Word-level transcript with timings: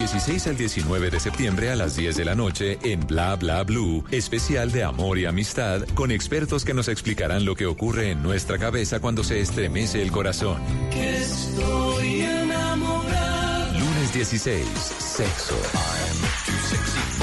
16 0.00 0.48
al 0.48 0.56
19 0.56 1.10
de 1.10 1.20
septiembre 1.20 1.70
a 1.70 1.76
las 1.76 1.96
10 1.96 2.16
de 2.16 2.24
la 2.24 2.34
noche 2.34 2.78
en 2.82 3.06
Bla 3.06 3.36
Bla 3.36 3.62
Blue, 3.62 4.04
especial 4.10 4.72
de 4.72 4.82
amor 4.84 5.18
y 5.18 5.24
amistad 5.24 5.82
con 5.94 6.10
expertos 6.10 6.64
que 6.64 6.74
nos 6.74 6.88
explicarán 6.88 7.44
lo 7.44 7.54
que 7.54 7.66
ocurre 7.66 8.10
en 8.10 8.22
nuestra 8.22 8.58
cabeza 8.58 9.00
cuando 9.00 9.22
se 9.22 9.40
estremece 9.40 10.02
el 10.02 10.10
corazón. 10.10 10.60
estoy 10.90 12.20
enamorado. 12.22 13.78
Lunes 13.78 14.12
16, 14.12 14.66
sexo. 14.98 15.56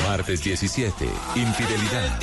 Martes 0.07 0.43
17, 0.43 1.05
infidelidad. 1.35 2.19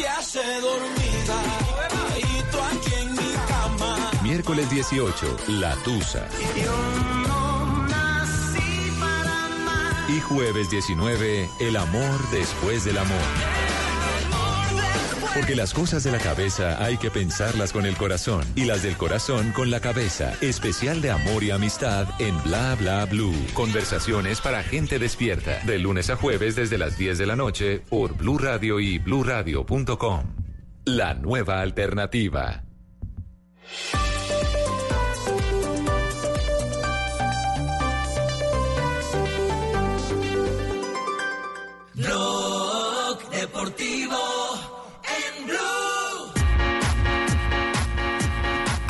Miércoles 4.23 4.71
18, 4.71 5.37
la 5.49 5.75
tusa. 5.77 6.27
Y 10.09 10.21
jueves 10.21 10.71
19, 10.71 11.49
el 11.61 11.77
amor 11.77 12.31
después 12.31 12.85
del 12.85 12.97
amor. 12.97 13.19
Porque 15.35 15.55
las 15.55 15.75
cosas 15.75 16.03
de 16.03 16.11
la 16.11 16.19
cabeza 16.19 16.83
hay 16.83 16.97
que 16.97 17.11
pensarlas 17.11 17.73
con 17.73 17.85
el 17.85 17.95
corazón 17.95 18.43
y 18.57 18.65
las 18.65 18.83
del 18.83 18.97
corazón 18.97 19.53
con 19.53 19.71
la 19.71 19.81
cabeza. 19.81 20.33
Especial 20.41 21.03
de 21.03 21.11
amor 21.11 21.45
y 21.45 21.51
amistad 21.51 22.09
en 22.19 22.43
Bla 22.43 22.75
Bla 22.75 23.05
Blue. 23.05 23.35
Conversaciones 23.53 24.41
para 24.41 24.63
gente 24.63 24.99
despierta. 24.99 25.61
De 25.65 25.79
lunes 25.79 26.09
a 26.09 26.17
jueves 26.17 26.57
desde 26.57 26.79
las 26.79 26.97
10 26.97 27.19
de 27.19 27.27
la 27.27 27.37
noche 27.37 27.83
por 27.89 28.17
Blue 28.17 28.39
Radio 28.39 28.81
y 28.81 28.99
bluradio.com. 28.99 30.25
La 30.87 31.15
nueva 31.15 31.61
alternativa. 31.61 32.65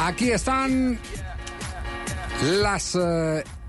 Aquí 0.09 0.31
están 0.31 0.99
las. 2.43 2.97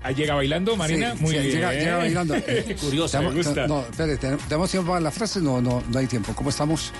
Ahí 0.02 0.14
llega 0.14 0.34
bailando, 0.34 0.74
Marina. 0.74 1.14
sí, 1.14 1.22
Muy 1.22 1.34
sí, 1.34 1.38
bien. 1.40 1.52
Llega, 1.52 1.72
llega 1.72 1.96
bailando. 1.98 2.34
Curioso, 2.80 3.20
me 3.22 3.30
gusta. 3.32 3.66
No, 3.66 3.80
espere, 3.82 4.16
¿ten- 4.16 4.38
¿tenemos 4.38 4.70
tiempo 4.70 4.88
para 4.88 5.00
la 5.02 5.10
frase? 5.10 5.40
No, 5.42 5.60
no, 5.60 5.82
no 5.86 5.98
hay 5.98 6.06
tiempo. 6.06 6.32
¿Cómo 6.34 6.48
estamos? 6.48 6.92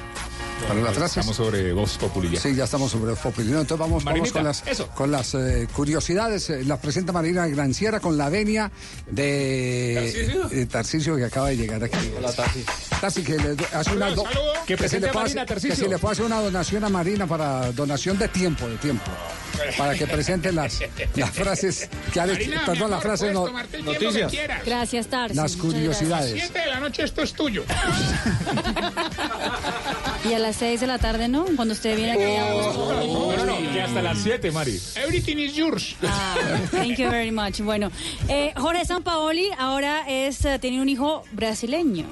Para 0.68 0.80
la 0.82 0.92
frase. 0.92 1.20
Estamos 1.20 1.36
sobre 1.36 1.72
Voz 1.72 1.96
Populi 1.98 2.30
ya. 2.30 2.40
Sí, 2.40 2.54
ya 2.54 2.64
estamos 2.64 2.90
sobre 2.92 3.14
Populi. 3.14 3.48
¿no? 3.50 3.60
Entonces 3.60 3.78
vamos, 3.78 4.04
vamos 4.04 4.30
con 4.32 4.44
las, 4.44 4.64
eso. 4.66 4.86
con 4.88 5.10
las 5.10 5.34
eh, 5.34 5.66
curiosidades. 5.74 6.50
Eh, 6.50 6.64
Las 6.64 6.78
presenta 6.78 7.12
Marina 7.12 7.46
Granciera 7.48 7.98
con 8.00 8.16
la 8.16 8.28
venia 8.28 8.70
de 9.10 9.94
¿Tarcisio? 10.12 10.48
eh, 10.52 10.66
Tarcisio 10.66 11.16
que 11.16 11.24
acaba 11.24 11.48
de 11.48 11.56
llegar 11.56 11.82
aquí. 11.82 11.96
Hola, 12.16 12.32
Tarsi. 12.32 12.64
Tarsi, 13.00 13.22
que 13.22 13.36
le 13.36 13.56
hace 13.72 13.90
una... 13.96 14.10
Saludo. 14.10 14.24
Que 14.66 14.74
si 14.74 14.78
presente 14.78 15.06
le 15.06 15.10
a 15.10 15.12
puede 15.12 15.24
Marina, 15.24 15.42
que 15.42 15.48
Tarcisio. 15.54 15.84
si 15.84 15.90
le 15.90 15.98
puede 15.98 16.12
hacer 16.12 16.24
una 16.26 16.40
donación 16.40 16.84
a 16.84 16.88
Marina 16.88 17.26
para 17.26 17.72
donación 17.72 18.18
de 18.18 18.28
tiempo, 18.28 18.68
de 18.68 18.76
tiempo. 18.76 19.10
Para 19.76 19.94
que 19.94 20.06
presente 20.06 20.52
las, 20.52 20.80
las 21.16 21.30
frases 21.30 21.88
que 22.12 22.20
Marina, 22.20 22.62
Perdón, 22.64 22.74
mi 22.74 22.80
la 22.80 22.96
amor, 22.96 23.02
frase 23.02 23.32
puedes 23.32 23.34
no... 23.34 24.12
que 24.12 24.26
quieras. 24.28 24.62
Gracias, 24.64 25.06
Tarsi. 25.08 25.34
Las 25.36 25.56
curiosidades. 25.56 26.32
Siete 26.32 26.60
de 26.60 26.66
la 26.66 26.80
noche 26.80 27.02
esto 27.04 27.22
es 27.22 27.32
tuyo. 27.32 27.64
Y 30.28 30.34
a 30.34 30.38
las 30.38 30.49
6 30.52 30.80
de 30.80 30.86
la 30.86 30.98
tarde, 30.98 31.28
¿no? 31.28 31.44
Cuando 31.56 31.74
usted 31.74 31.96
viene 31.96 32.12
aquí 32.12 32.22
a. 32.22 32.50
No, 32.50 33.36
no, 33.36 33.44
no, 33.46 33.72
que 33.72 33.82
hasta 33.82 34.02
las 34.02 34.18
7, 34.18 34.50
Mari. 34.50 34.78
Everything 34.96 35.36
is 35.36 35.54
yours. 35.54 35.96
Ah, 36.02 36.36
thank 36.70 36.96
you 36.96 37.10
very 37.10 37.30
much. 37.30 37.60
Bueno, 37.60 37.90
eh, 38.28 38.52
Jorge 38.56 38.84
Sampaoli 38.84 39.48
ahora 39.58 40.04
es, 40.08 40.44
eh, 40.44 40.58
tiene 40.58 40.80
un 40.80 40.88
hijo 40.88 41.24
brasileño. 41.32 42.06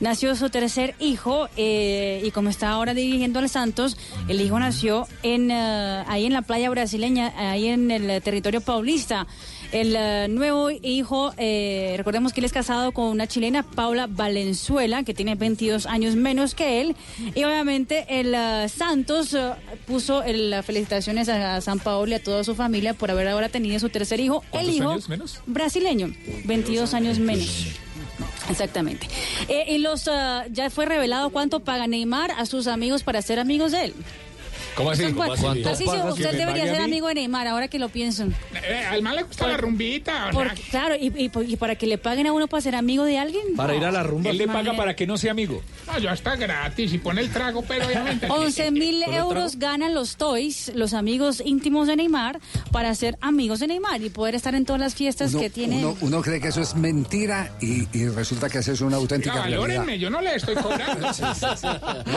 Nació 0.00 0.36
su 0.36 0.48
tercer 0.48 0.94
hijo 1.00 1.48
eh, 1.56 2.22
y 2.24 2.30
como 2.30 2.50
está 2.50 2.70
ahora 2.70 2.94
dirigiendo 2.94 3.40
al 3.40 3.48
Santos, 3.48 3.96
el 4.28 4.40
hijo 4.40 4.58
nació 4.60 5.08
en 5.24 5.50
eh, 5.50 6.04
ahí 6.06 6.24
en 6.24 6.32
la 6.32 6.42
playa 6.42 6.70
brasileña, 6.70 7.32
ahí 7.36 7.66
en 7.66 7.90
el 7.90 8.08
eh, 8.08 8.20
territorio 8.20 8.60
paulista. 8.60 9.26
El 9.70 9.94
eh, 9.96 10.28
nuevo 10.30 10.70
hijo, 10.70 11.34
eh, 11.36 11.94
recordemos 11.98 12.32
que 12.32 12.40
él 12.40 12.46
es 12.46 12.52
casado 12.52 12.92
con 12.92 13.04
una 13.06 13.26
chilena, 13.26 13.62
Paula 13.62 14.06
Valenzuela, 14.08 15.02
que 15.02 15.12
tiene 15.12 15.34
22 15.34 15.84
años 15.84 16.16
menos 16.16 16.54
que 16.54 16.80
él. 16.80 16.96
Y 17.34 17.44
obviamente 17.44 18.06
el 18.08 18.34
eh, 18.34 18.66
Santos 18.70 19.34
eh, 19.34 19.50
puso 19.86 20.22
el- 20.22 20.48
las 20.50 20.64
felicitaciones 20.64 21.28
a, 21.28 21.60
San 21.60 21.80
Paolo 21.80 22.12
y 22.12 22.14
a 22.14 22.22
toda 22.22 22.44
su 22.44 22.54
familia 22.54 22.94
por 22.94 23.10
haber 23.10 23.28
ahora 23.28 23.50
tenido 23.50 23.78
su 23.78 23.90
tercer 23.90 24.20
hijo. 24.20 24.42
El 24.46 24.50
¿Cuántos 24.50 24.74
hijo 24.74 24.90
años 24.90 25.08
menos? 25.10 25.40
brasileño, 25.46 26.14
22 26.44 26.94
años 26.94 27.18
menos. 27.18 27.66
Exactamente. 28.48 29.06
Eh, 29.48 29.66
y 29.74 29.78
los 29.78 30.04
ya 30.50 30.70
fue 30.70 30.86
revelado 30.86 31.28
cuánto 31.28 31.60
paga 31.60 31.86
Neymar 31.86 32.30
a 32.30 32.46
sus 32.46 32.66
amigos 32.66 33.02
para 33.02 33.20
ser 33.20 33.38
amigos 33.38 33.72
de 33.72 33.84
él. 33.86 33.94
¿Cómo 34.74 34.90
así? 34.90 35.04
Bueno, 35.12 35.34
Tarcisio, 35.62 35.86
pagas 35.92 36.12
usted 36.14 36.32
debería 36.38 36.64
ser 36.66 36.80
amigo 36.80 37.08
de 37.08 37.14
Neymar, 37.14 37.46
ahora 37.48 37.68
que 37.68 37.78
lo 37.78 37.88
pienso. 37.88 38.24
Eh, 38.54 38.84
al 38.88 39.02
mal 39.02 39.16
le 39.16 39.22
gusta 39.24 39.46
la 39.46 39.56
rumbita. 39.56 40.30
Por- 40.32 40.52
claro, 40.70 40.94
y, 40.94 41.06
y- 41.08 41.30
y 41.52 41.56
para 41.56 41.74
que 41.74 41.86
le 41.86 41.98
paguen 41.98 42.26
a 42.28 42.32
uno 42.32 42.46
para 42.46 42.60
ser 42.60 42.76
amigo 42.76 43.04
de 43.04 43.18
alguien. 43.18 43.56
Para 43.56 43.74
ir 43.74 43.84
a 43.84 43.90
la 43.90 44.02
rumba. 44.02 44.30
Él 44.30 44.38
le 44.38 44.46
paga 44.46 44.76
para 44.76 44.94
que 44.94 45.06
no 45.06 45.16
sea 45.18 45.32
amigo. 45.32 45.62
No, 45.86 45.98
yo 45.98 46.10
hasta 46.10 46.36
gratis 46.36 46.92
y 46.92 46.98
pone 46.98 47.20
el 47.22 47.30
trago, 47.30 47.62
pero 47.66 47.86
obviamente. 47.86 48.26
11 48.30 48.70
mil 48.70 49.02
¿Solo 49.04 49.16
euros 49.16 49.58
ganan 49.58 49.94
los 49.94 50.16
Toys, 50.16 50.70
los 50.74 50.94
amigos 50.94 51.42
íntimos 51.44 51.88
de 51.88 51.96
Neymar, 51.96 52.38
para 52.70 52.94
ser 52.94 53.16
amigos 53.20 53.60
de 53.60 53.66
Neymar 53.68 54.00
y 54.02 54.10
poder 54.10 54.34
estar 54.36 54.54
en 54.54 54.64
todas 54.64 54.80
las 54.80 54.94
fiestas 54.94 55.32
Uno, 55.32 55.40
que 55.42 55.50
tiene. 55.50 55.78
uno- 55.78 55.96
uno 56.00 56.22
cree 56.22 56.40
que 56.40 56.48
eso 56.48 56.60
es 56.60 56.74
mentira 56.76 57.52
y, 57.60 57.88
y 57.96 58.08
resulta 58.08 58.48
que 58.48 58.58
eso 58.58 58.72
es 58.72 58.80
una 58.80 58.96
auténtica 58.96 59.34
valórenme, 59.40 59.98
yo 59.98 60.08
no 60.10 60.20
le 60.20 60.36
estoy 60.36 60.54
cobrando. 60.54 61.08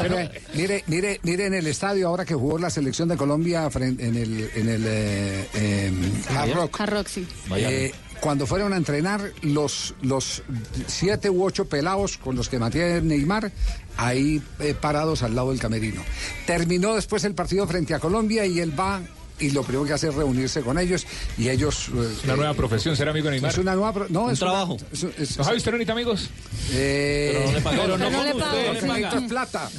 Mire, 0.03 0.31
mire, 0.53 0.83
mire, 0.87 1.19
mire 1.23 1.45
en 1.45 1.53
el 1.53 1.67
estadio 1.67 2.07
ahora 2.07 2.25
que 2.25 2.33
jugó 2.33 2.50
la 2.59 2.69
selección 2.69 3.07
de 3.07 3.15
Colombia 3.17 3.69
fren- 3.69 3.99
en 3.99 4.15
el, 4.17 4.49
en 4.55 4.69
el 4.69 4.83
eh, 4.85 5.47
eh, 5.53 5.91
Hard 6.35 6.53
Rock. 6.53 6.81
Hard 6.81 6.89
Rock, 6.93 7.07
sí. 7.07 7.27
Eh, 7.55 7.91
cuando 8.19 8.45
fueron 8.45 8.73
a 8.73 8.77
entrenar 8.77 9.31
los, 9.41 9.95
los 10.01 10.43
siete 10.87 11.29
u 11.29 11.43
ocho 11.43 11.65
pelados 11.65 12.17
con 12.17 12.35
los 12.35 12.49
que 12.49 12.59
mantiene 12.59 13.01
Neymar, 13.01 13.51
ahí 13.97 14.41
eh, 14.59 14.75
parados 14.79 15.23
al 15.23 15.33
lado 15.35 15.49
del 15.51 15.59
camerino. 15.59 16.01
Terminó 16.45 16.93
después 16.95 17.23
el 17.23 17.33
partido 17.33 17.65
frente 17.67 17.93
a 17.93 17.99
Colombia 17.99 18.45
y 18.45 18.59
él 18.59 18.77
va 18.79 19.01
y 19.41 19.51
lo 19.51 19.63
primero 19.63 19.85
que 19.85 19.93
hace 19.93 20.07
es 20.09 20.15
reunirse 20.15 20.61
con 20.61 20.77
ellos 20.79 21.05
y 21.37 21.49
ellos... 21.49 21.89
eh, 21.89 22.15
Una 22.25 22.35
nueva 22.35 22.53
profesión, 22.53 22.95
ser 22.95 23.09
amigo 23.09 23.25
de 23.25 23.31
Neymar. 23.31 23.51
Es 23.51 23.57
una 23.57 23.75
nueva... 23.75 23.93
pro- 23.93 24.07
No, 24.09 24.25
Un 24.25 24.31
es 24.31 24.41
una- 24.41 24.51
trabajo. 24.51 24.77
es- 24.93 25.03
es- 25.03 25.37
¿Los 25.37 25.47
ha 25.47 25.51
visto 25.53 25.69
ahorita, 25.71 25.91
amigos? 25.93 26.29
eh, 26.71 27.31
Pero 27.33 27.45
no 27.47 27.51
le 27.53 27.61
pagó. 27.61 27.81
Pero 27.81 27.97
no 27.97 28.05
como 28.05 28.23
le 28.23 28.33
usted, 28.33 28.39
pagó. 28.43 28.73
le 28.73 28.81
paga. 28.81 28.93
necesito 28.93 29.17
es 29.17 29.29
plata. 29.29 29.69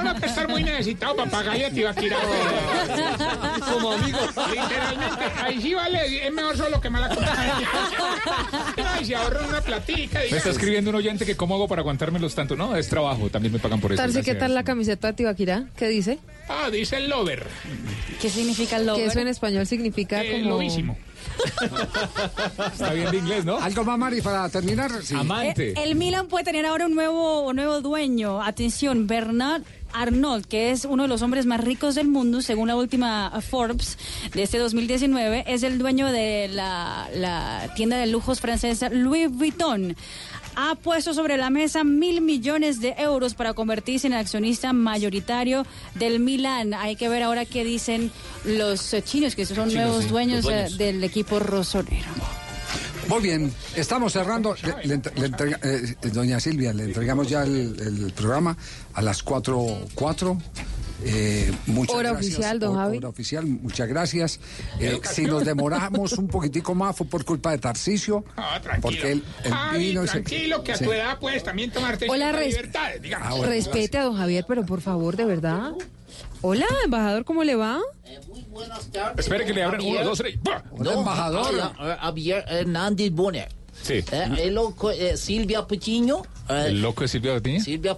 Uno 0.00 0.14
que 0.20 0.26
estar 0.26 0.48
muy 0.48 0.64
necesitado 0.64 1.16
para 1.16 1.30
pagarle 1.30 1.66
a 1.66 1.70
Tibaquira. 1.70 2.16
Como 3.72 3.92
amigo. 3.92 4.18
Literalmente, 4.50 5.24
ahí 5.42 5.60
sí 5.60 5.74
vale, 5.74 6.26
es 6.26 6.32
mejor 6.32 6.56
solo 6.56 6.80
que 6.80 6.90
mala 6.90 7.08
compañía. 7.08 7.68
Ay, 8.94 9.04
se 9.04 9.14
ahorran 9.16 9.48
una 9.48 9.60
platica. 9.60 10.20
Me 10.30 10.36
está 10.38 10.50
escribiendo 10.50 10.90
un 10.90 10.96
oyente 10.96 11.24
que 11.26 11.36
cómo 11.36 11.54
hago 11.54 11.68
para 11.68 11.80
aguantármelos 11.80 12.34
tanto. 12.34 12.56
No, 12.56 12.76
es 12.76 12.88
trabajo, 12.88 13.28
también 13.30 13.52
me 13.52 13.58
pagan 13.58 13.80
por 13.80 13.92
eso. 13.92 14.02
Tarsi, 14.02 14.22
¿qué 14.22 14.34
tal 14.34 14.54
la 14.54 14.64
camiseta 14.64 15.08
de 15.08 15.12
Tibaquirá? 15.14 15.64
¿Qué 15.76 15.88
dice? 15.88 16.18
Ah, 16.48 16.70
dice 16.70 16.96
el 16.96 17.08
lover. 17.08 17.46
¿Qué 18.20 18.30
significa 18.30 18.76
el 18.76 18.82
Que 18.82 18.86
lover? 18.86 19.06
eso 19.08 19.18
en 19.20 19.28
español 19.28 19.66
significa 19.66 20.22
Eh, 20.22 20.32
como... 20.42 20.50
lobísimo. 20.56 20.96
Está 22.72 22.92
bien 22.92 23.10
de 23.10 23.16
inglés, 23.18 23.44
¿no? 23.44 23.58
¿Algo 23.58 23.84
más, 23.84 23.98
Mari, 23.98 24.20
para 24.22 24.48
terminar? 24.48 24.90
Sí. 25.02 25.14
Amante. 25.14 25.70
Eh, 25.70 25.74
el 25.82 25.96
Milan 25.96 26.28
puede 26.28 26.44
tener 26.44 26.64
ahora 26.66 26.86
un 26.86 26.94
nuevo, 26.94 27.42
un 27.48 27.56
nuevo 27.56 27.80
dueño. 27.80 28.42
Atención, 28.42 29.06
Bernard 29.06 29.62
Arnault, 29.92 30.46
que 30.46 30.70
es 30.70 30.84
uno 30.84 31.02
de 31.02 31.08
los 31.08 31.22
hombres 31.22 31.44
más 31.46 31.60
ricos 31.62 31.94
del 31.94 32.08
mundo, 32.08 32.40
según 32.42 32.68
la 32.68 32.76
última 32.76 33.32
Forbes 33.50 33.98
de 34.34 34.42
este 34.44 34.58
2019, 34.58 35.44
es 35.48 35.62
el 35.62 35.78
dueño 35.78 36.10
de 36.10 36.48
la, 36.48 37.08
la 37.14 37.72
tienda 37.74 37.96
de 37.96 38.06
lujos 38.06 38.40
francesa 38.40 38.88
Louis 38.88 39.28
Vuitton. 39.30 39.96
Ha 40.58 40.74
puesto 40.74 41.12
sobre 41.12 41.36
la 41.36 41.50
mesa 41.50 41.84
mil 41.84 42.22
millones 42.22 42.80
de 42.80 42.94
euros 42.98 43.34
para 43.34 43.52
convertirse 43.52 44.06
en 44.06 44.14
accionista 44.14 44.72
mayoritario 44.72 45.66
del 45.94 46.18
Milan. 46.18 46.72
Hay 46.72 46.96
que 46.96 47.08
ver 47.10 47.22
ahora 47.22 47.44
qué 47.44 47.62
dicen 47.62 48.10
los 48.44 48.94
eh, 48.94 49.02
chinos, 49.02 49.34
que 49.36 49.44
son 49.44 49.68
Chinos, 49.68 49.74
nuevos 49.74 50.04
sí, 50.04 50.10
dueños, 50.10 50.44
los 50.44 50.52
eh, 50.52 50.56
dueños. 50.56 50.78
del 50.78 51.04
equipo 51.04 51.38
rosonero. 51.40 52.08
Muy 53.08 53.20
bien, 53.20 53.52
estamos 53.76 54.14
cerrando. 54.14 54.56
Le- 54.62 54.86
le 54.88 54.94
entre- 54.94 55.14
le 55.20 55.26
entrega- 55.28 55.60
eh, 55.62 55.94
doña 56.12 56.40
Silvia, 56.40 56.72
le 56.72 56.84
entregamos 56.84 57.28
ya 57.28 57.42
el, 57.44 57.76
el 57.78 58.12
programa 58.12 58.56
a 58.94 59.02
las 59.02 59.22
4.04. 59.24 60.40
Eh, 61.04 61.52
muchas 61.66 61.94
Hora 61.94 62.10
gracias. 62.12 62.34
oficial, 62.34 62.58
don 62.58 62.74
Javi. 62.76 62.96
Hora 62.98 63.08
oficial, 63.08 63.44
muchas 63.46 63.86
gracias. 63.88 64.40
Eh, 64.80 64.98
si 65.12 65.24
nos 65.26 65.44
demoramos 65.44 66.12
un 66.14 66.26
poquitico 66.28 66.74
más 66.74 66.96
fue 66.96 67.06
por 67.06 67.24
culpa 67.24 67.50
de 67.52 67.58
Tarcisio. 67.58 68.24
Ah, 68.36 68.58
tranquilo. 68.62 68.80
Porque 68.82 69.12
él, 69.12 69.22
él 69.44 69.52
Javi, 69.52 69.78
vino 69.78 70.04
y 70.04 70.06
se- 70.06 70.12
tranquilo, 70.12 70.64
que 70.64 70.72
a 70.72 70.76
sí. 70.76 70.84
tu 70.84 70.92
edad 70.92 71.18
puedes 71.18 71.42
también 71.44 71.70
tomarte 71.70 72.06
Hola, 72.08 72.32
res- 72.32 72.48
libertades, 72.54 73.02
digamos. 73.02 73.28
Ah, 73.28 73.34
bueno. 73.34 73.46
Respete 73.52 73.98
a 73.98 74.04
don 74.04 74.16
Javier, 74.16 74.44
pero 74.48 74.64
por 74.64 74.80
favor, 74.80 75.16
de 75.16 75.24
verdad. 75.26 75.72
Hola, 76.40 76.66
embajador, 76.84 77.24
¿cómo 77.24 77.44
le 77.44 77.56
va? 77.56 77.78
Espere 79.18 79.44
que 79.44 79.52
le 79.52 79.62
abran 79.62 79.80
uno, 79.82 80.02
dos, 80.04 80.18
tres. 80.18 80.38
Hola, 80.70 80.92
embajador. 80.94 81.46
Hola, 81.54 81.72
eh, 81.80 81.96
Javier 82.00 82.44
Hernández 82.48 83.10
Bonner. 83.12 83.48
Sí. 83.86 84.04
Eh, 84.10 84.28
el 84.38 84.54
loco, 84.54 84.90
eh, 84.90 85.16
Silvia 85.16 85.66
Patiño. 85.66 86.22
eh, 86.48 86.64
El 86.68 86.82
loco 86.82 87.02
de 87.02 87.08
Silvia 87.08 87.34
Patiño. 87.34 87.62
Silvia 87.62 87.96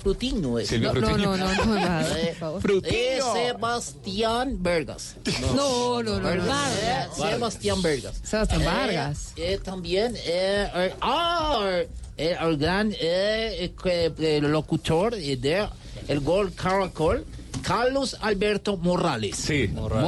es. 0.58 0.69
Silvia 0.69 0.93
No, 0.93 1.00
no, 1.00 1.06
Frutiño. 1.06 1.37
no, 1.37 1.64
no, 1.64 2.00
Eh, 2.06 2.37
eh, 2.85 3.20
Sebastián 3.32 4.62
Vergas. 4.62 5.17
No, 5.55 6.02
no, 6.02 6.20
no, 6.20 6.35
no. 6.35 6.43
Eh, 6.82 7.06
Sebastián 7.17 7.81
Vergas. 7.82 8.20
Sebastián 8.23 8.62
Eh, 8.62 8.67
Vargas. 8.67 9.32
eh, 9.37 9.58
también, 9.62 10.14
eh, 10.17 10.69
eh, 10.75 10.94
ah, 11.00 11.81
eh, 12.17 12.37
el 12.40 12.56
gran 12.58 12.93
eh, 12.93 13.73
eh, 13.85 14.12
eh, 14.19 14.40
locutor 14.43 15.14
eh, 15.14 15.37
de 15.37 15.67
El 16.08 16.20
Gol 16.20 16.52
Caracol, 16.55 17.25
Carlos 17.62 18.16
Alberto 18.20 18.76
Morales. 18.76 19.37
Sí. 19.37 19.69
Morales. 19.69 20.02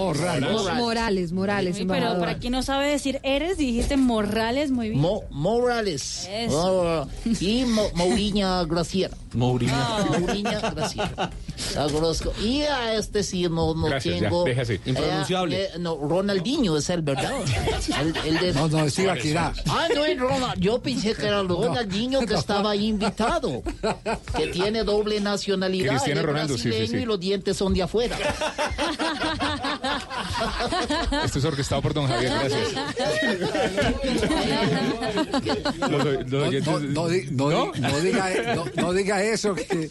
Morales, 0.76 1.32
Morales, 1.32 1.76
Uy, 1.80 1.86
pero 1.86 2.18
para 2.18 2.38
quien 2.38 2.52
no 2.52 2.62
sabe 2.62 2.88
decir 2.90 3.20
eres, 3.22 3.58
dijiste 3.58 3.96
Morales 3.96 4.70
muy 4.70 4.90
bien. 4.90 5.00
Mo- 5.00 5.24
Morales. 5.30 6.28
Eso. 6.30 6.82
Ah, 6.86 7.06
y 7.40 7.64
Mo- 7.64 7.90
Mauriña 7.94 8.64
Graciela. 8.64 9.16
Mourinho. 9.34 9.72
Mauriña 10.10 10.58
Graciela. 10.60 11.30
La 11.74 11.88
conozco. 11.88 12.32
Y 12.42 12.62
a 12.62 12.94
este 12.94 13.22
sí 13.22 13.42
no, 13.44 13.74
no 13.74 13.86
Gracias, 13.86 14.16
ya, 14.20 14.28
tengo. 14.28 14.44
deje 14.44 14.60
así. 14.60 14.72
eh, 14.74 14.80
Impronunciable. 14.86 15.62
eh, 15.64 15.68
no, 15.78 15.96
Ronaldinho 15.96 16.76
es 16.76 16.90
el 16.90 17.02
verdad. 17.02 17.32
El, 18.00 18.16
el 18.26 18.38
de- 18.40 18.52
No, 18.54 18.66
no, 18.68 18.84
es 18.84 18.98
Ibaquirá. 18.98 19.52
Ah, 19.68 19.86
no 19.94 20.04
es 20.04 20.18
Ronald. 20.18 20.60
Yo 20.60 20.80
pensé 20.82 21.14
que 21.14 21.26
era 21.26 21.42
Ronaldinho 21.42 22.20
que 22.26 22.34
estaba 22.34 22.74
invitado. 22.74 23.62
Que 24.36 24.48
tiene 24.48 24.82
doble 24.84 25.20
nacionalidad. 25.20 25.90
Cristiano 25.92 26.20
es 26.20 26.26
Ronaldo, 26.26 26.54
sí, 26.56 26.62
sí, 26.64 26.68
brasileño 26.68 26.90
sí. 26.98 27.02
Y 27.02 27.06
los 27.06 27.20
dientes 27.20 27.56
son 27.56 27.72
de 27.74 27.82
afuera. 27.82 28.16
Esto 31.24 31.38
es 31.38 31.44
orquestado 31.44 31.82
por 31.82 31.94
don 31.94 32.06
Javier, 32.06 32.32
gracias. 32.32 32.72
Los, 35.78 36.04
los 36.04 36.26
No, 36.30 36.38
oyentes- 36.46 36.66
no, 36.66 36.78
no 36.80 37.08
di- 37.08 37.26
no 37.30 37.50
¿No? 37.50 37.72
di- 37.72 37.80
no 37.80 38.00
diga, 38.00 38.54
no, 38.54 38.64
no 38.76 38.92
diga 38.92 39.22
eso, 39.22 39.54
que 39.54 39.90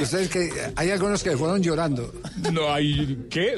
ustedes 0.00 0.28
que 0.28 0.50
hay 0.76 0.90
algunos 0.90 1.22
que 1.22 1.36
fueron 1.36 1.62
llorando. 1.62 2.12
No 2.52 2.72
hay. 2.72 3.26
¿Qué? 3.30 3.54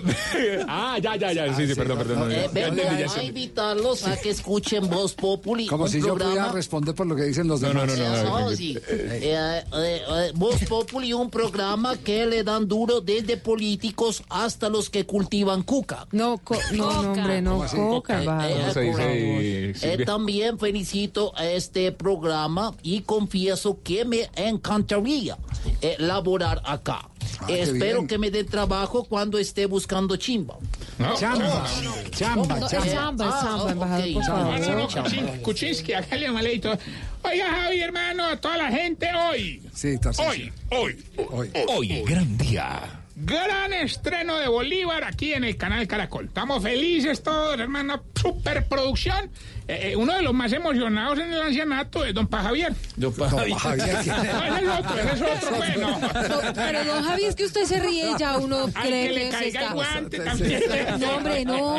ah, 0.69 0.99
ya, 1.03 1.17
ya, 1.17 1.33
ya. 1.33 1.55
Sí, 1.55 1.67
sí, 1.67 1.75
perdón, 1.75 1.99
perdón. 1.99 2.19
no, 2.29 2.31
Eh, 2.31 2.49
vengo 2.53 2.83
a 3.17 3.23
invitarlos 3.23 4.05
a 4.07 4.17
que 4.21 4.31
escuchen 4.31 4.89
Voz 4.89 5.15
Populi. 5.15 5.67
Como 5.67 5.89
si 5.89 5.99
yo 6.01 6.07
programa 6.15 6.31
pudiera 6.33 6.53
responder 6.53 6.95
por 6.95 7.07
lo 7.07 7.17
que 7.17 7.25
dicen 7.25 7.49
los 7.49 7.61
No, 7.61 7.69
demás. 7.69 7.97
no, 7.99 8.05
no, 8.09 8.23
no. 8.25 8.41
No, 8.51 8.57
sí. 8.57 8.77
Eh, 8.89 9.21
eh, 9.23 9.63
eh, 9.75 10.33
Voz 10.35 10.63
Populi, 10.69 11.13
un 11.13 11.31
programa 11.31 11.97
que 11.97 12.27
le 12.27 12.43
dan 12.45 12.67
duro 12.69 13.01
desde 13.01 13.37
políticos 13.37 14.23
hasta 14.29 14.69
los 14.69 14.91
que 14.91 15.07
cultivan 15.07 15.63
cuca. 15.63 15.92
No, 16.13 16.39
co- 16.39 16.59
no, 16.73 17.03
no, 17.03 17.11
hombre, 17.13 17.43
no, 17.43 17.65
coca, 17.75 18.19
Eh, 18.19 18.21
embajador. 18.21 18.59
¿Cómo 18.61 18.73
se 18.73 18.81
dice, 18.81 19.71
Eh, 19.71 19.75
Silvia? 19.75 20.07
también 20.07 20.59
felicito 20.59 21.33
a 21.37 21.47
este 21.47 21.93
programa 21.93 22.75
y 22.83 23.01
confieso 23.03 23.79
que 23.83 24.05
me 24.05 24.31
encantaría 24.37 25.37
eh, 25.81 25.97
laborar 25.99 26.61
acá. 26.65 27.09
Ah, 27.41 27.47
Espero 27.49 28.07
que 28.07 28.19
me 28.19 28.31
den 28.31 28.47
trabajo 28.47 29.05
cuando 29.05 29.39
esté 29.39 29.67
buscando 29.67 30.17
chimba. 30.17 30.57
No. 30.99 31.15
Chamba, 31.17 31.65
chamba, 32.11 32.59
No, 32.61 32.69
chamba. 32.69 33.27
es 33.29 33.33
Ah, 33.35 33.41
samba, 33.43 33.65
ok. 33.65 33.71
embajador, 33.71 34.13
por 34.13 34.23
No, 34.23 34.29
favor. 34.29 34.61
no, 34.61 34.77
no, 34.77 34.89
Kuchin- 34.89 35.43
Kuczynski, 35.43 35.93
hágale 35.95 36.31
maleito. 36.31 36.79
Oiga, 37.25 37.51
Javi, 37.51 37.81
hermano, 37.81 38.27
a 38.27 38.37
toda 38.37 38.57
la 38.59 38.71
gente 38.71 39.09
hoy. 39.15 39.63
Sí, 39.75 39.99
Tarcisio. 39.99 40.29
Hoy, 40.31 40.53
hoy, 40.71 41.05
Hoy. 41.31 41.51
Hoy, 41.69 42.03
gran 42.07 42.37
día. 42.39 43.01
Gran 43.25 43.73
estreno 43.73 44.37
de 44.39 44.49
Bolívar 44.49 45.05
aquí 45.05 45.33
en 45.33 45.45
el 45.45 45.57
canal 45.57 45.87
Caracol. 45.87 46.25
Estamos 46.25 46.61
felices 46.61 47.23
todos, 47.23 47.61
hermano. 47.61 48.03
Superproducción. 48.21 49.31
Eh, 49.73 49.93
eh, 49.93 49.97
uno 49.97 50.15
de 50.15 50.21
los 50.21 50.35
más 50.35 50.53
emocionados 50.53 51.19
en 51.19 51.33
el 51.33 51.41
ancianato 51.41 52.05
es 52.05 52.13
don 52.13 52.27
Pa 52.27 52.43
Javier. 52.43 52.75
No, 52.97 53.11
Javier, 53.11 53.57
¿quién 53.63 53.81
es? 53.81 54.07
No, 54.07 54.45
ese 54.45 54.65
es 54.65 54.71
otro, 54.79 54.99
ese 54.99 55.13
es 55.13 55.23
otro, 55.43 55.57
bueno. 55.57 55.99
No, 55.99 56.53
pero 56.55 56.85
don 56.85 57.03
Javi, 57.05 57.25
es 57.25 57.35
que 57.35 57.45
usted 57.45 57.65
se 57.65 57.81
ríe 57.81 58.11
y 58.11 58.19
ya 58.19 58.37
uno 58.37 58.67
Ay, 58.75 58.89
cree 58.89 59.09
que 59.09 59.15
le 59.15 59.25
se 59.25 59.31
caiga 59.31 59.67
el 59.69 59.73
guante 59.73 60.19
también. 60.21 60.63
No, 61.01 61.17
hombre, 61.17 61.45
no. 61.45 61.77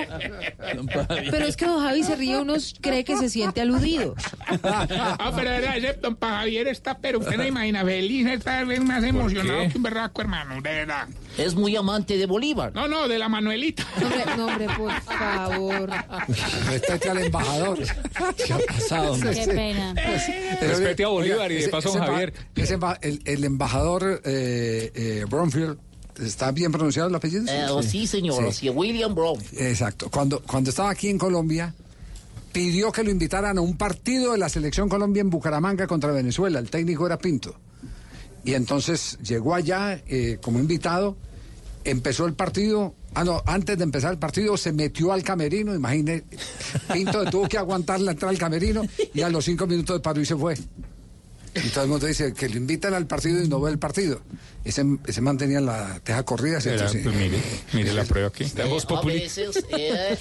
Pero 1.08 1.46
es 1.46 1.56
que 1.56 1.66
don 1.66 1.82
Javi 1.82 2.04
se 2.04 2.16
ríe, 2.16 2.38
uno 2.38 2.56
cree 2.82 3.04
que 3.04 3.16
se 3.16 3.30
siente 3.30 3.62
aludido. 3.62 4.16
Ah, 4.64 5.32
pero 5.36 5.52
verdad, 5.52 5.78
ese 5.78 5.94
don 5.94 6.16
Pa 6.16 6.40
Javier 6.40 6.68
está, 6.68 6.98
pero 6.98 7.20
usted 7.20 7.38
no 7.38 7.46
imagina, 7.46 7.86
feliz, 7.86 8.28
está 8.28 8.66
más 8.66 9.04
emocionado 9.04 9.70
que 9.70 9.78
un 9.78 9.84
berraco, 9.84 10.22
hermano, 10.22 10.56
de 10.56 10.74
verdad. 10.74 11.08
Es 11.38 11.56
muy 11.56 11.76
amante 11.76 12.18
de 12.18 12.26
Bolívar. 12.26 12.74
No, 12.74 12.88
no, 12.88 13.08
de 13.08 13.18
la 13.18 13.30
Manuelita. 13.30 13.84
No, 14.00 14.08
hombre, 14.08 14.26
no, 14.38 14.46
hombre, 14.48 14.68
por 14.78 14.92
favor. 15.02 15.90
Respete 16.70 17.10
al 17.10 17.18
embajador. 17.20 17.83
¿Qué 18.46 18.54
ha 18.54 18.58
pasado? 18.60 19.14
hombre? 19.14 19.34
Qué 19.34 19.48
pena. 19.48 19.94
Pero, 20.60 20.78
Respete 20.78 21.04
a 21.04 21.08
Bolívar 21.10 21.52
y 21.52 21.56
de 21.56 21.68
paso 21.70 21.98
a 22.02 22.06
Javier. 22.06 22.34
ese 22.56 22.78
emba- 22.80 22.98
el, 23.02 23.22
el 23.26 23.44
embajador 23.44 24.22
eh, 24.26 24.92
eh, 24.96 25.26
Bromfield, 25.30 25.78
¿está 26.22 26.52
bien 26.52 26.72
pronunciado 26.72 27.10
el 27.10 27.16
apellido? 27.16 27.44
Eh, 27.48 27.66
oh, 27.70 27.82
sí, 27.84 28.08
señor, 28.08 28.46
Sí. 28.54 28.60
sí, 28.62 28.70
William 28.70 29.14
Brown. 29.16 29.40
Exacto. 29.58 30.10
Cuando, 30.10 30.42
cuando 30.42 30.70
estaba 30.70 30.90
aquí 30.90 31.10
en 31.10 31.18
Colombia, 31.18 31.74
pidió 32.52 32.92
que 32.92 33.04
lo 33.04 33.10
invitaran 33.10 33.58
a 33.58 33.62
un 33.62 33.78
partido 33.78 34.34
de 34.34 34.38
la 34.38 34.50
selección 34.50 34.88
Colombia 34.90 35.22
en 35.22 35.30
Bucaramanga 35.30 35.88
contra 35.88 36.12
Venezuela. 36.12 36.60
El 36.60 36.70
técnico 36.70 37.06
era 37.08 37.18
Pinto. 37.18 37.56
Y 38.46 38.54
entonces 38.56 39.18
llegó 39.24 39.56
allá 39.56 40.02
eh, 40.06 40.38
como 40.42 40.60
invitado, 40.60 41.16
empezó 41.84 42.26
el 42.26 42.34
partido. 42.34 42.96
Ah, 43.14 43.24
no, 43.24 43.42
antes 43.46 43.78
de 43.78 43.84
empezar 43.84 44.12
el 44.12 44.20
partido 44.20 44.58
se 44.58 44.72
metió 44.74 45.12
al 45.12 45.24
camerino, 45.24 45.74
imagínese. 45.76 46.26
Pinto 46.92 47.26
tuvo 47.26 47.48
que 47.48 47.58
aguantar 47.58 48.02
la 48.02 48.12
entrada 48.12 48.32
al 48.32 48.38
camerino 48.38 48.84
y 49.14 49.22
a 49.22 49.30
los 49.30 49.46
cinco 49.46 49.68
minutos 49.68 49.98
de 49.98 50.00
paro 50.02 50.22
y 50.22 50.26
se 50.26 50.36
fue. 50.36 50.56
Y 51.56 51.70
todo 51.70 51.84
el 51.84 51.90
mundo 51.90 52.08
dice 52.08 52.34
que 52.34 52.50
lo 52.50 52.58
invitan 52.58 52.94
al 52.94 53.06
partido 53.08 53.42
y 53.44 53.48
no 53.48 53.60
ve 53.62 53.72
el 53.72 53.80
partido. 53.80 54.22
Ese, 54.64 54.84
ese 55.06 55.20
man 55.22 55.38
tenía 55.38 55.60
la 55.60 56.00
teja 56.04 56.24
corrida, 56.24 56.62
¿cierto? 56.62 56.84
Era, 56.84 56.90
Sí. 56.92 57.00
pues, 57.04 57.16
mire, 57.16 57.38
mire 57.74 57.94
la 57.94 58.06
prueba 58.06 58.30
aquí. 58.30 58.46
Voz 58.70 58.86
a 58.90 59.02
veces 59.02 59.64
eh, 59.78 60.18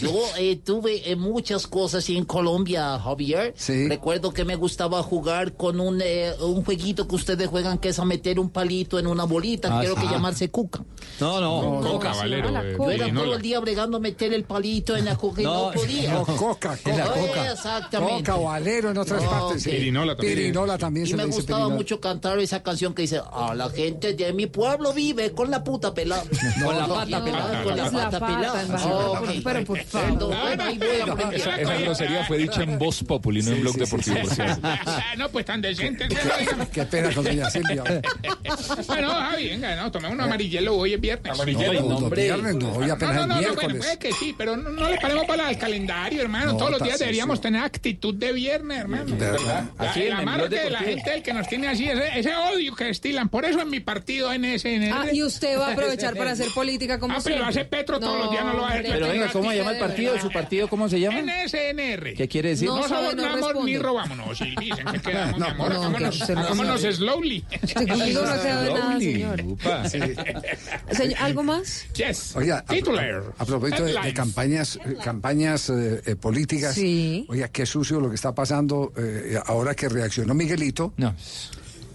yo 0.00 0.14
eh, 0.38 0.56
tuve 0.56 1.10
eh, 1.10 1.16
muchas 1.16 1.66
cosas 1.66 2.08
en 2.08 2.24
Colombia, 2.24 2.98
Javier. 2.98 3.52
Sí. 3.56 3.86
Recuerdo 3.88 4.32
que 4.32 4.44
me 4.44 4.56
gustaba 4.56 5.02
jugar 5.02 5.52
con 5.54 5.80
un, 5.80 6.00
eh, 6.02 6.32
un 6.40 6.64
jueguito 6.64 7.06
que 7.06 7.14
ustedes 7.14 7.46
juegan 7.48 7.76
que 7.78 7.90
es 7.90 7.98
a 7.98 8.04
meter 8.06 8.40
un 8.40 8.48
palito 8.50 8.98
en 8.98 9.06
una 9.06 9.24
bolita. 9.24 9.68
Ah, 9.76 9.80
Creo 9.82 9.94
sí. 9.94 10.00
que 10.00 10.06
Ah. 10.08 10.12
llamarse 10.12 10.50
cuca. 10.50 10.82
No, 11.20 11.40
no. 11.40 11.80
Coca, 11.88 12.14
Valero. 12.14 12.48
eh, 12.48 12.74
Yo 12.78 12.90
era 12.90 13.12
todo 13.12 13.34
el 13.34 13.42
día 13.42 13.60
bregando 13.60 13.98
a 13.98 14.00
meter 14.00 14.32
el 14.32 14.44
palito 14.44 14.96
en 14.96 15.04
la 15.04 15.16
coca 15.16 15.42
y 15.42 15.44
no, 15.44 15.66
No, 15.66 15.72
podía. 15.72 16.12
No, 16.14 16.24
coca, 16.24 16.76
coca. 16.82 17.04
coca. 17.12 17.52
Exactamente. 17.52 18.14
Coca 18.24 18.36
o 18.36 18.50
alero 18.50 18.90
en 18.90 18.96
otras 18.98 19.22
No, 19.22 19.30
partes. 19.30 19.62
sí. 19.62 19.68
ok. 19.70 19.76
Pirinola 19.76 20.16
también. 20.16 20.36
Pirinola 20.36 20.63
también 20.78 21.06
Y 21.06 21.10
se 21.10 21.16
me 21.16 21.22
le 21.22 21.26
dice 21.28 21.38
gustaba 21.40 21.58
pirinola. 21.60 21.76
mucho 21.76 22.00
cantar 22.00 22.38
esa 22.38 22.62
canción 22.62 22.94
que 22.94 23.02
dice, 23.02 23.20
a 23.32 23.54
la 23.54 23.68
gente 23.70 24.14
de 24.14 24.32
mi 24.32 24.46
pueblo 24.46 24.92
vive 24.92 25.32
con 25.32 25.50
la 25.50 25.62
puta 25.62 25.92
pelada. 25.94 26.22
Con 26.64 26.76
la 26.76 26.86
No, 26.86 26.94
pata 26.94 27.18
no, 27.18 27.24
pelada. 27.24 27.62
Con 27.62 27.76
la 27.76 27.84
la 27.84 27.90
pata 28.10 28.26
pelada. 28.26 28.64
pero 29.44 29.64
por 29.64 29.78
favor. 29.84 30.34
Aprendiendo. 30.34 31.18
Esa, 31.32 31.60
esa 31.60 31.74
grosería 31.76 32.24
fue 32.26 32.38
dicha 32.38 32.62
en 32.62 32.78
Voz 32.78 33.02
Populi, 33.04 33.42
no 33.42 33.52
en 33.52 33.60
Blog 33.60 33.76
Deportivo, 33.76 34.16
por 34.22 34.30
cierto. 34.34 34.60
no, 35.18 35.28
pues 35.30 35.44
tan 35.44 35.60
decente. 35.60 36.08
Qué 36.72 36.82
pena 36.84 37.12
con 37.14 37.24
doña 37.24 37.50
Silvia. 37.50 37.82
Bueno, 38.86 39.10
Javi, 39.10 39.48
venga, 39.48 39.74
no, 39.76 39.90
tomemos 39.90 40.14
un 40.14 40.20
amarillelo 40.20 40.76
hoy 40.76 40.94
es 40.94 41.00
viernes. 41.00 41.36
No, 41.36 41.44
los 41.44 42.02
hombre. 42.02 42.22
viernes, 42.24 42.54
no, 42.56 42.72
hoy 42.72 42.86
No, 42.86 42.92
apenas 42.94 43.14
no, 43.14 43.20
no, 43.20 43.26
no, 43.26 43.34
bueno, 43.34 43.40
miércoles. 43.40 43.76
puede 43.78 43.98
que 43.98 44.12
sí, 44.12 44.34
pero 44.36 44.56
no, 44.56 44.70
no 44.70 44.88
le 44.88 44.96
paremos 44.98 45.24
para 45.24 45.50
el 45.50 45.58
calendario, 45.58 46.22
hermano. 46.22 46.52
No, 46.52 46.58
Todos 46.58 46.70
los 46.72 46.82
días 46.82 46.98
deberíamos 46.98 47.40
tener 47.40 47.62
actitud 47.62 48.14
de 48.14 48.32
viernes, 48.32 48.78
hermano. 48.78 49.04
De 49.04 49.30
verdad. 49.30 49.64
Aquí 49.78 50.00
en 50.56 50.64
que 50.64 50.70
la 50.70 50.78
gente 50.80 51.14
el 51.14 51.22
que 51.22 51.32
nos 51.32 51.48
tiene 51.48 51.68
así, 51.68 51.88
ese, 51.88 52.18
ese 52.18 52.34
odio 52.34 52.74
que 52.74 52.84
destilan. 52.84 53.28
Por 53.28 53.44
eso 53.44 53.60
en 53.60 53.70
mi 53.70 53.80
partido 53.80 54.30
NSN. 54.32 54.92
Ah, 54.92 55.06
y 55.12 55.22
usted 55.22 55.58
va 55.58 55.68
a 55.68 55.72
aprovechar 55.74 56.16
para 56.16 56.32
hacer 56.32 56.48
política 56.54 56.98
como 56.98 57.14
Ah, 57.14 57.20
pero 57.22 57.38
lo 57.38 57.46
hace 57.46 57.64
Petro 57.64 57.98
todos 58.00 58.18
los 58.18 58.30
días, 58.30 58.44
no 58.44 58.52
lo 58.54 58.66
hace 58.66 58.82
Pero 58.82 59.08
venga, 59.08 59.28
¿cómo 59.32 59.50
se 59.50 59.56
llama 59.58 59.72
el 59.72 59.78
partido? 59.78 60.18
¿Su 60.20 60.30
partido 60.30 60.68
cómo 60.68 60.88
se 60.88 61.00
llama? 61.00 61.20
NSNR. 61.20 62.14
¿Qué 62.14 62.28
quiere 62.28 62.50
decir? 62.50 62.68
No 62.68 62.86
No, 62.86 63.12
no 63.14 63.64
ni. 63.64 63.74
No, 63.74 64.34
sí, 64.34 64.54
dicen 64.58 64.84
que 64.92 65.00
quedamos, 65.00 65.38
mi 65.38 65.46
amor. 65.46 65.70
no, 65.70 65.76
hagámonos, 65.78 66.22
hagámonos 66.30 66.80
slowly. 66.82 67.44
Usted 67.62 67.88
conmigo 67.88 68.22
no 68.22 68.30
ha 68.30 68.42
quedado 68.42 68.64
de 68.64 68.74
nada, 68.74 69.88
señor. 69.88 70.14
¿Algo 71.18 71.42
más? 71.42 71.86
Yes. 71.94 72.36
Oiga, 72.36 72.58
a, 72.58 72.64
Titular. 72.64 73.22
a 73.38 73.44
propósito 73.44 73.84
de, 73.84 73.92
de 74.00 74.14
campañas, 74.14 74.76
eh, 74.84 74.96
campañas 75.02 75.70
eh, 75.70 76.02
eh, 76.06 76.16
políticas, 76.16 76.74
Sí. 76.74 77.26
oiga, 77.28 77.48
qué 77.48 77.66
sucio 77.66 78.00
lo 78.00 78.08
que 78.08 78.14
está 78.16 78.34
pasando 78.34 78.92
eh, 78.96 79.38
ahora 79.46 79.74
que 79.74 79.88
reaccionó 79.88 80.34
Miguelito, 80.44 80.92
No. 80.98 81.14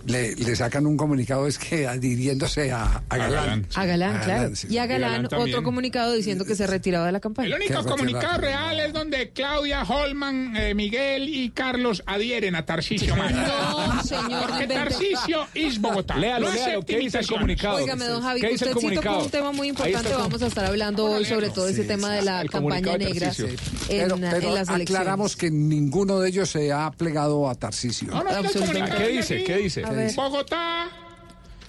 Le, 0.10 0.36
le 0.36 0.56
sacan 0.56 0.86
un 0.88 0.98
comunicado 0.98 1.48
es 1.48 1.58
que 1.58 1.88
adhiriéndose 1.88 2.72
a, 2.72 3.02
a 3.10 3.18
Galán. 3.18 3.32
Galán. 3.32 3.68
A 3.76 3.86
Galán, 3.86 4.16
A 4.16 4.20
claro. 4.22 4.40
Galán, 4.42 4.56
sí. 4.56 4.68
Y 4.70 4.78
a 4.78 4.86
Galán, 4.86 5.12
Galán 5.12 5.28
también. 5.30 5.50
otro 5.56 5.64
comunicado 5.64 6.14
diciendo 6.14 6.46
que 6.46 6.56
se 6.56 6.68
retiraba 6.68 7.06
de 7.06 7.12
la 7.12 7.18
El 7.18 7.22
campaña. 7.22 7.56
único 7.56 7.84
Qué 7.84 7.90
comunicado 7.90 8.38
real 8.42 8.80
es 8.80 8.94
donde 8.94 9.30
Claudia, 9.32 9.84
Holman, 9.84 10.56
eh, 10.56 10.74
Miguel 10.74 11.30
y 11.30 11.50
Carlos 11.52 12.04
adhieren 12.06 12.56
a 12.56 12.66
Tarcisio 12.66 13.16
Maya. 13.16 13.48
No, 13.48 14.04
señor, 14.04 14.48
Porque. 14.50 14.68
Tarcisio 14.68 15.48
es 15.54 15.80
Bogotá. 15.80 16.18
Léalo, 16.18 16.48
no 16.50 16.54
léalo. 16.56 16.86
¿Qué 16.86 16.98
dice 17.00 17.20
el 17.20 17.28
comunicado? 17.28 17.76
Óigame, 17.78 18.06
don 18.06 18.22
Javi, 18.22 18.42
¿Qué 18.42 18.48
que 18.48 18.54
dice 18.54 18.66
el 18.66 18.72
usted 18.72 18.80
citó 18.90 19.02
comunicado? 19.02 19.24
un 19.26 19.32
tema 19.32 19.52
muy 19.52 19.68
importante. 19.70 20.10
el 20.12 20.18
Vamos 20.18 20.42
a 20.42 20.48
estar 20.48 20.66
hablando 20.66 21.06
hoy 21.06 21.26
sobre 21.26 21.50
todo 21.50 21.68
ese 21.68 21.84
tema 21.84 22.14
de 22.14 22.22
la 22.24 22.42
El 22.42 22.50
campaña 22.50 22.98
negra 22.98 23.32
en, 23.38 23.56
Pero, 23.88 24.16
en 24.16 24.22
pero 24.22 24.56
las 24.56 24.70
aclaramos 24.70 25.34
elecciones. 25.34 25.36
que 25.36 25.52
ninguno 25.52 26.20
de 26.20 26.30
ellos 26.30 26.50
se 26.50 26.72
ha 26.72 26.92
plegado 26.92 27.50
a 27.50 27.56
Tarcisio. 27.56 28.10
El 28.10 28.16
Absolutamente. 28.36 28.60
comunicado 28.74 29.00
¿Qué 29.00 29.08
dice? 29.10 29.44
¿Qué 29.44 29.58
dice? 29.58 29.82
Ver. 30.00 30.16
Bogotá, 30.16 30.88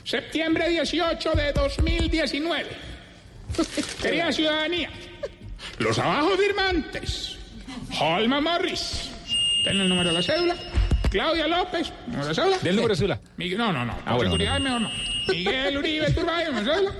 septiembre 0.05 0.69
18 0.69 1.33
de 1.33 1.53
2019. 1.53 2.67
Querida 4.03 4.33
ciudadanía, 4.33 4.91
los 5.79 5.99
abajo 5.99 6.31
firmantes, 6.37 7.37
Holma 8.01 8.41
Morris, 8.41 9.11
ten 9.65 9.81
el 9.81 9.89
número 9.89 10.11
de 10.11 10.15
la 10.15 10.23
cédula, 10.23 10.57
Claudia 11.11 11.47
López, 11.49 11.93
número 12.07 12.29
de 12.29 12.35
cédula. 12.35 12.59
Del 12.59 12.77
número 12.77 12.95
de 12.95 12.99
cédula. 12.99 13.21
Miguel- 13.37 13.59
no, 13.59 13.73
no, 13.73 13.85
no, 13.85 13.95
por 13.95 14.03
Ah, 14.07 14.15
bueno, 14.15 14.31
seguridad 14.31 14.61
mejor 14.61 14.81
no. 14.83 14.91
Miguel 15.29 15.79
Uribe 15.79 16.11
Turbay, 16.13 16.45
número 16.47 16.65
de 16.67 16.73
cédula. 16.79 16.95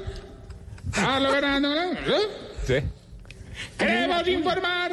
Carlos 0.93 1.33
Fernando, 1.33 1.69
número 1.69 1.91
de 2.01 2.05
cédula. 2.05 2.29
Sí. 2.67 2.75
Queremos 3.79 4.29
informar 4.29 4.93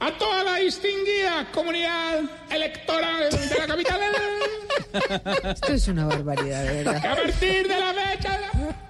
a 0.00 0.12
toda 0.12 0.44
la 0.44 0.56
distinguida 0.56 1.46
comunidad 1.52 2.20
electoral 2.50 3.28
de 3.30 3.58
la 3.58 3.66
capital 3.66 4.00
Esto 5.54 5.72
es 5.72 5.88
una 5.88 6.06
barbaridad, 6.06 6.62
de 6.64 6.68
que 6.68 6.84
verdad. 6.84 7.06
a 7.12 7.16
partir 7.16 7.68
de 7.68 7.78
la 7.80 7.94
fecha 7.94 8.40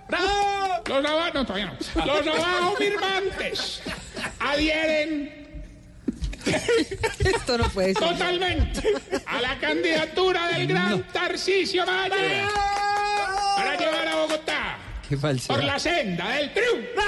¡Bravo! 0.09 0.83
los 0.87 1.05
abajo 1.05 1.31
no 1.35 1.47
todavía 1.47 1.67
no 1.97 2.05
los 2.23 2.27
abajo 2.27 2.77
firmantes 2.77 3.83
adhieren 4.41 5.63
Esto 7.19 7.59
no 7.59 7.69
puede 7.71 7.95
ser. 7.95 8.09
totalmente 8.09 8.83
a 9.27 9.41
la 9.41 9.59
candidatura 9.59 10.49
del 10.49 10.67
gran 10.67 11.03
Tarcisio 11.13 11.85
Maya 11.87 12.49
para 13.57 13.77
llevar 13.77 14.09
a 14.09 14.17
Bogotá 14.17 14.79
Qué 15.09 15.17
por 15.17 15.65
la 15.65 15.79
senda 15.79 16.29
del 16.33 16.53
triunfo. 16.53 17.01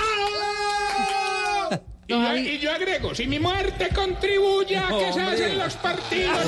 Y 2.10 2.22
yo, 2.22 2.36
y 2.36 2.58
yo 2.58 2.72
agrego, 2.72 3.14
si 3.14 3.26
mi 3.26 3.38
muerte 3.38 3.88
contribuye 3.94 4.76
a 4.76 4.88
que 4.88 5.12
se 5.12 5.20
hacen 5.20 5.58
los 5.58 5.74
partidos. 5.74 6.38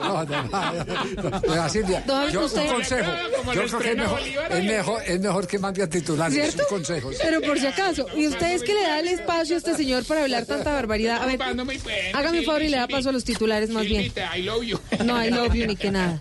No, 0.00 0.24
no, 0.24 0.42
no, 0.44 1.54
no, 1.56 1.68
Silvia, 1.68 2.04
yo, 2.32 2.46
un 2.46 2.66
consejo. 2.68 3.10
Yo 3.54 3.66
creo 3.66 3.78
que 3.78 3.90
es 3.90 3.96
mejor, 3.96 4.20
es 4.50 4.64
mejor, 4.64 5.02
es 5.06 5.20
mejor 5.20 5.46
que 5.46 5.58
mande 5.58 5.82
a 5.82 5.88
titulares 5.88 6.34
¿Cierto? 6.34 6.58
sus 6.58 6.66
consejos. 6.66 7.16
Pero 7.20 7.40
por 7.40 7.58
si 7.58 7.66
acaso, 7.66 8.06
¿y 8.16 8.26
usted 8.28 8.52
es 8.52 8.62
que 8.62 8.74
le 8.74 8.82
da 8.82 9.00
el 9.00 9.08
espacio 9.08 9.56
a 9.56 9.58
este 9.58 9.74
señor 9.74 10.04
para 10.04 10.22
hablar 10.22 10.46
tanta 10.46 10.72
barbaridad? 10.72 11.22
A 11.22 11.26
ver, 11.26 11.40
hágame 11.42 12.38
un 12.40 12.44
favor 12.44 12.62
y 12.62 12.68
le 12.68 12.76
da 12.76 12.86
paso 12.88 13.08
a 13.08 13.12
los 13.12 13.24
titulares 13.24 13.70
más 13.70 13.84
bien. 13.84 14.12
I 14.34 14.42
love 14.42 14.62
you. 14.62 14.78
No, 15.04 15.22
I 15.22 15.30
love 15.30 15.54
you 15.54 15.66
ni 15.66 15.76
que 15.76 15.90
nada. 15.90 16.20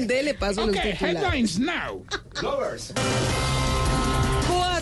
Dele 0.00 0.34
paso 0.34 0.62
a 0.62 0.66
los 0.66 0.76
titulares. 0.76 1.22
headlines 1.22 1.58
now. 1.58 2.04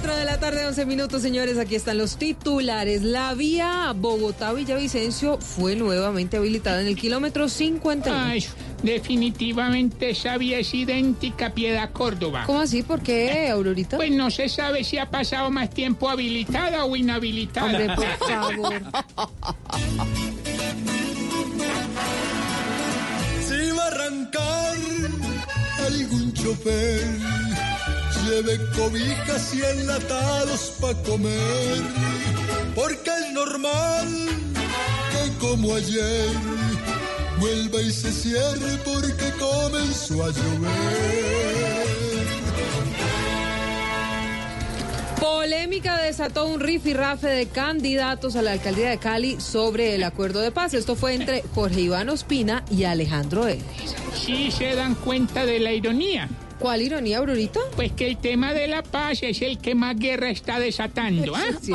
4 0.02 0.18
de 0.18 0.24
la 0.24 0.40
tarde, 0.40 0.66
11 0.66 0.84
minutos, 0.84 1.22
señores. 1.22 1.58
Aquí 1.58 1.76
están 1.76 1.96
los 1.96 2.16
titulares. 2.16 3.02
La 3.02 3.34
vía 3.34 3.92
Bogotá-Villavicencio 3.94 5.38
fue 5.38 5.76
nuevamente 5.76 6.38
habilitada 6.38 6.80
en 6.80 6.88
el 6.88 6.96
kilómetro 6.96 7.48
51. 7.48 8.18
Ay, 8.18 8.44
definitivamente 8.82 10.10
esa 10.10 10.38
vía 10.38 10.58
es 10.58 10.74
idéntica 10.74 11.46
a 11.46 11.54
Piedad 11.54 11.92
Córdoba. 11.92 12.42
¿Cómo 12.46 12.60
así? 12.62 12.82
¿Por 12.82 13.00
qué, 13.00 13.48
Aurorita? 13.50 13.96
Pues 13.96 14.10
no 14.10 14.32
se 14.32 14.48
sabe 14.48 14.82
si 14.82 14.98
ha 14.98 15.08
pasado 15.08 15.52
más 15.52 15.70
tiempo 15.70 16.10
habilitada 16.10 16.84
o 16.84 16.96
inhabilitada. 16.96 17.66
Hombre, 17.66 17.94
por 17.94 18.06
favor. 18.28 18.82
Si 23.46 23.70
va 23.70 23.84
a 23.84 23.86
arrancar 23.86 24.74
algún 25.86 26.32
chofer, 26.32 27.06
lleve 28.24 28.58
cobijas 28.76 29.54
y 29.54 29.62
enlatados 29.62 30.74
pa' 30.80 30.94
comer, 31.02 31.82
porque 32.74 33.10
es 33.10 33.32
normal 33.32 34.08
que 35.12 35.38
como 35.38 35.74
ayer 35.74 36.30
vuelva 37.40 37.80
y 37.82 37.90
se 37.90 38.12
cierre 38.12 38.78
porque 38.84 39.32
comenzó 39.38 40.24
a 40.24 40.28
llover. 40.28 41.82
Polémica 45.20 46.00
desató 46.00 46.46
un 46.46 46.60
rifirrafe 46.60 47.28
de 47.28 47.46
candidatos 47.46 48.36
a 48.36 48.42
la 48.42 48.52
alcaldía 48.52 48.90
de 48.90 48.98
Cali 48.98 49.40
sobre 49.40 49.94
el 49.96 50.04
acuerdo 50.04 50.40
de 50.40 50.52
paz. 50.52 50.74
Esto 50.74 50.94
fue 50.94 51.14
entre 51.14 51.42
Jorge 51.54 51.80
Iván 51.80 52.08
Ospina 52.08 52.64
y 52.70 52.84
Alejandro 52.84 53.48
Eves. 53.48 53.64
Sí 54.14 54.50
se 54.50 54.74
dan 54.76 54.94
cuenta 54.94 55.44
de 55.44 55.58
la 55.58 55.72
ironía. 55.72 56.28
¿Cuál 56.62 56.80
ironía, 56.82 57.18
Aurorita? 57.18 57.58
Pues 57.74 57.90
que 57.90 58.06
el 58.06 58.18
tema 58.18 58.54
de 58.54 58.68
la 58.68 58.84
paz 58.84 59.18
es 59.22 59.42
el 59.42 59.58
que 59.58 59.74
más 59.74 59.96
guerra 59.98 60.30
está 60.30 60.60
desatando, 60.60 61.34
¿ah? 61.34 61.42
Sí. 61.60 61.72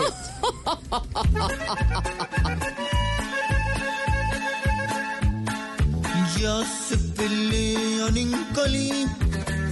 Ya 6.41 6.63
se 6.88 6.98
pelean 7.17 8.15
en 8.15 8.32
Cali, 8.56 9.06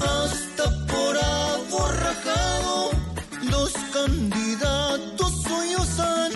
hasta 0.02 0.86
por 0.88 1.18
aborrajado. 1.18 2.90
Los 3.50 3.72
candidatos 3.94 5.44
sollozan 5.44 6.32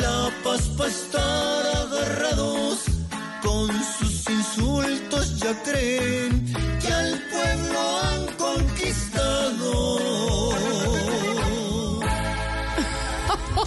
la 0.00 0.30
paz 0.42 0.62
para 0.78 0.90
estar 0.90 1.66
agarrados. 1.76 2.84
Con 3.42 3.68
sus 3.98 4.13
insultos 4.28 5.38
ya 5.38 5.54
creen 5.62 6.44
que 6.80 6.92
al 6.92 7.20
pueblo 7.30 8.00
han 8.02 8.26
conquistado. 8.36 10.53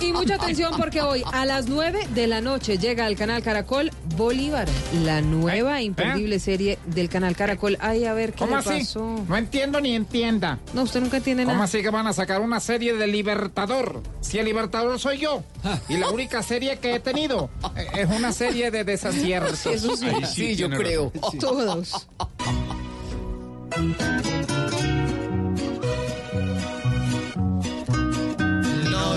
Y 0.01 0.13
mucha 0.13 0.35
atención 0.35 0.73
porque 0.77 1.01
hoy 1.01 1.23
a 1.31 1.45
las 1.45 1.67
9 1.67 2.07
de 2.13 2.27
la 2.27 2.39
noche 2.41 2.77
llega 2.77 3.05
al 3.05 3.15
canal 3.15 3.41
Caracol 3.41 3.91
Bolívar, 4.15 4.67
la 5.03 5.21
nueva 5.21 5.79
e 5.79 5.83
imperdible 5.83 6.39
serie 6.39 6.77
del 6.85 7.09
canal 7.09 7.35
Caracol. 7.35 7.77
Ay, 7.79 8.05
a 8.05 8.13
ver 8.13 8.31
qué 8.33 8.39
¿Cómo 8.39 8.51
le 8.55 8.59
así? 8.59 8.79
pasó. 8.79 9.25
No 9.27 9.37
entiendo 9.37 9.81
ni 9.81 9.95
entienda. 9.95 10.59
No, 10.73 10.83
usted 10.83 11.01
nunca 11.01 11.17
entiende 11.17 11.43
¿Cómo 11.43 11.53
nada. 11.55 11.65
así 11.65 11.81
que 11.81 11.89
van 11.89 12.07
a 12.07 12.13
sacar 12.13 12.41
una 12.41 12.59
serie 12.59 12.95
de 12.95 13.07
Libertador? 13.07 14.01
Si 14.21 14.37
el 14.37 14.45
Libertador 14.45 14.99
soy 14.99 15.17
yo. 15.17 15.43
Y 15.89 15.97
la 15.97 16.09
única 16.09 16.43
serie 16.43 16.77
que 16.79 16.95
he 16.95 16.99
tenido 16.99 17.49
eh, 17.75 17.87
es 17.95 18.09
una 18.09 18.31
serie 18.31 18.71
de 18.71 18.83
desaciertos. 18.83 19.65
Eso 19.65 19.95
sí. 19.97 20.05
Ahí 20.07 20.25
Sí, 20.25 20.55
yo 20.55 20.69
creo. 20.69 21.11
Todos. 21.39 22.07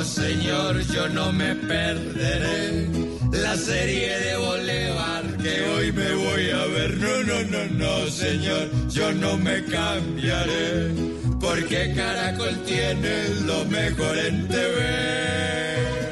Señor, 0.04 0.80
yo 0.92 1.08
no 1.10 1.30
me 1.30 1.54
perderé 1.54 2.88
la 3.32 3.54
serie 3.54 4.18
de 4.18 4.36
Bolívar 4.36 5.24
que 5.42 5.64
hoy 5.68 5.92
me 5.92 6.14
voy 6.14 6.50
a 6.50 6.64
ver. 6.66 6.96
No, 6.96 7.22
no, 7.22 7.42
no, 7.44 7.66
no, 7.66 8.06
señor, 8.10 8.70
yo 8.88 9.12
no 9.12 9.36
me 9.36 9.62
cambiaré 9.66 10.94
porque 11.38 11.92
Caracol 11.94 12.62
tiene 12.64 13.28
lo 13.46 13.64
mejor 13.66 14.18
en 14.18 14.48
TV. 14.48 16.09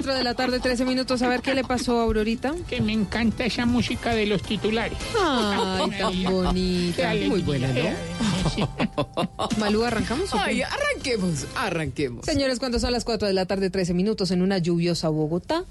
4 0.00 0.16
de 0.16 0.24
la 0.24 0.32
tarde, 0.32 0.60
13 0.60 0.86
minutos. 0.86 1.20
A 1.20 1.28
ver 1.28 1.42
qué 1.42 1.54
le 1.54 1.62
pasó 1.62 2.00
a 2.00 2.04
Aurorita. 2.04 2.54
Que 2.66 2.80
me 2.80 2.94
encanta 2.94 3.44
esa 3.44 3.66
música 3.66 4.14
de 4.14 4.24
los 4.24 4.40
titulares. 4.42 4.96
Ay, 5.22 5.90
tan 5.98 6.22
bonita. 6.24 7.12
Muy 7.28 7.42
buena. 7.42 7.68
¿no? 7.68 9.48
Malú, 9.58 9.84
¿arrancamos? 9.84 10.30
Ay, 10.32 10.62
arranquemos, 10.62 11.46
arranquemos. 11.54 12.24
Señores, 12.24 12.58
cuando 12.58 12.78
son 12.78 12.92
las 12.92 13.04
4 13.04 13.28
de 13.28 13.34
la 13.34 13.44
tarde, 13.44 13.68
13 13.68 13.92
minutos 13.92 14.30
en 14.30 14.40
una 14.40 14.56
lluviosa 14.56 15.10
Bogotá, 15.10 15.66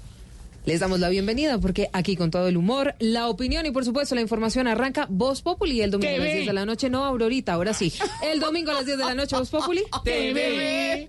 Les 0.64 0.78
damos 0.78 1.00
la 1.00 1.08
bienvenida 1.08 1.58
porque 1.58 1.90
aquí 1.92 2.14
con 2.14 2.30
todo 2.30 2.46
el 2.46 2.56
humor, 2.56 2.94
la 3.00 3.26
opinión 3.26 3.66
y 3.66 3.72
por 3.72 3.84
supuesto 3.84 4.14
la 4.14 4.20
información 4.20 4.68
arranca 4.68 5.06
Voz 5.10 5.42
Populi 5.42 5.80
el 5.80 5.90
domingo 5.90 6.12
a 6.14 6.18
las 6.18 6.26
TV. 6.26 6.34
10 6.36 6.46
de 6.46 6.52
la 6.52 6.66
noche, 6.66 6.88
no 6.88 7.04
Aurorita, 7.04 7.54
ahora 7.54 7.74
sí. 7.74 7.92
El 8.22 8.38
domingo 8.38 8.70
a 8.70 8.74
las 8.74 8.86
10 8.86 8.96
de 8.96 9.04
la 9.04 9.14
noche 9.14 9.36
Voz 9.36 9.50
Populi. 9.50 9.82
TV. 10.04 11.08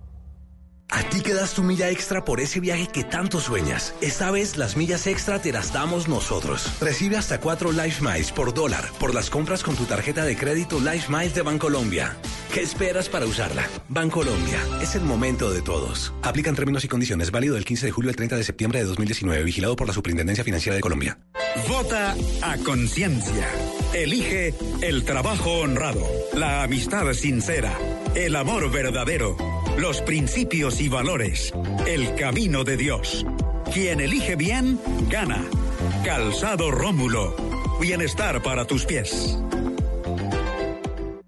A 0.91 1.03
ti 1.03 1.21
que 1.21 1.33
das 1.33 1.53
tu 1.53 1.63
milla 1.63 1.89
extra 1.89 2.25
por 2.25 2.41
ese 2.41 2.59
viaje 2.59 2.87
que 2.87 3.05
tanto 3.05 3.39
sueñas. 3.39 3.93
Esta 4.01 4.29
vez 4.29 4.57
las 4.57 4.75
millas 4.75 5.07
extra 5.07 5.41
te 5.41 5.53
las 5.53 5.71
damos 5.71 6.09
nosotros. 6.09 6.69
Recibe 6.81 7.15
hasta 7.15 7.39
4 7.39 7.71
Life 7.71 8.03
Miles 8.03 8.31
por 8.33 8.53
dólar 8.53 8.89
por 8.99 9.15
las 9.15 9.29
compras 9.29 9.63
con 9.63 9.75
tu 9.75 9.85
tarjeta 9.85 10.25
de 10.25 10.35
crédito 10.35 10.81
Life 10.81 11.09
Miles 11.09 11.33
de 11.33 11.43
Bancolombia. 11.43 12.17
¿Qué 12.53 12.61
esperas 12.61 13.07
para 13.07 13.25
usarla? 13.25 13.69
Bancolombia, 13.87 14.59
es 14.81 14.95
el 14.95 15.03
momento 15.03 15.49
de 15.51 15.61
todos. 15.61 16.13
Aplican 16.23 16.55
términos 16.55 16.83
y 16.83 16.89
condiciones. 16.89 17.31
Válido 17.31 17.55
del 17.55 17.63
15 17.63 17.85
de 17.85 17.91
julio 17.93 18.09
al 18.09 18.17
30 18.17 18.35
de 18.35 18.43
septiembre 18.43 18.79
de 18.79 18.85
2019. 18.85 19.43
Vigilado 19.43 19.77
por 19.77 19.87
la 19.87 19.93
Superintendencia 19.93 20.43
Financiera 20.43 20.75
de 20.75 20.81
Colombia. 20.81 21.17
Vota 21.69 22.15
a 22.41 22.57
conciencia. 22.57 23.47
Elige 23.93 24.53
el 24.81 25.03
trabajo 25.05 25.59
honrado, 25.59 26.05
la 26.33 26.63
amistad 26.63 27.11
sincera, 27.13 27.77
el 28.15 28.35
amor 28.35 28.71
verdadero, 28.71 29.35
los 29.77 30.01
principios 30.01 30.81
y 30.81 30.89
valores, 30.89 31.53
el 31.87 32.15
camino 32.15 32.63
de 32.63 32.77
Dios. 32.77 33.25
Quien 33.73 33.99
elige 33.99 34.35
bien, 34.35 34.79
gana. 35.09 35.43
Calzado 36.03 36.71
Rómulo. 36.71 37.35
Bienestar 37.79 38.41
para 38.41 38.65
tus 38.65 38.85
pies. 38.85 39.37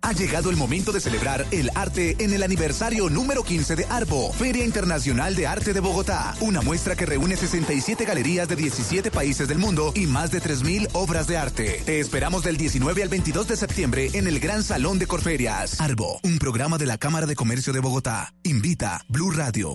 Ha 0.06 0.12
llegado 0.12 0.50
el 0.50 0.58
momento 0.58 0.92
de 0.92 1.00
celebrar 1.00 1.46
el 1.52 1.70
arte 1.76 2.18
en 2.20 2.34
el 2.34 2.44
aniversario 2.44 3.10
número 3.10 3.42
15 3.42 3.78
de 3.78 3.86
ARBO, 3.86 4.34
Feria 4.34 4.66
Internacional 4.66 5.34
de 5.34 5.48
Arte 5.48 5.72
de 5.72 5.80
Bogotá. 5.80 6.36
Una 6.42 6.62
muestra 6.62 6.98
que 6.98 7.06
reúne 7.06 7.38
67 7.38 8.04
galerías 8.04 8.50
de 8.50 8.58
17 8.58 9.12
países 9.12 9.48
del 9.48 9.60
mundo 9.60 9.94
y 9.96 10.06
más 10.06 10.30
de 10.30 10.42
3.000 10.42 10.90
obras 10.92 11.28
de 11.28 11.38
arte. 11.38 11.84
Te 11.86 12.02
esperamos 12.02 12.44
del 12.44 12.58
19 12.58 13.02
al 13.02 13.08
22 13.08 13.48
de 13.48 13.56
septiembre 13.56 14.10
en 14.14 14.28
el 14.28 14.42
Gran 14.42 14.62
Salón 14.62 15.00
de 15.00 15.08
Corferias. 15.08 15.80
ARBO, 15.80 16.20
un 16.24 16.38
programa 16.38 16.78
de 16.78 16.86
la 16.86 16.98
Cámara 16.98 17.26
de 17.26 17.36
Comercio 17.36 17.72
de 17.72 17.80
Bogotá. 17.80 18.34
Invita 18.44 19.06
Blue 19.08 19.32
Radio. 19.32 19.74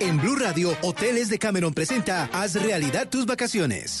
En 0.00 0.18
Blue 0.18 0.34
Radio, 0.34 0.76
Hoteles 0.82 1.28
de 1.28 1.38
Cameron 1.38 1.74
presenta 1.74 2.28
Haz 2.32 2.54
realidad 2.54 3.08
tus 3.08 3.24
vacaciones. 3.24 4.00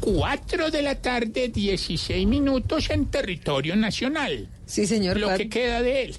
4 0.00 0.70
de 0.70 0.82
la 0.82 0.96
tarde, 0.96 1.48
16 1.48 2.26
minutos 2.26 2.90
en 2.90 3.06
territorio 3.06 3.76
nacional. 3.76 4.48
Sí, 4.66 4.86
señor. 4.86 5.18
Lo 5.20 5.34
que 5.36 5.48
queda 5.48 5.82
de 5.82 6.02
él. 6.04 6.16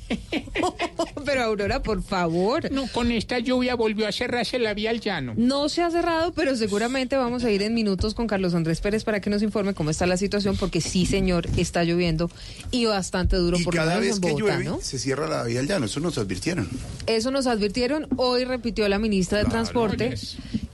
Pero 1.26 1.44
Aurora, 1.44 1.82
por 1.82 2.04
favor. 2.04 2.72
No, 2.72 2.88
con 2.88 3.12
esta 3.12 3.40
lluvia 3.40 3.76
volvió 3.76 4.08
a 4.08 4.12
cerrarse 4.12 4.60
la 4.60 4.74
vía 4.74 4.92
al 4.92 5.00
llano. 5.02 5.34
No 5.36 5.70
se 5.70 5.82
ha 5.82 5.90
cerrado, 5.90 6.34
pero 6.34 6.56
seguramente 6.56 7.16
vamos 7.18 7.44
a 7.44 7.50
ir 7.52 7.64
en 7.64 7.74
minutos 7.74 8.14
con 8.14 8.28
Carlos 8.28 8.54
Andrés 8.54 8.80
Pérez 8.80 9.04
para 9.04 9.22
que 9.22 9.30
nos 9.32 9.42
informe 9.42 9.74
cómo 9.74 9.90
está 9.90 10.06
la 10.06 10.18
situación, 10.18 10.56
porque 10.58 10.82
sí, 10.82 11.06
señor, 11.08 11.48
está 11.58 11.84
lloviendo 11.84 12.30
y 12.70 12.86
bastante 12.86 13.38
duro 13.38 13.58
Y 13.60 13.64
por 13.64 13.74
cada 13.74 13.98
vez 13.98 14.16
en 14.18 14.22
que 14.22 14.32
Bogotá, 14.34 14.58
llueve 14.58 14.64
¿no? 14.66 14.80
se 14.82 15.00
cierra 15.00 15.28
la 15.28 15.44
vía 15.44 15.60
al 15.60 15.68
llano, 15.68 15.88
eso 15.88 16.00
nos 16.00 16.18
advirtieron. 16.20 16.70
Eso 17.08 17.32
nos 17.32 17.48
advirtieron. 17.48 18.08
Hoy 18.18 18.44
repitió 18.46 18.88
la 18.88 19.00
ministra 19.00 19.40
de 19.40 19.46
Claro. 19.46 19.64
Transporte 19.64 20.16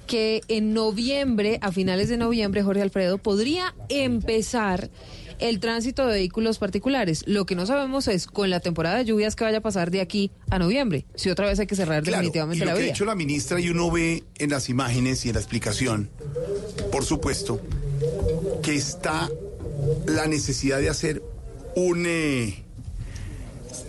que 0.10 0.42
en 0.48 0.74
noviembre, 0.74 1.60
a 1.62 1.72
finales 1.72 2.10
de 2.10 2.18
noviembre, 2.18 2.64
Jorge 2.64 2.82
Alfredo, 2.82 3.20
podría 3.20 3.76
empezar 3.90 4.90
el 5.38 5.60
tránsito 5.60 6.06
de 6.08 6.14
vehículos 6.14 6.58
particulares. 6.58 7.24
Lo 7.28 7.46
que 7.46 7.54
no 7.56 7.68
sabemos 7.68 8.08
es 8.08 8.26
con 8.26 8.50
la 8.50 8.60
temporada 8.60 8.98
de 8.98 9.06
lluvias 9.06 9.36
que 9.36 9.44
vaya 9.44 9.60
a 9.60 9.62
pasar 9.62 9.92
de 9.92 10.02
aquí 10.02 10.32
a 10.50 10.58
noviembre. 10.58 11.06
Si 11.14 11.30
otra 11.30 11.46
vez 11.48 11.60
hay 11.60 11.68
que 11.68 11.76
cerrar 11.76 12.02
Claro, 12.02 12.18
y 12.18 12.26
definitivamente 12.26 12.66
lo 12.66 12.72
la 12.72 12.74
que 12.74 12.80
ha 12.80 12.84
vía. 12.86 12.92
hecho 12.92 13.06
la 13.06 13.14
ministra 13.16 13.60
y 13.60 13.70
uno 13.70 13.92
ve 13.92 14.24
en 14.40 14.50
las 14.50 14.68
imágenes 14.68 15.24
y 15.26 15.30
en 15.30 15.36
la 15.36 15.42
explicación, 15.42 16.10
por 16.92 17.06
supuesto, 17.06 17.62
que 18.64 18.76
está 18.76 19.30
la 20.08 20.26
necesidad 20.26 20.80
de 20.80 20.90
hacer 20.90 21.22
un, 21.76 22.06
eh, 22.08 22.66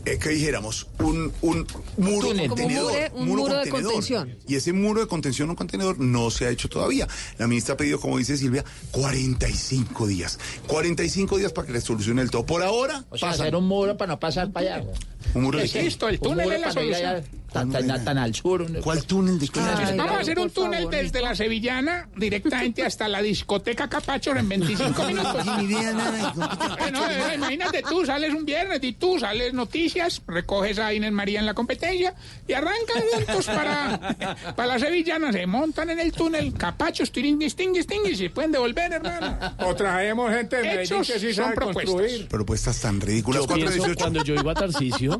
eh, 0.05 0.19
que 0.19 0.31
dijéramos, 0.31 0.87
un, 0.99 1.33
un 1.43 1.67
muro 1.99 2.29
túnel. 2.29 2.49
Contenedor. 2.49 2.93
mure- 2.93 3.13
un 3.15 3.27
muro 3.27 3.43
de 3.45 3.71
contenedor. 3.71 3.93
contención. 3.93 4.37
Y 4.49 4.55
ese 4.57 4.73
muro 4.73 5.01
de 5.01 5.07
contención 5.07 5.51
o 5.51 5.57
contenedor 5.57 5.99
no 5.99 6.31
se 6.31 6.47
ha 6.47 6.51
hecho 6.51 6.69
todavía. 6.69 7.07
La 7.39 7.47
ministra 7.47 7.75
ha 7.75 7.77
pedido, 7.77 8.01
como 8.01 8.19
dice 8.19 8.37
Silvia, 8.37 8.65
45 8.93 10.07
días. 10.07 10.39
45 10.67 11.39
días 11.39 11.53
para 11.53 11.67
que 11.67 11.73
le 11.73 11.81
solucione 11.81 12.23
el 12.23 12.31
todo. 12.31 12.47
Por 12.47 12.63
ahora, 12.63 13.05
O 13.11 13.19
sea, 13.19 13.29
pasan. 13.31 13.47
hacer 13.47 13.57
un 13.57 13.67
muro 13.67 13.97
para 13.97 14.13
no 14.13 14.21
pasar 14.21 14.51
para 14.53 14.77
allá. 14.77 14.87
¿Un 15.35 15.43
muro 15.43 15.59
de 15.59 15.69
¿Qué 15.69 15.87
esto? 15.87 16.09
El 16.09 16.19
túnel 16.21 16.53
es 16.53 16.61
la 16.61 16.73
solución. 16.73 17.23
Tan, 17.53 17.69
tan- 17.73 18.05
tan 18.05 18.16
al 18.16 18.33
sur. 18.33 18.64
¿Cuál 18.81 19.03
túnel 19.05 19.37
de 19.38 19.49
qué? 19.49 19.59
Vamos 19.97 20.12
a 20.12 20.19
hacer 20.21 20.38
un 20.38 20.51
túnel 20.51 20.88
desde 20.88 21.21
la 21.21 21.35
Sevillana 21.35 22.09
directamente 22.16 22.85
hasta 22.85 23.09
la 23.09 23.21
discoteca 23.21 23.88
Capacho 23.88 24.37
en 24.37 24.49
25 24.49 25.05
minutos. 25.09 25.45
Ni 25.59 25.64
idea 25.64 25.93
nada. 25.93 26.33
Bueno, 26.79 27.01
eh, 27.11 27.35
imagínate 27.35 27.83
tú, 27.83 28.07
sales 28.07 28.33
un 28.35 28.45
viernes 28.45 28.79
y 28.83 28.93
tú 28.93 29.19
sales 29.19 29.53
noticias, 29.53 30.23
recoges 30.29 30.79
a 30.79 30.95
Inés 30.95 31.11
María 31.12 31.40
en 31.40 31.47
la 31.47 31.55
competencia 31.55 32.14
y 32.47 32.53
arrancan 32.53 33.03
juntos 33.12 33.47
para, 33.47 33.99
para 34.57 34.66
la 34.66 34.79
Sevillana, 34.79 35.33
se 35.33 35.47
montan 35.47 35.90
en 35.90 35.99
el 36.01 36.12
túnel, 36.12 36.53
capachos, 36.55 37.11
tiringuis, 37.12 37.55
tinguis, 37.57 37.87
tinguis, 37.87 38.12
y 38.21 38.25
se 38.25 38.31
pueden 38.31 38.53
devolver, 38.53 38.93
hermano. 38.93 39.38
O 39.59 39.75
traemos 39.75 40.33
gente 40.33 40.57
de 40.57 40.83
Hechos 40.83 41.07
que 41.07 41.19
sí 41.19 41.33
son 41.35 41.45
sabe 41.47 41.57
propuestas. 41.57 41.95
construir. 41.95 42.29
Propuestas 42.29 42.81
tan 42.81 43.01
ridículas. 43.01 43.43
Yo 43.43 43.55
pienso 43.55 43.79
418. 43.79 43.99
cuando 43.99 44.25
yo 44.25 44.35
iba 44.35 44.53
a 44.53 44.55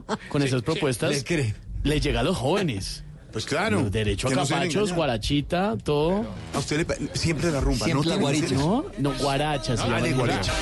Con 0.28 0.42
esas 0.42 0.62
propuestas, 0.62 1.10
¿Le 1.10 1.24
cree? 1.24 1.54
le 1.84 2.00
llega 2.00 2.20
a 2.20 2.22
los 2.22 2.36
jóvenes. 2.36 3.04
Pues 3.32 3.44
claro. 3.44 3.88
Derecho 3.88 4.26
a 4.26 4.30
no 4.32 4.36
capachos, 4.44 4.92
guarachita, 4.92 5.76
todo. 5.84 6.26
A 6.52 6.58
usted 6.58 6.84
le 6.84 7.16
siempre 7.16 7.48
la 7.52 7.60
rumba, 7.60 7.84
Siempre 7.84 8.08
¿no? 8.10 8.16
la 8.16 8.20
guaricha. 8.20 8.54
No, 8.56 8.84
no, 8.98 9.12
guaracha. 9.20 9.76
se 9.76 9.88
No, 9.88 9.98
en 10.04 10.16
guaracha. 10.16 10.52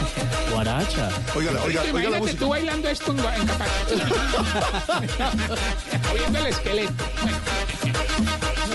Guaracha. 0.53 1.09
Oiga, 1.35 1.51
oiga, 1.53 1.63
oiga 1.65 1.83
la 1.83 1.89
Imagínate 1.89 2.19
música. 2.21 2.39
tú 2.41 2.49
bailando 2.51 2.89
esto 2.91 3.13
en, 3.13 3.19
en 3.21 3.47
Capacho. 3.47 3.95
Oyendo 6.13 6.39
el 6.41 6.47
esqueleto. 6.49 7.05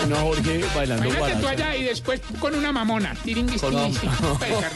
No, 0.10 0.18
Jorge 0.18 0.63
bailando 0.76 1.06
Imagínate 1.06 1.42
tú 1.42 1.48
allá 1.48 1.76
y 1.76 1.84
después 1.84 2.22
con 2.39 2.54
una 2.56 2.72
mamona. 2.72 3.16
Tiringuis, 3.24 3.62
tiringuis. 3.62 4.00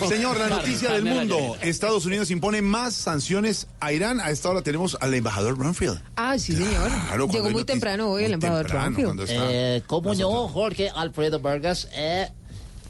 Señor, 0.07 0.37
la 0.39 0.47
noticia 0.47 0.91
del 0.93 1.07
a 1.07 1.13
mundo. 1.13 1.57
Estados 1.61 2.05
Unidos 2.05 2.31
impone 2.31 2.61
más 2.61 2.93
sanciones 2.93 3.67
a 3.79 3.91
Irán. 3.93 4.19
A 4.21 4.31
esta 4.31 4.49
hora 4.49 4.61
tenemos 4.61 4.97
al 5.01 5.13
embajador 5.13 5.55
Bromfield. 5.57 6.01
Ah, 6.15 6.37
sí, 6.39 6.53
señor. 6.53 6.89
Claro, 7.07 7.27
Llegó 7.27 7.49
muy 7.49 7.63
temprano 7.65 8.09
hoy 8.09 8.23
el 8.25 8.33
embajador 8.33 8.65
está- 8.65 9.47
Eh, 9.49 9.83
¿Cómo 9.87 10.13
no, 10.15 10.47
Jorge 10.47 10.89
Alfredo 10.89 11.39
Vargas? 11.39 11.89
Eh, 11.93 12.29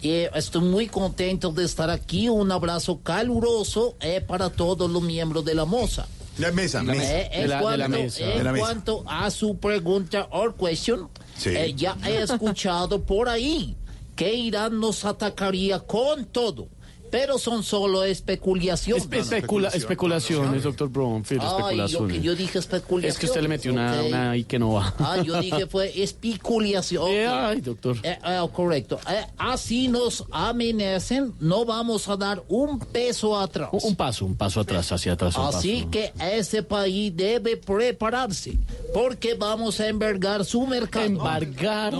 eh, 0.04 0.30
estoy 0.36 0.62
muy 0.62 0.88
contento 0.88 1.52
de 1.52 1.66
estar 1.66 1.90
aquí. 1.90 2.30
Un 2.30 2.52
abrazo 2.52 3.00
caluroso 3.02 3.96
eh, 4.00 4.22
para 4.22 4.50
todos 4.52 4.90
los 4.90 5.02
miembros 5.02 5.44
de 5.44 5.56
la 5.56 5.66
moza. 5.66 6.08
La 6.40 6.52
mesa, 6.52 6.84
mesa. 6.84 7.04
Eh, 7.20 7.30
en 7.34 7.42
De 7.44 7.48
la- 7.48 7.56
de 7.58 7.62
cuanto, 7.62 7.78
la 7.78 7.88
mesa. 7.88 8.24
en 8.32 8.38
De 8.38 8.44
la 8.44 8.52
mesa. 8.52 8.66
cuanto 8.66 9.04
a 9.08 9.32
su 9.32 9.58
pregunta 9.58 10.28
or 10.32 10.56
question, 10.56 11.10
Sí. 11.38 11.50
eh, 11.50 11.74
ya 11.76 11.98
he 12.06 12.22
escuchado 12.22 13.02
por 13.04 13.28
ahí 13.30 13.76
que 14.16 14.34
Irán 14.34 14.80
nos 14.80 15.04
atacaría 15.06 15.80
con 15.80 16.26
todo, 16.26 16.68
pero 17.10 17.38
son 17.38 17.64
solo 17.64 18.04
especulaciones. 18.04 19.08
Espe- 19.10 19.20
especula- 19.20 19.70
especulaciones, 19.70 20.64
doctor 20.64 20.90
Bromfield, 20.90 21.42
Ay, 21.42 21.48
yo, 21.50 21.56
que 21.58 21.64
especulaciones. 21.84 22.22
yo 22.24 22.36
dije 22.36 22.60
especulaciones. 22.60 23.14
Es 23.16 23.20
que 23.20 23.26
usted 23.28 23.42
le 23.42 23.48
metió 23.48 23.72
una, 23.72 24.00
ok. 24.02 24.08
una 24.08 24.32
ahí 24.32 24.44
que 24.44 24.60
no 24.60 24.74
va. 24.74 24.94
Ah, 25.00 25.22
yo 25.24 25.40
dije 25.42 25.66
fue 25.70 26.02
especulación. 26.02 27.08
Eh, 27.10 27.28
ok. 27.28 27.34
ay, 27.38 27.62
doctor. 27.62 27.98
Eh, 28.04 28.18
eh, 28.26 28.48
correcto. 28.54 29.00
Eh, 29.10 29.26
así 29.38 29.88
nos 29.88 30.26
amenacen, 30.32 31.34
no 31.40 31.66
vamos 31.66 32.08
a 32.10 32.18
dar 32.18 32.44
un 32.48 32.80
peso 32.80 33.40
atrás. 33.40 33.70
Un, 33.72 33.80
un 33.84 33.96
paso, 33.96 34.26
un 34.26 34.36
paso 34.36 34.60
atrás, 34.60 34.92
hacia 34.92 35.14
atrás. 35.14 35.36
Así 35.38 35.78
paso. 35.80 35.92
que 35.92 36.14
ese 36.38 36.64
país 36.64 37.16
debe 37.16 37.58
prepararse, 37.58 38.58
porque 38.94 39.34
vamos 39.36 39.80
a 39.80 39.88
envergar 39.88 40.46
su 40.46 40.66
mercado. 40.68 41.06
Embargar, 41.06 41.94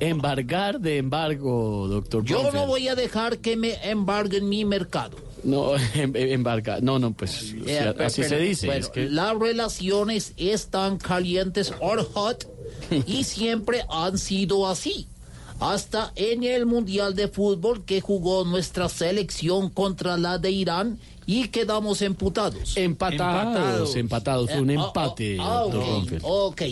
embargar 0.00 0.80
de 0.80 0.98
embargo, 0.98 1.86
doctor 1.88 2.24
Yo 2.24 2.36
no 2.36 2.42
Bromfield. 2.42 2.66
voy 2.68 2.88
a 2.88 2.94
dejar 2.94 3.38
que 3.38 3.56
me 3.56 3.74
embarguen 3.88 4.48
mi 4.52 4.64
mercado. 4.64 5.16
No, 5.44 5.74
em- 5.94 6.14
em- 6.14 6.32
embargar. 6.38 6.82
No, 6.82 6.98
no, 6.98 7.12
pues 7.12 7.30
o 7.54 7.56
Eh, 7.68 7.74
sea, 7.78 7.92
pero- 7.94 8.06
así 8.06 8.22
se 8.22 8.38
dice. 8.38 8.66
bueno, 8.66 8.80
es 8.84 8.88
que 8.90 9.08
Las 9.08 9.34
relaciones 9.38 10.32
están 10.36 10.98
calientes 10.98 11.72
or 11.80 11.98
hot 12.14 12.46
y 13.06 13.24
siempre 13.24 13.84
han 13.88 14.18
sido 14.18 14.66
así. 14.68 15.06
Hasta 15.58 16.12
en 16.16 16.42
el 16.42 16.66
Mundial 16.66 17.14
de 17.14 17.28
Fútbol 17.28 17.84
que 17.84 18.00
jugó 18.00 18.44
nuestra 18.44 18.88
selección 18.88 19.70
contra 19.70 20.16
la 20.16 20.36
de 20.38 20.50
Irán 20.50 20.98
y 21.24 21.48
quedamos 21.48 22.02
emputados. 22.02 22.76
empatados, 22.76 23.94
empatados. 23.96 24.50
Fue 24.50 24.60
un 24.60 24.70
Eh, 24.70 24.76
ah, 24.78 24.84
empate, 24.86 25.36
ah, 25.40 25.64
ok, 25.64 25.72
Bromfield. 25.72 26.22
ok. 26.24 26.62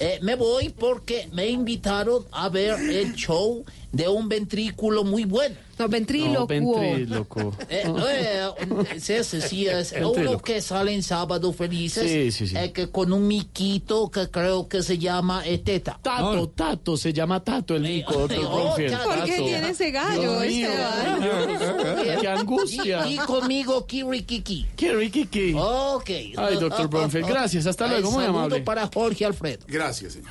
Eh, 0.00 0.18
me 0.22 0.34
voy 0.34 0.68
porque 0.70 1.28
me 1.32 1.46
invitaron 1.48 2.24
a 2.32 2.48
ver 2.50 2.74
el 2.90 3.14
show 3.14 3.64
de 3.94 4.08
un 4.08 4.28
ventrículo 4.28 5.04
muy 5.04 5.24
bueno. 5.24 5.56
No, 5.76 5.88
ventrílocuo. 5.88 6.36
No, 6.38 6.46
ventríloco. 6.80 7.52
Eh, 7.68 7.82
eh, 7.84 9.00
sí, 9.00 9.24
sí, 9.24 9.40
sí, 9.40 9.66
es 9.66 9.92
uno 9.96 10.12
Ventríloco. 10.12 10.42
que 10.44 10.60
sale 10.60 10.94
en 10.94 11.02
Sábado 11.02 11.52
Felices, 11.52 12.08
Sí, 12.08 12.30
sí, 12.30 12.46
sí. 12.48 12.56
eh, 12.56 12.70
que 12.72 12.90
con 12.90 13.12
un 13.12 13.26
miquito 13.26 14.08
que 14.08 14.30
creo 14.30 14.68
que 14.68 14.82
se 14.84 14.98
llama 14.98 15.42
eh, 15.44 15.58
Teta. 15.58 15.98
Tato, 16.00 16.48
Tato, 16.50 16.96
se 16.96 17.12
llama 17.12 17.42
Tato 17.42 17.74
el 17.74 17.82
mico, 17.82 18.12
doctor 18.12 18.44
oh, 18.48 18.68
¿Por 18.68 18.76
qué 18.76 18.90
Tato. 18.90 19.24
tiene 19.24 19.68
ese 19.70 19.90
gallo, 19.90 20.40
mío, 20.40 20.42
Esteban? 20.42 22.20
Qué 22.20 22.28
angustia. 22.28 23.06
Y, 23.08 23.14
y 23.14 23.18
conmigo 23.18 23.84
Kirikiki. 23.86 24.66
Riquiqui. 24.76 25.54
Ok. 25.58 26.10
Ay, 26.36 26.56
doctor 26.60 26.88
Bromfield, 26.88 27.26
gracias. 27.26 27.66
Hasta 27.66 27.84
Ay, 27.86 27.90
luego, 27.92 28.10
muy 28.12 28.22
saludo 28.24 28.38
amable. 28.38 28.60
para 28.62 28.88
Jorge 28.94 29.24
Alfredo. 29.24 29.64
Gracias, 29.66 30.12
señor. 30.14 30.30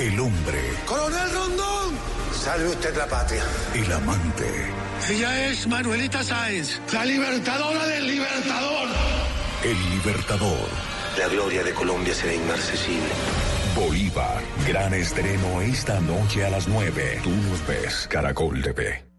El 0.00 0.18
hombre, 0.18 0.58
Coronel 0.86 1.30
Rondón. 1.32 1.94
Salve 2.32 2.68
usted 2.68 2.96
la 2.96 3.06
patria. 3.06 3.44
el 3.74 3.92
amante, 3.92 4.46
Ella 5.10 5.46
es 5.48 5.66
Manuelita 5.66 6.22
Sáenz, 6.24 6.80
la 6.92 7.04
libertadora 7.04 7.86
del 7.86 8.06
libertador. 8.06 8.88
el 9.64 9.90
libertador. 9.90 10.68
La 11.18 11.28
gloria 11.28 11.62
de 11.62 11.74
Colombia 11.74 12.14
será 12.14 12.32
inmarcesible. 12.32 13.10
Bolívar, 13.76 14.40
gran 14.66 14.94
estreno 14.94 15.60
esta 15.60 16.00
noche 16.00 16.44
a 16.46 16.50
las 16.50 16.66
9. 16.66 17.20
Tú 17.22 17.30
nos 17.30 17.66
ves, 17.66 18.06
Caracol 18.08 18.62
TV. 18.62 19.09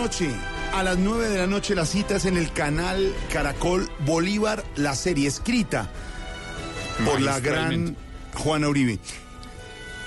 Noche, 0.00 0.30
a 0.72 0.82
las 0.82 0.96
9 0.96 1.28
de 1.28 1.36
la 1.36 1.46
noche, 1.46 1.74
las 1.74 1.90
citas 1.90 2.24
en 2.24 2.38
el 2.38 2.50
canal 2.54 3.14
Caracol 3.30 3.86
Bolívar, 4.06 4.64
la 4.76 4.94
serie 4.94 5.28
escrita 5.28 5.90
por 7.04 7.20
la 7.20 7.38
gran. 7.38 7.94
Juana 8.32 8.70
Uribe. 8.70 8.98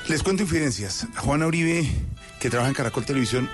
Les 0.07 0.23
cuento 0.23 0.41
infidencias. 0.41 1.05
Juana 1.17 1.45
Uribe, 1.45 1.87
que 2.39 2.49
trabaja 2.49 2.69
en 2.69 2.75
Caracol 2.75 3.05
Televisión, 3.05 3.47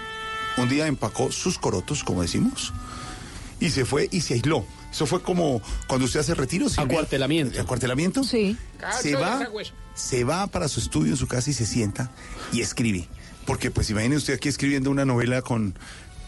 un 0.55 0.69
día 0.69 0.87
empacó 0.87 1.29
sus 1.29 1.59
corotos, 1.59 2.05
como 2.05 2.21
decimos, 2.21 2.71
y 3.59 3.71
se 3.71 3.83
fue 3.83 4.07
y 4.09 4.21
se 4.21 4.35
aisló. 4.35 4.65
Eso 4.93 5.07
fue 5.07 5.21
como 5.21 5.61
cuando 5.87 6.05
usted 6.05 6.21
hace 6.21 6.35
retiros. 6.35 6.79
Acuartelamiento. 6.79 7.59
¿Acuartelamiento? 7.59 8.23
Sí. 8.23 8.55
Se 9.01 9.13
va, 9.15 9.45
se 9.93 10.23
va 10.23 10.47
para 10.47 10.69
su 10.69 10.79
estudio 10.79 11.11
en 11.11 11.17
su 11.17 11.27
casa 11.27 11.49
y 11.49 11.53
se 11.53 11.65
sienta 11.65 12.11
y 12.53 12.61
escribe. 12.61 13.09
Porque, 13.45 13.71
pues, 13.71 13.89
imagine 13.89 14.15
usted 14.15 14.35
aquí 14.35 14.47
escribiendo 14.47 14.91
una 14.91 15.05
novela 15.05 15.41
con 15.41 15.73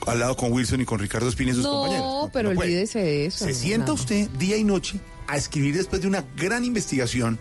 al 0.07 0.19
lado 0.19 0.35
con 0.35 0.51
Wilson 0.51 0.81
y 0.81 0.85
con 0.85 0.99
Ricardo 0.99 1.29
Espina 1.29 1.51
y 1.51 1.55
sus 1.55 1.65
compañeros. 1.67 2.05
No, 2.05 2.29
pero 2.33 2.53
puede. 2.53 2.69
olvídese 2.69 2.99
de 2.99 3.25
eso. 3.25 3.45
Se 3.45 3.53
sienta 3.53 3.87
no. 3.87 3.93
usted 3.93 4.29
día 4.31 4.57
y 4.57 4.63
noche 4.63 4.99
a 5.27 5.37
escribir 5.37 5.75
después 5.75 6.01
de 6.01 6.07
una 6.07 6.25
gran 6.35 6.65
investigación 6.65 7.39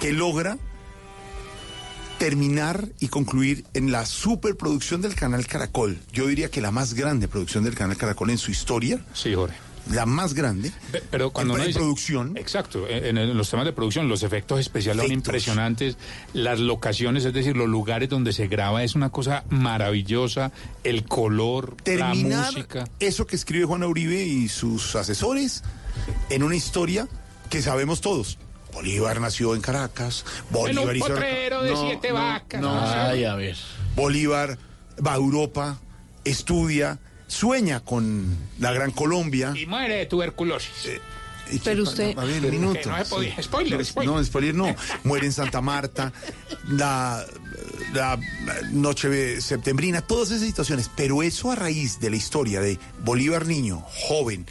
que 0.00 0.12
logra 0.12 0.58
terminar 2.18 2.88
y 3.00 3.08
concluir 3.08 3.64
en 3.74 3.90
la 3.90 4.06
superproducción 4.06 5.02
del 5.02 5.14
canal 5.14 5.46
Caracol. 5.46 5.98
Yo 6.12 6.26
diría 6.28 6.50
que 6.50 6.60
la 6.60 6.70
más 6.70 6.94
grande 6.94 7.26
producción 7.28 7.64
del 7.64 7.74
canal 7.74 7.96
Caracol 7.96 8.30
en 8.30 8.38
su 8.38 8.50
historia. 8.50 9.04
Sí, 9.12 9.34
Jorge. 9.34 9.56
La 9.90 10.06
más 10.06 10.32
grande. 10.34 10.70
Pe- 10.92 11.02
Pero 11.10 11.30
cuando 11.30 11.54
en, 11.54 11.56
uno 11.56 11.62
en 11.64 11.68
dice- 11.68 11.78
producción. 11.80 12.36
Exacto, 12.36 12.86
en, 12.88 13.18
en 13.18 13.36
los 13.36 13.50
temas 13.50 13.66
de 13.66 13.72
producción, 13.72 14.08
los 14.08 14.22
efectos 14.22 14.60
especiales 14.60 15.02
son 15.04 15.12
impresionantes, 15.12 15.96
las 16.34 16.60
locaciones, 16.60 17.24
es 17.24 17.32
decir, 17.32 17.56
los 17.56 17.68
lugares 17.68 18.08
donde 18.08 18.32
se 18.32 18.46
graba 18.46 18.84
es 18.84 18.94
una 18.94 19.10
cosa 19.10 19.44
maravillosa, 19.50 20.52
el 20.84 21.04
color, 21.04 21.76
la 21.78 21.82
terminar 21.84 22.52
música. 22.52 22.84
eso 23.00 23.26
que 23.26 23.34
escribe 23.36 23.64
Juan 23.64 23.82
Uribe 23.82 24.22
y 24.22 24.48
sus 24.48 24.94
asesores 24.94 25.64
en 26.30 26.42
una 26.44 26.54
historia 26.54 27.08
que 27.50 27.60
sabemos 27.60 28.00
todos. 28.00 28.38
Bolívar 28.72 29.20
nació 29.20 29.54
en 29.54 29.60
Caracas, 29.60 30.24
En 30.48 30.54
Bolívar 30.54 30.86
un 30.90 30.96
hizo... 30.96 31.06
potrero 31.08 31.62
de 31.62 31.70
No, 31.72 31.80
siete 31.82 32.08
no, 32.08 32.14
vacas. 32.14 32.60
no. 32.62 32.80
Ay, 32.80 33.24
a 33.24 33.34
ver. 33.34 33.56
Bolívar 33.96 34.56
va 35.04 35.12
a 35.12 35.16
Europa, 35.16 35.78
estudia, 36.24 36.98
sueña 37.32 37.80
con 37.80 38.36
la 38.58 38.72
Gran 38.72 38.90
Colombia. 38.92 39.52
Y 39.56 39.66
muere 39.66 39.96
de 39.96 40.06
tuberculosis. 40.06 40.70
Y 41.50 41.58
Pero 41.58 41.82
usted- 41.82 42.16
A 42.18 42.24
ver, 42.24 42.40
Que 42.40 42.46
un 42.46 42.52
minuto. 42.52 42.88
no 42.90 42.98
se 42.98 43.04
podía. 43.06 43.36
Sí. 43.36 43.42
Spoiler, 43.42 43.78
No, 43.78 43.84
spoiler. 43.84 44.14
No, 44.14 44.24
spoiler 44.24 44.54
no. 44.54 44.76
Muere 45.04 45.26
en 45.26 45.32
Santa 45.32 45.60
Marta, 45.60 46.12
la, 46.68 47.24
la 47.92 48.18
noche 48.70 49.08
de 49.08 49.40
septembrina, 49.40 50.00
todas 50.02 50.30
esas 50.30 50.46
situaciones. 50.46 50.90
Pero 50.94 51.22
eso 51.22 51.50
a 51.50 51.56
raíz 51.56 52.00
de 52.00 52.10
la 52.10 52.16
historia 52.16 52.60
de 52.60 52.78
Bolívar 53.04 53.46
niño, 53.46 53.82
joven, 54.08 54.46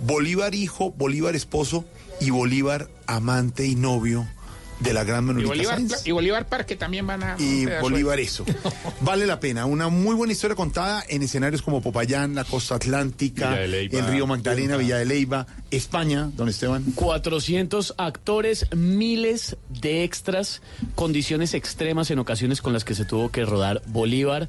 Bolívar 0.00 0.54
hijo, 0.54 0.92
Bolívar 0.92 1.34
esposo 1.34 1.84
y 2.20 2.30
Bolívar 2.30 2.88
amante 3.06 3.66
y 3.66 3.74
novio 3.74 4.28
de 4.80 4.92
la 4.92 5.04
gran 5.04 5.24
Y 5.24 5.26
Manuelita 5.26 5.54
Bolívar, 5.54 5.74
Sáenz. 5.76 6.06
y 6.06 6.10
Bolívar 6.10 6.46
Parque 6.46 6.76
también 6.76 7.06
van 7.06 7.22
a... 7.22 7.36
Y 7.38 7.66
Bolívar 7.80 8.20
eso. 8.20 8.44
Vale 9.00 9.26
la 9.26 9.40
pena. 9.40 9.66
Una 9.66 9.88
muy 9.88 10.14
buena 10.14 10.32
historia 10.32 10.54
contada 10.54 11.04
en 11.08 11.22
escenarios 11.22 11.62
como 11.62 11.80
Popayán, 11.80 12.34
la 12.34 12.44
costa 12.44 12.76
atlántica, 12.76 13.62
el 13.62 14.06
río 14.06 14.26
Magdalena, 14.26 14.76
Villa 14.76 14.98
de 14.98 15.06
Leyva, 15.06 15.46
España, 15.70 16.30
don 16.34 16.48
Esteban. 16.48 16.84
400 16.94 17.94
actores, 17.98 18.66
miles 18.74 19.56
de 19.68 20.04
extras, 20.04 20.62
condiciones 20.94 21.54
extremas 21.54 22.10
en 22.10 22.18
ocasiones 22.18 22.60
con 22.60 22.72
las 22.72 22.84
que 22.84 22.94
se 22.94 23.04
tuvo 23.04 23.30
que 23.30 23.44
rodar 23.44 23.82
Bolívar, 23.86 24.48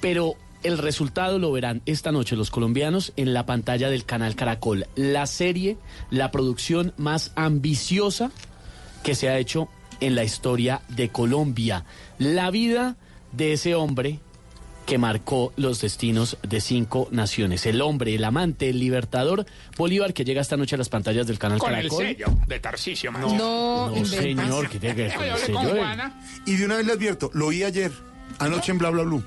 pero 0.00 0.36
el 0.64 0.78
resultado 0.78 1.38
lo 1.38 1.52
verán 1.52 1.82
esta 1.84 2.10
noche 2.10 2.36
los 2.36 2.50
colombianos 2.50 3.12
en 3.16 3.34
la 3.34 3.46
pantalla 3.46 3.90
del 3.90 4.04
canal 4.04 4.34
Caracol. 4.34 4.86
La 4.96 5.26
serie, 5.26 5.76
la 6.10 6.30
producción 6.30 6.94
más 6.96 7.32
ambiciosa 7.36 8.30
que 9.04 9.14
se 9.14 9.28
ha 9.28 9.38
hecho 9.38 9.68
en 10.00 10.16
la 10.16 10.24
historia 10.24 10.82
de 10.88 11.10
Colombia. 11.10 11.84
La 12.18 12.50
vida 12.50 12.96
de 13.30 13.52
ese 13.52 13.76
hombre 13.76 14.18
que 14.86 14.98
marcó 14.98 15.52
los 15.56 15.80
destinos 15.80 16.36
de 16.42 16.60
cinco 16.60 17.08
naciones. 17.10 17.64
El 17.66 17.80
hombre, 17.80 18.14
el 18.14 18.24
amante, 18.24 18.68
el 18.68 18.78
libertador 18.78 19.46
Bolívar 19.78 20.12
que 20.12 20.24
llega 20.24 20.42
esta 20.42 20.56
noche 20.56 20.74
a 20.74 20.78
las 20.78 20.88
pantallas 20.88 21.26
del 21.26 21.38
canal 21.38 21.58
Con 21.58 21.70
Caracol. 21.70 22.04
el 22.04 22.16
sello 22.16 22.26
de 22.46 22.60
Tarcisio. 22.60 23.10
No. 23.12 23.34
No, 23.34 23.90
No, 23.90 24.04
señor, 24.04 24.68
que 24.68 24.78
tiene 24.78 24.94
que 24.94 25.02
ver 25.04 25.14
con 25.14 25.24
el 25.24 25.36
sello. 25.38 25.74
Y 26.46 26.56
de 26.56 26.64
una 26.66 26.76
vez 26.76 26.86
le 26.86 26.92
advierto, 26.92 27.30
lo 27.32 27.46
oí 27.46 27.62
ayer, 27.62 27.92
anoche 28.38 28.72
en 28.72 28.78
Bla 28.78 28.90
Bla 28.90 29.04
Blue, 29.04 29.24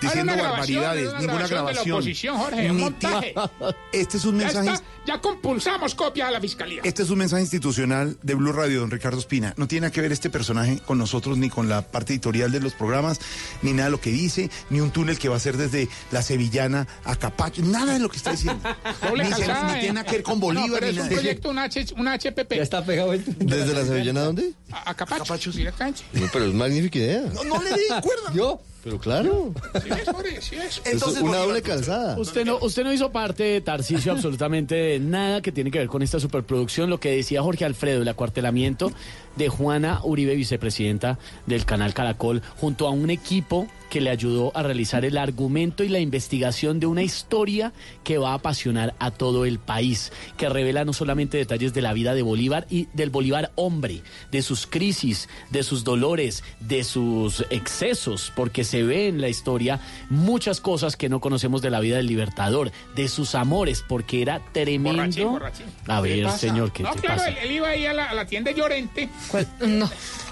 diciendo 0.00 0.34
barbaridades, 0.36 1.12
ninguna 1.18 1.46
grabación 1.46 2.04
Este 3.92 4.16
es 4.16 4.24
un 4.24 4.38
Ya 4.38 4.44
mensaje, 4.46 4.70
está, 4.72 4.84
ya 5.06 5.20
compulsamos 5.20 5.94
copia 5.94 6.28
a 6.28 6.30
la 6.30 6.40
fiscalía. 6.40 6.80
este 6.84 7.02
es 7.02 7.10
un 7.10 7.18
mensaje 7.18 7.42
institucional 7.42 8.16
de 8.22 8.34
Blue 8.34 8.52
Radio, 8.52 8.80
don 8.80 8.90
Ricardo 8.90 9.18
Espina. 9.18 9.54
No 9.56 9.66
tiene 9.68 9.82
nada 9.86 9.92
que 9.92 10.00
ver 10.00 10.12
este 10.12 10.30
personaje 10.30 10.78
con 10.86 10.98
nosotros, 10.98 11.38
ni 11.38 11.50
con 11.50 11.68
la 11.68 11.82
parte 11.82 12.12
editorial 12.12 12.50
de 12.52 12.60
los 12.60 12.72
programas, 12.74 13.20
ni 13.62 13.72
nada 13.72 13.84
de 13.86 13.90
lo 13.92 14.00
que 14.00 14.10
dice, 14.10 14.50
ni 14.70 14.80
un 14.80 14.90
túnel 14.90 15.18
que 15.18 15.28
va 15.28 15.36
a 15.36 15.40
ser 15.40 15.56
desde 15.56 15.88
la 16.10 16.22
Sevillana 16.22 16.86
a 17.04 17.16
Capacho, 17.16 17.62
nada 17.62 17.92
de 17.94 17.98
lo 18.00 18.08
que 18.08 18.16
está 18.16 18.32
diciendo. 18.32 18.60
Ni, 19.16 19.24
se- 19.24 19.30
calzada, 19.30 19.72
ni 19.72 19.78
eh. 19.78 19.80
tiene 19.80 19.94
nada 19.94 20.06
que 20.06 20.12
ver 20.12 20.22
con 20.22 20.34
No, 20.34 20.46
Bolívar, 20.46 20.80
pero 20.80 20.86
ni 20.86 20.88
es 20.88 20.94
un 20.96 21.08
nada 21.08 21.14
proyecto, 21.20 21.50
un, 21.50 21.58
H, 21.58 21.86
un 21.96 22.08
HPP. 22.08 22.54
Ya 22.56 22.62
está 22.62 22.84
pegado 22.84 23.12
el... 23.12 23.24
¿Desde 23.38 23.72
la 23.74 23.84
Sevillana 23.84 24.20
a 24.20 24.24
dónde? 24.24 24.52
A, 24.72 24.90
a 24.90 24.94
Capacho, 24.94 25.50
directamente. 25.52 26.02
No, 26.12 26.26
pero 26.32 26.46
es 26.46 26.54
magnífica 26.54 26.98
idea. 26.98 27.20
No, 27.32 27.44
no 27.44 27.62
le 27.62 27.70
di 27.70 27.86
cuerda. 28.02 28.32
Yo, 28.34 28.60
pero 28.84 28.98
claro. 28.98 29.54
Sí 29.82 29.88
es, 29.90 30.08
Jorge, 30.08 30.42
sí 30.42 30.56
es. 30.56 30.82
Es 30.84 31.02
una 31.02 31.38
doble 31.38 31.62
calzada. 31.62 32.18
Usted 32.18 32.44
no, 32.44 32.58
usted 32.60 32.84
no 32.84 32.92
hizo 32.92 33.10
parte, 33.10 33.62
Tarcisio, 33.62 34.12
absolutamente 34.12 34.74
de 34.74 35.00
nada 35.00 35.40
que 35.40 35.50
tiene 35.52 35.70
que 35.70 35.78
ver 35.78 35.88
con 35.88 36.02
esta 36.02 36.20
superproducción. 36.20 36.90
Lo 36.90 37.00
que 37.00 37.16
decía 37.16 37.42
Jorge 37.42 37.64
Alfredo, 37.64 38.02
el 38.02 38.08
acuartelamiento 38.08 38.92
de 39.36 39.48
Juana 39.48 40.00
Uribe, 40.02 40.34
vicepresidenta 40.34 41.18
del 41.46 41.64
canal 41.64 41.94
Caracol, 41.94 42.42
junto 42.56 42.86
a 42.86 42.90
un 42.90 43.10
equipo 43.10 43.68
que 43.94 44.00
le 44.00 44.10
ayudó 44.10 44.50
a 44.56 44.64
realizar 44.64 45.04
el 45.04 45.16
argumento 45.16 45.84
y 45.84 45.88
la 45.88 46.00
investigación 46.00 46.80
de 46.80 46.86
una 46.86 47.04
historia 47.04 47.72
que 48.02 48.18
va 48.18 48.32
a 48.32 48.34
apasionar 48.34 48.92
a 48.98 49.12
todo 49.12 49.44
el 49.44 49.60
país, 49.60 50.10
que 50.36 50.48
revela 50.48 50.84
no 50.84 50.92
solamente 50.92 51.38
detalles 51.38 51.74
de 51.74 51.80
la 51.80 51.92
vida 51.92 52.12
de 52.12 52.22
Bolívar 52.22 52.66
y 52.68 52.88
del 52.92 53.10
Bolívar 53.10 53.52
hombre, 53.54 54.02
de 54.32 54.42
sus 54.42 54.66
crisis, 54.66 55.28
de 55.50 55.62
sus 55.62 55.84
dolores, 55.84 56.42
de 56.58 56.82
sus 56.82 57.44
excesos, 57.50 58.32
porque 58.34 58.64
se 58.64 58.82
ve 58.82 59.06
en 59.06 59.20
la 59.20 59.28
historia 59.28 59.78
muchas 60.10 60.60
cosas 60.60 60.96
que 60.96 61.08
no 61.08 61.20
conocemos 61.20 61.62
de 61.62 61.70
la 61.70 61.78
vida 61.78 61.98
del 61.98 62.06
Libertador, 62.06 62.72
de 62.96 63.06
sus 63.06 63.36
amores, 63.36 63.84
porque 63.86 64.22
era 64.22 64.40
tremendo. 64.52 64.98
Borrachín, 64.98 65.30
borrachín. 65.30 65.66
A 65.86 66.02
¿Qué 66.02 66.08
ver, 66.08 66.30
señor, 66.32 66.72
¿qué 66.72 66.82
no, 66.82 66.94
te 66.94 67.00
claro, 67.00 67.18
pasa? 67.18 67.28
Él, 67.28 67.36
él 67.44 67.52
iba 67.52 67.68
ahí 67.68 67.86
a 67.86 67.92
la, 67.92 68.10
a 68.10 68.14
la 68.14 68.26
tienda 68.26 68.50
de 68.50 68.58
Llorente. 68.58 69.08
No. 69.32 69.44
Tienda 69.60 69.60
de 69.60 69.88
Llorente. 69.88 70.23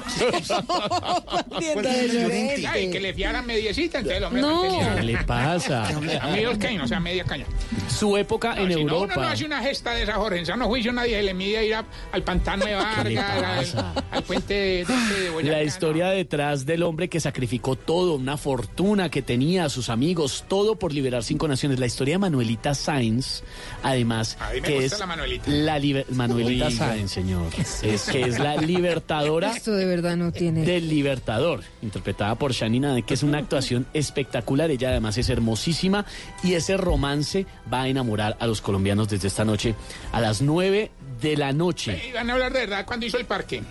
Ay, 2.68 2.90
que 2.90 3.00
le 3.00 3.14
fiaran 3.14 3.46
mediecita, 3.46 3.98
entonces 3.98 4.22
hombre 4.22 4.42
No. 4.42 4.96
¿Qué 4.96 5.02
le 5.02 5.16
pasa? 5.24 5.84
A 6.20 6.28
mí 6.28 6.42
dos 6.42 6.58
cañas, 6.58 6.84
o 6.84 6.88
sea, 6.88 7.00
media 7.00 7.24
caña. 7.24 7.44
Su 7.88 8.16
época 8.16 8.54
en 8.58 8.68
si 8.72 8.84
no, 8.84 8.96
uno 8.98 9.06
no 9.06 9.12
Europa. 9.12 9.30
hace 9.32 9.44
una 9.44 9.62
gesta 9.62 9.92
de 9.94 10.02
esa, 10.04 10.14
Jorge. 10.14 10.38
En 10.38 10.46
sano 10.46 10.66
juicio 10.66 10.92
nadie 10.92 11.16
se 11.16 11.22
le 11.22 11.34
mide 11.34 11.58
a 11.58 11.62
ir 11.62 11.74
a- 11.74 11.84
al 12.12 12.22
pantano 12.22 12.64
de 12.64 12.74
Vargas, 12.74 13.74
al, 13.74 14.04
al 14.10 14.22
puente 14.24 14.54
de, 14.54 14.84
de, 14.84 15.20
de 15.22 15.30
Boyacá. 15.30 15.56
La 15.56 15.62
historia 15.62 16.06
detrás 16.08 16.66
del 16.66 16.82
hombre 16.82 17.08
que 17.08 17.20
sacrificó 17.20 17.76
todo, 17.76 18.14
una 18.14 18.36
fortuna 18.36 19.08
que 19.08 19.22
tenía, 19.22 19.68
sus 19.68 19.88
amigos, 19.88 20.44
todo 20.48 20.76
por 20.76 20.92
liberar 20.92 21.22
cinco 21.24 21.48
naciones. 21.48 21.78
La 21.78 21.86
historia 21.86 22.14
de 22.14 22.18
Manuelita 22.18 22.74
Sáenz, 22.74 23.42
además, 23.82 24.36
A 24.40 24.50
mí 24.52 24.60
me 24.60 24.66
que 24.68 24.74
gusta 24.80 24.94
es 24.94 25.00
la 25.00 25.06
Manuelita. 25.06 25.50
la 25.50 25.80
Manuelita. 26.10 26.70
Sáenz, 26.70 27.10
señor, 27.10 27.46
es 27.82 28.02
que 28.10 28.22
es 28.22 28.38
la 28.38 28.56
libertadora 28.56 29.52
Esto 29.56 29.72
de 29.72 29.86
verdad 29.96 30.16
no 30.16 30.32
tiene. 30.32 30.64
del 30.64 30.88
Libertador, 30.88 31.62
interpretada 31.82 32.34
por 32.34 32.52
Shanina, 32.52 33.00
que 33.02 33.14
es 33.14 33.22
una 33.22 33.38
actuación 33.38 33.86
espectacular. 33.94 34.70
Ella 34.70 34.90
además 34.90 35.16
es 35.18 35.28
hermosísima 35.28 36.04
y 36.42 36.54
ese 36.54 36.76
romance 36.76 37.46
va 37.72 37.82
a 37.82 37.88
enamorar 37.88 38.36
a 38.40 38.46
los 38.46 38.60
colombianos 38.60 39.08
desde 39.08 39.28
esta 39.28 39.44
noche 39.44 39.74
a 40.12 40.20
las 40.20 40.42
nueve 40.42 40.90
de 41.20 41.36
la 41.36 41.52
noche. 41.52 42.02
Y 42.08 42.12
van 42.12 42.30
a 42.30 42.34
hablar 42.34 42.52
de 42.52 42.60
verdad 42.60 42.84
cuando 42.86 43.06
hizo 43.06 43.18
el 43.18 43.26
parque. 43.26 43.62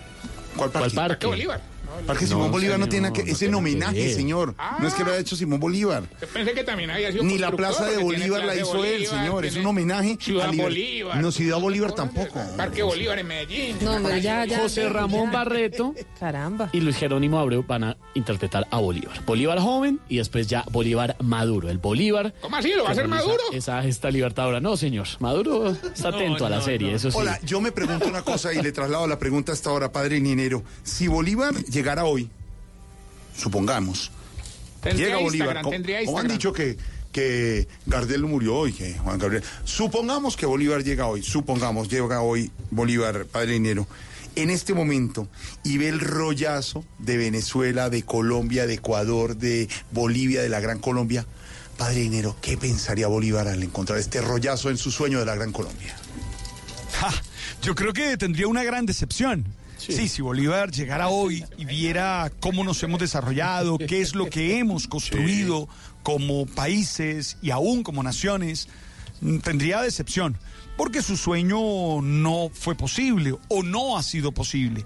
¿Cuál. 0.56 0.70
Parque 0.70 0.94
parque? 0.94 1.26
Bolívar. 1.26 1.71
Parque 2.06 2.24
No, 2.24 2.30
Simón 2.30 2.50
Bolívar 2.50 2.78
no 2.78 2.88
tiene 2.88 3.12
que... 3.12 3.24
no 3.24 3.32
Es 3.32 3.42
en 3.42 3.54
homenaje, 3.54 4.12
señor. 4.14 4.54
No 4.80 4.88
es 4.88 4.94
que 4.94 5.04
lo 5.04 5.10
haya 5.10 5.20
hecho 5.20 5.36
Simón 5.36 5.60
Bolívar. 5.60 6.04
Yo 6.20 6.26
pensé 6.28 6.52
que 6.52 6.64
también 6.64 6.90
había 6.90 7.12
sido 7.12 7.24
Ni 7.24 7.38
la 7.38 7.52
Plaza 7.52 7.84
de 7.86 7.98
Bolívar 7.98 8.44
la 8.44 8.56
hizo 8.56 8.84
él, 8.84 9.06
señor. 9.06 9.44
Es 9.44 9.56
un 9.56 9.66
homenaje 9.66 10.18
Ciudad 10.20 10.52
Bolívar. 10.52 11.18
No, 11.18 11.32
Ciudad 11.32 11.58
Bolívar 11.58 11.92
tampoco. 11.92 12.40
Parque 12.56 12.82
Bolívar 12.82 13.18
en 13.18 13.26
Medellín. 13.26 13.76
No, 13.80 13.98
pero 14.02 14.16
ya, 14.18 14.44
ya. 14.44 14.60
José 14.60 14.88
Ramón 14.88 15.30
ya. 15.30 15.38
Barreto 15.38 15.94
Caramba. 16.18 16.70
y 16.72 16.80
Luis 16.80 16.96
Jerónimo 16.96 17.38
Abreu 17.38 17.64
van 17.66 17.84
a 17.84 17.96
interpretar 18.14 18.66
a 18.70 18.78
Bolívar. 18.78 19.24
Bolívar 19.24 19.58
joven 19.58 20.00
y 20.08 20.18
después 20.18 20.46
ya 20.46 20.64
Bolívar 20.70 21.16
maduro. 21.20 21.70
El 21.70 21.78
Bolívar. 21.78 22.34
¿Cómo 22.40 22.56
así? 22.56 22.72
¿Lo 22.74 22.84
va 22.84 22.90
a 22.90 22.94
realiza 22.94 23.16
Maduro? 23.16 23.42
Esa 23.52 23.82
gesta 23.82 24.10
libertadora. 24.10 24.60
No, 24.60 24.76
señor. 24.76 25.06
Maduro 25.20 25.70
está 25.70 26.08
atento 26.08 26.46
a 26.46 26.50
la 26.50 26.60
serie, 26.60 26.94
eso 26.94 27.10
sí. 27.10 27.16
Hola, 27.18 27.38
yo 27.44 27.60
me 27.60 27.72
pregunto 27.72 28.06
una 28.06 28.22
cosa 28.22 28.52
y 28.52 28.62
le 28.62 28.72
traslado 28.72 29.06
la 29.06 29.18
pregunta 29.18 29.52
hasta 29.52 29.70
ahora, 29.70 29.92
padre 29.92 30.20
Ninero. 30.20 30.62
Si 30.82 31.08
Bolívar 31.08 31.54
llegara 31.82 32.04
hoy, 32.04 32.30
supongamos, 33.36 34.12
Tendría 34.80 35.08
llega 35.08 35.18
Bolívar, 35.18 35.56
Instagram, 35.56 35.64
como, 35.64 36.06
como 36.06 36.18
han 36.20 36.28
dicho 36.28 36.52
que, 36.52 36.78
que 37.10 37.66
Gardel 37.86 38.22
murió 38.22 38.54
hoy, 38.54 38.72
que 38.72 38.94
Juan 38.98 39.18
Gabriel. 39.18 39.42
Supongamos 39.64 40.36
que 40.36 40.46
Bolívar 40.46 40.84
llega 40.84 41.08
hoy, 41.08 41.24
supongamos, 41.24 41.88
llega 41.88 42.20
hoy 42.20 42.52
Bolívar, 42.70 43.24
padre 43.24 43.58
Ninero, 43.58 43.88
en 44.36 44.50
este 44.50 44.74
momento, 44.74 45.26
y 45.64 45.78
ve 45.78 45.88
el 45.88 45.98
rollazo 45.98 46.84
de 47.00 47.16
Venezuela, 47.16 47.90
de 47.90 48.04
Colombia, 48.04 48.68
de 48.68 48.74
Ecuador, 48.74 49.36
de 49.36 49.68
Bolivia, 49.90 50.40
de 50.40 50.48
la 50.48 50.60
Gran 50.60 50.78
Colombia. 50.78 51.26
Padre 51.76 52.02
Ninero, 52.02 52.36
¿qué 52.40 52.56
pensaría 52.56 53.08
Bolívar 53.08 53.48
al 53.48 53.60
encontrar 53.60 53.98
este 53.98 54.20
rollazo 54.20 54.70
en 54.70 54.76
su 54.76 54.92
sueño 54.92 55.18
de 55.18 55.26
la 55.26 55.34
Gran 55.34 55.50
Colombia? 55.50 55.96
Ja, 56.92 57.10
yo 57.60 57.74
creo 57.74 57.92
que 57.92 58.16
tendría 58.16 58.46
una 58.46 58.62
gran 58.62 58.86
decepción. 58.86 59.46
Sí. 59.86 60.08
si 60.08 60.22
Bolívar 60.22 60.70
llegara 60.70 61.08
hoy 61.08 61.44
y 61.58 61.64
viera 61.64 62.30
cómo 62.40 62.62
nos 62.62 62.82
hemos 62.82 63.00
desarrollado, 63.00 63.78
qué 63.78 64.00
es 64.00 64.14
lo 64.14 64.30
que 64.30 64.58
hemos 64.58 64.86
construido 64.86 65.68
como 66.02 66.46
países 66.46 67.36
y 67.42 67.50
aún 67.50 67.82
como 67.82 68.02
naciones, 68.02 68.68
mm, 69.20 69.38
tendría 69.38 69.80
decepción, 69.80 70.36
porque 70.76 71.02
su 71.02 71.16
sueño 71.16 72.00
no 72.00 72.48
fue 72.52 72.74
posible 72.74 73.34
o 73.48 73.62
no 73.62 73.96
ha 73.96 74.02
sido 74.02 74.32
posible. 74.32 74.84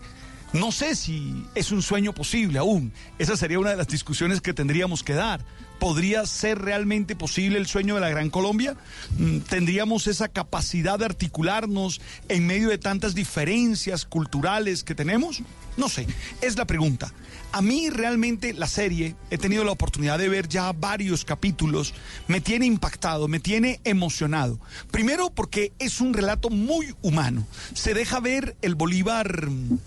No 0.56 0.72
sé 0.72 0.96
si 0.96 1.44
es 1.54 1.70
un 1.70 1.82
sueño 1.82 2.14
posible 2.14 2.58
aún. 2.58 2.90
Esa 3.18 3.36
sería 3.36 3.58
una 3.58 3.70
de 3.70 3.76
las 3.76 3.88
discusiones 3.88 4.40
que 4.40 4.54
tendríamos 4.54 5.02
que 5.02 5.12
dar. 5.12 5.44
¿Podría 5.78 6.24
ser 6.24 6.58
realmente 6.58 7.14
posible 7.14 7.58
el 7.58 7.66
sueño 7.66 7.94
de 7.96 8.00
la 8.00 8.08
Gran 8.08 8.30
Colombia? 8.30 8.74
Mm, 9.18 9.40
¿Tendríamos 9.40 10.06
esa 10.06 10.28
capacidad 10.28 10.98
de 10.98 11.04
articularnos 11.04 12.00
en 12.30 12.46
medio 12.46 12.70
de 12.70 12.78
tantas 12.78 13.14
diferencias 13.14 14.06
culturales 14.06 14.82
que 14.82 14.94
tenemos? 14.94 15.42
No 15.76 15.90
sé, 15.90 16.06
es 16.40 16.56
la 16.56 16.64
pregunta. 16.64 17.12
A 17.52 17.60
mí 17.60 17.90
realmente 17.90 18.54
la 18.54 18.66
serie, 18.66 19.14
he 19.30 19.36
tenido 19.36 19.62
la 19.62 19.72
oportunidad 19.72 20.18
de 20.18 20.30
ver 20.30 20.48
ya 20.48 20.72
varios 20.72 21.26
capítulos, 21.26 21.92
me 22.28 22.40
tiene 22.40 22.64
impactado, 22.64 23.28
me 23.28 23.40
tiene 23.40 23.80
emocionado. 23.84 24.58
Primero 24.90 25.28
porque 25.28 25.72
es 25.78 26.00
un 26.00 26.14
relato 26.14 26.48
muy 26.48 26.94
humano. 27.02 27.46
Se 27.74 27.92
deja 27.92 28.20
ver 28.20 28.56
el 28.62 28.74
Bolívar 28.74 29.50
mm, 29.50 29.78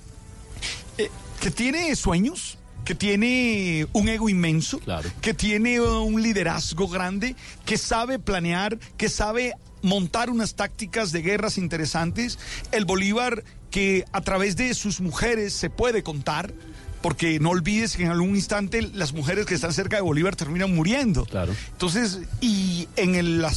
eh, 0.99 1.09
que 1.41 1.49
tiene 1.51 1.95
sueños, 1.95 2.57
que 2.85 2.95
tiene 2.95 3.87
un 3.93 4.09
ego 4.09 4.29
inmenso, 4.29 4.79
que 5.21 5.33
tiene 5.33 5.79
uh, 5.79 6.03
un 6.03 6.21
liderazgo 6.21 6.87
grande, 6.87 7.35
que 7.65 7.77
sabe 7.77 8.19
planear, 8.19 8.77
que 8.97 9.09
sabe 9.09 9.53
montar 9.81 10.29
unas 10.29 10.55
tácticas 10.55 11.11
de 11.11 11.21
guerras 11.21 11.57
interesantes. 11.57 12.37
El 12.71 12.85
Bolívar 12.85 13.43
que 13.71 14.05
a 14.11 14.21
través 14.21 14.55
de 14.55 14.73
sus 14.73 14.99
mujeres 15.01 15.53
se 15.53 15.69
puede 15.69 16.03
contar. 16.03 16.53
Porque 17.01 17.39
no 17.39 17.51
olvides 17.51 17.95
que 17.95 18.03
en 18.03 18.09
algún 18.09 18.35
instante 18.35 18.81
las 18.81 19.13
mujeres 19.13 19.45
que 19.45 19.55
están 19.55 19.71
cerca 19.71 19.95
de 19.95 20.01
Bolívar 20.01 20.35
terminan 20.35 20.75
muriendo. 20.75 21.23
Claro. 21.23 21.55
Entonces, 21.71 22.19
y 22.41 22.89
en 22.97 23.15
el- 23.15 23.41
la 23.41 23.53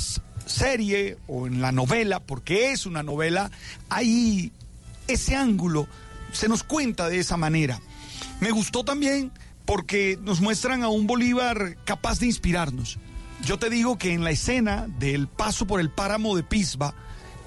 serie 0.47 1.17
o 1.27 1.49
en 1.49 1.61
la 1.61 1.73
novela, 1.73 2.21
porque 2.21 2.71
es 2.71 2.87
una 2.87 3.03
novela, 3.03 3.51
hay 3.89 4.53
ese 5.09 5.35
ángulo, 5.35 5.89
se 6.33 6.49
nos 6.49 6.63
cuenta 6.63 7.09
de 7.09 7.19
esa 7.19 7.37
manera. 7.37 7.81
Me 8.41 8.51
gustó 8.51 8.85
también 8.85 9.31
porque 9.65 10.19
nos 10.23 10.41
muestran 10.41 10.83
a 10.83 10.89
un 10.89 11.07
Bolívar 11.07 11.77
capaz 11.85 12.19
de 12.19 12.27
inspirarnos. 12.27 12.99
Yo 13.45 13.59
te 13.59 13.71
digo 13.71 13.99
que 13.99 14.13
en 14.13 14.25
la 14.25 14.31
escena 14.31 14.87
del 14.99 15.29
paso 15.29 15.67
por 15.67 15.81
el 15.81 15.91
páramo 15.91 16.37
de 16.37 16.43
Pisba, 16.43 16.95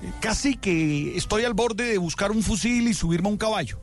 eh, 0.03 0.11
casi 0.19 0.55
que 0.55 1.15
estoy 1.15 1.45
al 1.45 1.53
borde 1.53 1.85
de 1.85 1.97
buscar 1.97 2.31
un 2.31 2.43
fusil 2.43 2.87
y 2.87 2.93
subirme 2.93 3.29
a 3.29 3.31
un 3.31 3.37
caballo. 3.37 3.79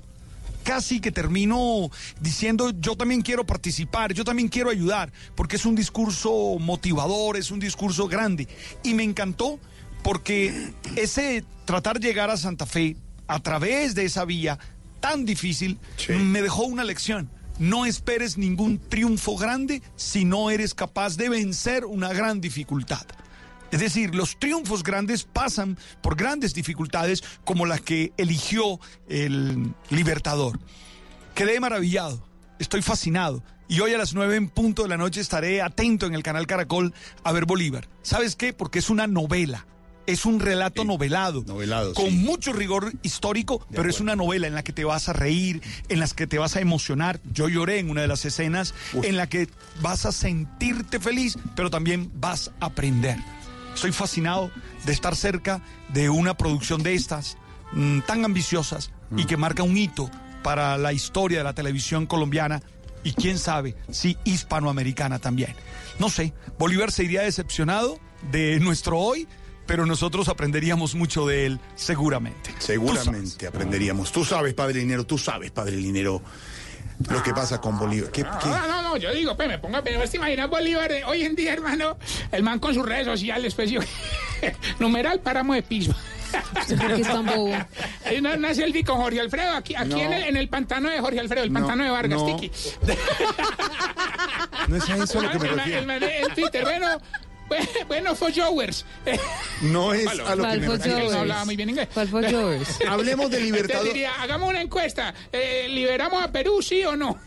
Casi 0.63 1.01
que 1.01 1.11
termino 1.11 1.91
diciendo 2.21 2.73
yo 2.79 2.97
también 2.97 3.23
quiero 3.23 3.45
participar, 3.45 4.13
yo 4.13 4.25
también 4.25 4.49
quiero 4.49 4.71
ayudar, 4.71 5.13
porque 5.35 5.57
es 5.57 5.65
un 5.65 5.75
discurso 5.75 6.57
motivador, 6.61 7.37
es 7.37 7.51
un 7.51 7.59
discurso 7.59 8.07
grande. 8.07 8.47
Y 8.85 8.95
me 8.95 9.03
encantó 9.03 9.59
porque 10.03 10.73
ese 10.97 11.45
tratar 11.65 11.99
de 11.99 12.09
llegar 12.09 12.31
a 12.31 12.37
Santa 12.37 12.67
Fe 12.67 12.97
a 13.27 13.41
través 13.41 13.95
de 13.95 14.05
esa 14.05 14.25
vía 14.25 14.59
tan 15.03 15.27
difícil 15.27 15.79
me 16.09 16.41
dejó 16.41 16.65
una 16.65 16.85
lección. 16.85 17.29
no 17.59 17.85
esperes 17.85 18.39
ningún 18.39 18.79
triunfo 18.79 19.37
grande 19.37 19.83
si 19.95 20.25
no 20.25 20.49
eres 20.51 20.73
capaz 20.73 21.17
de 21.19 21.29
vencer 21.29 21.85
una 21.85 22.13
gran 22.13 22.41
dificultad. 22.41 23.07
Es 23.71 23.81
decir, 23.81 24.15
los 24.15 24.39
triunfos 24.39 24.83
grandes 24.83 25.25
pasan 25.25 25.79
por 26.01 26.17
grandes 26.17 26.55
dificultades 26.55 27.23
como 27.45 27.67
las 27.67 27.81
que 27.81 28.13
eligió 28.17 28.81
el 29.09 29.75
Libertador. 29.91 30.59
Quedé 31.35 31.61
maravillado, 31.61 32.27
estoy 32.59 32.83
fascinado. 32.83 33.43
Y 33.69 33.81
hoy 33.81 33.95
a 33.95 33.99
las 33.99 34.13
nueve 34.13 34.37
en 34.37 34.49
punto 34.49 34.83
de 34.83 34.89
la 34.89 34.99
noche 34.99 35.21
estaré 35.21 35.63
atento 35.63 36.07
en 36.07 36.15
el 36.15 36.23
canal 36.23 36.47
Caracol 36.47 36.93
a 37.25 37.33
ver 37.33 37.47
Bolívar. 37.47 37.89
¿Sabes 38.03 38.37
qué? 38.37 38.53
Porque 38.53 38.81
es 38.81 38.91
una 38.91 39.07
novela. 39.07 39.67
Es 40.07 40.27
un 40.27 40.41
relato 40.41 40.85
novelado, 40.85 41.45
novelado, 41.47 41.95
con 41.95 42.07
sí. 42.07 42.17
mucho 42.17 42.53
rigor 42.53 42.93
histórico, 43.03 43.65
pero 43.71 43.89
es 43.89 44.01
una 44.01 44.17
novela 44.17 44.47
en 44.47 44.55
la 44.55 44.65
que 44.65 44.73
te 44.73 44.85
vas 44.85 45.09
a 45.09 45.13
reír, 45.13 45.63
en 45.89 46.01
las 46.01 46.13
que 46.13 46.27
te 46.27 46.39
vas 46.39 46.57
a 46.57 46.61
emocionar. 46.61 47.21
Yo 47.33 47.49
lloré 47.49 47.79
en 47.79 47.89
una 47.89 48.01
de 48.01 48.09
las 48.09 48.25
escenas, 48.25 48.75
en 48.95 49.17
la 49.17 49.29
que 49.29 49.49
vas 49.81 50.05
a 50.05 50.13
sentirte 50.13 50.99
feliz, 50.99 51.39
pero 51.55 51.71
también 51.71 52.11
vas 52.15 52.51
a 52.61 52.67
aprender. 52.67 53.17
Estoy 53.75 53.93
fascinado 53.93 54.51
de 54.85 54.93
estar 54.93 55.17
cerca 55.17 55.63
de 55.93 56.11
una 56.11 56.37
producción 56.37 56.83
de 56.83 56.95
estas, 56.95 57.37
mm, 57.73 58.01
tan 58.01 58.25
ambiciosas 58.25 58.91
y 59.17 59.25
que 59.25 59.37
marca 59.37 59.63
un 59.63 59.77
hito 59.77 60.11
para 60.43 60.77
la 60.79 60.93
historia 60.93 61.39
de 61.39 61.45
la 61.45 61.55
televisión 61.55 62.07
colombiana 62.07 62.63
y 63.05 63.13
quién 63.13 63.39
sabe 63.39 63.75
si 63.91 64.17
hispanoamericana 64.25 65.19
también. 65.19 65.55
No 65.99 66.09
sé, 66.09 66.33
Bolívar 66.59 66.93
se 66.93 67.05
iría 67.05 67.23
decepcionado 67.23 67.99
de 68.31 68.61
nuestro 68.61 68.99
hoy, 68.99 69.27
pero 69.67 69.87
nosotros 69.87 70.29
aprenderíamos 70.29 70.95
mucho 70.95 71.27
de 71.27 71.47
él 71.47 71.61
seguramente. 71.75 72.55
Seguramente 72.59 73.47
aprenderíamos. 73.47 74.13
Tú 74.13 74.25
sabes, 74.25 74.55
padre 74.55 74.75
Linero, 74.81 75.05
tú 75.05 75.19
sabes, 75.19 75.51
padre 75.51 75.77
Linero, 75.77 76.23
lo 77.09 77.23
que 77.23 77.33
pasa 77.33 77.61
con 77.61 77.79
Bolívar. 77.79 78.11
¿Qué, 78.11 78.23
qué? 78.23 78.49
No, 78.49 78.67
no, 78.69 78.83
no, 78.83 78.97
yo 78.97 79.13
digo, 79.13 79.37
pues 79.37 79.49
me 79.49 79.59
pongo 79.59 79.77
a 79.79 79.83
pensar, 79.83 80.09
¿te 80.09 80.17
imaginas 80.17 80.49
Bolívar 80.51 80.93
eh, 80.93 81.05
hoy 81.05 81.23
en 81.23 81.35
día, 81.35 81.53
hermano? 81.53 81.97
El 82.31 82.43
man 82.43 82.59
con 82.59 82.75
sus 82.75 82.85
redes 82.87 83.07
sociales, 83.07 83.55
pues 83.55 83.71
yo, 83.71 83.81
numeral 84.79 85.21
páramo 85.21 85.55
de 85.55 85.63
piso. 85.63 85.95
¿Por 86.79 86.95
qué 86.95 87.03
es 87.03 87.07
tan 87.09 87.27
bobo? 87.27 87.53
Hay 88.07 88.17
una, 88.19 88.35
una 88.35 88.55
selfie 88.55 88.85
con 88.85 88.97
Jorge 88.97 89.21
Alfredo, 89.21 89.55
aquí, 89.55 89.75
aquí 89.75 89.91
No. 89.91 89.99
en, 89.99 90.13
el, 90.15 90.23
en 90.25 90.37
el 90.39 90.49
pantano 90.49 90.89
de 90.89 90.99
Jorge 91.01 91.21
Alfredo, 91.21 91.45
el 91.45 91.53
No, 91.53 91.61
pantano 91.61 91.85
de 91.85 91.91
Vargas, 91.91 92.19
no. 92.21 92.37
Tiki. 92.37 92.51
No 94.69 94.77
es 94.77 94.89
a 94.89 94.97
eso 94.97 95.19
a 95.19 95.23
lo 95.23 95.31
que 95.33 95.39
me 95.39 95.49
El 95.49 95.57
refiero. 95.59 95.93
el 96.29 96.35
Twitter, 96.35 96.65
bueno, 97.89 98.15
for. 98.15 98.33
No 99.63 99.93
es 99.95 100.07
a 100.07 100.35
lo 100.37 100.45
que 100.45 100.59
me 100.59 100.69
refiero. 100.69 101.13
Hablaba 101.13 101.45
muy 101.45 101.57
bien 101.57 101.71
inglés. 101.71 101.89
Hablemos 101.97 103.31
de 103.31 103.39
Entonces 103.39 103.43
Libertador. 103.43 103.85
diría, 103.87 104.13
hagamos 104.23 104.51
una 104.51 104.61
encuesta, 104.61 105.15
eh, 105.33 105.67
¿liberamos 105.69 106.23
a 106.23 106.31
Perú, 106.31 106.63
sí 106.63 106.85
o 106.85 106.97
no? 106.97 107.19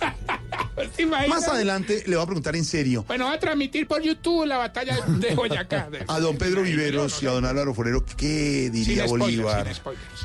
¿Te 0.96 1.02
imaginas? 1.02 1.40
Más 1.40 1.48
adelante 1.48 2.02
le 2.06 2.16
voy 2.16 2.22
a 2.22 2.26
preguntar 2.26 2.56
en 2.56 2.64
serio 2.64 3.04
Bueno, 3.06 3.26
va 3.26 3.34
a 3.34 3.38
transmitir 3.38 3.86
por 3.86 4.02
YouTube 4.02 4.44
la 4.44 4.58
batalla 4.58 5.00
de 5.06 5.34
Boyacá. 5.34 5.88
a 6.08 6.20
don 6.20 6.36
Pedro 6.36 6.62
Viveros 6.62 7.22
y 7.22 7.26
a 7.26 7.30
don 7.30 7.44
Álvaro 7.44 7.72
Forero 7.74 8.04
qué 8.16 8.70
diría 8.70 9.06
spoilers, 9.06 9.38
Bolívar 9.38 9.72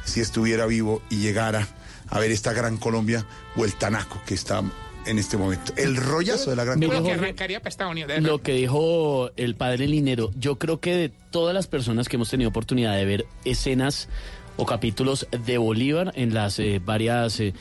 si 0.05 0.21
estuviera 0.21 0.65
vivo 0.65 1.01
y 1.09 1.17
llegara 1.17 1.67
a 2.09 2.19
ver 2.19 2.31
esta 2.31 2.51
gran 2.51 2.77
Colombia 2.77 3.25
o 3.55 3.63
el 3.63 3.75
Tanaco 3.75 4.21
que 4.25 4.33
está 4.33 4.63
en 5.05 5.19
este 5.19 5.37
momento. 5.37 5.73
El 5.77 5.95
rollazo 5.95 6.49
de 6.49 6.55
la 6.55 6.63
gran 6.63 6.79
Creo 6.79 7.03
que 7.03 7.11
arrancaría 7.11 7.59
para 7.59 7.69
Estados 7.69 7.91
Unidos. 7.91 8.09
de 8.09 8.13
verdad. 8.15 8.29
Lo 8.29 8.41
que 8.41 8.53
dijo 8.53 9.31
el 9.35 9.55
padre 9.55 9.87
Linero, 9.87 10.31
yo 10.37 10.57
creo 10.57 10.79
que 10.79 10.95
de 10.95 11.09
todas 11.09 11.53
las 11.53 11.67
personas 11.67 12.09
que 12.09 12.15
hemos 12.15 12.29
tenido 12.29 12.49
oportunidad 12.49 12.95
de 12.95 13.05
ver 13.05 13.25
escenas 13.45 14.09
o 14.57 14.65
capítulos 14.65 15.27
de 15.45 15.57
Bolívar 15.57 16.11
en 16.15 16.33
las 16.33 16.59
eh, 16.59 16.81
varias 16.83 17.39
eh, 17.39 17.53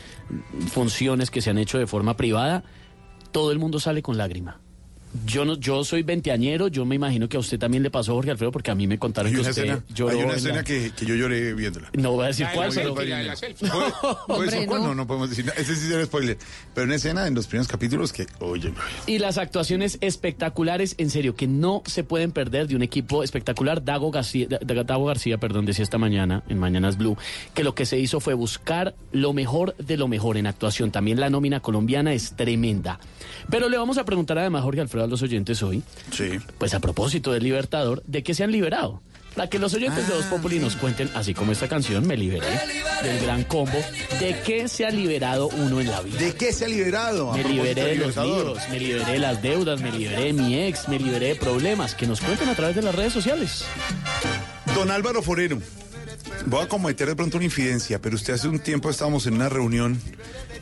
funciones 0.71 1.31
que 1.31 1.41
se 1.41 1.49
han 1.49 1.57
hecho 1.57 1.77
de 1.77 1.87
forma 1.87 2.17
privada, 2.17 2.63
todo 3.31 3.51
el 3.51 3.59
mundo 3.59 3.79
sale 3.79 4.01
con 4.01 4.17
lágrima. 4.17 4.59
Yo 5.25 5.43
no, 5.45 5.55
yo 5.57 5.83
soy 5.83 6.03
veinteañero, 6.03 6.67
yo 6.67 6.85
me 6.85 6.95
imagino 6.95 7.27
que 7.27 7.37
a 7.37 7.39
usted 7.39 7.57
también 7.57 7.81
le 7.83 7.89
pasó, 7.89 8.13
Jorge 8.13 8.31
Alfredo, 8.31 8.51
porque 8.51 8.69
a 8.71 8.75
mí 8.75 8.85
me 8.87 8.99
contaron 8.99 9.31
que 9.33 9.39
usted 9.39 9.51
escena, 9.51 9.83
lloró. 9.93 10.11
hay 10.17 10.23
una 10.23 10.33
en 10.33 10.37
escena 10.37 10.55
la- 10.57 10.63
que, 10.63 10.91
que 10.95 11.05
yo 11.05 11.15
lloré 11.15 11.53
viéndola. 11.55 11.89
No 11.93 12.11
voy 12.11 12.25
a 12.25 12.27
decir 12.27 12.45
cuál, 12.53 12.69
pero... 12.73 12.93
no. 13.61 14.79
No, 14.79 14.95
no 14.95 15.07
podemos 15.07 15.29
decir 15.29 15.45
nada. 15.45 15.59
Ese 15.59 15.75
sí 15.75 15.87
será 15.87 16.05
spoiler. 16.05 16.37
Pero 16.73 16.85
una 16.85 16.95
escena 16.95 17.27
en 17.27 17.35
los 17.35 17.47
primeros 17.47 17.67
capítulos 17.67 18.13
que, 18.13 18.27
oye, 18.39 18.71
Y 19.07 19.19
las 19.19 19.37
actuaciones 19.37 19.97
espectaculares, 20.01 20.95
en 20.97 21.09
serio, 21.09 21.35
que 21.35 21.47
no 21.47 21.81
se 21.85 22.03
pueden 22.03 22.31
perder 22.31 22.67
de 22.67 22.75
un 22.75 22.83
equipo 22.83 23.23
espectacular. 23.23 23.83
Dago 23.83 24.11
García, 24.11 24.47
Da- 24.49 24.83
Dago 24.83 25.05
García, 25.05 25.37
perdón, 25.37 25.65
decía 25.65 25.83
esta 25.83 25.97
mañana, 25.97 26.43
en 26.49 26.59
Mañanas 26.59 26.97
Blue, 26.97 27.17
que 27.53 27.63
lo 27.63 27.75
que 27.75 27.85
se 27.85 27.97
hizo 27.99 28.19
fue 28.19 28.33
buscar 28.33 28.95
lo 29.11 29.33
mejor 29.33 29.75
de 29.77 29.97
lo 29.97 30.07
mejor 30.07 30.37
en 30.37 30.47
actuación. 30.47 30.91
También 30.91 31.19
la 31.19 31.29
nómina 31.29 31.59
colombiana 31.61 32.13
es 32.13 32.35
tremenda. 32.35 32.99
Pero 33.49 33.69
le 33.69 33.77
vamos 33.77 33.97
a 33.97 34.05
preguntar 34.05 34.37
además, 34.37 34.63
Jorge 34.63 34.81
Alfredo, 34.81 34.98
a 35.01 35.07
los 35.07 35.21
oyentes 35.21 35.61
hoy, 35.63 35.83
sí. 36.11 36.39
pues 36.57 36.73
a 36.73 36.79
propósito 36.79 37.31
del 37.31 37.43
Libertador, 37.43 38.03
¿de 38.05 38.23
qué 38.23 38.33
se 38.33 38.43
han 38.43 38.51
liberado? 38.51 39.01
Para 39.35 39.49
que 39.49 39.59
los 39.59 39.73
oyentes 39.73 40.07
de 40.07 40.15
Dos 40.15 40.25
Populi 40.25 40.59
nos 40.59 40.75
cuenten, 40.75 41.09
así 41.13 41.33
como 41.33 41.51
esta 41.51 41.67
canción, 41.67 42.05
Me 42.05 42.17
Liberé, 42.17 42.47
del 43.03 43.19
gran 43.21 43.43
combo, 43.43 43.77
¿de 44.19 44.41
qué 44.45 44.67
se 44.67 44.85
ha 44.85 44.89
liberado 44.89 45.47
uno 45.47 45.79
en 45.79 45.89
la 45.89 46.01
vida? 46.01 46.19
¿De 46.19 46.33
qué 46.33 46.51
se 46.51 46.65
ha 46.65 46.67
liberado? 46.67 47.31
Me 47.33 47.43
liberé 47.43 47.83
de 47.83 47.95
los 47.95 48.17
líos, 48.17 48.57
me 48.69 48.79
liberé 48.79 49.13
de 49.13 49.19
las 49.19 49.41
deudas, 49.41 49.81
me 49.81 49.91
liberé 49.91 50.25
de 50.25 50.33
mi 50.33 50.59
ex, 50.59 50.89
me 50.89 50.99
liberé 50.99 51.27
de 51.27 51.35
problemas. 51.35 51.95
Que 51.95 52.07
nos 52.07 52.19
cuenten 52.21 52.49
a 52.49 52.55
través 52.55 52.75
de 52.75 52.81
las 52.81 52.93
redes 52.95 53.13
sociales. 53.13 53.65
Don 54.75 54.91
Álvaro 54.91 55.21
Forero, 55.21 55.59
voy 56.45 56.63
a 56.63 56.67
cometer 56.67 57.07
de 57.07 57.15
pronto 57.15 57.37
una 57.37 57.45
infidencia, 57.45 58.01
pero 58.01 58.15
usted 58.15 58.33
hace 58.33 58.47
un 58.47 58.59
tiempo 58.59 58.89
estábamos 58.89 59.25
en 59.27 59.35
una 59.35 59.49
reunión 59.49 59.99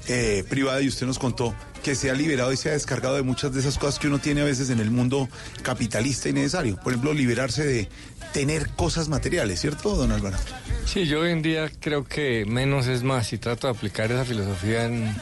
eh, 0.07 0.43
privada 0.49 0.81
y 0.81 0.87
usted 0.87 1.05
nos 1.05 1.19
contó 1.19 1.53
que 1.83 1.95
se 1.95 2.09
ha 2.09 2.13
liberado 2.13 2.51
y 2.51 2.57
se 2.57 2.69
ha 2.69 2.73
descargado 2.73 3.15
de 3.15 3.23
muchas 3.23 3.53
de 3.53 3.59
esas 3.59 3.77
cosas 3.77 3.99
que 3.99 4.07
uno 4.07 4.19
tiene 4.19 4.41
a 4.41 4.45
veces 4.45 4.69
en 4.69 4.79
el 4.79 4.91
mundo 4.91 5.29
capitalista 5.61 6.29
y 6.29 6.33
necesario. 6.33 6.77
Por 6.77 6.93
ejemplo, 6.93 7.13
liberarse 7.13 7.65
de 7.65 7.89
tener 8.33 8.69
cosas 8.69 9.09
materiales, 9.09 9.61
¿cierto, 9.61 9.95
don 9.95 10.11
Álvaro? 10.11 10.37
Sí, 10.85 11.05
yo 11.05 11.21
hoy 11.21 11.31
en 11.31 11.41
día 11.41 11.69
creo 11.79 12.03
que 12.03 12.45
menos 12.45 12.87
es 12.87 13.03
más 13.03 13.31
y 13.33 13.37
trato 13.37 13.67
de 13.67 13.73
aplicar 13.73 14.11
esa 14.11 14.25
filosofía 14.25 14.85
en 14.85 15.15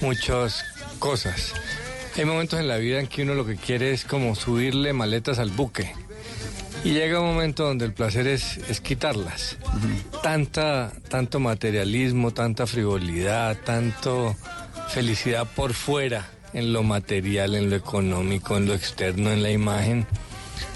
muchas 0.00 0.64
cosas. 0.98 1.52
Hay 2.16 2.24
momentos 2.24 2.58
en 2.58 2.68
la 2.68 2.78
vida 2.78 3.00
en 3.00 3.08
que 3.08 3.22
uno 3.22 3.34
lo 3.34 3.44
que 3.44 3.56
quiere 3.56 3.92
es 3.92 4.04
como 4.04 4.34
subirle 4.34 4.92
maletas 4.92 5.38
al 5.38 5.50
buque. 5.50 5.92
Y 6.84 6.90
llega 6.92 7.20
un 7.20 7.26
momento 7.26 7.64
donde 7.64 7.84
el 7.84 7.92
placer 7.92 8.26
es, 8.28 8.58
es 8.68 8.80
quitarlas. 8.80 9.56
Tanta, 10.22 10.92
tanto 11.08 11.40
materialismo, 11.40 12.32
tanta 12.32 12.66
frivolidad, 12.66 13.56
tanto 13.64 14.36
felicidad 14.88 15.46
por 15.56 15.74
fuera, 15.74 16.28
en 16.52 16.72
lo 16.72 16.82
material, 16.84 17.54
en 17.56 17.70
lo 17.70 17.76
económico, 17.76 18.56
en 18.56 18.66
lo 18.66 18.74
externo, 18.74 19.30
en 19.32 19.42
la 19.42 19.50
imagen, 19.50 20.06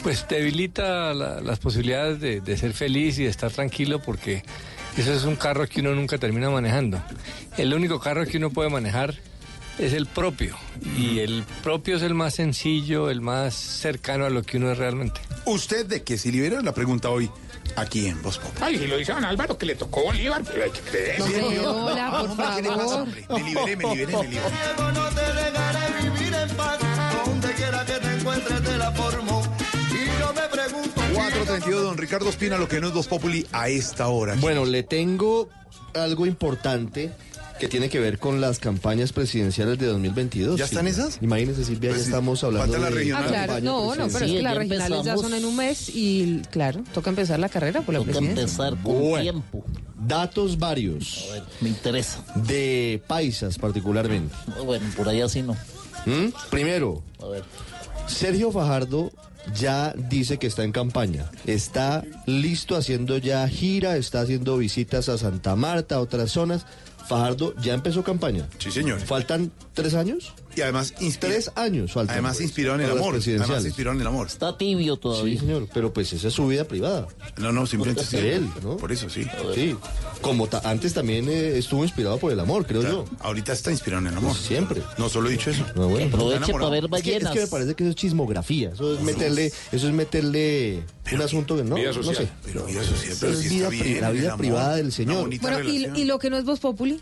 pues 0.02 0.26
debilita 0.28 1.14
la- 1.14 1.40
las 1.40 1.58
posibilidades 1.60 2.20
de, 2.20 2.40
de 2.40 2.56
ser 2.56 2.72
feliz 2.72 3.18
y 3.18 3.24
de 3.24 3.30
estar 3.30 3.50
tranquilo 3.52 4.00
porque 4.02 4.42
eso 4.96 5.14
es 5.14 5.24
un 5.24 5.36
carro 5.36 5.66
que 5.68 5.80
uno 5.80 5.94
nunca 5.94 6.18
termina 6.18 6.50
manejando. 6.50 7.00
El 7.56 7.72
único 7.72 8.00
carro 8.00 8.26
que 8.26 8.36
uno 8.38 8.50
puede 8.50 8.68
manejar 8.68 9.14
es 9.80 9.92
el 9.94 10.06
propio 10.06 10.56
y 10.96 11.20
el 11.20 11.44
propio 11.62 11.96
es 11.96 12.02
el 12.02 12.14
más 12.14 12.34
sencillo, 12.34 13.10
el 13.10 13.20
más 13.20 13.54
cercano 13.54 14.26
a 14.26 14.30
lo 14.30 14.42
que 14.42 14.58
uno 14.58 14.70
es 14.70 14.78
realmente. 14.78 15.20
¿Usted 15.46 15.86
de 15.86 16.02
qué 16.02 16.18
se 16.18 16.30
libera? 16.30 16.60
La 16.62 16.72
pregunta 16.72 17.08
hoy 17.10 17.30
aquí 17.76 18.06
en 18.06 18.20
Voz 18.22 18.38
Populi. 18.38 18.60
Ay, 18.62 18.78
si 18.78 18.86
lo 18.86 18.96
dice 18.96 19.12
don 19.12 19.24
Álvaro, 19.24 19.56
que 19.56 19.66
le 19.66 19.74
tocó 19.74 20.02
Bolívar, 20.04 20.42
pero 20.44 20.64
hay 20.64 20.70
que 20.70 20.80
creer. 20.80 21.20
No, 21.62 21.86
hola, 21.86 22.10
por 22.10 22.30
Hombre, 22.30 22.46
¿qué 22.56 22.62
le 22.62 22.68
pasa, 22.68 22.78
favor. 22.80 23.00
hombre? 23.00 23.26
Me 23.30 23.42
liberé, 23.42 23.76
me 23.76 23.84
liberé, 23.94 24.16
me 24.16 24.22
liberé. 24.28 24.40
no 24.94 25.08
te 25.08 25.20
dejaré 25.20 26.10
vivir 26.10 26.34
en 26.34 26.56
paz. 26.56 26.78
Donde 27.26 27.52
quiera 27.54 27.84
que 27.86 27.92
te 27.94 28.14
encuentres 28.14 28.62
te 28.62 28.76
la 28.76 28.92
formo. 28.92 29.42
Y 29.90 30.20
yo 30.20 30.32
me 30.34 30.48
pregunto. 30.48 31.00
432, 31.14 31.82
don 31.82 31.96
Ricardo 31.98 32.28
Espina, 32.28 32.58
lo 32.58 32.68
que 32.68 32.80
no 32.80 32.88
es 32.88 32.92
Voz 32.92 33.08
Populi 33.08 33.46
a 33.52 33.68
esta 33.68 34.08
hora. 34.08 34.34
Bueno, 34.36 34.64
le 34.66 34.82
tengo 34.82 35.48
algo 35.94 36.26
importante 36.26 37.10
que 37.60 37.68
tiene 37.68 37.88
que 37.88 38.00
ver 38.00 38.18
con 38.18 38.40
las 38.40 38.58
campañas 38.58 39.12
presidenciales 39.12 39.78
de 39.78 39.86
2022. 39.86 40.58
¿Ya 40.58 40.64
están 40.64 40.86
Silvia. 40.88 41.04
esas? 41.06 41.22
Imagínese, 41.22 41.64
Silvia, 41.64 41.90
ya 41.90 41.94
Pues 41.94 42.02
sí, 42.06 42.08
estamos 42.10 42.42
hablando 42.42 42.72
falta 42.72 42.78
la 42.88 42.90
de 42.90 42.96
regional. 43.02 43.24
Ah, 43.24 43.44
claro. 43.44 43.60
No, 43.62 43.94
no, 43.94 44.06
pero 44.08 44.24
es 44.24 44.32
que 44.32 44.38
Sí, 44.38 44.42
las 44.42 44.56
regionales 44.56 45.04
ya 45.04 45.16
son 45.16 45.34
en 45.34 45.44
un 45.44 45.54
mes 45.56 45.88
y, 45.94 46.40
claro, 46.50 46.82
toca 46.92 47.10
empezar 47.10 47.38
la 47.38 47.48
carrera 47.48 47.82
por 47.82 47.92
la 47.94 48.00
Toca 48.00 48.12
presidencia. 48.12 48.42
empezar 48.42 48.76
con 48.82 48.98
Bueno. 48.98 49.22
tiempo. 49.22 49.64
Datos 50.04 50.58
varios. 50.58 51.26
A 51.30 51.34
ver, 51.34 51.42
me 51.60 51.68
interesa. 51.68 52.24
De 52.34 53.02
paisas 53.06 53.58
particularmente. 53.58 54.34
Bueno, 54.64 54.86
por 54.96 55.08
allá 55.08 55.28
sí 55.28 55.42
no. 55.42 55.52
¿Mm? 56.06 56.32
Primero, 56.50 57.02
A 57.22 57.26
ver. 57.28 57.44
Sergio 58.06 58.50
Fajardo 58.50 59.12
ya 59.54 59.92
dice 60.08 60.38
que 60.38 60.46
está 60.46 60.64
en 60.64 60.72
campaña. 60.72 61.30
Está 61.46 62.04
listo 62.26 62.76
haciendo 62.76 63.18
ya 63.18 63.46
gira, 63.48 63.96
está 63.96 64.22
haciendo 64.22 64.56
visitas 64.56 65.08
a 65.10 65.18
Santa 65.18 65.54
Marta, 65.56 65.96
a 65.96 66.00
otras 66.00 66.30
zonas. 66.30 66.64
Fajardo 67.10 67.56
ya 67.60 67.74
empezó 67.74 68.04
campaña. 68.04 68.48
Sí, 68.58 68.70
señor. 68.70 69.00
¿Faltan 69.00 69.50
tres 69.82 69.94
años? 69.94 70.32
Y 70.56 70.62
además 70.62 70.94
inspira- 71.00 71.32
Tres 71.32 71.52
años 71.54 71.92
faltan. 71.92 72.14
Además 72.14 72.36
pues, 72.36 72.44
inspiró 72.46 72.74
en 72.74 72.80
el 72.80 72.90
amor. 72.90 73.14
Además 73.14 73.64
inspiró 73.64 73.92
en 73.92 74.00
el 74.00 74.06
amor. 74.06 74.26
Está 74.26 74.58
tibio 74.58 74.94
Sí, 74.96 75.00
todavía. 75.00 75.40
señor, 75.40 75.68
pero 75.72 75.92
pues 75.92 76.12
esa 76.12 76.26
es 76.28 76.34
su 76.34 76.46
vida 76.48 76.64
privada. 76.64 77.06
No, 77.38 77.52
no, 77.52 77.66
simplemente 77.66 78.04
sí. 78.04 78.16
De 78.16 78.36
él, 78.36 78.48
¿no? 78.62 78.76
Por 78.76 78.90
eso 78.90 79.08
sí. 79.08 79.24
Sí, 79.54 79.76
como 80.20 80.48
ta- 80.48 80.60
antes 80.64 80.92
también 80.92 81.28
eh, 81.28 81.56
estuvo 81.56 81.84
inspirado 81.84 82.18
por 82.18 82.32
el 82.32 82.40
amor, 82.40 82.66
creo 82.66 82.80
Claro, 82.80 83.04
yo. 83.08 83.16
Ahorita 83.20 83.52
está 83.52 83.70
inspirado 83.70 84.00
en 84.02 84.08
el 84.08 84.16
amor. 84.18 84.32
Pues 84.32 84.42
siempre. 84.44 84.82
No 84.98 85.08
solo 85.08 85.28
he 85.28 85.32
dicho 85.32 85.50
eso. 85.50 85.64
No, 85.76 85.88
bueno. 85.88 86.06
Aproveche 86.08 86.52
para 86.52 86.68
ver 86.68 86.84
Es 86.84 86.90
que, 86.90 86.96
es 86.96 87.22
ballenas. 87.22 87.32
que 87.32 87.40
me 87.40 87.46
parece 87.46 87.74
que 87.74 87.82
eso 87.84 87.90
es 87.90 87.96
chismografía, 87.96 88.70
eso 88.70 88.94
es 88.94 89.00
meterle, 89.02 89.52
eso 89.70 89.86
es 89.88 89.94
meterle 89.94 90.82
un 91.12 91.22
asunto 91.22 91.56
que 91.56 91.64
no, 91.64 91.76
vida 91.76 91.92
no 91.92 92.02
sé. 92.14 92.28
Pero 92.44 92.64
vida 92.66 92.82
social, 92.82 93.12
Eso 93.12 93.16
pero 93.20 93.32
es 93.32 93.38
sí 93.38 93.48
vida 93.48 93.56
está 93.68 93.68
pri- 93.70 93.82
bien, 93.88 94.00
la 94.00 94.10
vida 94.10 94.26
amor, 94.32 94.38
privada 94.40 94.76
del 94.76 94.92
señor. 94.92 95.30
Bueno, 95.40 95.60
y 95.62 96.04
lo 96.04 96.18
que 96.18 96.28
no 96.30 96.38
es 96.38 96.44
Voz 96.44 96.58
Populi. 96.60 97.00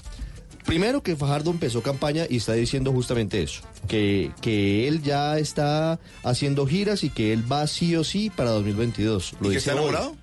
Primero 0.68 1.02
que 1.02 1.16
Fajardo 1.16 1.50
empezó 1.50 1.82
campaña 1.82 2.26
y 2.28 2.36
está 2.36 2.52
diciendo 2.52 2.92
justamente 2.92 3.42
eso, 3.42 3.62
que, 3.88 4.32
que 4.42 4.86
él 4.86 5.02
ya 5.02 5.38
está 5.38 5.98
haciendo 6.22 6.66
giras 6.66 7.04
y 7.04 7.08
que 7.10 7.32
él 7.32 7.50
va 7.50 7.66
sí 7.66 7.96
o 7.96 8.04
sí 8.04 8.28
para 8.28 8.50
2022. 8.50 9.32
Lo 9.40 9.48
¿Y 9.48 9.52
que 9.52 9.58
está 9.58 9.72
enamorado? 9.72 10.14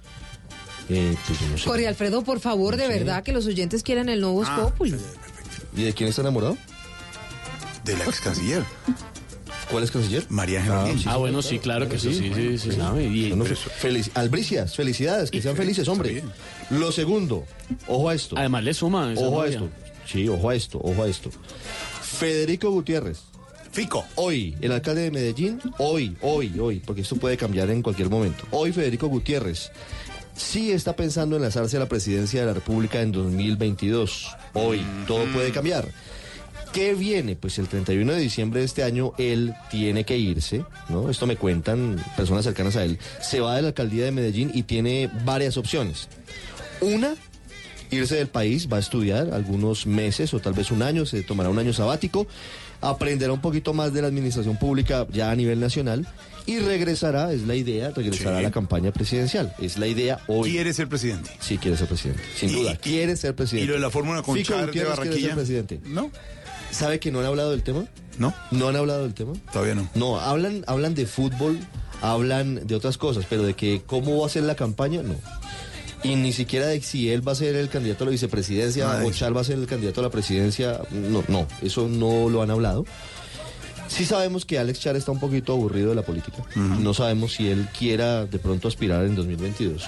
Eh, 0.87 1.15
pues 1.25 1.39
yo 1.41 1.47
no 1.47 1.57
sé. 1.57 1.63
Jorge 1.63 1.87
Alfredo, 1.87 2.21
por 2.23 2.39
favor, 2.39 2.77
de 2.77 2.87
verdad, 2.87 3.23
que 3.23 3.31
los 3.33 3.47
oyentes 3.47 3.81
quieran 3.81 4.07
el 4.07 4.21
nuevo 4.21 4.43
Ah, 4.45 4.69
Populi. 4.69 4.95
¿Y 5.75 5.81
de 5.81 5.93
quién 5.93 6.09
está 6.09 6.21
enamorado? 6.21 6.57
De 7.83 7.97
la 7.97 8.03
ex 8.05 8.21
canciller. 8.21 8.63
¿Cuál 9.71 9.83
es 9.83 9.89
canciller? 9.89 10.27
María 10.29 10.59
Ángela 10.59 10.83
Holguín. 10.83 11.03
Ah, 11.07 11.17
bueno, 11.17 11.41
sí, 11.41 11.57
claro 11.57 11.89
que 11.89 11.97
sí, 11.97 12.13
sí, 12.13 12.31
sí, 12.35 12.57
sí, 12.59 12.71
sabe. 12.73 13.05
Y- 13.05 13.29
Bueno, 13.29 13.45
felici- 13.45 14.11
Albricias, 14.13 14.75
felicidades, 14.75 15.31
que 15.31 15.41
sean 15.41 15.55
felices, 15.55 15.87
hombre. 15.87 16.23
Lo 16.69 16.91
segundo, 16.91 17.45
ojo 17.87 18.09
a 18.09 18.13
esto. 18.13 18.37
Además 18.37 18.63
le 18.63 18.75
suma 18.75 19.11
Ojo 19.17 19.41
a 19.41 19.45
novia. 19.45 19.57
esto. 19.57 19.69
Sí, 20.05 20.27
ojo 20.29 20.49
a 20.49 20.55
esto, 20.55 20.79
ojo 20.81 21.03
a 21.03 21.07
esto. 21.07 21.29
Federico 22.01 22.71
Gutiérrez. 22.71 23.19
Fico. 23.71 24.05
Hoy, 24.15 24.55
el 24.61 24.71
alcalde 24.71 25.01
de 25.01 25.11
Medellín, 25.11 25.59
hoy, 25.79 26.15
hoy, 26.21 26.57
hoy, 26.59 26.79
porque 26.79 27.01
esto 27.01 27.17
puede 27.17 27.35
cambiar 27.35 27.69
en 27.69 27.81
cualquier 27.81 28.09
momento. 28.09 28.45
Hoy 28.51 28.71
Federico 28.71 29.07
Gutiérrez 29.07 29.69
sí 30.35 30.71
está 30.71 30.95
pensando 30.95 31.35
en 31.35 31.41
lanzarse 31.41 31.77
a 31.77 31.81
la 31.81 31.89
presidencia 31.89 32.41
de 32.41 32.47
la 32.47 32.53
República 32.53 33.01
en 33.01 33.11
2022. 33.11 34.27
Hoy, 34.53 34.85
todo 35.07 35.25
puede 35.33 35.51
cambiar. 35.51 35.89
¿Qué 36.71 36.93
viene? 36.93 37.37
Pues 37.37 37.57
el 37.57 37.67
31 37.69 38.13
de 38.13 38.19
diciembre 38.19 38.59
de 38.59 38.65
este 38.65 38.83
año 38.83 39.13
él 39.17 39.53
tiene 39.71 40.03
que 40.03 40.17
irse, 40.17 40.65
¿no? 40.89 41.09
Esto 41.09 41.25
me 41.25 41.37
cuentan 41.37 41.95
personas 42.17 42.43
cercanas 42.43 42.75
a 42.75 42.83
él. 42.83 42.99
Se 43.21 43.39
va 43.39 43.55
de 43.55 43.61
la 43.61 43.69
alcaldía 43.69 44.03
de 44.03 44.11
Medellín 44.11 44.51
y 44.53 44.63
tiene 44.63 45.09
varias 45.23 45.55
opciones. 45.55 46.09
Una, 46.81 47.15
irse 47.91 48.15
del 48.15 48.27
país, 48.27 48.67
va 48.71 48.77
a 48.77 48.79
estudiar 48.79 49.29
algunos 49.33 49.85
meses 49.87 50.33
o 50.33 50.39
tal 50.39 50.53
vez 50.53 50.71
un 50.71 50.81
año, 50.81 51.05
se 51.05 51.21
tomará 51.23 51.49
un 51.49 51.59
año 51.59 51.73
sabático, 51.73 52.27
aprenderá 52.81 53.31
un 53.33 53.41
poquito 53.41 53.73
más 53.73 53.93
de 53.93 54.01
la 54.01 54.07
administración 54.07 54.57
pública 54.57 55.07
ya 55.11 55.31
a 55.31 55.35
nivel 55.35 55.59
nacional 55.59 56.07
y 56.45 56.59
regresará, 56.59 57.33
es 57.33 57.41
la 57.47 57.55
idea, 57.55 57.89
regresará 57.91 58.31
Sí. 58.33 58.39
a 58.39 58.41
la 58.41 58.51
campaña 58.51 58.91
presidencial. 58.91 59.53
Es 59.59 59.77
la 59.77 59.87
idea 59.87 60.19
hoy. 60.27 60.51
Quiere 60.51 60.73
ser 60.73 60.87
presidente. 60.87 61.31
Sí, 61.39 61.57
quiere 61.57 61.75
ser 61.77 61.87
presidente, 61.87 62.21
sin 62.35 62.49
Y- 62.49 62.53
duda. 62.53 62.75
Quiere 62.77 63.15
ser 63.17 63.35
presidente. 63.35 63.63
y 63.65 63.67
lo 63.67 63.73
de 63.73 63.79
la 63.79 63.89
fórmula 63.89 64.21
con 64.21 64.41
Char 64.43 64.71
de 64.71 64.83
Barranquilla. 64.83 65.27
ser 65.29 65.35
presidente. 65.35 65.79
No, 65.85 66.11
¿Sabe 66.71 66.99
que 66.99 67.09
no 67.11 67.19
han 67.21 67.25
hablado 67.25 67.51
del 67.51 67.63
tema? 67.63 67.85
no, 68.17 68.33
¿No 68.51 68.67
han 68.67 68.75
hablado 68.75 69.03
del 69.03 69.13
tema? 69.13 69.33
todavía 69.53 69.75
no. 69.75 69.89
No, 69.95 70.19
hablan, 70.19 70.63
hablan 70.67 70.93
de 70.93 71.05
fútbol, 71.05 71.57
hablan 72.01 72.67
de 72.67 72.75
otras 72.75 72.97
cosas, 72.97 73.25
pero 73.29 73.43
de 73.43 73.53
que 73.53 73.81
cómo 73.85 74.19
va 74.19 74.27
a 74.27 74.29
ser 74.29 74.43
la 74.43 74.55
campaña, 74.55 75.01
no. 75.01 75.15
Y 76.05 76.15
ni 76.15 76.33
siquiera 76.33 76.67
de 76.67 76.81
si 76.81 77.09
él 77.09 77.27
va 77.27 77.31
a 77.31 77.35
ser 77.35 77.55
el 77.55 77.69
candidato 77.69 78.03
a 78.03 78.05
la 78.05 78.11
vicepresidencia 78.11 79.03
o. 79.03 79.11
Char 79.11 79.35
va 79.35 79.41
a 79.41 79.43
ser 79.43 79.57
el 79.57 79.65
candidato 79.65 80.01
a 80.01 80.03
la 80.03 80.09
presidencia, 80.09 80.81
no, 80.91 81.23
no, 81.27 81.47
eso 81.61 81.87
no 81.87 82.29
lo 82.29 82.41
han 82.41 82.51
hablado. 82.51 82.85
Sí 83.87 84.05
sabemos 84.05 84.45
que 84.45 84.59
Alex 84.59 84.79
Char 84.79 84.95
está 84.95 85.11
un 85.11 85.19
poquito 85.19 85.53
aburrido 85.53 85.89
de 85.89 85.95
la 85.95 86.01
política. 86.01 86.43
No 86.55 86.93
sabemos 86.93 87.33
si 87.33 87.47
él 87.47 87.67
quiera 87.77 88.25
de 88.25 88.39
pronto 88.39 88.67
aspirar 88.67 89.05
en 89.05 89.15
2022. 89.15 89.83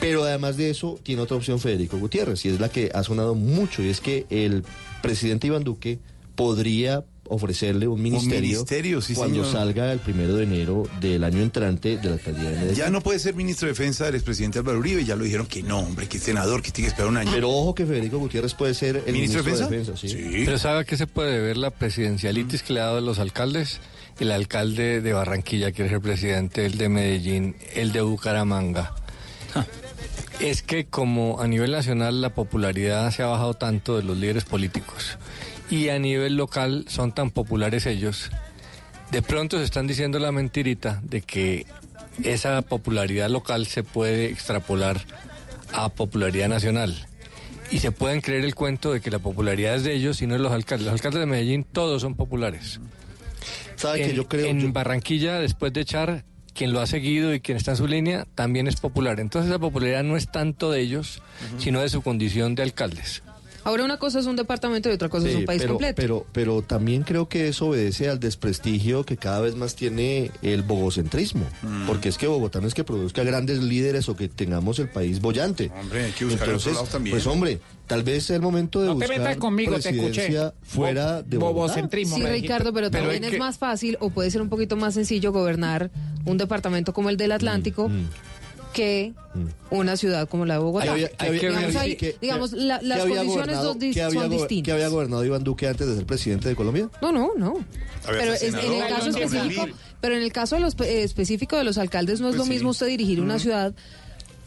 Pero 0.00 0.22
además 0.24 0.56
de 0.56 0.70
eso, 0.70 0.98
tiene 1.02 1.22
otra 1.22 1.36
opción 1.36 1.58
Federico 1.58 1.98
Gutiérrez, 1.98 2.44
y 2.44 2.48
es 2.48 2.60
la 2.60 2.68
que 2.68 2.90
ha 2.94 3.02
sonado 3.02 3.34
mucho, 3.34 3.82
y 3.82 3.88
es 3.88 4.00
que 4.00 4.26
el 4.30 4.64
presidente 5.02 5.48
Iván 5.48 5.64
Duque 5.64 5.98
podría 6.36 7.04
ofrecerle 7.28 7.86
un 7.86 8.00
ministerio, 8.02 8.40
ministerio, 8.40 9.00
sí, 9.00 9.14
cuando 9.14 9.44
señor. 9.44 9.52
salga 9.52 9.92
el 9.92 9.98
primero 9.98 10.34
de 10.36 10.44
enero 10.44 10.88
del 11.00 11.24
año 11.24 11.42
entrante 11.42 11.96
de 11.98 12.04
la 12.08 12.14
alcaldía 12.14 12.50
de 12.50 12.56
Medellín. 12.56 12.74
Ya 12.76 12.90
no 12.90 13.00
puede 13.00 13.18
ser 13.18 13.34
ministro 13.34 13.66
de 13.66 13.72
defensa 13.72 14.06
del 14.06 14.14
expresidente 14.16 14.58
Álvaro 14.58 14.78
Uribe. 14.78 15.04
Ya 15.04 15.16
lo 15.16 15.24
dijeron 15.24 15.46
que 15.46 15.62
no, 15.62 15.80
hombre, 15.80 16.08
que 16.08 16.16
es 16.18 16.22
senador, 16.22 16.62
que 16.62 16.70
tiene 16.70 16.86
que 16.86 16.90
esperar 16.92 17.10
un 17.10 17.16
año. 17.16 17.30
Pero 17.32 17.50
ojo 17.50 17.74
que 17.74 17.86
Federico 17.86 18.18
Gutiérrez 18.18 18.54
puede 18.54 18.74
ser 18.74 19.02
el 19.06 19.12
¿Ministro 19.12 19.42
ministro, 19.42 19.68
de 19.68 19.76
de 19.76 19.78
defensa? 19.84 19.92
defensa. 20.06 20.28
sí. 20.36 20.42
Pero 20.44 20.58
¿sabe 20.58 20.80
a 20.80 20.84
qué 20.84 20.96
se 20.96 21.06
puede 21.06 21.40
ver 21.40 21.56
la 21.56 21.70
presidencialitis 21.70 22.62
que 22.62 22.72
le 22.72 22.80
ha 22.80 22.84
dado 22.84 22.98
a 22.98 23.00
los 23.02 23.18
alcaldes? 23.18 23.80
El 24.20 24.32
alcalde 24.32 25.00
de 25.00 25.12
Barranquilla 25.12 25.70
quiere 25.70 25.90
ser 25.90 26.00
presidente, 26.00 26.66
el 26.66 26.76
de 26.76 26.88
Medellín, 26.88 27.56
el 27.74 27.92
de 27.92 28.00
Bucaramanga. 28.00 28.94
Es 30.40 30.62
que 30.62 30.86
como 30.86 31.40
a 31.40 31.48
nivel 31.48 31.72
nacional 31.72 32.20
la 32.20 32.34
popularidad 32.34 33.10
se 33.10 33.22
ha 33.22 33.26
bajado 33.26 33.54
tanto 33.54 33.96
de 33.96 34.04
los 34.04 34.16
líderes 34.16 34.44
políticos 34.44 35.18
y 35.70 35.88
a 35.90 35.98
nivel 35.98 36.36
local 36.36 36.84
son 36.88 37.12
tan 37.12 37.30
populares 37.30 37.86
ellos, 37.86 38.30
de 39.10 39.22
pronto 39.22 39.58
se 39.58 39.64
están 39.64 39.86
diciendo 39.86 40.18
la 40.18 40.32
mentirita 40.32 41.00
de 41.02 41.20
que 41.22 41.66
esa 42.24 42.62
popularidad 42.62 43.28
local 43.30 43.66
se 43.66 43.82
puede 43.82 44.26
extrapolar 44.26 45.00
a 45.72 45.88
popularidad 45.90 46.48
nacional. 46.48 47.06
Y 47.70 47.80
se 47.80 47.92
pueden 47.92 48.22
creer 48.22 48.44
el 48.44 48.54
cuento 48.54 48.92
de 48.92 49.00
que 49.02 49.10
la 49.10 49.18
popularidad 49.18 49.74
es 49.74 49.84
de 49.84 49.92
ellos 49.94 50.22
y 50.22 50.26
no 50.26 50.34
de 50.34 50.40
los 50.40 50.52
alcaldes. 50.52 50.86
Los 50.86 50.94
alcaldes 50.94 51.20
de 51.20 51.26
Medellín 51.26 51.64
todos 51.64 52.00
son 52.00 52.14
populares. 52.14 52.80
¿Sabe 53.76 54.02
en, 54.02 54.10
que 54.10 54.16
yo 54.16 54.26
creo 54.26 54.46
en 54.46 54.60
yo- 54.60 54.72
Barranquilla, 54.72 55.38
después 55.38 55.72
de 55.74 55.82
echar, 55.82 56.24
quien 56.54 56.72
lo 56.72 56.80
ha 56.80 56.86
seguido 56.86 57.34
y 57.34 57.40
quien 57.40 57.58
está 57.58 57.72
en 57.72 57.76
su 57.76 57.86
línea 57.86 58.26
también 58.34 58.66
es 58.68 58.76
popular. 58.76 59.20
Entonces 59.20 59.50
la 59.50 59.58
popularidad 59.58 60.02
no 60.02 60.16
es 60.16 60.32
tanto 60.32 60.70
de 60.70 60.80
ellos, 60.80 61.22
sino 61.58 61.80
de 61.82 61.90
su 61.90 62.00
condición 62.02 62.54
de 62.54 62.62
alcaldes. 62.62 63.22
Ahora 63.68 63.84
una 63.84 63.98
cosa 63.98 64.18
es 64.18 64.24
un 64.24 64.34
departamento 64.34 64.88
y 64.88 64.92
otra 64.92 65.10
cosa 65.10 65.28
es 65.28 65.34
un 65.34 65.44
país 65.44 65.60
pero, 65.60 65.74
completo. 65.74 65.94
Pero, 66.00 66.26
pero 66.32 66.62
también 66.62 67.02
creo 67.02 67.28
que 67.28 67.48
eso 67.48 67.66
obedece 67.66 68.08
al 68.08 68.18
desprestigio 68.18 69.04
que 69.04 69.18
cada 69.18 69.40
vez 69.42 69.56
más 69.56 69.74
tiene 69.76 70.30
el 70.40 70.62
bogocentrismo. 70.62 71.44
Mm. 71.62 71.86
Porque 71.86 72.08
es 72.08 72.16
que 72.16 72.26
Bogotá 72.26 72.62
no 72.62 72.66
es 72.66 72.72
que 72.72 72.82
produzca 72.82 73.24
grandes 73.24 73.62
líderes 73.62 74.08
o 74.08 74.16
que 74.16 74.28
tengamos 74.28 74.78
el 74.78 74.88
país 74.88 75.20
bollante. 75.20 75.70
Hombre, 75.78 76.06
hay 76.06 76.12
que 76.12 76.24
buscar 76.24 76.48
en 76.48 76.54
otros 76.54 76.72
lados 76.74 76.88
también. 76.88 77.14
Pues 77.14 77.26
hombre, 77.26 77.60
tal 77.86 78.04
vez 78.04 78.24
es 78.24 78.30
el 78.30 78.40
momento 78.40 78.80
de 78.80 78.86
No 78.86 78.92
te 78.96 79.04
buscar 79.06 79.18
metas 79.18 79.36
conmigo, 79.36 79.72
te 79.72 79.90
escuché. 79.90 80.02
presidencia 80.12 80.54
fuera 80.62 81.22
de 81.22 81.36
Bogotá. 81.36 81.52
Bobocentrismo. 81.60 82.16
Sí, 82.16 82.22
Ricardo, 82.24 82.72
pero 82.72 82.90
Pero 82.90 83.02
también 83.04 83.24
es 83.24 83.32
que- 83.32 83.38
más 83.38 83.58
fácil 83.58 83.98
o 84.00 84.08
puede 84.08 84.30
ser 84.30 84.40
un 84.40 84.48
poquito 84.48 84.76
más 84.76 84.94
sencillo 84.94 85.30
gobernar 85.30 85.90
un 86.24 86.38
departamento 86.38 86.94
como 86.94 87.10
el 87.10 87.18
del 87.18 87.32
Atlántico 87.32 87.88
Mm, 87.90 88.06
que 88.78 89.12
una 89.70 89.96
ciudad 89.96 90.28
como 90.28 90.46
la 90.46 90.54
de 90.54 90.60
Bogotá. 90.60 90.84
¿Qué 90.84 90.90
había- 90.90 91.08
qué 91.08 91.14
Hay 91.18 91.28
había- 91.28 91.40
que 91.40 91.48
digamos, 91.48 91.76
ahí, 91.76 91.98
digamos, 92.20 92.52
la- 92.52 92.80
las 92.82 93.00
condiciones 93.00 93.56
dos 93.60 93.76
dis- 93.78 94.12
son 94.12 94.30
distintas. 94.30 94.64
¿Qué 94.64 94.72
había 94.72 94.88
gobernado 94.88 95.24
Iván 95.24 95.44
Duque 95.44 95.66
antes 95.68 95.86
de 95.86 95.96
ser 95.96 96.06
presidente 96.06 96.48
de 96.48 96.56
Colombia? 96.56 96.88
No, 97.02 97.12
no, 97.12 97.30
no. 97.36 97.54
Pero 98.06 98.32
es- 98.32 98.42
en 98.42 98.54
el 98.54 98.88
caso 98.88 99.10
específico, 99.10 99.66
pero 100.00 100.16
en 100.16 100.22
el 100.22 100.32
caso 100.32 100.54
de 100.56 100.62
los, 100.62 100.74
eh, 100.80 101.02
específico 101.02 101.56
de 101.56 101.64
los 101.64 101.76
alcaldes 101.78 102.20
no 102.20 102.28
es 102.28 102.32
Pues 102.36 102.38
lo 102.38 102.44
sí. 102.44 102.50
mismo 102.50 102.70
usted 102.70 102.86
dirigir 102.86 103.20
una 103.20 103.38
ciudad 103.38 103.74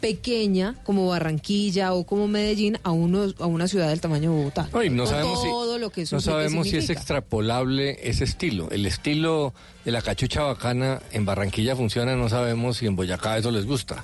pequeña 0.02 0.76
como 0.84 1.08
Barranquilla 1.08 1.94
o 1.94 2.06
como 2.06 2.28
Medellín 2.28 2.78
a 2.84 2.92
uno 2.92 3.28
a 3.40 3.46
una 3.46 3.68
ciudad 3.68 3.90
del 3.90 4.02
tamaño 4.02 4.32
de 4.32 4.38
Bogotá. 4.38 4.70
No, 4.74 4.84
y 4.84 4.90
no 4.90 5.06
sabemos, 5.06 5.42
si, 5.42 5.48
lo 5.80 5.90
que 5.92 6.06
no 6.12 6.64
si 6.64 6.78
es 6.78 6.90
extrapolable 6.90 7.98
ese 8.04 8.24
estilo. 8.26 8.70
El 8.72 8.86
estilo 8.86 9.54
de 9.86 9.92
la 9.92 10.02
cachucha 10.02 10.42
bacana 10.42 11.02
en 11.12 11.26
Barranquilla 11.26 11.76
funciona, 11.76 12.16
no 12.16 12.28
sabemos 12.28 12.78
si 12.78 12.88
en 12.88 12.96
Boyacá 12.96 13.38
eso 13.38 13.52
les 13.52 13.66
gusta. 13.66 14.04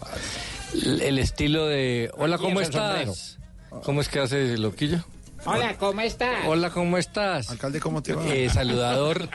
El, 0.83 1.17
estilo 1.17 1.65
de, 1.65 2.11
hola, 2.17 2.37
¿cómo 2.37 2.61
estás? 2.61 3.39
¿Cómo 3.83 4.01
es 4.01 4.09
que 4.09 4.19
hace 4.19 4.53
el 4.53 4.61
loquillo? 4.61 5.03
Hola, 5.49 5.75
¿cómo 5.79 6.01
estás? 6.01 6.45
Hola, 6.45 6.69
¿cómo 6.71 6.97
estás? 6.97 7.49
Alcalde, 7.49 7.79
¿cómo 7.79 8.03
te 8.03 8.13
va? 8.13 8.25
Eh, 8.27 8.49
saludador, 8.49 9.29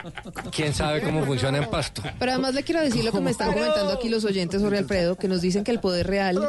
quién 0.55 0.73
sabe 0.73 1.01
cómo 1.01 1.25
funciona 1.25 1.57
en 1.57 1.65
Pasto. 1.69 2.03
Pero 2.19 2.31
además 2.33 2.53
le 2.53 2.63
quiero 2.63 2.81
decir 2.81 3.03
lo 3.03 3.11
que 3.11 3.19
me 3.19 3.31
están 3.31 3.51
comentando 3.51 3.91
aquí 3.93 4.09
los 4.09 4.23
oyentes 4.23 4.61
sobre 4.61 4.77
Alfredo, 4.77 5.15
que 5.17 5.27
nos 5.27 5.41
dicen 5.41 5.63
que 5.63 5.71
el 5.71 5.79
poder 5.79 6.05
real 6.07 6.39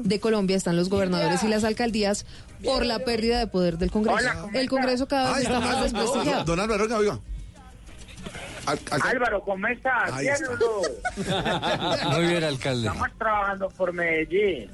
de 0.00 0.18
Colombia 0.20 0.56
están 0.56 0.76
los 0.76 0.88
gobernadores 0.88 1.42
y 1.44 1.48
las 1.48 1.62
alcaldías 1.64 2.26
por 2.64 2.84
la 2.84 2.98
pérdida 2.98 3.38
de 3.38 3.46
poder 3.46 3.78
del 3.78 3.90
Congreso. 3.92 4.18
Hola, 4.18 4.34
¿cómo 4.40 4.58
El 4.58 4.68
Congreso 4.68 5.06
cada 5.06 5.34
vez 5.34 5.42
está 5.44 5.60
más 5.60 5.82
desprestigiado. 5.84 6.44
Don 6.44 6.58
Álvaro, 6.60 6.84
oiga. 6.98 7.18
Al- 8.66 8.78
alca- 8.90 9.08
Álvaro, 9.10 9.42
¿cómo 9.42 9.66
estás? 9.68 10.18
Bien. 10.18 10.34
Muy 12.12 12.26
bien, 12.26 12.44
alcalde. 12.44 12.86
Estamos 12.88 13.08
trabajando 13.18 13.68
por 13.70 13.92
Medellín. 13.92 14.70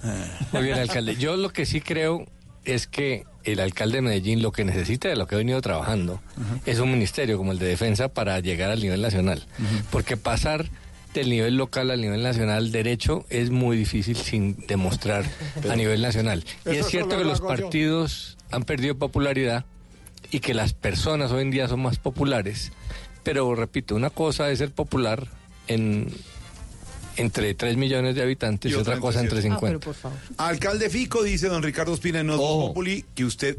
Muy 0.52 0.62
bien, 0.62 0.78
alcalde. 0.78 1.16
Yo 1.16 1.36
lo 1.36 1.50
que 1.50 1.64
sí 1.66 1.80
creo 1.80 2.26
es 2.64 2.86
que 2.86 3.24
el 3.44 3.60
alcalde 3.60 3.96
de 3.96 4.02
Medellín 4.02 4.42
lo 4.42 4.52
que 4.52 4.64
necesita 4.64 5.08
de 5.08 5.16
lo 5.16 5.26
que 5.26 5.34
ha 5.34 5.38
venido 5.38 5.60
trabajando 5.60 6.20
es 6.66 6.80
un 6.80 6.90
ministerio 6.90 7.38
como 7.38 7.52
el 7.52 7.58
de 7.58 7.66
defensa 7.66 8.08
para 8.08 8.40
llegar 8.40 8.70
al 8.70 8.80
nivel 8.80 9.00
nacional. 9.00 9.46
Porque 9.90 10.16
pasar 10.16 10.68
del 11.14 11.30
nivel 11.30 11.56
local 11.56 11.90
al 11.90 12.00
nivel 12.00 12.22
nacional, 12.22 12.70
derecho 12.70 13.24
es 13.30 13.50
muy 13.50 13.76
difícil 13.76 14.16
sin 14.16 14.56
demostrar 14.66 15.24
a 15.68 15.76
nivel 15.76 16.02
nacional. 16.02 16.44
Y 16.66 16.76
es 16.76 16.86
cierto 16.86 17.16
que 17.16 17.24
lo 17.24 17.30
los 17.30 17.40
partidos 17.40 18.36
han 18.50 18.64
perdido 18.64 18.96
popularidad 18.96 19.64
y 20.30 20.40
que 20.40 20.54
las 20.54 20.74
personas 20.74 21.32
hoy 21.32 21.42
en 21.42 21.50
día 21.50 21.68
son 21.68 21.80
más 21.80 21.98
populares. 21.98 22.72
Pero 23.22 23.54
repito, 23.54 23.94
una 23.94 24.10
cosa 24.10 24.50
es 24.50 24.58
ser 24.58 24.70
popular 24.70 25.26
en 25.66 26.08
entre 27.18 27.54
3 27.54 27.76
millones 27.76 28.14
de 28.14 28.22
habitantes 28.22 28.70
y, 28.70 28.74
Y 28.74 28.78
otra 28.78 28.98
cosa 28.98 29.20
entre 29.20 29.38
entre 29.38 29.42
siete. 29.50 29.56
50. 29.56 29.84
por 29.84 29.94
favor. 29.94 30.18
Alcalde 30.38 30.88
Fico, 30.90 31.22
dice 31.22 31.48
don 31.48 31.62
Ricardo 31.62 31.94
Espina 31.94 32.20
en 32.20 32.28
Voz 32.28 32.68
Populi, 32.68 33.04
que 33.14 33.24
usted 33.24 33.58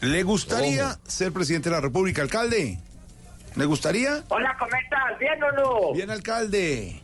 le 0.00 0.22
gustaría 0.22 0.98
ser 1.06 1.32
presidente 1.32 1.68
de 1.70 1.76
la 1.76 1.80
República. 1.80 2.22
Alcalde, 2.22 2.78
¿le 3.56 3.64
gustaría? 3.64 4.22
Hola, 4.28 4.56
¿cómo 4.58 4.70
estás? 4.82 5.18
¿Bien 5.18 5.42
o 5.42 5.52
no? 5.52 5.92
Bien, 5.94 6.10
alcalde. 6.10 7.00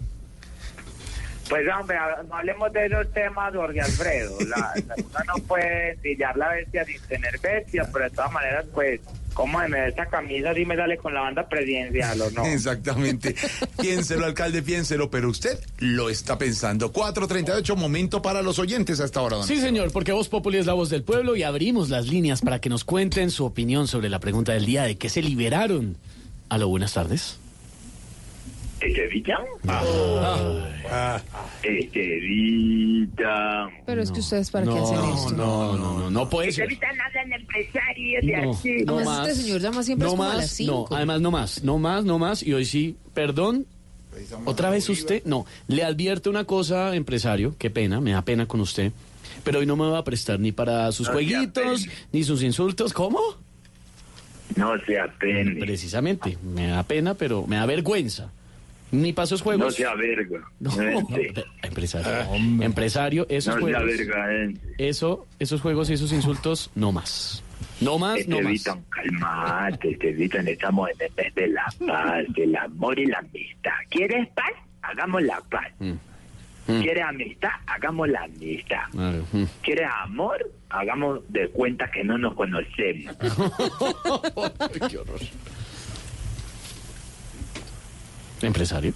Pues 1.48 1.66
hombre, 1.80 1.96
no 2.28 2.36
hablemos 2.36 2.72
de 2.72 2.86
esos 2.86 3.12
temas, 3.12 3.52
Jorge 3.52 3.80
Alfredo. 3.80 4.36
La, 4.48 4.72
la- 4.86 4.94
uno 4.96 5.18
no 5.26 5.42
puede 5.46 5.96
pillar 5.96 6.36
la 6.36 6.48
bestia 6.50 6.84
sin 6.84 7.00
tener 7.02 7.40
bestia, 7.40 7.88
pero 7.92 8.04
de 8.04 8.10
todas 8.10 8.30
maneras, 8.32 8.66
pues, 8.72 9.00
¿cómo 9.34 9.58
me 9.68 9.78
da 9.78 9.88
esta 9.88 10.06
camisa 10.06 10.54
si 10.54 10.64
me 10.64 10.76
sale 10.76 10.96
con 10.96 11.14
la 11.14 11.20
banda 11.20 11.48
presidencial 11.48 12.20
o 12.20 12.30
no? 12.30 12.44
Exactamente. 12.46 13.34
piénselo, 13.80 14.26
alcalde, 14.26 14.62
piénselo, 14.62 15.10
pero 15.10 15.28
usted 15.28 15.58
lo 15.78 16.10
está 16.10 16.38
pensando. 16.38 16.92
4.38, 16.92 17.76
momento 17.76 18.22
para 18.22 18.42
los 18.42 18.58
oyentes 18.58 19.00
a 19.00 19.04
esta 19.04 19.22
hora, 19.22 19.36
don 19.36 19.46
Sí, 19.46 19.60
señor, 19.60 19.92
porque 19.92 20.12
Voz 20.12 20.28
Populi 20.28 20.58
es 20.58 20.66
la 20.66 20.74
voz 20.74 20.90
del 20.90 21.02
pueblo 21.02 21.36
y 21.36 21.42
abrimos 21.42 21.90
las 21.90 22.06
líneas 22.06 22.40
para 22.40 22.60
que 22.60 22.68
nos 22.68 22.84
cuenten 22.84 23.30
su 23.30 23.44
opinión 23.44 23.88
sobre 23.88 24.08
la 24.08 24.20
pregunta 24.20 24.52
del 24.52 24.66
día 24.66 24.84
de 24.84 24.96
qué 24.96 25.08
se 25.08 25.22
liberaron. 25.22 25.96
Aló, 26.48 26.68
buenas 26.68 26.92
tardes. 26.94 27.38
¿Estevita? 28.80 29.38
Estevita. 31.62 33.68
Pero 33.86 34.02
es 34.02 34.10
que 34.10 34.20
ustedes 34.20 34.50
para 34.50 34.64
no, 34.66 34.74
qué 34.74 34.80
hacen 34.80 35.10
esto. 35.10 35.30
No, 35.32 35.76
no, 35.76 35.98
no, 35.98 36.10
no 36.10 36.28
puede 36.30 36.52
ser. 36.52 36.64
Estevita 36.64 36.92
nada 36.94 37.22
en 37.24 37.32
empresario 37.34 38.20
de 38.22 38.46
No, 38.46 38.52
aquí. 38.52 38.84
no 38.84 38.94
Además, 38.96 39.18
más. 39.18 39.28
este 39.28 39.42
señor 39.42 39.60
llama 39.60 39.82
siempre 39.82 40.04
no 40.04 40.08
es 40.08 40.12
como 40.16 40.24
a 40.24 40.28
más, 40.28 40.36
las 40.36 40.50
cinco. 40.50 40.86
No, 40.90 40.96
además 40.96 41.20
no 41.20 41.30
más, 41.30 41.64
no 41.64 41.78
más, 41.78 42.04
no 42.04 42.18
más. 42.18 42.42
Y 42.42 42.52
hoy 42.54 42.64
sí, 42.64 42.96
perdón. 43.14 43.66
Otra 44.44 44.70
vez 44.70 44.88
usted, 44.88 45.22
no, 45.24 45.46
le 45.68 45.84
advierto 45.84 46.30
una 46.30 46.44
cosa, 46.44 46.96
empresario, 46.96 47.54
qué 47.58 47.70
pena, 47.70 48.00
me 48.00 48.10
da 48.10 48.22
pena 48.22 48.44
con 48.46 48.60
usted, 48.60 48.90
pero 49.44 49.60
hoy 49.60 49.66
no 49.66 49.76
me 49.76 49.88
va 49.88 49.98
a 49.98 50.04
prestar 50.04 50.40
ni 50.40 50.50
para 50.50 50.90
sus 50.90 51.06
No 51.06 51.12
jueguitos, 51.14 51.86
ni 52.12 52.24
sus 52.24 52.42
insultos, 52.42 52.92
¿cómo? 52.92 53.20
No 54.56 54.72
se 54.84 54.98
apene. 54.98 55.60
Precisamente, 55.60 56.36
me 56.42 56.66
da 56.66 56.82
pena, 56.82 57.14
pero 57.14 57.46
me 57.46 57.54
da 57.54 57.66
vergüenza. 57.66 58.32
Ni 58.92 59.12
para 59.12 59.24
esos 59.24 59.42
juegos. 59.42 59.66
No 59.66 59.70
sea 59.70 59.94
verga. 59.94 60.40
No, 60.60 60.70
empresario, 61.62 62.62
empresario, 62.62 63.26
esos 63.28 63.54
No 63.54 63.66
sea 63.66 63.78
juegos, 63.78 63.98
verga, 63.98 64.34
eh. 64.34 64.54
eso, 64.78 65.26
esos 65.38 65.60
juegos 65.60 65.90
y 65.90 65.94
esos 65.94 66.12
insultos, 66.12 66.70
no 66.74 66.92
más. 66.92 67.42
No 67.80 67.98
más, 67.98 68.26
no 68.26 68.40
más. 68.40 68.64
Calmate, 68.90 69.90
Estevitan, 69.92 70.48
estamos 70.48 70.90
en 70.90 71.06
el 71.06 71.12
mes 71.16 71.34
de 71.34 71.48
la 71.48 71.66
paz, 71.86 72.24
el 72.36 72.56
amor 72.56 72.98
y 72.98 73.06
la 73.06 73.18
amistad. 73.18 73.72
¿Quieres 73.88 74.28
paz? 74.28 74.52
Hagamos 74.82 75.22
la 75.22 75.40
paz. 75.50 75.72
¿Quieres 76.66 77.04
amistad? 77.04 77.50
Hagamos 77.66 78.08
la 78.08 78.22
amistad. 78.24 78.82
Claro, 78.92 79.24
mm. 79.32 79.44
¿Quieres 79.62 79.88
amor? 80.02 80.50
Hagamos 80.68 81.20
de 81.28 81.48
cuenta 81.48 81.90
que 81.90 82.04
no 82.04 82.16
nos 82.16 82.34
conocemos. 82.34 83.16
Qué 84.88 84.98
horror. 84.98 85.20
Empresario. 88.42 88.92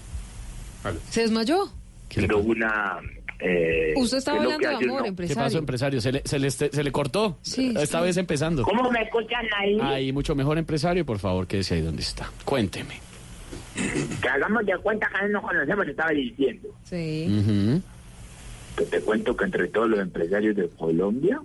¿Se 1.11 1.23
desmayó? 1.23 1.71
Pero 2.15 2.39
una... 2.39 2.99
eh, 3.41 3.93
Usted 3.97 4.19
estaba 4.19 4.39
¿qué 4.39 4.45
es 4.45 4.49
lo 4.51 4.55
hablando 4.55 4.69
de 4.79 4.85
amor, 4.85 4.95
uno? 4.97 5.03
¿Qué 5.03 5.09
empresario. 5.09 5.43
pasó, 5.43 5.59
empresario? 5.59 6.01
¿Se 6.01 6.13
le, 6.13 6.23
se 6.25 6.39
le, 6.39 6.51
se 6.51 6.85
le 6.85 6.93
cortó? 6.93 7.39
Sí, 7.43 7.75
Esta 7.79 7.99
sí. 7.99 8.05
vez 8.05 8.17
empezando. 8.17 8.63
¿Cómo 8.65 8.91
me 8.91 9.03
escuchan 9.03 9.45
ahí? 9.59 9.79
Ahí, 9.81 10.13
mucho 10.13 10.35
mejor, 10.35 10.59
empresario. 10.59 11.05
Por 11.07 11.19
favor, 11.19 11.47
quédese 11.47 11.75
ahí 11.75 11.81
donde 11.81 12.03
está. 12.03 12.31
Cuénteme. 12.45 13.01
Que 14.23 14.29
hagamos 14.29 14.65
de 14.67 14.77
cuenta 14.79 15.09
que 15.09 15.27
no 15.27 15.41
nos 15.41 15.43
conocemos, 15.43 15.89
estaba 15.89 16.11
diciendo. 16.11 16.69
Sí. 16.85 17.83
Que 18.77 18.85
te 18.85 19.01
cuento 19.01 19.37
que 19.37 19.45
entre 19.45 19.69
todos 19.69 19.89
los 19.89 20.01
empresarios 20.01 20.55
de 20.57 20.69
Colombia... 20.69 21.41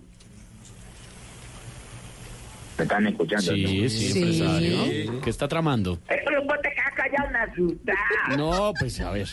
¿Me 2.80 2.84
están 2.84 3.08
escuchando? 3.08 3.52
Sí, 3.54 3.64
no? 3.84 3.90
sí, 3.90 3.90
Sí. 3.90 4.20
empresario. 4.22 5.22
¿Qué 5.22 5.30
está 5.30 5.48
tramando? 5.50 6.00
Pero 6.08 6.44
vos 6.46 6.56
te 6.64 6.70
quedas 6.72 6.94
callado, 6.96 7.30
me 7.30 7.40
asustas. 7.40 7.96
No, 8.38 8.74
pues 8.80 9.00
a 9.02 9.12
ver. 9.12 9.28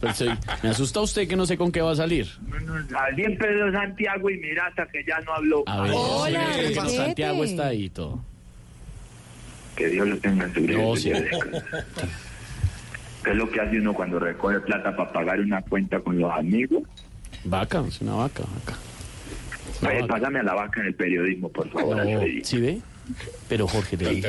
Pues, 0.00 0.24
me 0.62 0.68
asusta 0.68 1.00
usted 1.00 1.26
que 1.28 1.34
no 1.36 1.44
sé 1.44 1.56
con 1.56 1.72
qué 1.72 1.80
va 1.82 1.90
a 1.92 1.96
salir. 1.96 2.26
Salí 2.90 3.24
en 3.24 3.36
Pedro 3.36 3.72
Santiago 3.72 4.30
y 4.30 4.38
mira 4.38 4.66
hasta 4.66 4.86
que 4.86 5.04
ya 5.04 5.18
no 5.20 5.34
habló. 5.34 5.64
A 5.66 5.82
ver, 5.82 5.92
Hola, 5.94 6.46
sí. 6.54 6.96
Santiago 6.96 7.42
está 7.44 7.66
ahí 7.68 7.84
y 7.84 7.90
todo. 7.90 8.22
Que 9.76 9.88
Dios 9.88 10.06
lo 10.06 10.16
tenga 10.18 10.44
en 10.44 10.54
su. 10.54 10.60
No, 10.60 10.94
sí. 10.96 11.10
¿Qué 13.24 13.30
es 13.30 13.36
lo 13.36 13.50
que 13.50 13.60
hace 13.60 13.78
uno 13.80 13.94
cuando 13.94 14.18
recoge 14.20 14.60
plata 14.60 14.94
para 14.96 15.12
pagar 15.12 15.40
una 15.40 15.60
cuenta 15.62 15.98
con 16.00 16.18
los 16.18 16.30
amigos? 16.32 16.82
Vaca, 17.44 17.82
es 17.86 18.00
una 18.00 18.14
vaca, 18.14 18.42
vaca. 18.42 18.78
Vaca. 19.80 20.06
pásame 20.06 20.38
a 20.40 20.42
la 20.44 20.54
vaca 20.54 20.80
en 20.80 20.86
el 20.88 20.94
periodismo, 20.94 21.48
por 21.48 21.68
favor. 21.70 21.96
No. 21.96 22.20
¿Sí 22.44 22.60
ve? 22.60 22.80
Pero 23.48 23.66
Jorge 23.68 23.96
le 23.96 24.10
dije. 24.10 24.28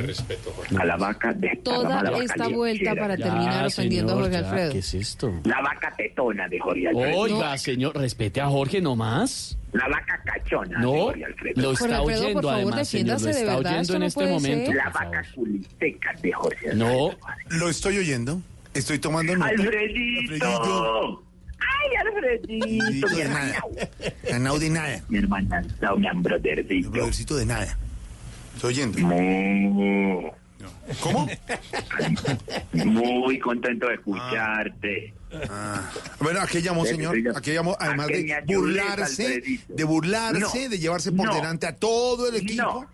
A 0.77 0.85
la 0.85 0.97
vaca 0.97 1.31
de 1.33 1.59
Toda 1.63 2.01
esta 2.21 2.47
vuelta 2.49 2.95
para 2.95 3.15
terminar 3.15 3.67
ofendiendo 3.67 4.13
a 4.13 4.15
Jorge 4.15 4.31
ya, 4.31 4.39
Alfredo. 4.39 4.71
¿Qué 4.73 4.79
es 4.79 4.93
esto? 4.93 5.33
La 5.45 5.61
vaca 5.61 5.93
tetona 5.95 6.47
de 6.47 6.59
Jorge 6.59 6.87
Alfredo. 6.89 7.17
Oiga, 7.19 7.57
señor, 7.57 7.95
respete 7.95 8.41
a 8.41 8.47
Jorge 8.49 8.81
nomás. 8.81 9.57
La 9.71 9.87
vaca 9.87 10.19
cachona 10.25 10.77
de 10.79 10.85
No, 10.85 10.91
Jorge 10.91 11.25
Alfredo. 11.25 11.61
lo 11.61 11.67
Jorge 11.69 11.83
está 11.85 11.97
Alfredo, 11.97 12.03
oyendo 12.21 12.33
por 12.41 12.51
favor, 12.51 12.61
además, 12.73 12.87
señor. 12.87 13.19
Lo 13.21 13.25
de 13.25 13.31
está 13.31 13.55
verdad, 13.55 13.71
oyendo 13.71 13.93
en 13.93 13.99
no 13.99 14.05
este 14.05 14.25
momento. 14.27 14.65
ser. 14.71 14.75
La 14.75 14.89
vaca 14.89 15.23
culiteca 15.35 16.13
de 16.21 16.31
Jorge 16.33 16.69
Alfredo. 16.69 17.09
No, 17.49 17.57
Lo 17.57 17.69
estoy 17.69 17.97
oyendo. 17.97 18.41
Estoy 18.73 18.99
tomando 18.99 19.35
nota. 19.35 19.51
Alfredito. 19.51 20.45
Alfredito. 20.45 21.23
Ay, 21.59 21.95
Alfredito. 22.07 22.67
Mi 22.67 22.99
de 23.15 23.23
nada. 23.29 23.45
hermano. 23.45 23.65
Ganado 24.29 24.59
de 24.59 24.69
nada. 24.69 25.01
Mi 25.09 25.17
hermana, 25.19 25.63
no, 25.81 25.95
mi 25.95 26.07
brothercito. 26.21 26.89
brothercito 26.89 27.35
de 27.35 27.45
nada. 27.45 27.77
Estoy 28.63 28.75
oyendo. 28.81 28.99
Muy, 28.99 30.31
¿Cómo? 31.01 31.27
muy 32.73 33.37
contento 33.39 33.87
de 33.89 33.95
escucharte. 33.95 35.13
Ah. 35.49 35.91
Bueno, 36.21 36.39
¿a 36.39 36.47
qué 36.47 36.61
llamó, 36.61 36.85
señor? 36.85 37.17
¿A 37.35 37.41
qué 37.41 37.53
llamó? 37.55 37.75
Además 37.77 38.07
que 38.07 38.23
de 38.23 38.55
burlarse, 38.55 39.43
de 39.67 39.83
burlarse, 39.83 40.39
No, 40.63 40.69
de 40.69 40.79
llevarse 40.79 41.11
por 41.11 41.25
no. 41.25 41.35
delante 41.35 41.67
a 41.67 41.75
todo 41.75 42.29
el 42.29 42.35
equipo. 42.37 42.85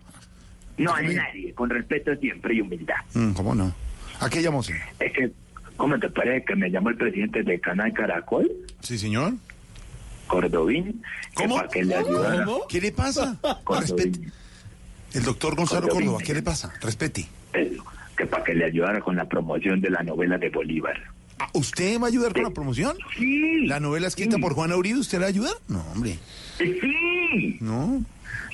No, 0.76 0.92
a 0.92 1.02
nadie, 1.02 1.54
con 1.54 1.70
respeto 1.70 2.16
siempre 2.16 2.54
y 2.54 2.62
humildad. 2.62 2.96
Mm, 3.14 3.32
¿Cómo 3.34 3.54
no? 3.54 3.72
¿A 4.18 4.28
qué 4.28 4.42
llamó, 4.42 4.64
señor? 4.64 4.82
Es 4.98 5.12
que, 5.12 5.30
¿cómo 5.76 5.96
te 6.00 6.08
parece 6.10 6.46
que 6.46 6.56
me 6.56 6.68
llamó 6.70 6.88
el 6.88 6.96
presidente 6.96 7.44
del 7.44 7.60
canal 7.60 7.92
Caracol, 7.92 8.50
Sí, 8.80 8.98
señor. 8.98 9.34
Cordovín? 10.26 11.00
que 11.36 11.44
¿Cómo? 11.44 11.56
Para 11.56 11.68
que 11.68 11.84
le 11.84 11.94
ayudara. 11.94 12.46
¿Qué 12.68 12.80
le 12.80 12.90
pasa? 12.92 13.38
Cordovín, 13.62 14.32
El 15.12 15.22
doctor 15.24 15.56
Gonzalo. 15.56 15.88
Córdoba, 15.88 16.18
¿qué 16.24 16.34
le 16.34 16.42
pasa? 16.42 16.72
Respete. 16.80 17.26
eso, 17.52 17.84
que 18.16 18.26
para 18.26 18.44
que 18.44 18.54
le 18.54 18.64
ayudara 18.64 19.00
con 19.00 19.16
la 19.16 19.24
promoción 19.26 19.80
de 19.80 19.90
la 19.90 20.02
novela 20.02 20.38
de 20.38 20.50
Bolívar. 20.50 20.96
Ah, 21.38 21.48
¿Usted 21.54 21.98
va 21.98 22.06
a 22.06 22.08
ayudar 22.08 22.34
con 22.34 22.42
la 22.42 22.50
promoción? 22.50 22.96
Sí. 23.16 23.66
¿La 23.66 23.80
novela 23.80 24.08
escrita 24.08 24.36
por 24.38 24.54
Juan 24.54 24.72
Aurido, 24.72 25.00
usted 25.00 25.18
le 25.18 25.22
va 25.22 25.26
a 25.26 25.30
ayudar? 25.30 25.54
No, 25.68 25.80
hombre. 25.92 26.18
Sí. 26.58 27.56
No. 27.60 28.04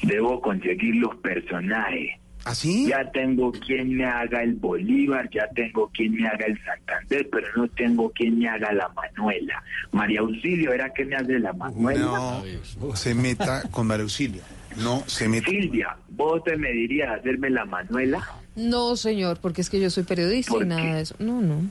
Debo 0.02 0.40
conseguir 0.40 0.94
los 0.96 1.14
personajes. 1.16 2.12
¿Así? 2.44 2.86
Ya 2.86 3.10
tengo 3.10 3.50
quien 3.50 3.96
me 3.96 4.04
haga 4.04 4.40
el 4.44 4.54
Bolívar, 4.54 5.28
ya 5.30 5.48
tengo 5.48 5.90
quien 5.92 6.12
me 6.12 6.28
haga 6.28 6.46
el 6.46 6.56
Santander, 6.64 7.28
pero 7.28 7.48
no 7.56 7.66
tengo 7.70 8.08
quien 8.10 8.38
me 8.38 8.48
haga 8.48 8.72
la 8.72 8.88
Manuela. 8.90 9.60
María 9.90 10.20
Auxilio 10.20 10.72
era 10.72 10.94
que 10.94 11.04
me 11.04 11.16
hace 11.16 11.40
la 11.40 11.52
Manuela. 11.52 12.40
No 12.78 12.94
se 12.94 13.14
meta 13.16 13.62
con 13.72 13.88
María 13.88 14.04
Auxilio. 14.04 14.42
No 14.76 15.02
se 15.06 15.28
meta. 15.28 15.50
Silvia, 15.50 15.96
¿vos 16.10 16.42
te 16.44 16.56
me 16.56 16.70
dirías 16.72 17.10
hacerme 17.18 17.50
la 17.50 17.64
Manuela? 17.64 18.26
No, 18.56 18.96
señor, 18.96 19.38
porque 19.40 19.60
es 19.60 19.70
que 19.70 19.80
yo 19.80 19.90
soy 19.90 20.02
periodista 20.04 20.54
y 20.60 20.64
nada 20.64 20.94
de 20.96 21.00
eso. 21.02 21.14
No, 21.18 21.40
no. 21.42 21.68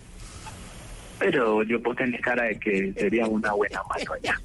Pero 1.17 1.63
yo 1.63 1.81
puedo 1.81 1.95
tener 1.95 2.19
cara 2.19 2.43
de 2.43 2.59
que 2.59 2.93
sería 2.97 3.25
una 3.25 3.53
buena 3.53 3.81
Manuela. 3.89 4.41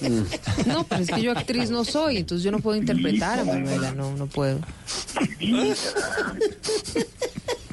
No, 0.66 0.84
pero 0.84 1.02
es 1.02 1.10
que 1.10 1.20
yo 1.22 1.32
actriz 1.32 1.70
no 1.70 1.84
soy, 1.84 2.16
entonces 2.18 2.44
yo 2.44 2.50
no 2.50 2.60
puedo 2.60 2.76
interpretar 2.78 3.40
a 3.40 3.44
Manuela, 3.44 3.92
no, 3.92 4.16
no 4.16 4.26
puedo. 4.26 4.58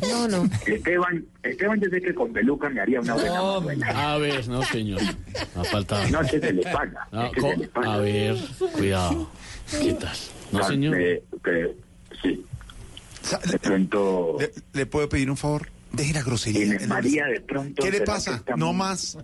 No, 0.09 0.27
no. 0.27 0.49
Esteban, 0.67 1.25
Esteban, 1.43 1.79
yo 1.81 1.89
sé 1.89 2.01
que 2.01 2.13
con 2.13 2.31
peluca 2.33 2.69
me 2.69 2.81
haría 2.81 2.99
una 2.99 3.13
buena 3.15 3.41
Manuela. 3.41 4.13
a 4.13 4.17
ver, 4.17 4.47
no, 4.47 4.63
señor. 4.63 5.01
Ha 5.55 5.63
faltado. 5.63 6.07
No, 6.09 6.19
que 6.21 6.39
se 6.39 6.53
le 6.53 6.61
paga. 6.63 7.07
No, 7.11 7.25
es 7.25 7.31
que 7.33 7.41
co- 7.41 7.49
se 7.51 7.57
le 7.57 7.67
paga. 7.69 7.93
a 7.93 7.97
ver, 7.97 8.35
cuidado. 8.73 9.29
¿Qué 9.71 9.93
tal? 9.93 10.17
No, 10.51 10.63
señor. 10.63 10.97
Que- 10.97 11.23
que- 11.43 11.75
sí. 12.21 12.45
De 13.51 13.59
pronto... 13.59 14.37
¿Le, 14.39 14.51
le 14.73 14.85
puedo 14.85 15.09
pedir 15.09 15.29
un 15.31 15.37
favor? 15.37 15.67
Deje 15.95 16.13
la 16.13 16.23
grosería. 16.23 16.79
María, 16.87 17.25
de 17.25 17.41
pronto. 17.41 17.81
¿Qué 17.83 17.91
le 17.91 17.97
¿será 17.99 18.13
pasa? 18.13 18.43
No 18.57 18.73
más. 18.73 19.17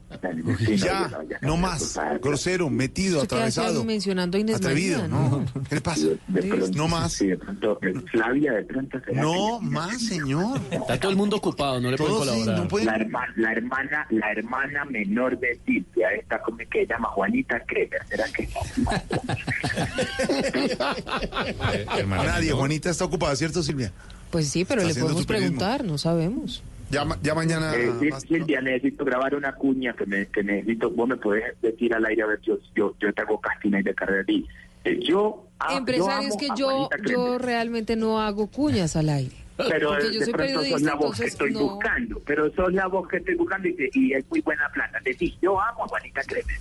Ya, 0.77 1.07
no, 1.09 1.23
ya, 1.23 1.37
no 1.41 1.57
más. 1.57 1.99
Grosero, 2.21 2.69
metido, 2.69 3.21
¿Usted 3.21 3.37
qué 3.37 3.43
hace 3.43 3.59
atravesado. 3.59 3.85
mencionando 3.85 4.37
Inés 4.37 4.55
Atrevido, 4.57 4.99
María? 4.99 5.15
no. 5.15 5.45
¿Qué 5.69 5.75
le 5.75 5.81
pasa? 5.81 6.07
De 6.27 6.43
pronto, 6.43 6.67
No 6.77 6.87
más. 6.87 7.13
Sí, 7.13 7.27
de 7.27 7.37
pronto, 7.37 7.79
eh, 7.81 7.93
Flavia, 8.11 8.53
de 8.53 8.63
pronto. 8.63 8.99
¿será 9.05 9.21
No 9.21 9.59
más, 9.59 10.01
señor. 10.01 10.59
Está 10.71 10.99
todo 10.99 11.11
el 11.11 11.17
mundo 11.17 11.37
ocupado, 11.37 11.79
no 11.81 11.91
le 11.91 11.97
pueden 11.97 12.13
sí, 12.13 12.19
colaborar. 12.19 12.57
no 12.57 12.67
pueden- 12.67 12.87
La, 12.87 12.95
herma- 12.97 13.33
la 13.35 13.51
hermana, 13.51 14.07
la 14.09 14.31
hermana 14.31 14.85
menor 14.85 15.37
de 15.39 15.59
Silvia, 15.65 16.09
esta 16.19 16.41
como 16.41 16.57
que 16.57 16.67
se 16.71 16.87
llama 16.87 17.09
Juanita 17.09 17.59
Kremer, 17.65 18.01
¿será 18.07 18.25
que 18.31 18.47
Nadie, 22.07 22.51
Juanita 22.51 22.89
está 22.89 23.05
ocupada, 23.05 23.35
¿cierto, 23.35 23.61
Silvia? 23.63 23.91
Pues 24.31 24.49
sí, 24.49 24.65
pero 24.65 24.83
le 24.83 24.93
podemos 24.95 25.25
preguntar, 25.25 25.83
no 25.83 25.97
sabemos. 25.97 26.63
Ya, 26.89 27.05
ma- 27.05 27.17
ya 27.21 27.33
mañana. 27.35 27.73
Eh, 27.75 27.89
sí, 27.99 28.07
más- 28.09 28.23
Silvia, 28.23 28.59
necesito 28.61 29.05
grabar 29.05 29.33
una 29.35 29.53
cuña 29.55 29.93
que, 29.93 30.05
me, 30.05 30.25
que 30.27 30.43
necesito, 30.43 30.89
vos 30.89 31.07
me 31.07 31.15
podés 31.15 31.43
decir 31.61 31.93
al 31.93 32.05
aire 32.05 32.23
a 32.23 32.25
ver, 32.27 32.41
yo, 32.41 32.57
yo, 32.75 32.95
yo 32.99 33.13
te 33.13 33.21
hago 33.21 33.39
casting 33.39 33.73
ahí 33.73 33.83
de 33.83 33.93
carrera 33.95 34.25
y 34.27 34.45
eh, 34.83 34.99
yo, 35.01 35.45
ah, 35.59 35.77
Empresario, 35.77 36.27
es 36.27 36.33
amo 36.33 36.37
que 36.37 36.47
yo, 36.57 36.89
yo 37.07 37.37
realmente 37.37 37.95
no 37.95 38.19
hago 38.19 38.47
cuñas 38.47 38.95
al 38.97 39.07
aire. 39.09 39.35
pero 39.55 39.89
porque 39.91 40.11
yo 40.13 40.19
de 40.19 40.25
soy 40.25 40.33
pronto 40.33 40.65
sos 40.65 40.81
la 40.81 40.95
voz 40.95 41.19
que 41.19 41.27
estoy 41.27 41.53
no. 41.53 41.59
buscando, 41.61 42.19
pero 42.25 42.51
sos 42.55 42.73
la 42.73 42.87
voz 42.87 43.07
que 43.07 43.17
estoy 43.17 43.35
buscando 43.35 43.67
y, 43.69 43.73
te- 43.75 43.89
y 43.93 44.13
es 44.13 44.25
muy 44.29 44.41
buena 44.41 44.67
plata. 44.73 44.99
Decís, 45.05 45.33
yo 45.41 45.61
amo 45.61 45.85
a 45.85 45.87
Juanita 45.87 46.21
Kremer. 46.23 46.57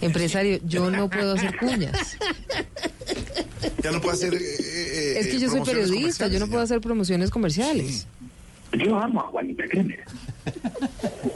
Empresario, 0.00 0.58
yo 0.64 0.90
no 0.90 1.08
puedo 1.10 1.34
hacer 1.34 1.56
cuñas. 1.58 2.16
Ya 3.82 3.90
no 3.92 4.00
puede 4.00 4.14
hacer. 4.14 4.34
eh, 4.34 4.38
eh, 4.38 5.14
Es 5.18 5.26
que 5.28 5.36
eh, 5.36 5.40
yo 5.40 5.50
soy 5.50 5.60
periodista, 5.62 6.28
yo 6.28 6.38
no 6.38 6.46
puedo 6.48 6.62
hacer 6.62 6.80
promociones 6.80 7.30
comerciales. 7.30 8.06
Yo 8.72 8.96
amo 8.98 9.20
a 9.20 9.24
Juanita 9.24 9.64
Kremer. 9.68 10.04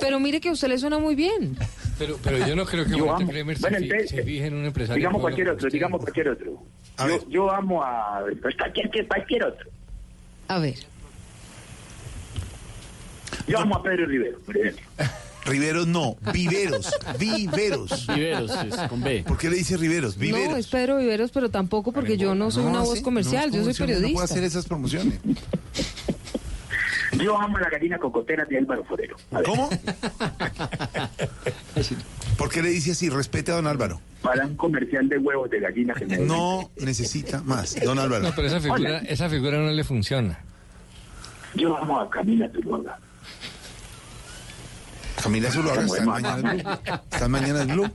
Pero 0.01 0.21
mire 0.21 0.41
que 0.41 0.49
a 0.49 0.53
usted 0.53 0.69
le 0.69 0.79
suena 0.79 0.99
muy 0.99 1.15
bien. 1.15 1.57
Pero, 1.99 2.19
pero 2.23 2.47
yo 2.47 2.55
no 2.57 2.65
creo 2.65 2.85
que 2.85 2.91
Yo 2.93 3.05
Juanita 3.05 3.17
amo. 3.25 3.31
Kremer 3.33 3.59
Bueno, 3.59 3.79
se, 3.79 3.85
fi- 3.85 3.91
entonces, 3.91 4.11
se 4.11 4.23
fije 4.23 4.47
en 4.47 4.55
un 4.55 4.65
empresario. 4.67 4.97
Digamos 4.97 5.21
cualquier 5.21 5.49
otro, 5.51 5.69
digamos 5.69 6.01
cualquier 6.01 6.29
otro. 6.29 6.63
Yo, 6.99 7.29
yo 7.29 7.51
amo 7.51 7.83
a 7.83 8.23
pues, 8.41 8.55
cualquier, 8.57 9.07
cualquier 9.09 9.45
otro. 9.45 9.69
A 10.49 10.59
ver. 10.59 10.77
Yo 13.49 13.59
amo 13.59 13.77
a 13.77 13.83
Pedro 13.83 14.07
Rivero, 14.07 14.39
por 14.41 14.57
ejemplo. 14.57 14.85
Riveros 15.45 15.87
no, 15.87 16.17
viveros, 16.33 16.91
viveros. 17.19 18.07
Viveros, 18.07 18.51
es 18.51 18.77
con 18.89 19.03
B. 19.03 19.25
¿Por 19.27 19.37
qué 19.37 19.51
le 19.51 19.57
dice 19.57 19.77
Riveros? 19.77 20.17
Viveros. 20.17 20.51
No, 20.51 20.57
es 20.57 20.67
Pedro 20.69 20.97
Viveros, 20.97 21.31
pero 21.33 21.51
tampoco 21.51 21.93
porque 21.93 22.17
yo 22.17 22.35
no 22.35 22.51
soy 22.51 22.65
una 22.65 22.81
voz 22.81 22.99
sí, 22.99 23.05
comercial, 23.05 23.51
no, 23.51 23.57
yo 23.59 23.65
soy 23.65 23.75
¿cómo 23.75 23.87
periodista. 23.87 24.09
No 24.09 24.15
puede 24.15 24.25
hacer 24.25 24.45
esas 24.45 24.65
promociones. 24.67 25.21
Yo 27.23 27.39
amo 27.39 27.57
a 27.59 27.61
la 27.61 27.71
gallina 27.71 27.99
cocotera 27.99 28.45
de 28.45 28.59
Álvaro 28.59 28.85
Forero. 28.85 29.17
¿Cómo? 29.45 29.71
¿Por 32.39 32.51
qué 32.51 32.63
le 32.63 32.71
dice 32.71 32.93
así? 32.93 33.09
Respete 33.09 33.53
a 33.53 33.57
don 33.57 33.67
Álvaro. 33.67 34.01
Para 34.23 34.47
un 34.47 34.57
comercial 34.57 35.09
de 35.09 35.19
huevos 35.19 35.51
de 35.51 35.61
gallina 35.61 35.95
que 35.95 36.07
me 36.07 36.19
No 36.19 36.71
necesita 36.77 37.43
más, 37.43 37.77
don 37.85 37.99
Álvaro. 37.99 38.23
No, 38.25 38.35
pero 38.35 38.49
esa 38.49 38.61
figura, 38.61 38.81
Hola. 38.81 38.99
esa 38.99 39.29
figura 39.29 39.59
no 39.59 39.71
le 39.71 39.85
funciona. 39.85 40.41
Yo 41.55 41.77
amo 41.77 42.01
a 42.01 42.11
Camila 42.11 42.49
Zuluaga. 42.51 42.99
Camila 45.25 45.51
Zuluaga 45.51 45.81
está 45.87 46.05
en. 46.05 46.43
Blue. 46.43 46.63
Está 47.11 47.25
en 47.25 47.69
Blue. 47.69 47.91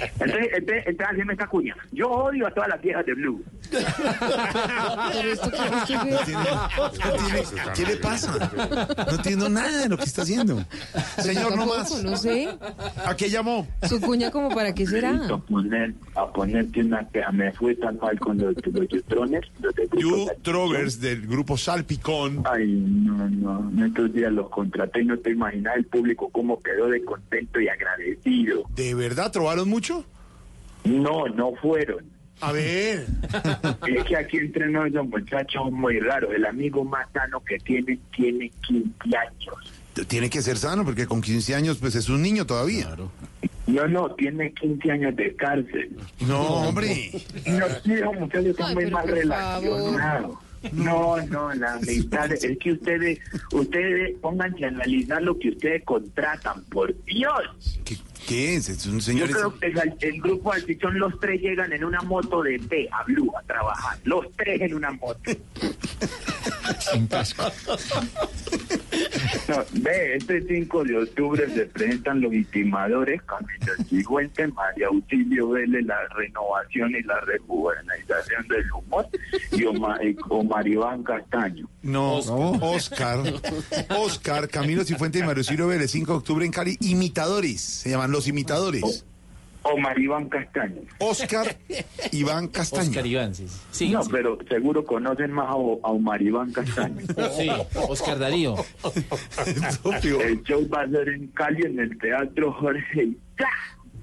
Entonces, 0.00 0.48
entonces, 0.52 0.84
entonces 0.86 1.06
haceme 1.14 1.32
esta 1.32 1.46
cuña. 1.46 1.76
Yo 1.92 2.08
odio 2.08 2.46
a 2.46 2.50
todas 2.50 2.68
las 2.70 2.80
viejas 2.80 3.04
de 3.06 3.14
Blue. 3.14 3.44
¿Qué 7.74 7.86
le 7.86 7.96
pasa? 7.96 8.50
No 9.06 9.16
entiendo 9.16 9.48
nada 9.48 9.78
de 9.82 9.88
lo 9.88 9.96
que 9.96 10.04
está 10.04 10.22
haciendo. 10.22 10.64
Señor, 11.18 11.56
no 11.56 11.66
más. 11.66 12.02
no 12.02 12.16
sé. 12.16 12.48
¿A 13.04 13.16
qué 13.16 13.28
llamó? 13.28 13.66
Su 13.88 14.00
cuña 14.00 14.30
como 14.30 14.50
para 14.50 14.74
qué 14.74 14.86
será. 14.86 15.16
A, 15.26 15.38
poner, 15.38 15.94
a 16.14 16.32
ponerte 16.32 16.80
una 16.80 17.06
queja. 17.08 17.32
Me 17.32 17.52
fue 17.52 17.74
tan 17.76 17.98
mal 17.98 18.18
con 18.18 18.38
los, 18.38 18.54
los 18.66 18.88
Salpicón. 19.08 20.28
Trovers 20.42 21.00
del 21.00 21.26
grupo 21.26 21.56
Salpicón. 21.56 22.42
Ay, 22.44 22.66
no, 22.66 23.28
no. 23.28 23.70
En 23.70 23.86
estos 23.86 24.12
días 24.12 24.32
los 24.32 24.48
contraté 24.50 25.02
y 25.02 25.04
no 25.06 25.18
te 25.18 25.30
imaginas 25.30 25.76
el 25.76 25.86
público 25.86 26.28
cómo 26.30 26.60
quedó 26.60 26.88
de 26.88 27.04
contento 27.04 27.60
y 27.60 27.68
agradecido. 27.68 28.64
¿De 28.74 28.94
verdad 28.94 29.30
trobaron 29.32 29.68
mucho? 29.68 29.87
No, 30.84 31.26
no 31.28 31.52
fueron. 31.60 32.04
A 32.40 32.52
ver. 32.52 33.06
Es 33.86 34.04
que 34.04 34.16
aquí 34.16 34.38
entre 34.38 34.68
nosotros 34.68 35.08
muchachos 35.08 35.72
muy 35.72 35.98
raros. 36.00 36.30
El 36.34 36.44
amigo 36.46 36.84
más 36.84 37.06
sano 37.12 37.42
que 37.44 37.58
tiene, 37.58 37.98
tiene 38.14 38.50
15 38.66 38.92
años. 39.16 39.74
Tiene 40.06 40.30
que 40.30 40.42
ser 40.42 40.56
sano 40.56 40.84
porque 40.84 41.06
con 41.06 41.20
15 41.20 41.54
años 41.54 41.78
pues 41.78 41.94
es 41.96 42.08
un 42.08 42.22
niño 42.22 42.46
todavía. 42.46 42.96
No, 43.66 43.88
no, 43.88 44.14
tiene 44.14 44.52
15 44.52 44.90
años 44.90 45.16
de 45.16 45.34
cárcel. 45.34 45.96
No, 46.20 46.68
hombre. 46.68 47.10
No, 47.46 47.66
sí, 47.84 47.96
los 47.96 48.14
muchachos 48.14 48.46
están 48.46 48.74
muy 48.74 48.90
mal 48.90 49.08
relacionados. 49.08 50.38
No, 50.72 51.20
no, 51.26 51.54
la 51.54 51.74
amistad 51.74 52.32
es 52.32 52.58
que 52.58 52.72
ustedes, 52.72 53.20
ustedes 53.52 54.16
pónganse 54.20 54.64
a 54.64 54.68
analizar 54.68 55.22
lo 55.22 55.38
que 55.38 55.50
ustedes 55.50 55.84
contratan, 55.84 56.64
por 56.64 56.94
Dios. 57.04 57.80
¿Qué, 57.84 57.96
qué 58.28 58.56
es? 58.56 58.68
Es 58.68 58.86
un 58.86 58.94
Yo 58.96 59.00
señor. 59.00 59.30
creo 59.30 59.58
que 59.58 59.66
el, 59.66 59.94
el 60.00 60.20
grupo 60.20 60.52
Salchichón, 60.52 60.98
los 60.98 61.18
tres 61.18 61.40
llegan 61.40 61.72
en 61.72 61.84
una 61.84 62.00
moto 62.02 62.42
de 62.42 62.58
B 62.58 62.88
a 62.92 63.02
Blue 63.04 63.32
a 63.36 63.42
trabajar. 63.42 63.98
Los 64.04 64.30
tres 64.36 64.60
en 64.60 64.74
una 64.74 64.90
moto. 64.92 65.18
Sin 66.92 67.06
casco. 67.06 67.44
No, 69.48 69.64
ve, 69.72 70.16
este 70.16 70.42
5 70.46 70.84
de 70.84 70.98
octubre 70.98 71.48
se 71.54 71.64
presentan 71.66 72.20
los 72.20 72.32
intimadores 72.34 73.22
Camilo 73.22 73.74
Sigüente, 73.88 74.46
María 74.48 74.88
Auxilio 74.88 75.50
Vélez, 75.50 75.84
la 75.86 75.96
renovación 76.14 76.90
y 76.94 77.02
la 77.02 77.18
rejuvenalización 77.20 78.46
del 78.48 78.70
humor 78.72 79.06
y 79.52 79.64
Omar, 79.64 80.04
y 80.04 80.16
Omar 80.28 80.68
Iván 80.68 81.02
Castaño. 81.02 81.68
No, 81.82 82.16
Oscar. 82.18 83.20
Oscar, 83.88 84.48
Camilo 84.48 84.84
Cifuente 84.84 85.20
y 85.20 85.22
Mario 85.22 85.44
Ciro 85.44 85.68
Vélez, 85.68 85.90
5 85.90 86.12
de 86.12 86.18
octubre 86.18 86.44
en 86.44 86.52
Cali. 86.52 86.76
Imitadores. 86.80 87.60
Se 87.60 87.90
llaman 87.90 88.10
los 88.10 88.17
imitadores. 88.26 89.04
Omar 89.62 89.98
Iván 89.98 90.28
Castaño. 90.28 90.80
Oscar 90.98 91.56
Iván 92.12 92.48
Castaño. 92.48 92.88
Oscar 92.88 93.06
Iván, 93.06 93.34
sí. 93.34 93.46
Sí, 93.70 93.90
no, 93.90 94.02
sí. 94.02 94.08
pero 94.10 94.38
seguro 94.48 94.84
conocen 94.84 95.32
más 95.32 95.46
a, 95.48 95.52
a 95.52 95.54
Omar 95.90 96.22
Iván 96.22 96.52
Castaño. 96.52 97.02
Sí, 97.36 97.50
Oscar 97.88 98.18
Darío. 98.18 98.54
El 99.84 100.42
show 100.42 100.66
va 100.68 100.82
a 100.82 100.88
ser 100.88 101.08
en 101.10 101.26
Cali 101.28 101.62
en 101.62 101.78
el 101.78 101.98
Teatro 101.98 102.52
Jorge 102.52 103.04
Isaac. 103.04 103.48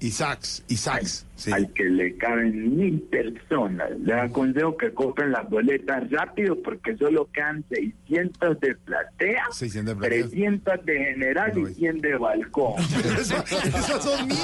Isaacs, 0.00 0.62
Isaacs. 0.68 1.26
Sí. 1.36 1.52
al 1.52 1.70
que 1.74 1.84
le 1.84 2.16
caben 2.16 2.76
mil 2.76 3.00
personas. 3.02 3.90
Les 4.00 4.16
aconsejo 4.16 4.76
que 4.76 4.92
compren 4.92 5.32
las 5.32 5.48
boletas 5.50 6.10
rápido 6.10 6.60
porque 6.62 6.96
solo 6.96 7.28
quedan 7.30 7.62
600 7.68 8.58
de 8.60 8.74
platea, 8.74 9.44
600 9.52 9.94
de 9.94 10.00
platea. 10.00 10.28
300 10.28 10.86
de 10.86 10.98
general 10.98 11.58
y 11.58 11.74
100 11.74 12.00
de 12.00 12.16
balcón. 12.16 12.74
Esas 13.20 13.52
esas 13.52 14.02
son 14.02 14.26
mil. 14.26 14.36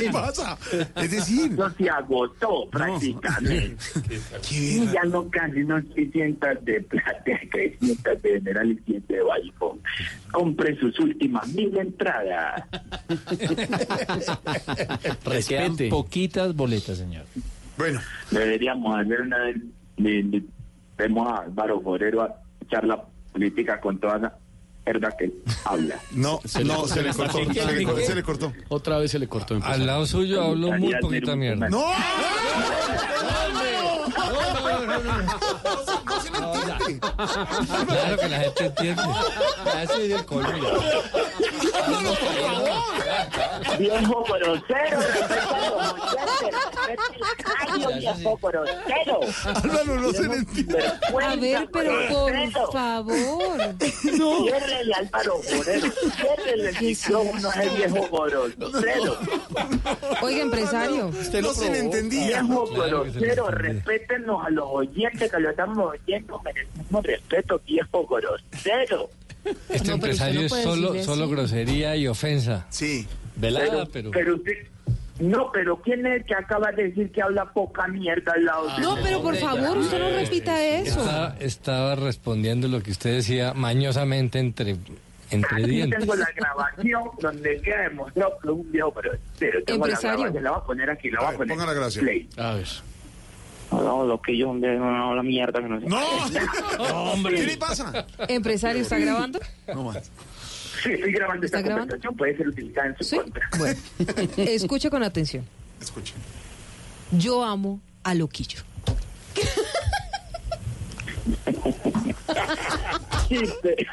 ¿Qué 0.00 0.10
pasa? 0.12 0.56
Es 0.96 1.10
decir, 1.10 1.52
Eso 1.52 1.70
se 1.70 1.90
agotó 1.90 2.68
prácticamente. 2.70 3.76
qué 4.48 4.54
Y 4.54 4.86
ya 4.92 5.02
no 5.04 5.28
quedan 5.30 5.52
sino 5.52 5.82
600 5.94 6.64
de 6.64 6.80
platea, 6.82 7.40
300 7.52 8.22
de 8.22 8.30
general 8.30 8.70
y 8.70 8.76
100 8.84 9.06
de 9.08 9.20
balcón. 9.20 9.80
Compre 10.32 10.76
sus 10.78 10.98
últimas 11.00 11.46
mil 11.48 11.76
entradas. 11.76 12.62
Respete. 15.24 15.88
Poquitas 16.04 16.54
boletas, 16.54 16.98
señor. 16.98 17.24
Bueno, 17.76 18.00
Deberíamos 18.30 18.98
hacer 18.98 19.20
una 19.22 19.38
vez, 19.38 19.56
le, 19.96 20.22
le- 20.22 20.42
vemos 20.96 21.28
a 21.28 21.42
Álvaro 21.42 21.80
Forero 21.80 22.22
a 22.22 22.34
echar 22.64 22.84
la 22.84 23.02
política 23.32 23.80
con 23.80 23.98
toda 23.98 24.18
la 24.18 24.38
verdad 24.84 25.14
que 25.18 25.30
habla. 25.64 25.96
no, 26.12 26.40
no, 26.64 26.86
se 26.86 27.02
le 27.02 27.12
cortó. 27.14 27.38
Se 27.52 27.64
le, 27.72 27.84
cor- 27.84 28.02
se 28.02 28.14
le 28.14 28.22
cortó. 28.22 28.52
Otra 28.68 28.98
vez 28.98 29.10
se 29.10 29.18
le 29.18 29.28
cortó. 29.28 29.54
empresario. 29.54 29.82
Al 29.82 29.86
lado 29.86 30.06
suyo 30.06 30.42
hablo 30.42 30.72
muy 30.72 30.94
poquita 31.00 31.34
mierda. 31.36 31.68
¡No! 31.68 31.84
Claro 37.86 38.16
que 38.18 38.28
la 38.28 38.38
gente 38.40 38.66
entiende. 38.66 39.02
Ya 39.64 39.86
se 39.86 40.02
dio 40.02 40.16
el 40.18 40.24
colmo. 40.26 40.50
ya. 40.58 40.68
Viejo 43.78 44.24
grosero, 44.24 44.98
viejo 47.98 48.38
grosero. 48.42 49.20
Álvaro, 49.62 50.00
no 50.00 50.12
se 50.12 50.22
le 50.28 50.34
entiende. 50.34 50.84
A 51.22 51.36
ver, 51.36 51.68
pero 51.72 51.92
por 52.08 52.72
favor. 52.72 53.58
No. 54.18 54.44
Ciérrele, 54.74 54.94
Álvaro 54.94 55.40
Moreno, 55.54 55.92
ciérrele 56.16 56.68
el 56.68 56.80
micrófono 56.80 57.50
a 57.50 57.62
ese 57.62 57.76
viejo 57.76 58.08
grosero. 58.10 59.18
Oiga, 60.22 60.42
empresario. 60.42 61.10
No 61.42 61.54
se 61.54 61.70
le 61.70 61.78
entendía. 61.78 62.42
Viejo 62.42 62.66
grosero, 62.66 63.50
respétenos 63.50 64.44
a 64.46 64.50
los 64.50 64.66
oyentes 64.68 65.30
que 65.30 65.40
lo 65.40 65.50
estamos 65.50 65.92
oyendo, 65.92 66.40
merecemos 66.42 67.04
respeto, 67.04 67.60
viejo 67.66 68.06
grosero. 68.06 69.10
Este 69.44 69.58
No, 69.58 69.64
pero 69.68 69.76
usted 69.76 69.92
empresario 69.92 70.40
no 70.40 70.46
es 70.46 70.62
solo, 70.62 71.02
solo 71.04 71.28
grosería 71.28 71.96
y 71.96 72.08
ofensa. 72.08 72.66
Sí. 72.70 73.06
Velada, 73.36 73.86
pero... 73.86 74.10
pero 74.10 74.36
usted... 74.36 74.66
No, 75.20 75.50
pero 75.52 75.76
¿quién 75.80 76.04
es 76.06 76.20
el 76.20 76.24
que 76.24 76.34
acaba 76.34 76.72
de 76.72 76.88
decir 76.88 77.12
que 77.12 77.22
habla 77.22 77.44
poca 77.52 77.86
mierda 77.86 78.32
al 78.32 78.44
lado 78.44 78.66
de 78.74 78.82
No, 78.82 78.96
pero 79.02 79.22
por 79.22 79.36
favor, 79.36 79.78
usted 79.78 79.98
no 80.00 80.10
repita 80.10 80.60
eso. 80.64 81.00
Estaba, 81.00 81.36
estaba 81.38 81.94
respondiendo 81.94 82.66
lo 82.66 82.80
que 82.82 82.90
usted 82.90 83.12
decía 83.14 83.54
mañosamente 83.54 84.40
entre, 84.40 84.76
entre 85.30 85.56
Aquí 85.62 85.70
dientes. 85.70 86.00
tengo 86.00 86.16
la 86.16 86.28
grabación 86.34 87.02
donde 87.20 87.60
queda 87.62 87.82
demostrado 87.88 88.32
que 88.42 88.48
es 88.48 88.54
un 88.54 88.72
viejo 88.72 88.90
grosero. 88.92 89.18
Tengo 89.64 89.86
la 89.86 89.92
Empresario. 89.92 90.18
grabación, 90.18 90.42
la 90.44 90.50
voy 90.50 90.60
a 90.60 90.64
poner 90.64 90.90
aquí, 90.90 91.10
la 91.10 91.20
voy 91.20 91.28
a, 91.34 91.36
poner. 91.36 91.48
ponga 91.54 91.66
la 91.66 91.72
grabación. 91.74 92.04
Play. 92.04 92.28
A 92.36 92.54
ver. 92.54 92.68
No, 93.70 94.04
lo 94.04 94.20
que 94.20 94.36
yo, 94.36 94.50
hombre, 94.50 94.76
no, 94.78 95.14
la 95.14 95.22
mierda 95.22 95.60
que 95.60 95.68
no 95.68 95.80
sé. 95.80 95.86
No, 96.78 97.02
hombre. 97.12 97.36
¿Qué 97.36 97.46
le 97.46 97.56
pasa? 97.56 98.06
Empresario, 98.28 98.82
¿está 98.82 98.98
grabando? 98.98 99.38
No 99.72 99.84
más. 99.84 100.10
Sí, 100.84 100.92
estoy 100.92 101.12
grabando 101.12 101.46
esta 101.46 101.58
¿Está 101.58 101.68
grabando? 101.68 101.94
conversación, 101.94 102.16
puede 102.16 102.36
ser 102.36 102.48
utilizada 102.48 102.86
en 102.88 102.96
su 102.98 103.04
Sí. 103.04 103.16
contra. 103.16 103.48
Bueno, 103.58 103.80
escuche 104.36 104.90
con 104.90 105.02
atención. 105.02 105.44
Escuchen. 105.80 106.16
Yo 107.10 107.42
amo 107.42 107.80
a 108.02 108.14
Loquillo. 108.14 108.60
Chiste. 113.28 113.86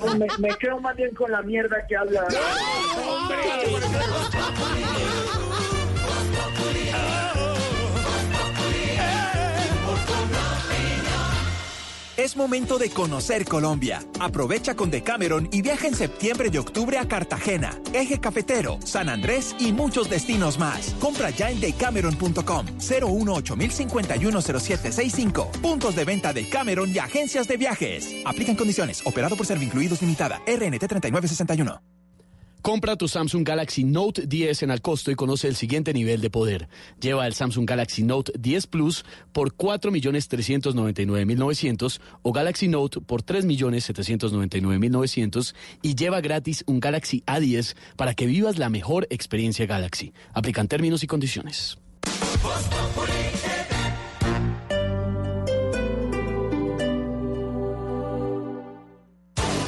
No, 0.00 0.14
me, 0.16 0.26
me 0.38 0.48
quedo 0.56 0.80
más 0.80 0.96
bien 0.96 1.14
con 1.14 1.30
la 1.30 1.42
mierda 1.42 1.76
que 1.88 1.96
habla. 1.96 2.26
Es 12.20 12.36
momento 12.36 12.78
de 12.78 12.90
conocer 12.90 13.46
Colombia. 13.46 14.04
Aprovecha 14.20 14.76
con 14.76 14.90
Decameron 14.90 15.48
y 15.52 15.62
viaja 15.62 15.86
en 15.86 15.94
septiembre 15.94 16.50
y 16.52 16.58
octubre 16.58 16.98
a 16.98 17.08
Cartagena, 17.08 17.80
Eje 17.94 18.20
Cafetero, 18.20 18.78
San 18.84 19.08
Andrés 19.08 19.56
y 19.58 19.72
muchos 19.72 20.10
destinos 20.10 20.58
más. 20.58 20.94
Compra 21.00 21.30
ya 21.30 21.50
en 21.50 21.60
decameron.com 21.60 22.66
018-051-0765. 22.78 25.50
Puntos 25.62 25.96
de 25.96 26.04
venta 26.04 26.34
de 26.34 26.46
Cameron 26.46 26.94
y 26.94 26.98
agencias 26.98 27.48
de 27.48 27.56
viajes. 27.56 28.16
Aplican 28.26 28.54
condiciones. 28.54 29.00
Operado 29.06 29.34
por 29.34 29.46
Servincluidos 29.46 30.02
Limitada. 30.02 30.42
RNT 30.46 30.88
3961. 30.88 31.80
Compra 32.62 32.96
tu 32.96 33.08
Samsung 33.08 33.46
Galaxy 33.46 33.84
Note 33.84 34.26
10 34.26 34.62
en 34.64 34.70
Alcosto 34.70 35.10
y 35.10 35.14
conoce 35.14 35.48
el 35.48 35.56
siguiente 35.56 35.94
nivel 35.94 36.20
de 36.20 36.28
poder. 36.28 36.68
Lleva 37.00 37.26
el 37.26 37.32
Samsung 37.34 37.66
Galaxy 37.68 38.02
Note 38.02 38.32
10 38.38 38.66
Plus 38.66 39.06
por 39.32 39.56
4.399.900 39.56 42.00
o 42.22 42.32
Galaxy 42.32 42.68
Note 42.68 43.00
por 43.00 43.22
3.799.900 43.22 45.54
y 45.80 45.94
lleva 45.94 46.20
gratis 46.20 46.62
un 46.66 46.80
Galaxy 46.80 47.22
A10 47.26 47.76
para 47.96 48.12
que 48.14 48.26
vivas 48.26 48.58
la 48.58 48.68
mejor 48.68 49.06
experiencia 49.10 49.64
Galaxy. 49.64 50.12
Aplican 50.34 50.68
términos 50.68 51.02
y 51.02 51.06
condiciones. 51.06 51.78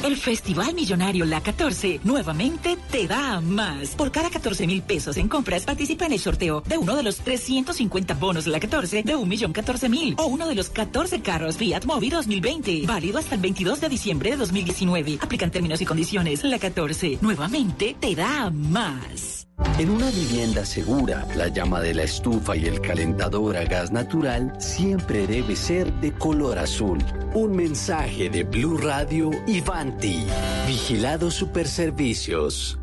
El 0.03 0.17
Festival 0.17 0.73
Millonario 0.73 1.23
La 1.25 1.41
14 1.41 2.01
nuevamente 2.03 2.77
te 2.91 3.07
da 3.07 3.39
más. 3.39 3.95
Por 3.95 4.11
cada 4.11 4.29
14 4.29 4.67
mil 4.67 4.81
pesos 4.81 5.15
en 5.15 5.29
compras 5.29 5.63
participa 5.63 6.05
en 6.05 6.11
el 6.11 6.19
sorteo 6.19 6.59
de 6.59 6.77
uno 6.77 6.97
de 6.97 7.03
los 7.03 7.19
350 7.19 8.13
bonos 8.15 8.45
La 8.45 8.59
14 8.59 9.03
de 9.03 9.15
un 9.15 9.29
millón 9.29 9.53
14 9.53 9.87
mil 9.87 10.15
o 10.17 10.25
uno 10.25 10.49
de 10.49 10.55
los 10.55 10.69
14 10.69 11.21
carros 11.21 11.55
Fiat 11.55 11.85
Mobi 11.85 12.09
2020. 12.09 12.85
Válido 12.85 13.17
hasta 13.17 13.35
el 13.35 13.41
22 13.41 13.79
de 13.79 13.87
diciembre 13.89 14.31
de 14.31 14.37
2019. 14.37 15.19
Aplican 15.21 15.51
términos 15.51 15.79
y 15.79 15.85
condiciones. 15.85 16.43
La 16.43 16.59
14 16.59 17.19
nuevamente 17.21 17.95
te 17.97 18.13
da 18.13 18.49
más. 18.49 19.47
En 19.79 19.89
una 19.89 20.09
vivienda 20.11 20.65
segura, 20.65 21.25
la 21.35 21.47
llama 21.47 21.81
de 21.81 21.93
la 21.93 22.03
estufa 22.03 22.55
y 22.55 22.65
el 22.65 22.81
calentador 22.81 23.57
a 23.57 23.63
gas 23.63 23.91
natural 23.91 24.53
siempre 24.59 25.27
debe 25.27 25.55
ser 25.55 25.91
de 25.93 26.11
color 26.11 26.59
azul. 26.59 26.99
Un 27.33 27.55
mensaje 27.55 28.29
de 28.29 28.43
Blue 28.43 28.77
Radio 28.77 29.31
y 29.47 29.61
Vanti. 29.61 30.25
Vigilado 30.67 31.31
Superservicios. 31.31 32.82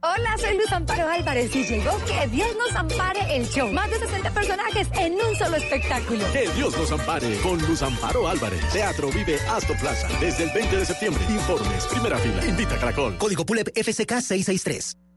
Hola, 0.00 0.36
soy 0.38 0.56
Luz 0.56 0.70
Amparo 0.70 1.08
Álvarez 1.08 1.54
y 1.56 1.64
llegó 1.64 1.90
Que 2.04 2.28
Dios 2.28 2.48
nos 2.56 2.76
ampare 2.76 3.36
el 3.36 3.48
show. 3.48 3.68
Más 3.72 3.90
de 3.90 3.98
60 3.98 4.30
personajes 4.30 4.86
en 4.96 5.14
un 5.14 5.34
solo 5.36 5.56
espectáculo. 5.56 6.24
Que 6.32 6.48
Dios 6.50 6.76
nos 6.78 6.92
ampare 6.92 7.36
con 7.40 7.58
Luz 7.66 7.82
Amparo 7.82 8.28
Álvarez. 8.28 8.60
Teatro 8.72 9.10
Vive 9.10 9.38
Astor 9.50 9.76
Plaza 9.78 10.08
desde 10.20 10.44
el 10.44 10.50
20 10.50 10.76
de 10.76 10.86
septiembre. 10.86 11.24
Informes, 11.28 11.86
primera 11.86 12.16
fila. 12.18 12.46
Invita 12.46 12.76
a 12.76 12.78
Caracol. 12.78 13.18
Código 13.18 13.44
PULEP 13.44 13.70
FCK 13.74 14.20
663. 14.20 15.07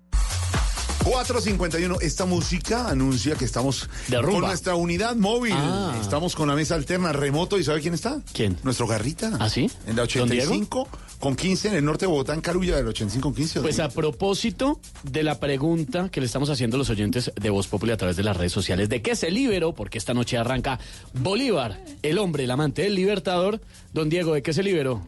451, 1.12 1.99
esta 1.99 2.26
música 2.26 2.88
anuncia 2.88 3.36
que 3.36 3.43
estamos 3.43 3.89
con 4.09 4.39
nuestra 4.39 4.76
unidad 4.76 5.18
móvil. 5.18 5.53
Ah. 5.53 5.97
Estamos 6.01 6.38
con 6.38 6.47
la 6.47 6.55
mesa 6.55 6.76
alterna 6.76 7.12
remoto 7.12 7.59
y 7.59 7.66
¿sabe 7.66 7.82
quién 7.82 7.93
está? 7.93 8.22
¿Quién? 8.32 8.57
Nuestro 8.64 8.88
Garrita. 8.88 9.30
¿Ah, 9.38 9.49
sí? 9.49 9.70
En 9.88 9.97
la 9.97 10.05
¿Don 10.05 10.30
Diego? 10.30 10.53
85 10.53 10.88
con 11.20 11.36
15 11.36 11.68
en 11.68 11.74
el 11.76 11.84
norte 11.84 12.05
de 12.05 12.12
Bogotá, 12.12 12.34
en 12.34 12.39
Carulla, 12.39 12.78
del 12.78 12.88
85 12.88 13.22
con 13.22 13.36
15. 13.36 13.59
Pues 13.59 13.82
a 13.82 13.89
propósito 13.89 14.80
de 15.03 15.24
la 15.24 15.38
pregunta 15.41 16.07
que 16.09 16.22
le 16.22 16.28
estamos 16.28 16.49
haciendo 16.49 16.78
a 16.78 16.80
los 16.80 16.89
oyentes 16.89 17.34
de 17.36 17.49
Voz 17.49 17.68
Populi 17.68 17.91
a 17.91 17.97
través 17.97 18.16
de 18.16 18.24
las 18.24 18.38
redes 18.38 18.53
sociales, 18.53 18.88
¿de 18.88 19.01
qué 19.01 19.18
se 19.18 19.32
liberó? 19.32 19.74
Porque 19.74 19.97
esta 19.97 20.14
noche 20.14 20.38
arranca 20.38 20.80
Bolívar, 21.14 21.84
el 22.03 22.20
hombre, 22.20 22.45
el 22.45 22.51
amante 22.51 22.84
del 22.84 22.95
libertador. 22.95 23.59
Don 23.93 24.07
Diego, 24.07 24.34
¿de 24.34 24.43
qué 24.43 24.53
se 24.53 24.64
liberó? 24.64 25.05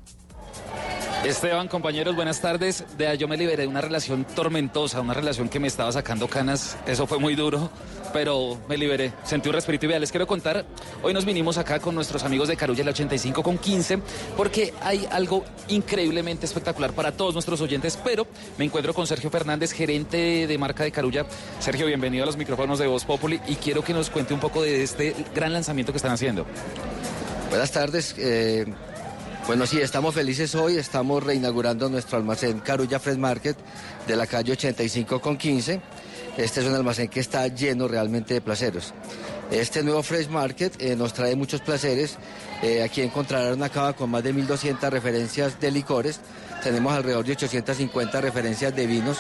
Esteban, 1.24 1.69
compañeros, 1.69 2.15
buenas 2.17 2.41
tardes. 2.41 2.84
De 2.97 3.17
yo 3.17 3.30
me 3.30 3.38
liberé 3.38 3.63
de 3.63 3.67
una 3.67 3.80
relación 3.80 4.26
tormentosa, 4.26 4.99
una 4.99 5.13
relación 5.13 5.47
que 5.47 5.57
me 5.57 5.67
estaba 5.67 5.89
sacando 5.89 6.28
canas. 6.28 6.76
Eso 6.86 7.07
fue 7.07 7.17
muy 7.17 7.34
duro, 7.36 7.69
pero 8.11 8.57
me 8.67 8.78
liberé. 8.78 9.13
Sentí 9.24 9.47
un 9.47 9.55
respiro 9.55 9.80
y 9.82 9.88
vea, 9.88 9.99
les 9.99 10.11
quiero 10.11 10.28
contar. 10.28 10.65
Hoy 11.01 11.13
nos 11.13 11.24
vinimos 11.24 11.57
acá 11.57 11.80
con 11.80 11.95
nuestros 11.95 12.26
amigos 12.26 12.49
de 12.49 12.57
Carulla, 12.57 12.82
el 12.82 12.89
85 12.89 13.41
con 13.41 13.57
15, 13.57 13.99
porque 14.36 14.74
hay 14.82 15.07
algo 15.11 15.45
increíblemente 15.69 16.45
espectacular 16.45 16.91
para 16.91 17.13
todos 17.13 17.34
nuestros 17.34 17.61
oyentes. 17.61 17.97
Pero 18.03 18.28
me 18.57 18.65
encuentro 18.65 18.93
con 18.93 19.07
Sergio 19.07 19.30
Fernández, 19.30 19.71
gerente 19.71 20.45
de 20.45 20.57
marca 20.57 20.84
de 20.84 20.91
Carulla. 20.91 21.26
Sergio, 21.59 21.86
bienvenido 21.86 22.24
a 22.24 22.26
los 22.26 22.36
micrófonos 22.36 22.80
de 22.80 22.88
Voz 22.88 23.05
Populi 23.05 23.39
y 23.47 23.55
quiero 23.55 23.82
que 23.82 23.93
nos 23.93 24.09
cuente 24.09 24.34
un 24.34 24.41
poco 24.41 24.61
de 24.61 24.84
este 24.84 25.15
gran 25.34 25.53
lanzamiento 25.53 25.93
que 25.93 25.97
están 25.97 26.11
haciendo. 26.11 26.45
Buenas 27.49 27.71
tardes. 27.71 28.13
eh, 28.17 28.65
bueno, 29.47 29.65
sí, 29.65 29.81
estamos 29.81 30.15
felices 30.15 30.55
hoy. 30.55 30.77
Estamos 30.77 31.21
reinaugurando 31.21 31.89
nuestro 31.89 32.17
almacén 32.17 32.59
Carulla 32.59 32.99
Fresh 32.99 33.17
Market 33.17 33.57
de 34.07 34.15
la 34.15 34.25
calle 34.25 34.53
85 34.53 35.19
con 35.19 35.37
15. 35.37 35.81
Este 36.37 36.61
es 36.61 36.65
un 36.65 36.73
almacén 36.73 37.09
que 37.09 37.19
está 37.19 37.47
lleno 37.47 37.87
realmente 37.87 38.33
de 38.35 38.41
placeros. 38.41 38.93
Este 39.51 39.83
nuevo 39.83 40.01
Fresh 40.01 40.29
Market 40.29 40.81
eh, 40.81 40.95
nos 40.95 41.13
trae 41.13 41.35
muchos 41.35 41.61
placeres. 41.61 42.17
Eh, 42.61 42.81
aquí 42.81 43.01
encontrarán 43.01 43.53
una 43.53 43.69
con 43.93 44.09
más 44.09 44.23
de 44.23 44.33
1.200 44.33 44.89
referencias 44.89 45.59
de 45.59 45.71
licores. 45.71 46.21
Tenemos 46.63 46.93
alrededor 46.93 47.25
de 47.25 47.33
850 47.33 48.21
referencias 48.21 48.75
de 48.75 48.87
vinos. 48.87 49.19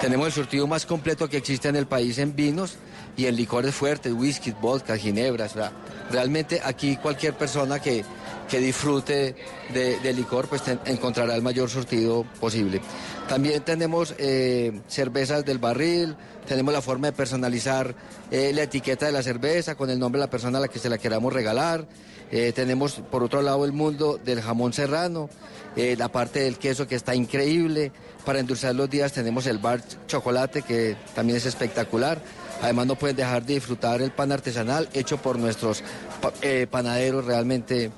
Tenemos 0.00 0.26
el 0.26 0.32
surtido 0.32 0.66
más 0.66 0.84
completo 0.84 1.28
que 1.28 1.36
existe 1.36 1.68
en 1.68 1.76
el 1.76 1.86
país 1.86 2.18
en 2.18 2.34
vinos 2.34 2.74
y 3.16 3.26
en 3.26 3.36
licores 3.36 3.74
fuertes, 3.74 4.12
whisky, 4.12 4.52
vodka, 4.60 4.96
ginebras. 4.96 5.52
o 5.52 5.58
sea, 5.60 5.72
realmente 6.10 6.60
aquí 6.64 6.96
cualquier 6.96 7.34
persona 7.34 7.78
que 7.78 8.04
que 8.50 8.58
disfrute 8.58 9.36
de, 9.72 10.12
licor, 10.12 10.48
pues 10.48 10.62
encontrará 10.84 11.36
el 11.36 11.42
mayor 11.42 11.70
surtido 11.70 12.24
posible. 12.40 12.80
También 13.28 13.62
tenemos 13.62 14.14
eh, 14.18 14.80
cervezas 14.88 15.44
del 15.44 15.58
barril, 15.58 16.16
tenemos 16.48 16.74
la 16.74 16.82
forma 16.82 17.06
de 17.06 17.12
personalizar 17.12 17.94
eh, 18.30 18.50
la 18.52 18.64
etiqueta 18.64 19.06
de 19.06 19.12
la 19.12 19.22
cerveza 19.22 19.76
con 19.76 19.88
el 19.88 19.98
nombre 20.00 20.18
de 20.20 20.26
la 20.26 20.30
persona 20.30 20.58
a 20.58 20.62
la 20.62 20.68
que 20.68 20.80
se 20.80 20.88
la 20.88 20.98
queramos 20.98 21.32
regalar. 21.32 21.86
Eh, 22.32 22.52
tenemos 22.52 23.00
por 23.10 23.22
otro 23.22 23.40
lado 23.42 23.64
el 23.64 23.72
mundo 23.72 24.18
del 24.24 24.40
jamón 24.42 24.72
serrano, 24.72 25.30
la 25.76 26.08
parte 26.08 26.40
del 26.40 26.58
queso 26.58 26.88
que 26.88 26.96
está 26.96 27.14
increíble. 27.14 27.92
Para 28.24 28.40
endulzar 28.40 28.74
los 28.74 28.90
días 28.90 29.12
tenemos 29.12 29.46
el 29.46 29.58
bar 29.58 29.80
chocolate 30.08 30.62
que 30.62 30.96
también 31.14 31.36
es 31.38 31.46
espectacular. 31.46 32.20
Además 32.62 32.86
no 32.86 32.96
pueden 32.96 33.16
dejar 33.16 33.46
de 33.46 33.54
disfrutar 33.54 34.02
el 34.02 34.10
pan 34.10 34.32
artesanal 34.32 34.88
hecho 34.92 35.16
por 35.18 35.38
nuestros 35.38 35.82
pa- 36.20 36.32
panaderos. 36.70 37.24
Realmente 37.24 37.90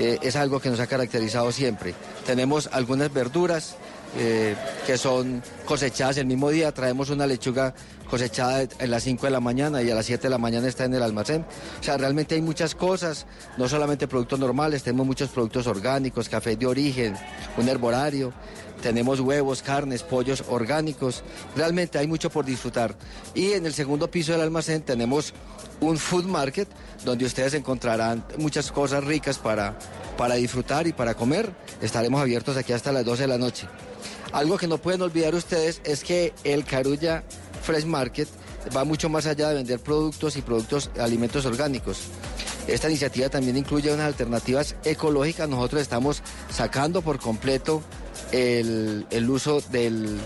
eh, 0.00 0.18
es 0.22 0.34
algo 0.34 0.60
que 0.60 0.70
nos 0.70 0.80
ha 0.80 0.86
caracterizado 0.86 1.52
siempre. 1.52 1.94
Tenemos 2.24 2.70
algunas 2.72 3.12
verduras 3.12 3.76
eh, 4.16 4.56
que 4.86 4.96
son 4.96 5.42
cosechadas 5.66 6.16
el 6.16 6.24
mismo 6.24 6.48
día. 6.48 6.72
Traemos 6.72 7.10
una 7.10 7.26
lechuga 7.26 7.74
cosechada 8.08 8.62
en 8.62 8.90
las 8.90 9.02
5 9.02 9.26
de 9.26 9.30
la 9.30 9.40
mañana 9.40 9.82
y 9.82 9.90
a 9.90 9.94
las 9.94 10.06
7 10.06 10.22
de 10.22 10.30
la 10.30 10.38
mañana 10.38 10.68
está 10.68 10.86
en 10.86 10.94
el 10.94 11.02
almacén. 11.02 11.44
O 11.78 11.82
sea, 11.82 11.98
realmente 11.98 12.34
hay 12.34 12.40
muchas 12.40 12.74
cosas, 12.74 13.26
no 13.58 13.68
solamente 13.68 14.08
productos 14.08 14.38
normales, 14.40 14.82
tenemos 14.82 15.06
muchos 15.06 15.28
productos 15.28 15.66
orgánicos, 15.66 16.30
café 16.30 16.56
de 16.56 16.64
origen, 16.64 17.14
un 17.58 17.68
herborario, 17.68 18.32
tenemos 18.80 19.20
huevos, 19.20 19.62
carnes, 19.62 20.02
pollos 20.02 20.44
orgánicos. 20.48 21.22
Realmente 21.54 21.98
hay 21.98 22.06
mucho 22.06 22.30
por 22.30 22.46
disfrutar. 22.46 22.96
Y 23.34 23.52
en 23.52 23.66
el 23.66 23.74
segundo 23.74 24.10
piso 24.10 24.32
del 24.32 24.40
almacén 24.40 24.80
tenemos 24.80 25.34
un 25.80 25.98
food 25.98 26.24
market 26.24 26.68
donde 27.04 27.24
ustedes 27.24 27.54
encontrarán 27.54 28.24
muchas 28.38 28.70
cosas 28.70 29.04
ricas 29.04 29.38
para, 29.38 29.78
para 30.16 30.34
disfrutar 30.34 30.86
y 30.86 30.92
para 30.92 31.14
comer. 31.14 31.50
Estaremos 31.80 32.20
abiertos 32.20 32.56
aquí 32.56 32.72
hasta 32.72 32.92
las 32.92 33.04
12 33.04 33.22
de 33.22 33.28
la 33.28 33.38
noche. 33.38 33.66
Algo 34.32 34.58
que 34.58 34.68
no 34.68 34.78
pueden 34.78 35.02
olvidar 35.02 35.34
ustedes 35.34 35.80
es 35.84 36.04
que 36.04 36.32
el 36.44 36.64
Carulla 36.64 37.24
Fresh 37.62 37.84
Market 37.84 38.28
va 38.76 38.84
mucho 38.84 39.08
más 39.08 39.26
allá 39.26 39.48
de 39.48 39.56
vender 39.56 39.80
productos 39.80 40.36
y 40.36 40.42
productos, 40.42 40.90
alimentos 40.98 41.46
orgánicos. 41.46 42.02
Esta 42.66 42.88
iniciativa 42.88 43.28
también 43.28 43.56
incluye 43.56 43.92
unas 43.92 44.06
alternativas 44.06 44.76
ecológicas. 44.84 45.48
Nosotros 45.48 45.82
estamos 45.82 46.22
sacando 46.50 47.02
por 47.02 47.18
completo 47.18 47.82
el, 48.32 49.30
uso 49.30 49.60
del, 49.70 50.18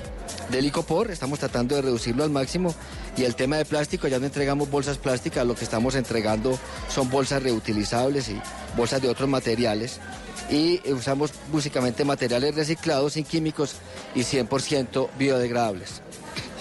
del 0.50 0.66
icopor, 0.66 1.11
estamos 1.11 1.38
tratando 1.38 1.74
de 1.74 1.82
reducirlo 1.82 2.24
al 2.24 2.30
máximo. 2.30 2.74
Y 3.16 3.24
el 3.24 3.34
tema 3.34 3.57
de 3.57 3.64
plástico, 3.64 4.09
ya 4.09 4.18
no 4.18 4.26
entregamos 4.26 4.70
bolsas 4.70 4.98
plásticas, 4.98 5.46
lo 5.46 5.55
que 5.55 5.64
estamos 5.64 5.94
entregando 5.94 6.59
son 6.88 7.11
bolsas 7.11 7.42
reutilizables 7.42 8.28
y 8.28 8.40
bolsas 8.76 9.00
de 9.00 9.09
otros 9.09 9.28
materiales. 9.28 10.00
Y 10.50 10.80
usamos 10.90 11.32
básicamente 11.52 12.05
materiales 12.05 12.55
reciclados, 12.55 13.14
sin 13.14 13.24
químicos 13.24 13.76
y 14.14 14.20
100% 14.20 15.09
biodegradables. 15.18 16.02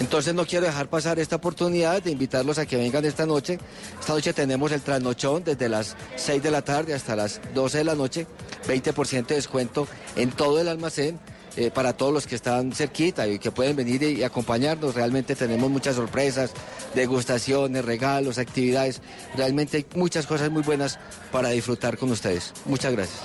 Entonces 0.00 0.34
no 0.34 0.46
quiero 0.46 0.66
dejar 0.66 0.88
pasar 0.88 1.18
esta 1.18 1.36
oportunidad 1.36 2.02
de 2.02 2.10
invitarlos 2.10 2.58
a 2.58 2.66
que 2.66 2.76
vengan 2.76 3.04
esta 3.04 3.26
noche. 3.26 3.58
Esta 4.00 4.12
noche 4.12 4.32
tenemos 4.32 4.72
el 4.72 4.80
trasnochón 4.80 5.44
desde 5.44 5.68
las 5.68 5.96
6 6.16 6.42
de 6.42 6.50
la 6.50 6.62
tarde 6.62 6.94
hasta 6.94 7.14
las 7.16 7.40
12 7.54 7.78
de 7.78 7.84
la 7.84 7.94
noche, 7.94 8.26
20% 8.66 9.26
de 9.26 9.34
descuento 9.36 9.86
en 10.16 10.30
todo 10.30 10.60
el 10.60 10.68
almacén. 10.68 11.18
Eh, 11.56 11.70
para 11.70 11.92
todos 11.92 12.12
los 12.12 12.26
que 12.26 12.34
están 12.34 12.72
cerquita 12.72 13.26
y 13.26 13.38
que 13.38 13.50
pueden 13.50 13.76
venir 13.76 14.02
y, 14.02 14.20
y 14.20 14.22
acompañarnos, 14.22 14.94
realmente 14.94 15.34
tenemos 15.36 15.70
muchas 15.70 15.96
sorpresas, 15.96 16.52
degustaciones, 16.94 17.84
regalos, 17.84 18.38
actividades. 18.38 19.00
Realmente 19.36 19.78
hay 19.78 19.86
muchas 19.94 20.26
cosas 20.26 20.50
muy 20.50 20.62
buenas 20.62 20.98
para 21.30 21.50
disfrutar 21.50 21.96
con 21.96 22.10
ustedes. 22.10 22.52
Muchas 22.64 22.92
gracias. 22.92 23.20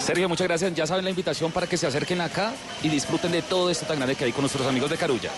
Sergio, 0.00 0.28
muchas 0.28 0.48
gracias. 0.48 0.74
Ya 0.74 0.86
saben 0.86 1.04
la 1.04 1.10
invitación 1.10 1.52
para 1.52 1.66
que 1.66 1.76
se 1.76 1.86
acerquen 1.86 2.20
acá 2.20 2.52
y 2.82 2.88
disfruten 2.88 3.32
de 3.32 3.42
todo 3.42 3.70
esto 3.70 3.86
tan 3.86 3.96
grande 3.96 4.16
que 4.16 4.24
hay 4.24 4.32
con 4.32 4.42
nuestros 4.42 4.66
amigos 4.66 4.90
de 4.90 4.96
Carulla. 4.96 5.30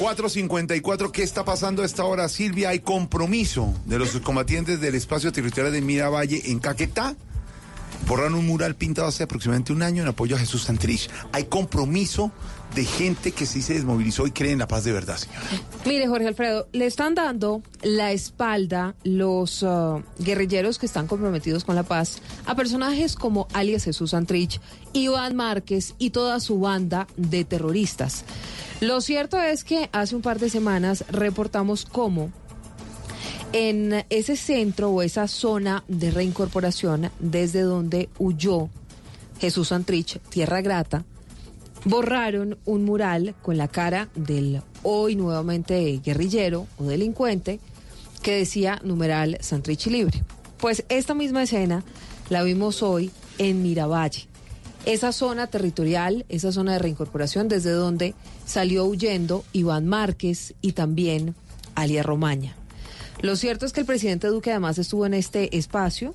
454, 0.00 1.12
¿qué 1.12 1.22
está 1.22 1.44
pasando 1.44 1.82
a 1.82 1.84
esta 1.84 2.04
hora, 2.04 2.26
Silvia? 2.30 2.70
Hay 2.70 2.80
compromiso 2.80 3.74
de 3.84 3.98
los 3.98 4.12
combatientes 4.20 4.80
del 4.80 4.94
espacio 4.94 5.30
territorial 5.30 5.74
de 5.74 5.82
Miravalle 5.82 6.40
en 6.46 6.58
Caquetá. 6.58 7.14
Borraron 8.08 8.32
un 8.32 8.46
mural 8.46 8.76
pintado 8.76 9.08
hace 9.08 9.24
aproximadamente 9.24 9.74
un 9.74 9.82
año 9.82 10.02
en 10.02 10.08
apoyo 10.08 10.36
a 10.36 10.38
Jesús 10.38 10.62
Santrich. 10.62 11.10
Hay 11.32 11.44
compromiso 11.44 12.32
de 12.74 12.84
gente 12.84 13.32
que 13.32 13.46
sí 13.46 13.62
se 13.62 13.74
desmovilizó 13.74 14.26
y 14.26 14.30
cree 14.30 14.52
en 14.52 14.58
la 14.58 14.68
paz 14.68 14.84
de 14.84 14.92
verdad, 14.92 15.16
señora. 15.16 15.40
Mire, 15.86 16.06
Jorge 16.06 16.28
Alfredo, 16.28 16.68
le 16.72 16.86
están 16.86 17.14
dando 17.14 17.62
la 17.82 18.12
espalda 18.12 18.94
los 19.02 19.62
ah, 19.62 20.02
guerrilleros 20.18 20.78
que 20.78 20.86
están 20.86 21.06
comprometidos 21.06 21.64
con 21.64 21.74
la 21.74 21.82
paz 21.82 22.20
a 22.46 22.54
personajes 22.54 23.16
como 23.16 23.48
alias 23.52 23.84
Jesús 23.84 24.10
Santrich, 24.10 24.60
Iván 24.92 25.36
Márquez 25.36 25.94
y 25.98 26.10
toda 26.10 26.40
su 26.40 26.60
banda 26.60 27.06
de 27.16 27.44
terroristas. 27.44 28.24
Lo 28.80 29.00
cierto 29.00 29.38
es 29.38 29.64
que 29.64 29.90
hace 29.92 30.16
un 30.16 30.22
par 30.22 30.38
de 30.38 30.48
semanas 30.48 31.04
reportamos 31.10 31.84
cómo 31.84 32.30
en 33.52 34.04
ese 34.10 34.36
centro 34.36 34.90
o 34.90 35.02
esa 35.02 35.28
zona 35.28 35.84
de 35.88 36.10
reincorporación 36.10 37.10
desde 37.18 37.62
donde 37.62 38.08
huyó 38.18 38.70
Jesús 39.40 39.68
Santrich, 39.68 40.20
Tierra 40.28 40.60
Grata, 40.60 41.04
borraron 41.84 42.58
un 42.64 42.84
mural 42.84 43.34
con 43.42 43.56
la 43.56 43.68
cara 43.68 44.08
del 44.14 44.62
hoy 44.82 45.16
nuevamente 45.16 46.00
guerrillero 46.04 46.66
o 46.78 46.84
delincuente 46.84 47.60
que 48.22 48.36
decía 48.36 48.80
numeral 48.84 49.38
Santrich 49.40 49.86
libre. 49.86 50.22
Pues 50.58 50.84
esta 50.88 51.14
misma 51.14 51.42
escena 51.42 51.84
la 52.28 52.42
vimos 52.42 52.82
hoy 52.82 53.10
en 53.38 53.62
Miravalle. 53.62 54.26
Esa 54.86 55.12
zona 55.12 55.46
territorial, 55.46 56.24
esa 56.28 56.52
zona 56.52 56.72
de 56.72 56.78
reincorporación 56.78 57.48
desde 57.48 57.70
donde 57.70 58.14
salió 58.46 58.84
huyendo 58.84 59.44
Iván 59.52 59.86
Márquez 59.86 60.54
y 60.62 60.72
también 60.72 61.34
Alia 61.74 62.02
Romaña. 62.02 62.56
Lo 63.20 63.36
cierto 63.36 63.66
es 63.66 63.72
que 63.72 63.80
el 63.80 63.86
presidente 63.86 64.28
Duque 64.28 64.50
además 64.50 64.78
estuvo 64.78 65.04
en 65.04 65.12
este 65.12 65.56
espacio 65.56 66.14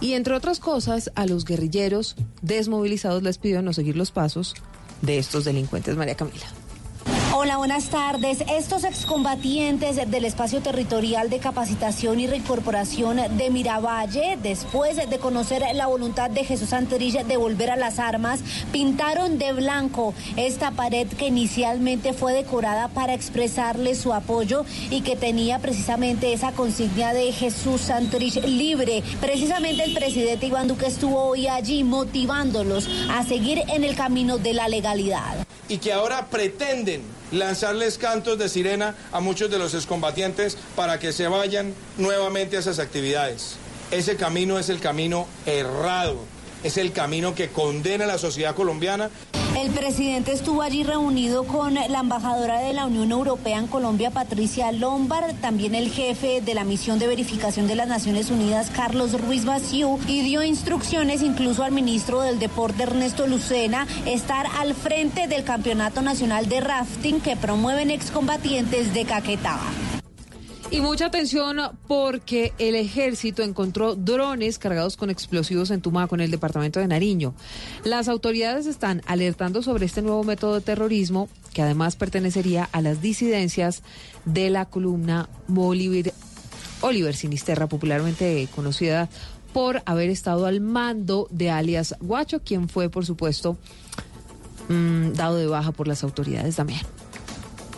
y 0.00 0.12
entre 0.12 0.34
otras 0.34 0.60
cosas 0.60 1.10
a 1.14 1.26
los 1.26 1.44
guerrilleros 1.44 2.16
desmovilizados 2.42 3.22
les 3.22 3.38
pidió 3.38 3.62
no 3.62 3.72
seguir 3.72 3.96
los 3.96 4.10
pasos 4.10 4.54
de 5.02 5.18
estos 5.18 5.44
delincuentes, 5.44 5.96
María 5.96 6.14
Camila. 6.14 6.46
Hola, 7.36 7.56
buenas 7.56 7.86
tardes. 7.86 8.44
Estos 8.48 8.84
excombatientes 8.84 9.96
del 10.08 10.24
espacio 10.24 10.60
territorial 10.60 11.30
de 11.30 11.40
capacitación 11.40 12.20
y 12.20 12.28
reincorporación 12.28 13.16
de 13.36 13.50
Miravalle, 13.50 14.38
después 14.40 14.96
de 14.96 15.18
conocer 15.18 15.64
la 15.74 15.88
voluntad 15.88 16.30
de 16.30 16.44
Jesús 16.44 16.68
Santrich 16.68 17.24
de 17.24 17.36
volver 17.36 17.72
a 17.72 17.76
las 17.76 17.98
armas, 17.98 18.38
pintaron 18.70 19.36
de 19.38 19.52
blanco 19.52 20.14
esta 20.36 20.70
pared 20.70 21.08
que 21.08 21.26
inicialmente 21.26 22.12
fue 22.12 22.32
decorada 22.34 22.86
para 22.86 23.14
expresarle 23.14 23.96
su 23.96 24.14
apoyo 24.14 24.64
y 24.88 25.00
que 25.00 25.16
tenía 25.16 25.58
precisamente 25.58 26.32
esa 26.32 26.52
consigna 26.52 27.12
de 27.14 27.32
Jesús 27.32 27.80
Santrich 27.80 28.44
libre. 28.44 29.02
Precisamente 29.20 29.82
el 29.82 29.94
presidente 29.94 30.46
Iván 30.46 30.68
Duque 30.68 30.86
estuvo 30.86 31.20
hoy 31.20 31.48
allí 31.48 31.82
motivándolos 31.82 32.88
a 33.10 33.24
seguir 33.24 33.60
en 33.74 33.82
el 33.82 33.96
camino 33.96 34.38
de 34.38 34.52
la 34.52 34.68
legalidad. 34.68 35.44
y 35.66 35.78
que 35.78 35.94
ahora 35.94 36.26
pretenden 36.26 37.02
lanzarles 37.34 37.98
cantos 37.98 38.38
de 38.38 38.48
sirena 38.48 38.94
a 39.12 39.20
muchos 39.20 39.50
de 39.50 39.58
los 39.58 39.74
excombatientes 39.74 40.56
para 40.76 40.98
que 40.98 41.12
se 41.12 41.28
vayan 41.28 41.74
nuevamente 41.98 42.56
a 42.56 42.60
esas 42.60 42.78
actividades. 42.78 43.56
Ese 43.90 44.16
camino 44.16 44.58
es 44.58 44.68
el 44.68 44.80
camino 44.80 45.26
errado, 45.46 46.18
es 46.62 46.78
el 46.78 46.92
camino 46.92 47.34
que 47.34 47.48
condena 47.48 48.04
a 48.04 48.08
la 48.08 48.18
sociedad 48.18 48.54
colombiana. 48.54 49.10
El 49.56 49.70
presidente 49.70 50.32
estuvo 50.32 50.62
allí 50.62 50.82
reunido 50.82 51.44
con 51.44 51.74
la 51.74 52.00
embajadora 52.00 52.60
de 52.60 52.72
la 52.72 52.86
Unión 52.86 53.12
Europea 53.12 53.58
en 53.58 53.68
Colombia, 53.68 54.10
Patricia 54.10 54.72
Lombard, 54.72 55.34
también 55.40 55.76
el 55.76 55.90
jefe 55.90 56.40
de 56.40 56.54
la 56.54 56.64
misión 56.64 56.98
de 56.98 57.06
verificación 57.06 57.68
de 57.68 57.76
las 57.76 57.86
Naciones 57.86 58.30
Unidas, 58.30 58.70
Carlos 58.74 59.18
Ruiz 59.20 59.44
Baciú, 59.44 60.00
y 60.08 60.22
dio 60.22 60.42
instrucciones 60.42 61.22
incluso 61.22 61.62
al 61.62 61.70
ministro 61.70 62.20
del 62.20 62.40
Deporte, 62.40 62.82
Ernesto 62.82 63.28
Lucena, 63.28 63.86
estar 64.06 64.46
al 64.58 64.74
frente 64.74 65.28
del 65.28 65.44
Campeonato 65.44 66.02
Nacional 66.02 66.48
de 66.48 66.60
Rafting 66.60 67.20
que 67.20 67.36
promueven 67.36 67.92
excombatientes 67.92 68.92
de 68.92 69.04
Caquetá. 69.04 69.60
Y 70.74 70.80
mucha 70.80 71.06
atención 71.06 71.56
porque 71.86 72.52
el 72.58 72.74
ejército 72.74 73.44
encontró 73.44 73.94
drones 73.94 74.58
cargados 74.58 74.96
con 74.96 75.08
explosivos 75.08 75.70
en 75.70 75.80
Tumaco, 75.80 76.16
en 76.16 76.22
el 76.22 76.32
departamento 76.32 76.80
de 76.80 76.88
Nariño. 76.88 77.32
Las 77.84 78.08
autoridades 78.08 78.66
están 78.66 79.00
alertando 79.06 79.62
sobre 79.62 79.86
este 79.86 80.02
nuevo 80.02 80.24
método 80.24 80.54
de 80.54 80.62
terrorismo 80.62 81.28
que 81.52 81.62
además 81.62 81.94
pertenecería 81.94 82.68
a 82.72 82.80
las 82.80 83.00
disidencias 83.00 83.84
de 84.24 84.50
la 84.50 84.64
columna 84.64 85.28
Bolívar 85.46 86.12
Oliver 86.80 87.14
Sinisterra, 87.14 87.68
popularmente 87.68 88.48
conocida 88.52 89.08
por 89.52 89.80
haber 89.86 90.10
estado 90.10 90.44
al 90.44 90.60
mando 90.60 91.28
de 91.30 91.52
alias 91.52 91.94
Guacho, 92.00 92.40
quien 92.42 92.68
fue, 92.68 92.88
por 92.88 93.06
supuesto, 93.06 93.56
mm, 94.68 95.12
dado 95.12 95.36
de 95.36 95.46
baja 95.46 95.70
por 95.70 95.86
las 95.86 96.02
autoridades 96.02 96.56
también. 96.56 96.80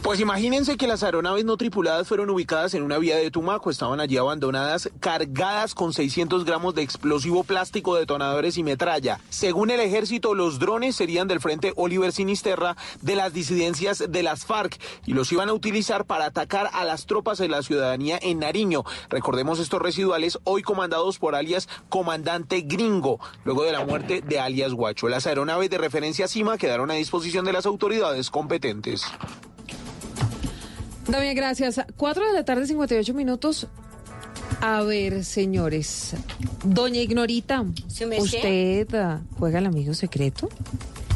Pues 0.06 0.20
imagínense 0.20 0.76
que 0.76 0.86
las 0.86 1.02
aeronaves 1.02 1.44
no 1.44 1.56
tripuladas 1.56 2.06
fueron 2.06 2.30
ubicadas 2.30 2.74
en 2.74 2.84
una 2.84 2.96
vía 2.96 3.16
de 3.16 3.32
Tumaco, 3.32 3.70
estaban 3.70 3.98
allí 3.98 4.16
abandonadas, 4.16 4.88
cargadas 5.00 5.74
con 5.74 5.92
600 5.92 6.44
gramos 6.44 6.76
de 6.76 6.82
explosivo 6.82 7.42
plástico, 7.42 7.96
detonadores 7.96 8.56
y 8.56 8.62
metralla. 8.62 9.18
Según 9.30 9.70
el 9.70 9.80
ejército, 9.80 10.34
los 10.34 10.60
drones 10.60 10.94
serían 10.94 11.26
del 11.26 11.40
frente 11.40 11.72
Oliver 11.74 12.12
Sinisterra 12.12 12.76
de 13.02 13.16
las 13.16 13.32
disidencias 13.32 14.04
de 14.08 14.22
las 14.22 14.44
FARC 14.46 14.78
y 15.06 15.12
los 15.12 15.32
iban 15.32 15.48
a 15.48 15.54
utilizar 15.54 16.04
para 16.04 16.26
atacar 16.26 16.70
a 16.72 16.84
las 16.84 17.06
tropas 17.06 17.38
de 17.38 17.48
la 17.48 17.64
ciudadanía 17.64 18.16
en 18.22 18.38
Nariño. 18.38 18.84
Recordemos 19.10 19.58
estos 19.58 19.82
residuales 19.82 20.38
hoy 20.44 20.62
comandados 20.62 21.18
por 21.18 21.34
alias 21.34 21.68
Comandante 21.88 22.60
Gringo, 22.60 23.18
luego 23.42 23.64
de 23.64 23.72
la 23.72 23.84
muerte 23.84 24.20
de 24.20 24.38
alias 24.38 24.72
Guacho. 24.72 25.08
Las 25.08 25.26
aeronaves 25.26 25.68
de 25.68 25.78
referencia 25.78 26.28
CIMA 26.28 26.58
quedaron 26.58 26.92
a 26.92 26.94
disposición 26.94 27.44
de 27.44 27.54
las 27.54 27.66
autoridades 27.66 28.30
competentes. 28.30 29.04
Damián, 31.08 31.34
gracias. 31.34 31.80
4 31.96 32.26
de 32.26 32.32
la 32.32 32.44
tarde, 32.44 32.66
58 32.66 33.14
minutos. 33.14 33.66
A 34.60 34.82
ver, 34.82 35.24
señores. 35.24 36.14
Doña 36.64 37.00
Ignorita. 37.00 37.64
¿usted 38.18 38.94
ah, 38.94 39.20
juega 39.38 39.58
al 39.58 39.66
amigo 39.66 39.94
secreto? 39.94 40.48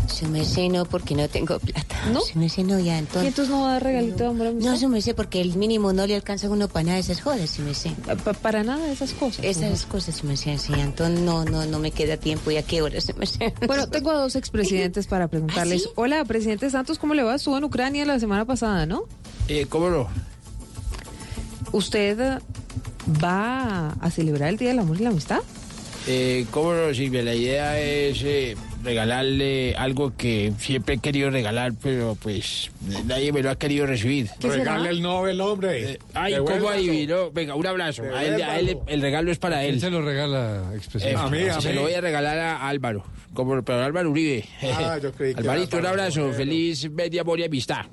Su 0.08 0.26
merced 0.28 0.68
no, 0.70 0.84
porque 0.84 1.14
no 1.14 1.28
tengo 1.28 1.58
plata. 1.58 1.96
¿No? 2.12 2.20
Su 2.20 2.38
merced 2.38 2.64
no, 2.64 2.78
ya 2.80 2.96
¿Y 2.96 2.98
entonces. 2.98 3.28
entonces 3.28 3.50
no 3.54 3.62
va 3.62 3.70
a 3.70 3.72
dar 3.74 3.84
regalito 3.84 4.24
de 4.24 4.26
amor 4.26 4.46
a? 4.48 4.52
No, 4.52 4.76
su 4.76 4.88
merced, 4.88 5.14
porque 5.14 5.40
el 5.40 5.56
mínimo 5.56 5.92
no 5.92 6.06
le 6.06 6.14
alcanza 6.16 6.48
a 6.48 6.50
uno 6.50 6.68
para 6.68 6.84
nada 6.84 6.94
de 6.96 7.00
esas 7.02 7.20
jodas, 7.20 7.48
su 7.50 7.62
merced. 7.62 7.92
Pa- 8.24 8.32
para 8.34 8.62
nada 8.64 8.84
de 8.86 8.92
esas 8.92 9.12
cosas. 9.12 9.44
Esas 9.44 9.86
cosas, 9.86 10.16
su 10.16 10.26
merced, 10.26 10.58
sí. 10.58 10.72
Entonces 10.76 11.20
no, 11.20 11.44
no, 11.44 11.64
no 11.66 11.78
me 11.78 11.90
queda 11.92 12.16
tiempo. 12.16 12.50
¿Y 12.50 12.56
a 12.56 12.62
qué 12.62 12.82
hora, 12.82 13.00
su 13.00 13.14
merced? 13.14 13.52
Bueno, 13.66 13.88
tengo 13.88 14.10
a 14.10 14.14
dos 14.14 14.36
expresidentes 14.36 15.06
para 15.06 15.28
preguntarles. 15.28 15.84
¿Ah, 15.86 15.92
Hola, 15.96 16.24
presidente 16.24 16.68
Santos, 16.70 16.98
¿cómo 16.98 17.14
le 17.14 17.22
va? 17.22 17.36
Estuvo 17.36 17.56
en 17.56 17.64
Ucrania 17.64 18.04
la 18.04 18.18
semana 18.18 18.44
pasada, 18.44 18.86
¿no? 18.86 19.04
Eh, 19.48 19.66
¿Cómo 19.68 19.90
no? 19.90 20.08
¿Usted 21.72 22.40
va 23.22 23.90
a 24.00 24.10
celebrar 24.10 24.48
el 24.50 24.56
Día 24.56 24.68
del 24.70 24.80
Amor 24.80 24.96
y 25.00 25.04
la 25.04 25.10
Amistad? 25.10 25.40
Eh, 26.06 26.46
¿Cómo 26.50 26.72
no, 26.72 26.92
Silvia? 26.94 27.22
La 27.22 27.34
idea 27.34 27.78
es 27.80 28.20
eh, 28.24 28.56
regalarle 28.82 29.74
algo 29.76 30.16
que 30.16 30.52
siempre 30.58 30.94
he 30.94 30.98
querido 30.98 31.30
regalar, 31.30 31.72
pero 31.82 32.16
pues 32.20 32.70
nadie 33.04 33.32
me 33.32 33.42
lo 33.42 33.50
ha 33.50 33.56
querido 33.56 33.86
recibir. 33.86 34.28
Regale 34.40 34.88
el 34.90 35.02
Nobel, 35.02 35.40
hombre. 35.40 35.98
ay, 36.14 36.34
¿cómo 36.38 36.68
adivinó? 36.68 37.30
Venga, 37.30 37.54
un 37.54 37.66
abrazo. 37.66 38.02
A 38.14 38.24
él- 38.24 38.42
a 38.42 38.58
él 38.58 38.78
el 38.86 39.00
regalo 39.02 39.30
es 39.30 39.38
para 39.38 39.60
¿Quién 39.60 39.74
él. 39.74 39.80
se 39.80 39.90
lo 39.90 40.02
regala, 40.02 40.72
expresidente? 40.74 41.46
Eh, 41.48 41.52
se 41.60 41.72
lo 41.74 41.82
voy 41.82 41.94
a 41.94 42.00
regalar 42.00 42.38
a 42.38 42.68
Álvaro, 42.68 43.04
como, 43.34 43.62
pero 43.62 43.80
a 43.80 43.84
Álvaro 43.86 44.10
Uribe. 44.10 44.44
Ah, 44.74 44.98
yo 45.02 45.12
creí 45.12 45.34
que 45.34 45.40
Alvarito, 45.42 45.76
un 45.78 45.86
abrazo. 45.86 46.32
Feliz 46.32 46.90
media 46.90 47.20
amor 47.22 47.40
y 47.40 47.44
amistad. 47.44 47.84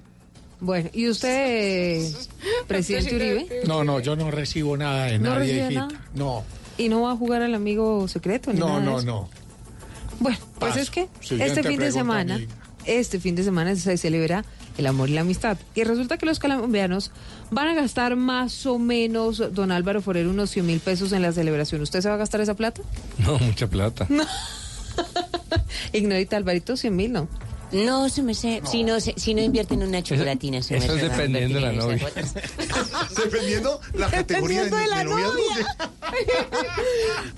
Bueno, 0.60 0.90
¿y 0.94 1.08
usted, 1.08 2.02
presidente 2.68 3.16
Uribe? 3.16 3.48
No, 3.68 3.84
no, 3.84 4.00
yo 4.00 4.16
no 4.16 4.32
recibo 4.32 4.76
nada 4.76 5.06
de 5.06 5.20
¿No 5.20 5.36
nadie, 5.36 5.70
nada? 5.72 5.88
No, 6.16 6.44
¿Y 6.80 6.90
no 6.90 7.02
va 7.02 7.12
a 7.12 7.16
jugar 7.16 7.42
al 7.42 7.54
amigo 7.56 8.08
secreto? 8.08 8.52
ni 8.54 8.60
no, 8.60 8.68
nada 8.80 8.82
no, 8.82 9.02
no. 9.02 9.30
Bueno, 10.20 10.38
pues 10.60 10.78
es 10.78 10.90
que 10.90 11.08
Siguiente 11.22 11.60
este 11.60 11.64
fin 11.70 11.80
de 11.80 11.92
semana, 11.92 12.36
amiga. 12.36 12.54
este 12.86 13.20
fin 13.20 13.36
de 13.36 13.44
semana 13.44 13.76
se 13.76 13.98
celebra 13.98 14.44
el 14.78 14.88
amor 14.88 15.10
y 15.10 15.14
la 15.14 15.22
amistad. 15.22 15.58
Y 15.76 15.84
resulta 15.84 16.18
que 16.18 16.26
los 16.26 16.40
colombianos 16.40 17.12
van 17.52 17.68
a 17.68 17.74
gastar 17.76 18.16
más 18.16 18.66
o 18.66 18.80
menos, 18.80 19.42
don 19.54 19.72
Álvaro 19.72 20.02
Forero, 20.02 20.30
unos 20.30 20.50
100 20.52 20.66
mil 20.66 20.80
pesos 20.80 21.12
en 21.14 21.22
la 21.22 21.32
celebración. 21.32 21.82
¿Usted 21.82 22.02
se 22.02 22.10
va 22.10 22.16
a 22.16 22.18
gastar 22.18 22.42
esa 22.42 22.54
plata? 22.56 22.82
No, 23.20 23.38
mucha 23.40 23.68
plata. 23.68 24.08
Ignorita 25.94 26.38
Alvarito, 26.38 26.78
100 26.78 26.96
mil, 26.96 27.12
¿no? 27.14 27.28
No, 27.72 28.08
su 28.10 28.24
merced, 28.24 28.64
si 28.66 28.84
no, 28.84 29.00
se- 29.02 29.14
si 29.18 29.34
no 29.34 29.42
invierten 29.42 29.82
en 29.82 29.90
una 29.90 30.02
chocolatina, 30.02 30.62
su 30.64 30.74
eso 30.76 30.88
merced. 30.94 31.04
es 31.06 31.10
va 31.12 31.16
a 31.16 31.18
dependiendo 31.18 31.56
de 31.56 31.62
la 31.62 31.72
novia. 31.74 32.08
Dependiendo 33.24 33.82
la 33.94 34.10
categoría 34.10 34.64
de, 34.64 34.70
Dependiendo 34.70 34.78
de 34.78 34.88
la 34.88 34.98
de 35.00 35.04
noviazgo. 35.06 35.38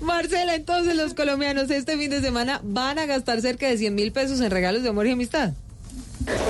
Marcela, 0.00 0.54
entonces 0.54 0.94
los 0.96 1.14
colombianos 1.14 1.70
este 1.70 1.96
fin 1.98 2.10
de 2.10 2.20
semana 2.20 2.60
van 2.62 2.98
a 2.98 3.06
gastar 3.06 3.40
cerca 3.40 3.66
de 3.68 3.76
100 3.78 3.94
mil 3.94 4.12
pesos 4.12 4.40
en 4.40 4.50
regalos 4.50 4.82
de 4.82 4.88
amor 4.90 5.06
y 5.06 5.10
amistad. 5.12 5.52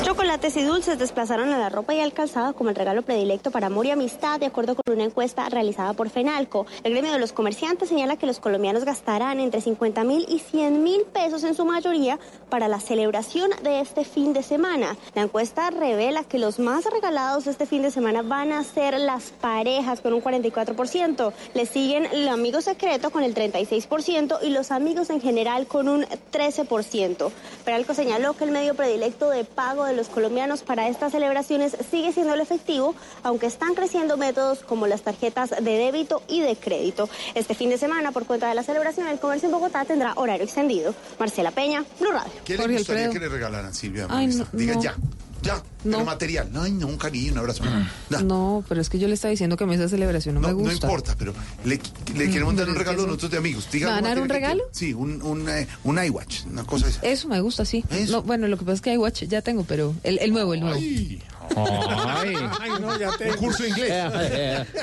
Chocolates 0.03 0.57
y 0.57 0.63
dulces 0.63 0.99
desplazaron 0.99 1.53
a 1.53 1.59
la 1.59 1.69
ropa 1.69 1.95
y 1.95 2.01
al 2.01 2.13
calzado 2.13 2.55
como 2.55 2.71
el 2.71 2.77
regalo 2.77 3.03
predilecto 3.03 3.51
para 3.51 3.69
amor 3.69 3.87
y 3.87 3.91
amistad, 3.91 4.41
de 4.41 4.47
acuerdo 4.47 4.75
con 4.75 4.95
una 4.95 5.05
encuesta 5.05 5.49
realizada 5.49 5.93
por 5.93 6.11
FENALCO. 6.11 6.67
El 6.83 6.93
gremio 6.93 7.13
de 7.13 7.19
los 7.19 7.33
comerciantes 7.33 7.89
señala 7.89 8.17
que 8.17 8.27
los 8.27 8.41
colombianos 8.41 8.85
gastarán 8.85 9.39
entre 9.39 9.61
50 9.61 10.03
mil 10.05 10.27
y 10.29 10.41
100 10.41 10.83
mil 10.83 11.03
pesos 11.03 11.45
en 11.45 11.55
su 11.55 11.65
mayoría 11.65 12.19
para 12.49 12.67
la 12.67 12.81
celebración 12.81 13.51
de 13.63 13.81
este 13.81 14.05
fin 14.05 14.33
de 14.33 14.43
semana. 14.43 14.97
La 15.15 15.23
encuesta 15.23 15.71
revela 15.71 16.25
que 16.25 16.39
los 16.39 16.59
más 16.59 16.85
regalados 16.87 17.47
este 17.47 17.67
fin 17.67 17.83
de 17.83 17.91
semana 17.91 18.23
van 18.23 18.53
a 18.53 18.65
ser 18.65 18.99
las 18.99 19.31
parejas 19.41 20.01
con 20.01 20.13
un 20.13 20.23
44%. 20.23 21.33
Le 21.55 21.67
siguen 21.67 22.07
el 22.07 22.29
amigo 22.29 22.61
secreto 22.61 23.11
con 23.11 23.23
el 23.23 23.35
36% 23.35 24.39
y 24.43 24.51
los 24.51 24.73
amigos 24.73 25.11
en 25.11 25.21
general 25.21 25.67
con 25.67 25.89
un 25.89 26.05
13%. 26.33 27.31
Peralco 27.65 27.95
señaló 27.95 28.35
que 28.35 28.45
el 28.45 28.51
medio 28.51 28.75
predilecto 28.75 29.31
de 29.31 29.45
pago 29.61 29.85
de 29.85 29.93
los 29.93 30.09
colombianos 30.09 30.63
para 30.63 30.89
estas 30.89 31.13
celebraciones 31.13 31.77
sigue 31.91 32.15
siendo 32.15 32.33
el 32.33 32.41
efectivo, 32.41 32.95
aunque 33.23 33.45
están 33.45 33.75
creciendo 33.75 34.17
métodos 34.17 34.61
como 34.61 34.87
las 34.87 35.03
tarjetas 35.03 35.51
de 35.51 35.61
débito 35.61 36.23
y 36.29 36.41
de 36.41 36.57
crédito. 36.57 37.11
Este 37.35 37.55
fin 37.55 37.69
de 37.69 37.77
semana, 37.77 38.11
por 38.11 38.25
cuenta 38.25 38.49
de 38.49 38.55
la 38.55 38.63
celebración, 38.63 39.07
el 39.07 39.19
comercio 39.19 39.49
en 39.49 39.53
Bogotá 39.53 39.85
tendrá 39.85 40.15
horario 40.17 40.45
extendido. 40.45 40.95
Marcela 41.19 41.51
Peña, 41.51 41.85
Blue 42.01 42.11
Radio. 42.11 42.33
¿Qué 42.43 42.57
le 42.57 42.79
gustaría 42.79 43.11
que 43.11 43.19
le 43.21 43.29
regalaran, 43.29 43.75
Silvia? 43.75 44.07
Ay, 44.09 44.29
Vanessa? 44.29 44.49
no, 44.51 44.59
Diga 44.59 44.75
no. 44.77 44.83
ya, 44.83 44.95
ya, 45.43 45.63
pero 45.83 46.05
material. 46.05 46.49
Ay, 46.55 46.73
no, 46.73 46.87
un 46.87 46.97
cariño, 46.97 47.33
un 47.33 47.39
abrazo. 47.39 47.65
Da. 48.09 48.23
No, 48.23 48.65
pero 48.69 48.81
es 48.81 48.89
que 48.89 48.99
yo 48.99 49.09
le 49.09 49.15
estaba 49.15 49.31
diciendo 49.31 49.57
que 49.57 49.65
a 49.65 49.67
mí 49.67 49.75
esa 49.75 49.89
celebración 49.89 50.35
no, 50.37 50.41
me 50.41 50.49
No 50.49 50.55
gusta. 50.55 50.87
importa, 50.87 51.15
pero 51.19 51.33
le, 51.65 51.81
le 52.17 52.31
queremos 52.31 52.55
dar 52.57 52.69
un 52.69 52.75
regalo 52.75 53.05
a 53.05 53.07
nosotros 53.07 53.31
de 53.31 53.39
amigos. 53.39 53.69
Diga 53.73 53.89
¿Me 53.89 53.95
van 53.95 54.07
a 54.07 54.09
algo 54.13 54.21
dar 54.21 54.23
un 54.23 54.29
que 54.29 54.35
regalo? 54.35 54.65
Sí, 54.73 54.93
un, 54.95 55.23
un, 55.23 55.49
eh, 55.49 55.67
un 55.85 56.03
iWatch, 56.05 56.47
una 56.47 56.65
cosa 56.65 56.89
esa. 56.89 57.01
Eso 57.03 57.29
me 57.29 57.41
gusta, 57.41 57.65
sí. 57.65 57.85
No, 58.09 58.23
bueno, 58.23 58.47
lo 58.49 58.57
que 58.59 58.65
pasa 58.65 58.75
es 58.75 58.81
que 58.81 58.93
iWatch 58.95 59.25
ya 59.25 59.43
tengo, 59.43 59.65
pero 59.65 59.95
el, 60.03 60.19
el 60.19 60.33
nuevo, 60.33 60.55
el 60.55 60.61
nuevo. 60.61 60.77
Ay. 60.77 61.23
No, 61.57 62.99
ya 62.99 63.11
Un 63.11 63.37
curso 63.37 63.63
de 63.63 63.69
inglés. 63.71 63.93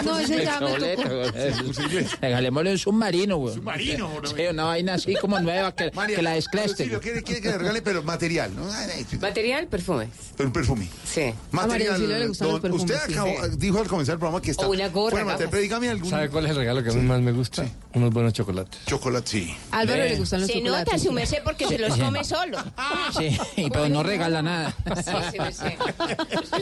No, 0.04 0.20
ese 0.20 0.44
ya 0.44 0.60
me 0.60 0.96
tocó. 0.96 2.18
Regalémosle 2.22 2.72
un 2.72 2.78
submarino, 2.78 3.38
güey. 3.38 3.56
Submarino, 3.56 4.10
bro. 4.10 4.28
Sí, 4.30 4.42
una 4.52 4.64
vaina 4.66 4.94
así 4.96 5.16
como 5.16 5.40
nueva 5.40 5.74
que, 5.76 5.92
María, 5.94 6.16
que 6.16 6.22
la 6.22 6.30
pero 6.32 6.36
descleste. 6.42 6.84
Silvia, 6.84 7.00
quiere, 7.00 7.24
quiere 7.24 7.42
que 7.42 7.50
le 7.50 7.58
regale, 7.58 7.82
pero 7.82 8.04
material, 8.04 8.56
¿no? 8.56 8.70
Ay, 8.72 9.06
ay, 9.12 9.18
Material, 9.20 9.68
perfume. 9.68 10.10
Un 10.40 10.52
perfume. 10.52 10.88
Sí. 11.06 11.34
Material. 11.52 11.96
A 11.96 11.98
María 12.00 12.18
le 12.20 12.28
gustan 12.28 12.48
los 12.50 12.62
don- 12.62 12.72
usted 12.74 12.96
perfumes, 12.96 13.18
acabó- 13.40 13.46
sí. 13.52 13.58
dijo 13.58 13.80
al 13.80 13.88
comenzar 13.88 14.14
el 14.14 14.20
programa 14.20 14.42
que 14.42 14.52
está. 14.52 14.68
O 14.68 14.72
una 14.72 14.90
gorra, 14.90 15.12
fuera 15.12 15.26
de 15.26 15.32
materia, 15.32 15.46
gafas. 15.46 15.52
pero 15.52 15.62
dígame 15.62 15.90
algún. 15.90 16.10
¿Sabe 16.10 16.30
cuál 16.30 16.46
es 16.46 16.52
el 16.52 16.58
regalo 16.58 16.84
que 16.84 16.90
a 16.90 16.94
mí 16.94 17.02
más 17.02 17.22
me 17.22 17.32
gusta? 17.32 17.66
Unos 17.94 18.12
buenos 18.12 18.34
chocolates. 18.34 18.80
Chocolate, 18.86 19.28
sí. 19.28 19.56
Álvaro 19.72 20.04
le 20.04 20.16
gustan 20.18 20.42
los 20.42 20.48
Se 20.48 20.54
chocolates. 20.60 20.86
nota, 20.94 21.00
su 21.04 21.12
merced, 21.12 21.38
porque 21.44 21.68
se 21.68 21.80
los 21.80 21.96
come 21.98 22.24
solo. 22.24 22.58
Sí, 23.18 23.38
pero 23.72 23.90
no 23.90 24.04
regala 24.04 24.42
nada. 24.42 24.74
Sí, 24.98 25.12
sí, 25.32 25.38
merced. 25.40 25.74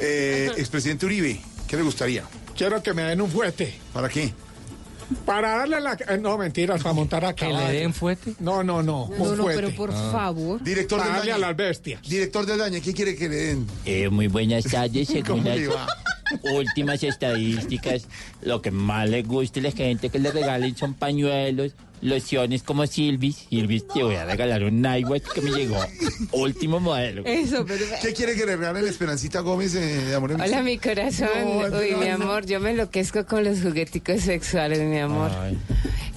Eh, 0.00 0.50
expresidente 0.56 1.06
Uribe, 1.06 1.40
¿qué 1.68 1.76
le 1.76 1.82
gustaría? 1.82 2.24
Quiero 2.56 2.82
que 2.82 2.92
me 2.92 3.02
den 3.02 3.20
un 3.20 3.30
fuete. 3.30 3.74
¿Para 3.92 4.08
qué? 4.08 4.32
Para 5.26 5.58
darle 5.58 5.80
la... 5.80 5.92
eh, 6.08 6.18
No, 6.18 6.36
mentiras, 6.38 6.82
para 6.82 6.94
montar 6.94 7.24
a 7.24 7.34
¿Que 7.34 7.46
le 7.46 7.52
caballo. 7.52 7.78
den 7.78 7.94
fuete? 7.94 8.34
No, 8.40 8.64
no, 8.64 8.82
no, 8.82 9.08
No, 9.08 9.24
un 9.24 9.36
no, 9.36 9.42
fuete. 9.44 9.60
pero 9.62 9.76
por 9.76 9.92
favor. 9.92 10.62
Director 10.62 10.98
Para 10.98 11.10
del 11.10 11.18
darle 11.18 11.32
a 11.32 11.34
daño. 11.34 11.46
las 11.48 11.56
bestias. 11.56 12.02
Director 12.02 12.46
del 12.46 12.58
daño, 12.58 12.80
¿qué 12.82 12.92
quiere 12.92 13.14
que 13.16 13.28
le 13.28 13.36
den? 13.36 13.66
Eh, 13.84 14.08
muy 14.08 14.26
buenas 14.28 14.64
tardes, 14.64 15.08
según 15.12 15.38
¿Cómo 15.40 15.48
las 15.48 15.58
le 15.58 15.68
va? 15.68 15.86
últimas 16.54 17.02
estadísticas. 17.02 18.06
Lo 18.42 18.62
que 18.62 18.70
más 18.70 19.08
le 19.08 19.22
gusta 19.22 19.60
a 19.60 19.64
la 19.64 19.70
gente 19.72 20.08
que 20.10 20.18
le 20.18 20.30
regalen 20.32 20.76
son 20.76 20.94
pañuelos, 20.94 21.72
lociones 22.04 22.62
como 22.62 22.86
Silvis. 22.86 23.46
Silvis, 23.48 23.88
te 23.88 24.02
voy 24.02 24.14
a 24.14 24.24
regalar 24.24 24.62
un 24.62 24.84
iWatch 24.84 25.24
que 25.34 25.40
me 25.40 25.50
llegó. 25.50 25.78
Último 26.32 26.78
modelo. 26.78 27.22
Eso, 27.24 27.64
pero... 27.66 27.84
¿Qué 28.02 28.12
quiere 28.12 28.36
que 28.36 28.46
le 28.46 28.56
regale 28.56 28.82
la 28.82 28.90
Esperancita 28.90 29.40
Gómez 29.40 29.74
eh, 29.74 29.80
de 29.80 30.14
Amor 30.14 30.32
Hola, 30.32 30.62
mi 30.62 30.78
corazón. 30.78 31.28
No, 31.44 31.78
Uy, 31.78 31.90
no, 31.92 31.98
mi 31.98 32.06
no. 32.08 32.14
amor, 32.14 32.46
yo 32.46 32.60
me 32.60 32.70
enloquezco 32.70 33.24
con 33.26 33.42
los 33.44 33.60
jugueticos 33.62 34.20
sexuales, 34.20 34.78
mi 34.80 34.98
amor. 34.98 35.30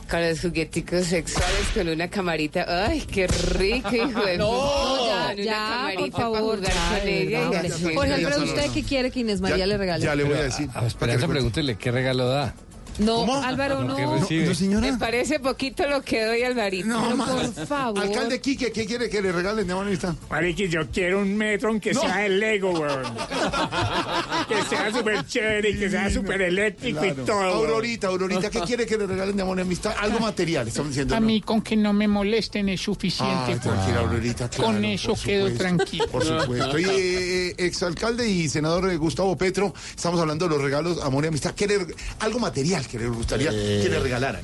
Con 0.09 0.21
los 0.21 0.39
jugueticos 0.39 1.05
sexuales, 1.05 1.67
con 1.73 1.89
una 1.89 2.09
camarita. 2.09 2.85
Ay, 2.87 3.01
qué 3.01 3.27
rico, 3.27 3.93
hijo 3.93 4.21
de 4.25 4.37
No, 4.37 4.49
puta. 4.51 5.33
ya, 5.33 5.33
Una 5.33 5.43
ya, 5.43 5.53
camarita 5.69 6.01
por 6.01 6.21
favor, 6.21 6.59
para 6.61 6.73
jugar 6.73 6.99
con 7.01 7.09
ella. 7.09 7.47
Alfredo, 7.47 8.17
ya, 8.29 8.43
¿usted 8.43 8.65
no, 8.67 8.73
qué 8.73 8.83
quiere 8.83 9.11
que 9.11 9.19
Inés 9.21 9.41
María 9.41 9.57
Ya- 9.57 9.65
le 9.67 9.77
regale? 9.77 10.03
ya 10.05 10.15
le 10.15 10.23
voy 10.23 10.33
a 10.33 10.35
Pero 10.37 10.43
decir. 10.49 10.69
A, 10.73 10.79
a 10.81 10.87
Esperanza, 10.87 11.27
pregúntele 11.27 11.75
qué 11.77 11.91
regalo 11.91 12.27
da. 12.29 12.55
No, 12.99 13.41
Álvaro, 13.43 13.83
no. 13.83 13.97
No, 13.97 14.53
señora. 14.55 14.91
Me 14.91 14.97
parece 14.97 15.39
poquito 15.39 15.87
lo 15.87 16.01
que 16.01 16.23
doy 16.25 16.43
Alvarito. 16.43 16.87
No, 16.87 17.15
por 17.25 17.65
favor. 17.67 17.99
Alcalde 18.03 18.41
Quique, 18.41 18.71
¿qué 18.71 18.85
quiere 18.85 19.09
que 19.09 19.21
le 19.21 19.31
regalen 19.31 19.67
de 19.67 19.75
mano 19.75 19.89
lista? 19.89 20.15
Mariqui, 20.29 20.67
yo 20.67 20.81
quiero 20.91 21.19
un 21.19 21.35
metro 21.37 21.69
aunque 21.69 21.93
No. 21.93 22.01
sea 22.01 22.25
el 22.25 22.39
Lego, 22.39 22.71
weón. 22.71 23.03
que 24.47 24.63
sea 24.63 24.91
súper 24.91 25.25
chévere 25.25 25.69
y 25.71 25.79
que 25.79 25.89
sea 25.89 26.09
súper 26.09 26.41
eléctrico 26.41 27.05
y 27.05 27.11
todo. 27.13 27.41
Aurorita, 27.41 28.07
Aurorita, 28.07 28.49
¿qué 28.49 28.61
quiere 28.61 28.85
que 28.85 28.97
le 28.97 29.05
regalen 29.07 29.35
de 29.35 29.43
amor 29.43 29.57
y 29.57 29.61
amistad? 29.61 29.93
Algo 29.99 30.19
material, 30.19 30.67
estamos 30.67 30.89
diciendo. 30.89 31.15
A 31.15 31.19
mí 31.19 31.41
con 31.41 31.61
que 31.61 31.75
no 31.75 31.93
me 31.93 32.07
molesten 32.07 32.69
es 32.69 32.81
suficiente. 32.81 33.57
Tranquila, 33.57 33.95
favor. 33.97 34.09
Aurorita, 34.09 34.49
claro, 34.49 34.73
Con 34.73 34.85
eso 34.85 35.13
quedo 35.23 35.53
tranquilo. 35.53 36.07
Por 36.07 36.23
supuesto. 36.23 36.79
Y 36.79 36.85
eh, 36.89 37.55
exalcalde 37.57 38.27
y 38.29 38.49
senador 38.49 38.89
eh, 38.89 38.97
Gustavo 38.97 39.35
Petro, 39.37 39.73
estamos 39.95 40.19
hablando 40.19 40.45
de 40.47 40.55
los 40.55 40.61
regalos, 40.63 41.01
amor 41.03 41.23
y 41.25 41.27
amistad. 41.27 41.53
¿Qué 41.53 41.67
le- 41.67 41.87
algo 42.19 42.39
material 42.39 42.86
que 42.89 42.99
le 42.99 43.07
gustaría 43.07 43.49
Eh, 43.51 43.81
que 43.83 43.89
le 43.89 43.99
regalaran. 43.99 44.41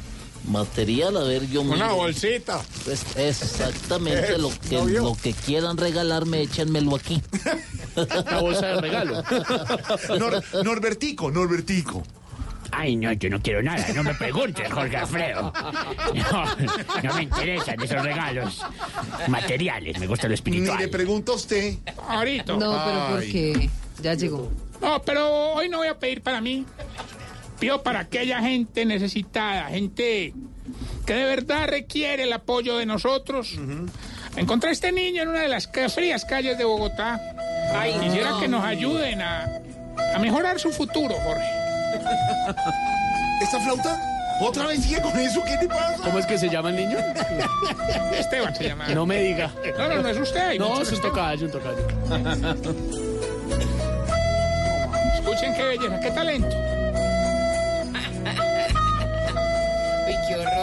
Material, 0.47 1.15
a 1.15 1.23
ver, 1.23 1.47
yo 1.49 1.61
Una 1.61 1.73
miro. 1.85 1.95
bolsita. 1.95 2.59
Pues, 2.83 3.05
exactamente 3.15 4.37
lo 4.37 4.49
que, 4.49 4.75
¿No 4.75 4.85
vio? 4.85 5.03
lo 5.03 5.15
que 5.15 5.31
quieran 5.33 5.77
regalarme, 5.77 6.41
échenmelo 6.41 6.95
aquí. 6.95 7.21
La 7.95 8.41
bolsa 8.41 8.67
de 8.67 8.81
regalo. 8.81 9.23
Nor- 10.19 10.63
Norbertico, 10.63 11.31
Norbertico. 11.31 12.03
Ay, 12.75 12.95
no, 12.95 13.13
yo 13.13 13.29
no 13.29 13.39
quiero 13.39 13.61
nada. 13.61 13.85
No 13.93 14.01
me 14.03 14.15
preguntes, 14.15 14.69
Jorge 14.71 14.97
Alfredo. 14.97 15.53
No, 16.15 16.45
no 17.03 17.13
me 17.15 17.23
interesan 17.23 17.79
esos 17.81 18.01
regalos 18.01 18.61
materiales. 19.27 19.99
Me 19.99 20.07
gusta 20.07 20.23
lo 20.23 20.29
Ni 20.29 20.35
espiritual. 20.35 20.79
le 20.79 20.87
pregunto 20.87 21.33
a 21.33 21.35
usted. 21.35 21.75
Ahorita. 22.09 22.53
No, 22.53 22.83
pero 22.83 23.07
¿por 23.09 23.19
Ay. 23.19 23.31
qué? 23.31 23.69
Ya 24.01 24.15
llegó. 24.15 24.51
No, 24.81 24.99
pero 25.03 25.53
hoy 25.53 25.69
no 25.69 25.77
voy 25.77 25.87
a 25.87 25.97
pedir 25.99 26.21
para 26.23 26.41
mí. 26.41 26.65
Pido 27.63 27.81
para 27.81 28.01
aquella 28.01 28.41
gente 28.41 28.83
necesitada, 28.83 29.67
gente 29.67 30.33
que 31.05 31.13
de 31.13 31.23
verdad 31.23 31.65
requiere 31.69 32.23
el 32.23 32.33
apoyo 32.33 32.75
de 32.75 32.85
nosotros. 32.85 33.57
Encontré 34.35 34.71
a 34.71 34.73
este 34.73 34.91
niño 34.91 35.23
en 35.23 35.29
una 35.29 35.39
de 35.39 35.47
las 35.47 35.69
frías 35.95 36.25
calles 36.25 36.57
de 36.57 36.65
Bogotá. 36.65 37.21
Ay, 37.73 37.93
quisiera 38.01 38.31
que 38.37 38.49
nos 38.49 38.65
ayuden 38.65 39.21
a, 39.21 39.61
a 40.13 40.19
mejorar 40.19 40.59
su 40.59 40.71
futuro, 40.71 41.15
Jorge. 41.23 41.47
¿Esta 43.41 43.61
flauta? 43.61 43.97
¿Otra 44.41 44.67
vez 44.67 44.83
sigue 44.83 45.01
con 45.01 45.17
eso? 45.17 45.41
¿Qué 45.45 45.55
le 45.61 45.69
pasa? 45.69 46.03
¿Cómo 46.03 46.19
es 46.19 46.25
que 46.25 46.37
se 46.37 46.49
llama 46.49 46.71
el 46.71 46.75
niño? 46.75 46.97
Esteban 48.19 48.53
se 48.53 48.65
llama. 48.65 48.89
No 48.89 49.05
me 49.05 49.21
diga. 49.21 49.49
No, 49.77 49.87
no, 49.87 50.01
no 50.01 50.09
es 50.09 50.17
usted. 50.17 50.49
hay 50.49 50.59
No, 50.59 50.81
es 50.81 50.91
un 50.91 50.99
tocayo, 50.99 51.45
un 51.45 51.51
tocayo. 51.53 51.87
Escuchen 55.15 55.55
qué 55.55 55.63
belleza, 55.63 55.99
qué 56.01 56.11
talento. 56.11 56.72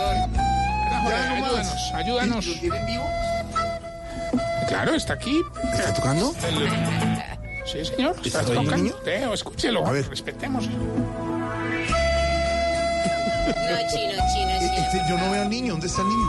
Jorge, 0.01 1.17
ayúdanos, 1.17 1.93
ayúdanos. 1.95 2.47
¿Lo 2.47 2.55
tienen 2.55 2.87
vivo? 2.87 3.05
Claro, 4.69 4.95
está 4.95 5.15
aquí. 5.15 5.41
¿Está 5.73 5.95
tocando? 5.95 6.35
Sí, 7.67 7.85
señor. 7.85 8.17
Está 8.25 8.41
¿Está 8.41 8.53
ahí 8.53 8.59
el 8.59 8.65
tocando. 8.65 8.95
Teo, 8.97 9.35
escúchelo. 9.35 9.87
A 9.87 9.93
ver. 9.93 10.09
Respetemos. 10.09 10.69
No, 10.69 10.75
chino, 13.93 14.13
chino, 14.33 14.51
Este, 14.51 15.03
yo 15.09 15.19
no 15.19 15.31
veo 15.31 15.43
al 15.43 15.51
niño. 15.51 15.73
¿Dónde 15.73 15.87
está 15.87 16.03
el 16.03 16.09
niño? 16.09 16.27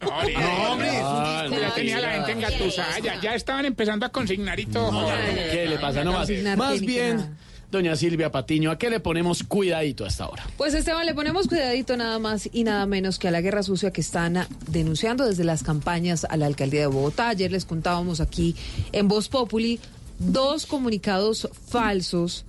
No, 0.00 0.08
hombre. 0.08 0.34
No, 0.34 0.72
hombre. 0.72 0.90
Ah, 1.02 1.46
no, 1.48 1.58
Ya 1.58 1.74
tenía 1.74 2.00
la 2.00 2.10
gente 2.12 2.32
engatusada. 2.32 2.98
Ya, 3.00 3.20
ya 3.20 3.34
estaban 3.34 3.66
empezando 3.66 4.06
a 4.06 4.08
consignar 4.10 4.58
y 4.58 4.66
todo. 4.66 5.08
¿Qué 5.50 5.66
le 5.68 5.78
pasa? 5.78 6.04
No 6.04 6.12
más. 6.12 6.28
Más 6.56 6.80
bien, 6.80 7.36
doña 7.70 7.96
Silvia 7.96 8.30
Patiño, 8.30 8.70
¿a 8.70 8.78
qué 8.78 8.90
le 8.90 9.00
ponemos 9.00 9.42
cuidadito 9.42 10.04
hasta 10.04 10.24
ahora? 10.24 10.46
Pues 10.56 10.74
Esteban, 10.74 11.04
le 11.04 11.14
ponemos 11.14 11.48
cuidadito 11.48 11.96
nada 11.96 12.18
más 12.18 12.48
y 12.52 12.64
nada 12.64 12.86
menos 12.86 13.18
que 13.18 13.28
a 13.28 13.30
la 13.30 13.40
guerra 13.40 13.62
sucia 13.62 13.92
que 13.92 14.00
están 14.00 14.46
denunciando 14.68 15.26
desde 15.26 15.44
las 15.44 15.62
campañas 15.62 16.24
a 16.28 16.36
la 16.36 16.46
alcaldía 16.46 16.80
de 16.80 16.86
Bogotá. 16.86 17.28
Ayer 17.28 17.52
les 17.52 17.64
contábamos 17.64 18.20
aquí 18.20 18.56
en 18.92 19.08
Voz 19.08 19.28
Populi 19.28 19.80
dos 20.18 20.66
comunicados 20.66 21.48
falsos. 21.68 22.44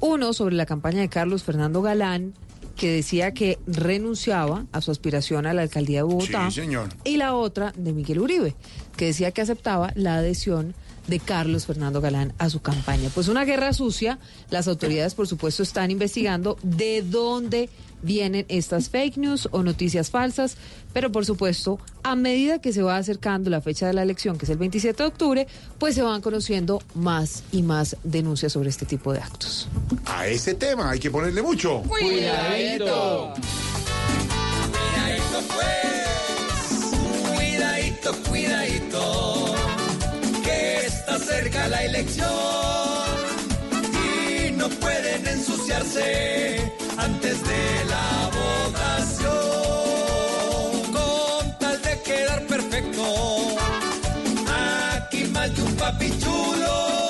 Uno 0.00 0.32
sobre 0.32 0.54
la 0.54 0.66
campaña 0.66 1.00
de 1.00 1.08
Carlos 1.08 1.42
Fernando 1.42 1.80
Galán, 1.80 2.34
que 2.76 2.90
decía 2.90 3.32
que 3.32 3.58
renunciaba 3.66 4.66
a 4.72 4.82
su 4.82 4.90
aspiración 4.90 5.46
a 5.46 5.54
la 5.54 5.62
alcaldía 5.62 5.98
de 5.98 6.02
Bogotá. 6.02 6.50
Sí, 6.50 6.60
señor. 6.60 6.90
Y 7.04 7.16
la 7.16 7.34
otra 7.34 7.72
de 7.76 7.92
Miguel 7.92 8.20
Uribe, 8.20 8.54
que 8.96 9.06
decía 9.06 9.30
que 9.30 9.40
aceptaba 9.40 9.92
la 9.94 10.16
adhesión 10.16 10.74
de 11.06 11.20
Carlos 11.20 11.66
Fernando 11.66 12.00
Galán 12.00 12.32
a 12.38 12.50
su 12.50 12.60
campaña. 12.60 13.10
Pues 13.14 13.28
una 13.28 13.44
guerra 13.44 13.72
sucia, 13.72 14.18
las 14.50 14.68
autoridades 14.68 15.14
por 15.14 15.28
supuesto 15.28 15.62
están 15.62 15.90
investigando 15.90 16.58
de 16.62 17.02
dónde 17.02 17.68
vienen 18.02 18.46
estas 18.48 18.88
fake 18.88 19.16
news 19.16 19.48
o 19.50 19.62
noticias 19.62 20.10
falsas, 20.10 20.56
pero 20.92 21.10
por 21.10 21.24
supuesto, 21.26 21.78
a 22.02 22.14
medida 22.14 22.60
que 22.60 22.72
se 22.72 22.82
va 22.82 22.96
acercando 22.96 23.50
la 23.50 23.60
fecha 23.60 23.86
de 23.86 23.92
la 23.92 24.02
elección, 24.02 24.38
que 24.38 24.44
es 24.44 24.50
el 24.50 24.58
27 24.58 25.02
de 25.02 25.08
octubre, 25.08 25.46
pues 25.78 25.94
se 25.94 26.02
van 26.02 26.20
conociendo 26.22 26.82
más 26.94 27.42
y 27.52 27.62
más 27.62 27.96
denuncias 28.04 28.52
sobre 28.52 28.68
este 28.68 28.86
tipo 28.86 29.12
de 29.12 29.20
actos. 29.20 29.68
A 30.06 30.26
ese 30.26 30.54
tema 30.54 30.90
hay 30.90 30.98
que 31.00 31.10
ponerle 31.10 31.42
mucho. 31.42 31.82
Cuidadito. 31.82 33.34
Cuidadito 34.72 35.42
pues, 35.54 35.76
cuidadito, 37.36 38.14
cuidadito, 38.28 39.55
está 40.84 41.18
cerca 41.18 41.68
la 41.68 41.82
elección 41.84 42.26
y 44.04 44.50
no 44.52 44.68
pueden 44.68 45.26
ensuciarse 45.26 46.72
antes 46.98 47.42
de 47.42 47.84
la 47.88 48.30
votación. 48.40 49.32
Con 50.92 51.58
tal 51.58 51.82
de 51.82 52.00
quedar 52.02 52.46
perfecto, 52.46 53.02
aquí 54.96 55.24
más 55.24 55.54
de 55.54 55.62
un 55.62 55.74
papichulo 55.76 57.08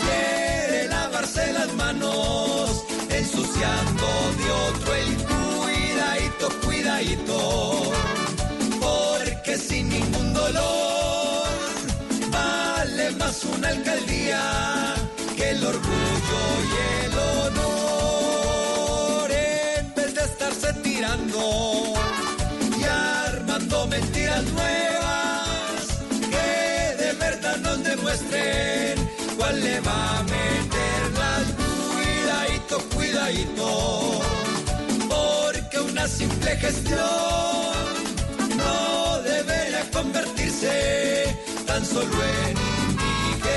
quiere 0.00 0.88
lavarse 0.88 1.52
las 1.52 1.72
manos, 1.74 2.84
ensuciando 3.10 4.06
de 4.38 4.50
otro 4.68 4.94
el 4.94 5.16
cuidadito, 5.30 6.48
cuidadito, 6.64 7.92
una 13.44 13.68
alcaldía 13.68 14.94
que 15.36 15.50
el 15.50 15.64
orgullo 15.64 16.40
y 16.68 16.72
el 17.04 17.12
honor. 17.38 19.30
En 19.30 19.94
vez 19.94 20.14
de 20.14 20.22
estarse 20.22 20.72
tirando 20.82 21.94
y 22.78 22.84
armando 22.84 23.86
mentiras 23.86 24.44
nuevas, 24.44 25.86
que 26.30 26.96
de 27.02 27.12
verdad 27.14 27.56
nos 27.58 27.82
demuestren 27.82 28.98
cuál 29.36 29.60
le 29.60 29.80
va 29.80 30.18
a 30.18 30.22
meter 30.22 31.12
las 31.18 31.44
cuidadito, 31.94 32.78
cuidadito, 32.94 34.20
porque 35.08 35.80
una 35.80 36.06
simple 36.06 36.56
gestión 36.56 37.00
no 38.56 39.22
debería 39.22 39.90
convertirse 39.90 41.36
tan 41.66 41.84
solo 41.84 42.22
en 42.46 42.61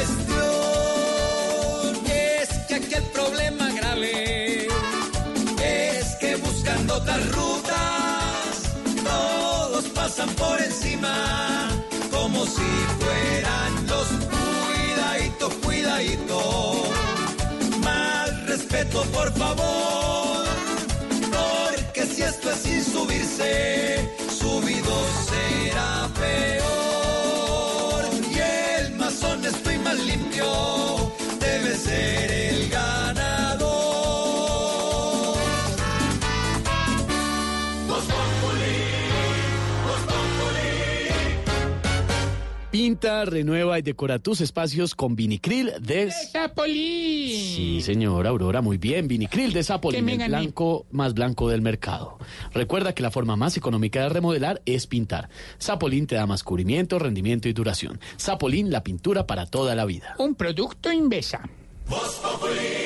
indigestión. 0.06 2.06
Y 2.06 2.12
es 2.42 2.50
que 2.68 2.76
aquí 2.76 2.94
el 2.96 3.04
problema 3.06 3.70
grave 3.72 4.68
es 5.64 6.16
que 6.20 6.36
buscando 6.38 6.96
otras 6.96 7.32
rutas 7.32 7.76
todos 9.04 9.86
pasan 9.90 10.30
por 10.36 10.62
encima 10.62 11.70
como 12.12 12.46
si 12.46 12.62
fueran 13.00 13.88
los 13.88 14.08
cuidadito, 14.34 15.50
cuidadito. 15.62 16.84
Más 17.84 18.46
respeto, 18.48 19.04
por 19.14 19.32
favor, 19.34 20.46
porque 21.32 22.06
si 22.06 22.22
esto 22.24 22.52
es 22.52 22.58
sin 22.60 22.84
subirse, 22.84 24.10
Pinta, 42.96 43.26
renueva 43.26 43.78
y 43.78 43.82
decora 43.82 44.20
tus 44.20 44.40
espacios 44.40 44.96
con 44.96 45.18
Vinicril 45.18 45.74
de... 45.82 46.14
Zapolín. 46.32 47.36
Sí, 47.36 47.82
señor 47.82 48.26
Aurora, 48.26 48.62
muy 48.62 48.78
bien. 48.78 49.10
Vinicril 49.10 49.52
de 49.52 49.66
Zapolín, 49.66 50.08
el 50.08 50.30
blanco 50.30 50.86
más 50.92 51.14
blanco 51.14 51.50
del 51.50 51.62
mercado. 51.62 52.18
Recuerda 52.54 52.96
que 52.96 53.04
la 53.04 53.12
forma 53.12 53.36
más 53.36 53.58
económica 53.58 54.02
de 54.02 54.08
remodelar 54.08 54.62
es 54.66 54.88
pintar. 54.88 55.28
Zapolín 55.62 56.08
te 56.08 56.16
da 56.16 56.26
más 56.26 56.42
cubrimiento, 56.42 56.98
rendimiento 56.98 57.50
y 57.50 57.54
duración. 57.54 58.00
Zapolín, 58.18 58.72
la 58.72 58.82
pintura 58.82 59.28
para 59.28 59.46
toda 59.46 59.76
la 59.76 59.84
vida. 59.84 60.16
Un 60.18 60.36
producto 60.36 60.90
Invesa. 60.90 61.42
Recibe 61.90 62.85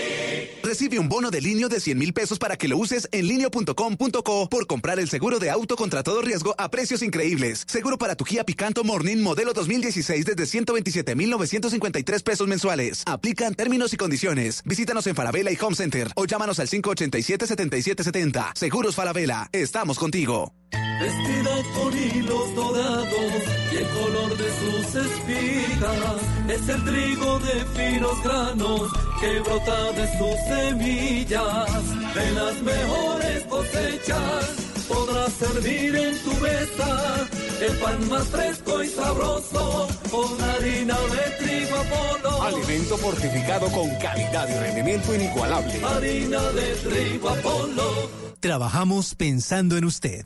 Recibe 0.69 0.99
un 0.99 1.09
bono 1.09 1.31
de 1.31 1.41
línea 1.41 1.67
de 1.67 1.79
100 1.79 1.97
mil 1.97 2.13
pesos 2.13 2.37
para 2.37 2.55
que 2.55 2.67
lo 2.67 2.77
uses 2.77 3.09
en 3.11 3.27
linio.com.co 3.27 4.49
por 4.51 4.67
comprar 4.67 4.99
el 4.99 5.09
seguro 5.09 5.39
de 5.39 5.49
auto 5.49 5.75
contra 5.75 6.03
todo 6.03 6.21
riesgo 6.21 6.53
a 6.59 6.69
precios 6.69 7.01
increíbles. 7.01 7.63
Seguro 7.65 7.97
para 7.97 8.13
tu 8.13 8.23
Kia 8.23 8.43
Picanto 8.43 8.83
Morning 8.83 9.17
modelo 9.17 9.53
2016 9.53 10.27
desde 10.27 10.45
127,953 10.45 12.21
pesos 12.21 12.47
mensuales. 12.47 13.01
Aplican 13.07 13.55
términos 13.55 13.95
y 13.95 13.97
condiciones. 13.97 14.61
Visítanos 14.63 15.07
en 15.07 15.15
Falabella 15.15 15.51
y 15.51 15.57
Home 15.59 15.75
Center 15.75 16.11
o 16.15 16.25
llámanos 16.25 16.59
al 16.59 16.67
587-7770. 16.67 18.51
Seguros 18.53 18.93
Falabella. 18.93 19.49
Estamos 19.51 19.97
contigo. 19.97 20.53
Vestida 20.69 21.63
con 21.73 21.97
hilos 21.97 22.53
dorados 22.53 23.43
y 23.73 23.75
el 23.75 23.87
color 23.87 24.37
de 24.37 24.49
sus 24.59 24.95
espigas 25.03 26.21
es 26.47 26.69
el 26.69 26.85
trigo 26.85 27.39
de 27.39 27.65
finos 27.73 28.23
granos 28.23 29.08
que 29.19 29.39
brota 29.41 29.91
de 29.93 30.17
sus 30.17 30.37
semillas. 30.47 32.13
De 32.13 32.31
las 32.31 32.61
mejores 32.61 33.43
cosechas 33.43 34.45
podrás 34.87 35.33
servir 35.33 35.95
en 35.95 36.17
tu 36.19 36.33
mesa 36.35 37.27
el 37.61 37.77
pan 37.77 38.09
más 38.09 38.27
fresco 38.27 38.83
y 38.83 38.87
sabroso 38.87 39.87
con 40.09 40.41
harina 40.41 40.97
de 40.97 41.45
trigo 41.45 41.75
Apolo. 41.75 42.43
Alimento 42.43 42.97
fortificado 42.97 43.67
con 43.71 43.89
calidad 43.97 44.47
y 44.49 44.59
rendimiento 44.59 45.13
inigualable. 45.13 45.73
Harina 45.83 46.41
de 46.51 46.75
trigo 46.75 47.29
Apolo. 47.29 48.09
Trabajamos 48.39 49.15
pensando 49.15 49.75
en 49.77 49.85
usted. 49.85 50.25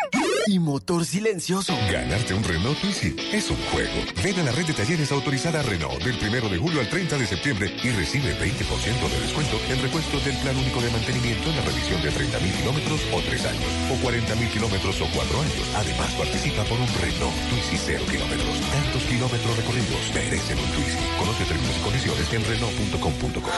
Y 0.47 0.59
motor 0.59 1.05
silencioso. 1.05 1.73
Ganarte 1.91 2.33
un 2.33 2.43
Renault 2.43 2.79
Twizy 2.81 3.15
es 3.31 3.49
un 3.49 3.57
juego. 3.71 3.93
Ven 4.23 4.39
a 4.39 4.43
la 4.43 4.51
red 4.51 4.65
de 4.65 4.73
talleres 4.73 5.11
autorizada 5.11 5.61
Renault 5.61 6.03
del 6.03 6.17
1 6.17 6.49
de 6.49 6.57
julio 6.57 6.79
al 6.81 6.89
30 6.89 7.17
de 7.17 7.27
septiembre 7.27 7.73
y 7.83 7.89
recibe 7.91 8.35
20% 8.35 9.09
de 9.09 9.19
descuento 9.21 9.57
en 9.69 9.81
repuestos 9.81 10.25
del 10.25 10.35
plan 10.37 10.57
único 10.57 10.81
de 10.81 10.89
mantenimiento 10.89 11.49
en 11.49 11.55
la 11.55 11.61
revisión 11.61 12.01
de 12.01 12.11
30.000 12.11 12.57
kilómetros 12.57 13.01
o 13.13 13.21
3 13.21 13.45
años, 13.45 13.71
o 13.91 13.95
40.000 14.05 14.49
kilómetros 14.51 15.01
o 15.01 15.07
4 15.13 15.41
años. 15.41 15.69
Además, 15.75 16.11
participa 16.15 16.63
por 16.63 16.79
un 16.79 16.87
Renault 16.99 17.35
Twizy 17.49 17.77
0 17.77 18.03
kilómetros. 18.09 18.59
Tantos 18.71 19.03
kilómetros 19.03 19.57
recorridos 19.57 20.01
merecen 20.13 20.57
un 20.57 20.71
Twizy. 20.71 20.97
Conoce 21.19 21.45
términos 21.45 21.75
y 21.77 21.81
condiciones 21.81 22.33
en 22.33 22.43
Renault.com.co. 22.43 23.51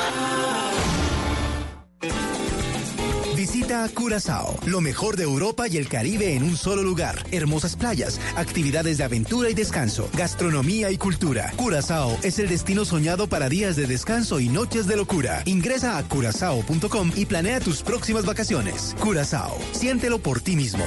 Visita 3.44 3.90
Curazao, 3.94 4.58
lo 4.66 4.80
mejor 4.80 5.18
de 5.18 5.24
Europa 5.24 5.68
y 5.68 5.76
el 5.76 5.90
Caribe 5.90 6.34
en 6.34 6.44
un 6.44 6.56
solo 6.56 6.82
lugar. 6.82 7.26
Hermosas 7.34 7.76
playas, 7.76 8.18
actividades 8.38 9.00
de 9.00 9.04
aventura 9.04 9.50
y 9.50 9.54
descanso, 9.54 10.10
gastronomía 10.16 10.92
y 10.92 10.98
cultura. 10.98 11.52
Curazao 11.58 12.18
es 12.24 12.40
el 12.40 12.48
destino 12.48 12.86
soñado 12.86 13.28
para 13.28 13.50
días 13.50 13.76
de 13.76 13.86
descanso 13.86 14.40
y 14.40 14.48
noches 14.48 14.88
de 14.88 14.96
locura. 14.96 15.44
Ingresa 15.44 15.98
a 15.98 16.08
curazao.com 16.08 17.12
y 17.18 17.26
planea 17.26 17.60
tus 17.60 17.82
próximas 17.82 18.26
vacaciones. 18.26 18.96
Curazao, 19.02 19.58
siéntelo 19.74 20.20
por 20.20 20.40
ti 20.40 20.56
mismo. 20.56 20.86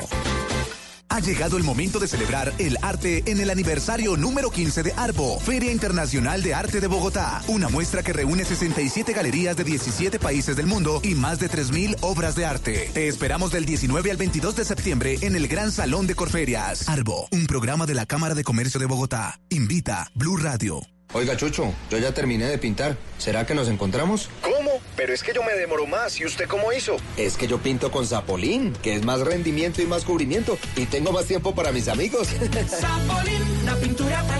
Ha 1.16 1.20
llegado 1.20 1.56
el 1.56 1.64
momento 1.64 1.98
de 1.98 2.08
celebrar 2.08 2.52
el 2.58 2.76
arte 2.82 3.22
en 3.24 3.40
el 3.40 3.48
aniversario 3.48 4.18
número 4.18 4.50
15 4.50 4.82
de 4.82 4.92
Arbo, 4.98 5.40
Feria 5.40 5.72
Internacional 5.72 6.42
de 6.42 6.52
Arte 6.52 6.78
de 6.78 6.88
Bogotá. 6.88 7.40
Una 7.48 7.70
muestra 7.70 8.02
que 8.02 8.12
reúne 8.12 8.44
67 8.44 9.14
galerías 9.14 9.56
de 9.56 9.64
17 9.64 10.18
países 10.18 10.56
del 10.56 10.66
mundo 10.66 11.00
y 11.02 11.14
más 11.14 11.38
de 11.38 11.48
3.000 11.48 11.96
obras 12.02 12.34
de 12.34 12.44
arte. 12.44 12.90
Te 12.92 13.08
esperamos 13.08 13.50
del 13.50 13.64
19 13.64 14.10
al 14.10 14.18
22 14.18 14.56
de 14.56 14.64
septiembre 14.66 15.16
en 15.22 15.36
el 15.36 15.48
Gran 15.48 15.72
Salón 15.72 16.06
de 16.06 16.14
Corferias. 16.14 16.86
Arbo, 16.86 17.28
un 17.30 17.46
programa 17.46 17.86
de 17.86 17.94
la 17.94 18.04
Cámara 18.04 18.34
de 18.34 18.44
Comercio 18.44 18.78
de 18.78 18.84
Bogotá. 18.84 19.40
Invita 19.48 20.10
Blue 20.14 20.36
Radio. 20.36 20.82
Oiga, 21.14 21.34
Chucho, 21.34 21.72
yo 21.88 21.96
ya 21.96 22.12
terminé 22.12 22.44
de 22.44 22.58
pintar. 22.58 22.98
¿Será 23.16 23.46
que 23.46 23.54
nos 23.54 23.68
encontramos? 23.68 24.28
¿Cómo? 24.42 24.55
Pero 24.96 25.12
es 25.12 25.22
que 25.22 25.32
yo 25.32 25.42
me 25.42 25.52
demoro 25.54 25.86
más. 25.86 26.18
¿Y 26.20 26.24
usted 26.24 26.46
cómo 26.46 26.72
hizo? 26.72 26.96
Es 27.16 27.36
que 27.36 27.46
yo 27.46 27.58
pinto 27.58 27.90
con 27.90 28.06
Zapolín, 28.06 28.72
que 28.82 28.94
es 28.94 29.04
más 29.04 29.20
rendimiento 29.20 29.82
y 29.82 29.86
más 29.86 30.04
cubrimiento. 30.04 30.58
Y 30.76 30.86
tengo 30.86 31.12
más 31.12 31.26
tiempo 31.26 31.54
para 31.54 31.72
mis 31.72 31.88
amigos. 31.88 32.28
Zapolín, 32.68 33.66
la 33.66 33.76
pintura 33.76 34.22
para. 34.26 34.35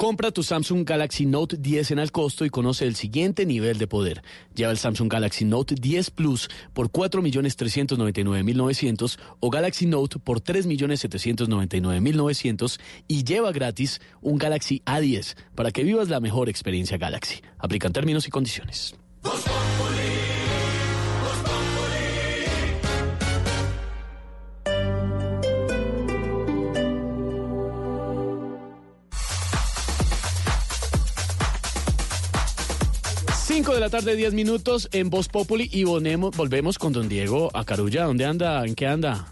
Compra 0.00 0.30
tu 0.30 0.42
Samsung 0.42 0.88
Galaxy 0.88 1.26
Note 1.26 1.58
10 1.58 1.90
en 1.90 1.98
al 1.98 2.10
costo 2.10 2.46
y 2.46 2.48
conoce 2.48 2.86
el 2.86 2.96
siguiente 2.96 3.44
nivel 3.44 3.76
de 3.76 3.86
poder. 3.86 4.22
Lleva 4.54 4.72
el 4.72 4.78
Samsung 4.78 5.12
Galaxy 5.12 5.44
Note 5.44 5.74
10 5.74 6.10
Plus 6.12 6.48
por 6.72 6.90
4.399.900 6.90 9.18
o 9.40 9.50
Galaxy 9.50 9.84
Note 9.84 10.18
por 10.18 10.40
3.799.900 10.40 12.80
y 13.08 13.24
lleva 13.24 13.52
gratis 13.52 14.00
un 14.22 14.38
Galaxy 14.38 14.80
A10 14.86 15.36
para 15.54 15.70
que 15.70 15.84
vivas 15.84 16.08
la 16.08 16.20
mejor 16.20 16.48
experiencia 16.48 16.96
Galaxy. 16.96 17.42
Aplican 17.58 17.92
términos 17.92 18.26
y 18.26 18.30
condiciones. 18.30 18.94
5 33.52 33.74
de 33.74 33.80
la 33.80 33.90
tarde, 33.90 34.14
10 34.14 34.32
minutos 34.32 34.88
en 34.92 35.10
Voz 35.10 35.26
Populi 35.26 35.68
y 35.72 35.82
volvemos, 35.82 36.78
con 36.78 36.92
don 36.92 37.08
Diego 37.08 37.50
a 37.52 37.64
Carulla. 37.64 38.04
¿Dónde 38.04 38.24
anda? 38.24 38.64
¿En 38.64 38.76
qué 38.76 38.86
anda? 38.86 39.26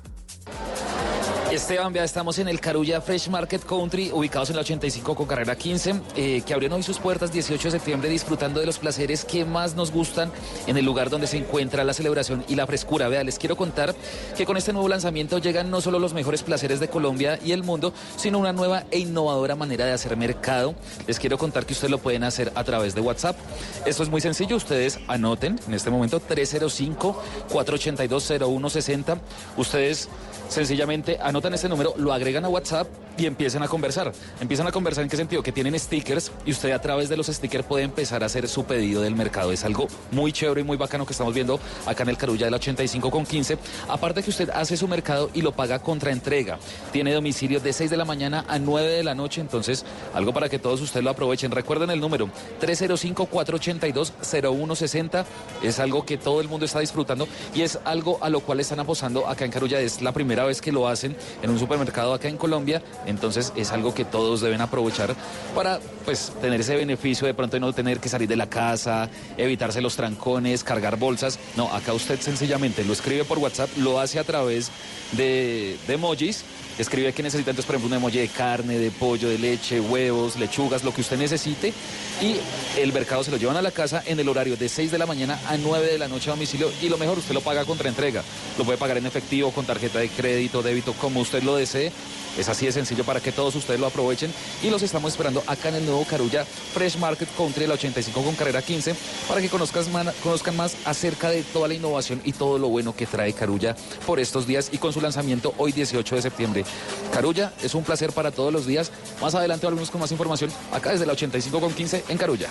Esteban, 1.59 1.93
vea, 1.93 2.05
estamos 2.05 2.39
en 2.39 2.47
el 2.47 2.61
Carulla 2.61 3.01
Fresh 3.01 3.31
Market 3.31 3.65
Country, 3.65 4.13
ubicados 4.13 4.49
en 4.51 4.55
la 4.55 4.63
85 4.63 5.17
con 5.17 5.27
carrera 5.27 5.57
15, 5.57 6.03
eh, 6.15 6.41
que 6.47 6.55
abrieron 6.55 6.77
hoy 6.77 6.85
sus 6.85 7.01
puertas 7.01 7.33
18 7.33 7.65
de 7.65 7.73
septiembre, 7.73 8.09
disfrutando 8.09 8.61
de 8.61 8.67
los 8.67 8.79
placeres 8.79 9.25
que 9.25 9.45
más 9.45 9.75
nos 9.75 9.91
gustan 9.91 10.31
en 10.69 10.77
el 10.77 10.85
lugar 10.85 11.11
donde 11.11 11.27
se 11.27 11.37
encuentra 11.37 11.83
la 11.83 11.95
celebración 11.95 12.45
y 12.47 12.55
la 12.55 12.65
frescura. 12.65 13.09
Vea, 13.09 13.25
les 13.25 13.41
quiero 13.41 13.57
contar 13.57 13.93
que 14.37 14.47
con 14.47 14.57
este 14.57 14.73
nuevo 14.73 14.89
lanzamiento 14.89 15.39
llegan 15.39 15.69
no 15.69 15.81
solo 15.81 15.99
los 15.99 16.15
mejores 16.15 16.45
placeres 16.45 16.79
de 16.79 16.87
Colombia 16.87 17.41
y 17.45 17.51
el 17.51 17.65
mundo, 17.65 17.93
sino 18.17 18.39
una 18.39 18.53
nueva 18.53 18.85
e 18.93 19.01
innovadora 19.01 19.57
manera 19.57 19.85
de 19.85 19.91
hacer 19.91 20.17
mercado. 20.17 20.77
Les 21.09 21.19
quiero 21.19 21.39
contar 21.39 21.67
que 21.67 21.73
ustedes 21.73 21.91
lo 21.91 21.99
pueden 21.99 22.23
hacer 22.23 22.53
a 22.55 22.63
través 22.63 22.95
de 22.95 23.01
WhatsApp. 23.01 23.37
Esto 23.85 24.05
es 24.05 24.11
muy 24.11 24.21
sencillo, 24.21 24.55
ustedes 24.55 25.01
anoten 25.09 25.59
en 25.67 25.75
este 25.75 25.91
momento 25.91 26.21
305-482-0160. 26.21 29.19
Ustedes 29.57 30.09
sencillamente 30.49 31.19
anotan 31.21 31.55
este 31.55 31.69
número, 31.69 31.95
lo 31.97 32.13
agregan 32.13 32.45
a 32.45 32.49
WhatsApp 32.49 32.89
y 33.19 33.27
empiezan 33.27 33.63
a 33.63 33.69
conversar. 33.69 34.13
Empiezan 34.41 34.67
a 34.67 34.73
conversar 34.73 35.05
en 35.05 35.11
qué 35.11 35.17
sentido? 35.17 35.43
Que 35.43 35.53
tienen 35.53 35.79
stickers 35.79 36.33
y 36.47 36.53
usted 36.53 36.73
a 36.73 36.81
través 36.81 37.09
de 37.09 37.17
los 37.17 37.27
stickers 37.27 37.65
puede 37.65 37.83
empezar 37.85 38.23
a 38.23 38.27
hacer 38.27 38.47
su 38.49 38.65
pedido 38.65 39.03
del 39.03 39.17
mercado. 39.17 39.53
Es 39.53 39.65
algo 39.65 39.89
muy 40.13 40.31
chévere 40.33 40.61
y 40.61 40.65
muy 40.65 40.77
bacano 40.77 41.05
que 41.05 41.13
estamos 41.13 41.35
viendo 41.35 41.59
acá 41.87 42.05
en 42.05 42.11
el 42.11 42.17
Carulla 42.17 42.45
del 42.47 42.55
85 42.55 43.11
con 43.11 43.27
15. 43.27 43.59
Aparte 43.89 44.23
que 44.23 44.31
usted 44.31 44.51
hace 44.51 44.77
su 44.77 44.87
mercado 44.87 45.31
y 45.35 45.43
lo 45.43 45.51
paga 45.53 45.81
contra 45.81 46.13
entrega. 46.13 46.61
Tiene 46.93 47.13
domicilio 47.13 47.59
de 47.61 47.73
6 47.73 47.91
de 47.91 47.97
la 47.97 48.05
mañana 48.05 48.45
a 48.49 48.59
9 48.59 48.89
de 48.89 49.03
la 49.03 49.15
noche, 49.15 49.41
entonces 49.41 49.85
algo 50.15 50.33
para 50.33 50.49
que 50.49 50.61
todos 50.61 50.81
ustedes 50.81 51.05
lo 51.05 51.11
aprovechen. 51.11 51.51
Recuerden 51.51 51.91
el 51.91 52.01
número 52.01 52.31
305-482-0160. 52.61 55.25
Es 55.63 55.81
algo 55.81 56.07
que 56.07 56.19
todo 56.19 56.41
el 56.41 56.49
mundo 56.49 56.67
está 56.67 56.79
disfrutando 56.81 57.27
y 57.55 57.63
es 57.63 57.79
algo 57.85 58.19
a 58.23 58.31
lo 58.31 58.41
cual 58.41 58.61
están 58.61 58.81
apostando 58.81 59.27
acá 59.27 59.45
en 59.45 59.51
Carulla. 59.51 59.81
Es 59.81 60.03
la 60.03 60.13
primera 60.13 60.38
vez 60.45 60.61
que 60.61 60.73
lo 60.73 60.89
hacen 60.89 61.17
en 61.43 61.51
un 61.51 61.59
supermercado 61.59 62.15
acá 62.15 62.29
en 62.29 62.37
Colombia, 62.37 62.83
entonces 63.07 63.53
es 63.57 63.73
algo 63.73 63.95
que 63.95 64.05
todos 64.05 64.41
deben 64.41 64.61
aprovechar 64.61 65.15
para 65.55 65.81
pues 66.05 66.33
tener 66.41 66.61
ese 66.61 66.77
beneficio 66.77 67.27
de 67.27 67.35
pronto 67.35 67.57
de 67.57 67.61
no 67.61 67.73
tener 67.73 68.01
que 68.01 68.09
salir 68.09 68.29
de 68.29 68.37
la 68.37 68.49
casa, 68.49 69.09
evitarse 69.37 69.81
los 69.81 69.97
trancones, 69.97 70.65
cargar 70.65 70.97
bolsas. 70.97 71.39
No, 71.57 71.73
acá 71.73 71.93
usted 71.93 72.21
sencillamente 72.21 72.85
lo 72.85 72.93
escribe 72.93 73.25
por 73.25 73.39
WhatsApp, 73.39 73.71
lo 73.79 74.01
hace 74.01 74.19
a 74.19 74.25
través 74.25 74.71
de, 75.13 75.77
de 75.87 75.95
emojis 75.95 76.45
escribe 76.83 77.13
que 77.13 77.23
necesita 77.23 77.51
entonces, 77.51 77.67
por 77.67 77.77
ejemplo, 77.77 77.97
un 77.97 78.03
emoji 78.03 78.19
de 78.19 78.29
carne, 78.29 78.79
de 78.79 78.91
pollo, 78.91 79.29
de 79.29 79.39
leche, 79.39 79.81
huevos, 79.81 80.37
lechugas, 80.37 80.85
lo 80.85 80.93
que 80.95 81.01
usted 81.01 81.19
necesite. 81.19 81.73
Y 82.21 82.37
el 82.79 82.93
mercado 82.93 83.25
se 83.25 83.31
lo 83.31 83.37
llevan 83.37 83.57
a 83.57 83.63
la 83.63 83.71
casa 83.71 84.03
en 84.07 84.19
el 84.21 84.29
horario 84.29 84.57
de 84.57 84.69
6 84.69 84.91
de 84.91 84.99
la 84.99 85.07
mañana 85.07 85.41
a 85.49 85.57
9 85.57 85.87
de 85.87 85.99
la 85.99 86.09
noche 86.09 86.31
a 86.31 86.35
domicilio. 86.35 86.71
Y 86.81 86.89
lo 86.89 86.99
mejor, 86.99 87.19
usted 87.19 87.35
lo 87.35 87.41
paga 87.41 87.65
contra 87.65 87.89
entrega. 87.89 88.23
Lo 88.57 88.65
puede 88.65 88.79
pagar 88.79 88.99
en 88.99 89.07
efectivo, 89.07 89.51
con 89.51 89.67
tarjeta 89.67 89.99
de 89.99 90.09
crédito, 90.09 90.63
débito, 90.63 90.93
como 90.95 91.21
usted 91.21 91.43
lo 91.43 91.57
desee. 91.57 91.93
Es 92.39 92.49
así 92.49 92.67
de 92.67 92.73
sencillo. 92.73 93.05
para 93.05 93.21
que 93.21 93.33
todos 93.33 93.55
ustedes 93.55 93.81
lo 93.81 93.87
aprovechen 93.87 94.33
y 94.63 94.71
los 94.71 94.83
estamos 94.83 95.13
esperando 95.13 95.43
acá 95.47 95.69
en 95.69 95.77
el 95.77 95.87
nuevo 95.87 96.05
Carulla 96.05 96.45
Fresh 96.45 96.97
Market 96.97 97.29
Country, 97.37 97.67
la 97.67 97.75
85 97.75 98.23
con 98.23 98.35
carrera 98.35 98.63
15, 98.63 98.95
para 99.27 99.41
que 99.41 99.49
conozcas 99.49 99.89
conozcan 100.23 100.57
más 100.57 100.77
acerca 100.85 101.31
de 101.31 101.43
toda 101.43 101.69
la 101.69 101.75
innovación 101.75 102.21
y 102.25 102.33
todo 102.33 102.59
lo 102.59 102.69
bueno 102.69 102.95
que 102.95 103.07
trae 103.07 103.33
Carulla 103.33 103.77
por 104.07 104.21
estos 104.21 104.47
días 104.47 104.69
y 104.73 104.79
con 104.79 104.93
su 104.93 105.01
lanzamiento 105.01 105.55
hoy 105.59 105.73
18 105.73 106.15
de 106.15 106.23
septiembre. 106.23 106.65
Carulla 107.13 107.53
es 107.63 107.75
un 107.75 107.85
placer 107.85 108.13
para 108.13 108.31
todos 108.31 108.53
los 108.53 108.67
días. 108.67 108.91
Más 109.21 109.35
adelante 109.35 109.67
volvemos 109.67 109.91
con 109.91 110.01
más 110.01 110.13
información 110.13 110.51
acá 110.73 110.93
desde 110.93 111.07
la 111.07 111.13
85 111.13 111.61
con 111.61 111.73
15 111.73 112.05
en 112.09 112.19
Carulla. 112.19 112.51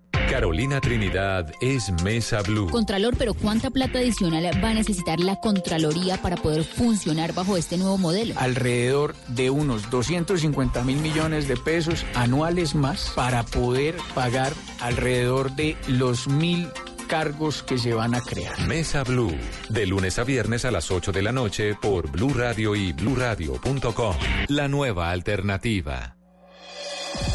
Carolina 0.31 0.79
Trinidad 0.79 1.51
es 1.59 1.91
Mesa 2.03 2.41
Blue. 2.41 2.69
Contralor, 2.69 3.17
pero 3.17 3.33
¿cuánta 3.33 3.69
plata 3.69 3.99
adicional 3.99 4.49
va 4.63 4.69
a 4.69 4.73
necesitar 4.73 5.19
la 5.19 5.35
Contraloría 5.35 6.21
para 6.21 6.37
poder 6.37 6.63
funcionar 6.63 7.33
bajo 7.33 7.57
este 7.57 7.77
nuevo 7.77 7.97
modelo? 7.97 8.33
alrededor 8.37 9.13
de 9.27 9.49
unos 9.49 9.89
250 9.89 10.85
mil 10.85 10.99
millones 10.99 11.49
de 11.49 11.57
pesos 11.57 12.05
anuales 12.15 12.75
más 12.75 13.11
para 13.13 13.43
poder 13.43 13.97
pagar 14.15 14.53
alrededor 14.79 15.51
de 15.51 15.75
los 15.87 16.29
mil 16.29 16.69
cargos 17.09 17.61
que 17.61 17.77
se 17.77 17.93
van 17.93 18.15
a 18.15 18.21
crear. 18.21 18.57
Mesa 18.67 19.03
Blue, 19.03 19.35
de 19.67 19.85
lunes 19.85 20.17
a 20.17 20.23
viernes 20.23 20.63
a 20.63 20.71
las 20.71 20.91
8 20.91 21.11
de 21.11 21.23
la 21.23 21.33
noche 21.33 21.75
por 21.75 22.09
Blue 22.09 22.33
Radio 22.33 22.73
y 22.73 22.93
bluradio.com. 22.93 24.15
La 24.47 24.69
nueva 24.69 25.11
alternativa. 25.11 26.15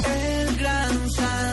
El 0.06 0.56
Gran. 0.56 1.45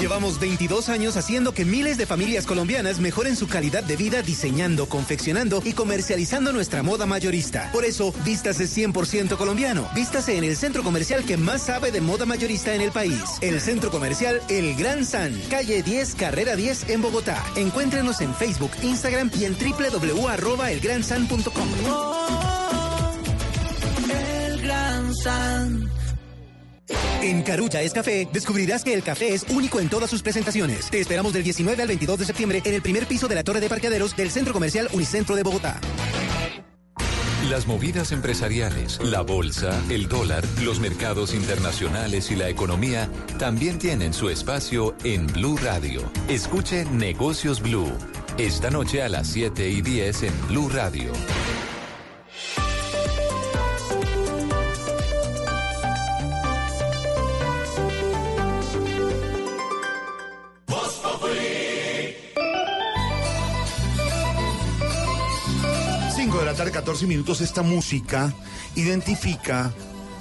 Llevamos 0.00 0.40
22 0.40 0.88
años 0.88 1.16
haciendo 1.16 1.52
que 1.52 1.64
miles 1.64 1.96
de 1.96 2.06
familias 2.06 2.46
colombianas 2.46 2.98
mejoren 2.98 3.36
su 3.36 3.46
calidad 3.46 3.84
de 3.84 3.96
vida 3.96 4.22
diseñando, 4.22 4.86
confeccionando 4.86 5.62
y 5.64 5.72
comercializando 5.72 6.52
nuestra 6.52 6.82
moda 6.82 7.06
mayorista. 7.06 7.70
Por 7.72 7.84
eso, 7.84 8.12
vístase 8.24 8.64
100% 8.64 9.36
colombiano. 9.36 9.88
Vístase 9.94 10.36
en 10.36 10.44
el 10.44 10.56
centro 10.56 10.82
comercial 10.82 11.24
que 11.24 11.36
más 11.36 11.62
sabe 11.62 11.92
de 11.92 12.00
moda 12.00 12.26
mayorista 12.26 12.74
en 12.74 12.80
el 12.80 12.92
país. 12.92 13.22
El 13.40 13.60
centro 13.60 13.90
comercial 13.90 14.40
El 14.48 14.74
Gran 14.74 15.04
San, 15.04 15.32
calle 15.48 15.82
10, 15.82 16.14
carrera 16.16 16.56
10 16.56 16.90
en 16.90 17.02
Bogotá. 17.02 17.42
Encuéntrenos 17.56 18.20
en 18.20 18.34
Facebook, 18.34 18.72
Instagram 18.82 19.30
y 19.38 19.44
en 19.44 19.56
www.elgransan.com. 19.56 21.68
El 24.10 24.60
Gran 24.60 25.14
San. 25.14 25.93
En 27.22 27.42
Carulla 27.42 27.80
es 27.82 27.92
Café, 27.92 28.28
descubrirás 28.32 28.84
que 28.84 28.92
el 28.92 29.02
café 29.02 29.32
es 29.32 29.44
único 29.48 29.80
en 29.80 29.88
todas 29.88 30.10
sus 30.10 30.22
presentaciones. 30.22 30.90
Te 30.90 31.00
esperamos 31.00 31.32
del 31.32 31.42
19 31.42 31.80
al 31.80 31.88
22 31.88 32.18
de 32.18 32.24
septiembre 32.26 32.62
en 32.64 32.74
el 32.74 32.82
primer 32.82 33.06
piso 33.06 33.28
de 33.28 33.34
la 33.34 33.44
Torre 33.44 33.60
de 33.60 33.68
Parqueaderos 33.68 34.14
del 34.14 34.30
Centro 34.30 34.52
Comercial 34.52 34.88
Unicentro 34.92 35.34
de 35.34 35.42
Bogotá. 35.42 35.80
Las 37.48 37.66
movidas 37.66 38.10
empresariales, 38.12 38.98
la 39.02 39.20
bolsa, 39.20 39.78
el 39.90 40.08
dólar, 40.08 40.44
los 40.62 40.80
mercados 40.80 41.34
internacionales 41.34 42.30
y 42.30 42.36
la 42.36 42.48
economía 42.48 43.10
también 43.38 43.78
tienen 43.78 44.14
su 44.14 44.30
espacio 44.30 44.96
en 45.04 45.26
Blue 45.26 45.58
Radio. 45.58 46.10
Escuche 46.28 46.86
Negocios 46.86 47.60
Blue. 47.60 47.92
Esta 48.38 48.70
noche 48.70 49.02
a 49.02 49.10
las 49.10 49.28
7 49.28 49.68
y 49.68 49.82
10 49.82 50.22
en 50.22 50.48
Blue 50.48 50.70
Radio. 50.70 51.12
Tarde, 66.64 66.78
14 66.78 67.06
minutos. 67.06 67.40
Esta 67.40 67.62
música 67.62 68.32
identifica 68.74 69.72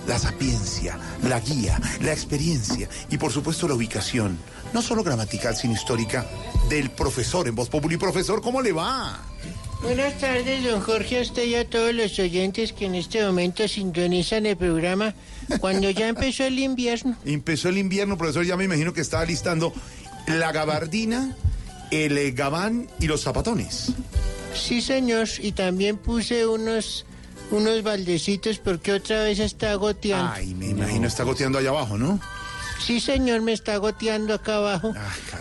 la 0.07 0.19
sapiencia, 0.19 0.99
la 1.23 1.39
guía, 1.39 1.79
la 2.01 2.11
experiencia 2.11 2.89
y 3.09 3.17
por 3.17 3.31
supuesto 3.31 3.67
la 3.67 3.75
ubicación, 3.75 4.37
no 4.73 4.81
solo 4.81 5.03
gramatical, 5.03 5.55
sino 5.55 5.73
histórica, 5.73 6.25
del 6.69 6.89
profesor 6.89 7.47
en 7.47 7.55
Voz 7.55 7.69
Populi. 7.69 7.95
Profesor, 7.95 8.41
¿cómo 8.41 8.61
le 8.61 8.73
va? 8.73 9.21
Buenas 9.81 10.17
tardes, 10.17 10.63
don 10.63 10.81
Jorge, 10.81 11.19
a 11.19 11.21
usted 11.21 11.45
y 11.45 11.55
a 11.55 11.69
todos 11.69 11.93
los 11.93 12.19
oyentes 12.19 12.73
que 12.73 12.85
en 12.85 12.95
este 12.95 13.23
momento 13.25 13.65
sintonizan 13.67 14.45
el 14.45 14.57
programa 14.57 15.13
cuando 15.61 15.89
ya 15.91 16.09
empezó 16.09 16.43
el 16.43 16.59
invierno. 16.59 17.15
Empezó 17.25 17.69
el 17.69 17.77
invierno, 17.77 18.17
profesor, 18.17 18.45
ya 18.45 18.57
me 18.57 18.65
imagino 18.65 18.93
que 18.93 19.01
estaba 19.01 19.23
listando 19.23 19.73
la 20.27 20.51
gabardina, 20.51 21.37
el 21.91 22.33
gabán 22.33 22.89
y 22.99 23.07
los 23.07 23.21
zapatones. 23.21 23.93
Sí, 24.55 24.81
señor, 24.81 25.27
y 25.39 25.51
también 25.51 25.97
puse 25.97 26.45
unos, 26.47 27.05
unos 27.51 27.83
baldecitos 27.83 28.59
porque 28.59 28.93
otra 28.93 29.23
vez 29.23 29.39
está 29.39 29.73
goteando. 29.75 30.31
Ay, 30.33 30.53
me 30.53 30.67
imagino 30.67 31.07
está 31.07 31.23
goteando 31.23 31.57
allá 31.57 31.69
abajo, 31.69 31.97
¿no? 31.97 32.19
Sí, 32.85 32.99
señor, 32.99 33.41
me 33.41 33.53
está 33.53 33.77
goteando 33.77 34.33
acá 34.33 34.57
abajo. 34.57 34.93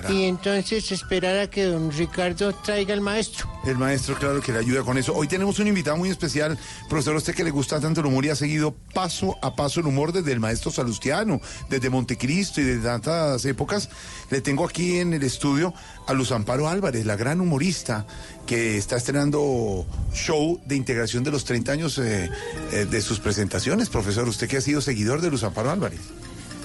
y 0.08 0.24
entonces 0.24 0.92
esperar 0.92 1.38
a 1.38 1.50
que 1.50 1.64
don 1.64 1.90
Ricardo 1.90 2.52
traiga 2.52 2.94
el 2.94 3.00
maestro. 3.00 3.50
El 3.66 3.78
maestro, 3.78 4.14
claro, 4.14 4.40
que 4.40 4.52
le 4.52 4.60
ayuda 4.60 4.84
con 4.84 4.96
eso. 4.96 5.12
Hoy 5.12 5.26
tenemos 5.26 5.58
un 5.58 5.66
invitado 5.66 5.96
muy 5.96 6.08
especial, 6.08 6.56
profesor, 6.88 7.16
usted 7.16 7.34
que 7.34 7.42
le 7.42 7.50
gusta 7.50 7.80
tanto 7.80 8.00
el 8.00 8.06
humor 8.06 8.24
y 8.26 8.30
ha 8.30 8.36
seguido 8.36 8.76
paso 8.94 9.36
a 9.42 9.56
paso 9.56 9.80
el 9.80 9.86
humor 9.86 10.12
desde 10.12 10.30
el 10.30 10.38
maestro 10.38 10.70
Salustiano, 10.70 11.40
desde 11.68 11.90
Montecristo 11.90 12.60
y 12.60 12.64
de 12.64 12.78
tantas 12.78 13.44
épocas. 13.44 13.88
Le 14.30 14.40
tengo 14.40 14.64
aquí 14.64 14.98
en 14.98 15.12
el 15.12 15.24
estudio 15.24 15.74
a 16.06 16.12
Luz 16.12 16.30
Amparo 16.30 16.68
Álvarez, 16.68 17.04
la 17.06 17.16
gran 17.16 17.40
humorista 17.40 18.06
que 18.46 18.76
está 18.76 18.96
estrenando 18.96 19.84
show 20.14 20.60
de 20.64 20.76
integración 20.76 21.24
de 21.24 21.32
los 21.32 21.44
30 21.44 21.72
años 21.72 21.98
eh, 21.98 22.30
eh, 22.70 22.86
de 22.88 23.00
sus 23.00 23.18
presentaciones. 23.18 23.88
Profesor, 23.88 24.28
usted 24.28 24.48
que 24.48 24.58
ha 24.58 24.60
sido 24.60 24.80
seguidor 24.80 25.20
de 25.20 25.30
Luz 25.30 25.42
Amparo 25.42 25.70
Álvarez. 25.70 26.00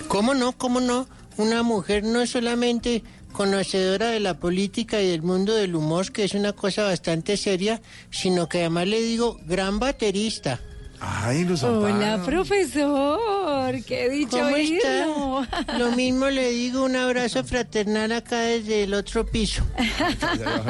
¿Cómo 0.07 0.33
no? 0.33 0.57
¿Cómo 0.57 0.79
no? 0.79 1.05
Una 1.35 1.63
mujer 1.63 2.03
no 2.03 2.21
es 2.21 2.29
solamente 2.29 3.03
conocedora 3.33 4.07
de 4.07 4.21
la 4.21 4.39
política 4.39 5.01
y 5.01 5.11
del 5.11 5.21
mundo 5.21 5.53
del 5.53 5.75
humor, 5.75 6.11
que 6.11 6.23
es 6.23 6.33
una 6.33 6.53
cosa 6.53 6.83
bastante 6.83 7.35
seria, 7.35 7.81
sino 8.09 8.47
que 8.47 8.59
además 8.59 8.87
le 8.87 9.01
digo 9.01 9.37
gran 9.45 9.79
baterista. 9.79 10.61
Ay, 10.99 11.45
Luz 11.45 11.61
Hola, 11.61 12.23
profesor. 12.25 13.75
Qué 13.85 14.09
dicho 14.09 14.37
¿Cómo 14.37 14.55
oírlo. 14.55 15.43
está? 15.43 15.77
Lo 15.77 15.91
mismo 15.95 16.27
le 16.27 16.49
digo, 16.49 16.83
un 16.83 16.95
abrazo 16.95 17.43
fraternal 17.43 18.11
acá 18.11 18.39
desde 18.39 18.83
el 18.83 18.95
otro 18.95 19.23
piso. 19.25 19.63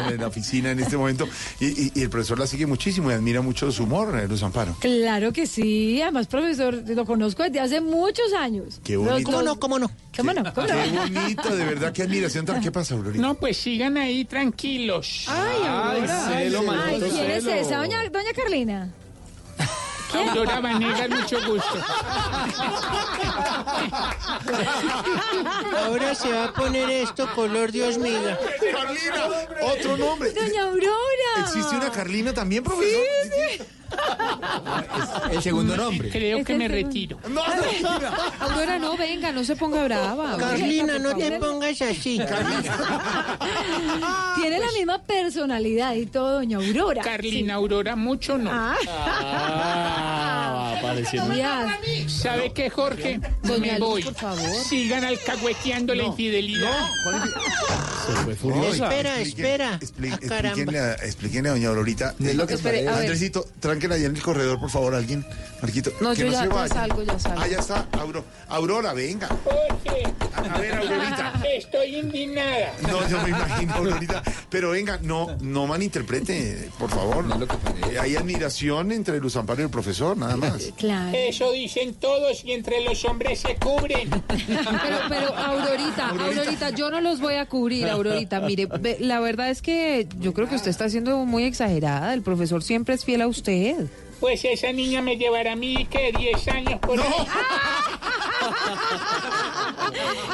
En 0.09 0.19
la 0.19 0.27
oficina 0.27 0.71
en 0.71 0.79
este 0.79 0.97
momento. 0.97 1.29
Y, 1.61 1.67
y- 1.67 1.91
y 1.95 2.01
el 2.01 2.09
profesor 2.09 2.37
la 2.39 2.45
sigue 2.47 2.65
muchísimo 2.65 3.09
y 3.09 3.13
admira 3.13 3.41
mucho 3.41 3.71
su 3.71 3.83
humor, 3.83 4.19
eh, 4.19 4.27
Luz 4.27 4.43
Amparo. 4.43 4.75
Claro 4.81 5.31
que 5.31 5.47
sí. 5.47 6.01
Además, 6.01 6.27
profesor, 6.27 6.83
lo 6.85 7.05
conozco 7.05 7.43
desde 7.43 7.61
hace 7.61 7.79
muchos 7.79 8.33
años. 8.33 8.81
Qué 8.83 8.97
bonito. 8.97 9.31
¿Cómo 9.31 9.41
no? 9.43 9.59
¿Cómo 9.59 9.79
no? 9.79 9.91
¿Cómo 10.15 10.33
no? 10.33 10.53
¿Cómo 10.53 10.67
no? 10.67 10.73
Qué 10.83 10.97
bonito, 11.19 11.55
de 11.55 11.65
verdad, 11.65 11.93
qué 11.93 12.03
admiración. 12.03 12.45
¿Qué 12.61 12.71
pasa, 12.71 12.95
Aurorita? 12.95 13.21
No, 13.21 13.35
pues 13.35 13.55
sigan 13.57 13.95
ahí 13.95 14.25
tranquilos. 14.25 15.25
Ay, 15.29 15.57
Aurora. 15.65 16.27
Ay, 16.85 16.99
¿quién 17.11 17.31
es 17.31 17.45
esa? 17.45 17.77
Doña, 17.77 18.03
doña 18.09 18.33
Carlina. 18.35 18.89
Aurora 20.13 20.59
Vanegas, 20.61 21.09
mucho 21.09 21.37
gusto. 21.47 21.79
Ahora 25.83 26.15
se 26.15 26.31
va 26.31 26.45
a 26.45 26.53
poner 26.53 26.89
esto 26.89 27.27
color 27.35 27.71
Dios 27.71 27.97
mío. 27.97 28.19
Carlina, 28.71 29.27
otro 29.73 29.97
nombre. 29.97 30.31
Doña 30.31 30.63
Aurora. 30.63 31.41
¿Existe 31.41 31.75
una 31.75 31.91
Carlina 31.91 32.33
también, 32.33 32.63
profesor? 32.63 33.01
El 35.31 35.41
segundo 35.41 35.77
nombre. 35.77 36.09
Creo 36.09 36.43
que 36.43 36.55
me 36.55 36.67
segundo. 36.67 36.87
retiro. 36.87 37.19
No, 37.29 37.41
Aurora, 38.39 38.77
no, 38.79 38.97
venga, 38.97 39.31
no 39.31 39.43
se 39.43 39.55
ponga 39.55 39.83
brava. 39.85 40.37
Carlina, 40.37 40.99
no 40.99 41.15
te 41.15 41.39
pongas 41.39 41.81
así. 41.81 42.19
Tiene 44.35 44.59
la 44.59 44.71
misma 44.73 45.01
personalidad 45.03 45.93
y 45.95 46.05
todo, 46.05 46.35
doña 46.35 46.57
Aurora. 46.57 47.01
Carlina 47.01 47.55
Aurora, 47.55 47.95
mucho 47.95 48.37
no. 48.37 48.51
Ah. 49.99 50.79
Pareciendo. 50.81 51.33
Ya. 51.33 51.79
¿Sabe 52.07 52.53
qué, 52.53 52.69
Jorge? 52.69 53.19
Doña 53.43 53.73
Me 53.73 53.79
Luz, 53.79 53.89
voy. 53.89 54.03
por 54.03 54.13
favor. 54.15 54.63
Sigan 54.69 55.03
alcahueteando 55.03 55.93
la 55.95 56.03
infidelidad. 56.03 56.87
Se 58.05 58.11
fue 58.23 58.35
furiosa. 58.35 58.85
Espera, 58.85 59.19
espera. 59.19 59.79
Expli- 59.79 60.11
Ah, 60.13 60.19
caramba. 60.27 60.47
explíquenle, 60.49 60.79
a, 60.79 60.93
explíquenle 60.93 61.49
a 61.49 61.51
doña 61.53 61.69
Aurorita. 61.69 62.15
Es 62.23 62.35
lo 62.35 62.47
que 62.47 62.53
Espere, 62.53 62.77
parece. 62.77 62.87
a 62.89 62.91
ver. 62.93 63.01
Andresito, 63.01 63.45
tránquela 63.59 63.95
allá 63.95 64.05
en 64.07 64.15
el 64.15 64.21
corredor, 64.21 64.59
por 64.59 64.69
favor, 64.69 64.95
alguien. 64.95 65.25
Marquito. 65.61 65.91
No, 65.99 66.13
que 66.13 66.21
yo 66.21 66.27
ya, 66.31 66.41
se 66.43 66.47
ya 66.49 66.53
vaya. 66.53 66.73
salgo, 66.73 67.03
ya 67.03 67.19
salgo. 67.19 67.41
Ah, 67.41 67.47
ya 67.47 67.57
está. 67.59 67.87
Auro- 67.93 68.23
Aurora, 68.47 68.93
venga. 68.93 69.27
Jorge, 69.43 70.03
A 70.35 70.57
ver, 70.59 70.75
Aurorita. 70.75 71.33
estoy 71.57 71.95
indignada. 71.95 72.73
No, 72.83 73.07
yo 73.09 73.21
me 73.23 73.29
imagino, 73.29 73.73
Aurorita. 73.73 74.21
Pero 74.51 74.69
venga, 74.69 74.99
no, 75.01 75.35
no 75.41 75.65
malinterprete, 75.67 76.69
por 76.77 76.91
favor. 76.91 77.25
Eh, 77.91 77.97
hay 77.99 78.15
admiración 78.15 78.91
entre 78.91 79.19
Luz 79.19 79.35
Amparo 79.35 79.61
y 79.61 79.63
el 79.63 79.69
profesor, 79.71 79.86
nada 80.15 80.35
más. 80.37 80.71
Claro. 80.77 81.17
Eso 81.17 81.51
dicen 81.51 81.93
todos 81.95 82.43
y 82.43 82.51
entre 82.53 82.83
los 82.83 83.03
hombres 83.05 83.39
se 83.39 83.55
cubren. 83.55 84.09
Pero, 84.27 84.97
pero, 85.09 85.35
Aurorita, 85.37 86.09
Aurorita, 86.09 86.69
yo 86.71 86.89
no 86.91 87.01
los 87.01 87.19
voy 87.19 87.35
a 87.35 87.45
cubrir, 87.45 87.87
Aurorita. 87.87 88.39
Mire, 88.41 88.65
ve- 88.67 88.97
la 88.99 89.19
verdad 89.19 89.49
es 89.49 89.61
que 89.61 90.07
yo 90.19 90.33
creo 90.33 90.47
que 90.49 90.55
usted 90.55 90.69
está 90.69 90.89
siendo 90.89 91.17
muy 91.25 91.43
exagerada. 91.43 92.13
El 92.13 92.21
profesor 92.21 92.63
siempre 92.63 92.95
es 92.95 93.05
fiel 93.05 93.21
a 93.21 93.27
usted. 93.27 93.87
Pues 94.19 94.43
esa 94.45 94.71
niña 94.71 95.01
me 95.01 95.17
llevará 95.17 95.53
a 95.53 95.55
mí, 95.55 95.85
que 95.85 96.11
10 96.11 96.47
años 96.47 96.79
por 96.79 96.99
ahí. 96.99 97.07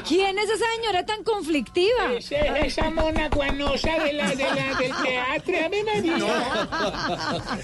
¿Quién 0.08 0.38
es 0.38 0.50
esa 0.50 0.66
señora 0.76 1.06
tan 1.06 1.24
conflictiva? 1.24 2.14
Esa, 2.18 2.36
esa 2.60 2.90
mona 2.90 3.30
guanosa 3.30 3.98
de 4.00 4.14
la, 4.14 4.30
de 4.30 4.44
la, 4.44 4.78
del 4.78 4.94
teatro, 5.04 5.66
a 5.66 5.70
mí 5.70 5.78
me 5.84 6.02
dijo. 6.02 6.28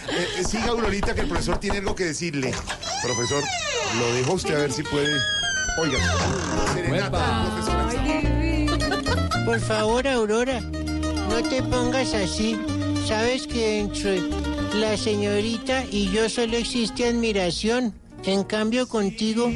Eh, 0.09 0.27
eh, 0.37 0.43
siga, 0.43 0.69
Aurorita, 0.69 1.13
que 1.13 1.21
el 1.21 1.27
profesor 1.27 1.57
tiene 1.57 1.77
algo 1.77 1.95
que 1.95 2.05
decirle. 2.05 2.53
Profesor, 3.03 3.43
lo 3.99 4.13
dejo 4.13 4.31
a 4.31 4.35
usted 4.35 4.55
a 4.55 4.59
ver 4.59 4.71
si 4.71 4.83
puede. 4.83 5.13
Oiga, 5.77 5.99
serenata, 6.73 7.51
profesor. 7.55 9.45
Por 9.45 9.59
favor, 9.61 10.07
Aurora, 10.07 10.59
no 10.61 11.43
te 11.49 11.61
pongas 11.63 12.13
así. 12.13 12.59
Sabes 13.07 13.47
que 13.47 13.79
entre 13.79 14.21
la 14.73 14.97
señorita 14.97 15.85
y 15.91 16.11
yo 16.11 16.29
solo 16.29 16.57
existe 16.57 17.07
admiración. 17.07 17.93
En 18.23 18.43
cambio, 18.43 18.87
contigo 18.87 19.49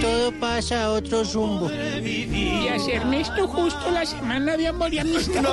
todo 0.00 0.32
pasa 0.32 0.84
a 0.84 0.92
otro 0.92 1.22
rumbo. 1.24 1.70
Y 1.70 2.68
hacerme 2.68 3.20
esto 3.20 3.46
justo 3.46 3.90
la 3.90 4.06
semana 4.06 4.56
de 4.56 4.68
amor 4.68 4.92
y 4.92 4.98
amistad. 4.98 5.42
No 5.42 5.52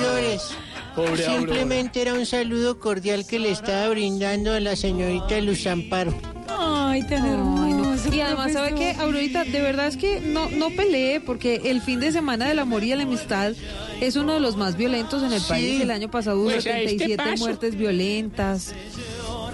llores. 0.00 0.50
Pobre 0.96 1.26
Aurora. 1.26 1.38
Simplemente 1.38 2.02
era 2.02 2.14
un 2.14 2.26
saludo 2.26 2.78
cordial 2.78 3.26
que 3.26 3.38
le 3.38 3.50
estaba 3.50 3.88
brindando 3.90 4.52
a 4.52 4.60
la 4.60 4.74
señorita 4.74 5.40
Luz 5.40 5.66
Amparo. 5.66 6.14
Ay, 6.48 7.06
tan 7.06 7.22
no. 7.22 7.34
hermoso. 7.34 7.87
Y 8.12 8.20
además, 8.20 8.52
¿sabe 8.52 8.74
qué? 8.74 8.92
Aurorita, 8.98 9.44
de 9.44 9.60
verdad 9.60 9.86
es 9.88 9.96
que 9.96 10.20
no, 10.20 10.48
no 10.50 10.70
pelee, 10.70 11.20
porque 11.20 11.62
el 11.66 11.80
fin 11.82 12.00
de 12.00 12.10
semana 12.12 12.46
del 12.48 12.58
amor 12.58 12.82
y 12.84 12.94
la 12.94 13.02
amistad 13.02 13.52
es 14.00 14.16
uno 14.16 14.34
de 14.34 14.40
los 14.40 14.56
más 14.56 14.76
violentos 14.76 15.22
en 15.22 15.32
el 15.32 15.40
Sí. 15.40 15.48
país. 15.48 15.80
El 15.80 15.90
año 15.90 16.10
pasado 16.10 16.38
hubo 16.40 16.44
Pues 16.50 16.66
a 16.66 16.78
este 16.78 16.90
77 16.98 17.16
paso. 17.30 17.44
muertes 17.44 17.76
violentas. 17.76 18.74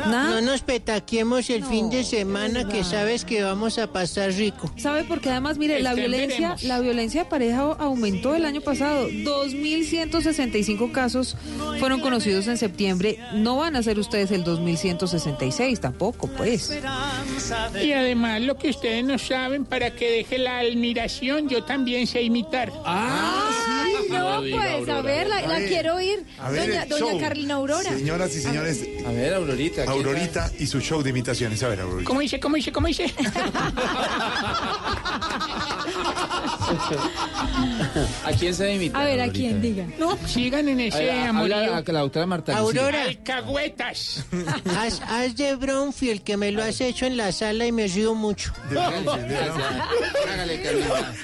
Nada. 0.06 0.40
No 0.40 0.40
nos 0.40 0.62
petaquemos 0.62 1.50
el 1.50 1.64
fin 1.64 1.90
de 1.90 2.04
semana 2.04 2.68
que 2.68 2.84
sabes 2.84 3.24
que 3.24 3.42
vamos 3.42 3.78
a 3.78 3.86
pasar 3.92 4.32
rico. 4.32 4.72
¿Sabe? 4.76 5.04
Porque 5.04 5.30
además, 5.30 5.58
mire, 5.58 5.80
la 5.80 5.94
violencia, 5.94 6.56
la 6.62 6.80
violencia 6.80 7.24
de 7.24 7.30
pareja 7.30 7.60
aumentó 7.78 8.34
el 8.34 8.44
año 8.44 8.60
pasado. 8.60 9.08
2.165 9.08 10.92
casos 10.92 11.36
fueron 11.78 12.00
conocidos 12.00 12.46
en 12.46 12.56
septiembre. 12.56 13.18
No 13.34 13.56
van 13.56 13.76
a 13.76 13.82
ser 13.82 13.98
ustedes 13.98 14.30
el 14.30 14.44
2.166 14.44 15.78
tampoco, 15.78 16.28
pues. 16.28 16.70
Y 17.82 17.92
además, 17.92 18.42
lo 18.42 18.56
que 18.56 18.70
ustedes 18.70 19.04
no 19.04 19.18
saben, 19.18 19.64
para 19.64 19.94
que 19.94 20.10
deje 20.10 20.38
la 20.38 20.60
admiración, 20.60 21.48
yo 21.48 21.64
también 21.64 22.06
sé 22.06 22.22
imitar. 22.22 22.72
Ay, 22.84 23.73
no, 24.10 24.42
diga, 24.42 24.58
pues, 24.76 24.88
a 24.88 25.00
ver, 25.02 25.26
la, 25.28 25.40
la 25.42 25.58
ver, 25.58 25.68
quiero 25.68 25.94
oír. 25.96 26.24
A 26.38 26.50
ver, 26.50 26.66
Doña, 26.68 26.82
el 26.84 26.88
doña 26.88 27.10
show. 27.12 27.20
Carlina 27.20 27.54
Aurora. 27.54 27.90
Señoras 27.90 28.34
y 28.36 28.40
señores, 28.40 28.80
A 29.06 29.10
ver, 29.12 29.34
Aurorita. 29.34 29.84
¿quién 29.84 29.88
Aurorita 29.96 30.50
y 30.58 30.66
su 30.66 30.80
show 30.80 31.02
de 31.02 31.10
imitaciones. 31.10 31.62
A 31.62 31.68
ver, 31.68 31.80
Aurorita. 31.80 32.06
¿Cómo 32.08 32.20
dice? 32.20 32.40
¿Cómo 32.40 32.56
dice? 32.56 32.72
¿Cómo 32.72 32.86
dice? 32.86 33.12
¿A 38.24 38.32
quién 38.38 38.54
se 38.54 38.74
imita? 38.74 38.98
A 39.00 39.04
ver, 39.04 39.20
¿a 39.20 39.28
quién? 39.28 39.60
Diga. 39.60 39.86
No, 39.98 40.16
sigan 40.26 40.68
en 40.68 40.80
ese. 40.80 41.10
Habla 41.10 41.78
a 41.78 41.82
la 41.92 42.00
doctora 42.00 42.26
Marta. 42.26 42.56
Aurora, 42.56 43.02
Alcahuetas. 43.02 44.24
haz, 44.78 45.00
haz 45.06 45.36
de 45.36 45.56
Bronfield 45.56 46.22
que 46.22 46.36
me 46.36 46.50
lo 46.52 46.62
has 46.62 46.80
hecho 46.80 47.06
en 47.06 47.16
la 47.16 47.32
sala 47.32 47.66
y 47.66 47.72
me 47.72 47.86
río 47.86 48.14
mucho. 48.14 48.52
De 48.68 48.74
Bronfield, 48.76 49.28
de 49.28 49.40
Bronfield. 49.42 49.82
Hágale, 50.32 50.62
Carlina. 50.62 51.14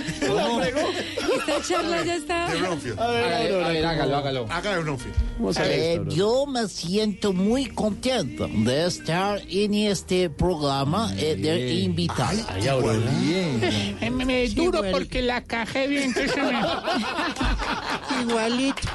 Esta 1.39 1.63
charla 1.69 2.05
ya 2.05 2.15
está. 2.17 2.49
De 2.51 2.61
Bronfield. 2.61 3.01
Hágale, 3.01 3.65
a 3.65 3.69
ver, 3.69 3.87
hágalo, 3.87 4.17
hágalo. 4.17 4.47
Haga 4.51 4.75
de 4.75 4.81
Bronfield. 4.83 5.17
A 5.57 5.63
ver 5.63 5.71
Eh, 5.73 6.03
yo 6.09 6.47
me 6.47 6.69
siento 6.69 7.33
muy 7.33 7.67
contento 7.67 8.47
de 8.49 8.87
estar 8.87 9.41
en 9.49 9.75
este 9.75 10.29
programa 10.31 11.13
eh, 11.17 11.35
de 11.37 11.75
invitado. 11.75 12.39
Ay, 12.49 12.69
Aurora. 12.69 12.99
Eh, 13.23 14.11
duro 14.55 14.83
porque 14.91 15.23
la 15.23 15.43
cajé 15.43 15.87
bien 15.87 16.13
que 16.13 16.29
se 16.29 16.43
me... 16.43 16.53
Igualito. 18.23 18.89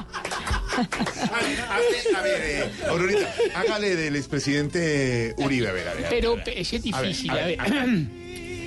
A 0.75 1.39
ver, 1.41 2.15
a 2.15 2.21
ver, 2.21 2.41
eh, 2.43 2.71
Aurorita, 2.89 3.33
hágale 3.55 3.95
del 3.95 4.15
expresidente 4.15 5.33
Uribe. 5.37 5.69
A 5.69 5.71
ver, 5.71 5.87
a 5.87 5.93
ver. 5.93 6.05
a. 6.05 6.09
Pero 6.09 6.37
ese 6.45 6.75
es 6.75 6.81
A 6.93 7.01
difícil, 7.01 7.31
a 7.31 7.35
a 7.35 7.45
ver. 7.45 7.59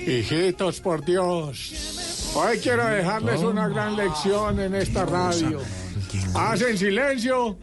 Hijitos, 0.09 0.81
por 0.81 1.05
Dios. 1.05 2.33
Hoy 2.35 2.59
quiero 2.59 2.87
dejarles 2.87 3.41
una 3.41 3.69
gran 3.69 3.97
lección 3.97 4.59
en 4.61 4.75
esta 4.75 5.05
radio. 5.05 5.61
Hacen 6.35 6.79
silencio 6.79 7.59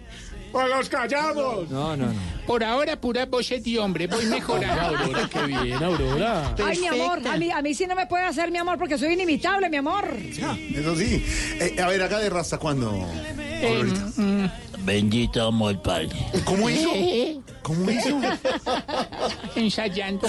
o 0.55 0.67
los 0.67 0.87
callamos. 0.89 1.69
No, 1.69 1.97
no, 1.97 2.07
no. 2.07 2.13
Por 2.47 2.63
ahora, 2.63 2.95
puras 2.99 3.29
voces 3.29 3.63
de 3.63 3.77
hombre. 3.77 4.07
Voy 4.07 4.25
mejorando. 4.37 4.81
Aurora, 4.97 5.29
qué 5.31 5.45
bien, 5.45 5.83
Aurora. 5.83 6.55
Ay, 6.63 6.79
mi 6.79 6.87
amor, 6.87 7.19
a 7.27 7.37
mí, 7.37 7.51
a 7.51 7.61
mí 7.61 7.73
sí 7.73 7.85
no 7.87 7.95
me 7.95 8.05
puede 8.07 8.23
hacer 8.23 8.51
mi 8.51 8.57
amor 8.57 8.77
porque 8.77 8.97
soy 8.97 9.13
inimitable, 9.13 9.69
mi 9.69 9.77
amor. 9.77 10.07
Eso 10.17 10.95
sí. 10.95 11.23
Eh, 11.59 11.75
a 11.81 11.87
ver, 11.87 12.01
acá 12.01 12.19
de 12.19 12.29
raza, 12.29 12.57
¿cuándo? 12.57 12.89
Aurorita? 12.89 14.51
Bendito 14.85 15.41
amor, 15.47 15.81
Padre. 15.81 16.09
¿Cómo 16.43 16.69
hizo? 16.69 16.89
¿Cómo 17.63 17.89
hizo? 17.89 18.21
Ensayando. 19.55 20.27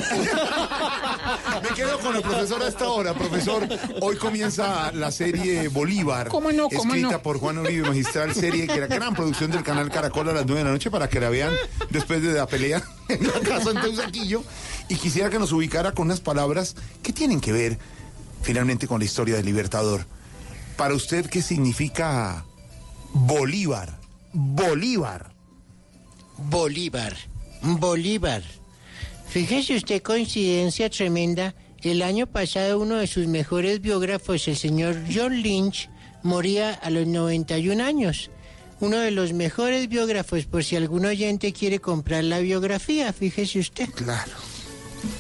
Me 1.62 1.68
quedo 1.76 1.98
con 1.98 2.16
el 2.16 2.22
profesor 2.22 2.62
a 2.62 2.68
esta 2.68 2.88
hora. 2.88 3.12
Profesor, 3.12 3.68
hoy 4.00 4.16
comienza 4.16 4.90
la 4.92 5.10
serie 5.10 5.68
Bolívar. 5.68 6.28
¿Cómo 6.28 6.50
no? 6.52 6.70
¿Cómo 6.70 6.94
escrita 6.94 7.16
no? 7.16 7.22
por 7.22 7.38
Juan 7.38 7.58
Uribe, 7.58 7.86
magistral 7.86 8.34
serie, 8.34 8.66
que 8.66 8.72
era 8.72 8.86
gran 8.86 9.14
producción 9.14 9.50
del 9.50 9.62
canal 9.62 9.90
Caracol 9.90 10.30
a 10.30 10.32
las 10.32 10.46
9 10.46 10.60
de 10.60 10.64
la 10.64 10.72
noche 10.72 10.90
para 10.90 11.10
que 11.10 11.20
la 11.20 11.28
vean 11.28 11.52
después 11.90 12.22
de 12.22 12.32
la 12.32 12.46
pelea 12.46 12.82
en 13.10 13.26
la 13.26 13.40
casa 13.40 13.72
en 13.72 13.80
Teusaquillo. 13.82 14.42
Y 14.88 14.94
quisiera 14.94 15.28
que 15.28 15.38
nos 15.38 15.52
ubicara 15.52 15.92
con 15.92 16.06
unas 16.06 16.20
palabras 16.20 16.76
que 17.02 17.12
tienen 17.12 17.42
que 17.42 17.52
ver 17.52 17.78
finalmente 18.40 18.88
con 18.88 19.00
la 19.00 19.04
historia 19.04 19.36
del 19.36 19.44
Libertador. 19.44 20.06
Para 20.78 20.94
usted, 20.94 21.26
¿qué 21.26 21.42
significa 21.42 22.46
Bolívar? 23.12 24.05
Bolívar. 24.38 25.32
Bolívar. 26.36 27.16
Bolívar. 27.62 28.42
Fíjese 29.28 29.76
usted, 29.76 30.02
coincidencia 30.02 30.90
tremenda. 30.90 31.54
El 31.80 32.02
año 32.02 32.26
pasado 32.26 32.78
uno 32.78 32.96
de 32.96 33.06
sus 33.06 33.28
mejores 33.28 33.80
biógrafos, 33.80 34.46
el 34.46 34.56
señor 34.56 34.94
John 35.10 35.40
Lynch, 35.40 35.88
moría 36.22 36.74
a 36.74 36.90
los 36.90 37.06
91 37.06 37.82
años. 37.82 38.30
Uno 38.80 38.98
de 38.98 39.10
los 39.10 39.32
mejores 39.32 39.88
biógrafos, 39.88 40.44
por 40.44 40.62
si 40.62 40.76
algún 40.76 41.06
oyente 41.06 41.54
quiere 41.54 41.80
comprar 41.80 42.22
la 42.24 42.40
biografía, 42.40 43.14
fíjese 43.14 43.60
usted. 43.60 43.88
Claro. 43.88 44.32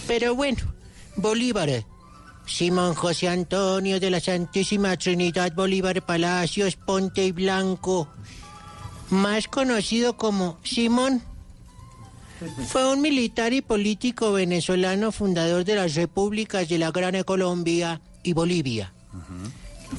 Pero 0.06 0.34
bueno, 0.34 0.58
Bolívar. 1.16 1.86
Simón 2.46 2.94
José 2.94 3.28
Antonio 3.28 3.98
de 3.98 4.10
la 4.10 4.20
Santísima 4.20 4.96
Trinidad 4.96 5.52
Bolívar 5.52 6.04
Palacios 6.06 6.76
Ponte 6.76 7.24
y 7.24 7.32
Blanco, 7.32 8.08
más 9.10 9.48
conocido 9.48 10.16
como 10.16 10.58
Simón, 10.62 11.22
fue 12.68 12.92
un 12.92 13.00
militar 13.00 13.52
y 13.52 13.62
político 13.62 14.32
venezolano 14.32 15.10
fundador 15.10 15.64
de 15.64 15.76
las 15.76 15.94
repúblicas 15.94 16.68
de 16.68 16.78
la 16.78 16.90
Gran 16.90 17.22
Colombia 17.22 18.00
y 18.22 18.34
Bolivia. 18.34 18.92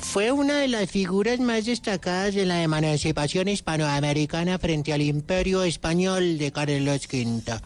Fue 0.01 0.31
una 0.31 0.59
de 0.59 0.67
las 0.67 0.91
figuras 0.91 1.39
más 1.39 1.65
destacadas 1.65 2.35
de 2.35 2.45
la 2.45 2.61
emancipación 2.61 3.47
hispanoamericana 3.47 4.59
frente 4.59 4.93
al 4.93 5.01
imperio 5.01 5.63
español 5.63 6.37
de 6.37 6.51
Carlos 6.51 7.07
V. 7.11 7.59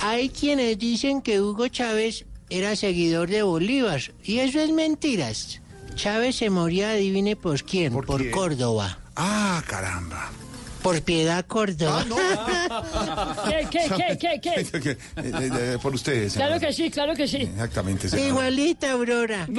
Hay 0.00 0.28
quienes 0.28 0.78
dicen 0.78 1.22
que 1.22 1.40
Hugo 1.40 1.66
Chávez 1.68 2.26
era 2.50 2.76
seguidor 2.76 3.28
de 3.28 3.42
Bolívar, 3.42 4.00
y 4.22 4.38
eso 4.38 4.60
es 4.60 4.70
mentiras. 4.70 5.60
Chávez 5.96 6.36
se 6.36 6.50
moría, 6.50 6.90
adivine 6.90 7.36
por 7.36 7.62
quién, 7.62 7.92
por? 7.92 8.30
Córdoba. 8.30 8.98
Ah, 9.16 9.62
caramba. 9.66 10.43
Por 10.84 11.00
piedad, 11.00 11.46
Córdoba. 11.46 12.04
¿Qué, 13.48 13.66
qué, 13.70 13.88
qué, 13.96 14.18
qué, 14.18 14.40
qué? 14.42 14.80
Que, 14.84 14.90
eh, 14.90 14.98
eh, 15.16 15.50
eh, 15.58 15.78
por 15.80 15.94
ustedes. 15.94 16.34
Claro 16.34 16.60
que 16.60 16.74
sí, 16.74 16.90
claro 16.90 17.14
que 17.14 17.26
sí. 17.26 17.38
Exactamente. 17.38 18.06
senador. 18.10 18.28
Igualita, 18.28 18.92
Aurora. 18.92 19.48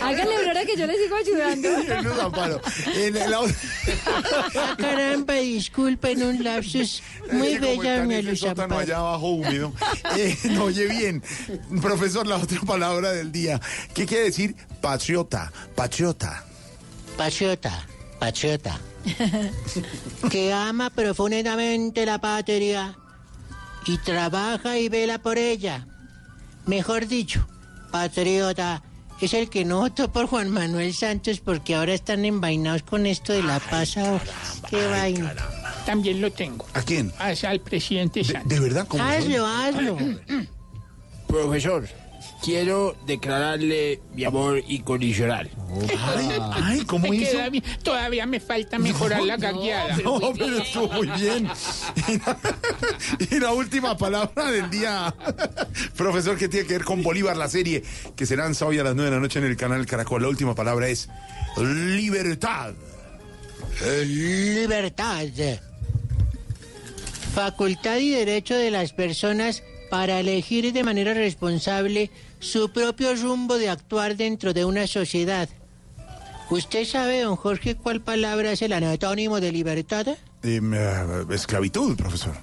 Hágale, 0.00 0.36
Aurora, 0.36 0.64
que 0.64 0.76
yo 0.76 0.86
le 0.86 0.96
sigo 0.96 1.16
ayudando. 1.16 1.68
Luz 2.02 2.18
Amparo. 2.20 2.60
En 2.94 3.14
la- 3.14 3.40
Ah, 4.56 4.74
caramba, 4.78 5.34
disculpen 5.34 6.22
un 6.22 6.42
lapsus. 6.44 7.02
Muy 7.32 7.58
bella, 7.58 8.04
ese 8.04 8.22
Luz 8.22 8.44
Amparo. 8.44 8.78
allá 8.78 8.96
abajo 8.98 9.28
húmedo. 9.28 9.72
Eh, 10.16 10.36
no, 10.50 10.64
oye 10.64 10.86
bien, 10.86 11.22
profesor, 11.80 12.26
la 12.26 12.36
otra 12.36 12.60
palabra 12.60 12.89
del 12.98 13.30
día. 13.30 13.60
¿Qué 13.94 14.06
quiere 14.06 14.24
decir 14.24 14.56
patriota? 14.80 15.52
Patriota. 15.74 16.44
Patriota, 17.16 17.86
patriota. 18.18 18.80
que 20.30 20.52
ama 20.52 20.90
profundamente 20.90 22.04
la 22.04 22.20
patria 22.20 22.96
y 23.86 23.98
trabaja 23.98 24.78
y 24.78 24.88
vela 24.88 25.18
por 25.18 25.38
ella. 25.38 25.86
Mejor 26.66 27.06
dicho, 27.06 27.46
patriota 27.90 28.82
es 29.20 29.34
el 29.34 29.48
que 29.48 29.64
no 29.64 29.80
votó 29.80 30.12
por 30.12 30.26
Juan 30.26 30.50
Manuel 30.50 30.94
Santos 30.94 31.40
porque 31.40 31.74
ahora 31.74 31.94
están 31.94 32.24
envainados 32.24 32.82
con 32.82 33.06
esto 33.06 33.32
de 33.32 33.42
la 33.42 33.60
paz. 33.60 33.96
ahora. 33.96 34.22
Qué 34.68 34.86
vaina. 34.86 35.34
También 35.86 36.20
lo 36.20 36.30
tengo. 36.30 36.66
¿A 36.74 36.82
quién? 36.82 37.12
Al 37.18 37.60
presidente 37.60 38.24
Santos. 38.24 38.48
¿De 38.48 38.60
verdad? 38.60 38.86
¿Cómo 38.88 39.02
Hazlo, 39.02 39.46
hazlo. 39.46 39.98
Profesor, 41.26 41.88
quiero 42.42 42.96
declararle 43.06 44.00
mi 44.14 44.24
amor 44.24 44.62
incondicional. 44.66 45.50
Ay, 46.16 46.28
ay, 46.52 46.80
¿cómo 46.84 47.12
hizo? 47.12 47.38
Todavía 47.82 48.26
me 48.26 48.40
falta 48.40 48.78
mejorar 48.78 49.22
la 49.22 49.36
gagueada. 49.36 49.96
No, 49.98 50.20
pero 50.36 50.58
estuvo 50.58 50.88
muy 50.88 51.08
bien. 51.08 51.48
Y 52.08 52.18
la, 52.18 52.38
y 53.30 53.38
la 53.40 53.52
última 53.52 53.96
palabra 53.96 54.50
del 54.50 54.70
día, 54.70 55.14
profesor, 55.96 56.36
que 56.36 56.48
tiene 56.48 56.66
que 56.66 56.74
ver 56.74 56.84
con 56.84 57.02
Bolívar, 57.02 57.36
la 57.36 57.48
serie 57.48 57.82
que 58.16 58.26
se 58.26 58.36
lanza 58.36 58.66
hoy 58.66 58.78
a 58.78 58.84
las 58.84 58.94
9 58.94 59.10
de 59.10 59.16
la 59.16 59.20
noche 59.20 59.38
en 59.38 59.44
el 59.44 59.56
canal 59.56 59.86
Caracol. 59.86 60.22
La 60.22 60.28
última 60.28 60.54
palabra 60.54 60.88
es 60.88 61.08
libertad. 61.56 62.74
Libertad. 64.06 65.26
Facultad 67.34 67.98
y 67.98 68.10
derecho 68.10 68.56
de 68.56 68.70
las 68.70 68.92
personas 68.92 69.62
para 69.90 70.20
elegir 70.20 70.72
de 70.72 70.84
manera 70.84 71.14
responsable 71.14 72.10
su 72.40 72.70
propio 72.70 73.14
rumbo 73.14 73.56
de 73.58 73.68
actuar 73.68 74.16
dentro 74.16 74.52
de 74.52 74.64
una 74.64 74.86
sociedad. 74.86 75.48
¿Usted 76.50 76.84
sabe, 76.84 77.20
don 77.20 77.36
Jorge, 77.36 77.76
cuál 77.76 78.00
palabra 78.00 78.52
es 78.52 78.62
el 78.62 78.72
anatónimo 78.72 79.40
de 79.40 79.52
libertad? 79.52 80.06
Em, 80.42 80.74
eh, 80.74 81.26
esclavitud, 81.30 81.96
profesor. 81.96 82.34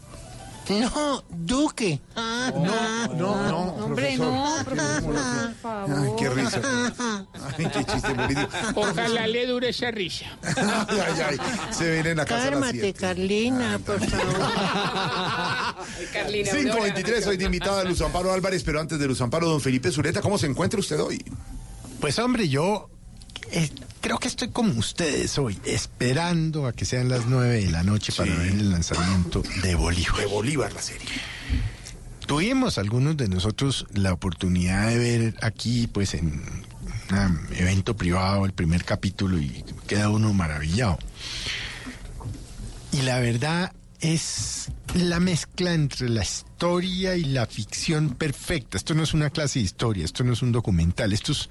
No, 0.70 1.24
Duque. 1.30 2.00
Ah, 2.16 2.52
No, 2.54 3.14
no, 3.16 3.48
no. 3.48 3.60
Hombre, 3.86 4.18
profesor. 4.18 4.34
no, 4.34 4.64
profesor, 4.66 5.04
por 5.04 5.56
favor. 5.62 5.98
Ay, 5.98 6.12
qué 6.20 6.30
risa. 6.30 6.62
Ay, 7.58 7.66
qué 7.72 7.86
chiste 7.86 8.14
político. 8.16 8.50
Ojalá 8.76 9.28
le 9.28 9.46
dure 9.48 9.70
esa 9.70 9.92
risa. 9.92 10.26
Ay, 10.44 11.00
ay, 11.00 11.22
ay. 11.30 11.38
Se 11.74 11.92
viene 11.92 12.10
en 12.12 12.18
la 12.18 12.26
casa 12.26 12.50
Cálmate, 12.50 12.80
7. 12.80 12.94
Carlina, 13.00 13.80
por 13.86 14.00
favor. 14.06 14.52
Carlina 16.14 16.52
523, 16.52 17.24
soy 17.24 17.38
de 17.38 17.46
invitada 17.46 17.82
a 17.82 17.84
Luz 17.84 18.02
Amparo 18.02 18.32
Álvarez, 18.34 18.64
pero 18.64 18.80
antes 18.80 19.00
de 19.00 19.08
Luz 19.08 19.22
Amparo, 19.22 19.48
don 19.48 19.62
Felipe 19.62 19.92
Zuleta, 19.92 20.22
¿cómo 20.22 20.38
se 20.38 20.48
encuentra 20.48 20.80
usted 20.80 21.00
hoy? 21.00 21.24
Pues 22.02 22.20
hombre, 22.20 22.48
yo 22.50 22.90
eh, 23.52 23.70
creo 24.08 24.20
que 24.20 24.30
estoy 24.30 24.48
como 24.48 24.72
ustedes 24.80 25.38
hoy, 25.38 25.60
esperando 25.66 26.66
a 26.66 26.72
que 26.72 26.86
sean 26.86 27.10
las 27.10 27.26
nueve 27.26 27.66
de 27.66 27.70
la 27.70 27.84
noche 27.84 28.14
para 28.16 28.34
ver 28.36 28.54
el 28.54 28.72
lanzamiento 28.72 29.44
de 29.62 29.76
Bolívar. 29.76 30.16
De 30.16 30.26
Bolívar, 30.28 30.72
la 30.72 30.82
serie. 30.82 31.10
Tuvimos 32.26 32.78
algunos 32.78 33.18
de 33.18 33.28
nosotros 33.28 33.86
la 33.94 34.14
oportunidad 34.14 34.88
de 34.88 34.98
ver 34.98 35.36
aquí, 35.42 35.88
pues 35.88 36.14
en 36.14 36.42
un 37.12 37.48
evento 37.58 37.98
privado, 37.98 38.46
el 38.46 38.54
primer 38.54 38.86
capítulo 38.86 39.40
y 39.40 39.66
queda 39.88 40.08
uno 40.08 40.32
maravillado. 40.32 40.98
Y 42.94 43.02
la 43.02 43.20
verdad 43.20 43.74
es 44.00 44.72
la 44.96 45.20
mezcla 45.20 45.74
entre 45.74 46.08
la 46.08 46.24
historia 46.24 47.18
y 47.18 47.26
la 47.26 47.46
ficción 47.46 48.12
perfecta. 48.12 48.78
Esto 48.78 48.94
no 48.94 49.04
es 49.04 49.14
una 49.14 49.32
clase 49.32 49.60
de 49.60 49.66
historia, 49.66 50.06
esto 50.06 50.24
no 50.24 50.32
es 50.32 50.42
un 50.42 50.54
documental, 50.54 51.12
esto 51.12 51.34
es 51.34 51.50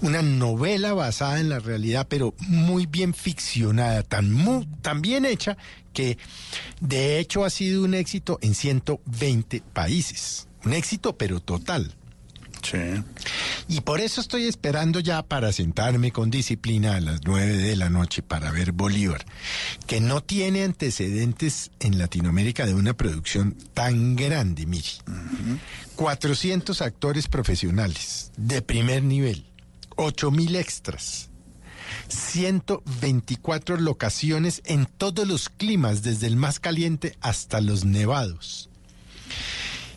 una 0.00 0.22
novela 0.22 0.92
basada 0.94 1.40
en 1.40 1.48
la 1.48 1.58
realidad, 1.58 2.06
pero 2.08 2.34
muy 2.40 2.86
bien 2.86 3.14
ficcionada, 3.14 4.02
tan, 4.02 4.32
mu- 4.32 4.64
tan 4.82 5.00
bien 5.02 5.24
hecha 5.24 5.56
que 5.92 6.18
de 6.80 7.18
hecho 7.18 7.44
ha 7.44 7.50
sido 7.50 7.84
un 7.84 7.94
éxito 7.94 8.38
en 8.42 8.54
120 8.54 9.62
países. 9.72 10.46
Un 10.64 10.72
éxito, 10.72 11.16
pero 11.16 11.40
total. 11.40 11.94
Sí. 12.62 12.76
Y 13.68 13.82
por 13.82 14.00
eso 14.00 14.20
estoy 14.20 14.46
esperando 14.48 14.98
ya 14.98 15.22
para 15.22 15.52
sentarme 15.52 16.10
con 16.10 16.28
disciplina 16.28 16.96
a 16.96 17.00
las 17.00 17.20
9 17.24 17.56
de 17.56 17.76
la 17.76 17.88
noche 17.88 18.20
para 18.20 18.50
ver 18.50 18.72
Bolívar, 18.72 19.24
que 19.86 20.00
no 20.00 20.22
tiene 20.24 20.64
antecedentes 20.64 21.70
en 21.78 21.98
Latinoamérica 21.98 22.66
de 22.66 22.74
una 22.74 22.94
producción 22.94 23.56
tan 23.74 24.16
grande, 24.16 24.66
mire. 24.66 24.88
400 25.94 26.82
actores 26.82 27.28
profesionales 27.28 28.32
de 28.36 28.60
primer 28.60 29.02
nivel, 29.04 29.44
8 30.00 30.30
mil 30.30 30.54
extras, 30.54 31.28
124 32.06 33.78
locaciones 33.78 34.62
en 34.64 34.86
todos 34.86 35.26
los 35.26 35.48
climas, 35.48 36.02
desde 36.04 36.28
el 36.28 36.36
más 36.36 36.60
caliente 36.60 37.16
hasta 37.20 37.60
los 37.60 37.84
nevados. 37.84 38.70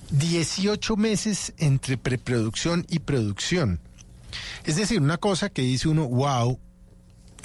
18 0.10 0.98
meses 0.98 1.54
entre 1.58 2.00
preproducción 2.00 2.88
y 2.90 2.98
producción. 3.00 3.80
Es 4.64 4.76
decir, 4.76 5.00
una 5.00 5.20
cosa 5.20 5.50
que 5.50 5.62
dice 5.62 5.88
uno, 5.88 6.08
wow, 6.08 6.60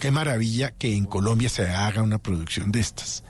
qué 0.00 0.10
maravilla 0.10 0.70
que 0.70 0.96
en 0.96 1.04
Colombia 1.04 1.50
se 1.50 1.68
haga 1.68 2.02
una 2.02 2.18
producción 2.18 2.72
de 2.72 2.80
estas. 2.80 3.22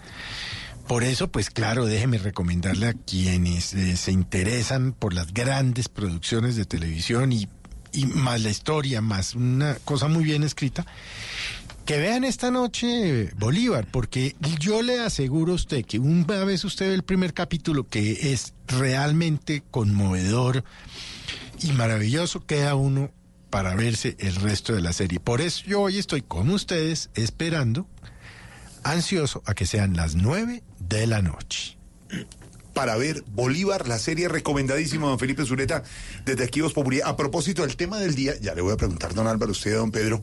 Por 0.86 1.02
eso, 1.02 1.26
pues 1.26 1.50
claro, 1.50 1.84
déjeme 1.84 2.18
recomendarle 2.18 2.86
a 2.86 2.92
quienes 2.92 3.74
eh, 3.74 3.96
se 3.96 4.12
interesan 4.12 4.92
por 4.92 5.14
las 5.14 5.34
grandes 5.34 5.88
producciones 5.88 6.54
de 6.54 6.64
televisión 6.64 7.32
y, 7.32 7.48
y 7.96 8.06
más 8.06 8.42
la 8.42 8.50
historia, 8.50 9.00
más 9.00 9.34
una 9.34 9.76
cosa 9.84 10.06
muy 10.06 10.22
bien 10.22 10.42
escrita, 10.42 10.86
que 11.86 11.98
vean 11.98 12.24
esta 12.24 12.50
noche 12.50 13.30
Bolívar, 13.38 13.86
porque 13.90 14.36
yo 14.58 14.82
le 14.82 15.00
aseguro 15.00 15.52
a 15.52 15.54
usted 15.54 15.84
que 15.84 15.98
una 15.98 16.44
vez 16.44 16.64
usted 16.64 16.88
ve 16.88 16.94
el 16.94 17.04
primer 17.04 17.32
capítulo, 17.32 17.88
que 17.88 18.32
es 18.32 18.54
realmente 18.66 19.62
conmovedor 19.70 20.62
y 21.62 21.72
maravilloso, 21.72 22.44
queda 22.44 22.74
uno 22.74 23.10
para 23.50 23.74
verse 23.74 24.16
el 24.18 24.34
resto 24.34 24.74
de 24.74 24.82
la 24.82 24.92
serie. 24.92 25.20
Por 25.20 25.40
eso 25.40 25.64
yo 25.66 25.80
hoy 25.80 25.98
estoy 25.98 26.22
con 26.22 26.50
ustedes 26.50 27.10
esperando, 27.14 27.88
ansioso 28.82 29.42
a 29.46 29.54
que 29.54 29.64
sean 29.64 29.96
las 29.96 30.16
nueve 30.16 30.62
de 30.80 31.06
la 31.06 31.22
noche. 31.22 31.78
Para 32.76 32.98
ver 32.98 33.24
Bolívar, 33.32 33.88
la 33.88 33.98
serie 33.98 34.28
recomendadísima, 34.28 35.06
don 35.06 35.18
Felipe 35.18 35.46
Zuleta, 35.46 35.82
Detectivos 36.26 36.74
Populi. 36.74 37.00
A 37.00 37.16
propósito 37.16 37.62
del 37.62 37.74
tema 37.74 37.98
del 37.98 38.14
día, 38.14 38.34
ya 38.38 38.54
le 38.54 38.60
voy 38.60 38.74
a 38.74 38.76
preguntar, 38.76 39.14
don 39.14 39.26
Álvaro, 39.26 39.52
usted, 39.52 39.74
don 39.74 39.90
Pedro, 39.90 40.22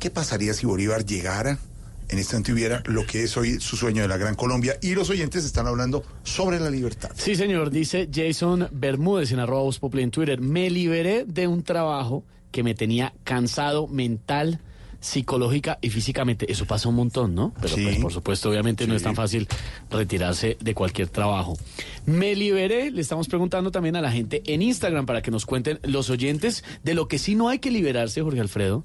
¿qué 0.00 0.10
pasaría 0.10 0.52
si 0.52 0.66
Bolívar 0.66 1.06
llegara, 1.06 1.60
en 2.08 2.18
este 2.18 2.52
hubiera 2.52 2.82
lo 2.86 3.06
que 3.06 3.22
es 3.22 3.36
hoy 3.36 3.60
su 3.60 3.76
sueño 3.76 4.02
de 4.02 4.08
la 4.08 4.16
Gran 4.16 4.34
Colombia? 4.34 4.76
Y 4.82 4.96
los 4.96 5.10
oyentes 5.10 5.44
están 5.44 5.68
hablando 5.68 6.02
sobre 6.24 6.58
la 6.58 6.70
libertad. 6.70 7.12
Sí, 7.14 7.36
señor, 7.36 7.70
dice 7.70 8.10
Jason 8.12 8.68
Bermúdez 8.72 9.30
en 9.30 9.38
arroba 9.38 9.62
Voz 9.62 9.78
en 9.80 10.10
Twitter. 10.10 10.40
Me 10.40 10.68
liberé 10.70 11.24
de 11.24 11.46
un 11.46 11.62
trabajo 11.62 12.24
que 12.50 12.64
me 12.64 12.74
tenía 12.74 13.14
cansado 13.22 13.86
mental, 13.86 14.58
psicológica 15.00 15.78
y 15.80 15.90
físicamente. 15.90 16.50
Eso 16.50 16.64
pasa 16.66 16.88
un 16.88 16.96
montón, 16.96 17.34
¿no? 17.34 17.52
Pero 17.60 17.74
pues 17.74 17.98
por 17.98 18.12
supuesto, 18.12 18.50
obviamente 18.50 18.86
no 18.86 18.94
es 18.94 19.02
tan 19.02 19.14
fácil 19.14 19.48
retirarse 19.90 20.56
de 20.60 20.74
cualquier 20.74 21.08
trabajo. 21.08 21.56
Me 22.04 22.34
liberé, 22.34 22.90
le 22.90 23.00
estamos 23.00 23.28
preguntando 23.28 23.70
también 23.70 23.96
a 23.96 24.00
la 24.00 24.12
gente 24.12 24.42
en 24.46 24.62
Instagram 24.62 25.06
para 25.06 25.22
que 25.22 25.30
nos 25.30 25.46
cuenten 25.46 25.78
los 25.82 26.10
oyentes 26.10 26.64
de 26.82 26.94
lo 26.94 27.08
que 27.08 27.18
sí 27.18 27.34
no 27.34 27.48
hay 27.48 27.58
que 27.58 27.70
liberarse, 27.70 28.22
Jorge 28.22 28.40
Alfredo, 28.40 28.82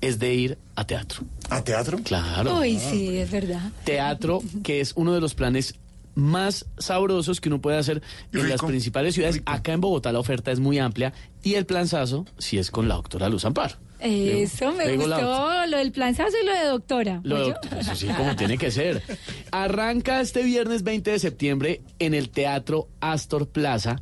es 0.00 0.18
de 0.18 0.34
ir 0.34 0.58
a 0.76 0.84
teatro. 0.84 1.24
¿A 1.50 1.62
teatro? 1.62 1.98
Claro. 2.02 2.58
Uy, 2.58 2.78
sí, 2.78 3.18
es 3.18 3.30
verdad. 3.30 3.70
Teatro, 3.84 4.42
que 4.62 4.80
es 4.80 4.92
uno 4.96 5.12
de 5.12 5.20
los 5.20 5.34
planes 5.34 5.74
más 6.14 6.66
sabrosos 6.78 7.40
que 7.40 7.48
uno 7.48 7.60
puede 7.60 7.78
hacer 7.78 8.02
en 8.32 8.48
las 8.48 8.60
principales 8.62 9.14
ciudades. 9.14 9.42
Acá 9.46 9.72
en 9.72 9.80
Bogotá 9.80 10.12
la 10.12 10.18
oferta 10.18 10.50
es 10.52 10.60
muy 10.60 10.78
amplia 10.78 11.12
y 11.42 11.54
el 11.54 11.66
planzazo 11.66 12.26
si 12.38 12.58
es 12.58 12.70
con 12.70 12.88
la 12.88 12.96
doctora 12.96 13.28
Luz 13.28 13.44
Amparo. 13.44 13.76
Eso 14.02 14.72
me 14.72 14.86
la 14.86 14.94
gustó, 14.96 15.66
lo 15.66 15.76
del 15.78 15.92
planzazo 15.92 16.32
y 16.42 16.46
lo 16.46 16.52
de 16.52 16.64
doctora. 16.64 17.20
Lo- 17.22 17.44
¿oyó? 17.44 17.54
eso 17.78 17.94
sí, 17.94 18.06
como 18.08 18.34
tiene 18.36 18.56
que 18.58 18.70
ser. 18.70 19.02
Arranca 19.50 20.20
este 20.20 20.42
viernes 20.42 20.82
20 20.82 21.10
de 21.10 21.18
septiembre 21.18 21.82
en 21.98 22.14
el 22.14 22.30
Teatro 22.30 22.88
Astor 23.00 23.48
Plaza 23.48 24.00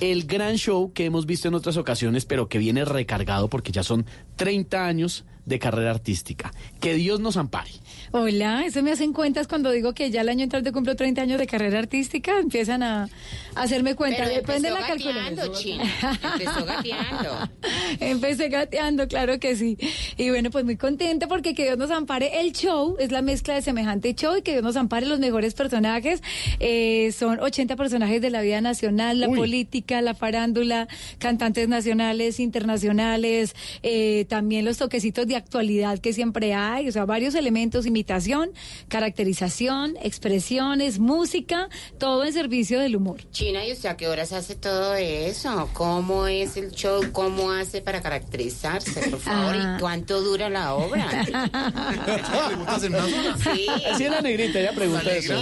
el 0.00 0.24
gran 0.24 0.56
show 0.56 0.92
que 0.92 1.04
hemos 1.04 1.26
visto 1.26 1.48
en 1.48 1.54
otras 1.54 1.76
ocasiones, 1.76 2.24
pero 2.24 2.48
que 2.48 2.58
viene 2.58 2.84
recargado 2.84 3.48
porque 3.48 3.72
ya 3.72 3.82
son 3.82 4.06
30 4.36 4.86
años 4.86 5.24
de 5.50 5.58
carrera 5.58 5.90
artística. 5.90 6.50
Que 6.80 6.94
Dios 6.94 7.20
nos 7.20 7.36
ampare. 7.36 7.70
Hola, 8.12 8.64
eso 8.66 8.82
me 8.82 8.90
hacen 8.90 9.12
cuentas 9.12 9.46
cuando 9.46 9.70
digo 9.70 9.92
que 9.92 10.10
ya 10.10 10.22
el 10.22 10.28
año 10.28 10.42
entrante 10.42 10.72
cumplo 10.72 10.96
30 10.96 11.22
años 11.22 11.38
de 11.38 11.46
carrera 11.46 11.78
artística, 11.78 12.38
empiezan 12.40 12.82
a, 12.82 13.04
a 13.54 13.62
hacerme 13.62 13.94
cuenta. 13.94 14.24
Pero 14.24 14.34
Depende 14.34 14.68
de 14.68 14.74
la 14.74 14.88
empezó 14.88 15.12
calculadora. 15.12 16.32
Empezó 16.32 16.64
gateando. 16.64 17.50
Empecé 18.00 18.48
gateando, 18.48 19.06
claro 19.06 19.38
que 19.38 19.54
sí. 19.54 19.76
Y 20.16 20.30
bueno, 20.30 20.50
pues 20.50 20.64
muy 20.64 20.76
contenta 20.76 21.28
porque 21.28 21.54
que 21.54 21.64
Dios 21.64 21.78
nos 21.78 21.90
ampare. 21.92 22.40
El 22.40 22.52
show 22.52 22.96
es 22.98 23.12
la 23.12 23.22
mezcla 23.22 23.54
de 23.54 23.62
semejante 23.62 24.14
show 24.14 24.36
y 24.36 24.42
que 24.42 24.52
Dios 24.52 24.64
nos 24.64 24.76
ampare 24.76 25.06
los 25.06 25.20
mejores 25.20 25.54
personajes. 25.54 26.22
Eh, 26.58 27.12
son 27.12 27.38
80 27.38 27.76
personajes 27.76 28.20
de 28.20 28.30
la 28.30 28.40
vida 28.40 28.60
nacional, 28.60 29.20
la 29.20 29.28
política, 29.28 30.00
la 30.02 30.14
farándula, 30.14 30.88
cantantes 31.18 31.68
nacionales, 31.68 32.40
internacionales, 32.40 33.54
eh, 33.82 34.26
también 34.28 34.64
los 34.64 34.78
toquecitos 34.78 35.26
de 35.26 35.36
actualidad 35.40 35.98
que 35.98 36.12
siempre 36.12 36.54
hay, 36.54 36.88
o 36.88 36.92
sea, 36.92 37.04
varios 37.04 37.34
elementos, 37.34 37.84
imitación, 37.86 38.50
caracterización, 38.88 39.96
expresiones, 40.02 40.98
música, 40.98 41.68
todo 41.98 42.24
en 42.24 42.32
servicio 42.32 42.78
del 42.80 42.96
humor. 42.96 43.20
China, 43.32 43.64
¿y 43.66 43.72
usted 43.72 43.88
a 43.88 43.96
qué 43.96 44.08
horas 44.08 44.32
hace 44.32 44.54
todo 44.54 44.94
eso? 44.94 45.68
¿Cómo 45.72 46.26
es 46.26 46.56
el 46.56 46.70
show? 46.70 47.02
¿Cómo 47.12 47.50
hace 47.50 47.80
para 47.82 48.00
caracterizarse, 48.00 49.10
por 49.10 49.18
favor? 49.20 49.54
Ah. 49.56 49.74
¿Y 49.76 49.80
cuánto 49.80 50.20
dura 50.22 50.48
la 50.48 50.74
obra? 50.74 51.08
Sí. 53.42 53.66
Así 53.90 54.04
es 54.04 54.10
la 54.10 54.20
negrita, 54.20 54.58
ella 54.60 54.72
pregunta 54.72 55.10
eso. 55.10 55.34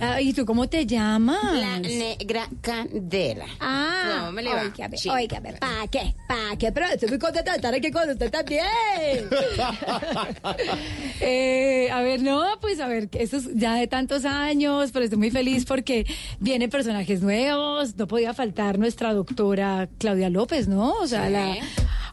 Ah, 0.00 0.20
¿Y 0.20 0.32
tú 0.32 0.44
cómo 0.44 0.68
te 0.68 0.86
llamas? 0.86 1.38
La 1.54 1.78
negra 1.78 2.48
candela. 2.60 3.46
Ah, 3.60 4.18
¿Cómo 4.20 4.32
me 4.32 4.42
le 4.42 4.50
va? 4.54 4.62
óigame, 4.62 4.96
Sí. 4.96 5.08
óigame, 5.08 5.52
¿para 5.54 5.86
qué? 5.88 6.14
¿Para 6.28 6.56
qué? 6.56 6.72
Pero 6.72 6.86
estoy 6.86 7.08
muy 7.08 7.18
contenta 7.18 7.50
de 7.52 7.56
estar 7.56 7.74
aquí 7.74 7.90
con 7.90 8.08
usted 8.10 8.30
también. 8.30 9.27
Eh, 11.20 11.90
a 11.90 12.00
ver, 12.02 12.22
no, 12.22 12.44
pues 12.60 12.80
a 12.80 12.86
ver, 12.86 13.08
esto 13.12 13.38
es 13.38 13.54
ya 13.54 13.74
de 13.74 13.86
tantos 13.86 14.24
años, 14.24 14.90
pero 14.92 15.04
estoy 15.04 15.18
muy 15.18 15.30
feliz 15.30 15.64
porque 15.64 16.06
vienen 16.38 16.70
personajes 16.70 17.22
nuevos, 17.22 17.96
no 17.96 18.06
podía 18.06 18.34
faltar 18.34 18.78
nuestra 18.78 19.12
doctora 19.12 19.88
Claudia 19.98 20.30
López, 20.30 20.68
¿no? 20.68 20.92
O 20.92 21.06
sea, 21.06 21.26
Sí. 21.26 21.32
la... 21.32 21.56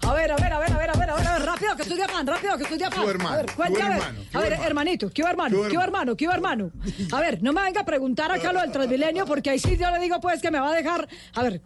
A 0.01 0.13
ver, 0.13 0.31
a 0.31 0.35
ver, 0.35 0.53
a 0.53 0.59
ver, 0.59 0.71
a 0.71 0.77
ver, 0.77 0.89
a 0.89 0.93
ver, 0.93 1.09
a 1.09 1.15
ver, 1.15 1.27
a 1.27 1.33
ver, 1.37 1.45
rápido, 1.45 1.75
que 1.75 1.81
estoy 1.83 1.97
de 1.97 2.03
afán, 2.03 2.27
rápido, 2.27 2.57
que 2.57 2.63
estoy 2.63 2.77
de 2.77 2.85
afán. 2.85 3.07
Hermano, 3.07 3.29
a 3.29 3.37
ver, 3.37 3.45
cuéntame. 3.55 3.95
hermano, 3.95 4.19
a 4.33 4.39
ver, 4.39 4.51
hermano. 4.51 4.67
hermanito, 4.67 5.09
¿qué 5.09 5.21
hermano? 5.23 5.57
¿Qué 5.69 5.75
hermano? 5.75 6.15
¿Qué 6.15 6.25
hermano? 6.25 6.71
A 7.11 7.19
ver, 7.21 7.41
no 7.41 7.53
me 7.53 7.61
venga 7.63 7.81
a 7.81 7.85
preguntar 7.85 8.31
acá 8.31 8.53
lo 8.53 8.61
del 8.61 8.71
Transmilenio, 8.71 9.25
porque 9.25 9.49
ahí 9.51 9.59
sí 9.59 9.77
yo 9.77 9.89
le 9.91 9.99
digo 9.99 10.19
pues 10.19 10.41
que 10.41 10.51
me 10.51 10.59
va 10.59 10.69
a 10.69 10.75
dejar... 10.75 11.07
A 11.33 11.43
ver, 11.43 11.61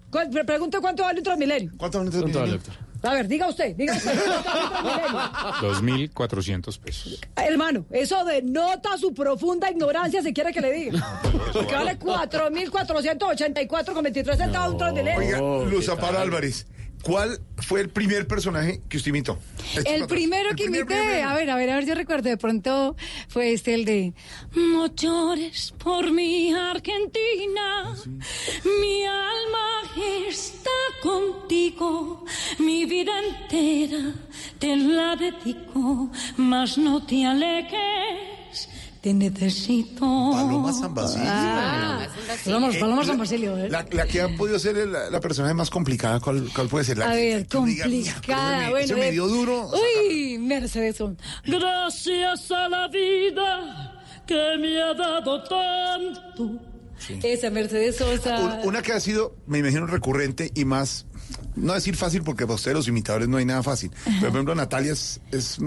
pregunte 0.46 0.80
cuánto 0.80 1.04
vale 1.04 1.20
un 1.20 1.24
Transmilenio. 1.24 1.72
¿Cuánto 1.78 1.98
vale 2.00 2.12
¿Cuánto 2.12 2.40
vale, 2.40 2.52
doctor? 2.54 2.74
A 3.02 3.14
ver, 3.14 3.28
diga 3.28 3.48
usted, 3.48 3.76
diga 3.76 3.96
usted. 3.96 4.12
¿cuánto 4.14 4.84
vale 4.84 5.08
un 5.08 5.14
Transmilenio? 5.64 6.10
2.400 6.10 6.80
pesos. 6.80 7.22
Hermano, 7.36 7.86
eso 7.92 8.26
denota 8.26 8.98
su 8.98 9.14
profunda 9.14 9.70
ignorancia 9.72 10.22
si 10.22 10.34
quiere 10.34 10.52
que 10.52 10.62
le 10.62 10.72
diga. 10.74 11.22
Que 11.68 11.76
vale 11.76 11.98
4.484 11.98 13.94
con 13.94 14.04
23 14.04 14.38
centavos 14.38 14.78
un. 14.78 15.18
Oiga, 15.18 15.40
Luz 15.40 15.86
¿qué 15.86 15.92
Amparo 15.92 16.14
tal? 16.14 16.24
Álvarez, 16.24 16.68
¿cuál 17.04 17.40
fue 17.58 17.82
el 17.82 17.90
primer 17.90 18.28
personaje 18.28 18.82
que 18.90 18.98
usted 18.98 19.10
imitó? 19.10 19.40
El 19.86 20.08
primero 20.08 20.50
que 20.50 20.64
primer, 20.64 20.82
imité, 20.82 20.96
primer. 20.96 21.24
a 21.24 21.34
ver, 21.34 21.50
a 21.50 21.56
ver, 21.56 21.70
a 21.70 21.76
ver, 21.76 21.86
yo 21.86 21.96
recuerdo, 21.96 22.30
de 22.30 22.38
pronto 22.38 22.96
fue 23.28 23.54
este 23.54 23.74
el 23.74 23.86
de 23.86 24.14
No 24.56 24.88
llores 24.94 25.74
por 25.78 26.12
mi 26.12 26.54
Argentina, 26.54 27.96
mi 28.82 29.06
alma 29.06 29.70
está 30.28 30.70
contigo, 31.02 32.26
mi 32.60 32.86
vida 32.86 33.12
entera 33.20 34.14
te 34.60 34.76
la 34.76 35.16
dedico, 35.16 36.12
mas 36.38 36.78
no 36.78 37.06
te 37.06 37.26
alejes, 37.26 38.39
te 39.02 39.14
necesito. 39.14 40.02
Paloma 40.02 40.74
San 40.74 40.94
Basilio. 40.94 41.26
Ah, 41.28 42.08
Paloma, 42.44 42.70
Paloma 42.80 43.04
San 43.06 43.18
Basilio, 43.18 43.58
¿eh? 43.58 43.70
La, 43.70 43.86
la 43.92 44.06
que 44.08 44.22
ha 44.22 44.28
podido 44.36 44.60
ser 44.60 44.76
la, 44.88 45.10
la 45.10 45.20
personaje 45.20 45.54
más 45.54 45.70
complicada, 45.70 46.20
¿cuál, 46.20 46.50
cuál 46.54 46.68
puede 46.68 46.86
ser? 46.86 46.98
La 46.98 47.12
A 47.12 47.14
ver, 47.16 47.48
que 47.48 47.58
uno 47.58 47.68
diga, 47.68 47.88
"Mira, 47.88 48.12
complicada. 48.14 48.70
bueno, 48.70 48.78
eso 48.78 48.98
me 48.98 49.08
eh, 49.08 49.12
dio 49.12 49.28
duro. 49.28 49.70
Uy, 50.10 50.38
Mercedes. 50.38 50.98
Gracias 51.46 52.52
a 52.52 52.70
la 52.70 52.88
vida 52.88 54.02
que 54.28 54.58
me 54.60 54.82
ha 54.82 54.94
dado 54.94 55.44
tanto. 55.44 56.60
Esa 57.24 57.50
Mercedes 57.50 57.96
Sosa. 57.96 58.38
Un- 58.40 58.68
Una 58.68 58.82
que 58.82 58.92
ha 58.92 59.00
sido, 59.00 59.36
me 59.48 59.60
imagino, 59.60 59.88
recurrente 59.88 60.52
y 60.54 60.66
más, 60.66 61.06
no 61.56 61.74
decir 61.74 61.96
fácil 61.96 62.24
porque 62.24 62.46
para 62.46 62.56
ustedes 62.56 62.76
los 62.76 62.88
imitadores 62.88 63.28
no 63.28 63.38
hay 63.38 63.46
nada 63.46 63.64
fácil. 63.64 63.92
Pero, 64.06 64.20
por 64.20 64.30
ejemplo, 64.30 64.56
Natalia 64.56 64.94
es, 64.94 65.20
es, 65.32 65.58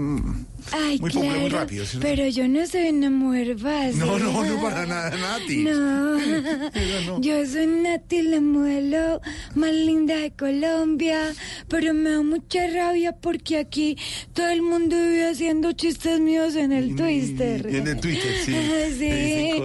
Ay, 0.71 0.99
muy 0.99 1.11
popular, 1.11 1.39
muy 1.39 1.49
rápido. 1.49 1.85
¿sí? 1.85 1.97
Pero 2.01 2.27
yo 2.27 2.47
no 2.47 2.65
soy 2.65 2.89
una 2.89 3.09
mujer 3.09 3.57
fácil. 3.57 3.99
No, 3.99 4.17
no, 4.17 4.43
no 4.43 4.61
para 4.61 4.85
nada, 4.85 5.15
Nati. 5.15 5.63
No. 5.73 7.19
Yo 7.21 7.45
soy 7.45 7.67
Nati, 7.67 8.21
la 8.21 8.41
modelo 8.41 9.21
más 9.55 9.71
linda 9.71 10.15
de 10.15 10.31
Colombia. 10.31 11.33
Pero 11.67 11.93
me 11.93 12.11
da 12.11 12.21
mucha 12.21 12.67
rabia 12.67 13.13
porque 13.13 13.57
aquí 13.57 13.97
todo 14.33 14.49
el 14.49 14.61
mundo 14.61 14.95
vive 14.95 15.29
haciendo 15.29 15.71
chistes 15.73 16.19
míos 16.19 16.55
en 16.55 16.71
el 16.71 16.95
Twitter. 16.95 17.67
Y 17.69 17.77
en 17.77 17.87
el 17.87 17.99
Twitter, 17.99 18.33
sí. 18.45 18.53
Sí. 18.93 19.63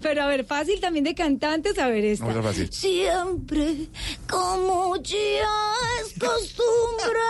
Pero 0.00 0.22
a 0.22 0.26
ver, 0.26 0.44
fácil 0.44 0.80
también 0.80 1.04
de 1.04 1.14
cantantes, 1.14 1.78
a 1.78 1.88
ver 1.88 2.04
esta. 2.04 2.32
No, 2.32 2.42
fácil. 2.42 2.72
Siempre, 2.72 3.88
como 4.28 4.96
ya 5.02 5.69
es 6.00 6.12
costumbre, 6.18 7.20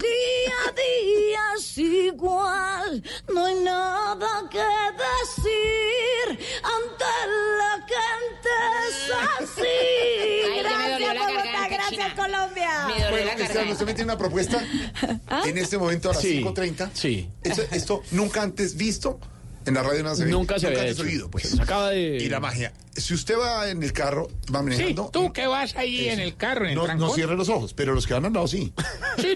día 0.00 0.54
a 0.68 0.72
día 0.72 1.40
es 1.58 1.78
igual, 1.78 3.02
no 3.32 3.44
hay 3.46 3.54
nada 3.56 4.48
que 4.50 4.58
decir 4.58 6.46
ante 6.62 7.04
la 7.58 7.86
gente 7.86 8.50
es 8.88 9.10
así. 9.40 9.62
Ay, 9.62 10.62
gracias, 10.62 11.18
Bogotá, 11.18 11.68
gracias. 11.68 12.14
Colombia. 12.14 12.86
Me 12.86 12.92
dolió 12.94 13.10
Bueno, 13.10 13.30
Cristiano, 13.36 13.72
usted 13.72 13.86
me 13.86 13.94
tiene 13.94 14.12
una 14.12 14.18
propuesta 14.18 14.62
en 15.44 15.58
este 15.58 15.78
momento 15.78 16.10
a 16.10 16.14
las 16.14 16.22
Sí, 16.22 16.40
5.30. 16.42 16.90
sí. 16.94 17.30
Esto, 17.42 17.62
esto 17.70 18.02
nunca 18.12 18.42
antes 18.42 18.76
visto 18.76 19.18
en 19.66 19.74
la 19.74 19.82
radio 19.82 20.02
no 20.02 20.14
se 20.14 20.24
ve. 20.24 20.30
Nunca 20.30 20.58
se 20.58 20.66
había 20.66 20.80
antes 20.80 20.96
hecho. 20.98 21.02
oído, 21.08 21.30
pues. 21.30 21.48
Se 21.50 21.62
acaba 21.62 21.90
de- 21.90 22.16
Y 22.16 22.28
la 22.28 22.40
magia. 22.40 22.72
Si 22.96 23.14
usted 23.14 23.34
va 23.38 23.68
en 23.70 23.82
el 23.82 23.92
carro, 23.92 24.28
va 24.54 24.58
Sí, 24.60 24.64
manejando. 24.64 25.10
tú 25.12 25.32
que 25.32 25.46
vas 25.46 25.74
ahí 25.76 26.08
en 26.08 26.20
el 26.20 26.36
carro, 26.36 26.64
en 26.64 26.70
el 26.72 26.76
no, 26.76 26.84
trancón. 26.84 27.08
no 27.08 27.14
cierre 27.14 27.36
los 27.36 27.48
ojos, 27.48 27.72
pero 27.74 27.94
los 27.94 28.06
que 28.06 28.14
van 28.14 28.24
al 28.26 28.32
lado 28.32 28.46
sí. 28.48 28.72
Sí, 29.18 29.34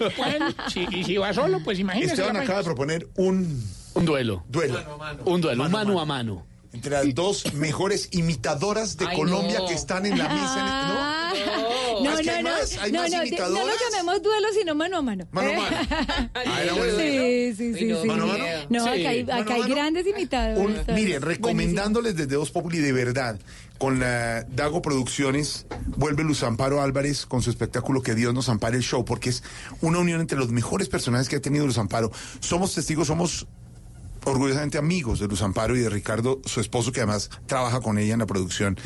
sí, 0.73 0.87
y 0.91 1.03
si 1.03 1.17
vas 1.17 1.35
solo, 1.35 1.59
pues 1.63 1.79
imagínese. 1.79 2.13
Esteban 2.13 2.37
acaba 2.37 2.59
de 2.59 2.63
proponer 2.65 3.07
un 3.15 3.63
Un 3.93 4.05
duelo. 4.05 4.43
duelo 4.49 4.79
Un 5.25 5.41
duelo, 5.41 5.63
un 5.65 5.71
mano 5.71 5.99
a 5.99 6.05
mano. 6.05 6.45
Entre 6.73 6.91
las 6.91 7.15
dos 7.15 7.53
mejores 7.53 8.09
imitadoras 8.11 8.97
de 8.97 9.07
Ay, 9.07 9.15
Colombia 9.17 9.59
no. 9.59 9.65
que 9.67 9.73
están 9.73 10.05
en 10.05 10.17
la 10.17 10.27
mesa. 10.29 10.55
Ah, 10.57 11.33
¿no? 11.35 12.03
No, 12.03 12.11
no, 12.11 12.17
hay 12.17 12.43
no, 12.43 12.49
más, 12.49 12.77
hay 12.77 12.91
no, 12.91 13.01
más 13.01 13.11
no, 13.11 13.19
de- 13.21 13.31
no 13.31 13.49
lo 13.49 13.71
llamemos 13.91 14.21
duelo, 14.21 14.47
sino 14.57 14.75
mano 14.75 14.97
a 14.97 15.01
mano. 15.01 15.27
Mano 15.31 15.49
a 15.49 15.53
mano. 15.53 15.77
Ah, 16.35 16.61
era 16.63 16.73
bueno. 16.73 16.97
Sí, 16.97 17.53
sí, 17.55 17.73
sí, 17.73 17.85
no, 17.85 18.01
sí. 18.01 18.07
¿Mano 18.07 18.23
a 18.23 18.27
mano? 18.27 18.43
No, 18.69 18.83
Sí. 18.83 18.89
acá 18.89 19.09
hay, 19.09 19.21
acá 19.21 19.53
hay 19.55 19.61
mano. 19.61 19.75
grandes 19.75 20.07
imitadores. 20.07 20.87
Un- 20.87 20.93
miren, 20.95 21.21
recomendándoles 21.21 22.15
desde 22.15 22.35
Dos 22.35 22.51
Populi 22.51 22.77
de 22.79 22.91
verdad, 22.91 23.39
con 23.79 23.99
la 23.99 24.43
Dago 24.43 24.81
Producciones, 24.83 25.65
vuelve 25.87 26.23
Luz 26.23 26.43
Amparo 26.43 26.81
Álvarez 26.81 27.25
con 27.25 27.41
su 27.41 27.49
espectáculo 27.49 28.01
Que 28.01 28.13
Dios 28.15 28.33
nos 28.33 28.49
ampare 28.49 28.77
el 28.77 28.83
show, 28.83 29.03
porque 29.03 29.29
es 29.29 29.43
una 29.81 29.97
unión 29.99 30.21
entre 30.21 30.37
los 30.37 30.49
mejores 30.49 30.89
personajes 30.89 31.27
que 31.29 31.37
ha 31.37 31.41
tenido 31.41 31.65
Luz 31.65 31.77
Amparo. 31.79 32.11
Somos 32.39 32.73
testigos, 32.75 33.07
somos 33.07 33.47
orgullosamente 34.27 34.77
amigos 34.77 35.19
de 35.19 35.27
Luz 35.27 35.41
Amparo 35.41 35.75
y 35.75 35.79
de 35.79 35.89
Ricardo, 35.89 36.41
su 36.45 36.59
esposo, 36.59 36.91
que 36.91 36.99
además 36.99 37.29
trabaja 37.45 37.79
con 37.79 37.97
ella 37.97 38.13
en 38.13 38.19
la 38.19 38.25
producción. 38.25 38.77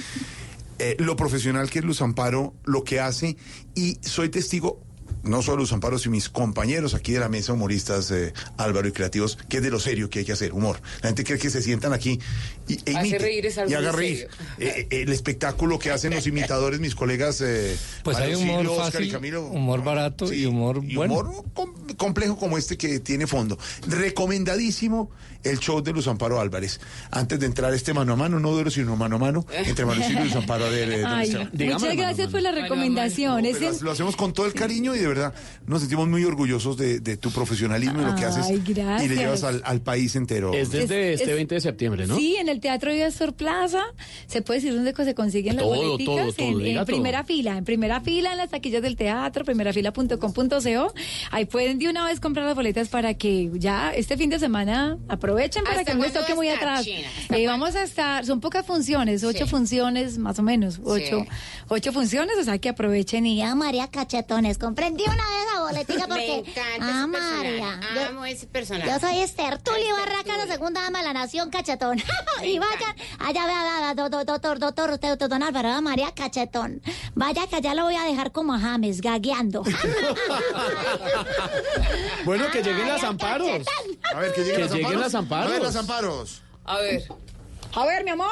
Eh, 0.77 0.95
lo 0.99 1.15
profesional 1.15 1.69
que 1.69 1.79
es 1.79 1.85
Luz 1.85 2.01
Amparo, 2.01 2.53
lo 2.63 2.83
que 2.83 2.99
hace, 2.99 3.37
y 3.75 3.97
soy 4.01 4.29
testigo, 4.29 4.79
no 5.23 5.41
solo 5.41 5.57
Luz 5.57 5.71
Amparo, 5.73 5.97
sino 5.99 6.11
mis 6.11 6.29
compañeros 6.29 6.93
aquí 6.93 7.13
de 7.13 7.19
la 7.19 7.29
mesa, 7.29 7.53
humoristas, 7.53 8.09
eh, 8.11 8.33
Álvaro 8.57 8.87
y 8.87 8.91
creativos, 8.91 9.37
que 9.49 9.57
es 9.57 9.63
de 9.63 9.69
lo 9.71 9.79
serio 9.79 10.09
que 10.09 10.19
hay 10.19 10.25
que 10.25 10.31
hacer, 10.33 10.53
humor. 10.53 10.81
La 11.01 11.09
gente 11.09 11.23
cree 11.23 11.37
que 11.39 11.49
se 11.49 11.61
sientan 11.61 11.93
aquí 11.93 12.19
y, 12.67 12.73
e 12.85 12.93
imite, 12.93 13.19
reír 13.19 13.45
es 13.45 13.57
algo 13.57 13.71
y 13.71 13.73
haga 13.75 13.91
reír. 13.91 14.27
Eh, 14.59 14.87
eh, 14.89 15.01
el 15.01 15.11
espectáculo 15.11 15.77
que 15.79 15.91
hacen 15.91 16.13
los 16.13 16.25
imitadores, 16.27 16.79
mis 16.79 16.95
colegas. 16.95 17.41
eh, 17.41 17.75
Pues 18.03 18.17
hay 18.17 18.35
humor 18.35 18.57
Silvio, 18.61 18.71
Oscar 18.73 18.91
fácil, 18.93 19.07
y 19.07 19.11
Camilo. 19.11 19.45
humor 19.47 19.83
barato 19.83 20.31
y 20.33 20.45
humor 20.45 20.81
y 20.83 20.95
bueno. 20.95 21.13
humor 21.13 21.43
com- 21.53 21.73
complejo 21.97 22.37
como 22.37 22.57
este 22.57 22.77
que 22.77 22.99
tiene 22.99 23.27
fondo. 23.27 23.57
Recomendadísimo 23.87 25.09
el 25.43 25.57
show 25.59 25.81
de 25.81 25.91
Luz 25.91 26.07
Amparo 26.07 26.39
Álvarez. 26.39 26.79
Antes 27.09 27.39
de 27.39 27.47
entrar 27.47 27.73
este 27.73 27.93
mano 27.93 28.13
a 28.13 28.15
mano, 28.15 28.39
no 28.39 28.51
duro, 28.51 28.69
sino 28.69 28.95
mano 28.95 29.15
a 29.15 29.19
mano, 29.19 29.45
entre 29.51 29.85
Manuel 29.85 30.11
y 30.11 30.23
Luz 30.23 30.35
Amparo. 30.35 30.67
Eh, 30.67 30.85
¿dónde 31.01 31.05
Ay, 31.07 31.29
está? 31.29 31.49
muchas 31.79 31.95
gracias 31.97 32.27
por 32.29 32.41
la 32.41 32.51
recomendación. 32.51 33.41
No, 33.41 33.47
Es 33.49 33.57
pero 33.57 33.73
en- 33.73 33.83
lo 33.83 33.91
hacemos 33.91 34.15
con 34.15 34.33
todo 34.33 34.45
el 34.45 34.53
cariño 34.53 34.95
y 34.95 34.99
de 34.99 35.07
verdad 35.13 35.33
nos 35.67 35.81
sentimos 35.81 36.07
muy 36.07 36.23
orgullosos 36.25 36.77
de, 36.77 36.99
de 36.99 37.17
tu 37.17 37.31
profesionalismo 37.31 38.01
y 38.01 38.05
lo 38.05 38.15
que 38.15 38.25
haces 38.25 38.45
Ay, 38.47 38.61
y 39.05 39.07
le 39.07 39.15
llevas 39.15 39.43
al, 39.43 39.61
al 39.65 39.81
país 39.81 40.15
entero. 40.15 40.53
Es 40.53 40.71
desde 40.71 41.13
Es- 41.13 41.21
este 41.21 41.31
es- 41.31 41.35
20 41.37 41.55
de 41.55 41.61
septiembre, 41.61 42.07
¿no? 42.07 42.17
Sí, 42.17 42.35
en 42.37 42.49
el 42.49 42.59
Teatro 42.59 42.91
Sor 43.11 43.33
Plaza. 43.33 43.81
Se 44.27 44.41
puede 44.41 44.59
decir 44.59 44.73
dónde 44.75 44.93
se 44.95 45.15
consiguen 45.15 45.55
las 45.55 45.65
Todo, 45.65 45.75
boleticas. 45.75 46.15
todo, 46.15 46.33
todo, 46.33 46.47
en, 46.47 46.57
diga 46.59 46.69
en 46.69 46.75
todo. 46.77 46.85
primera 46.85 47.23
fila, 47.23 47.57
en 47.57 47.65
primera 47.65 48.01
fila, 48.01 48.31
en 48.31 48.37
las 48.37 48.49
taquillas 48.49 48.81
del 48.81 48.95
teatro, 48.95 49.43
primerafila.com.co. 49.45 50.93
Ahí 51.31 51.45
pueden 51.45 51.79
de 51.79 51.89
una 51.89 52.05
vez 52.05 52.19
comprar 52.19 52.45
las 52.45 52.55
boletas 52.55 52.89
para 52.89 53.13
que 53.13 53.49
ya 53.55 53.91
este 53.91 54.17
fin 54.17 54.29
de 54.29 54.39
semana 54.39 54.97
aprovechen 55.07 55.63
para 55.63 55.79
¿Hasta 55.79 55.91
que 55.91 55.97
no 55.97 56.03
les 56.03 56.13
toque 56.13 56.33
a 56.33 56.35
muy 56.35 56.49
atrás. 56.49 56.85
Eh, 56.87 57.47
vamos 57.47 57.75
a 57.75 57.83
estar, 57.83 58.25
son 58.25 58.39
pocas 58.39 58.65
funciones, 58.65 59.23
ocho 59.23 59.47
funciones 59.47 60.17
más 60.17 60.39
o 60.39 60.43
menos, 60.43 60.79
ocho, 60.83 61.25
ocho 61.67 61.91
funciones, 61.93 62.35
o 62.39 62.43
sea 62.43 62.57
que 62.59 62.69
aprovechen 62.69 63.25
y 63.25 63.37
Ya, 63.37 63.55
María 63.55 63.87
Cachetones, 63.89 64.57
comprendí 65.01 65.05
una 65.05 65.29
vez 65.29 65.45
la 65.53 65.61
boletica 65.61 66.07
porque... 66.07 66.43
Me 66.45 66.49
encanta 66.51 67.03
ah, 67.03 67.07
María. 67.07 67.79
personaje. 67.79 68.05
Amo 68.09 68.25
ese 68.25 68.47
personaje. 68.47 68.89
Yo 68.91 68.99
soy 68.99 69.19
Esther 69.19 69.57
Tuli 69.61 69.91
Barraca, 69.91 70.37
la 70.37 70.47
segunda 70.47 70.81
dama 70.81 70.99
de 70.99 71.05
la 71.05 71.13
nación 71.13 71.49
Cachetón. 71.49 71.97
y 72.43 72.59
vayan, 72.59 72.95
allá 73.19 73.45
vea, 73.45 73.63
vea, 73.63 73.79
vea, 73.79 73.93
do- 73.95 74.09
do- 74.09 74.25
doctor, 74.25 74.59
doctor, 74.59 74.91
usted, 74.91 75.09
doctor 75.09 75.29
Don 75.29 75.43
Álvaro, 75.43 75.81
María 75.81 76.11
Cachetón. 76.13 76.81
Vaya 77.15 77.47
que 77.47 77.57
allá 77.57 77.73
lo 77.73 77.83
voy 77.85 77.95
a 77.95 78.03
dejar 78.03 78.31
como 78.31 78.53
a 78.53 78.59
James, 78.59 79.01
gagueando. 79.01 79.63
Bueno, 82.23 82.45
que 82.51 82.61
lleguen 82.61 82.87
las 82.87 83.03
amparos. 83.03 83.47
A 84.13 84.19
ver, 84.19 84.33
que 84.33 84.43
lleguen, 84.43 84.69
Que 84.69 84.95
las 84.95 85.15
amparos. 85.15 85.49
A 85.49 85.53
ver, 85.53 85.61
las 85.61 85.75
amparos. 85.75 86.41
A 86.65 86.77
ver. 86.77 87.03
A 87.73 87.85
ver, 87.85 88.03
mi 88.03 88.11
amor. 88.11 88.27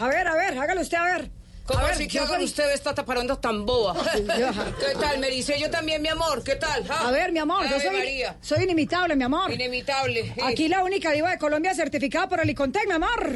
A 0.00 0.08
ver, 0.08 0.26
a 0.26 0.34
ver, 0.34 0.58
hágalo 0.58 0.80
usted, 0.80 0.96
a 0.96 1.04
ver. 1.04 1.30
¿Cómo 1.66 1.82
ver, 1.82 1.92
así 1.92 2.06
que 2.08 2.18
hagan 2.20 2.36
soy- 2.36 2.44
ustedes 2.44 2.74
esta 2.74 2.94
taparonda 2.94 3.40
tan 3.40 3.66
boba? 3.66 3.94
¿Qué 4.14 4.94
tal, 5.00 5.18
Merice? 5.18 5.58
Yo 5.58 5.68
también, 5.70 6.00
mi 6.00 6.08
amor. 6.08 6.42
¿Qué 6.44 6.54
tal? 6.56 6.84
ah? 6.88 7.08
A 7.08 7.10
ver, 7.10 7.32
mi 7.32 7.38
amor, 7.40 7.68
yo 7.68 7.80
soy, 7.80 7.96
María. 7.96 8.36
soy 8.40 8.62
inimitable, 8.64 9.16
mi 9.16 9.24
amor. 9.24 9.50
Inimitable. 9.52 10.32
Aquí 10.44 10.68
la 10.68 10.84
única 10.84 11.10
diva 11.10 11.30
de 11.30 11.38
Colombia 11.38 11.74
certificada 11.74 12.28
por 12.28 12.40
el 12.40 12.48
Icontec, 12.50 12.86
mi 12.86 12.92
amor. 12.94 13.34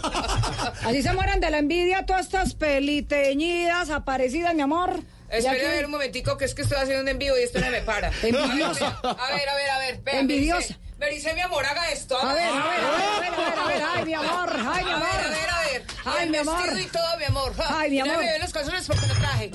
Así 0.84 1.02
se 1.02 1.12
mueren 1.12 1.40
de 1.40 1.50
la 1.50 1.58
envidia 1.58 2.06
todas 2.06 2.22
estas 2.26 2.54
peliteñidas 2.54 3.90
aparecidas, 3.90 4.54
mi 4.54 4.62
amor. 4.62 5.00
Espera 5.28 5.56
que- 5.56 5.66
a 5.66 5.70
ver 5.70 5.84
un 5.86 5.90
momentico, 5.90 6.36
que 6.38 6.44
es 6.44 6.54
que 6.54 6.62
estoy 6.62 6.78
haciendo 6.78 7.02
un 7.02 7.08
en 7.08 7.18
vivo 7.18 7.36
y 7.38 7.42
esto 7.42 7.58
no 7.60 7.70
me 7.70 7.82
para. 7.82 8.10
Envidiosa. 8.22 8.98
A 9.02 9.34
ver, 9.34 9.48
a 9.48 9.54
ver, 9.56 9.70
a 9.70 9.78
ver. 9.80 10.00
vea, 10.02 10.20
Envidiosa. 10.20 10.78
Merice, 10.98 11.34
mi 11.34 11.40
amor, 11.42 11.64
haga 11.64 11.90
esto. 11.90 12.16
A 12.18 12.32
ver, 12.32 12.48
a 12.48 12.52
ver, 12.52 12.62
a 12.62 12.64
ver, 12.64 12.74
a 12.80 13.20
ver, 13.20 13.34
a 13.34 13.36
ver, 13.36 13.58
a 13.58 13.66
ver, 13.66 13.82
ay, 13.96 14.04
mi 14.06 14.14
amor, 14.14 14.50
ay, 14.50 14.84
mi 14.84 14.90
A 14.90 14.94
amor. 14.96 15.08
ver, 15.12 15.26
a 15.26 15.28
ver, 15.28 15.50
a 15.50 15.60
ver. 15.60 15.84
Ay, 16.06 16.24
El 16.24 16.30
mi 16.30 16.36
amor. 16.38 16.56
vestido 16.56 16.80
y 16.80 16.86
todo, 16.86 17.18
mi 17.18 17.24
amor. 17.24 17.52
Ay, 17.68 17.90
mi 17.90 17.96
Mira, 18.00 18.04
amor. 18.14 18.24
me 18.24 18.32
ven 18.32 18.40
los 18.40 18.52
calzones 18.52 18.86
porque 18.86 19.06
no 19.06 19.14
traje. 19.14 19.50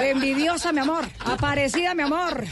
Envidiosa, 0.10 0.72
mi 0.72 0.80
amor. 0.80 1.04
Aparecida, 1.20 1.94
mi 1.94 2.02
amor. 2.04 2.44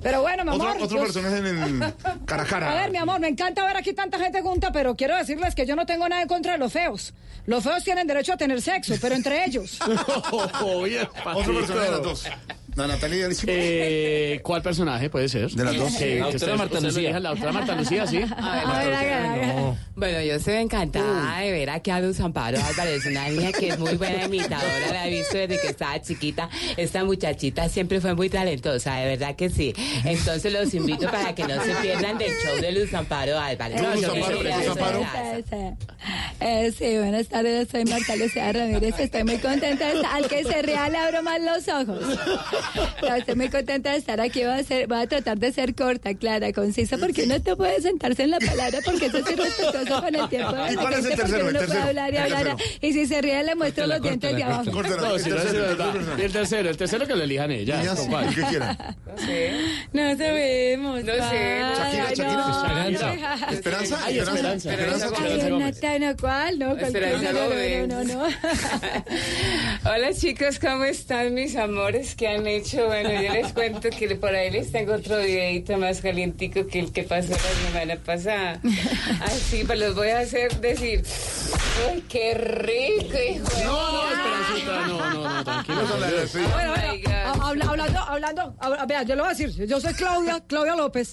Pero 0.00 0.22
bueno, 0.22 0.44
mi 0.44 0.54
amor. 0.54 0.76
Otro, 0.80 1.00
personaje 1.00 1.38
en 1.38 1.46
el 1.46 1.94
cara 2.24 2.42
a 2.44 2.46
cara. 2.46 2.70
A 2.70 2.74
ver, 2.82 2.90
mi 2.92 2.98
amor, 2.98 3.18
me 3.18 3.26
encanta 3.28 3.64
ver 3.66 3.76
aquí 3.76 3.92
tanta 3.92 4.16
gente 4.20 4.42
junta, 4.42 4.70
pero 4.70 4.94
quiero 4.94 5.16
decirles 5.16 5.56
que 5.56 5.66
yo 5.66 5.74
no 5.74 5.86
tengo 5.86 6.08
nada 6.08 6.22
en 6.22 6.28
contra 6.28 6.52
de 6.52 6.58
los 6.58 6.72
feos. 6.72 7.14
Los 7.46 7.64
feos 7.64 7.82
tienen 7.82 8.06
derecho 8.06 8.34
a 8.34 8.36
tener 8.36 8.62
sexo, 8.62 8.94
pero 9.00 9.16
entre 9.16 9.44
ellos. 9.44 9.80
Otro 10.30 10.88
personaje 11.54 11.80
de 11.86 11.90
las 11.90 12.02
dos. 12.02 12.24
La 12.76 12.86
Natalia. 12.86 13.28
Eh, 13.46 14.40
¿Cuál 14.42 14.62
personaje 14.62 15.10
puede 15.10 15.28
ser? 15.28 15.50
De 15.50 15.64
las 15.64 15.76
dos. 15.76 15.92
Que- 15.96 16.18
La 16.20 16.26
que 16.28 16.32
doctora 16.32 16.54
ustedes- 16.54 16.58
Marta 16.58 16.80
Lucía. 16.80 17.20
La 17.20 17.28
doctora 17.30 17.52
Marta 17.52 17.74
Lucía, 17.74 18.06
sí. 18.06 18.20
A 18.36 18.54
ver, 18.82 19.54
No. 19.56 19.76
Bueno, 19.96 20.20
yo 20.22 20.34
estoy 20.34 20.54
encantada 20.54 21.40
de 21.40 21.52
ver 21.52 21.70
aquí 21.70 21.90
a 21.90 22.00
Luz 22.00 22.20
Amparo 22.20 22.58
Álvarez, 22.62 23.04
una 23.06 23.28
niña 23.28 23.52
que 23.52 23.68
es 23.68 23.78
muy 23.78 23.94
buena 23.96 24.24
imitadora, 24.24 24.92
la 24.92 25.06
he 25.06 25.10
visto 25.10 25.36
desde 25.36 25.60
que 25.60 25.68
estaba 25.68 26.00
chiquita. 26.00 26.48
Esta 26.76 27.04
muchachita 27.04 27.68
siempre 27.68 28.00
fue 28.00 28.14
muy 28.14 28.30
talentosa, 28.30 28.94
de 28.96 29.06
verdad 29.06 29.36
que 29.36 29.50
sí. 29.50 29.74
Entonces 30.04 30.52
los 30.52 30.72
invito 30.74 31.06
para 31.10 31.34
que 31.34 31.42
no 31.44 31.62
se 31.62 31.74
pierdan 31.76 32.16
del 32.18 32.30
show 32.42 32.60
de 32.60 32.72
Luz 32.72 32.94
Amparo 32.94 33.38
Álvarez. 33.38 33.80
Luz 33.80 34.04
Amparo, 34.04 34.42
Luz 34.42 34.68
Amparo. 34.68 35.00
Gracias. 35.00 35.74
Eh, 36.40 36.72
sí, 36.76 36.96
buenas 36.96 37.26
tardes, 37.28 37.68
soy 37.70 37.84
Marta 37.84 38.16
Lucía 38.16 38.50
Ramírez, 38.52 38.94
estoy 38.98 39.24
muy 39.24 39.36
contenta 39.36 39.86
de 39.88 39.96
estar, 39.96 40.14
al 40.16 40.26
que 40.28 40.42
se 40.44 40.62
ría 40.62 40.88
le 40.88 40.96
abro 40.96 41.22
más 41.22 41.38
los 41.42 41.68
ojos. 41.68 42.00
No, 43.02 43.14
estoy 43.14 43.34
muy 43.34 43.48
contenta 43.48 43.92
de 43.92 43.98
estar 43.98 44.20
aquí, 44.20 44.40
voy 44.40 44.52
a, 44.60 44.62
ser, 44.62 44.86
voy 44.86 44.98
a 45.00 45.06
tratar 45.06 45.38
de 45.38 45.52
ser 45.52 45.74
corta, 45.74 46.14
clara, 46.14 46.52
concisa, 46.52 46.98
porque 46.98 47.24
uno 47.24 47.36
no 47.44 47.56
puede 47.56 47.80
sentarse 47.80 48.24
en 48.24 48.30
la 48.30 48.38
palabra 48.38 48.78
porque 48.84 49.06
eso 49.06 49.18
es 49.18 49.30
irrespetuoso 49.30 50.00
con 50.02 50.14
el 50.14 50.28
tiempo 50.28 50.52
de 50.52 50.72
¿Y 50.72 50.74
la 50.76 50.80
cuál 50.82 50.94
es 50.94 50.98
el 51.04 51.04
gente, 51.06 51.22
porque 51.22 51.32
tercero, 51.32 51.36
el 51.36 51.42
uno 51.42 51.50
puede 51.50 51.66
tercero? 51.66 51.82
hablar 51.88 52.12
y 52.12 52.16
El 52.16 52.22
hablar, 52.22 52.56
tercero. 52.56 52.78
y 52.82 52.92
si 52.92 53.06
se 53.06 53.22
ríe 53.22 53.42
le 53.42 53.54
muestro 53.54 53.86
los 53.86 54.02
dientes 54.02 54.36
de 54.36 54.42
abajo. 54.42 54.64
No, 54.64 54.72
si 54.82 54.90
no, 54.90 55.06
El 55.10 55.16
es 55.16 55.24
tercero, 55.24 55.62
verdad. 55.62 55.86
el 55.88 55.92
tercero. 55.92 56.18
Y 56.18 56.22
el 56.24 56.32
tercero, 56.32 56.70
el 56.70 56.76
tercero 56.76 57.06
que 57.06 57.14
lo 57.16 57.22
elijan 57.24 57.50
ellas. 57.50 57.98
Que 58.34 58.42
quieran. 58.42 58.78
No 59.06 59.18
sé. 59.18 59.52
No 59.92 60.16
sabemos. 60.16 61.04
No 61.04 61.12
sé. 61.12 61.60
Shakira, 61.76 62.14
Shakira. 62.14 63.36
Esperanza, 63.50 63.98
Ay, 64.04 64.18
Esperanza, 64.18 64.72
Esperanza. 64.72 66.16
¿cuál? 66.20 66.58
No, 66.58 66.74
no, 66.74 67.86
no, 67.86 68.04
no. 68.04 68.24
Hola 69.84 70.12
chicos, 70.14 70.58
¿cómo 70.58 70.84
están 70.84 71.34
mis 71.34 71.56
amores? 71.56 72.14
¿Qué 72.14 72.28
han 72.28 72.42
hecho? 72.56 72.86
Bueno, 72.86 73.10
yo 73.10 73.32
les 73.32 73.52
cuento 73.52 73.88
que 73.90 74.14
por 74.16 74.34
ahí 74.34 74.50
les 74.50 74.70
tengo 74.72 74.94
otro 74.94 75.18
videito 75.18 75.76
más 75.78 76.00
calientico 76.00 76.66
que 76.66 76.80
el 76.80 76.92
que 76.92 77.02
pasó 77.04 77.30
la 77.32 77.38
semana 77.38 77.96
pasada. 77.96 78.60
Así, 79.24 79.64
pues 79.64 79.78
los 79.78 79.94
voy 79.94 80.08
a 80.10 80.20
hacer 80.20 80.60
decir, 80.60 81.02
¡ay, 81.90 82.04
qué 82.08 82.34
rico, 82.34 83.16
hijo! 83.16 83.44
de 83.56 83.64
No, 83.64 83.92
no, 83.92 84.00
puta". 84.00 84.10
Esperancita, 84.10 84.86
no, 84.86 85.10
no, 85.10 85.34
no, 85.34 85.44
tranquilo. 85.44 85.80
A 85.94 85.98
la 85.98 86.10
despedida. 86.10 86.48
Bueno, 86.48 87.44
habla- 87.44 87.64
hablando, 87.70 87.98
hablando, 88.00 88.54
habla- 88.60 88.86
vea, 88.86 89.02
yo 89.02 89.14
le 89.14 89.22
voy 89.22 89.30
a 89.30 89.34
decir, 89.34 89.66
yo 89.66 89.80
soy 89.80 89.94
Claudia, 89.94 90.42
Claudia 90.46 90.74
López. 90.76 91.10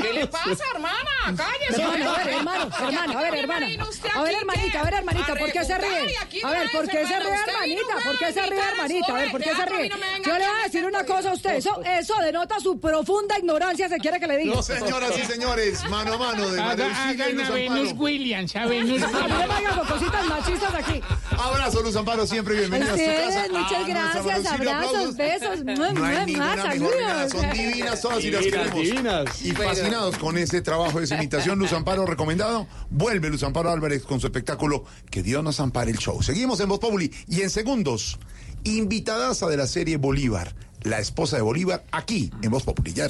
¿Qué 0.00 0.12
le 0.12 0.26
pasa, 0.26 0.64
hermana? 0.74 1.36
Cállese. 1.36 1.82
Hermano, 1.82 2.10
a 2.12 2.16
ver, 2.18 2.28
hermano, 2.34 2.70
hermano, 2.80 3.18
a 3.18 3.22
ver, 3.22 3.34
hermana. 3.36 3.66
A 4.14 4.22
ver, 4.22 4.34
hermanita, 4.34 4.80
a 4.80 4.84
ver, 4.84 4.94
hermanita, 4.94 5.34
¿por 5.36 5.52
qué 5.52 5.64
se 5.64 5.78
ríe? 5.78 6.14
A 6.44 6.50
ver, 6.50 6.70
¿por 6.70 6.88
qué 6.88 7.06
se 7.06 7.18
ríe, 7.20 7.34
hermanita? 7.46 7.94
¿Por 8.04 8.18
qué 8.18 8.32
se 8.32 8.42
ríe, 8.42 8.60
hermanita? 8.72 9.06
A 9.12 9.18
ver, 9.18 9.30
¿por 9.30 9.42
qué 9.42 9.50
se 9.54 9.66
ríe? 9.66 9.90
Yo 10.24 10.32
le 10.38 10.46
voy 10.48 10.60
a 10.60 10.64
decir 10.64 10.84
una 10.84 11.04
cosa 11.04 11.30
a 11.30 11.34
usted, 11.34 11.56
eso, 11.56 11.80
eso 11.84 12.14
denota 12.22 12.60
su 12.60 12.78
profunda 12.78 13.38
ignorancia, 13.38 13.88
se 13.88 13.98
quiere 13.98 14.20
que 14.20 14.26
le 14.26 14.36
diga. 14.38 14.54
No, 14.54 14.62
señoras 14.62 15.12
y 15.18 15.24
señores, 15.26 15.84
mano 15.90 16.14
a 16.14 16.18
mano 16.18 16.48
de 16.50 16.60
Haga- 16.60 17.08
Hagan 17.08 17.40
a 17.40 17.50
Venus 17.50 17.78
Amparo. 17.88 18.00
Williams, 18.02 18.56
a 18.56 18.66
Venus 18.66 19.00
no 19.00 19.06
Williams. 19.06 19.28
me 19.48 19.54
hagan 19.54 19.78
con 19.78 19.86
cositas 19.88 20.26
machistas 20.26 20.74
aquí. 20.74 21.00
Abrazo, 21.38 21.82
Luz 21.82 21.96
Amparo, 21.96 22.26
siempre 22.26 22.54
bienvenida 22.56 22.92
a 22.92 22.96
su 22.96 23.04
casa. 23.04 23.46
muchas 23.50 23.72
A 23.72 23.78
nuestra 23.88 24.22
gracias, 24.22 24.52
abrazos, 24.52 25.16
besos, 25.16 25.64
No 25.64 25.84
hay 25.84 26.26
ninguna 26.26 26.56
mejor 26.56 27.30
son 27.30 27.50
divinas 27.52 28.00
todas 28.00 28.24
y 28.24 28.30
las 28.30 28.42
queremos. 28.42 28.74
divinas. 28.74 29.42
Y 29.42 29.52
fascinados 29.52 30.18
con 30.18 30.38
ese 30.38 30.60
trabajo 30.62 30.98
de 30.98 31.04
esa 31.04 31.16
imitación, 31.16 31.58
Luz 31.58 31.72
Amparo 31.72 32.06
recomendado. 32.06 32.66
Vuelve 32.90 33.28
Luz 33.30 33.42
Amparo 33.42 33.70
Álvarez 33.70 34.02
con 34.04 34.20
su 34.20 34.26
espectáculo 34.26 34.84
Que 35.10 35.22
Dios 35.22 35.42
nos 35.42 35.58
ampare 35.60 35.90
el 35.90 35.98
show. 35.98 36.22
Seguimos 36.22 36.60
en 36.60 36.68
Voz 36.68 36.78
Populi 36.78 37.12
y 37.28 37.42
en 37.42 37.50
segundos, 37.50 38.18
invitadaza 38.64 39.48
de 39.48 39.56
la 39.56 39.66
serie 39.66 39.96
Bolívar, 39.96 40.54
la 40.82 40.98
esposa 40.98 41.36
de 41.36 41.42
Bolívar, 41.42 41.84
aquí 41.92 42.30
en 42.42 42.50
Voz 42.50 42.62
Populi. 42.62 42.92
Ya 42.92 43.08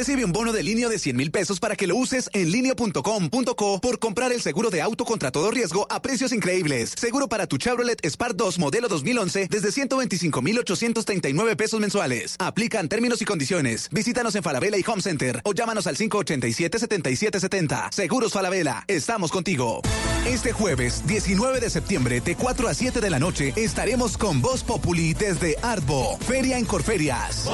Recibe 0.00 0.24
un 0.24 0.32
bono 0.32 0.54
de 0.54 0.62
línea 0.62 0.88
de 0.88 0.98
100 0.98 1.14
mil 1.14 1.30
pesos 1.30 1.60
para 1.60 1.76
que 1.76 1.86
lo 1.86 1.94
uses 1.94 2.30
en 2.32 2.50
linio.com.co 2.50 3.80
por 3.82 3.98
comprar 3.98 4.32
el 4.32 4.40
seguro 4.40 4.70
de 4.70 4.80
auto 4.80 5.04
contra 5.04 5.30
todo 5.30 5.50
riesgo 5.50 5.86
a 5.90 6.00
precios 6.00 6.32
increíbles. 6.32 6.94
Seguro 6.96 7.28
para 7.28 7.46
tu 7.46 7.58
Chevrolet 7.58 8.00
Spark 8.08 8.34
2 8.34 8.58
modelo 8.58 8.88
2011 8.88 9.48
desde 9.50 9.70
125,839 9.70 11.54
pesos 11.54 11.80
mensuales. 11.80 12.34
Aplican 12.38 12.88
términos 12.88 13.20
y 13.20 13.26
condiciones. 13.26 13.90
Visítanos 13.92 14.34
en 14.36 14.42
Falabella 14.42 14.78
y 14.78 14.84
Home 14.90 15.02
Center 15.02 15.42
o 15.44 15.52
llámanos 15.52 15.86
al 15.86 15.98
587-7770. 15.98 17.92
Seguros 17.92 18.32
Falabella, 18.32 18.84
estamos 18.88 19.30
contigo. 19.30 19.82
Este 20.26 20.52
jueves, 20.52 21.06
19 21.06 21.60
de 21.60 21.68
septiembre, 21.68 22.22
de 22.22 22.36
4 22.36 22.68
a 22.68 22.74
7 22.74 23.02
de 23.02 23.10
la 23.10 23.18
noche, 23.18 23.52
estaremos 23.54 24.16
con 24.16 24.40
Voz 24.40 24.64
Populi 24.64 25.12
desde 25.12 25.56
Artbo, 25.60 26.16
Feria 26.26 26.56
en 26.56 26.64
Corferias. 26.64 27.46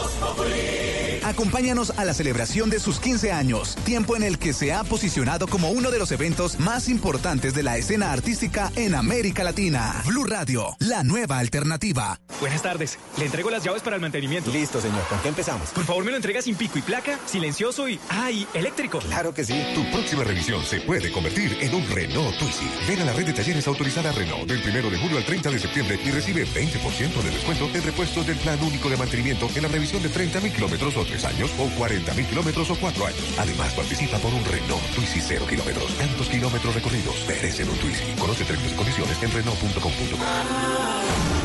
Acompáñanos 1.25 1.91
a 1.97 2.05
la 2.05 2.15
de 2.37 2.81
sus 2.81 3.01
15 3.01 3.33
años, 3.33 3.77
tiempo 3.87 4.15
en 4.15 4.23
el 4.23 4.39
que 4.39 4.53
se 4.53 4.71
ha 4.71 4.85
posicionado 4.85 5.47
como 5.47 5.71
uno 5.71 5.91
de 5.91 5.99
los 5.99 6.13
eventos 6.13 6.61
más 6.61 6.91
importantes 6.91 7.55
de 7.55 7.63
la 7.63 7.79
escena 7.79 8.13
artística 8.13 8.71
en 8.77 8.95
América 8.95 9.43
Latina. 9.43 10.03
Blue 10.05 10.25
Radio, 10.25 10.77
la 10.81 11.03
nueva 11.03 11.39
alternativa. 11.39 12.21
Buenas 12.39 12.61
tardes, 12.61 12.99
le 13.17 13.25
entrego 13.25 13.49
las 13.49 13.65
llaves 13.65 13.81
para 13.81 13.97
el 13.97 14.03
mantenimiento. 14.03 14.51
Listo, 14.51 14.83
señor, 14.83 15.03
¿con 15.09 15.19
qué 15.21 15.29
empezamos? 15.29 15.71
Por 15.71 15.85
favor, 15.85 16.05
me 16.05 16.11
lo 16.11 16.19
entrega 16.19 16.43
sin 16.43 16.57
pico 16.57 16.79
y 16.79 16.83
placa, 16.83 17.19
silencioso 17.25 17.89
y, 17.89 17.99
¡ay, 18.11 18.47
eléctrico! 18.53 18.99
Claro 18.99 19.33
que 19.33 19.43
sí. 19.43 19.55
Tu 19.75 19.91
próxima 19.91 20.23
revisión 20.23 20.63
se 20.63 20.81
puede 20.81 21.11
convertir 21.11 21.57
en 21.63 21.75
un 21.75 21.89
Renault 21.89 22.37
Twizy. 22.39 22.69
Ven 22.87 23.01
a 23.01 23.07
la 23.07 23.15
red 23.15 23.25
de 23.25 23.33
talleres 23.33 23.67
autorizada 23.67 24.13
Renault 24.13 24.47
del 24.47 24.61
1 24.61 24.91
de 24.91 24.99
julio 24.99 25.17
al 25.17 25.25
30 25.25 25.51
de 25.53 25.59
septiembre 25.59 25.99
y 26.05 26.11
recibe 26.11 26.47
20% 26.47 27.23
de 27.23 27.31
descuento 27.31 27.65
en 27.73 27.83
repuestos 27.83 28.27
del 28.27 28.37
plan 28.37 28.63
único 28.63 28.91
de 28.91 28.99
mantenimiento 28.99 29.49
en 29.55 29.63
la 29.63 29.69
revisión 29.69 30.03
de 30.03 30.11
30.000 30.11 30.53
kilómetros 30.53 30.97
o 30.99 31.05
3 31.07 31.25
años 31.25 31.51
o 31.59 31.67
40.000 31.81 32.26
kilómetros 32.27 32.71
o 32.71 32.77
4 32.77 33.07
años. 33.07 33.35
Además, 33.39 33.75
participa 33.75 34.19
por 34.19 34.33
un 34.33 34.45
Renault 34.45 34.83
Twizy 34.95 35.21
0 35.21 35.47
kilómetros. 35.49 35.97
Tantos 35.97 36.29
kilómetros 36.29 36.75
recorridos 36.75 37.25
merecen 37.27 37.69
un 37.69 37.77
Twizy. 37.79 38.05
Conoce 38.19 38.45
términos 38.45 38.73
y 38.73 38.77
condiciones 38.77 39.23
en 39.23 39.31
Renault.com.co. 39.31 41.36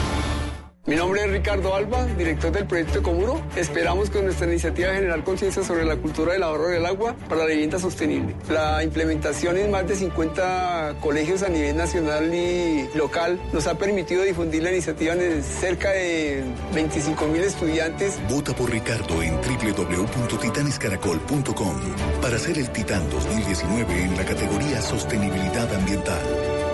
Mi 0.87 0.95
nombre 0.95 1.23
es 1.23 1.29
Ricardo 1.29 1.75
Alba, 1.75 2.07
director 2.17 2.51
del 2.51 2.65
proyecto 2.65 3.03
Comuro. 3.03 3.39
Esperamos 3.55 4.09
con 4.09 4.25
nuestra 4.25 4.47
iniciativa 4.47 4.91
generar 4.91 5.23
conciencia 5.23 5.63
sobre 5.63 5.85
la 5.85 5.95
cultura 5.95 6.33
del 6.33 6.41
ahorro 6.41 6.69
del 6.69 6.87
agua 6.87 7.15
para 7.29 7.41
la 7.41 7.47
vivienda 7.49 7.77
sostenible. 7.77 8.35
La 8.49 8.83
implementación 8.83 9.57
en 9.57 9.69
más 9.69 9.87
de 9.87 9.95
50 9.95 10.95
colegios 10.99 11.43
a 11.43 11.49
nivel 11.49 11.77
nacional 11.77 12.33
y 12.33 12.89
local 12.95 13.39
nos 13.53 13.67
ha 13.67 13.77
permitido 13.77 14.23
difundir 14.23 14.63
la 14.63 14.71
iniciativa 14.71 15.13
en 15.13 15.43
cerca 15.43 15.91
de 15.91 16.43
25 16.73 17.27
mil 17.27 17.43
estudiantes. 17.43 18.19
Vota 18.27 18.55
por 18.55 18.71
Ricardo 18.71 19.21
en 19.21 19.35
www.titanescaracol.com 19.35 21.75
para 22.23 22.39
ser 22.39 22.57
el 22.57 22.71
Titán 22.71 23.07
2019 23.11 24.05
en 24.05 24.17
la 24.17 24.25
categoría 24.25 24.81
Sostenibilidad 24.81 25.71
Ambiental. 25.75 26.23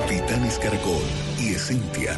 Titanes 0.08 0.58
Caracol 0.60 1.04
y 1.42 1.56
Esencia 1.56 2.18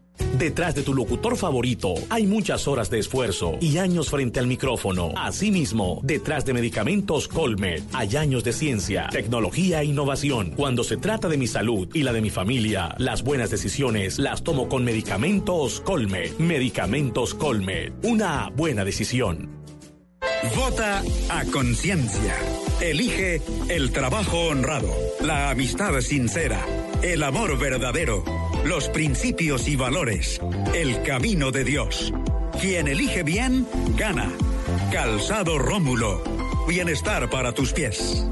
Detrás 0.37 0.75
de 0.75 0.83
tu 0.83 0.93
locutor 0.93 1.37
favorito 1.37 1.93
hay 2.09 2.25
muchas 2.25 2.67
horas 2.67 2.89
de 2.89 2.99
esfuerzo 2.99 3.57
y 3.59 3.77
años 3.77 4.09
frente 4.09 4.39
al 4.39 4.47
micrófono. 4.47 5.11
Asimismo, 5.15 5.99
detrás 6.03 6.45
de 6.45 6.53
medicamentos 6.53 7.27
Colmed 7.27 7.83
hay 7.93 8.15
años 8.15 8.43
de 8.43 8.53
ciencia, 8.53 9.07
tecnología 9.11 9.81
e 9.81 9.85
innovación. 9.85 10.51
Cuando 10.51 10.83
se 10.83 10.97
trata 10.97 11.27
de 11.27 11.37
mi 11.37 11.47
salud 11.47 11.89
y 11.93 12.03
la 12.03 12.13
de 12.13 12.21
mi 12.21 12.29
familia, 12.29 12.95
las 12.97 13.23
buenas 13.23 13.49
decisiones 13.49 14.19
las 14.19 14.43
tomo 14.43 14.67
con 14.67 14.83
medicamentos 14.83 15.81
Colmed. 15.81 16.37
Medicamentos 16.39 17.33
Colmed. 17.33 17.93
Una 18.03 18.49
buena 18.55 18.85
decisión. 18.85 19.61
Vota 20.55 21.03
a 21.29 21.45
conciencia. 21.45 22.35
Elige 22.79 23.41
el 23.69 23.91
trabajo 23.91 24.47
honrado, 24.47 24.91
la 25.21 25.51
amistad 25.51 25.99
sincera, 26.01 26.65
el 27.03 27.21
amor 27.21 27.59
verdadero 27.59 28.23
los 28.65 28.89
principios 28.89 29.67
y 29.67 29.75
valores, 29.75 30.39
el 30.73 31.01
camino 31.03 31.51
de 31.51 31.63
Dios. 31.63 32.13
Quien 32.59 32.87
elige 32.87 33.23
bien, 33.23 33.67
gana. 33.97 34.31
Calzado 34.91 35.57
Rómulo. 35.57 36.23
Bienestar 36.67 37.29
para 37.29 37.53
tus 37.53 37.73
pies. 37.73 38.25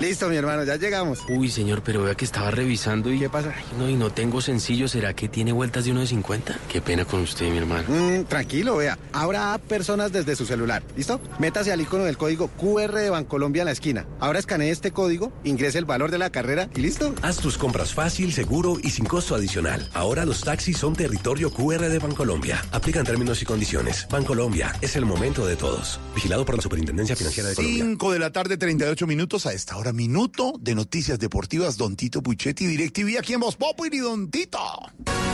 Listo, 0.00 0.30
mi 0.30 0.36
hermano, 0.36 0.64
ya 0.64 0.76
llegamos. 0.76 1.18
Uy, 1.28 1.50
señor, 1.50 1.82
pero 1.82 2.02
vea 2.02 2.14
que 2.14 2.24
estaba 2.24 2.50
revisando 2.50 3.12
y... 3.12 3.18
¿Qué 3.18 3.28
pasa? 3.28 3.52
no, 3.78 3.86
y 3.86 3.96
no 3.96 4.08
tengo 4.10 4.40
sencillo. 4.40 4.88
¿Será 4.88 5.12
que 5.14 5.28
tiene 5.28 5.52
vueltas 5.52 5.84
de 5.84 5.90
uno 5.90 6.00
de 6.00 6.06
50? 6.06 6.58
Qué 6.70 6.80
pena 6.80 7.04
con 7.04 7.20
usted, 7.20 7.50
mi 7.50 7.58
hermano. 7.58 7.86
Mm, 7.86 8.24
tranquilo, 8.24 8.76
vea. 8.76 8.98
Ahora 9.12 9.58
personas 9.68 10.10
desde 10.10 10.36
su 10.36 10.46
celular. 10.46 10.82
¿Listo? 10.96 11.20
Métase 11.38 11.70
al 11.70 11.82
icono 11.82 12.04
del 12.04 12.16
código 12.16 12.48
QR 12.48 12.94
de 12.94 13.10
Bancolombia 13.10 13.60
en 13.60 13.66
la 13.66 13.72
esquina. 13.72 14.06
Ahora 14.20 14.38
escanee 14.38 14.70
este 14.70 14.90
código, 14.90 15.34
ingrese 15.44 15.76
el 15.76 15.84
valor 15.84 16.10
de 16.10 16.16
la 16.16 16.30
carrera 16.30 16.70
y 16.74 16.80
listo. 16.80 17.14
Haz 17.20 17.36
tus 17.36 17.58
compras 17.58 17.92
fácil, 17.92 18.32
seguro 18.32 18.78
y 18.82 18.88
sin 18.90 19.04
costo 19.04 19.34
adicional. 19.34 19.86
Ahora 19.92 20.24
los 20.24 20.40
taxis 20.40 20.78
son 20.78 20.94
territorio 20.94 21.52
QR 21.52 21.90
de 21.90 21.98
Bancolombia. 21.98 22.64
Aplican 22.72 23.04
términos 23.04 23.42
y 23.42 23.44
condiciones. 23.44 24.08
Bancolombia, 24.10 24.74
es 24.80 24.96
el 24.96 25.04
momento 25.04 25.46
de 25.46 25.56
todos. 25.56 26.00
Vigilado 26.14 26.46
por 26.46 26.56
la 26.56 26.62
Superintendencia 26.62 27.14
Financiera 27.14 27.50
de 27.50 27.54
Colombia. 27.54 27.84
5 27.84 28.12
de 28.12 28.18
la 28.18 28.32
tarde, 28.32 28.56
38 28.56 29.06
minutos 29.06 29.44
a 29.44 29.52
esta 29.52 29.76
hora 29.76 29.89
minuto 29.92 30.54
de 30.60 30.74
noticias 30.74 31.18
deportivas. 31.18 31.76
Don 31.76 31.96
Tito 31.96 32.22
Puchetti, 32.22 32.66
DirecTV 32.66 33.18
aquí 33.18 33.34
en 33.34 33.40
Voz 33.40 33.56
Populi, 33.56 33.98
Don 33.98 34.30
Tito. 34.30 34.58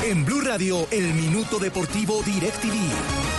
En 0.04 0.24
Blue 0.24 0.40
Radio, 0.40 0.86
el 0.90 1.12
minuto 1.14 1.58
deportivo 1.58 2.22
DirecTV. 2.22 3.36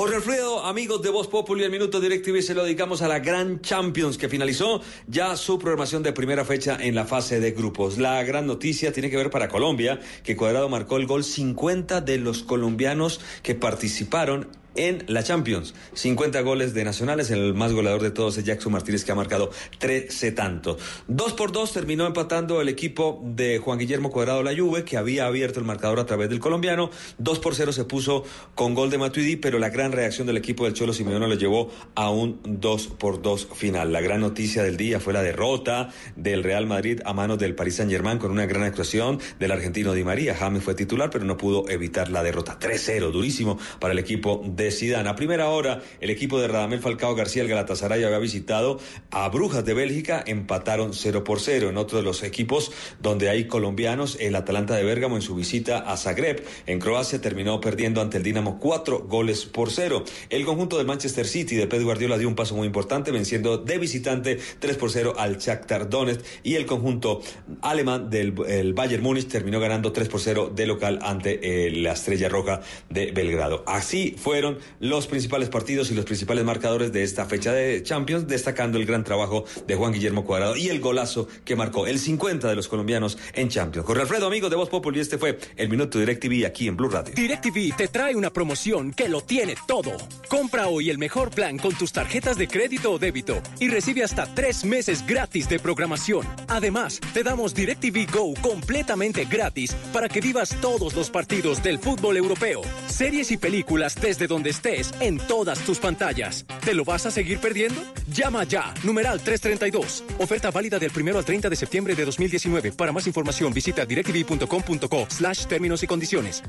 Jorge 0.00 0.16
Alfredo, 0.16 0.64
amigos 0.64 1.02
de 1.02 1.10
Voz 1.10 1.28
Populi, 1.28 1.62
el 1.62 1.70
Minuto 1.70 2.00
DirecTV 2.00 2.40
se 2.40 2.54
lo 2.54 2.64
dedicamos 2.64 3.02
a 3.02 3.08
la 3.08 3.18
Gran 3.18 3.60
Champions 3.60 4.16
que 4.16 4.30
finalizó 4.30 4.80
ya 5.06 5.36
su 5.36 5.58
programación 5.58 6.02
de 6.02 6.14
primera 6.14 6.42
fecha 6.46 6.78
en 6.80 6.94
la 6.94 7.04
fase 7.04 7.38
de 7.38 7.50
grupos. 7.50 7.98
La 7.98 8.22
gran 8.22 8.46
noticia 8.46 8.94
tiene 8.94 9.10
que 9.10 9.18
ver 9.18 9.28
para 9.28 9.48
Colombia, 9.48 10.00
que 10.22 10.36
Cuadrado 10.36 10.70
marcó 10.70 10.96
el 10.96 11.06
gol 11.06 11.22
50 11.22 12.00
de 12.00 12.16
los 12.16 12.42
colombianos 12.42 13.20
que 13.42 13.54
participaron 13.54 14.48
en 14.76 15.04
la 15.06 15.22
Champions. 15.22 15.74
50 15.94 16.40
goles 16.42 16.74
de 16.74 16.84
nacionales, 16.84 17.30
el 17.30 17.54
más 17.54 17.72
goleador 17.72 18.02
de 18.02 18.10
todos 18.10 18.38
es 18.38 18.44
Jackson 18.44 18.72
Martínez 18.72 19.04
que 19.04 19.12
ha 19.12 19.14
marcado 19.14 19.50
13 19.78 20.32
tantos. 20.32 20.78
Dos 21.08 21.32
por 21.32 21.52
dos 21.52 21.72
terminó 21.72 22.06
empatando 22.06 22.60
el 22.60 22.68
equipo 22.68 23.20
de 23.24 23.58
Juan 23.58 23.78
Guillermo 23.78 24.10
Cuadrado 24.10 24.42
La 24.42 24.56
Juve, 24.56 24.84
que 24.84 24.96
había 24.96 25.26
abierto 25.26 25.60
el 25.60 25.66
marcador 25.66 26.00
a 26.00 26.06
través 26.06 26.28
del 26.28 26.40
colombiano. 26.40 26.90
2 27.18 27.38
por 27.40 27.54
0 27.54 27.72
se 27.72 27.84
puso 27.84 28.24
con 28.54 28.74
gol 28.74 28.90
de 28.90 28.98
Matuidi, 28.98 29.36
pero 29.36 29.58
la 29.58 29.70
gran 29.70 29.92
reacción 29.92 30.26
del 30.26 30.36
equipo 30.36 30.64
del 30.64 30.74
Cholo 30.74 30.92
Simeone 30.92 31.28
lo 31.28 31.34
llevó 31.34 31.70
a 31.94 32.10
un 32.10 32.40
2 32.44 32.86
por 32.98 33.22
2 33.22 33.48
final. 33.54 33.92
La 33.92 34.00
gran 34.00 34.20
noticia 34.20 34.62
del 34.62 34.76
día 34.76 35.00
fue 35.00 35.12
la 35.12 35.22
derrota 35.22 35.90
del 36.16 36.42
Real 36.42 36.66
Madrid 36.66 37.00
a 37.04 37.12
manos 37.12 37.38
del 37.38 37.54
Paris 37.54 37.76
Saint 37.76 37.90
Germain 37.90 38.18
con 38.18 38.30
una 38.30 38.46
gran 38.46 38.62
actuación 38.62 39.18
del 39.38 39.52
argentino 39.52 39.92
Di 39.92 40.04
María. 40.04 40.34
James 40.34 40.62
fue 40.62 40.74
titular, 40.74 41.10
pero 41.10 41.24
no 41.24 41.36
pudo 41.36 41.68
evitar 41.68 42.10
la 42.10 42.22
derrota. 42.22 42.58
3-0, 42.58 43.10
durísimo 43.10 43.58
para 43.78 43.92
el 43.92 43.98
equipo 43.98 44.42
de 44.44 44.59
Zidane. 44.70 45.08
A 45.08 45.16
primera 45.16 45.48
hora, 45.48 45.80
el 46.00 46.10
equipo 46.10 46.38
de 46.40 46.48
Radamel 46.48 46.80
Falcao 46.80 47.14
García, 47.14 47.42
el 47.42 47.48
Galatasaray, 47.48 48.04
había 48.04 48.18
visitado 48.18 48.78
a 49.10 49.28
Brujas 49.28 49.64
de 49.64 49.74
Bélgica, 49.74 50.22
empataron 50.26 50.92
0 50.92 51.24
por 51.24 51.40
0. 51.40 51.70
En 51.70 51.76
otro 51.76 51.98
de 51.98 52.04
los 52.04 52.22
equipos 52.22 52.72
donde 53.00 53.30
hay 53.30 53.46
colombianos, 53.46 54.18
el 54.20 54.34
Atalanta 54.36 54.74
de 54.74 54.84
Bérgamo 54.84 55.16
en 55.16 55.22
su 55.22 55.34
visita 55.34 55.78
a 55.78 55.96
Zagreb, 55.96 56.44
en 56.66 56.78
Croacia, 56.80 57.20
terminó 57.20 57.60
perdiendo 57.60 58.00
ante 58.00 58.18
el 58.18 58.22
Dinamo 58.22 58.58
4 58.58 59.06
goles 59.08 59.46
por 59.46 59.70
0. 59.70 60.04
El 60.28 60.44
conjunto 60.44 60.76
del 60.76 60.86
Manchester 60.86 61.26
City 61.26 61.56
de 61.56 61.66
Pep 61.66 61.82
Guardiola 61.82 62.18
dio 62.18 62.28
un 62.28 62.34
paso 62.34 62.54
muy 62.54 62.66
importante, 62.66 63.10
venciendo 63.10 63.56
de 63.56 63.78
visitante 63.78 64.38
3 64.58 64.76
por 64.76 64.90
0 64.90 65.14
al 65.16 65.38
Shakhtar 65.38 65.88
Donetsk 65.88 66.24
y 66.42 66.56
el 66.56 66.66
conjunto 66.66 67.22
alemán 67.62 68.10
del 68.10 68.34
el 68.48 68.74
Bayern 68.74 69.02
Múnich 69.02 69.28
terminó 69.28 69.60
ganando 69.60 69.92
3 69.92 70.08
por 70.08 70.20
0 70.20 70.52
de 70.54 70.66
local 70.66 70.98
ante 71.02 71.66
eh, 71.66 71.70
la 71.70 71.92
Estrella 71.92 72.28
Roja 72.28 72.60
de 72.88 73.12
Belgrado. 73.12 73.62
Así 73.66 74.14
fueron 74.16 74.49
los 74.80 75.06
principales 75.06 75.48
partidos 75.48 75.90
y 75.90 75.94
los 75.94 76.04
principales 76.04 76.44
marcadores 76.44 76.92
de 76.92 77.02
esta 77.02 77.24
fecha 77.26 77.52
de 77.52 77.82
Champions, 77.82 78.26
destacando 78.26 78.78
el 78.78 78.86
gran 78.86 79.04
trabajo 79.04 79.44
de 79.66 79.74
Juan 79.74 79.92
Guillermo 79.92 80.24
Cuadrado 80.24 80.56
y 80.56 80.68
el 80.68 80.80
golazo 80.80 81.28
que 81.44 81.56
marcó 81.56 81.86
el 81.86 81.98
50 81.98 82.48
de 82.48 82.56
los 82.56 82.68
colombianos 82.68 83.18
en 83.34 83.48
Champions. 83.48 83.86
Jorge 83.86 84.02
Alfredo, 84.02 84.26
amigos 84.26 84.50
de 84.50 84.56
Voz 84.56 84.68
Populi, 84.68 85.00
este 85.00 85.18
fue 85.18 85.38
el 85.56 85.68
Minuto 85.68 85.98
DirecTV 85.98 86.46
aquí 86.46 86.68
en 86.68 86.76
Blue 86.76 86.88
Radio. 86.88 87.14
DirecTV 87.14 87.76
te 87.76 87.88
trae 87.88 88.14
una 88.16 88.30
promoción 88.30 88.92
que 88.92 89.08
lo 89.08 89.20
tiene 89.20 89.54
todo. 89.66 89.92
Compra 90.28 90.68
hoy 90.68 90.90
el 90.90 90.98
mejor 90.98 91.30
plan 91.30 91.58
con 91.58 91.74
tus 91.74 91.92
tarjetas 91.92 92.38
de 92.38 92.48
crédito 92.48 92.92
o 92.92 92.98
débito 92.98 93.42
y 93.58 93.68
recibe 93.68 94.02
hasta 94.02 94.32
tres 94.34 94.64
meses 94.64 95.04
gratis 95.06 95.48
de 95.48 95.58
programación. 95.58 96.26
Además, 96.48 97.00
te 97.12 97.22
damos 97.22 97.54
DirecTV 97.54 98.10
Go 98.10 98.34
completamente 98.40 99.24
gratis 99.24 99.74
para 99.92 100.08
que 100.08 100.20
vivas 100.20 100.56
todos 100.60 100.94
los 100.94 101.10
partidos 101.10 101.62
del 101.62 101.78
fútbol 101.78 102.16
europeo, 102.16 102.62
series 102.86 103.30
y 103.30 103.36
películas 103.36 103.94
desde 104.00 104.26
donde 104.26 104.39
estés 104.48 104.94
en 105.00 105.18
todas 105.18 105.58
tus 105.60 105.78
pantallas. 105.78 106.46
¿Te 106.64 106.72
lo 106.72 106.82
vas 106.86 107.04
a 107.04 107.10
seguir 107.10 107.38
perdiendo? 107.38 107.82
Llama 108.10 108.44
ya, 108.44 108.72
numeral 108.82 109.20
332. 109.20 110.04
Oferta 110.18 110.50
válida 110.50 110.78
del 110.78 110.90
primero 110.90 111.18
al 111.18 111.26
30 111.26 111.50
de 111.50 111.56
septiembre 111.56 111.94
de 111.94 112.06
2019. 112.06 112.72
Para 112.72 112.92
más 112.92 113.06
información 113.06 113.52
visita 113.52 113.84
directv.com.co 113.84 115.06
slash 115.10 115.44
términos 115.46 115.82
y 115.82 115.86
condiciones. 115.86 116.42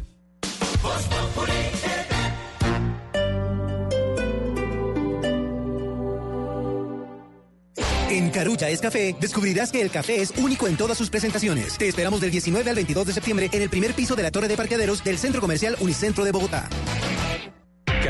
En 8.11 8.29
Carulla 8.29 8.69
es 8.69 8.81
Café, 8.81 9.15
descubrirás 9.19 9.71
que 9.71 9.81
el 9.81 9.89
café 9.89 10.21
es 10.21 10.31
único 10.31 10.67
en 10.67 10.75
todas 10.75 10.97
sus 10.97 11.09
presentaciones. 11.09 11.77
Te 11.77 11.87
esperamos 11.87 12.19
del 12.19 12.29
19 12.29 12.69
al 12.69 12.75
22 12.75 13.07
de 13.07 13.13
septiembre 13.13 13.49
en 13.53 13.61
el 13.61 13.69
primer 13.69 13.93
piso 13.93 14.17
de 14.17 14.23
la 14.23 14.31
Torre 14.31 14.49
de 14.49 14.57
Parqueaderos 14.57 15.01
del 15.01 15.17
Centro 15.17 15.39
Comercial 15.39 15.77
Unicentro 15.79 16.25
de 16.25 16.33
Bogotá. 16.33 16.67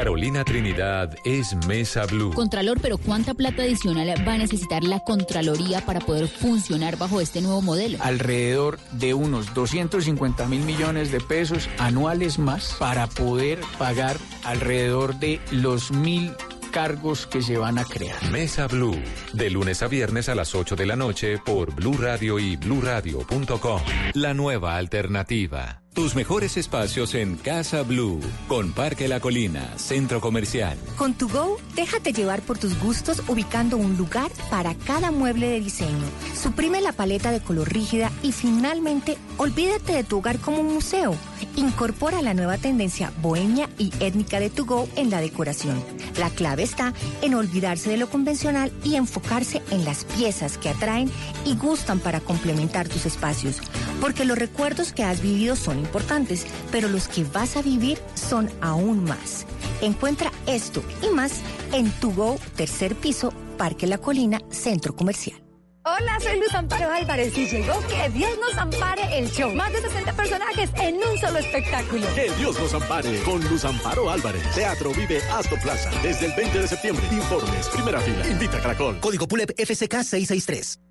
Carolina 0.02 0.44
Trinidad 0.44 1.16
es 1.26 1.56
Mesa 1.68 2.08
Blue. 2.08 2.34
Contralor, 2.34 2.82
pero 2.82 2.98
¿cuánta 2.98 3.36
plata 3.36 3.62
adicional 3.62 4.12
va 4.28 4.34
a 4.34 4.38
necesitar 4.40 4.84
la 4.84 5.00
Contraloría 5.02 5.86
para 5.86 6.00
poder 6.00 6.28
funcionar 6.28 6.98
bajo 6.98 7.22
este 7.22 7.40
nuevo 7.40 7.62
modelo? 7.62 8.00
Alrededor 8.02 8.80
de 8.94 9.14
unos 9.14 9.54
250 9.54 10.48
mil 10.48 10.62
millones 10.62 11.12
de 11.12 11.20
pesos 11.20 11.70
anuales 11.78 12.40
más 12.40 12.76
para 12.80 13.06
poder 13.06 13.60
pagar 13.78 14.18
alrededor 14.44 15.20
de 15.20 15.40
los 15.52 15.92
mil 15.92 16.32
cargos 16.72 17.28
que 17.28 17.44
se 17.44 17.60
van 17.60 17.78
a 17.78 17.84
crear. 17.84 18.32
Mesa 18.32 18.66
Blue, 18.66 19.00
de 19.34 19.52
lunes 19.52 19.84
a 19.84 19.88
viernes 19.88 20.30
a 20.30 20.36
las 20.36 20.56
8 20.56 20.76
de 20.76 20.88
la 20.88 20.96
noche 20.96 21.38
por 21.38 21.76
Blue 21.76 21.98
Radio 22.00 22.40
y 22.40 22.56
bluradio.com. 22.56 23.82
La 24.16 24.34
nueva 24.34 24.78
alternativa. 24.78 25.84
Tus 25.94 26.16
mejores 26.16 26.56
espacios 26.56 27.16
en 27.16 27.36
Casa 27.36 27.82
Blue, 27.82 28.22
con 28.48 28.72
Parque 28.72 29.10
La 29.10 29.20
Colina, 29.20 29.78
Centro 29.78 30.22
Comercial. 30.22 30.78
Con 30.96 31.16
tu 31.16 31.28
Go, 31.28 31.58
déjate 31.76 32.14
llevar 32.14 32.42
por 32.42 32.58
tus 32.58 32.80
gustos 32.80 33.22
ubicando 33.28 33.76
un 33.76 33.98
lugar 33.98 34.32
para 34.50 34.74
cada 34.74 35.12
mueble 35.12 35.50
de 35.50 35.60
diseño. 35.60 36.06
Suprime 36.34 36.80
la 36.80 36.94
paleta 36.94 37.32
de 37.32 37.42
color 37.42 37.74
rígida 37.74 38.10
y 38.24 38.32
finalmente, 38.32 39.18
olvídate 39.36 39.92
de 39.92 40.06
tu 40.06 40.20
hogar 40.20 40.40
como 40.40 40.62
un 40.62 40.74
museo. 40.74 41.14
Incorpora 41.58 42.22
la 42.22 42.34
nueva 42.34 42.58
tendencia 42.58 43.12
bohemia 43.22 43.70
y 43.78 43.92
étnica 44.00 44.40
de 44.40 44.50
tu 44.50 44.62
en 44.96 45.10
la 45.10 45.20
decoración. 45.20 45.84
La 46.18 46.30
clave 46.30 46.64
está 46.64 46.94
en 47.22 47.34
olvidarse 47.36 47.90
de 47.90 47.98
lo 47.98 48.10
convencional 48.10 48.72
y 48.86 48.96
enfocarse 48.96 49.62
en 49.72 49.84
las 49.84 50.06
piezas 50.06 50.58
que 50.58 50.70
atraen 50.70 51.12
y 51.46 51.56
gustan 51.56 52.00
para 52.00 52.22
complementar 52.22 52.88
tus 52.88 53.06
espacios. 53.06 53.58
Porque 54.00 54.24
los 54.24 54.38
recuerdos 54.38 54.94
que 54.94 55.04
has 55.04 55.22
vivido 55.22 55.56
son 55.56 55.81
importantes, 55.82 56.46
pero 56.72 56.88
los 56.88 57.08
que 57.08 57.24
vas 57.26 57.58
a 57.58 57.62
vivir 57.62 58.00
son 58.16 58.50
aún 58.62 59.04
más. 59.04 59.46
Encuentra 59.82 60.32
esto 60.48 60.84
y 61.02 61.14
más 61.14 61.42
en 61.74 61.92
Tu 62.00 62.14
Go, 62.14 62.38
tercer 62.56 62.96
piso, 62.96 63.34
Parque 63.58 63.88
La 63.88 63.98
Colina, 63.98 64.40
Centro 64.50 64.96
Comercial. 64.96 65.42
Hola, 65.84 66.20
soy 66.20 66.40
Luz 66.40 66.54
Amparo 66.54 66.92
Álvarez 66.92 67.36
y 67.36 67.48
llegó 67.48 67.74
Que 67.88 68.08
Dios 68.10 68.30
nos 68.40 68.56
ampare 68.56 69.18
el 69.18 69.32
show. 69.32 69.52
Más 69.56 69.74
de 69.74 69.82
60 69.82 70.14
personajes 70.14 70.70
en 70.76 70.98
un 70.98 71.18
solo 71.18 71.40
espectáculo. 71.40 72.06
Que 72.14 72.30
Dios 72.38 72.60
nos 72.60 72.72
ampare 72.76 73.20
con 73.24 73.44
Luz 73.50 73.66
Amparo 73.66 74.08
Álvarez. 74.12 74.44
Teatro 74.54 74.92
Vive 74.94 75.20
Astor 75.34 75.60
Plaza 75.60 75.90
desde 76.04 76.28
el 76.28 76.34
20 76.34 76.60
de 76.60 76.68
septiembre. 76.68 77.04
Informes, 77.12 77.68
primera 77.70 78.00
fila. 78.00 78.28
Invita 78.28 78.58
a 78.58 78.62
Caracol. 78.62 79.00
Código 79.00 79.28
PULEP 79.28 79.54
FCK 79.58 80.04
663. 80.04 80.91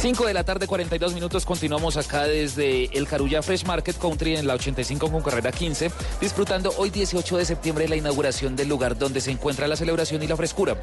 5 0.00 0.26
de 0.26 0.32
la 0.32 0.44
tarde, 0.44 0.68
42 0.68 1.12
minutos. 1.12 1.44
Continuamos 1.44 1.96
acá 1.96 2.22
desde 2.22 2.84
el 2.96 3.08
Carulla 3.08 3.42
Fresh 3.42 3.64
Market 3.64 3.98
Country 3.98 4.36
en 4.36 4.46
la 4.46 4.54
85 4.54 5.10
con 5.10 5.22
carrera 5.22 5.50
15, 5.50 5.90
disfrutando 6.20 6.72
hoy 6.78 6.90
18 6.90 7.36
de 7.36 7.44
septiembre 7.44 7.88
la 7.88 7.96
inauguración 7.96 8.54
del 8.54 8.68
lugar 8.68 8.96
donde 8.96 9.20
se 9.20 9.32
encuentra 9.32 9.66
la 9.66 9.74
celebración 9.74 10.22
y 10.22 10.28
la 10.28 10.36
frescura. 10.36 10.76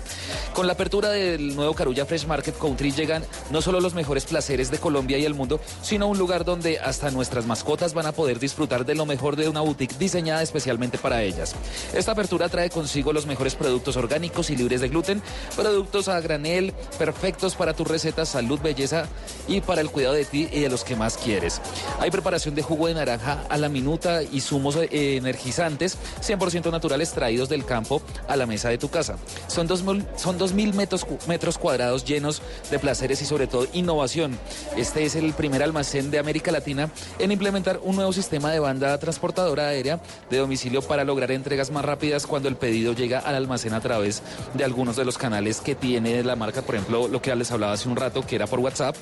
Con 0.54 0.68
la 0.68 0.74
apertura 0.74 1.12
del 1.12 1.56
nuevo 1.56 1.74
Carulla 1.74 2.06
Fresh 2.06 2.26
Market 2.28 2.58
Country 2.60 2.92
llegan 2.92 3.24
no 3.52 3.62
solo 3.62 3.80
los 3.80 3.94
mejores 3.94 4.26
placeres 4.26 4.70
de 4.70 4.80
Colombia 4.80 5.18
y 5.18 5.24
el 5.24 5.34
mundo, 5.34 5.62
sino 5.82 6.08
un 6.08 6.18
lugar 6.18 6.44
donde 6.44 6.80
hasta 6.80 7.10
nuestras 7.10 7.46
mascotas 7.46 7.94
van 7.94 8.08
a 8.08 8.12
poder 8.12 8.38
disfrutar 8.38 8.86
de 8.86 8.96
lo 8.96 9.06
mejor 9.06 9.38
de 9.38 9.48
una 9.48 9.62
boutique 9.62 9.98
diseñada 9.98 10.42
especialmente 10.42 10.98
para 10.98 11.24
ellas. 11.24 11.56
Esta 11.94 12.12
apertura 12.12 12.50
trae 12.50 12.70
consigo 12.70 13.14
los 13.14 13.28
mejores 13.28 13.56
productos 13.56 13.96
orgánicos 13.96 14.50
y 14.50 14.58
libres 14.58 14.82
de 14.82 14.90
gluten, 14.90 15.22
productos 15.56 16.10
a 16.10 16.20
granel, 16.20 16.74
perfectos 17.00 17.56
para 17.56 17.74
tus 17.74 17.88
recetas, 17.88 18.28
salud, 18.28 18.60
belleza 18.60 19.05
y 19.48 19.62
para 19.62 19.82
el 19.82 19.90
cuidado 19.90 20.16
de 20.16 20.26
ti 20.26 20.48
y 20.52 20.62
de 20.62 20.70
los 20.70 20.84
que 20.84 20.96
más 20.96 21.18
quieres. 21.18 21.62
Hay 22.00 22.12
preparación 22.12 22.56
de 22.56 22.62
jugo 22.62 22.88
de 22.88 22.94
naranja 22.94 23.44
a 23.50 23.58
la 23.58 23.70
minuta 23.70 24.24
y 24.24 24.42
zumos 24.42 24.76
eh, 24.76 25.18
energizantes 25.18 25.98
100% 26.22 26.72
naturales 26.72 27.12
traídos 27.12 27.50
del 27.50 27.66
campo 27.66 28.02
a 28.28 28.36
la 28.36 28.46
mesa 28.46 28.70
de 28.70 28.78
tu 28.78 28.90
casa. 28.90 29.18
Son 29.48 29.68
2.000 29.68 30.06
son 30.18 30.76
metros, 30.76 31.06
metros 31.28 31.58
cuadrados 31.58 32.06
llenos 32.06 32.42
de 32.72 32.80
placeres 32.80 33.22
y 33.22 33.26
sobre 33.26 33.48
todo 33.48 33.68
innovación. 33.74 34.38
Este 34.76 35.06
es 35.06 35.16
el 35.16 35.34
primer 35.34 35.64
almacén 35.64 36.12
de 36.12 36.20
América 36.20 36.52
Latina 36.52 36.90
en 37.20 37.32
implementar 37.32 37.80
un 37.84 37.96
nuevo 37.96 38.14
sistema 38.14 38.52
de 38.52 38.60
banda 38.60 38.98
transportadora 38.98 39.68
aérea 39.68 40.00
de 40.30 40.38
domicilio 40.38 40.82
para 40.82 41.04
lograr 41.04 41.32
entregas 41.32 41.72
más 41.72 41.86
rápidas 41.86 42.26
cuando 42.28 42.50
el 42.50 42.56
pedido 42.56 42.94
llega 42.94 43.20
al 43.20 43.36
almacén 43.36 43.74
a 43.74 43.82
través 43.82 44.22
de 44.54 44.64
algunos 44.64 44.96
de 44.96 45.06
los 45.06 45.18
canales 45.18 45.62
que 45.62 45.76
tiene 45.76 46.24
la 46.24 46.36
marca, 46.36 46.62
por 46.62 46.76
ejemplo, 46.76 47.08
lo 47.08 47.22
que 47.22 47.36
les 47.36 47.52
hablaba 47.52 47.74
hace 47.74 47.90
un 47.90 47.96
rato, 47.96 48.26
que 48.26 48.36
era 48.36 48.48
por 48.48 48.60
WhatsApp. 48.60 48.95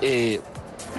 Eh, 0.00 0.40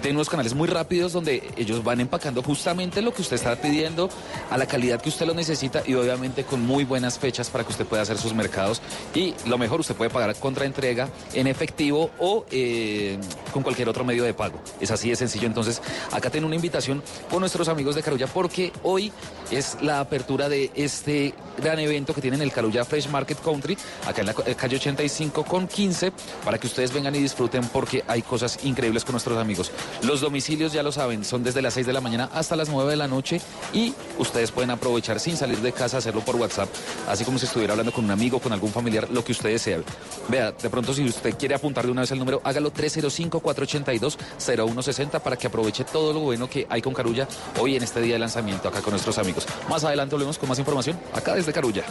tiene 0.01 0.17
unos 0.17 0.29
canales 0.29 0.53
muy 0.53 0.67
rápidos 0.67 1.13
donde 1.13 1.43
ellos 1.55 1.83
van 1.83 1.99
empacando 1.99 2.41
justamente 2.41 3.01
lo 3.01 3.13
que 3.13 3.21
usted 3.21 3.35
está 3.35 3.55
pidiendo, 3.55 4.09
a 4.49 4.57
la 4.57 4.65
calidad 4.65 5.01
que 5.01 5.09
usted 5.09 5.25
lo 5.25 5.33
necesita 5.33 5.83
y 5.85 5.93
obviamente 5.95 6.43
con 6.43 6.61
muy 6.61 6.83
buenas 6.83 7.19
fechas 7.19 7.49
para 7.49 7.63
que 7.63 7.71
usted 7.71 7.85
pueda 7.85 8.03
hacer 8.03 8.17
sus 8.17 8.33
mercados. 8.33 8.81
Y 9.13 9.33
lo 9.45 9.57
mejor, 9.57 9.79
usted 9.79 9.95
puede 9.95 10.09
pagar 10.09 10.35
contra 10.35 10.65
entrega 10.65 11.09
en 11.33 11.47
efectivo 11.47 12.11
o 12.19 12.45
eh, 12.51 13.17
con 13.53 13.63
cualquier 13.63 13.89
otro 13.89 14.03
medio 14.03 14.23
de 14.23 14.33
pago. 14.33 14.59
Es 14.79 14.91
así 14.91 15.09
de 15.09 15.15
sencillo. 15.15 15.47
Entonces, 15.47 15.81
acá 16.11 16.29
tengo 16.29 16.47
una 16.47 16.55
invitación 16.55 17.03
con 17.29 17.39
nuestros 17.39 17.67
amigos 17.67 17.95
de 17.95 18.03
Carulla 18.03 18.27
porque 18.27 18.71
hoy 18.83 19.11
es 19.51 19.77
la 19.81 19.99
apertura 19.99 20.49
de 20.49 20.71
este 20.75 21.33
gran 21.61 21.79
evento 21.79 22.13
que 22.13 22.21
tienen 22.21 22.41
el 22.41 22.51
Carulla 22.51 22.85
Fresh 22.85 23.09
Market 23.09 23.39
Country, 23.41 23.77
acá 24.05 24.21
en 24.21 24.27
la 24.27 24.33
calle 24.33 24.75
85 24.75 25.43
con 25.43 25.67
15, 25.67 26.11
para 26.43 26.57
que 26.57 26.67
ustedes 26.67 26.93
vengan 26.93 27.15
y 27.15 27.19
disfruten 27.19 27.63
porque 27.67 28.03
hay 28.07 28.21
cosas 28.21 28.59
increíbles 28.63 29.03
con 29.03 29.13
nuestros 29.13 29.37
amigos. 29.37 29.71
Los 30.03 30.21
domicilios, 30.21 30.71
ya 30.73 30.83
lo 30.83 30.91
saben, 30.91 31.25
son 31.25 31.43
desde 31.43 31.59
las 31.61 31.73
6 31.73 31.87
de 31.87 31.93
la 31.93 32.01
mañana 32.01 32.29
hasta 32.33 32.55
las 32.55 32.69
9 32.69 32.91
de 32.91 32.97
la 32.97 33.07
noche 33.07 33.41
y 33.73 33.93
ustedes 34.17 34.51
pueden 34.51 34.69
aprovechar 34.71 35.19
sin 35.19 35.37
salir 35.37 35.59
de 35.59 35.71
casa, 35.71 35.97
hacerlo 35.97 36.21
por 36.21 36.35
WhatsApp, 36.35 36.69
así 37.07 37.23
como 37.25 37.39
si 37.39 37.45
estuviera 37.45 37.73
hablando 37.73 37.91
con 37.91 38.05
un 38.05 38.11
amigo, 38.11 38.39
con 38.39 38.53
algún 38.53 38.71
familiar, 38.71 39.09
lo 39.09 39.23
que 39.23 39.31
usted 39.31 39.49
desee. 39.49 39.81
Vea, 40.29 40.51
de 40.51 40.69
pronto 40.69 40.93
si 40.93 41.05
usted 41.05 41.35
quiere 41.37 41.55
apuntar 41.55 41.85
de 41.85 41.91
una 41.91 42.01
vez 42.01 42.11
el 42.11 42.19
número, 42.19 42.41
hágalo 42.43 42.71
305-482-0160 42.73 45.21
para 45.21 45.37
que 45.37 45.47
aproveche 45.47 45.83
todo 45.83 46.13
lo 46.13 46.19
bueno 46.21 46.49
que 46.49 46.65
hay 46.69 46.81
con 46.81 46.93
Carulla 46.93 47.27
hoy 47.59 47.75
en 47.75 47.83
este 47.83 48.01
día 48.01 48.13
de 48.13 48.19
lanzamiento 48.19 48.69
acá 48.69 48.81
con 48.81 48.91
nuestros 48.91 49.17
amigos. 49.17 49.45
Más 49.69 49.83
adelante 49.83 50.15
volvemos 50.15 50.37
con 50.37 50.47
más 50.49 50.59
información 50.59 50.99
acá 51.13 51.33
desde 51.35 51.53
Carulla. 51.53 51.83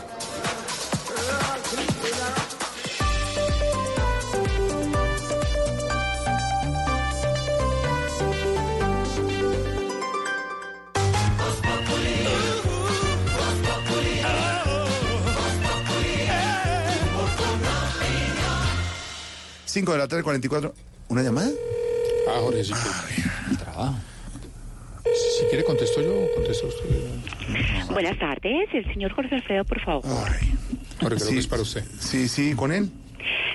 5 19.66 19.92
de 19.92 19.98
la 19.98 20.08
tarde, 20.08 20.22
44. 20.22 20.74
¿Una 21.08 21.22
llamada? 21.22 21.50
Ah, 22.28 22.38
Jorge, 22.40 22.64
sí. 22.64 22.72
Si 25.04 25.46
quiere 25.46 25.64
contesto 25.64 26.00
yo, 26.02 26.26
contesto 26.34 26.66
usted. 26.66 27.92
Buenas 27.92 28.18
tardes, 28.18 28.68
el 28.72 28.84
señor 28.86 29.12
Jorge 29.12 29.36
Alfredo, 29.36 29.64
por 29.64 29.80
favor. 29.80 30.04
Jorge, 30.04 30.46
creo 30.98 31.28
que 31.28 31.38
es 31.38 31.46
para 31.46 31.62
usted. 31.62 31.84
Sí, 32.00 32.28
sí, 32.28 32.54
con 32.54 32.72
él. 32.72 32.90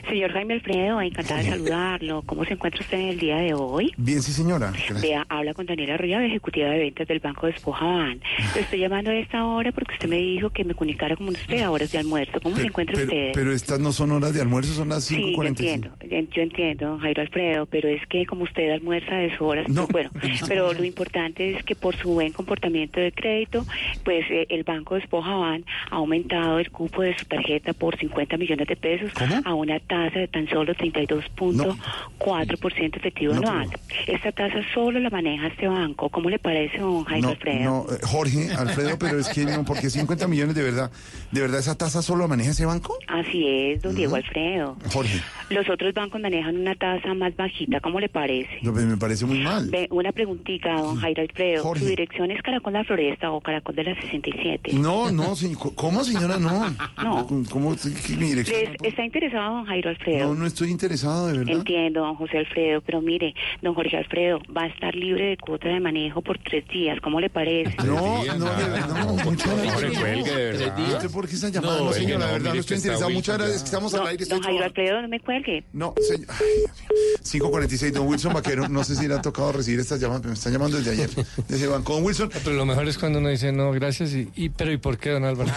Señor 0.10 0.32
Jaime 0.34 0.56
Alfredo, 0.56 1.02
encantada 1.02 1.42
de 1.42 1.50
saludarlo. 1.50 2.22
¿Cómo 2.26 2.46
se 2.46 2.54
encuentra 2.54 2.82
usted 2.82 2.98
en 3.00 3.10
el 3.10 3.20
día 3.20 3.38
de 3.38 3.54
hoy? 3.54 3.94
Bien, 3.98 4.22
sí, 4.22 4.32
señora. 4.32 4.72
Gracias. 4.72 5.02
Vea, 5.02 5.26
habla 5.30 5.54
con 5.54 5.66
Daniela 5.66 5.94
Arroyo, 5.96 6.20
ejecutiva 6.20 6.70
de 6.70 6.80
ventas 6.80 7.08
del 7.08 7.20
Banco 7.20 7.46
de 7.48 7.54
Espojaban. 7.54 8.20
Le 8.56 8.62
estoy 8.62 8.80
llamando 8.80 9.12
a 9.12 9.16
esta 9.16 9.46
hora 9.46 9.72
porque 9.72 9.94
usted 9.94 10.10
me 10.10 10.18
dijo 10.18 10.50
que 10.50 10.64
me 10.64 10.74
comunicara 10.74 11.16
con 11.16 11.28
usted 11.30 11.62
a 11.62 11.72
horas 11.72 11.92
de 11.92 11.98
almuerzo. 12.00 12.40
¿Cómo 12.42 12.56
se 12.56 12.64
encuentra 12.68 12.96
pero, 12.96 13.06
usted? 13.08 13.32
pero 13.34 13.52
estas 13.54 13.80
no 13.80 13.92
son 13.92 14.12
horas 14.12 14.34
de 14.34 14.42
almuerzo, 14.42 14.74
son 14.74 14.90
las 14.90 15.04
Sí, 15.06 15.16
yo 15.16 15.28
5.45. 15.44 15.48
entiendo, 15.48 15.90
en- 16.02 16.30
yo 16.30 16.42
entiendo, 16.42 16.98
Jairo 17.00 17.22
Alfredo, 17.22 17.66
pero 17.66 17.90
es 17.90 18.06
que 18.08 18.26
como 18.26 18.44
usted 18.44 18.72
almuerza 18.72 19.16
de 19.16 19.32
sus 19.32 19.42
horas, 19.42 19.68
No, 19.70 19.88
bueno, 19.88 20.10
pero 20.48 20.74
lo 20.74 20.84
importante 20.84 21.56
es 21.56 21.64
que 21.64 21.76
por 21.76 21.96
su 21.96 22.12
buen 22.14 22.32
comportamiento 22.34 23.00
de 23.00 23.12
crédito, 23.12 23.66
pues 24.04 24.26
eh, 24.30 24.48
el 24.50 24.64
Banco 24.64 24.96
de 24.96 25.02
Espojaban 25.02 25.66
ha 25.90 25.96
aumentado 25.96 26.60
el 26.60 26.70
cupo 26.72 27.02
de 27.02 27.18
su 27.18 27.26
tarjeta 27.26 27.74
por 27.74 27.98
50 27.98 28.38
millones 28.38 28.68
de 28.68 28.76
pesos 28.76 29.12
a 29.46 29.54
una 29.62 29.80
tasa 29.80 30.20
de 30.20 30.28
tan 30.28 30.48
solo 30.50 30.74
32.4% 30.76 32.98
efectivo 32.98 33.34
No, 33.34 33.40
pero- 33.42 33.52
anual. 33.52 33.70
Esta 34.08 34.32
tasa 34.32 34.60
solo 34.74 35.00
la 35.00 35.10
maneja 35.10 35.48
este 35.48 35.68
banco. 35.68 36.10
¿Cómo 36.10 36.30
le 36.30 36.40
parece, 36.40 36.80
don 36.80 37.04
Jairo 37.06 37.28
No, 37.28 37.32
Alfredo? 37.34 37.64
no, 37.64 37.86
eh, 37.94 38.00
Jorge, 38.04 38.52
Alfredo, 38.54 38.98
pero 39.00 39.20
es 39.20 39.30
que 39.30 39.46
no, 39.46 39.64
porque 39.66 39.90
50 39.90 40.28
millones 40.28 40.56
de 40.56 40.64
verdad, 40.64 40.92
¿de 41.32 41.42
verdad 41.42 41.60
esa 41.60 41.76
tasa 41.78 42.02
solo 42.02 42.22
la 42.24 42.28
maneja 42.28 42.52
ese 42.52 42.66
banco? 42.66 42.98
Así 43.08 43.46
es, 43.48 43.82
don 43.82 43.96
Diego 43.96 44.16
Alfredo. 44.16 44.78
Jorge, 44.92 45.22
Los 45.50 45.70
otros 45.70 45.94
bancos 45.94 46.22
manejan 46.22 46.58
una 46.58 46.76
tasa 46.76 47.14
más 47.14 47.36
bajita, 47.36 47.80
¿cómo 47.82 48.00
le 48.00 48.10
parece? 48.10 48.50
no, 48.62 48.72
pues, 48.74 48.86
me 48.86 48.98
parece 48.98 49.26
muy 49.26 49.40
mal. 49.40 49.70
Ve, 49.70 49.88
una 49.92 50.12
preguntita, 50.12 50.74
don 50.76 50.98
Jairo 50.98 51.22
Alfredo. 51.22 51.64
Jorge. 51.64 51.84
¿Su 51.84 51.90
dirección 51.90 52.32
es 52.32 52.42
Caracol 52.42 52.74
La 52.74 52.84
Floresta 52.84 53.32
o 53.32 53.42
Caracol 53.42 53.76
de 53.76 53.84
la 53.84 53.96
67? 53.96 54.74
No, 54.74 55.12
no, 55.12 55.34
¿cómo 55.76 56.04
señora? 56.04 56.38
No. 56.38 56.70
No. 57.04 57.28
¿Cómo? 57.50 57.76
¿Qué- 57.76 58.16
mi 58.16 58.28
dirección? 58.28 58.60
¿Les- 58.82 58.92
¿Está 58.92 59.04
interesado, 59.06 59.41
don 59.50 59.66
Jairo 59.66 59.90
Alfredo. 59.90 60.28
No, 60.28 60.36
no 60.36 60.46
estoy 60.46 60.70
interesado, 60.72 61.28
de 61.28 61.38
verdad. 61.40 61.54
Entiendo, 61.56 62.02
don 62.02 62.16
José 62.16 62.38
Alfredo, 62.40 62.82
pero 62.82 63.02
mire, 63.02 63.34
don 63.62 63.74
Jorge 63.74 63.98
Alfredo 63.98 64.40
va 64.56 64.64
a 64.64 64.68
estar 64.68 64.94
libre 64.96 65.26
de 65.32 65.38
cuota 65.38 65.68
de 65.70 65.80
manejo 65.80 66.22
por 66.22 66.38
tres 66.40 66.68
días. 66.68 67.00
¿Cómo 67.02 67.20
le 67.20 67.30
parece? 67.30 67.76
No, 67.86 68.24
no, 68.26 68.36
no, 68.38 69.24
muchas 69.24 69.56
gracias. 69.62 70.00
cuelgue, 70.00 70.32
de 70.36 70.46
verdad. 70.52 70.80
¿Usted 70.94 71.10
por 71.12 71.28
qué 71.28 71.36
está 71.36 71.50
llamando? 71.50 71.86
No, 71.86 71.92
que 71.92 71.98
señor, 72.00 72.20
la 72.20 72.28
no, 72.28 72.32
verdad, 72.34 72.54
no 72.54 72.60
estoy 72.60 72.76
que 72.76 72.80
interesado. 72.82 73.10
Muchas 73.12 73.38
gracias, 73.38 73.60
que 73.62 73.66
estamos 73.66 73.94
No, 73.94 74.02
al 74.02 74.08
aire. 74.08 74.24
estoy 74.24 74.38
don 74.40 74.44
Jairo. 74.48 74.66
Alfredo, 74.66 75.02
no 75.02 75.08
me 75.08 75.20
cuelgue. 75.20 75.64
No, 75.74 75.94
señor. 76.08 76.28
Ay, 76.30 76.46
Dios 76.60 76.80
mío. 76.80 76.98
546, 77.32 77.94
don 77.94 78.08
Wilson 78.08 78.34
Vaquero. 78.34 78.68
No 78.70 78.84
sé 78.84 78.96
si 78.96 79.08
le 79.08 79.14
ha 79.16 79.22
tocado 79.22 79.52
recibir 79.54 79.80
estas 79.80 80.00
llamadas, 80.00 80.22
pero 80.22 80.30
me 80.32 80.36
están 80.38 80.54
llamando 80.54 80.78
desde 80.78 80.92
ayer. 80.92 81.10
Desde 81.48 81.68
Banco. 81.68 81.94
Don 81.94 82.04
Wilson. 82.04 82.30
Pero 82.44 82.56
lo 82.56 82.66
mejor 82.66 82.88
es 82.88 82.98
cuando 82.98 83.20
uno 83.20 83.30
dice 83.30 83.52
no, 83.52 83.72
gracias. 83.72 84.14
Y, 84.14 84.30
y- 84.36 84.50
pero 84.50 84.72
¿y 84.72 84.78
por 84.78 84.98
qué, 84.98 85.10
don 85.12 85.24
Álvaro? 85.26 85.50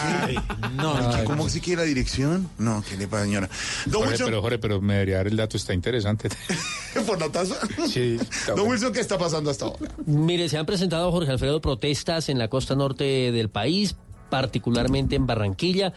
No, 0.77 0.95
Ay, 1.13 1.25
¿cómo 1.25 1.45
que 1.45 1.51
si 1.51 1.61
quiere 1.61 1.83
la 1.83 1.87
dirección? 1.89 2.49
No, 2.59 2.83
¿qué 2.89 2.97
le 2.97 3.07
pasa, 3.09 3.25
señora? 3.25 3.49
Don 3.87 4.01
Jorge, 4.01 4.11
Wilson. 4.11 4.27
pero 4.27 4.43
Jorge, 4.43 4.59
pero 4.59 4.81
me 4.81 4.95
debería 4.95 5.17
dar 5.17 5.27
el 5.27 5.37
dato, 5.37 5.57
está 5.57 5.75
interesante. 5.75 6.29
¿Por 7.07 7.21
la 7.21 7.29
taza? 7.29 7.57
Sí. 7.89 8.19
Don 8.49 8.69
Wilson, 8.69 8.93
¿qué 8.93 9.01
está 9.01 9.19
pasando 9.19 9.51
hasta 9.51 9.67
ahora? 9.67 9.91
Mire, 10.07 10.49
se 10.49 10.59
han 10.59 10.67
presentado, 10.67 11.11
Jorge 11.13 11.31
Alfredo, 11.31 11.61
protestas 11.61 12.29
en 12.29 12.39
la 12.39 12.49
costa 12.49 12.75
norte 12.75 13.33
del 13.33 13.49
país, 13.49 13.97
particularmente 14.31 15.17
en 15.17 15.27
Barranquilla. 15.27 15.93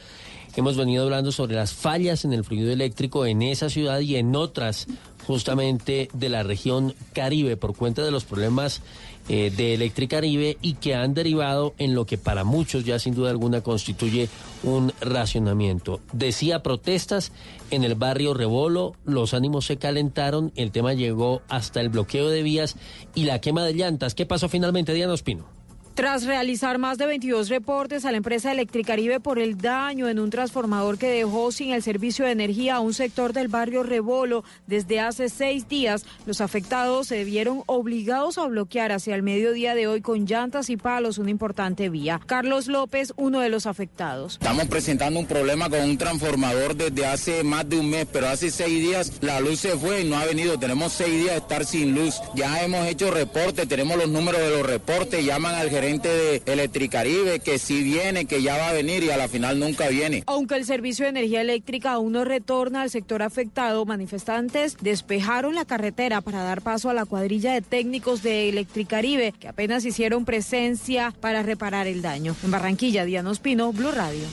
Hemos 0.56 0.76
venido 0.76 1.04
hablando 1.04 1.32
sobre 1.32 1.56
las 1.56 1.74
fallas 1.74 2.26
en 2.26 2.34
el 2.34 2.44
fluido 2.44 2.72
eléctrico 2.72 3.28
en 3.28 3.44
esa 3.44 3.70
ciudad 3.70 4.00
y 4.00 4.16
en 4.16 4.36
otras, 4.36 4.88
justamente 5.28 6.10
de 6.14 6.30
la 6.30 6.42
región 6.42 6.96
Caribe, 7.14 7.58
por 7.58 7.76
cuenta 7.76 8.04
de 8.04 8.10
los 8.10 8.24
problemas 8.24 8.82
eh, 9.30 9.52
de 9.56 9.74
Electricaribe 9.74 10.58
y 10.62 10.76
que 10.76 10.96
han 10.96 11.14
derivado 11.14 11.74
en 11.78 11.96
lo 11.96 12.06
que 12.06 12.18
para 12.18 12.44
muchos 12.44 12.86
ya 12.86 13.00
sin 13.00 13.14
duda 13.14 13.30
alguna 13.30 13.62
constituye 13.62 14.30
un 14.64 14.94
racionamiento. 15.02 16.00
Decía 16.14 16.64
protestas 16.64 17.32
en 17.72 17.84
el 17.84 17.96
barrio 17.96 18.34
Rebolo, 18.34 18.96
los 19.06 19.34
ánimos 19.34 19.66
se 19.66 19.78
calentaron, 19.78 20.52
el 20.56 20.72
tema 20.72 20.94
llegó 20.94 21.42
hasta 21.50 21.82
el 21.82 21.90
bloqueo 21.90 22.30
de 22.30 22.44
vías 22.44 22.76
y 23.16 23.26
la 23.26 23.42
quema 23.42 23.64
de 23.64 23.74
llantas. 23.74 24.16
¿Qué 24.16 24.26
pasó 24.26 24.50
finalmente, 24.50 24.94
Diana 24.94 25.14
Ospino? 25.14 25.57
Tras 25.98 26.26
realizar 26.26 26.78
más 26.78 27.00
de 27.00 27.08
22 27.08 27.50
reportes 27.50 28.06
a 28.06 28.12
la 28.12 28.18
empresa 28.18 28.52
Electricaribe 28.52 29.20
por 29.20 29.40
el 29.40 29.58
daño 29.58 30.08
en 30.08 30.20
un 30.20 30.30
transformador 30.30 31.00
que 31.00 31.10
dejó 31.10 31.52
sin 31.52 31.72
el 31.72 31.82
servicio 31.82 32.24
de 32.24 32.34
energía 32.34 32.76
a 32.76 32.82
un 32.82 32.94
sector 32.94 33.34
del 33.34 33.48
barrio 33.48 33.82
Rebolo 33.82 34.44
desde 34.68 35.00
hace 35.00 35.28
seis 35.28 35.68
días, 35.68 36.06
los 36.28 36.40
afectados 36.40 37.08
se 37.08 37.24
vieron 37.24 37.64
obligados 37.66 38.38
a 38.38 38.46
bloquear 38.46 38.92
hacia 38.92 39.16
el 39.16 39.24
mediodía 39.24 39.74
de 39.74 39.88
hoy 39.88 40.02
con 40.02 40.28
llantas 40.28 40.70
y 40.70 40.78
palos 40.78 41.18
una 41.18 41.32
importante 41.32 41.90
vía. 41.90 42.22
Carlos 42.28 42.68
López, 42.68 43.12
uno 43.16 43.40
de 43.40 43.50
los 43.50 43.66
afectados. 43.66 44.34
Estamos 44.34 44.68
presentando 44.68 45.20
un 45.20 45.26
problema 45.26 45.68
con 45.68 45.80
un 45.80 45.98
transformador 45.98 46.76
desde 46.76 47.08
hace 47.08 47.44
más 47.44 47.68
de 47.68 47.80
un 47.80 47.90
mes, 47.90 48.06
pero 48.14 48.28
hace 48.30 48.52
seis 48.52 48.80
días 48.84 49.14
la 49.22 49.40
luz 49.40 49.62
se 49.62 49.76
fue 49.76 50.02
y 50.02 50.04
no 50.08 50.16
ha 50.16 50.26
venido. 50.26 50.60
Tenemos 50.60 50.94
seis 50.94 51.12
días 51.12 51.32
de 51.32 51.38
estar 51.38 51.66
sin 51.66 51.96
luz. 51.96 52.22
Ya 52.36 52.64
hemos 52.64 52.86
hecho 52.86 53.10
reportes, 53.10 53.68
tenemos 53.68 53.98
los 53.98 54.10
números 54.10 54.42
de 54.42 54.52
los 54.52 54.64
reportes, 54.64 55.26
llaman 55.26 55.56
al 55.56 55.72
gerente 55.72 55.87
de 55.88 56.42
Electricaribe 56.46 57.40
que 57.40 57.58
sí 57.58 57.82
viene, 57.82 58.26
que 58.26 58.42
ya 58.42 58.58
va 58.58 58.70
a 58.70 58.74
venir 58.74 59.04
y 59.04 59.10
a 59.10 59.16
la 59.16 59.30
final 59.30 59.58
nunca 59.58 59.88
viene. 59.88 60.24
Aunque 60.28 60.56
el 60.56 60.66
servicio 60.66 61.06
de 61.06 61.12
energía 61.12 61.40
eléctrica 61.40 61.94
aún 61.94 62.12
no 62.12 62.26
retorna 62.26 62.82
al 62.82 62.90
sector 62.90 63.24
afectado, 63.24 63.86
manifestantes 63.86 64.76
despejaron 64.82 65.56
la 65.56 65.64
carretera 65.64 66.20
para 66.20 66.44
dar 66.44 66.62
paso 66.62 66.90
a 66.90 66.94
la 66.94 67.06
cuadrilla 67.06 67.54
de 67.54 67.62
técnicos 67.62 68.22
de 68.22 68.50
Electricaribe 68.50 69.34
que 69.40 69.48
apenas 69.48 69.86
hicieron 69.86 70.26
presencia 70.26 71.14
para 71.22 71.42
reparar 71.42 71.88
el 71.88 72.02
daño. 72.02 72.36
En 72.44 72.52
Barranquilla, 72.52 73.06
Diana 73.06 73.30
Ospino, 73.30 73.72
Blue 73.72 73.92
Radio. 73.92 74.26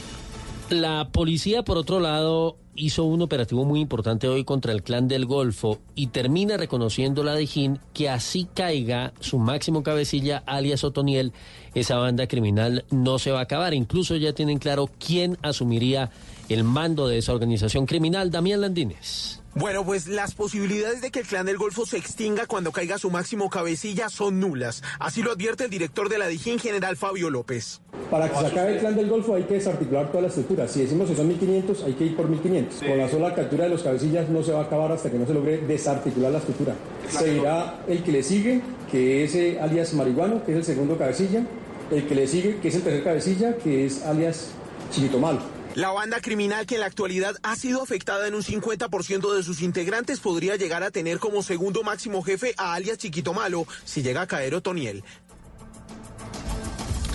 La 0.80 1.10
policía, 1.12 1.62
por 1.62 1.78
otro 1.78 2.00
lado, 2.00 2.56
hizo 2.74 3.04
un 3.04 3.22
operativo 3.22 3.64
muy 3.64 3.78
importante 3.78 4.26
hoy 4.26 4.42
contra 4.42 4.72
el 4.72 4.82
clan 4.82 5.06
del 5.06 5.24
Golfo 5.24 5.78
y 5.94 6.08
termina 6.08 6.56
reconociendo 6.56 7.22
la 7.22 7.36
Dijín 7.36 7.78
que 7.92 8.08
así 8.08 8.48
caiga 8.52 9.12
su 9.20 9.38
máximo 9.38 9.84
cabecilla, 9.84 10.42
alias 10.46 10.82
Otoniel, 10.82 11.32
esa 11.76 11.98
banda 11.98 12.26
criminal 12.26 12.84
no 12.90 13.20
se 13.20 13.30
va 13.30 13.38
a 13.38 13.42
acabar. 13.42 13.72
Incluso 13.72 14.16
ya 14.16 14.32
tienen 14.32 14.58
claro 14.58 14.90
quién 14.98 15.38
asumiría 15.42 16.10
el 16.48 16.64
mando 16.64 17.06
de 17.06 17.18
esa 17.18 17.32
organización 17.32 17.86
criminal, 17.86 18.32
Damián 18.32 18.60
Landines. 18.60 19.43
Bueno, 19.56 19.84
pues 19.84 20.08
las 20.08 20.34
posibilidades 20.34 21.00
de 21.00 21.12
que 21.12 21.20
el 21.20 21.26
clan 21.26 21.46
del 21.46 21.58
Golfo 21.58 21.86
se 21.86 21.96
extinga 21.96 22.46
cuando 22.46 22.72
caiga 22.72 22.98
su 22.98 23.10
máximo 23.10 23.48
cabecilla 23.48 24.08
son 24.08 24.40
nulas. 24.40 24.82
Así 24.98 25.22
lo 25.22 25.30
advierte 25.30 25.64
el 25.64 25.70
director 25.70 26.08
de 26.08 26.18
la 26.18 26.26
DIGIN, 26.26 26.58
general 26.58 26.96
Fabio 26.96 27.30
López. 27.30 27.80
Para 28.10 28.28
que 28.28 28.36
se 28.36 28.46
acabe 28.46 28.74
el 28.74 28.78
clan 28.80 28.96
del 28.96 29.08
Golfo 29.08 29.36
hay 29.36 29.44
que 29.44 29.54
desarticular 29.54 30.08
toda 30.08 30.22
la 30.22 30.28
estructura. 30.28 30.66
Si 30.66 30.80
decimos 30.80 31.08
que 31.08 31.14
son 31.14 31.28
1500, 31.28 31.84
hay 31.84 31.92
que 31.92 32.04
ir 32.04 32.16
por 32.16 32.28
1500. 32.28 32.82
Con 32.82 32.98
la 32.98 33.08
sola 33.08 33.32
captura 33.32 33.64
de 33.64 33.70
los 33.70 33.84
cabecillas 33.84 34.28
no 34.28 34.42
se 34.42 34.50
va 34.50 34.62
a 34.62 34.64
acabar 34.64 34.90
hasta 34.90 35.08
que 35.08 35.18
no 35.18 35.26
se 35.26 35.34
logre 35.34 35.58
desarticular 35.58 36.32
la 36.32 36.38
estructura. 36.38 36.74
Se 37.08 37.36
irá 37.36 37.84
el 37.86 38.02
que 38.02 38.10
le 38.10 38.24
sigue, 38.24 38.60
que 38.90 39.22
es 39.22 39.36
eh, 39.36 39.60
alias 39.60 39.94
marihuano, 39.94 40.44
que 40.44 40.50
es 40.50 40.58
el 40.58 40.64
segundo 40.64 40.98
cabecilla. 40.98 41.46
El 41.92 42.08
que 42.08 42.14
le 42.16 42.26
sigue, 42.26 42.56
que 42.56 42.68
es 42.68 42.74
el 42.74 42.82
tercer 42.82 43.04
cabecilla, 43.04 43.56
que 43.56 43.86
es 43.86 44.02
alias 44.02 44.48
chiquito 44.90 45.20
malo. 45.20 45.53
La 45.74 45.90
banda 45.90 46.20
criminal 46.20 46.66
que 46.66 46.76
en 46.76 46.80
la 46.80 46.86
actualidad 46.86 47.34
ha 47.42 47.56
sido 47.56 47.82
afectada 47.82 48.28
en 48.28 48.34
un 48.34 48.42
50% 48.42 49.34
de 49.34 49.42
sus 49.42 49.60
integrantes 49.60 50.20
podría 50.20 50.56
llegar 50.56 50.82
a 50.82 50.90
tener 50.90 51.18
como 51.18 51.42
segundo 51.42 51.82
máximo 51.82 52.22
jefe 52.22 52.54
a 52.56 52.74
alias 52.74 52.98
Chiquito 52.98 53.34
Malo 53.34 53.66
si 53.84 54.02
llega 54.02 54.22
a 54.22 54.26
caer 54.26 54.54
Otoniel. 54.54 55.02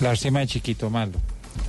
Lástima 0.00 0.40
de 0.40 0.46
chiquito 0.46 0.88
malo. 0.88 1.12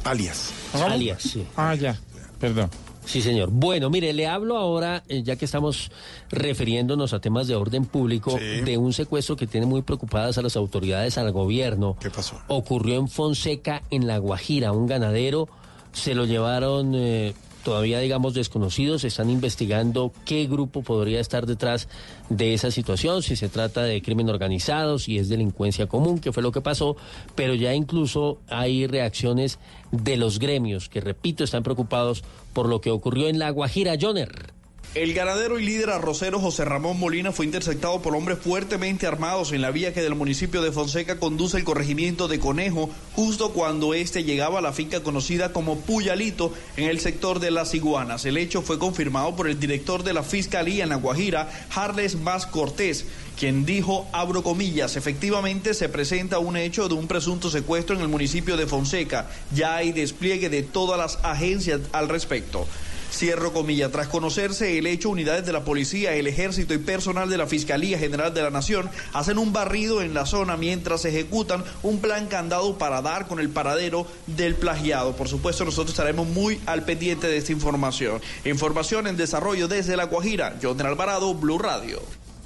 Alias. 0.05 0.53
Alias, 0.73 1.21
sí. 1.21 1.45
Ah, 1.57 1.75
ya. 1.75 1.99
Perdón. 2.39 2.69
Sí, 3.05 3.21
señor. 3.21 3.49
Bueno, 3.51 3.89
mire, 3.89 4.13
le 4.13 4.27
hablo 4.27 4.57
ahora, 4.57 5.03
eh, 5.09 5.21
ya 5.21 5.35
que 5.35 5.45
estamos 5.45 5.91
refiriéndonos 6.29 7.13
a 7.13 7.19
temas 7.19 7.47
de 7.47 7.55
orden 7.55 7.85
público, 7.85 8.37
de 8.37 8.77
un 8.77 8.93
secuestro 8.93 9.35
que 9.35 9.47
tiene 9.47 9.65
muy 9.65 9.81
preocupadas 9.81 10.37
a 10.37 10.41
las 10.41 10.55
autoridades, 10.55 11.17
al 11.17 11.31
gobierno. 11.31 11.97
¿Qué 11.99 12.09
pasó? 12.09 12.41
Ocurrió 12.47 12.95
en 12.99 13.09
Fonseca, 13.09 13.83
en 13.89 14.07
La 14.07 14.17
Guajira. 14.17 14.71
Un 14.71 14.87
ganadero 14.87 15.49
se 15.93 16.15
lo 16.15 16.25
llevaron 16.25 16.93
eh, 16.95 17.33
todavía, 17.63 17.99
digamos, 17.99 18.33
desconocidos. 18.33 19.03
Están 19.03 19.29
investigando 19.29 20.11
qué 20.25 20.45
grupo 20.45 20.81
podría 20.83 21.19
estar 21.19 21.45
detrás 21.45 21.87
de 22.29 22.53
esa 22.53 22.71
situación, 22.71 23.23
si 23.23 23.35
se 23.35 23.49
trata 23.49 23.83
de 23.83 24.01
crimen 24.01 24.29
organizado, 24.29 24.99
si 24.99 25.17
es 25.17 25.29
delincuencia 25.29 25.87
común, 25.87 26.19
que 26.19 26.31
fue 26.31 26.43
lo 26.43 26.51
que 26.51 26.61
pasó. 26.61 26.95
Pero 27.35 27.53
ya 27.53 27.73
incluso 27.73 28.39
hay 28.49 28.87
reacciones 28.87 29.59
de 29.91 30.17
los 30.17 30.39
gremios 30.39 30.89
que, 30.89 31.01
repito, 31.01 31.43
están 31.43 31.63
preocupados 31.63 32.23
por 32.53 32.67
lo 32.67 32.81
que 32.81 32.91
ocurrió 32.91 33.27
en 33.27 33.39
La 33.39 33.49
Guajira. 33.49 33.95
Joner. 33.99 34.60
El 34.93 35.13
ganadero 35.13 35.57
y 35.57 35.63
líder 35.63 35.89
arrocero 35.89 36.37
José 36.41 36.65
Ramón 36.65 36.99
Molina 36.99 37.31
fue 37.31 37.45
interceptado 37.45 38.01
por 38.01 38.13
hombres 38.13 38.39
fuertemente 38.39 39.07
armados 39.07 39.53
en 39.53 39.61
la 39.61 39.71
vía 39.71 39.93
que 39.93 40.01
del 40.01 40.15
municipio 40.15 40.61
de 40.61 40.73
Fonseca 40.73 41.17
conduce 41.17 41.55
el 41.55 41.63
corregimiento 41.63 42.27
de 42.27 42.41
Conejo, 42.41 42.89
justo 43.15 43.53
cuando 43.53 43.93
este 43.93 44.25
llegaba 44.25 44.59
a 44.59 44.61
la 44.61 44.73
finca 44.73 45.01
conocida 45.01 45.53
como 45.53 45.79
Puyalito 45.79 46.53
en 46.75 46.89
el 46.89 46.99
sector 46.99 47.39
de 47.39 47.51
las 47.51 47.73
iguanas. 47.73 48.25
El 48.25 48.35
hecho 48.35 48.61
fue 48.61 48.79
confirmado 48.79 49.33
por 49.33 49.47
el 49.47 49.61
director 49.61 50.03
de 50.03 50.11
la 50.11 50.23
Fiscalía 50.23 50.83
en 50.83 50.89
La 50.89 50.97
Guajira, 50.97 51.49
Harles 51.73 52.15
Más 52.15 52.45
Cortés, 52.45 53.05
quien 53.39 53.65
dijo, 53.65 54.09
abro 54.11 54.43
comillas, 54.43 54.97
efectivamente 54.97 55.73
se 55.73 55.87
presenta 55.87 56.39
un 56.39 56.57
hecho 56.57 56.89
de 56.89 56.95
un 56.95 57.07
presunto 57.07 57.49
secuestro 57.49 57.95
en 57.95 58.01
el 58.01 58.09
municipio 58.09 58.57
de 58.57 58.67
Fonseca. 58.67 59.29
Ya 59.55 59.77
hay 59.77 59.93
despliegue 59.93 60.49
de 60.49 60.63
todas 60.63 60.97
las 60.99 61.23
agencias 61.23 61.79
al 61.93 62.09
respecto. 62.09 62.67
Cierro 63.11 63.51
comilla. 63.51 63.91
Tras 63.91 64.07
conocerse 64.07 64.77
el 64.77 64.87
hecho, 64.87 65.09
unidades 65.09 65.45
de 65.45 65.51
la 65.51 65.63
policía, 65.63 66.13
el 66.13 66.27
ejército 66.27 66.73
y 66.73 66.77
personal 66.77 67.29
de 67.29 67.37
la 67.37 67.45
Fiscalía 67.45 67.99
General 67.99 68.33
de 68.33 68.41
la 68.41 68.49
Nación 68.49 68.89
hacen 69.13 69.37
un 69.37 69.51
barrido 69.53 70.01
en 70.01 70.13
la 70.13 70.25
zona 70.25 70.57
mientras 70.57 71.05
ejecutan 71.05 71.63
un 71.83 71.99
plan 71.99 72.27
candado 72.27 72.77
para 72.77 73.01
dar 73.01 73.27
con 73.27 73.39
el 73.39 73.49
paradero 73.49 74.07
del 74.27 74.55
plagiado. 74.55 75.15
Por 75.15 75.27
supuesto, 75.27 75.65
nosotros 75.65 75.91
estaremos 75.91 76.27
muy 76.27 76.59
al 76.65 76.83
pendiente 76.83 77.27
de 77.27 77.37
esta 77.37 77.51
información. 77.51 78.21
Información 78.45 79.07
en 79.07 79.17
desarrollo 79.17 79.67
desde 79.67 79.97
La 79.97 80.05
Guajira. 80.05 80.55
John 80.61 80.81
Alvarado, 80.81 81.33
Blue 81.33 81.59
Radio. 81.59 82.01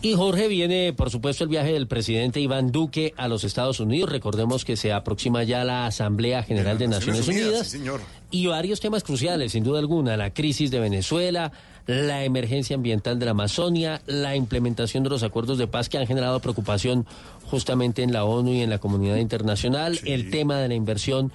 Y 0.05 0.13
Jorge 0.13 0.47
viene, 0.47 0.93
por 0.93 1.09
supuesto, 1.09 1.43
el 1.43 1.49
viaje 1.49 1.73
del 1.73 1.87
presidente 1.87 2.39
Iván 2.39 2.71
Duque 2.71 3.15
a 3.17 3.27
los 3.27 3.43
Estados 3.43 3.79
Unidos. 3.79 4.11
Recordemos 4.11 4.63
que 4.63 4.77
se 4.77 4.93
aproxima 4.93 5.41
ya 5.41 5.63
la 5.63 5.87
Asamblea 5.87 6.43
General 6.43 6.77
de 6.77 6.87
Naciones 6.87 7.27
Unidas. 7.27 7.65
Sí, 7.65 7.79
señor. 7.79 8.01
Y 8.29 8.45
varios 8.45 8.79
temas 8.79 9.03
cruciales, 9.03 9.53
sin 9.53 9.63
duda 9.63 9.79
alguna, 9.79 10.15
la 10.15 10.31
crisis 10.31 10.69
de 10.69 10.79
Venezuela, 10.79 11.51
la 11.87 12.23
emergencia 12.23 12.75
ambiental 12.75 13.17
de 13.17 13.25
la 13.25 13.31
Amazonia, 13.31 13.99
la 14.05 14.35
implementación 14.35 15.03
de 15.03 15.09
los 15.09 15.23
acuerdos 15.23 15.57
de 15.57 15.65
paz 15.65 15.89
que 15.89 15.97
han 15.97 16.05
generado 16.05 16.39
preocupación 16.39 17.07
justamente 17.49 18.03
en 18.03 18.13
la 18.13 18.25
ONU 18.25 18.53
y 18.53 18.61
en 18.61 18.69
la 18.69 18.77
comunidad 18.77 19.15
internacional, 19.15 19.99
el 20.05 20.29
tema 20.29 20.59
de 20.59 20.67
la 20.67 20.75
inversión 20.75 21.31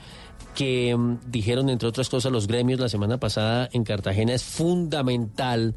que 0.55 0.94
mm, 0.97 1.18
dijeron, 1.27 1.68
entre 1.68 1.89
otras 1.89 2.09
cosas, 2.09 2.32
los 2.32 2.47
gremios 2.47 2.81
la 2.81 2.89
semana 2.89 3.18
pasada 3.18 3.68
en 3.72 3.85
Cartagena 3.85 4.35
es 4.35 4.43
fundamental 4.43 5.74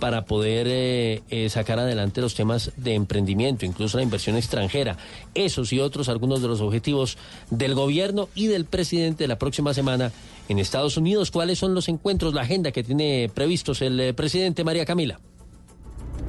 para 0.00 0.24
poder 0.24 0.66
eh, 0.68 1.22
eh, 1.30 1.48
sacar 1.48 1.78
adelante 1.78 2.20
los 2.20 2.34
temas 2.34 2.72
de 2.76 2.94
emprendimiento, 2.94 3.66
incluso 3.66 3.96
la 3.98 4.02
inversión 4.02 4.36
extranjera. 4.36 4.96
Esos 5.34 5.72
y 5.72 5.80
otros, 5.80 6.08
algunos 6.08 6.42
de 6.42 6.48
los 6.48 6.60
objetivos 6.60 7.18
del 7.50 7.74
gobierno 7.74 8.28
y 8.34 8.46
del 8.46 8.64
presidente 8.64 9.26
la 9.26 9.38
próxima 9.38 9.74
semana 9.74 10.12
en 10.48 10.58
Estados 10.58 10.96
Unidos. 10.96 11.30
¿Cuáles 11.30 11.58
son 11.58 11.74
los 11.74 11.88
encuentros, 11.88 12.34
la 12.34 12.42
agenda 12.42 12.72
que 12.72 12.82
tiene 12.82 13.30
previstos 13.32 13.82
el 13.82 13.98
eh, 14.00 14.14
presidente 14.14 14.64
María 14.64 14.84
Camila? 14.84 15.20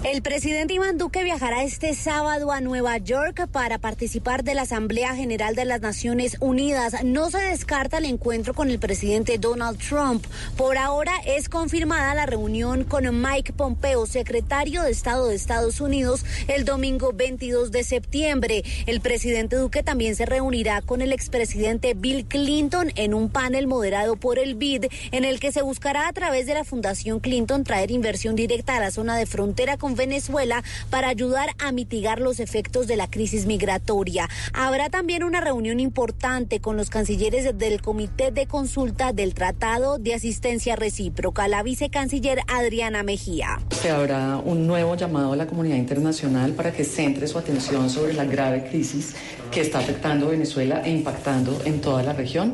El 0.02 0.22
presidente 0.22 0.74
Iván 0.74 0.98
Duque 0.98 1.24
viajará 1.24 1.64
este 1.64 1.94
sábado 1.94 2.52
a 2.52 2.60
Nueva 2.60 2.98
York 2.98 3.48
para 3.50 3.78
participar 3.78 4.44
de 4.44 4.54
la 4.54 4.64
Asamblea 4.64 5.16
General 5.16 5.56
de 5.56 5.64
las 5.64 5.80
Naciones 5.80 6.36
Unidas. 6.42 7.06
No 7.06 7.30
se 7.30 7.38
descarta 7.38 8.00
el 8.00 8.06
encuentro 8.06 8.54
con 8.54 8.70
el 8.70 8.80
presidente 8.80 9.38
Donald 9.38 9.80
Trump. 9.80 10.26
Por 10.58 10.78
ahora 10.78 11.14
es 11.26 11.48
confirmada 11.48 12.14
la 12.16 12.26
reunión 12.26 12.84
con 12.84 13.22
Mike 13.22 13.54
Pompeo, 13.54 14.06
secretario 14.06 14.84
de 14.84 14.92
Estado 14.92 15.30
de 15.30 15.36
Estados 15.36 15.80
Unidos, 15.80 16.26
el 16.50 16.66
domingo 16.66 17.14
22 17.14 17.72
de 17.72 17.86
septiembre. 17.86 18.64
El 18.86 19.00
presidente 19.00 19.56
Duque 19.56 19.84
también 19.84 20.18
se 20.18 20.26
reunirá 20.26 20.82
con 20.82 21.02
el 21.02 21.14
expresidente 21.14 21.94
Bill 21.94 22.26
Clinton 22.26 22.92
en 22.96 23.14
un 23.14 23.30
panel 23.30 23.68
moderado 23.68 24.18
por 24.18 24.38
el 24.38 24.56
BID, 24.56 24.88
en 25.12 25.24
el 25.24 25.40
que 25.40 25.54
se 25.54 25.62
buscará 25.62 26.10
a 26.10 26.14
través 26.14 26.46
de 26.46 26.56
la 26.56 26.66
Fundación 26.66 27.22
Clinton 27.22 27.64
traer 27.64 27.90
inversión 27.90 28.36
directa 28.36 28.76
a 28.76 28.82
la 28.82 28.92
zona 28.92 29.16
de 29.16 29.26
frontera 29.26 29.78
con 29.84 29.96
Venezuela 29.96 30.64
para 30.90 31.10
ayudar 31.10 31.50
a 31.60 31.74
mitigar 31.74 32.22
los 32.22 32.40
efectos 32.40 32.88
de 32.88 32.96
la 32.96 33.10
crisis 33.10 33.46
migratoria. 33.46 34.30
Habrá 34.54 34.90
también 34.90 35.26
una 35.26 35.42
reunión 35.42 35.82
importante 35.82 36.62
con 36.62 36.78
los 36.78 36.90
cancilleres 36.90 37.58
del 37.58 37.82
Comité 37.82 38.32
de 38.32 38.48
Consulta 38.48 39.12
del 39.12 39.34
Tratado 39.34 39.98
de 39.98 40.14
Asistencia 40.14 40.78
Recíproca, 40.78 41.50
la 41.50 41.64
vicecanciller 41.64 42.40
Adriana 42.48 43.04
Mejía. 43.04 43.60
Se 43.72 43.90
habrá 43.90 44.38
un 44.38 44.68
nuevo 44.68 44.96
llamado 44.96 45.34
a 45.34 45.36
la 45.36 45.48
comunidad 45.48 45.76
internacional 45.76 46.54
para 46.54 46.72
que 46.72 46.86
centre 46.86 47.28
su 47.28 47.38
atención 47.38 47.90
sobre 47.90 48.14
la 48.14 48.24
grave 48.24 48.64
crisis 48.70 49.16
que 49.54 49.62
está 49.62 49.80
afectando 49.80 50.26
a 50.28 50.30
Venezuela 50.32 50.82
e 50.84 50.92
impactando 50.92 51.62
en 51.66 51.80
toda 51.80 52.02
la 52.02 52.14
región. 52.14 52.54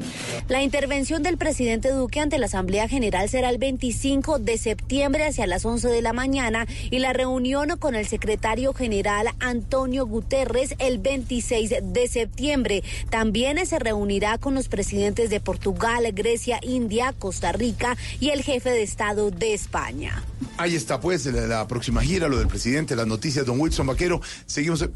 La 0.50 0.62
intervención 0.62 1.24
del 1.24 1.38
presidente 1.38 1.92
Duque 1.92 2.20
ante 2.20 2.38
la 2.38 2.48
Asamblea 2.48 2.90
General 2.90 3.30
será 3.30 3.50
el 3.50 3.58
25 3.58 4.40
de 4.40 4.58
septiembre 4.58 5.26
hacia 5.26 5.48
las 5.48 5.64
11 5.66 5.88
de 5.88 6.02
la 6.02 6.12
mañana 6.12 6.68
y 6.92 7.00
la 7.00 7.14
reunión 7.14 7.78
con 7.80 7.96
el 7.96 8.06
secretario 8.06 8.74
general 8.74 9.30
Antonio 9.40 10.06
Guterres 10.06 10.76
el 10.80 11.00
26 11.00 11.76
de 11.82 12.08
septiembre. 12.08 12.84
También 13.10 13.66
se 13.66 13.80
reunirá 13.80 14.38
con 14.38 14.54
los 14.54 14.68
presidentes 14.68 15.30
de 15.30 15.40
Portugal, 15.40 16.04
Grecia, 16.14 16.60
India, 16.62 17.14
Costa 17.18 17.54
Rica 17.54 17.96
y 18.20 18.30
el 18.30 18.44
jefe 18.44 18.72
de 18.72 18.84
Estado 18.84 19.32
de 19.32 19.54
España. 19.54 20.24
Ahí 20.58 20.76
está 20.76 21.00
pues 21.00 21.26
la, 21.28 21.48
la 21.48 21.68
próxima 21.68 22.02
gira, 22.02 22.28
lo 22.28 22.38
del 22.38 22.48
presidente, 22.48 22.96
las 22.96 23.08
noticias, 23.08 23.46
don 23.46 23.60
Wilson 23.60 23.88
Vaquero. 23.88 24.22
Seguimos. 24.46 24.88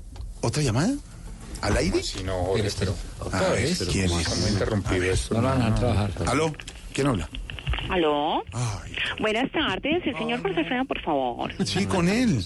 ¿Otra 0.42 0.62
llamada? 0.62 0.94
¿Al 1.64 1.77
aire? 1.77 2.03
Si 2.03 2.23
no, 2.23 2.44
joder, 2.44 2.72
pero, 2.77 2.95
A 3.31 3.40
ver, 3.52 3.77
¿quién 3.90 4.11
es? 4.11 4.27
esto. 5.14 5.35
No 5.35 5.41
lo 5.41 5.48
van 5.48 5.61
a 5.61 5.76
trabajar. 5.76 6.11
¿Aló? 6.27 6.53
¿Quién 6.94 7.07
habla? 7.07 7.30
¿Aló? 7.89 8.43
Buenas 9.19 9.51
tardes, 9.51 10.05
el 10.05 10.18
señor 10.18 10.41
Jorge 10.41 10.60
Alfredo, 10.61 10.85
por 10.85 11.01
favor. 11.01 11.51
Sí, 11.65 11.85
con 11.85 12.07
él. 12.10 12.39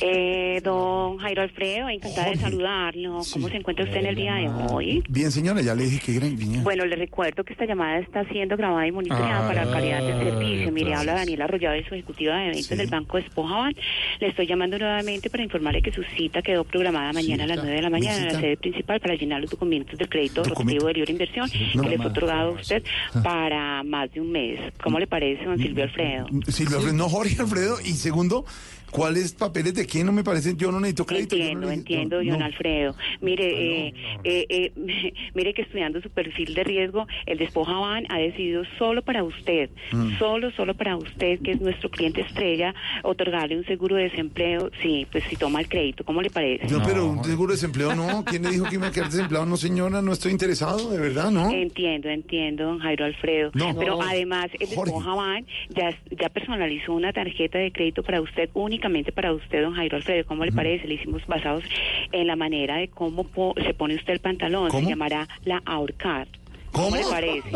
Eh, 0.00 0.60
don 0.62 1.18
Jairo 1.18 1.42
Alfredo, 1.42 1.88
encantada 1.88 2.30
de 2.30 2.36
saludarlo. 2.36 3.20
¿Cómo 3.32 3.48
se 3.48 3.56
encuentra 3.56 3.84
usted 3.84 3.98
en 3.98 4.06
el 4.06 4.14
día 4.14 4.34
de 4.34 4.48
hoy? 4.72 5.02
Bien, 5.08 5.30
señora, 5.30 5.60
ya 5.60 5.74
le 5.74 5.84
dije 5.84 6.00
que 6.00 6.18
viniera. 6.20 6.62
Bueno, 6.62 6.86
le 6.86 6.96
recuerdo 6.96 7.44
que 7.44 7.52
esta 7.52 7.66
llamada 7.66 7.98
está 7.98 8.24
siendo 8.28 8.56
grabada 8.56 8.86
y 8.86 8.92
monitoreada 8.92 9.46
para 9.48 9.64
calidad 9.70 10.00
de 10.02 10.24
servicio. 10.24 10.72
Mire, 10.72 10.94
habla 10.94 11.14
Daniela 11.14 11.44
Arroyave, 11.44 11.86
su 11.88 11.94
ejecutiva 11.94 12.36
de 12.36 12.48
eventos 12.48 12.76
del 12.78 12.86
Banco 12.88 13.16
de 13.18 13.24
Espojaban. 13.24 13.74
Le 14.20 14.28
estoy 14.28 14.46
llamando 14.46 14.78
nuevamente 14.78 15.28
para 15.30 15.42
informarle 15.42 15.82
que 15.82 15.92
su 15.92 16.02
cita 16.16 16.40
quedó 16.42 16.64
programada 16.64 17.12
mañana 17.12 17.44
a 17.44 17.46
las 17.48 17.58
9 17.58 17.72
de 17.72 17.82
la 17.82 17.90
mañana 17.90 18.18
en 18.18 18.32
la 18.32 18.40
sede 18.40 18.56
principal 18.56 19.00
para 19.00 19.14
llenar 19.14 19.40
los 19.40 19.50
documentos 19.50 19.98
del 19.98 20.08
crédito 20.08 20.42
rotativo 20.44 20.86
de 20.86 20.94
libre 20.94 21.12
inversión 21.12 21.48
No, 21.74 21.82
que 21.82 21.88
le 21.90 21.96
fue 21.96 22.06
otorgado 22.06 22.50
a 22.50 22.52
usted 22.52 22.82
para 23.22 23.82
más 23.82 24.10
de 24.12 24.20
un 24.20 24.30
mes. 24.32 24.58
¿Cómo 24.82 24.98
le 24.98 25.06
parece, 25.06 25.44
don 25.44 25.58
Silvio 25.58 25.84
Alfredo? 25.84 26.26
Silvio 26.48 26.76
Alfredo, 26.76 26.96
no 26.96 27.08
Jorge 27.08 27.40
Alfredo. 27.40 27.80
Y 27.80 27.92
segundo, 27.94 28.44
¿cuáles 28.90 29.32
papeles 29.32 29.74
de 29.74 29.86
qué 29.86 30.02
no 30.04 30.12
me 30.12 30.24
parecen? 30.24 30.56
Yo 30.56 30.70
no 30.72 30.80
necesito 30.80 31.06
crédito. 31.06 31.36
yo 31.36 31.42
Entiendo, 31.42 31.66
no 31.66 31.72
necesito- 31.72 31.92
entiendo, 31.94 32.22
no, 32.22 32.30
don 32.30 32.38
no. 32.40 32.44
Alfredo. 32.46 32.94
Mire, 33.20 33.86
eh, 33.88 33.94
eh, 34.24 34.46
eh, 34.48 34.72
mire 35.34 35.54
que 35.54 35.62
estudiando 35.62 36.00
su 36.00 36.10
perfil 36.10 36.54
de 36.54 36.64
riesgo, 36.64 37.06
el 37.26 37.38
Despojaban 37.38 38.06
ha 38.10 38.18
decidido 38.18 38.62
solo 38.78 39.02
para 39.02 39.22
usted, 39.24 39.70
Mm. 39.92 40.18
solo, 40.18 40.50
solo 40.52 40.74
para 40.74 40.96
usted, 40.96 41.40
que 41.40 41.52
es 41.52 41.60
nuestro 41.60 41.90
cliente 41.90 42.20
estrella, 42.22 42.74
otorgarle 43.02 43.56
un 43.56 43.64
seguro 43.64 43.96
de 43.96 44.04
desempleo, 44.04 44.70
sí, 44.82 45.06
pues 45.10 45.24
si 45.28 45.36
toma 45.36 45.60
el 45.60 45.68
crédito, 45.68 46.04
¿cómo 46.04 46.22
le 46.22 46.30
parece? 46.30 46.66
Yo, 46.68 46.80
pero 46.84 47.06
un 47.06 47.24
seguro 47.24 47.52
de 47.52 47.56
desempleo 47.56 47.94
no. 47.94 48.24
¿Quién 48.24 48.42
le 48.42 48.50
dijo 48.50 48.64
que 48.66 48.74
iba 48.76 48.86
a 48.88 48.90
quedar 48.92 49.10
desempleado? 49.10 49.46
No, 49.46 49.56
señora, 49.56 50.02
no 50.02 50.12
estoy 50.12 50.32
interesado, 50.32 50.90
de 50.90 50.98
verdad, 50.98 51.30
¿no? 51.30 51.50
Entiendo, 51.50 52.08
entiendo, 52.08 52.64
don 52.64 52.78
Jairo 52.78 53.04
Alfredo. 53.04 53.50
No. 53.54 53.74
Pero 53.78 53.96
No. 53.96 54.02
además, 54.02 54.46
el 54.58 54.66
Jorge. 54.68 54.92
Despojaban 54.92 55.46
ya, 55.70 55.96
ya 56.10 56.28
personalizó 56.28 56.92
una 56.94 57.12
tarjeta 57.12 57.58
de 57.58 57.72
crédito 57.72 58.02
para 58.02 58.20
usted, 58.20 58.48
únicamente 58.78 59.10
para 59.12 59.32
usted, 59.32 59.62
don 59.62 59.74
Jairo 59.74 59.96
Alfredo. 59.96 60.24
¿Cómo 60.26 60.44
le 60.44 60.52
parece? 60.52 60.86
Le 60.86 60.94
hicimos 60.94 61.26
basados 61.26 61.64
en 62.12 62.26
la 62.28 62.36
manera 62.36 62.76
de 62.76 62.88
cómo 62.88 63.24
po- 63.24 63.54
se 63.64 63.74
pone 63.74 63.96
usted 63.96 64.12
el 64.14 64.20
pantalón. 64.20 64.70
¿Cómo? 64.70 64.84
Se 64.84 64.90
llamará 64.90 65.26
la 65.44 65.60
Ahorcar. 65.66 66.28
¿Cómo, 66.70 66.90
¿Cómo? 66.90 66.96
le 66.96 67.04
parece? 67.04 67.50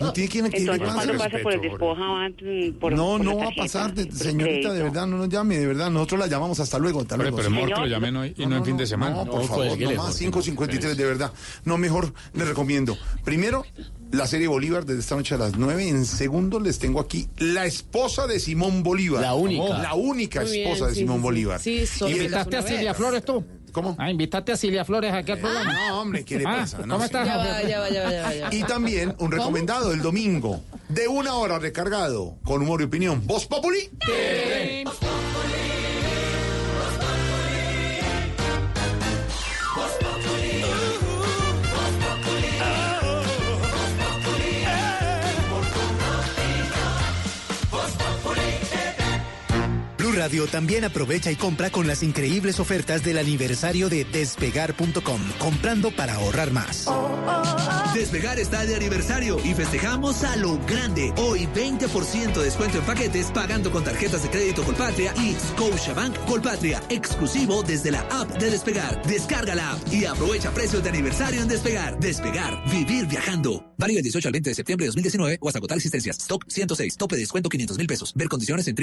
No 0.00 0.12
tiene 0.12 0.28
que 0.30 0.38
¿qué 0.38 0.42
le 0.42 0.56
Entonces, 0.58 0.78
pasa? 0.80 0.94
cuando 0.94 1.18
pasa 1.24 1.38
por 1.42 1.52
el 1.52 1.60
Despojaban, 1.60 2.34
mm, 2.40 2.72
por 2.78 2.92
No, 2.92 3.06
por 3.16 3.24
no 3.24 3.36
va 3.36 3.46
a 3.48 3.50
pasar, 3.50 3.92
de- 3.92 4.10
señorita, 4.10 4.72
de 4.72 4.82
verdad, 4.84 5.06
no 5.06 5.18
nos 5.18 5.28
llame, 5.28 5.58
de 5.58 5.66
verdad. 5.66 5.90
Nosotros 5.90 6.20
la 6.20 6.26
llamamos 6.28 6.58
hasta 6.60 6.78
luego, 6.78 7.00
hasta 7.00 7.16
luego. 7.18 7.36
pero 7.36 7.48
es 7.48 7.54
mejor 7.54 7.74
que 7.74 7.80
lo 7.80 7.86
llamen 7.88 8.16
hoy 8.16 8.34
y 8.38 8.46
no 8.46 8.56
en 8.56 8.64
fin 8.64 8.76
de 8.78 8.86
semana. 8.86 9.16
No, 9.16 9.24
por 9.26 9.40
No, 9.42 9.46
favor, 9.48 9.66
cuélguele, 9.66 9.94
no 9.96 10.02
más, 10.04 10.06
Jorge, 10.12 10.18
553, 10.20 10.96
de 10.96 11.04
verdad. 11.04 11.32
No, 11.64 11.76
mejor 11.76 12.14
les 12.32 12.48
recomiendo. 12.48 12.96
Primero, 13.24 13.64
la 14.14 14.26
serie 14.26 14.46
Bolívar 14.48 14.84
desde 14.84 15.00
esta 15.00 15.16
noche 15.16 15.34
a 15.34 15.38
las 15.38 15.56
9. 15.56 15.88
En 15.88 16.06
segundo, 16.06 16.60
les 16.60 16.78
tengo 16.78 17.00
aquí 17.00 17.28
la 17.38 17.66
esposa 17.66 18.26
de 18.26 18.40
Simón 18.40 18.82
Bolívar. 18.82 19.20
La 19.22 19.34
única. 19.34 19.78
La 19.78 19.94
única 19.94 20.42
Muy 20.42 20.50
bien, 20.52 20.68
esposa 20.68 20.88
de 20.88 20.94
sí, 20.94 21.00
Simón 21.00 21.16
sí, 21.16 21.20
sí. 21.20 21.22
Bolívar. 21.22 21.60
Sí, 21.60 21.84
Y 22.00 22.04
el- 22.04 22.12
¿Invitaste 22.16 22.56
a 22.56 22.62
Silvia 22.62 22.94
Flores 22.94 23.24
tú? 23.24 23.44
¿Cómo? 23.72 23.96
Ah, 23.98 24.08
invitaste 24.08 24.52
a 24.52 24.56
Silvia 24.56 24.84
Flores 24.84 25.12
aquí 25.12 25.32
al 25.32 25.40
programa. 25.40 25.72
No, 25.88 26.00
hombre, 26.00 26.24
¿qué 26.24 26.38
le 26.38 26.44
Ah, 26.46 26.58
pasa? 26.60 26.78
No, 26.78 26.94
¿Cómo 26.94 26.98
sí. 27.00 27.04
estás? 27.06 27.26
Ya 27.26 27.80
Jorge? 27.80 28.56
Y 28.56 28.62
también 28.62 29.16
un 29.18 29.32
recomendado 29.32 29.92
el 29.92 30.00
domingo, 30.00 30.60
de 30.88 31.08
una 31.08 31.34
hora 31.34 31.58
recargado, 31.58 32.36
con 32.44 32.62
humor 32.62 32.82
y 32.82 32.84
opinión. 32.84 33.26
¿Voz 33.26 33.46
Populi? 33.46 33.90
Radio 50.14 50.46
también 50.46 50.84
aprovecha 50.84 51.30
y 51.30 51.36
compra 51.36 51.70
con 51.70 51.86
las 51.86 52.02
increíbles 52.02 52.60
ofertas 52.60 53.02
del 53.02 53.18
aniversario 53.18 53.88
de 53.88 54.04
despegar.com, 54.04 55.20
comprando 55.38 55.90
para 55.90 56.14
ahorrar 56.14 56.52
más. 56.52 56.86
Despegar 57.94 58.38
está 58.38 58.64
de 58.66 58.74
aniversario 58.74 59.38
y 59.44 59.54
festejamos 59.54 60.24
a 60.24 60.36
lo 60.36 60.58
grande. 60.66 61.12
Hoy 61.16 61.46
20% 61.54 62.32
de 62.34 62.44
descuento 62.44 62.78
en 62.78 62.84
paquetes 62.84 63.30
pagando 63.32 63.70
con 63.70 63.84
tarjetas 63.84 64.22
de 64.22 64.30
crédito 64.30 64.62
Colpatria 64.64 65.14
y 65.16 65.34
Scotiabank 65.34 66.16
Colpatria, 66.24 66.82
exclusivo 66.88 67.62
desde 67.62 67.90
la 67.90 68.00
app 68.10 68.28
de 68.38 68.50
Despegar. 68.50 69.02
Descarga 69.06 69.54
la 69.54 69.72
app 69.72 69.92
y 69.92 70.04
aprovecha 70.04 70.50
precios 70.50 70.82
de 70.82 70.88
aniversario 70.90 71.42
en 71.42 71.48
Despegar. 71.48 71.98
Despegar, 72.00 72.64
vivir 72.70 73.06
viajando. 73.06 73.74
Válido 73.78 73.98
del 73.98 74.04
18 74.04 74.28
al 74.28 74.32
20 74.32 74.50
de 74.50 74.54
septiembre 74.54 74.84
de 74.84 74.88
2019 74.88 75.38
o 75.40 75.48
hasta 75.48 75.58
agotar 75.58 75.76
existencias. 75.76 76.18
Stock 76.18 76.44
106, 76.48 76.96
tope 76.96 77.16
de 77.16 77.20
descuento 77.22 77.48
500 77.48 77.78
mil 77.78 77.86
pesos. 77.86 78.12
Ver 78.14 78.28
condiciones 78.28 78.66
en 78.68 78.74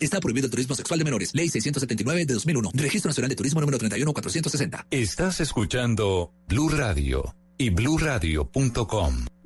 Está 0.00 0.20
prohibido 0.20 0.46
el 0.46 0.50
turismo 0.50 0.74
sexual 0.74 0.98
de 0.98 1.04
menores. 1.04 1.34
Ley 1.34 1.48
679 1.48 2.26
de 2.26 2.34
2001. 2.34 2.70
Registro 2.74 3.08
Nacional 3.08 3.30
de 3.30 3.36
Turismo 3.36 3.60
número 3.60 3.78
31460. 3.78 4.86
Estás 4.90 5.40
escuchando 5.40 6.32
Blue 6.46 6.68
Radio 6.68 7.34
y 7.58 7.70
bluradio.com. 7.70 9.26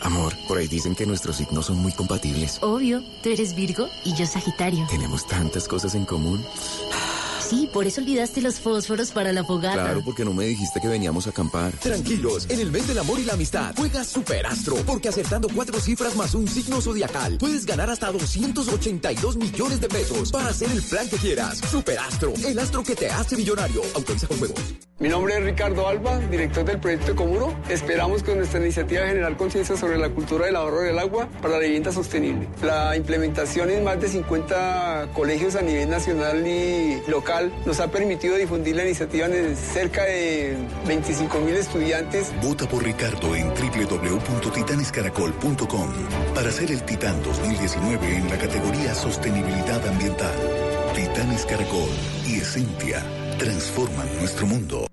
Amor, 0.00 0.34
por 0.46 0.58
ahí 0.58 0.68
dicen 0.68 0.94
que 0.94 1.06
nuestros 1.06 1.36
signos 1.36 1.66
son 1.66 1.78
muy 1.78 1.92
compatibles. 1.92 2.58
Obvio, 2.62 3.02
tú 3.22 3.30
eres 3.30 3.54
Virgo 3.54 3.88
y 4.04 4.14
yo 4.14 4.26
Sagitario. 4.26 4.86
Tenemos 4.90 5.26
tantas 5.26 5.66
cosas 5.68 5.94
en 5.94 6.04
común. 6.04 6.44
Sí, 7.48 7.68
por 7.70 7.86
eso 7.86 8.00
olvidaste 8.00 8.40
los 8.40 8.58
fósforos 8.58 9.10
para 9.10 9.30
la 9.32 9.44
fogata. 9.44 9.82
Claro, 9.82 10.02
porque 10.02 10.24
no 10.24 10.32
me 10.32 10.46
dijiste 10.46 10.80
que 10.80 10.88
veníamos 10.88 11.26
a 11.26 11.30
acampar. 11.30 11.72
Tranquilos, 11.72 12.46
en 12.48 12.58
el 12.60 12.70
mes 12.70 12.88
del 12.88 12.98
amor 12.98 13.20
y 13.20 13.24
la 13.24 13.34
amistad, 13.34 13.74
juega 13.76 14.02
Superastro, 14.02 14.76
porque 14.86 15.10
acertando 15.10 15.48
cuatro 15.54 15.78
cifras 15.78 16.16
más 16.16 16.34
un 16.34 16.48
signo 16.48 16.80
zodiacal, 16.80 17.36
puedes 17.38 17.66
ganar 17.66 17.90
hasta 17.90 18.10
282 18.10 19.36
millones 19.36 19.80
de 19.80 19.88
pesos 19.88 20.32
para 20.32 20.48
hacer 20.48 20.70
el 20.70 20.82
plan 20.82 21.06
que 21.08 21.16
quieras. 21.16 21.58
Superastro, 21.58 22.32
el 22.46 22.58
astro 22.58 22.82
que 22.82 22.96
te 22.96 23.10
hace 23.10 23.36
millonario. 23.36 23.82
Autoriza 23.94 24.26
con 24.26 24.38
juegos. 24.38 24.60
Mi 24.98 25.08
nombre 25.08 25.36
es 25.36 25.44
Ricardo 25.44 25.86
Alba, 25.86 26.18
director 26.30 26.64
del 26.64 26.80
proyecto 26.80 27.12
Ecomuro. 27.12 27.54
Esperamos 27.68 28.22
con 28.22 28.38
nuestra 28.38 28.60
iniciativa 28.60 29.06
generar 29.06 29.36
conciencia 29.36 29.76
sobre 29.76 29.98
la 29.98 30.08
cultura 30.08 30.46
del 30.46 30.56
ahorro 30.56 30.80
del 30.80 30.98
agua 30.98 31.28
para 31.42 31.58
la 31.58 31.58
vivienda 31.58 31.92
sostenible. 31.92 32.48
La 32.62 32.96
implementación 32.96 33.70
en 33.70 33.84
más 33.84 34.00
de 34.00 34.08
50 34.08 35.10
colegios 35.12 35.56
a 35.56 35.62
nivel 35.62 35.90
nacional 35.90 36.46
y 36.46 37.02
local 37.08 37.33
nos 37.64 37.80
ha 37.80 37.88
permitido 37.88 38.36
difundir 38.36 38.76
la 38.76 38.84
iniciativa 38.84 39.26
en 39.26 39.56
cerca 39.56 40.04
de 40.04 40.56
25 40.86 41.40
mil 41.40 41.56
estudiantes. 41.56 42.30
Vota 42.42 42.68
por 42.68 42.84
Ricardo 42.84 43.34
en 43.34 43.48
www.titanescaracol.com 43.48 45.88
para 46.34 46.50
ser 46.50 46.70
el 46.70 46.82
Titán 46.82 47.22
2019 47.22 48.16
en 48.16 48.28
la 48.28 48.36
categoría 48.38 48.94
Sostenibilidad 48.94 49.86
Ambiental. 49.86 50.34
Titanes 50.94 51.46
Caracol 51.46 51.88
y 52.26 52.34
Esencia 52.36 53.02
transforman 53.38 54.06
nuestro 54.20 54.46
mundo. 54.46 54.86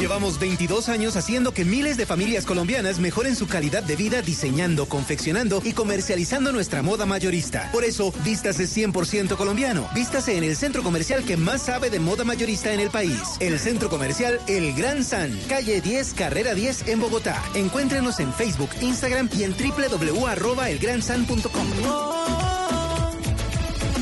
Llevamos 0.00 0.40
22 0.40 0.88
años 0.88 1.16
haciendo 1.16 1.52
que 1.52 1.66
miles 1.66 1.98
de 1.98 2.06
familias 2.06 2.46
colombianas 2.46 3.00
mejoren 3.00 3.36
su 3.36 3.46
calidad 3.46 3.82
de 3.82 3.96
vida 3.96 4.22
diseñando, 4.22 4.86
confeccionando 4.86 5.60
y 5.62 5.74
comercializando 5.74 6.52
nuestra 6.52 6.82
moda 6.82 7.04
mayorista. 7.04 7.68
Por 7.70 7.84
eso, 7.84 8.10
vístase 8.24 8.64
100% 8.64 9.36
colombiano. 9.36 9.90
Vístase 9.94 10.38
en 10.38 10.44
el 10.44 10.56
centro 10.56 10.82
comercial 10.82 11.22
que 11.22 11.36
más 11.36 11.60
sabe 11.60 11.90
de 11.90 12.00
moda 12.00 12.24
mayorista 12.24 12.72
en 12.72 12.80
el 12.80 12.88
país. 12.88 13.20
El 13.40 13.58
centro 13.58 13.90
comercial 13.90 14.40
El 14.48 14.72
Gran 14.72 15.04
San, 15.04 15.38
calle 15.50 15.82
10, 15.82 16.14
carrera 16.14 16.54
10 16.54 16.88
en 16.88 16.98
Bogotá. 16.98 17.42
Encuéntrenos 17.54 18.20
en 18.20 18.32
Facebook, 18.32 18.70
Instagram 18.80 19.28
y 19.36 19.44
en 19.44 19.52
www.elgransan.com. 19.52 21.66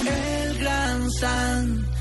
El 0.07 0.59
gran 0.61 1.11
San. 1.11 1.98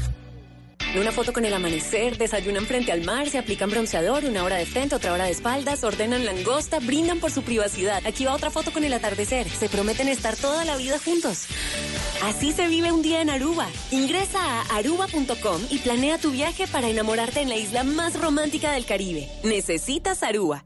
Una 0.95 1.11
foto 1.11 1.33
con 1.33 1.45
el 1.45 1.53
amanecer, 1.53 2.17
desayunan 2.17 2.65
frente 2.65 2.91
al 2.91 3.03
mar, 3.03 3.29
se 3.29 3.37
aplican 3.37 3.69
bronceador, 3.69 4.23
una 4.25 4.43
hora 4.43 4.55
de 4.55 4.65
frente, 4.65 4.95
otra 4.95 5.13
hora 5.13 5.25
de 5.25 5.31
espaldas, 5.31 5.83
ordenan 5.83 6.25
langosta, 6.25 6.79
brindan 6.79 7.19
por 7.19 7.29
su 7.29 7.43
privacidad. 7.43 8.01
Aquí 8.05 8.25
va 8.25 8.33
otra 8.33 8.49
foto 8.49 8.71
con 8.71 8.83
el 8.83 8.93
atardecer. 8.93 9.47
Se 9.49 9.69
prometen 9.69 10.07
estar 10.07 10.35
toda 10.35 10.65
la 10.65 10.77
vida 10.77 10.97
juntos. 10.97 11.45
Así 12.23 12.51
se 12.51 12.67
vive 12.67 12.91
un 12.91 13.01
día 13.01 13.21
en 13.21 13.29
Aruba. 13.29 13.67
Ingresa 13.91 14.39
a 14.41 14.77
aruba.com 14.77 15.61
y 15.69 15.79
planea 15.79 16.17
tu 16.17 16.31
viaje 16.31 16.67
para 16.67 16.89
enamorarte 16.89 17.41
en 17.41 17.49
la 17.49 17.57
isla 17.57 17.83
más 17.83 18.19
romántica 18.19 18.71
del 18.71 18.85
Caribe. 18.85 19.29
Necesitas 19.43 20.23
Aruba. 20.23 20.65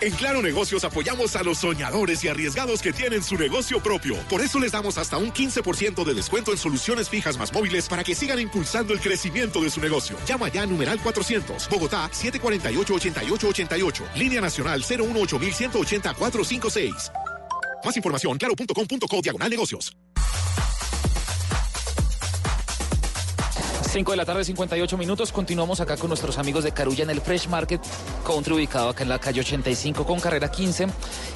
En 0.00 0.12
Claro 0.12 0.40
Negocios 0.42 0.84
apoyamos 0.84 1.36
a 1.36 1.42
los 1.42 1.58
soñadores 1.58 2.24
y 2.24 2.28
arriesgados 2.28 2.80
que 2.82 2.92
tienen 2.92 3.22
su 3.22 3.36
negocio 3.36 3.82
propio. 3.82 4.16
Por 4.28 4.40
eso 4.40 4.58
les 4.58 4.72
damos 4.72 4.98
hasta 4.98 5.18
un 5.18 5.32
15% 5.32 6.04
de 6.04 6.14
descuento 6.14 6.50
en 6.50 6.58
soluciones 6.58 7.08
fijas 7.08 7.38
más 7.38 7.52
móviles 7.52 7.88
para 7.88 8.02
que 8.02 8.14
sigan 8.14 8.40
impulsando 8.40 8.92
el 8.92 9.00
crecimiento 9.00 9.62
de 9.62 9.70
su 9.70 9.80
negocio. 9.80 10.16
Llama 10.26 10.48
ya 10.48 10.62
a 10.62 10.66
numeral 10.66 10.98
400, 11.00 11.68
Bogotá 11.68 12.10
748-8888, 12.10 14.14
línea 14.16 14.40
nacional 14.40 14.82
018-180-456. 14.82 17.12
Más 17.84 17.96
información, 17.96 18.36
claro.com.co 18.38 19.20
diagonal 19.22 19.50
negocios. 19.50 19.96
5 23.94 24.10
de 24.10 24.16
la 24.16 24.24
tarde, 24.24 24.42
58 24.42 24.98
minutos. 24.98 25.30
Continuamos 25.30 25.78
acá 25.78 25.96
con 25.96 26.08
nuestros 26.08 26.36
amigos 26.38 26.64
de 26.64 26.72
Carulla 26.72 27.04
en 27.04 27.10
el 27.10 27.20
Fresh 27.20 27.46
Market 27.46 27.80
Country, 28.26 28.54
ubicado 28.54 28.88
acá 28.88 29.04
en 29.04 29.08
la 29.08 29.20
calle 29.20 29.38
85 29.38 30.04
con 30.04 30.18
carrera 30.18 30.50
15. 30.50 30.88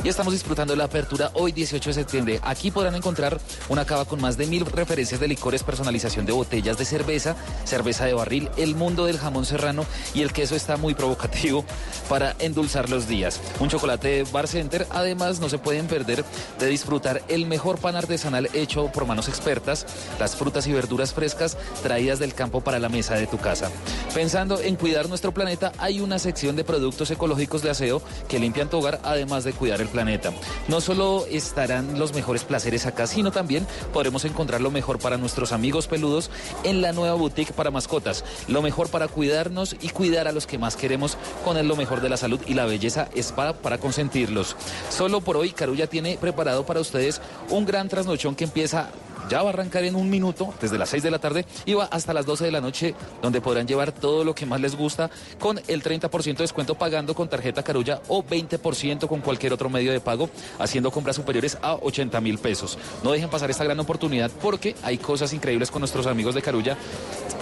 Y 0.02 0.08
estamos 0.08 0.32
disfrutando 0.32 0.74
la 0.74 0.82
apertura 0.82 1.30
hoy, 1.34 1.52
18 1.52 1.90
de 1.90 1.94
septiembre. 1.94 2.40
Aquí 2.42 2.72
podrán 2.72 2.96
encontrar 2.96 3.38
una 3.68 3.84
cava 3.84 4.06
con 4.06 4.20
más 4.20 4.36
de 4.36 4.48
mil 4.48 4.66
referencias 4.66 5.20
de 5.20 5.28
licores, 5.28 5.62
personalización 5.62 6.26
de 6.26 6.32
botellas 6.32 6.76
de 6.76 6.84
cerveza, 6.84 7.36
cerveza 7.64 8.06
de 8.06 8.14
barril, 8.14 8.50
el 8.56 8.74
mundo 8.74 9.06
del 9.06 9.18
jamón 9.18 9.46
serrano 9.46 9.86
y 10.12 10.22
el 10.22 10.32
queso 10.32 10.56
está 10.56 10.76
muy 10.76 10.94
provocativo 10.94 11.64
para 12.08 12.34
endulzar 12.40 12.90
los 12.90 13.06
días. 13.06 13.40
Un 13.60 13.68
chocolate 13.68 14.24
Bar 14.32 14.48
Center. 14.48 14.84
Además, 14.90 15.38
no 15.38 15.48
se 15.48 15.58
pueden 15.58 15.86
perder 15.86 16.24
de 16.58 16.66
disfrutar 16.66 17.22
el 17.28 17.46
mejor 17.46 17.78
pan 17.78 17.94
artesanal 17.94 18.48
hecho 18.52 18.90
por 18.90 19.06
manos 19.06 19.28
expertas, 19.28 19.86
las 20.18 20.34
frutas 20.34 20.66
y 20.66 20.72
verduras 20.72 21.14
frescas 21.14 21.56
traídas 21.84 22.18
del 22.18 22.34
campo 22.34 22.47
para 22.50 22.78
la 22.78 22.88
mesa 22.88 23.14
de 23.14 23.26
tu 23.26 23.38
casa. 23.38 23.70
Pensando 24.14 24.60
en 24.60 24.76
cuidar 24.76 25.08
nuestro 25.08 25.32
planeta, 25.32 25.72
hay 25.78 26.00
una 26.00 26.18
sección 26.18 26.56
de 26.56 26.64
productos 26.64 27.10
ecológicos 27.10 27.62
de 27.62 27.70
aseo 27.70 28.02
que 28.28 28.38
limpian 28.38 28.68
tu 28.68 28.78
hogar, 28.78 29.00
además 29.04 29.44
de 29.44 29.52
cuidar 29.52 29.80
el 29.80 29.88
planeta. 29.88 30.32
No 30.66 30.80
solo 30.80 31.26
estarán 31.30 31.98
los 31.98 32.14
mejores 32.14 32.44
placeres 32.44 32.86
acá, 32.86 33.06
sino 33.06 33.30
también 33.30 33.66
podremos 33.92 34.24
encontrar 34.24 34.60
lo 34.60 34.70
mejor 34.70 34.98
para 34.98 35.16
nuestros 35.16 35.52
amigos 35.52 35.86
peludos 35.86 36.30
en 36.64 36.82
la 36.82 36.92
nueva 36.92 37.14
boutique 37.14 37.52
para 37.52 37.70
mascotas. 37.70 38.24
Lo 38.48 38.62
mejor 38.62 38.88
para 38.88 39.06
cuidarnos 39.06 39.76
y 39.80 39.90
cuidar 39.90 40.26
a 40.26 40.32
los 40.32 40.46
que 40.46 40.58
más 40.58 40.74
queremos 40.74 41.16
con 41.44 41.56
el 41.56 41.68
lo 41.68 41.76
mejor 41.76 42.00
de 42.00 42.08
la 42.08 42.16
salud 42.16 42.40
y 42.46 42.54
la 42.54 42.64
belleza 42.64 43.08
es 43.14 43.30
para, 43.30 43.52
para 43.52 43.78
consentirlos. 43.78 44.56
Solo 44.88 45.20
por 45.20 45.36
hoy, 45.36 45.52
Carulla 45.52 45.86
tiene 45.86 46.18
preparado 46.18 46.66
para 46.66 46.80
ustedes 46.80 47.20
un 47.50 47.66
gran 47.66 47.88
trasnochón 47.88 48.34
que 48.34 48.44
empieza 48.44 48.88
ya 49.28 49.42
va 49.42 49.50
a 49.50 49.52
arrancar 49.52 49.84
en 49.84 49.96
un 49.96 50.08
minuto, 50.08 50.52
desde 50.60 50.78
las 50.78 50.88
6 50.90 51.02
de 51.02 51.10
la 51.10 51.18
tarde, 51.18 51.44
y 51.66 51.74
va 51.74 51.84
hasta 51.84 52.12
las 52.12 52.26
12 52.26 52.44
de 52.44 52.52
la 52.52 52.60
noche, 52.60 52.94
donde 53.22 53.40
podrán 53.40 53.66
llevar 53.66 53.92
todo 53.92 54.24
lo 54.24 54.34
que 54.34 54.46
más 54.46 54.60
les 54.60 54.76
gusta 54.76 55.10
con 55.38 55.60
el 55.66 55.82
30% 55.82 56.36
de 56.36 56.44
descuento 56.44 56.74
pagando 56.76 57.14
con 57.14 57.28
tarjeta 57.28 57.62
Carulla 57.62 58.00
o 58.08 58.24
20% 58.24 59.06
con 59.06 59.20
cualquier 59.20 59.52
otro 59.52 59.68
medio 59.68 59.92
de 59.92 60.00
pago, 60.00 60.30
haciendo 60.58 60.90
compras 60.90 61.16
superiores 61.16 61.58
a 61.62 61.74
80 61.74 62.20
mil 62.20 62.38
pesos. 62.38 62.78
No 63.02 63.12
dejen 63.12 63.30
pasar 63.30 63.50
esta 63.50 63.64
gran 63.64 63.78
oportunidad 63.80 64.30
porque 64.42 64.74
hay 64.82 64.98
cosas 64.98 65.32
increíbles 65.32 65.70
con 65.70 65.80
nuestros 65.80 66.06
amigos 66.06 66.34
de 66.34 66.42
Carulla. 66.42 66.76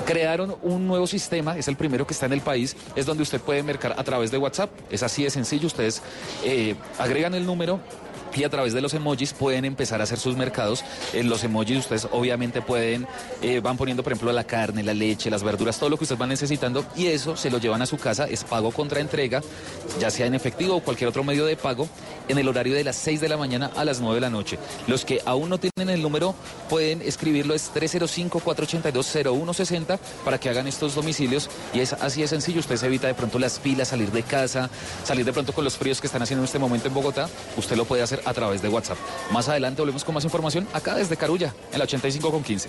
Crearon 0.07 0.57
un 0.62 0.86
nuevo 0.86 1.07
sistema, 1.07 1.57
es 1.57 1.69
el 1.69 1.77
primero 1.77 2.07
que 2.07 2.15
está 2.15 2.27
en 2.27 2.32
el 2.32 2.40
país, 2.40 2.77
es 2.94 3.07
donde 3.07 3.23
usted 3.23 3.40
puede 3.40 3.62
mercar 3.62 3.94
a 3.98 4.05
través 4.05 4.31
de 4.31 4.39
WhatsApp. 4.39 4.70
Es 4.90 5.03
así 5.03 5.24
de 5.24 5.31
sencillo, 5.31 5.66
ustedes 5.66 6.03
eh, 6.44 6.74
agregan 6.98 7.35
el 7.35 7.44
número 7.44 7.81
y 8.35 8.44
a 8.44 8.51
través 8.51 8.73
de 8.73 8.81
los 8.81 8.94
emojis 8.94 9.32
pueden 9.32 9.65
empezar 9.65 10.01
a 10.01 10.05
hacer 10.05 10.19
sus 10.19 10.36
mercados. 10.36 10.85
En 11.12 11.28
los 11.28 11.44
emojis 11.44 11.78
ustedes 11.78 12.09
obviamente 12.12 12.62
pueden, 12.62 13.07
eh, 13.43 13.61
van 13.61 13.77
poniendo 13.77 14.03
por 14.03 14.12
ejemplo 14.12 14.32
la 14.32 14.44
carne, 14.44 14.82
la 14.82 14.94
leche, 14.94 15.31
las 15.31 15.43
verduras, 15.43 15.78
todo 15.78 15.90
lo 15.90 15.97
que 15.97 16.05
ustedes 16.05 16.19
van 16.19 16.28
necesitando 16.28 16.85
y 16.97 17.07
eso 17.07 17.36
se 17.36 17.51
lo 17.51 17.59
llevan 17.59 17.82
a 17.82 17.86
su 17.86 17.98
casa, 17.98 18.24
es 18.24 18.44
pago 18.44 18.70
contra 18.70 19.01
entrega, 19.01 19.43
ya 20.01 20.11
sea 20.11 20.27
en 20.27 20.35
efectivo 20.35 20.77
o 20.77 20.81
cualquier 20.81 21.09
otro 21.09 21.24
medio 21.24 21.47
de 21.47 21.57
pago, 21.57 21.89
en 22.28 22.39
el 22.39 22.48
horario 22.48 22.74
de 22.74 22.85
las 22.85 22.97
6 22.97 23.20
de 23.20 23.28
la 23.28 23.36
mañana 23.36 23.70
a 23.77 23.85
las 23.85 24.01
9 24.01 24.16
de 24.16 24.20
la 24.20 24.31
noche. 24.31 24.59
Los 24.86 25.05
que 25.05 25.20
aún 25.24 25.48
no 25.48 25.59
tienen 25.59 25.94
el 25.94 26.03
número 26.03 26.35
pueden 26.69 27.03
escribirlo, 27.03 27.55
es 27.55 27.70
305-482-0160 27.74 29.98
para 30.24 30.39
que 30.39 30.48
hagan 30.48 30.66
estos 30.66 30.94
domicilios 30.94 31.48
y 31.73 31.81
es 31.81 31.93
así 31.93 32.23
de 32.23 32.28
sencillo, 32.28 32.61
usted 32.61 32.77
se 32.77 32.86
evita 32.86 33.07
de 33.07 33.15
pronto 33.15 33.39
las 33.39 33.59
pilas, 33.59 33.89
salir 33.89 34.11
de 34.11 34.23
casa, 34.23 34.70
salir 35.05 35.24
de 35.24 35.32
pronto 35.32 35.53
con 35.53 35.65
los 35.65 35.77
fríos 35.77 36.01
que 36.01 36.07
están 36.07 36.23
haciendo 36.23 36.43
en 36.43 36.47
este 36.47 36.59
momento 36.59 36.89
en 36.89 36.94
Bogotá, 36.94 37.28
usted 37.57 37.77
lo 37.77 37.85
puede 37.85 38.03
hacer 38.03 38.15
a 38.24 38.34
través 38.34 38.62
de 38.62 38.68
WhatsApp. 38.68 38.98
Más 39.32 39.48
adelante 39.48 39.82
volvemos 39.82 40.05
con 40.05 40.14
más 40.14 40.24
información 40.24 40.66
acá 40.72 40.94
desde 40.94 41.16
Carulla, 41.16 41.55
en 41.72 41.78
la 41.78 41.84
85 41.84 42.30
con 42.30 42.43
15. 42.43 42.68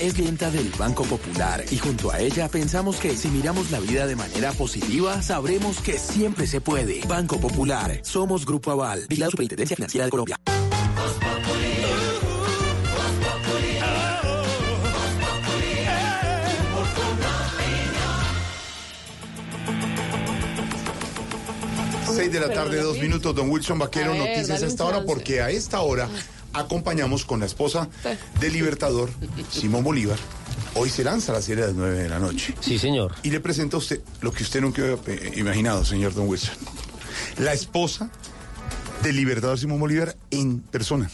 es 0.00 0.14
clienta 0.14 0.50
del 0.50 0.70
Banco 0.78 1.04
Popular 1.04 1.62
y 1.70 1.76
junto 1.76 2.10
a 2.10 2.18
ella 2.20 2.48
pensamos 2.48 2.96
que 2.96 3.14
si 3.16 3.28
miramos 3.28 3.70
la 3.70 3.80
vida 3.80 4.06
de 4.06 4.16
manera 4.16 4.50
positiva, 4.52 5.20
sabremos 5.20 5.80
que 5.80 5.98
siempre 5.98 6.46
se 6.46 6.60
puede. 6.60 7.02
Banco 7.06 7.38
Popular, 7.38 8.00
somos 8.02 8.46
Grupo 8.46 8.70
Aval, 8.70 9.06
y 9.10 9.16
la 9.16 9.28
Superintendencia 9.28 9.76
Financiera 9.76 10.06
de 10.06 10.10
Colombia. 10.10 10.36
Seis 22.14 22.32
de 22.32 22.40
la 22.40 22.50
tarde, 22.50 22.80
dos 22.80 22.98
minutos, 22.98 23.34
don 23.34 23.50
Wilson 23.50 23.78
Vaquero, 23.78 24.12
ver, 24.12 24.20
noticias 24.20 24.62
a 24.62 24.66
esta 24.66 24.84
hora, 24.84 25.04
porque 25.04 25.40
a 25.42 25.50
esta 25.50 25.80
hora 25.80 26.08
acompañamos 26.52 27.24
con 27.24 27.40
la 27.40 27.46
esposa 27.46 27.88
del 28.40 28.52
Libertador, 28.52 29.10
Simón 29.50 29.84
Bolívar. 29.84 30.18
Hoy 30.74 30.88
se 30.88 31.02
lanza 31.04 31.32
la 31.32 31.42
serie 31.42 31.64
a 31.64 31.66
las 31.68 31.76
nueve 31.76 32.02
de 32.02 32.08
la 32.08 32.18
noche. 32.18 32.54
Sí, 32.60 32.78
señor. 32.78 33.14
Y 33.22 33.30
le 33.30 33.40
presento 33.40 33.76
a 33.76 33.80
usted 33.80 34.00
lo 34.20 34.32
que 34.32 34.42
usted 34.44 34.60
nunca 34.60 34.82
había 34.82 34.96
eh, 35.06 35.32
imaginado, 35.36 35.84
señor 35.84 36.14
Don 36.14 36.28
Wilson. 36.28 36.54
La 37.38 37.52
esposa 37.52 38.10
del 39.02 39.16
Libertador 39.16 39.58
Simón 39.58 39.80
Bolívar 39.80 40.16
en 40.30 40.60
persona. 40.60 41.10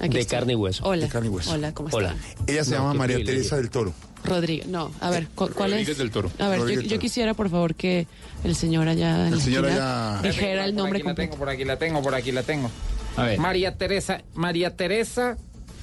de 0.00 0.26
carne 0.26 0.52
y 0.52 0.56
hueso. 0.56 0.84
Hola. 0.84 1.04
De 1.04 1.08
carne 1.10 1.28
y 1.28 1.30
hueso. 1.30 1.52
Hola, 1.52 1.72
¿cómo 1.74 1.88
Hola. 1.92 2.14
están? 2.14 2.46
Ella 2.46 2.64
se 2.64 2.70
No, 2.72 2.76
llama 2.78 2.94
María 2.94 3.16
privilegio. 3.16 3.40
Teresa 3.42 3.56
del 3.56 3.70
Toro. 3.70 3.92
Rodríguez, 4.24 4.66
no, 4.66 4.90
a 5.00 5.10
ver, 5.10 5.28
¿cu- 5.28 5.50
¿cuál 5.54 5.70
Rodríguez 5.70 5.90
es? 5.90 5.98
del 5.98 6.10
Toro. 6.10 6.32
A 6.40 6.48
ver, 6.48 6.82
yo, 6.88 6.98
quisiera, 6.98 7.34
por 7.34 7.48
favor, 7.48 7.74
que 7.76 8.08
el 8.42 8.56
señor 8.56 8.88
allá 8.88 9.20
en 9.28 9.32
El 9.34 9.38
la 9.38 9.44
señor 9.44 9.66
allá- 9.66 10.20
dijera 10.22 10.64
el 10.64 10.74
nombre 10.74 10.98
por 11.00 11.00
aquí 11.00 11.02
la 11.02 11.10
completo. 11.10 11.30
tengo, 11.30 11.36
por 11.38 11.48
aquí 11.48 11.64
la 11.64 11.78
tengo, 11.78 12.02
por 12.02 12.14
aquí 12.14 12.32
la 12.32 12.42
tengo. 12.42 12.70
A 13.16 13.22
ver. 13.24 13.38
María 13.38 13.76
Teresa, 13.76 14.22
María 14.34 14.76
Teresa. 14.76 15.36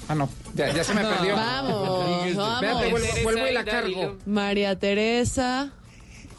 Ah, 0.08 0.16
no, 0.16 0.30
ya, 0.54 0.72
ya 0.74 0.84
se 0.84 0.94
me 0.94 1.02
perdió. 1.02 1.36
Vamos, 1.36 2.26
Espérate, 2.28 2.90
vuelvo, 2.90 3.08
vamos. 3.08 3.24
vuelvo 3.24 3.48
y 3.48 3.54
la 3.54 3.64
cargo. 3.64 4.18
María 4.26 4.78
Teresa. 4.78 5.72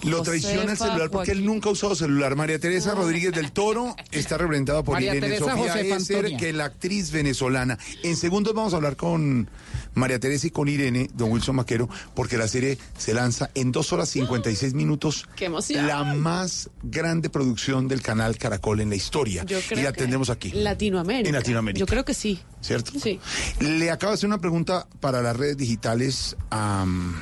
Lo 0.05 0.23
traiciona 0.23 0.73
el 0.73 0.79
celular 0.79 1.11
porque 1.11 1.33
él 1.33 1.45
nunca 1.45 1.69
ha 1.69 1.73
usado 1.73 1.95
celular. 1.95 2.37
María 2.37 2.59
Teresa 2.59 2.95
Rodríguez 2.95 3.33
del 3.33 3.53
Toro 3.53 3.97
está 4.11 4.39
representada 4.39 4.83
por 4.83 4.95
María 4.95 5.15
Irene 5.15 5.27
Teresa 5.27 5.51
Sofía 5.51 5.73
Josefa 5.73 5.97
Esser, 5.97 6.17
Antonia. 6.17 6.39
que 6.39 6.49
es 6.51 6.55
la 6.55 6.65
actriz 6.67 7.11
venezolana. 7.11 7.79
En 8.03 8.17
segundos 8.17 8.55
vamos 8.55 8.73
a 8.73 8.77
hablar 8.77 8.97
con 8.97 9.49
María 9.95 10.19
Teresa 10.19 10.47
y 10.47 10.51
con 10.51 10.69
Irene, 10.69 11.09
don 11.15 11.31
Wilson 11.33 11.57
Maquero, 11.57 11.89
porque 12.15 12.37
la 12.37 12.49
serie 12.49 12.79
se 12.99 13.15
lanza 13.15 13.51
en 13.55 13.73
dos 13.73 13.93
horas 13.93 14.09
56 14.11 14.75
minutos. 14.75 15.27
¡Qué 15.37 15.47
emoción! 15.47 15.87
La 15.87 16.05
más 16.05 16.71
grande 16.83 17.31
producción 17.31 17.89
del 17.89 18.03
canal 18.03 18.37
Caracol 18.37 18.81
en 18.81 18.91
la 18.91 18.97
historia. 18.97 19.45
Yo 19.45 19.59
creo 19.61 19.81
y 19.81 19.83
la 19.85 19.93
que 19.93 20.01
tendremos 20.01 20.31
aquí. 20.31 20.51
Latinoamérica. 20.53 21.29
En 21.29 21.35
Latinoamérica. 21.35 21.81
Yo 21.81 21.87
creo 21.87 22.05
que 22.05 22.15
sí. 22.15 22.41
¿Cierto? 22.61 22.93
Sí. 22.99 23.21
Le 23.61 23.91
acabo 23.91 24.13
de 24.13 24.15
hacer 24.15 24.27
una 24.27 24.39
pregunta 24.39 24.87
para 25.01 25.23
las 25.23 25.37
redes 25.37 25.57
digitales 25.57 26.37
a 26.51 26.85
mm, 26.87 27.15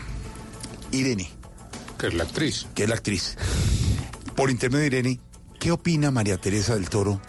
Irene. 0.93 1.41
Es 2.03 2.15
la 2.15 2.24
actriz. 2.24 2.66
Que 2.74 2.83
es 2.83 2.89
la 2.89 2.97
actriz. 2.97 3.37
Por 4.35 4.51
intermedio 4.51 4.91
de 4.91 4.99
Irene, 4.99 5.20
¿qué 5.61 5.70
opina 5.70 6.11
María 6.11 6.37
Teresa 6.37 6.74
del 6.74 6.89
Toro 6.89 7.20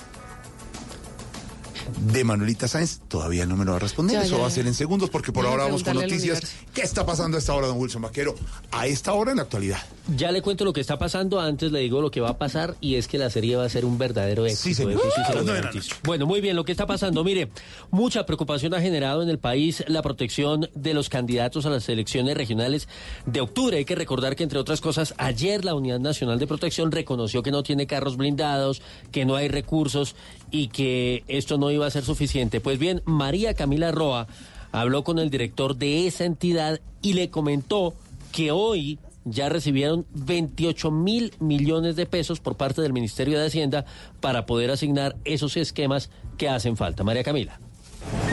de 2.00 2.24
Manuelita 2.24 2.68
Sáenz? 2.68 3.00
Todavía 3.08 3.46
no 3.46 3.56
me 3.56 3.66
lo 3.66 3.72
va 3.72 3.78
a 3.78 3.80
responder. 3.80 4.18
Ya, 4.18 4.24
Eso 4.24 4.36
ya, 4.36 4.42
va 4.42 4.48
a 4.48 4.52
ser 4.52 4.68
en 4.68 4.74
segundos 4.74 5.10
porque 5.10 5.32
por 5.32 5.46
ahora 5.46 5.66
vamos 5.66 5.84
con 5.84 5.96
noticias. 5.96 6.42
¿Qué 6.74 6.82
está 6.82 7.06
pasando 7.06 7.38
a 7.38 7.40
esta 7.40 7.54
hora, 7.54 7.68
don 7.68 7.78
Wilson 7.78 8.02
Vaquero? 8.02 8.36
A 8.72 8.88
esta 8.88 9.14
hora 9.14 9.32
en 9.32 9.38
la 9.38 9.44
actualidad. 9.44 9.80
Ya 10.16 10.32
le 10.32 10.42
cuento 10.42 10.66
lo 10.66 10.74
que 10.74 10.82
está 10.82 10.98
pasando, 10.98 11.40
antes 11.40 11.72
le 11.72 11.80
digo 11.80 12.02
lo 12.02 12.12
que 12.12 12.20
va 12.20 12.32
a 12.32 12.38
pasar 12.38 12.76
y 12.82 12.96
es 12.96 13.08
que 13.08 13.18
la 13.18 13.30
serie 13.30 13.56
va 13.56 13.66
a 13.66 13.70
ser 13.70 13.86
un 13.86 13.98
verdadero 13.98 14.46
éxito. 14.46 14.84
señor. 14.84 14.94
eso 14.94 15.04
sí 15.16 15.22
se 15.26 15.34
lo 15.34 15.40
no, 15.40 15.46
no, 15.46 15.48
no, 15.48 15.54
garantizo. 15.54 15.96
Bueno, 16.04 16.26
muy 16.26 16.42
bien, 16.42 16.56
lo 16.56 16.66
que 16.66 16.72
está 16.72 16.86
pasando, 16.86 17.24
mire, 17.24 17.50
mucha 17.90 18.26
preocupación 18.26 18.74
ha 18.74 18.82
generado 18.82 19.24
en 19.24 19.30
el 19.30 19.40
país 19.40 19.84
la 19.88 20.02
protección 20.02 20.70
de 20.76 20.94
los 20.94 21.10
candidatos 21.10 21.66
a 21.66 21.70
las 21.70 21.88
elecciones 21.90 22.36
regionales 22.36 22.88
de 23.26 23.42
octubre. 23.42 23.78
Hay 23.78 23.86
que 23.86 23.96
recordar 23.96 24.36
que, 24.36 24.44
entre 24.44 24.60
otras 24.60 24.82
cosas, 24.82 25.14
ayer 25.18 25.64
la 25.64 25.76
Unidad 25.76 26.00
Nacional 26.00 26.40
de 26.40 26.48
Protección 26.48 26.92
reconoció 26.92 27.44
que 27.44 27.52
no 27.52 27.64
tiene 27.64 27.88
carros 27.88 28.18
blindados, 28.18 28.82
que 29.12 29.26
no 29.26 29.36
hay 29.36 29.48
recursos 29.48 30.16
y 30.52 30.68
que 30.68 31.24
esto 31.28 31.58
no 31.58 31.72
iba 31.72 31.83
a 31.88 31.92
ser 31.92 32.04
suficiente. 32.04 32.62
Pues 32.62 32.80
bien, 32.80 33.02
María 33.06 33.54
Camila 33.54 33.92
Roa 33.92 34.28
habló 34.72 35.04
con 35.04 35.20
el 35.20 35.30
director 35.30 35.76
de 35.76 36.08
esa 36.08 36.26
entidad 36.26 36.80
y 37.02 37.14
le 37.14 37.30
comentó 37.30 37.94
que 38.32 38.52
hoy 38.52 39.00
ya 39.26 39.50
recibieron 39.50 40.06
28 40.14 40.92
mil 40.92 41.34
millones 41.40 41.96
de 41.96 42.06
pesos 42.06 42.40
por 42.40 42.58
parte 42.58 42.82
del 42.82 42.94
Ministerio 42.94 43.40
de 43.40 43.48
Hacienda 43.48 43.86
para 44.20 44.46
poder 44.46 44.72
asignar 44.72 45.16
esos 45.24 45.56
esquemas 45.58 46.10
que 46.38 46.50
hacen 46.50 46.76
falta. 46.76 47.04
María 47.04 47.24
Camila. 47.24 47.60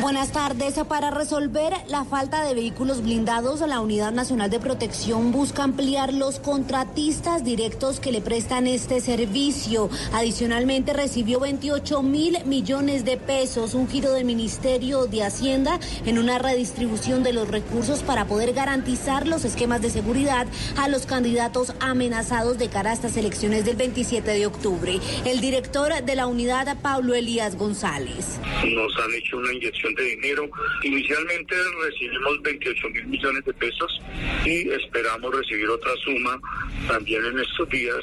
Buenas 0.00 0.32
tardes. 0.32 0.74
Para 0.88 1.10
resolver 1.10 1.72
la 1.88 2.04
falta 2.04 2.44
de 2.44 2.54
vehículos 2.54 3.02
blindados, 3.02 3.60
la 3.60 3.80
Unidad 3.80 4.12
Nacional 4.12 4.48
de 4.50 4.58
Protección 4.58 5.30
busca 5.30 5.62
ampliar 5.62 6.14
los 6.14 6.40
contratistas 6.40 7.44
directos 7.44 8.00
que 8.00 8.10
le 8.10 8.20
prestan 8.20 8.66
este 8.66 9.00
servicio. 9.00 9.90
Adicionalmente, 10.12 10.94
recibió 10.94 11.38
28 11.38 12.02
mil 12.02 12.38
millones 12.46 13.04
de 13.04 13.18
pesos, 13.18 13.74
un 13.74 13.88
giro 13.88 14.12
del 14.12 14.24
Ministerio 14.24 15.06
de 15.06 15.22
Hacienda 15.22 15.78
en 16.06 16.18
una 16.18 16.38
redistribución 16.38 17.22
de 17.22 17.34
los 17.34 17.48
recursos 17.48 18.02
para 18.02 18.24
poder 18.24 18.52
garantizar 18.54 19.28
los 19.28 19.44
esquemas 19.44 19.82
de 19.82 19.90
seguridad 19.90 20.46
a 20.76 20.88
los 20.88 21.06
candidatos 21.06 21.74
amenazados 21.80 22.58
de 22.58 22.68
cara 22.68 22.90
a 22.90 22.94
estas 22.94 23.16
elecciones 23.16 23.64
del 23.64 23.76
27 23.76 24.30
de 24.30 24.46
octubre. 24.46 24.98
El 25.24 25.40
director 25.40 25.92
de 26.02 26.16
la 26.16 26.26
unidad, 26.26 26.76
Pablo 26.80 27.14
Elías 27.14 27.56
González. 27.56 28.38
Nos 28.64 28.96
han 28.98 29.14
hecho 29.14 29.36
una 29.36 29.52
inyección 29.60 29.94
de 29.94 30.04
dinero. 30.04 30.50
Inicialmente 30.82 31.54
recibimos 31.84 32.42
28 32.42 32.88
mil 32.90 33.06
millones 33.06 33.44
de 33.44 33.52
pesos 33.54 34.00
y 34.44 34.68
esperamos 34.70 35.34
recibir 35.34 35.68
otra 35.68 35.92
suma 36.04 36.40
también 36.88 37.24
en 37.24 37.38
estos 37.38 37.68
días 37.68 37.98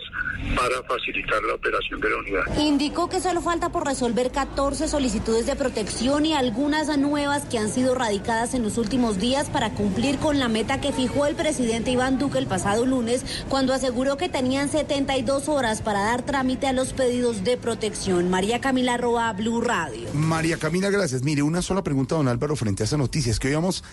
para 0.56 0.82
facilitar 0.84 1.44
la 1.44 1.56
operación 1.56 2.00
de 2.00 2.10
la 2.10 2.18
unidad. 2.18 2.60
Indicó 2.60 3.10
que 3.10 3.20
solo 3.20 3.42
falta 3.42 3.72
por 3.72 3.86
resolver 3.86 4.32
14 4.32 4.88
solicitudes 4.88 5.46
de 5.46 5.56
protección 5.56 6.26
y 6.26 6.34
algunas 6.34 6.96
nuevas 6.98 7.46
que 7.46 7.58
han 7.58 7.70
sido 7.70 7.96
radicadas 7.96 8.54
en 8.54 8.64
los 8.64 8.78
últimos 8.78 9.20
días 9.20 9.50
para 9.50 9.72
cumplir 9.72 10.18
con 10.20 10.40
la 10.40 10.48
meta 10.48 10.80
que 10.80 10.92
fijó 10.92 11.26
el 11.26 11.36
presidente 11.36 11.92
Iván 11.92 12.20
Duque 12.20 12.38
el 12.38 12.48
pasado 12.48 12.86
lunes 12.86 13.26
cuando 13.50 13.74
aseguró 13.74 14.18
que 14.18 14.30
tenían 14.30 14.70
72 14.70 15.50
horas 15.50 15.82
para 15.82 16.02
dar 16.02 16.24
trámite 16.24 16.68
a 16.68 16.74
los 16.74 16.94
pedidos 16.94 17.44
de 17.44 17.58
protección. 17.58 18.30
María 18.30 18.62
Camila 18.62 18.98
Roa, 18.98 19.34
Blue 19.34 19.62
Radio. 19.62 20.10
María 20.14 20.58
Camila, 20.58 20.90
gracias. 20.90 21.24
Mire, 21.24 21.42
una 21.48 21.62
sola 21.62 21.84
pregunta, 21.84 22.16
don 22.16 22.28
Álvaro, 22.28 22.56
frente 22.56 22.84
a 22.84 22.86
esa 22.86 22.98
noticia. 22.98 23.32
Es 23.32 23.40
que 23.40 23.48
oíamos, 23.48 23.84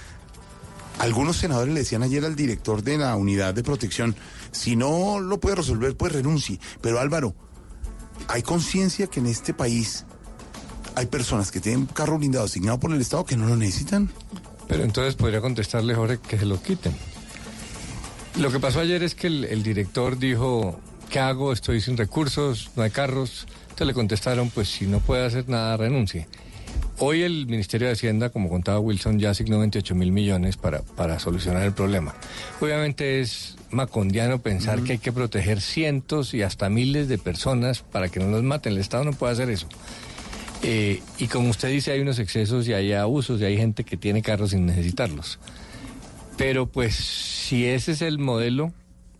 algunos 0.98 1.36
senadores 1.36 1.72
le 1.72 1.80
decían 1.80 2.02
ayer 2.02 2.24
al 2.24 2.36
director 2.36 2.82
de 2.82 2.98
la 2.98 3.16
unidad 3.16 3.54
de 3.54 3.62
protección, 3.62 4.14
si 4.52 4.76
no 4.76 5.20
lo 5.20 5.40
puede 5.40 5.56
resolver, 5.56 5.96
pues 5.96 6.12
renuncie. 6.12 6.60
Pero 6.80 7.00
Álvaro, 7.00 7.34
¿hay 8.28 8.42
conciencia 8.42 9.06
que 9.06 9.20
en 9.20 9.26
este 9.26 9.54
país 9.54 10.04
hay 10.94 11.06
personas 11.06 11.50
que 11.50 11.60
tienen 11.60 11.86
carro 11.86 12.18
blindado 12.18 12.44
asignado 12.44 12.78
por 12.78 12.92
el 12.92 13.00
Estado 13.00 13.24
que 13.24 13.36
no 13.36 13.46
lo 13.46 13.56
necesitan? 13.56 14.10
Pero 14.68 14.84
entonces 14.84 15.14
podría 15.14 15.40
contestarle, 15.40 15.94
Jorge, 15.94 16.18
que 16.18 16.38
se 16.38 16.46
lo 16.46 16.62
quiten. 16.62 16.94
Lo 18.38 18.50
que 18.50 18.58
pasó 18.58 18.80
ayer 18.80 19.02
es 19.02 19.14
que 19.14 19.26
el, 19.26 19.44
el 19.44 19.62
director 19.62 20.18
dijo, 20.18 20.80
¿qué 21.10 21.20
hago? 21.20 21.52
Estoy 21.52 21.80
sin 21.80 21.96
recursos, 21.96 22.70
no 22.76 22.82
hay 22.82 22.90
carros. 22.90 23.46
Entonces 23.62 23.86
le 23.88 23.94
contestaron, 23.94 24.50
pues 24.50 24.68
si 24.68 24.86
no 24.86 25.00
puede 25.00 25.26
hacer 25.26 25.48
nada, 25.48 25.76
renuncie. 25.76 26.28
Hoy 26.98 27.22
el 27.22 27.46
Ministerio 27.46 27.88
de 27.88 27.94
Hacienda, 27.94 28.30
como 28.30 28.48
contaba 28.48 28.78
Wilson, 28.78 29.18
ya 29.18 29.30
asignó 29.30 29.58
28 29.58 29.94
mil 29.96 30.12
millones 30.12 30.56
para, 30.56 30.82
para 30.82 31.18
solucionar 31.18 31.64
el 31.64 31.72
problema. 31.72 32.14
Obviamente 32.60 33.20
es 33.20 33.56
macondiano 33.70 34.40
pensar 34.40 34.82
que 34.82 34.92
hay 34.92 34.98
que 34.98 35.10
proteger 35.10 35.60
cientos 35.60 36.34
y 36.34 36.42
hasta 36.42 36.68
miles 36.68 37.08
de 37.08 37.18
personas 37.18 37.80
para 37.80 38.08
que 38.08 38.20
no 38.20 38.30
los 38.30 38.44
maten. 38.44 38.74
El 38.74 38.78
Estado 38.78 39.02
no 39.02 39.12
puede 39.12 39.32
hacer 39.32 39.50
eso. 39.50 39.66
Eh, 40.62 41.02
y 41.18 41.26
como 41.26 41.50
usted 41.50 41.68
dice, 41.68 41.90
hay 41.90 42.00
unos 42.00 42.20
excesos 42.20 42.68
y 42.68 42.72
hay 42.72 42.92
abusos 42.92 43.40
y 43.40 43.44
hay 43.44 43.56
gente 43.56 43.82
que 43.82 43.96
tiene 43.96 44.22
carros 44.22 44.50
sin 44.50 44.64
necesitarlos. 44.64 45.40
Pero 46.36 46.66
pues 46.66 46.94
si 46.94 47.66
ese 47.66 47.92
es 47.92 48.02
el 48.02 48.18
modelo 48.18 48.72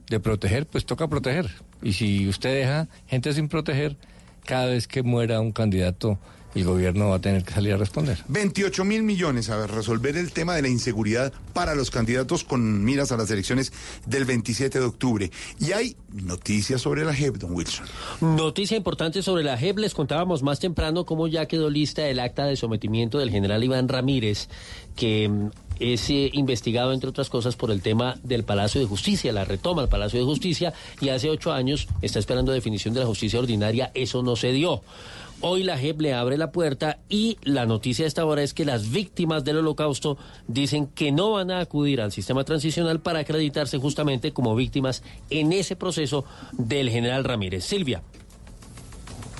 de 0.09 0.21
proteger, 0.21 0.67
pues 0.67 0.87
toca 0.87 1.09
proteger. 1.09 1.51
Y 1.83 1.95
si 1.95 2.29
usted 2.29 2.55
deja 2.55 2.89
gente 3.09 3.33
sin 3.33 3.49
proteger, 3.49 3.97
cada 4.45 4.67
vez 4.67 4.87
que 4.87 5.03
muera 5.03 5.41
un 5.41 5.53
candidato, 5.53 6.19
el 6.55 6.65
gobierno 6.65 7.09
va 7.09 7.17
a 7.17 7.21
tener 7.21 7.45
que 7.45 7.53
salir 7.53 7.73
a 7.73 7.77
responder. 7.77 8.19
28 8.29 8.85
mil 8.85 9.03
millones 9.03 9.51
a 9.51 9.57
ver, 9.57 9.71
resolver 9.71 10.17
el 10.17 10.33
tema 10.33 10.55
de 10.55 10.63
la 10.63 10.69
inseguridad 10.69 11.33
para 11.53 11.75
los 11.75 11.91
candidatos 11.91 12.45
con 12.45 12.85
miras 12.85 13.13
a 13.13 13.17
las 13.17 13.31
elecciones 13.31 13.73
del 14.07 14.25
27 14.25 14.79
de 14.79 14.85
octubre. 14.85 15.31
Y 15.59 15.73
hay 15.73 15.97
noticias 16.13 16.81
sobre 16.81 17.05
la 17.05 17.15
JEP, 17.15 17.37
don 17.37 17.53
Wilson. 17.53 17.87
Noticia 18.21 18.77
importante 18.77 19.23
sobre 19.23 19.45
la 19.45 19.57
JEP. 19.57 19.79
Les 19.79 19.95
contábamos 19.95 20.43
más 20.43 20.61
temprano 20.61 21.05
cómo 21.05 21.27
ya 21.27 21.47
quedó 21.47 21.71
lista 21.71 22.07
el 22.07 22.21
acta 22.21 22.47
de 22.47 22.57
sometimiento 22.57 23.19
del 23.19 23.31
general 23.31 23.63
Iván 23.65 23.89
Ramírez, 23.89 24.49
que 24.97 25.29
mm, 25.29 25.51
es 25.81 26.09
eh, 26.11 26.31
investigado, 26.33 26.93
entre 26.93 27.11
otras 27.11 27.29
cosas, 27.29 27.57
por 27.57 27.71
el 27.71 27.83
tema 27.83 28.17
del 28.23 28.45
Palacio 28.45 28.81
de 28.81 28.87
Justicia, 28.87 29.33
la 29.33 29.45
retoma 29.45 29.83
al 29.83 29.89
Palacio 29.89 30.21
de 30.21 30.25
Justicia, 30.25 30.73
y 31.01 31.09
hace 31.09 31.31
ocho 31.31 31.53
años 31.53 31.89
está 32.03 32.19
esperando 32.19 32.53
definición 32.53 32.95
de 32.95 33.01
la 33.01 33.07
justicia 33.07 33.39
ordinaria. 33.39 33.91
Eso 33.95 34.23
no 34.23 34.37
se 34.37 34.53
dio. 34.53 34.83
Hoy 35.41 35.63
la 35.63 35.77
JEP 35.77 36.01
le 36.01 36.15
abre 36.15 36.39
la 36.39 36.53
puerta 36.53 36.99
y 37.09 37.37
la 37.43 37.67
noticia 37.67 38.05
de 38.05 38.09
esta 38.09 38.25
hora 38.25 38.43
es 38.43 38.55
que 38.55 38.65
las 38.65 38.91
víctimas 38.91 39.45
del 39.45 39.59
holocausto 39.59 40.17
dicen 40.49 40.87
que 40.87 41.13
no 41.13 41.33
van 41.33 41.51
a 41.51 41.61
acudir 41.61 42.01
al 42.01 42.13
sistema 42.13 42.45
transicional 42.45 43.01
para 43.01 43.21
acreditarse 43.21 43.79
justamente 43.79 44.33
como 44.33 44.55
víctimas 44.55 45.03
en 45.31 45.53
ese 45.53 45.77
proceso 45.77 46.25
del 46.53 46.89
general 46.89 47.25
Ramírez. 47.25 47.65
Silvia. 47.65 48.03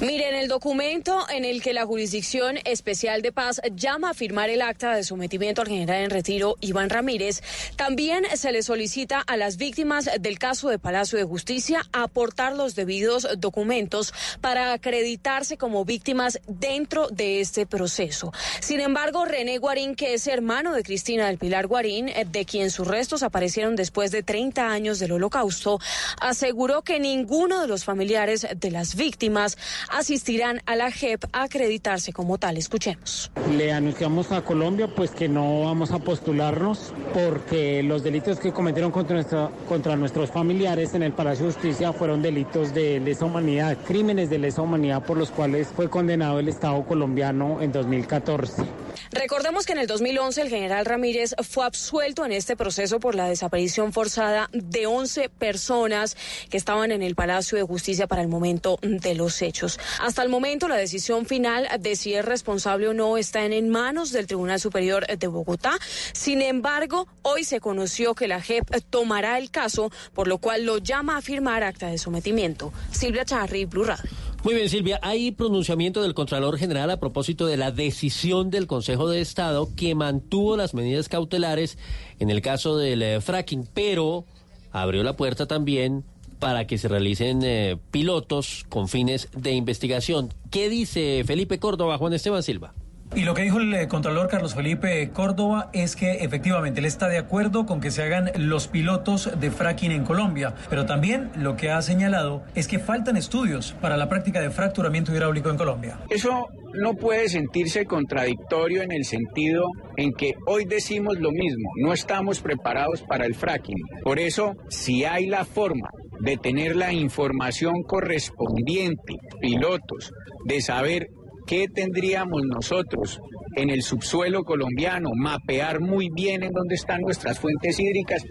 Miren, 0.01 0.35
el 0.35 0.49
documento 0.49 1.25
en 1.31 1.45
el 1.45 1.63
que 1.63 1.73
la 1.73 1.87
Jurisdicción 1.87 2.59
Especial 2.65 3.23
de 3.23 3.31
Paz 3.31 3.61
llama 3.77 4.11
a 4.11 4.15
firmar 4.15 4.51
el 4.51 4.61
acta 4.61 4.93
de 4.93 5.05
sometimiento 5.05 5.63
al 5.63 5.69
general 5.69 6.03
en 6.03 6.11
retiro 6.11 6.57
Iván 6.61 6.91
Ramírez, 6.91 7.43
también 7.77 8.25
se 8.35 8.51
le 8.51 8.65
solicita 8.65 9.21
a 9.21 9.37
las 9.37 9.57
víctimas 9.57 10.11
del 10.19 10.41
caso 10.41 10.69
de 10.69 10.81
Palacio 10.81 11.17
de 11.17 11.25
Justicia 11.25 11.87
aportar 11.93 12.57
los 12.57 12.75
debidos 12.75 13.29
documentos 13.39 14.13
para 14.41 14.73
acreditarse 14.73 15.57
como 15.57 15.85
víctimas 15.85 16.41
dentro 16.49 17.07
de 17.07 17.41
este 17.41 17.65
proceso. 17.65 18.33
Sin 18.59 18.81
embargo, 18.81 19.25
René 19.25 19.59
Guarín, 19.59 19.95
que 19.95 20.15
es 20.15 20.27
hermano 20.27 20.75
de 20.75 20.83
Cristina 20.83 21.29
del 21.29 21.39
Pilar 21.39 21.69
Guarín, 21.69 22.09
eh, 22.09 22.27
de 22.29 22.45
quien 22.45 22.73
sus 22.73 22.89
restos 22.89 23.23
aparecieron 23.23 23.77
después 23.77 24.11
de 24.11 24.25
30 24.25 24.73
años 24.73 24.99
del 24.99 25.13
holocausto, 25.13 25.79
aseguró 26.21 26.83
que 26.83 26.99
ninguno 26.99 27.61
de 27.61 27.69
los 27.69 27.85
familiares 27.85 28.45
de 28.57 28.71
las 28.73 28.97
víctimas 28.97 29.57
asistirán 29.91 30.63
a 30.67 30.77
la 30.77 30.91
JEP 30.91 31.25
a 31.33 31.45
acreditarse 31.45 32.13
como 32.13 32.39
tal. 32.39 32.57
Escuchemos. 32.57 33.31
Le 33.57 33.73
anunciamos 33.73 34.33
a 34.33 34.43
Colombia 34.43 34.89
pues 34.95 35.11
que 35.11 35.29
no 35.29 35.61
vamos 35.63 35.91
a 35.91 35.99
postularnos 35.99 36.93
porque 37.13 37.83
los 37.83 38.03
delitos 38.03 38.39
que 38.39 38.53
cometieron 38.53 38.91
contra, 38.91 39.17
nuestra, 39.17 39.51
contra 39.69 39.97
nuestros 39.97 40.31
familiares 40.31 40.95
en 40.95 41.03
el 41.03 41.13
Palacio 41.13 41.47
de 41.47 41.53
Justicia 41.53 41.93
fueron 41.93 42.23
delitos 42.23 42.75
de 42.75 43.01
lesa 43.01 43.25
humanidad, 43.25 43.77
crímenes 43.87 44.31
de 44.31 44.39
lesa 44.39 44.63
humanidad 44.63 45.05
por 45.05 45.17
los 45.17 45.31
cuales 45.31 45.69
fue 45.69 45.89
condenado 45.89 46.39
el 46.39 46.49
Estado 46.49 46.85
colombiano 46.85 47.61
en 47.61 47.73
2014. 47.73 48.65
Recordemos 49.11 49.65
que 49.65 49.73
en 49.73 49.79
el 49.79 49.87
2011 49.87 50.43
el 50.43 50.49
general 50.49 50.85
Ramírez 50.85 51.35
fue 51.49 51.65
absuelto 51.65 52.25
en 52.25 52.33
este 52.33 52.57
proceso 52.57 52.99
por 52.99 53.15
la 53.15 53.29
desaparición 53.29 53.93
forzada 53.93 54.49
de 54.53 54.87
11 54.87 55.29
personas 55.29 56.17
que 56.51 56.57
estaban 56.57 56.91
en 56.91 57.03
el 57.03 57.15
Palacio 57.15 57.57
de 57.57 57.65
Justicia 57.65 58.07
para 58.07 58.23
el 58.23 58.29
momento 58.29 58.79
de 58.83 59.15
los 59.15 59.41
hechos. 59.43 59.74
Hasta 60.01 60.23
el 60.23 60.29
momento 60.29 60.69
la 60.69 60.77
decisión 60.77 61.27
final 61.27 61.69
de 61.81 61.97
si 61.97 62.15
es 62.15 62.25
responsable 62.25 62.89
o 62.89 62.95
no 62.95 63.17
está 63.17 63.45
en 63.45 63.69
manos 63.69 64.13
del 64.13 64.27
Tribunal 64.27 64.61
Superior 64.61 65.07
de 65.07 65.27
Bogotá. 65.27 65.79
Sin 66.13 66.43
embargo, 66.43 67.07
hoy 67.23 67.45
se 67.45 67.61
conoció 67.61 68.15
que 68.15 68.29
la 68.29 68.41
JEP 68.41 68.69
tomará 68.91 69.39
el 69.39 69.51
caso, 69.51 69.91
por 70.13 70.29
lo 70.29 70.39
cual 70.39 70.65
lo 70.65 70.79
llama 70.79 71.17
a 71.17 71.23
firmar 71.23 71.63
acta 71.63 71.89
de 71.89 71.99
sometimiento. 71.99 72.73
Silvia 72.91 73.25
Charri, 73.25 73.65
Blue 73.65 73.85
Radio. 73.85 74.11
Muy 74.45 74.55
bien, 74.55 74.69
Silvia. 74.69 75.01
Hay 75.03 75.31
pronunciamiento 75.31 76.03
del 76.03 76.13
Contralor 76.13 76.59
General 76.59 76.91
a 76.91 77.01
propósito 77.01 77.47
de 77.47 77.57
la 77.57 77.71
decisión 77.71 78.51
del 78.51 78.67
Consejo 78.67 79.09
de 79.09 79.23
Estado 79.23 79.71
que 79.75 79.95
mantuvo 79.95 80.59
las 80.59 80.75
medidas 80.75 81.09
cautelares 81.09 81.79
en 82.19 82.29
el 82.29 82.43
caso 82.43 82.77
del 82.77 83.03
eh, 83.03 83.21
fracking, 83.23 83.67
pero 83.73 84.27
abrió 84.71 85.03
la 85.03 85.17
puerta 85.17 85.47
también 85.47 86.05
para 86.45 86.67
que 86.67 86.77
se 86.77 86.89
realicen 86.89 87.41
eh, 87.43 87.79
pilotos 87.91 88.67
con 88.69 88.87
fines 88.89 89.31
de 89.35 89.53
investigación. 89.53 90.29
¿Qué 90.51 90.69
dice 90.69 91.25
Felipe 91.25 91.59
Córdoba, 91.59 91.97
Juan 91.97 92.13
Esteban 92.13 92.43
Silva? 92.43 92.75
Y 93.17 93.23
lo 93.23 93.33
que 93.33 93.41
dijo 93.41 93.61
el 93.61 93.73
eh, 93.73 93.89
Contralor 93.89 94.29
Carlos 94.29 94.55
Felipe 94.55 95.09
Córdoba 95.09 95.71
es 95.73 95.97
que 95.97 96.17
efectivamente 96.17 96.81
él 96.81 96.85
está 96.85 97.09
de 97.09 97.17
acuerdo 97.17 97.65
con 97.65 97.81
que 97.81 97.91
se 97.91 98.03
hagan 98.03 98.31
los 98.37 98.69
pilotos 98.69 99.31
de 99.41 99.51
fracking 99.51 99.93
en 99.93 100.05
Colombia, 100.05 100.55
pero 100.69 100.85
también 100.85 101.31
lo 101.35 101.57
que 101.57 101.71
ha 101.71 101.81
señalado 101.81 102.43
es 102.55 102.69
que 102.69 102.79
faltan 102.79 103.17
estudios 103.17 103.75
para 103.81 103.97
la 103.97 104.11
práctica 104.11 104.43
de 104.43 104.51
fracturamiento 104.51 105.15
hidráulico 105.15 105.49
en 105.49 105.57
Colombia. 105.57 105.99
Eso 106.11 106.49
no 106.75 106.93
puede 106.93 107.31
sentirse 107.31 107.87
contradictorio 107.87 108.83
en 108.83 108.93
el 108.93 109.07
sentido 109.07 109.65
en 109.97 110.13
que 110.13 110.35
hoy 110.47 110.67
decimos 110.67 111.19
lo 111.19 111.31
mismo, 111.31 111.71
no 111.77 111.95
estamos 111.95 112.41
preparados 112.41 113.01
para 113.01 113.25
el 113.25 113.35
fracking. 113.35 113.79
Por 114.03 114.19
eso, 114.19 114.57
si 114.69 115.05
hay 115.05 115.27
la 115.27 115.47
forma 115.47 115.89
de 116.25 116.37
tener 116.37 116.77
la 116.77 116.93
información 116.93 117.83
correspondiente, 117.83 119.17
pilotos, 119.41 120.11
de 120.45 120.61
saber 120.61 121.09
¿Qué 121.47 121.69
tendríamos 121.69 122.43
nosotros 122.45 123.21
en 123.55 123.69
el 123.69 123.83
subsuelo 123.83 124.45
colombiano? 124.45 125.11
Mapear 125.15 125.81
muy 125.81 126.09
bien 126.09 126.43
en 126.43 126.53
dónde 126.53 126.75
están 126.75 127.03
nuestras 127.03 127.39
fuentes 127.39 127.79
hídricas. 127.79 128.25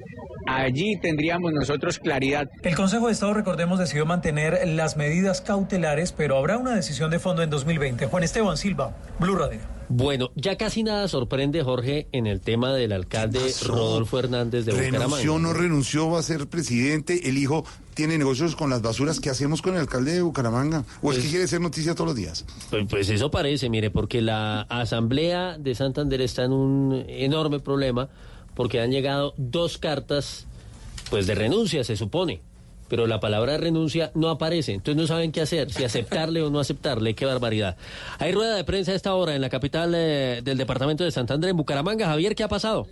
Allí 0.48 1.00
tendríamos 1.00 1.54
nosotros 1.54 2.00
claridad. 2.00 2.50
El 2.64 2.76
Consejo 2.76 3.08
de 3.08 3.14
Estado, 3.14 3.36
recordemos, 3.36 3.78
decidió 3.78 4.08
mantener 4.08 4.68
las 4.68 4.98
medidas 4.98 5.42
cautelares, 5.42 6.12
pero 6.12 6.38
habrá 6.38 6.58
una 6.58 6.76
decisión 6.76 7.12
de 7.12 7.20
fondo 7.20 7.44
en 7.44 7.52
2020. 7.52 8.08
Juan 8.08 8.24
Esteban 8.24 8.58
Silva, 8.58 8.98
Blue 9.20 9.36
Radio. 9.36 9.60
Bueno, 9.90 10.32
ya 10.36 10.58
casi 10.58 10.82
nada 10.82 11.08
sorprende, 11.08 11.62
Jorge, 11.62 12.08
en 12.14 12.26
el 12.26 12.42
tema 12.42 12.74
del 12.74 12.94
alcalde 12.94 13.40
Rodolfo 13.64 14.18
Hernández 14.18 14.66
de 14.66 14.72
renunció, 14.72 15.00
Bucaramanga. 15.00 15.40
no 15.40 15.54
renunció, 15.54 16.10
va 16.10 16.20
a 16.20 16.24
ser 16.24 16.48
presidente, 16.48 17.30
el 17.30 17.38
hijo 17.38 17.64
tiene 17.94 18.18
negocios 18.18 18.56
con 18.56 18.70
las 18.70 18.82
basuras. 18.82 19.20
¿Qué 19.20 19.30
hacemos 19.30 19.62
con 19.62 19.74
el 19.76 19.82
alcalde 19.82 20.14
de 20.14 20.22
Bucaramanga? 20.22 20.84
¿O 21.02 21.12
es 21.12 21.20
que 21.20 21.30
quiere 21.30 21.48
ser 21.48 21.62
noticia 21.62 21.94
todos 21.96 22.08
los 22.10 22.16
días? 22.16 22.46
Pues, 22.70 22.86
pues 22.90 23.10
eso 23.10 23.32
parece, 23.32 23.70
mire, 23.70 23.90
porque 23.90 24.22
la 24.22 24.62
Asamblea 24.62 25.58
de 25.58 25.76
Santander 25.76 26.22
está 26.22 26.44
en 26.44 26.54
un 26.54 27.06
enorme 27.08 27.60
problema 27.60 28.10
porque 28.56 28.80
han 28.80 28.92
llegado 28.92 29.34
dos 29.38 29.78
cartas 29.78 30.46
pues 31.10 31.28
de 31.28 31.36
renuncia, 31.36 31.84
se 31.84 31.96
supone. 31.96 32.42
Pero 32.90 33.08
la 33.08 33.20
palabra 33.20 33.58
renuncia 33.58 34.12
no 34.14 34.30
aparece, 34.30 34.74
entonces 34.74 35.02
no 35.02 35.08
saben 35.08 35.32
qué 35.32 35.42
hacer, 35.42 35.72
si 35.72 35.84
aceptarle 35.84 36.44
o 36.44 36.50
no 36.50 36.60
aceptarle, 36.60 37.16
qué 37.16 37.26
barbaridad. 37.26 37.78
Hay 38.20 38.34
rueda 38.34 38.56
de 38.56 38.64
prensa 38.64 38.92
a 38.92 38.96
esta 38.96 39.16
hora 39.16 39.34
en 39.36 39.42
la 39.42 39.50
capital 39.50 39.94
eh, 39.96 40.42
del 40.44 40.58
departamento 40.58 41.04
de 41.04 41.10
Santander, 41.10 41.50
en 41.50 41.58
Bucaramanga. 41.58 42.08
Javier, 42.08 42.36
¿qué 42.36 42.44
ha 42.44 42.48
pasado? 42.48 42.88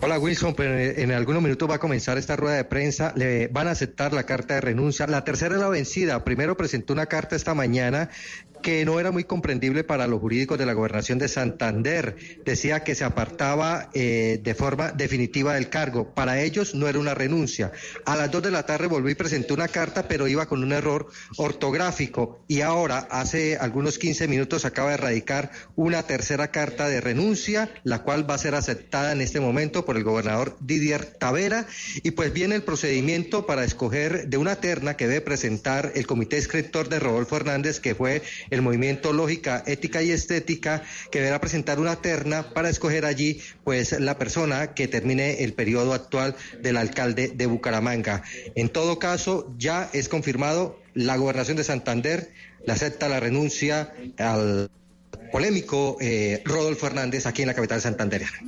Hola 0.00 0.18
Wilson, 0.18 0.54
pues 0.54 0.98
en 0.98 1.12
algunos 1.12 1.42
minutos 1.42 1.68
va 1.68 1.76
a 1.76 1.78
comenzar 1.78 2.18
esta 2.18 2.36
rueda 2.36 2.56
de 2.56 2.64
prensa. 2.64 3.12
Le 3.16 3.48
van 3.48 3.68
a 3.68 3.72
aceptar 3.72 4.12
la 4.12 4.24
carta 4.24 4.54
de 4.54 4.60
renuncia. 4.60 5.06
La 5.06 5.24
tercera 5.24 5.54
es 5.54 5.60
la 5.60 5.68
vencida. 5.68 6.24
Primero 6.24 6.56
presentó 6.56 6.92
una 6.92 7.06
carta 7.06 7.36
esta 7.36 7.54
mañana 7.54 8.10
que 8.60 8.84
no 8.84 9.00
era 9.00 9.10
muy 9.10 9.24
comprendible 9.24 9.84
para 9.84 10.06
los 10.06 10.20
jurídicos 10.20 10.58
de 10.58 10.66
la 10.66 10.72
gobernación 10.72 11.18
de 11.18 11.28
Santander. 11.28 12.16
Decía 12.44 12.84
que 12.84 12.94
se 12.94 13.04
apartaba 13.04 13.90
eh, 13.94 14.40
de 14.42 14.54
forma 14.54 14.92
definitiva 14.92 15.54
del 15.54 15.68
cargo. 15.68 16.14
Para 16.14 16.40
ellos 16.40 16.74
no 16.74 16.88
era 16.88 16.98
una 16.98 17.14
renuncia. 17.14 17.72
A 18.04 18.16
las 18.16 18.30
dos 18.30 18.42
de 18.42 18.50
la 18.50 18.64
tarde 18.64 18.86
volví 18.86 19.12
y 19.12 19.14
presentó 19.14 19.54
una 19.54 19.68
carta, 19.68 20.06
pero 20.08 20.28
iba 20.28 20.46
con 20.46 20.62
un 20.62 20.72
error 20.72 21.08
ortográfico. 21.36 22.44
Y 22.48 22.60
ahora, 22.60 23.08
hace 23.10 23.56
algunos 23.56 23.98
15 23.98 24.28
minutos, 24.28 24.64
acaba 24.64 24.90
de 24.90 24.96
radicar 24.96 25.50
una 25.76 26.02
tercera 26.02 26.50
carta 26.50 26.88
de 26.88 27.00
renuncia, 27.00 27.70
la 27.84 28.02
cual 28.02 28.28
va 28.28 28.34
a 28.34 28.38
ser 28.38 28.54
aceptada 28.54 29.12
en 29.12 29.20
este 29.20 29.40
momento 29.40 29.84
por 29.84 29.96
el 29.96 30.04
gobernador 30.04 30.56
Didier 30.60 31.04
Tavera. 31.04 31.66
Y 32.02 32.12
pues 32.12 32.32
viene 32.32 32.54
el 32.54 32.62
procedimiento 32.62 33.46
para 33.46 33.64
escoger 33.64 34.28
de 34.28 34.36
una 34.36 34.56
terna 34.56 34.96
que 34.96 35.06
debe 35.06 35.20
presentar 35.20 35.92
el 35.94 36.06
comité 36.06 36.36
escritor 36.36 36.88
de 36.88 36.98
Rodolfo 36.98 37.36
Hernández, 37.36 37.80
que 37.80 37.94
fue 37.94 38.22
el 38.50 38.62
movimiento 38.62 39.12
Lógica, 39.12 39.62
Ética 39.66 40.02
y 40.02 40.10
Estética, 40.10 40.82
que 41.10 41.18
deberá 41.18 41.40
presentar 41.40 41.78
una 41.80 41.96
terna 41.96 42.50
para 42.54 42.68
escoger 42.68 43.04
allí 43.04 43.40
pues 43.64 43.98
la 43.98 44.18
persona 44.18 44.74
que 44.74 44.88
termine 44.88 45.44
el 45.44 45.52
periodo 45.54 45.94
actual 45.94 46.36
del 46.60 46.76
alcalde 46.76 47.28
de 47.28 47.46
Bucaramanga. 47.46 48.22
En 48.54 48.68
todo 48.68 48.98
caso, 48.98 49.54
ya 49.58 49.88
es 49.92 50.08
confirmado 50.08 50.78
la 50.94 51.16
gobernación 51.16 51.56
de 51.56 51.64
Santander 51.64 52.30
le 52.66 52.72
acepta 52.72 53.08
la 53.08 53.20
renuncia 53.20 53.92
al 54.18 54.70
polémico 55.32 55.96
eh, 56.00 56.42
Rodolfo 56.44 56.86
Hernández 56.86 57.26
aquí 57.26 57.42
en 57.42 57.48
la 57.48 57.54
capital 57.54 57.80
santandereana. 57.80 58.38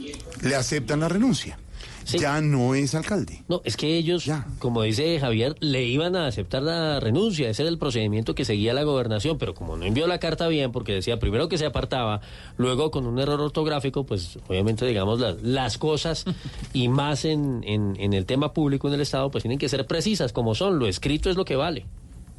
Le 0.43 0.55
aceptan 0.55 1.01
la 1.01 1.09
renuncia. 1.09 1.59
Ya 2.07 2.41
no 2.41 2.75
es 2.75 2.95
alcalde. 2.95 3.45
No, 3.49 3.61
es 3.65 3.77
que 3.77 3.97
ellos, 3.97 4.31
como 4.59 4.83
dice 4.83 5.19
Javier, 5.21 5.57
le 5.61 5.85
iban 5.85 6.17
a 6.17 6.27
aceptar 6.27 6.63
la 6.63 7.01
renuncia. 7.01 7.49
Ese 7.49 7.63
era 7.63 7.71
el 7.71 7.79
procedimiento 7.79 8.35
que 8.35 8.45
seguía 8.45 8.75
la 8.75 8.83
gobernación, 8.83 9.39
pero 9.39 9.55
como 9.55 9.77
no 9.77 9.85
envió 9.85 10.07
la 10.07 10.19
carta 10.19 10.49
bien, 10.49 10.73
porque 10.73 10.93
decía 10.93 11.19
primero 11.19 11.49
que 11.49 11.59
se 11.59 11.67
apartaba, 11.67 12.21
luego 12.57 12.91
con 12.91 13.07
un 13.07 13.19
error 13.19 13.41
ortográfico, 13.41 14.05
pues 14.05 14.39
obviamente, 14.49 14.87
digamos, 14.87 15.21
las, 15.21 15.43
las 15.43 15.79
cosas 15.79 16.25
y 16.73 16.89
más 16.89 17.25
en, 17.25 17.63
en, 17.67 17.97
en 17.99 18.13
el 18.13 18.27
tema 18.27 18.53
público 18.53 18.89
en 18.89 18.95
el 18.95 19.01
Estado, 19.01 19.31
pues 19.31 19.43
tienen 19.43 19.59
que 19.59 19.69
ser 19.69 19.87
precisas 19.87 20.33
como 20.33 20.55
son. 20.55 20.79
Lo 20.79 20.87
escrito 20.87 21.31
es 21.31 21.37
lo 21.37 21.45
que 21.45 21.57
vale. 21.57 21.87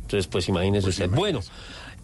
Entonces, 0.02 0.28
pues 0.28 0.48
imagínese 0.50 0.90
usted. 0.90 1.10
Bueno. 1.10 1.40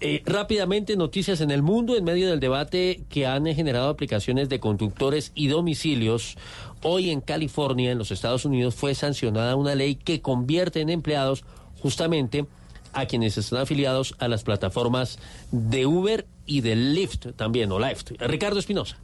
Eh, 0.01 0.23
rápidamente, 0.25 0.95
noticias 0.95 1.41
en 1.41 1.51
el 1.51 1.61
mundo 1.61 1.97
en 1.97 2.05
medio 2.05 2.29
del 2.29 2.39
debate 2.39 3.03
que 3.09 3.27
han 3.27 3.45
generado 3.47 3.89
aplicaciones 3.89 4.47
de 4.47 4.61
conductores 4.61 5.33
y 5.35 5.47
domicilios. 5.47 6.37
Hoy 6.81 7.09
en 7.09 7.19
California, 7.19 7.91
en 7.91 7.97
los 7.97 8.11
Estados 8.11 8.45
Unidos, 8.45 8.75
fue 8.75 8.95
sancionada 8.95 9.57
una 9.57 9.75
ley 9.75 9.95
que 9.95 10.21
convierte 10.21 10.79
en 10.79 10.89
empleados 10.89 11.43
justamente 11.81 12.45
a 12.93 13.07
quienes 13.07 13.37
están 13.37 13.59
afiliados 13.59 14.15
a 14.19 14.29
las 14.29 14.43
plataformas 14.43 15.19
de 15.51 15.85
Uber 15.85 16.25
y 16.45 16.61
de 16.61 16.77
Lyft 16.77 17.35
también, 17.35 17.69
o 17.73 17.79
Lyft. 17.79 18.11
Ricardo 18.19 18.59
Espinosa. 18.59 18.97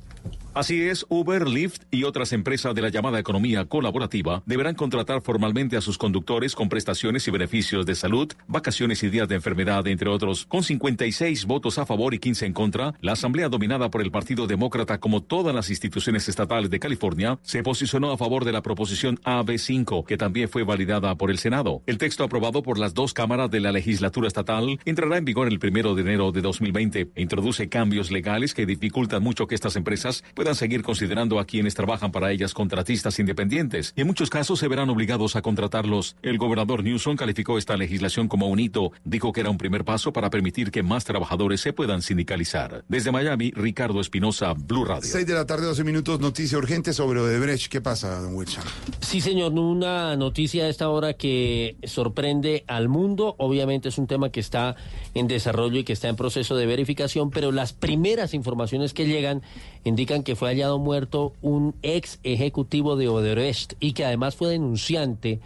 Así 0.56 0.84
es, 0.84 1.06
Uber, 1.10 1.50
Lyft 1.50 1.82
y 1.92 2.06
otras 2.06 2.32
empresas 2.32 2.74
de 2.74 2.82
la 2.82 2.88
llamada 2.88 3.20
economía 3.20 3.66
colaborativa 3.66 4.42
deberán 4.46 4.76
contratar 4.76 5.22
formalmente 5.22 5.76
a 5.76 5.82
sus 5.82 5.98
conductores 5.98 6.56
con 6.56 6.70
prestaciones 6.70 7.28
y 7.28 7.32
beneficios 7.32 7.86
de 7.86 7.94
salud, 7.94 8.32
vacaciones 8.48 9.04
y 9.04 9.10
días 9.10 9.28
de 9.28 9.36
enfermedad, 9.36 9.86
entre 9.86 10.10
otros. 10.10 10.46
Con 10.46 10.64
56 10.64 11.44
votos 11.44 11.78
a 11.78 11.86
favor 11.86 12.14
y 12.14 12.20
15 12.20 12.46
en 12.46 12.54
contra, 12.54 12.94
la 13.02 13.12
Asamblea 13.12 13.50
dominada 13.50 13.90
por 13.90 14.02
el 14.02 14.12
Partido 14.12 14.48
Demócrata, 14.48 14.98
como 14.98 15.22
todas 15.22 15.54
las 15.54 15.70
instituciones 15.70 16.30
estatales 16.30 16.70
de 16.70 16.80
California, 16.80 17.38
se 17.42 17.62
posicionó 17.62 18.14
a 18.14 18.18
favor 18.18 18.46
de 18.46 18.54
la 18.54 18.62
proposición 18.62 19.20
AB5, 19.26 20.06
que 20.06 20.16
también 20.16 20.48
fue 20.48 20.64
validada 20.64 21.16
por 21.16 21.32
el 21.32 21.38
Senado. 21.38 21.82
El 21.86 21.98
texto 21.98 22.24
aprobado 22.24 22.64
por 22.64 22.80
las 22.80 22.94
dos 22.94 23.14
cámaras 23.14 23.52
de 23.52 23.60
la 23.60 23.74
legislatura 23.74 24.30
estatal 24.30 24.80
entrará 24.86 25.18
en 25.18 25.26
vigor 25.26 25.50
el 25.50 25.60
primero 25.60 25.96
de 25.96 26.04
enero 26.04 26.32
de 26.32 26.40
2020 26.40 27.10
e 27.14 27.22
introduce 27.22 27.68
cambios 27.68 28.10
legales 28.10 28.54
que 28.54 28.66
dificultan 28.66 29.22
mucho 29.22 29.48
que 29.48 29.56
estas 29.56 29.76
empresas 29.76 30.24
puedan 30.34 30.45
seguir 30.54 30.84
considerando 30.84 31.40
a 31.40 31.46
quienes 31.46 31.74
trabajan 31.74 32.12
para 32.12 32.32
ellas 32.32 32.54
contratistas 32.54 33.18
independientes 33.18 33.94
y 33.96 34.02
en 34.02 34.08
muchos 34.08 34.30
casos 34.30 34.60
se 34.60 34.68
verán 34.68 34.90
obligados 34.90 35.36
a 35.36 35.42
contratarlos. 35.42 36.16
El 36.22 36.38
gobernador 36.38 36.84
Newsom 36.84 37.16
calificó 37.16 37.58
esta 37.58 37.76
legislación 37.78 38.28
como 38.28 38.48
un 38.48 38.60
hito, 38.60 38.92
dijo 39.04 39.34
que 39.34 39.42
era 39.42 39.50
un 39.50 39.58
primer 39.58 39.86
paso 39.86 40.14
para 40.14 40.30
permitir 40.30 40.72
que 40.72 40.84
más 40.84 41.06
trabajadores 41.06 41.62
se 41.62 41.74
puedan 41.74 42.02
sindicalizar. 42.02 42.84
Desde 42.88 43.12
Miami, 43.12 43.52
Ricardo 43.52 44.02
Espinosa, 44.02 44.54
Blue 44.54 44.86
Radio. 44.86 45.10
6 45.10 45.26
de 45.26 45.34
la 45.34 45.46
tarde, 45.46 45.66
12 45.66 45.84
minutos, 45.84 46.20
noticia 46.20 46.58
urgente 46.58 46.94
sobre 46.94 47.20
Odebrecht. 47.20 47.72
¿Qué 47.72 47.82
pasa, 47.82 48.20
don 48.20 48.36
Wilson? 48.36 48.64
Sí, 49.00 49.22
señor, 49.22 49.54
una 49.54 50.16
noticia 50.16 50.66
a 50.66 50.70
esta 50.70 50.90
hora 50.90 51.14
que 51.14 51.78
sorprende 51.84 52.64
al 52.68 52.90
mundo. 52.90 53.36
Obviamente 53.38 53.90
es 53.90 53.98
un 53.98 54.08
tema 54.08 54.30
que 54.30 54.40
está 54.40 54.76
en 55.14 55.28
desarrollo 55.28 55.80
y 55.80 55.84
que 55.84 55.94
está 55.94 56.10
en 56.10 56.16
proceso 56.16 56.56
de 56.56 56.66
verificación, 56.66 57.32
pero 57.32 57.52
las 57.52 57.74
primeras 57.74 58.34
informaciones 58.34 58.94
que 58.94 59.06
llegan 59.08 59.42
indican 59.86 60.24
que 60.24 60.36
fue 60.36 60.50
hallado 60.50 60.78
muerto 60.80 61.32
un 61.42 61.76
ex 61.82 62.20
ejecutivo 62.24 62.98
de 62.98 63.08
Odebrecht 63.08 63.76
y 63.80 63.94
que 63.94 64.04
además 64.04 64.36
fue 64.36 64.50
denunciante 64.50 65.40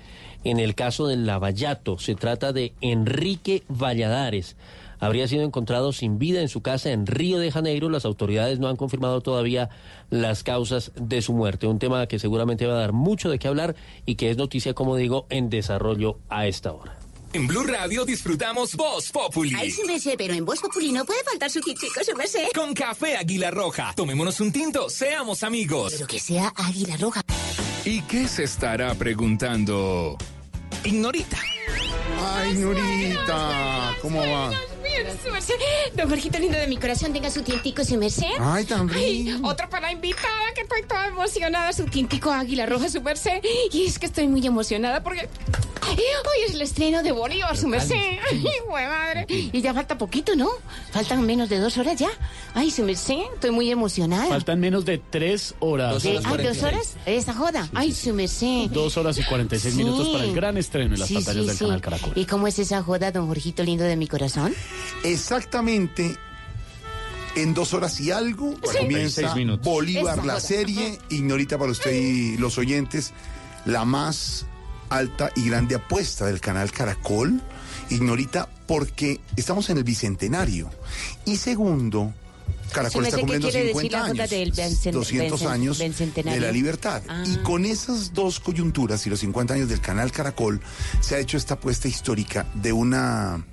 en 0.44 0.60
el 0.60 0.74
caso 0.74 1.06
del 1.06 1.28
Lavallato. 1.28 1.99
Se 1.99 2.16
trata 2.16 2.52
de 2.52 2.74
Enrique 2.82 3.64
Valladares. 3.68 4.56
Habría 5.02 5.28
sido 5.28 5.44
encontrado 5.44 5.94
sin 5.94 6.20
vida 6.20 6.41
en 6.41 6.49
su 6.49 6.61
casa 6.61 6.91
en 6.91 7.06
Río 7.06 7.40
de 7.40 7.52
Janeiro. 7.52 7.90
Las 7.90 8.06
autoridades 8.06 8.60
no 8.60 8.68
han 8.68 8.76
confirmado 8.76 9.22
todavía 9.22 9.70
las 10.10 10.44
causas 10.44 10.91
de 10.95 11.22
su 11.22 11.34
muerte. 11.34 11.68
Un 11.68 11.80
tema 11.80 12.07
que 12.07 12.20
seguramente 12.20 12.66
va 12.66 12.74
a 12.74 12.82
dar 12.82 12.94
mucho 12.94 13.30
de 13.30 13.40
qué 13.40 13.48
hablar 13.48 13.76
y 14.06 14.16
que 14.16 14.30
es 14.30 14.38
noticia, 14.38 14.74
como 14.74 14.98
digo, 14.98 15.26
en 15.30 15.49
desarrollo 15.49 16.18
a 16.28 16.48
esta 16.48 16.74
hora. 16.74 16.98
En 17.31 17.45
Blue 17.45 17.64
Radio 17.64 18.06
disfrutamos 18.06 18.76
Voz 18.76 19.11
Populi. 19.11 19.53
Ay, 19.56 19.69
su 19.69 19.85
merced, 19.85 20.15
pero 20.18 20.34
en 20.34 20.43
Voz 20.43 20.60
Populi 20.60 20.91
no 20.91 21.06
puede 21.06 21.23
faltar 21.23 21.51
su 21.51 21.61
tintico, 21.61 22.03
su 22.03 22.15
merced. 22.15 22.47
Con 22.56 22.73
café 22.73 23.18
Águila 23.18 23.51
Roja. 23.51 23.93
Tomémonos 23.95 24.39
un 24.39 24.51
tinto, 24.51 24.89
seamos 24.89 25.43
amigos. 25.43 25.93
Pero 25.93 26.07
que 26.07 26.19
sea 26.19 26.51
Águila 26.56 26.97
Roja. 26.97 27.22
¿Y 27.85 28.01
qué 28.03 28.27
se 28.27 28.43
estará 28.43 28.95
preguntando? 28.95 30.18
Ignorita. 30.84 31.38
Ay, 32.18 32.53
Norita, 32.56 33.95
¿cómo 34.02 34.19
va? 34.19 34.52
Don 35.95 36.10
Jorgito 36.10 36.40
lindo 36.40 36.57
de 36.57 36.68
mi 36.68 36.77
corazón, 36.77 37.14
tenga 37.14 37.30
su 37.30 37.41
tintico, 37.41 37.84
su 37.84 37.98
merced. 37.98 38.26
Ay, 38.40 38.65
tan 38.65 38.90
Ay, 38.90 39.38
otro 39.44 39.69
para 39.69 39.88
la 39.88 39.91
invitada, 39.94 40.53
que 40.56 40.61
estoy 40.61 40.84
toda 40.84 41.07
emocionada. 41.07 41.73
Su 41.73 41.86
tintico 41.86 42.31
Águila 42.31 42.65
Roja, 42.65 42.90
su 42.90 43.02
merced. 43.02 43.41
Y 43.72 43.86
es 43.86 43.98
que 43.99 44.06
estoy 44.07 44.27
muy 44.27 44.45
emocionada 44.45 45.02
porque 45.03 45.27
hoy 45.88 46.44
es 46.48 46.53
el 46.53 46.61
estreno 46.61 47.02
de 47.03 47.11
Bolívar, 47.11 47.56
su 47.57 47.68
merced. 47.68 47.95
Ay, 47.95 48.44
güey, 48.68 48.86
madre. 48.88 49.26
Y 49.30 49.61
ya 49.61 49.73
falta 49.73 49.98
poquito, 49.98 50.36
¿no? 50.36 50.49
Faltan 50.91 51.26
menos 51.26 51.49
de 51.49 51.60
dos 51.60 51.77
horas 51.77 51.98
ya. 51.98 52.10
Ay, 52.53 52.69
su 52.72 52.84
merced, 52.84 53.19
estoy 53.34 53.52
muy 53.52 53.69
emocionada. 53.72 54.27
Faltan 54.27 54.60
menos 54.60 54.86
de 54.86 54.98
tres 54.99 55.56
horas. 55.60 56.03
Eh, 56.06 56.19
ay, 56.23 56.44
¿dos 56.45 56.64
horas? 56.64 56.95
Esa 57.06 57.34
joda. 57.34 57.68
Ay, 57.73 57.91
su 57.94 58.14
merced. 58.14 58.69
Dos 58.69 58.98
horas 58.98 59.18
y 59.18 59.23
46 59.23 59.73
Sí. 59.73 59.84
minutos 59.84 60.10
para 60.10 60.23
el 60.23 60.34
gran 60.34 60.57
estreno 60.57 60.94
en 60.94 60.99
las 60.99 61.07
Sí, 61.07 61.15
pantallas 61.15 61.41
sí, 61.41 61.48
del 61.48 61.57
sí. 61.57 61.65
canal 61.65 61.81
Caracol. 61.81 61.98
¿Y 62.15 62.26
cómo 62.26 62.47
es 62.47 62.59
esa 62.59 62.81
joda, 62.84 63.11
don 63.11 63.27
Jorgito 63.27 63.63
lindo 63.63 63.84
de 63.84 63.95
mi 63.95 64.07
corazón? 64.07 64.53
Exactamente 65.03 66.15
en 67.35 67.53
dos 67.53 67.73
horas 67.73 67.99
y 68.01 68.11
algo 68.11 68.51
Sí. 68.53 68.77
comienza 68.80 69.21
46 69.21 69.35
minutos. 69.35 69.65
Bolívar, 69.65 70.26
la 70.26 70.39
serie. 70.39 70.97
Ignorita 71.09 71.57
para 71.57 71.71
usted 71.71 71.91
y 71.91 72.38
los 72.38 72.57
oyentes, 72.57 73.13
la 73.65 73.85
más 73.85 74.45
alta 74.89 75.30
y 75.35 75.47
grande 75.47 75.76
apuesta 75.76 76.26
del 76.26 76.41
canal 76.41 76.71
Caracol. 76.71 77.41
Ignorita 77.89 78.49
porque 78.67 79.19
estamos 79.35 79.69
en 79.69 79.77
el 79.77 79.84
bicentenario. 79.84 80.69
Y 81.26 81.38
segundo, 81.38 82.13
Caracol 82.71 83.05
está 83.05 83.17
cumpliendo 83.17 83.49
quiere 83.49 83.67
decir 83.73 83.81
50 83.81 83.97
la 83.97 84.03
joda 84.03 84.23
años, 84.23 84.30
del 84.30 84.53
vencen- 84.53 84.91
200 84.91 85.41
vencen- 85.41 85.47
años 85.49 85.77
de 85.80 86.39
la 86.39 86.51
libertad. 86.51 87.01
Ah. 87.07 87.23
Y 87.26 87.38
con 87.38 87.65
esas 87.65 88.13
dos 88.13 88.39
coyunturas 88.39 89.05
y 89.07 89.09
los 89.09 89.19
50 89.21 89.55
años 89.55 89.69
del 89.69 89.81
canal 89.81 90.11
Caracol, 90.11 90.61
se 91.01 91.15
ha 91.15 91.19
hecho 91.19 91.38
esta 91.38 91.55
apuesta 91.55 91.88
histórica 91.88 92.47
de 92.53 92.71
una 92.71 93.43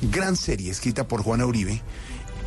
gran 0.00 0.36
serie 0.36 0.70
escrita 0.70 1.06
por 1.08 1.22
Juana 1.22 1.44
Uribe 1.44 1.82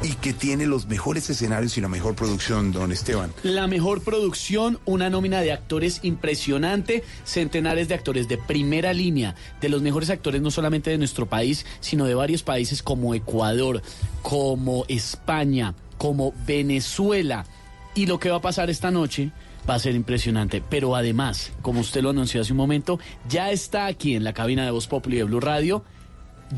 y 0.04 0.14
que 0.14 0.34
tiene 0.34 0.66
los 0.66 0.88
mejores 0.88 1.30
escenarios 1.30 1.78
y 1.78 1.82
la 1.82 1.88
mejor 1.88 2.16
producción, 2.16 2.72
don 2.72 2.92
Esteban. 2.92 3.32
La 3.44 3.68
mejor 3.68 4.02
producción, 4.02 4.80
una 4.86 5.10
nómina 5.10 5.42
de 5.42 5.52
actores 5.52 6.00
impresionante, 6.04 7.04
centenares 7.24 7.88
de 7.88 7.96
actores 7.96 8.28
de 8.28 8.38
primera 8.38 8.94
línea, 8.94 9.36
de 9.60 9.70
los 9.70 9.82
mejores 9.82 10.10
actores 10.10 10.42
no 10.42 10.50
solamente 10.50 10.90
de 10.90 10.98
nuestro 10.98 11.28
país, 11.28 11.66
sino 11.80 12.06
de 12.06 12.16
varios 12.16 12.42
países 12.44 12.82
como 12.82 13.14
Ecuador, 13.14 13.82
como 14.22 14.86
España, 14.88 15.76
como 15.98 16.34
Venezuela. 16.48 17.46
Y 17.94 18.08
lo 18.08 18.20
que 18.20 18.30
va 18.30 18.38
a 18.38 18.42
pasar 18.42 18.70
esta 18.70 18.90
noche 18.90 19.32
va 19.70 19.76
a 19.76 19.80
ser 19.80 19.96
impresionante. 19.96 20.64
Pero 20.68 20.96
además, 20.96 21.52
como 21.62 21.82
usted 21.82 22.02
lo 22.02 22.10
anunció 22.10 22.42
hace 22.42 22.54
un 22.54 22.58
momento, 22.58 23.00
ya 23.30 23.52
está 23.52 23.86
aquí 23.86 24.16
en 24.16 24.24
la 24.24 24.34
cabina 24.34 24.66
de 24.66 24.72
Voz 24.72 24.88
Populi 24.88 25.18
de 25.18 25.26
Blue 25.26 25.40
Radio. 25.40 25.84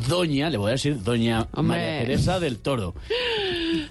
Doña, 0.08 0.50
le 0.50 0.58
voy 0.58 0.70
a 0.70 0.72
decir, 0.74 1.02
doña 1.04 1.48
Hombre. 1.54 1.78
María 1.78 2.00
Teresa 2.02 2.40
del 2.40 2.60
Toro. 2.60 2.96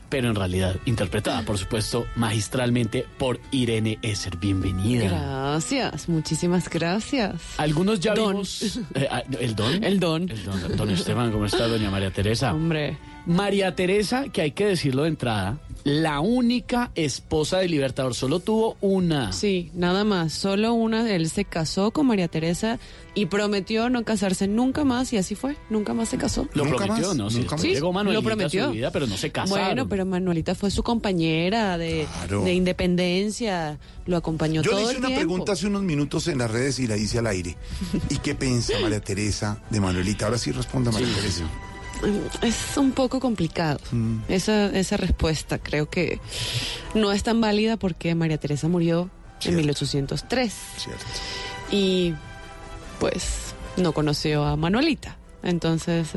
Pero 0.08 0.28
en 0.28 0.34
realidad, 0.34 0.76
interpretada, 0.84 1.42
por 1.42 1.56
supuesto, 1.58 2.06
magistralmente 2.16 3.06
por 3.18 3.40
Irene 3.50 3.98
Esser. 4.02 4.36
Bienvenida. 4.36 5.08
Gracias, 5.08 6.08
muchísimas 6.08 6.68
gracias. 6.68 7.40
Algunos 7.56 8.00
ya 8.00 8.14
Don. 8.14 8.32
vimos. 8.32 8.78
eh, 8.94 9.08
ah, 9.10 9.22
¿El 9.40 9.54
don? 9.54 9.82
El 9.84 10.00
don. 10.00 10.28
El 10.30 10.44
don. 10.44 10.76
Don 10.76 10.90
Esteban, 10.90 11.32
¿cómo 11.32 11.46
está, 11.46 11.66
doña 11.68 11.90
María 11.90 12.10
Teresa? 12.10 12.52
Hombre. 12.52 12.98
María 13.26 13.74
Teresa, 13.76 14.28
que 14.28 14.42
hay 14.42 14.50
que 14.52 14.66
decirlo 14.66 15.02
de 15.04 15.08
entrada, 15.10 15.58
la 15.84 16.20
única 16.20 16.92
esposa 16.94 17.58
del 17.58 17.72
Libertador, 17.72 18.14
solo 18.14 18.38
tuvo 18.40 18.76
una. 18.80 19.32
Sí, 19.32 19.70
nada 19.74 20.04
más, 20.04 20.32
solo 20.32 20.74
una. 20.74 21.08
Él 21.12 21.28
se 21.28 21.44
casó 21.44 21.90
con 21.90 22.06
María 22.06 22.28
Teresa 22.28 22.78
y 23.14 23.26
prometió 23.26 23.90
no 23.90 24.04
casarse 24.04 24.46
nunca 24.46 24.84
más 24.84 25.12
y 25.12 25.16
así 25.18 25.34
fue, 25.34 25.56
nunca 25.70 25.92
más 25.92 26.08
se 26.08 26.18
casó. 26.18 26.48
Lo 26.54 26.64
¿Nunca 26.64 26.84
prometió, 26.84 27.08
más? 27.08 27.16
¿no? 27.16 27.30
Sí, 27.30 27.38
¿Nunca 27.38 27.56
más? 27.56 27.64
llegó 27.64 27.92
Manuelita 27.92 28.20
lo 28.22 28.28
prometió. 28.36 28.62
a 28.64 28.66
su 28.68 28.72
vida, 28.72 28.90
pero 28.92 29.06
no 29.08 29.16
se 29.16 29.30
casaron. 29.32 29.64
Bueno, 29.66 29.88
pero 29.88 30.06
Manuelita 30.06 30.54
fue 30.54 30.70
su 30.70 30.82
compañera 30.84 31.76
de, 31.78 32.06
Claro. 32.12 32.44
de 32.44 32.54
independencia, 32.54 33.78
lo 34.06 34.16
acompañó 34.16 34.62
Yo 34.62 34.70
todo 34.70 34.80
le 34.80 34.84
hice 34.84 34.92
el 34.92 34.98
una 34.98 35.08
tiempo. 35.08 35.20
pregunta 35.26 35.52
hace 35.52 35.66
unos 35.66 35.82
minutos 35.82 36.28
en 36.28 36.38
las 36.38 36.50
redes 36.50 36.78
y 36.78 36.86
la 36.86 36.96
hice 36.96 37.18
al 37.18 37.26
aire. 37.26 37.56
¿Y 38.08 38.18
qué 38.18 38.34
piensa 38.36 38.74
María 38.80 39.00
Teresa 39.00 39.60
de 39.70 39.80
Manuelita? 39.80 40.26
Ahora 40.26 40.38
sí 40.38 40.52
responda 40.52 40.92
María 40.92 41.08
sí, 41.08 41.14
Teresa. 41.14 41.44
Es 42.42 42.76
un 42.76 42.92
poco 42.92 43.20
complicado 43.20 43.78
Mm. 43.92 44.18
esa, 44.28 44.66
esa 44.66 44.96
respuesta. 44.96 45.58
Creo 45.58 45.88
que 45.88 46.20
no 46.94 47.12
es 47.12 47.22
tan 47.22 47.40
válida 47.40 47.76
porque 47.76 48.14
María 48.14 48.38
Teresa 48.38 48.68
murió 48.68 49.10
Cierto. 49.38 49.50
en 49.50 49.56
1803 49.66 50.52
Cierto. 50.76 51.04
y 51.70 52.14
pues 53.00 53.54
no 53.76 53.92
conoció 53.92 54.44
a 54.44 54.56
Manuelita. 54.56 55.16
Entonces 55.42 56.08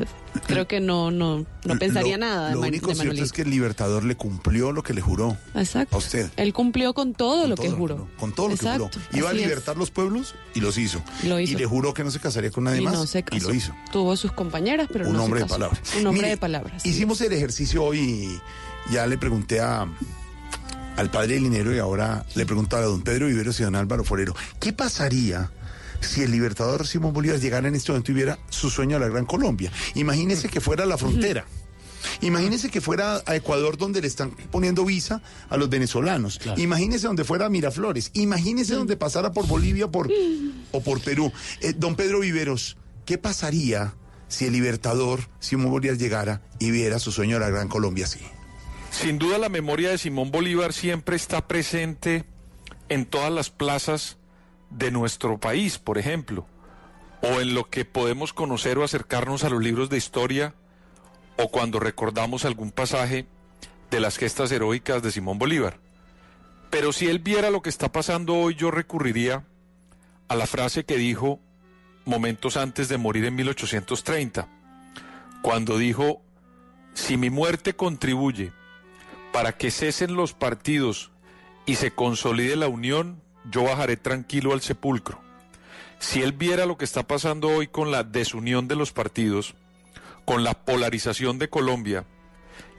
creo 0.46 0.68
que 0.68 0.80
no 0.80 1.10
no 1.10 1.46
no 1.64 1.80
pensaría 1.80 2.18
Lo- 2.18 2.26
nada 2.26 2.50
de, 2.50 2.54
Lo 2.56 2.62
único 2.62 2.90
de 2.90 2.96
cierto 2.96 3.24
es 3.24 3.32
que 3.32 3.42
el 3.42 3.50
Libertador 3.50 4.04
le 4.04 4.16
cumplió 4.16 4.72
lo 4.72 4.84
que 4.84 4.94
le 4.94 5.02
juró 5.02 5.36
Exacto. 5.56 5.96
a 5.96 6.00
usted. 6.00 6.30
Él 6.38 6.54
cumplió 6.54 6.94
con 6.94 7.14
todo 7.14 7.42
Con 7.42 7.50
lo 7.50 7.56
que 7.56 7.72
juró. 7.72 8.08
Con 8.20 8.34
todo 8.34 8.50
lo 8.50 8.56
que 8.58 8.68
juró. 8.70 8.90
Iba 9.14 9.30
a 9.30 9.32
es. 9.34 9.38
libertar 9.40 9.78
los 9.78 9.90
pueblos 9.90 10.36
y 10.54 10.62
los 10.62 10.78
hizo. 10.78 11.02
Lo 11.24 11.40
hizo. 11.40 11.54
Y 11.54 11.56
le 11.56 11.66
juró 11.66 11.94
que 11.94 12.04
no 12.04 12.12
se 12.12 12.20
casaría 12.20 12.52
con 12.52 12.66
nadie 12.66 12.82
y 12.82 12.86
más. 12.86 12.94
no 12.94 13.08
se 13.08 13.20
y 13.20 13.24
casó. 13.24 13.48
lo 13.48 13.54
hizo. 13.56 13.74
Tuvo 13.92 14.16
sus 14.16 14.32
compañeras, 14.32 14.88
pero 14.94 15.06
un 15.08 15.14
no 15.14 15.20
se 15.20 15.26
hombre 15.26 15.40
de 15.42 15.46
palabras. 15.48 15.80
Un 16.00 16.06
hombre 16.08 16.22
Mire, 16.22 16.30
de 16.30 16.38
palabras. 16.38 16.84
sí. 16.84 16.90
Hicimos 16.90 17.20
el 17.22 17.34
ejercicio 17.34 17.84
hoy 17.84 18.00
y 18.00 18.42
ya 18.94 19.08
le 19.08 19.18
pregunté 19.18 19.60
a, 19.60 19.88
al 20.98 21.10
padre 21.10 21.34
del 21.34 21.44
dinero 21.44 21.74
y 21.74 21.80
ahora 21.80 22.24
le 22.36 22.46
pregunto 22.46 22.78
a 22.78 22.82
don 22.82 23.02
Pedro 23.02 23.26
Viveros 23.28 23.60
y 23.60 23.64
don 23.64 23.76
Álvaro 23.76 24.04
Forero, 24.04 24.36
¿qué 24.60 24.72
pasaría 24.72 25.50
si 26.06 26.22
el 26.24 26.32
libertador 26.32 26.88
Simón 26.88 27.14
Bolívar 27.14 27.40
llegara 27.40 27.68
en 27.68 27.76
este 27.76 27.92
momento 27.92 28.12
y 28.12 28.16
viera 28.16 28.40
su 28.50 28.70
sueño 28.70 28.98
a 28.98 29.00
la 29.00 29.08
Gran 29.08 29.26
Colombia? 29.26 29.72
Imagínese 29.96 30.50
que 30.50 30.62
fuera 30.62 30.84
a 30.84 30.88
la 30.88 30.98
frontera. 30.98 31.46
Imagínese 32.22 32.70
que 32.70 32.82
fuera 32.82 33.22
a 33.26 33.36
Ecuador 33.36 33.78
donde 33.78 34.02
le 34.02 34.08
están 34.08 34.32
poniendo 34.52 34.86
visa 34.86 35.22
a 35.50 35.58
los 35.58 35.70
venezolanos. 35.70 36.40
Imagínese 36.58 37.08
donde 37.08 37.24
fuera 37.24 37.48
a 37.48 37.50
Miraflores. 37.50 38.12
Imagínese 38.14 38.76
donde 38.76 38.98
pasara 38.98 39.32
por 39.32 39.48
Bolivia 39.48 39.88
por, 39.88 40.10
o 40.72 40.82
por 40.82 41.02
Perú. 41.02 41.32
Eh, 41.62 41.74
don 41.76 41.96
Pedro 41.96 42.20
Viveros, 42.20 42.78
¿qué 43.06 43.18
pasaría 43.18 43.94
si 44.28 44.46
el 44.46 44.54
libertador 44.54 45.22
Simón 45.40 45.72
Bolívar 45.72 45.98
llegara 45.98 46.42
y 46.60 46.72
viera 46.72 47.00
su 47.00 47.12
sueño 47.12 47.38
a 47.38 47.40
la 47.40 47.50
Gran 47.50 47.68
Colombia 47.68 48.06
así? 48.06 48.20
Sin 48.92 49.20
duda 49.20 49.38
la 49.38 49.50
memoria 49.50 49.90
de 49.90 49.98
Simón 49.98 50.32
Bolívar 50.32 50.72
siempre 50.72 51.16
está 51.16 51.48
presente 51.48 52.26
en 52.88 53.06
todas 53.06 53.32
las 53.32 53.50
plazas 53.50 54.18
de 54.76 54.92
nuestro 54.92 55.40
país, 55.40 55.80
por 55.80 55.98
ejemplo, 55.98 56.46
o 57.22 57.40
en 57.40 57.54
lo 57.54 57.70
que 57.70 57.86
podemos 57.86 58.34
conocer 58.34 58.78
o 58.78 58.84
acercarnos 58.84 59.44
a 59.44 59.50
los 59.50 59.64
libros 59.64 59.90
de 59.90 59.98
historia, 59.98 60.54
o 61.38 61.50
cuando 61.50 61.80
recordamos 61.80 62.46
algún 62.46 62.72
pasaje 62.72 63.26
de 63.90 64.00
las 64.00 64.18
gestas 64.18 64.52
heroicas 64.52 65.02
de 65.02 65.12
Simón 65.12 65.40
Bolívar. 65.40 65.80
Pero 66.70 66.92
si 66.92 67.08
él 67.08 67.20
viera 67.20 67.50
lo 67.52 67.62
que 67.62 67.70
está 67.70 67.92
pasando 67.92 68.36
hoy, 68.36 68.56
yo 68.56 68.70
recurriría 68.70 69.46
a 70.28 70.36
la 70.36 70.48
frase 70.48 70.84
que 70.84 70.98
dijo 70.98 71.40
momentos 72.04 72.58
antes 72.58 72.90
de 72.90 72.98
morir 72.98 73.26
en 73.26 73.36
1830, 73.36 74.48
cuando 75.42 75.78
dijo, 75.78 76.22
si 76.94 77.18
mi 77.18 77.30
muerte 77.30 77.76
contribuye 77.76 78.52
para 79.32 79.54
que 79.54 79.72
cesen 79.72 80.16
los 80.16 80.34
partidos 80.34 81.12
y 81.66 81.76
se 81.76 81.92
consolide 81.92 82.56
la 82.56 82.68
unión, 82.68 83.22
yo 83.50 83.64
bajaré 83.64 83.98
tranquilo 83.98 84.54
al 84.54 84.62
sepulcro. 84.62 85.20
Si 86.00 86.22
él 86.22 86.34
viera 86.34 86.66
lo 86.66 86.78
que 86.78 86.86
está 86.86 87.04
pasando 87.04 87.50
hoy 87.50 87.68
con 87.68 87.92
la 87.92 88.04
desunión 88.04 88.68
de 88.68 88.76
los 88.76 88.92
partidos, 88.92 89.56
con 90.26 90.44
la 90.44 90.54
polarización 90.54 91.40
de 91.40 91.50
Colombia 91.50 92.06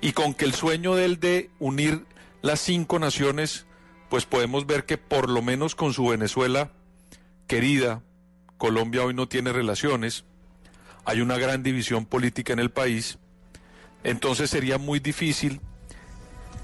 y 0.00 0.12
con 0.12 0.34
que 0.34 0.44
el 0.44 0.52
sueño 0.52 0.94
de 0.94 1.04
él 1.04 1.20
de 1.20 1.50
unir 1.58 2.04
las 2.42 2.60
cinco 2.60 2.98
naciones, 2.98 3.66
pues 4.08 4.26
podemos 4.26 4.66
ver 4.66 4.84
que 4.84 4.98
por 4.98 5.28
lo 5.30 5.42
menos 5.42 5.74
con 5.74 5.92
su 5.92 6.08
Venezuela 6.08 6.70
querida, 7.46 8.02
Colombia 8.58 9.04
hoy 9.04 9.14
no 9.14 9.28
tiene 9.28 9.52
relaciones, 9.52 10.24
hay 11.04 11.20
una 11.20 11.38
gran 11.38 11.62
división 11.62 12.04
política 12.04 12.52
en 12.52 12.58
el 12.58 12.70
país, 12.70 13.18
entonces 14.04 14.50
sería 14.50 14.78
muy 14.78 14.98
difícil 14.98 15.60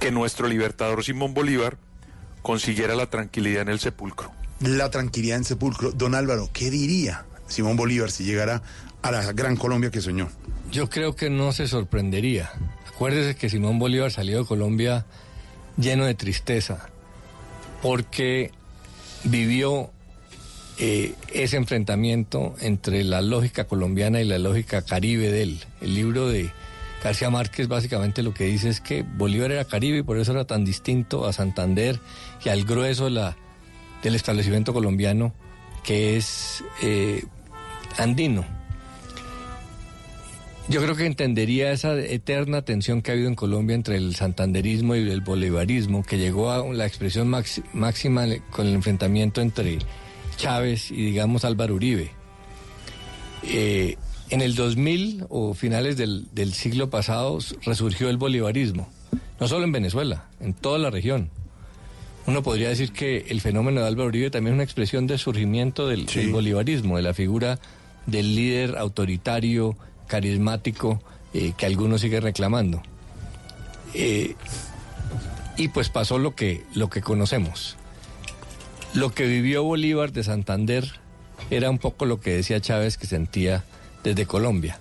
que 0.00 0.10
nuestro 0.10 0.48
libertador 0.48 1.04
Simón 1.04 1.34
Bolívar 1.34 1.78
consiguiera 2.42 2.94
la 2.94 3.06
tranquilidad 3.06 3.62
en 3.62 3.68
el 3.68 3.78
sepulcro. 3.78 4.32
La 4.60 4.90
tranquilidad 4.90 5.38
en 5.38 5.44
sepulcro. 5.44 5.92
Don 5.92 6.14
Álvaro, 6.14 6.50
¿qué 6.52 6.70
diría 6.70 7.24
Simón 7.46 7.76
Bolívar 7.76 8.10
si 8.10 8.24
llegara 8.24 8.62
a 9.02 9.10
la 9.10 9.32
Gran 9.32 9.56
Colombia 9.56 9.90
que 9.90 10.00
soñó? 10.00 10.28
Yo 10.70 10.88
creo 10.88 11.16
que 11.16 11.30
no 11.30 11.52
se 11.52 11.66
sorprendería. 11.66 12.50
Acuérdese 12.88 13.36
que 13.36 13.48
Simón 13.48 13.78
Bolívar 13.78 14.10
salió 14.10 14.38
de 14.38 14.44
Colombia 14.44 15.06
lleno 15.76 16.04
de 16.04 16.14
tristeza, 16.14 16.88
porque 17.80 18.50
vivió 19.24 19.90
eh, 20.78 21.14
ese 21.32 21.56
enfrentamiento 21.56 22.54
entre 22.60 23.04
la 23.04 23.20
lógica 23.20 23.64
colombiana 23.64 24.20
y 24.20 24.24
la 24.24 24.38
lógica 24.38 24.82
caribe 24.82 25.30
de 25.30 25.42
él. 25.42 25.64
El 25.80 25.94
libro 25.94 26.28
de 26.28 26.50
García 27.02 27.30
Márquez 27.30 27.68
básicamente 27.68 28.22
lo 28.22 28.32
que 28.32 28.44
dice 28.44 28.68
es 28.68 28.80
que 28.80 29.02
Bolívar 29.02 29.50
era 29.50 29.64
caribe 29.64 29.98
y 29.98 30.02
por 30.02 30.18
eso 30.18 30.32
era 30.32 30.44
tan 30.44 30.64
distinto 30.64 31.26
a 31.26 31.32
Santander 31.32 31.98
y 32.44 32.48
al 32.48 32.64
grueso 32.64 33.04
de 33.04 33.10
la, 33.10 33.36
del 34.02 34.14
establecimiento 34.14 34.72
colombiano 34.72 35.34
que 35.82 36.16
es 36.16 36.62
eh, 36.82 37.24
andino. 37.98 38.44
Yo 40.68 40.80
creo 40.80 40.94
que 40.94 41.06
entendería 41.06 41.72
esa 41.72 41.98
eterna 41.98 42.62
tensión 42.62 43.02
que 43.02 43.10
ha 43.10 43.14
habido 43.14 43.28
en 43.28 43.34
Colombia 43.34 43.74
entre 43.74 43.96
el 43.96 44.14
santanderismo 44.14 44.94
y 44.94 45.10
el 45.10 45.20
bolivarismo, 45.20 46.04
que 46.04 46.18
llegó 46.18 46.52
a 46.52 46.64
la 46.72 46.86
expresión 46.86 47.28
máxima 47.28 48.26
con 48.50 48.68
el 48.68 48.74
enfrentamiento 48.74 49.40
entre 49.40 49.78
Chávez 50.36 50.92
y, 50.92 51.06
digamos, 51.06 51.44
Álvaro 51.44 51.74
Uribe. 51.74 52.12
Eh, 53.42 53.96
en 54.32 54.40
el 54.40 54.54
2000 54.54 55.26
o 55.28 55.52
finales 55.52 55.98
del, 55.98 56.26
del 56.32 56.54
siglo 56.54 56.88
pasado 56.88 57.38
resurgió 57.66 58.08
el 58.08 58.16
bolivarismo, 58.16 58.88
no 59.38 59.46
solo 59.46 59.64
en 59.64 59.72
Venezuela, 59.72 60.24
en 60.40 60.54
toda 60.54 60.78
la 60.78 60.88
región. 60.88 61.28
Uno 62.26 62.42
podría 62.42 62.70
decir 62.70 62.92
que 62.92 63.26
el 63.28 63.42
fenómeno 63.42 63.82
de 63.82 63.88
Álvaro 63.88 64.08
Uribe 64.08 64.30
también 64.30 64.54
es 64.54 64.56
una 64.56 64.64
expresión 64.64 65.06
de 65.06 65.18
surgimiento 65.18 65.86
del, 65.86 66.06
del 66.06 66.30
bolivarismo, 66.30 66.96
de 66.96 67.02
la 67.02 67.12
figura 67.12 67.58
del 68.06 68.34
líder 68.34 68.78
autoritario, 68.78 69.76
carismático, 70.06 71.02
eh, 71.34 71.52
que 71.54 71.66
algunos 71.66 72.00
siguen 72.00 72.22
reclamando. 72.22 72.82
Eh, 73.92 74.34
y 75.58 75.68
pues 75.68 75.90
pasó 75.90 76.18
lo 76.18 76.34
que, 76.34 76.62
lo 76.74 76.88
que 76.88 77.02
conocemos. 77.02 77.76
Lo 78.94 79.12
que 79.12 79.26
vivió 79.26 79.62
Bolívar 79.62 80.10
de 80.12 80.24
Santander 80.24 80.90
era 81.50 81.68
un 81.68 81.76
poco 81.76 82.06
lo 82.06 82.18
que 82.18 82.30
decía 82.30 82.62
Chávez 82.62 82.96
que 82.96 83.06
sentía 83.06 83.62
desde 84.02 84.26
Colombia. 84.26 84.78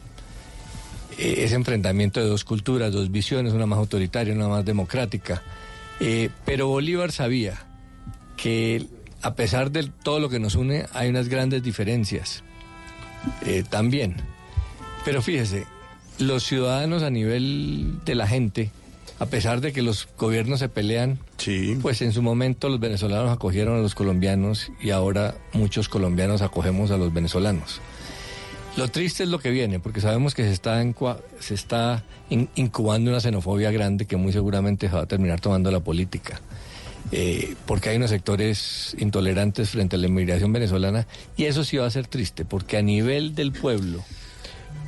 Eh, 1.18 1.44
ese 1.46 1.56
enfrentamiento 1.56 2.20
de 2.20 2.28
dos 2.28 2.44
culturas, 2.44 2.92
dos 2.92 3.12
visiones, 3.12 3.54
una 3.54 3.66
más 3.66 3.80
autoritaria, 3.80 4.34
una 4.34 4.48
más 4.48 4.66
democrática. 4.66 5.42
Eh, 6.00 6.30
pero 6.46 6.68
Bolívar 6.68 7.12
sabía 7.12 7.66
que 8.38 8.88
a 9.22 9.36
pesar 9.36 9.72
de 9.72 9.84
todo 10.04 10.20
lo 10.20 10.30
que 10.30 10.40
nos 10.40 10.56
une, 10.56 10.86
hay 10.94 11.10
unas 11.10 11.28
grandes 11.28 11.64
diferencias 11.64 12.44
eh, 13.46 13.64
también. 13.70 14.16
Pero 15.06 15.22
fíjese, 15.22 15.66
los 16.18 16.44
ciudadanos 16.44 17.04
a 17.04 17.10
nivel 17.10 18.00
de 18.06 18.16
la 18.16 18.28
gente 18.28 18.72
a 19.22 19.28
pesar 19.28 19.62
de 19.62 19.72
que 19.72 19.84
los 19.84 20.10
gobiernos 20.18 20.58
se 20.58 20.68
pelean, 20.68 21.20
pues 21.84 22.02
en 22.02 22.12
su 22.12 22.24
momento 22.24 22.70
los 22.70 22.80
venezolanos 22.80 23.30
acogieron 23.30 23.78
a 23.78 23.80
los 23.80 23.94
colombianos 23.94 24.72
y 24.82 24.90
ahora 24.90 25.36
muchos 25.54 25.90
colombianos 25.90 26.42
acogemos 26.42 26.90
a 26.90 26.98
los 26.98 27.14
venezolanos. 27.14 27.82
Lo 28.78 28.88
triste 28.88 29.24
es 29.24 29.30
lo 29.30 29.40
que 29.40 29.50
viene, 29.52 29.80
porque 29.80 30.00
sabemos 30.02 30.34
que 30.34 30.44
se 30.44 30.52
está, 30.52 30.82
se 31.40 31.54
está 31.54 32.04
in- 32.30 32.50
incubando 32.56 33.12
una 33.12 33.20
xenofobia 33.20 33.70
grande 33.72 34.06
que 34.06 34.16
muy 34.16 34.32
seguramente 34.32 34.88
se 34.90 34.96
va 34.96 35.02
a 35.02 35.06
terminar 35.08 35.42
tomando 35.42 35.70
la 35.72 35.82
política. 35.82 36.40
Eh, 37.12 37.56
porque 37.66 37.90
hay 37.90 37.98
unos 37.98 38.12
sectores 38.12 38.96
intolerantes 39.00 39.72
frente 39.72 39.98
a 39.98 40.00
la 40.00 40.08
inmigración 40.08 40.54
venezolana 40.54 41.06
y 41.36 41.46
eso 41.46 41.64
sí 41.66 41.76
va 41.78 41.86
a 41.86 41.90
ser 41.92 42.08
triste, 42.08 42.46
porque 42.46 42.78
a 42.78 42.82
nivel 42.82 43.36
del 43.36 43.52
pueblo 43.52 44.04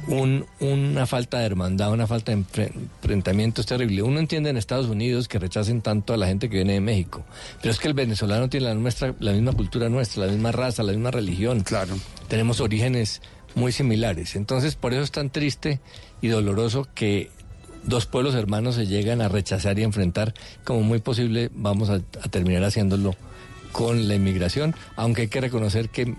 un- 0.07 0.45
una 0.59 1.05
falta 1.05 1.39
de 1.39 1.45
hermandad, 1.45 1.91
una 1.91 2.07
falta 2.07 2.31
de 2.31 2.37
enfre- 2.39 2.71
enfrentamiento 3.01 3.61
es 3.61 3.67
terrible. 3.67 4.01
Uno 4.03 4.19
entiende 4.19 4.49
en 4.49 4.57
Estados 4.57 4.87
Unidos 4.87 5.27
que 5.27 5.39
rechacen 5.39 5.81
tanto 5.81 6.13
a 6.13 6.17
la 6.17 6.27
gente 6.27 6.49
que 6.49 6.55
viene 6.57 6.73
de 6.73 6.81
México, 6.81 7.25
pero 7.61 7.71
es 7.71 7.79
que 7.79 7.87
el 7.89 7.93
venezolano 7.93 8.47
tiene 8.49 8.67
la, 8.67 8.75
nuestra, 8.75 9.13
la 9.19 9.33
misma 9.33 9.51
cultura 9.53 9.89
nuestra, 9.89 10.25
la 10.25 10.31
misma 10.31 10.51
raza, 10.53 10.83
la 10.83 10.91
misma 10.93 11.11
religión. 11.11 11.61
Claro. 11.63 11.95
Tenemos 12.29 12.59
orígenes 12.61 13.21
muy 13.55 13.71
similares. 13.71 14.35
Entonces, 14.35 14.75
por 14.75 14.93
eso 14.93 15.01
es 15.01 15.11
tan 15.11 15.29
triste 15.29 15.79
y 16.21 16.27
doloroso 16.27 16.87
que 16.93 17.29
dos 17.83 18.05
pueblos 18.05 18.35
hermanos 18.35 18.75
se 18.75 18.87
llegan 18.87 19.21
a 19.21 19.27
rechazar 19.27 19.77
y 19.79 19.83
enfrentar, 19.83 20.33
como 20.63 20.81
muy 20.81 20.99
posible 20.99 21.49
vamos 21.53 21.89
a, 21.89 21.95
a 21.95 22.29
terminar 22.29 22.63
haciéndolo 22.63 23.15
con 23.73 24.07
la 24.07 24.15
inmigración, 24.15 24.75
aunque 24.95 25.23
hay 25.23 25.27
que 25.27 25.41
reconocer 25.41 25.89
que 25.89 26.15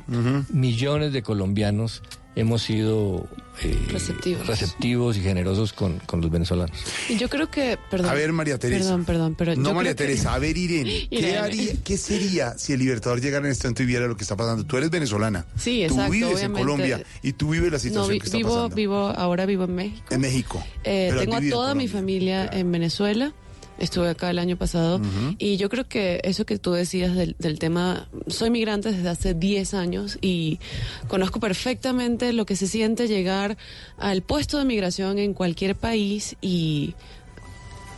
millones 0.50 1.12
de 1.12 1.22
colombianos 1.22 2.02
hemos 2.36 2.62
sido 2.62 3.26
eh, 3.62 3.78
Receptivos. 3.90 4.46
receptivos 4.46 5.16
y 5.16 5.20
generosos 5.20 5.72
con, 5.72 5.98
con 6.00 6.20
los 6.20 6.30
venezolanos. 6.30 6.76
Y 7.08 7.16
yo 7.16 7.28
creo 7.28 7.50
que, 7.50 7.78
perdón. 7.90 8.10
A 8.10 8.14
ver, 8.14 8.32
María 8.32 8.58
Teresa. 8.58 8.84
Perdón, 8.84 9.04
perdón, 9.04 9.34
pero 9.36 9.54
No, 9.56 9.68
yo 9.70 9.74
María 9.74 9.94
creo 9.94 10.06
que- 10.08 10.12
Teresa, 10.14 10.34
a 10.34 10.38
ver, 10.38 10.56
Irene, 10.56 11.06
¿qué, 11.10 11.16
Irene. 11.18 11.38
haría, 11.38 11.72
¿qué 11.84 11.96
sería 11.96 12.58
si 12.58 12.72
el 12.72 12.80
Libertador 12.80 13.20
llegara 13.20 13.46
en 13.46 13.52
este 13.52 13.68
momento 13.68 13.82
y 13.82 13.86
viera 13.86 14.06
lo 14.08 14.16
que 14.16 14.22
está 14.24 14.36
pasando? 14.36 14.64
Tú 14.64 14.76
eres 14.76 14.90
venezolana. 14.90 15.46
Sí, 15.56 15.82
exacto, 15.84 16.06
Tú 16.06 16.10
vives 16.12 16.42
en. 16.42 16.52
Colombia 16.52 17.02
y 17.22 17.32
tú 17.34 17.50
vives 17.50 17.70
la 17.70 17.78
No, 17.78 17.80
situación 17.80 18.12
vi- 18.12 18.18
que 18.20 18.26
está 18.26 18.36
vivo, 18.38 18.50
pasando. 18.54 18.76
vivo, 18.76 18.96
ahora 19.16 19.46
vivo 19.46 19.64
en 19.64 19.74
México. 19.74 20.04
En 20.10 20.20
México. 20.20 20.64
Eh, 20.82 21.12
tengo 21.18 21.36
a 21.36 21.40
toda 21.50 21.74
mi 21.74 21.88
familia 21.88 22.48
en 22.52 22.70
Venezuela. 22.72 23.32
Estuve 23.78 24.08
acá 24.08 24.30
el 24.30 24.38
año 24.38 24.56
pasado. 24.56 25.00
Y 25.38 25.56
yo 25.56 25.68
creo 25.68 25.86
que 25.88 26.20
eso 26.24 26.46
que 26.46 26.58
tú 26.58 26.72
decías 26.72 27.14
del, 27.14 27.34
del 27.38 27.58
tema, 27.58 28.08
soy 28.28 28.50
migrante 28.50 28.92
desde 28.92 29.08
hace 29.08 29.34
10 29.34 29.74
años 29.74 30.18
y 30.20 30.60
conozco 31.08 31.40
perfectamente 31.40 32.32
lo 32.32 32.46
que 32.46 32.56
se 32.56 32.66
siente 32.66 33.08
llegar 33.08 33.56
al 33.98 34.22
puesto 34.22 34.58
de 34.58 34.64
migración 34.64 35.18
en 35.18 35.34
cualquier 35.34 35.74
país 35.74 36.36
y, 36.40 36.94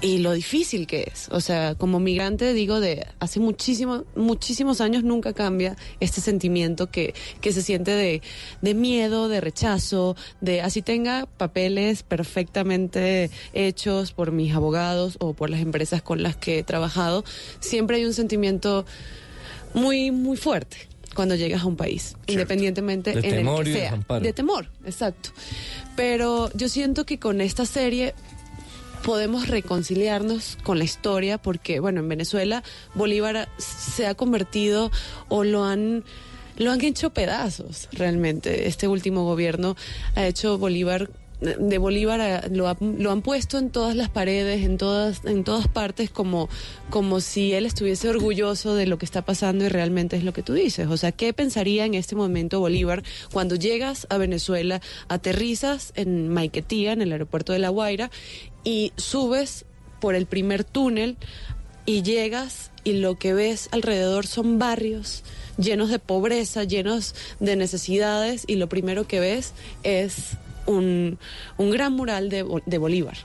y 0.00 0.18
lo 0.18 0.32
difícil 0.32 0.86
que 0.86 1.10
es. 1.12 1.28
O 1.30 1.40
sea, 1.40 1.74
como 1.74 2.00
migrante 2.00 2.52
digo 2.52 2.80
de 2.80 3.06
hace 3.18 3.40
muchísimo, 3.40 4.04
muchísimos 4.14 4.80
años 4.80 5.04
nunca 5.04 5.32
cambia 5.32 5.76
este 6.00 6.20
sentimiento 6.20 6.90
que, 6.90 7.14
que 7.40 7.52
se 7.52 7.62
siente 7.62 7.92
de, 7.92 8.22
de 8.60 8.74
miedo, 8.74 9.28
de 9.28 9.40
rechazo, 9.40 10.16
de 10.40 10.60
así 10.60 10.82
tenga 10.82 11.26
papeles 11.26 12.02
perfectamente 12.02 13.30
hechos 13.52 14.12
por 14.12 14.32
mis 14.32 14.54
abogados 14.54 15.16
o 15.20 15.32
por 15.34 15.50
las 15.50 15.60
empresas 15.60 16.02
con 16.02 16.22
las 16.22 16.36
que 16.36 16.58
he 16.58 16.62
trabajado, 16.62 17.24
siempre 17.60 17.96
hay 17.96 18.04
un 18.04 18.14
sentimiento 18.14 18.84
muy, 19.74 20.10
muy 20.10 20.36
fuerte 20.36 20.76
cuando 21.14 21.34
llegas 21.34 21.62
a 21.62 21.66
un 21.66 21.76
país, 21.76 22.14
independientemente 22.26 23.12
De 23.12 23.26
en 23.26 23.36
temor 23.36 23.66
el 23.66 23.72
que 23.72 23.80
sea. 23.80 24.20
De 24.20 24.32
temor, 24.34 24.70
exacto. 24.84 25.30
Pero 25.96 26.50
yo 26.52 26.68
siento 26.68 27.06
que 27.06 27.18
con 27.18 27.40
esta 27.40 27.64
serie 27.64 28.14
podemos 29.06 29.46
reconciliarnos 29.46 30.58
con 30.64 30.78
la 30.78 30.84
historia 30.84 31.38
porque, 31.38 31.78
bueno, 31.78 32.00
en 32.00 32.08
Venezuela 32.08 32.64
Bolívar 32.94 33.48
se 33.56 34.06
ha 34.08 34.14
convertido 34.14 34.90
o 35.28 35.44
lo 35.44 35.64
han... 35.64 36.02
Lo 36.58 36.70
han 36.72 36.82
hecho 36.82 37.10
pedazos 37.10 37.86
realmente. 37.92 38.66
Este 38.66 38.88
último 38.88 39.24
gobierno 39.24 39.76
ha 40.14 40.26
hecho 40.26 40.56
Bolívar 40.56 41.10
de 41.38 41.76
Bolívar 41.76 42.18
a- 42.22 42.48
lo, 42.48 42.66
ha- 42.66 42.78
lo 42.80 43.10
han 43.12 43.20
puesto 43.20 43.58
en 43.58 43.68
todas 43.68 43.94
las 43.94 44.08
paredes, 44.08 44.64
en 44.64 44.78
todas, 44.78 45.22
en 45.26 45.44
todas 45.44 45.68
partes, 45.68 46.08
como, 46.08 46.48
como 46.88 47.20
si 47.20 47.52
él 47.52 47.66
estuviese 47.66 48.08
orgulloso 48.08 48.74
de 48.74 48.86
lo 48.86 48.96
que 48.96 49.04
está 49.04 49.20
pasando 49.22 49.66
y 49.66 49.68
realmente 49.68 50.16
es 50.16 50.24
lo 50.24 50.32
que 50.32 50.42
tú 50.42 50.54
dices. 50.54 50.88
O 50.88 50.96
sea, 50.96 51.12
¿qué 51.12 51.34
pensaría 51.34 51.84
en 51.84 51.92
este 51.92 52.16
momento 52.16 52.58
Bolívar 52.58 53.02
cuando 53.34 53.54
llegas 53.56 54.06
a 54.08 54.16
Venezuela, 54.16 54.80
aterrizas 55.08 55.92
en 55.94 56.30
Maiquetía, 56.30 56.92
en 56.92 57.02
el 57.02 57.12
aeropuerto 57.12 57.52
de 57.52 57.58
La 57.58 57.68
Guaira, 57.68 58.10
y 58.66 58.92
subes 58.96 59.64
por 60.00 60.16
el 60.16 60.26
primer 60.26 60.64
túnel 60.64 61.16
y 61.86 62.02
llegas 62.02 62.72
y 62.82 62.94
lo 62.94 63.16
que 63.16 63.32
ves 63.32 63.68
alrededor 63.70 64.26
son 64.26 64.58
barrios 64.58 65.22
llenos 65.56 65.88
de 65.88 66.00
pobreza, 66.00 66.64
llenos 66.64 67.14
de 67.38 67.54
necesidades 67.54 68.44
y 68.46 68.56
lo 68.56 68.68
primero 68.68 69.06
que 69.06 69.20
ves 69.20 69.52
es 69.84 70.32
un, 70.66 71.18
un 71.56 71.70
gran 71.70 71.92
mural 71.92 72.28
de, 72.28 72.44
de 72.66 72.78
Bolívar. 72.78 73.16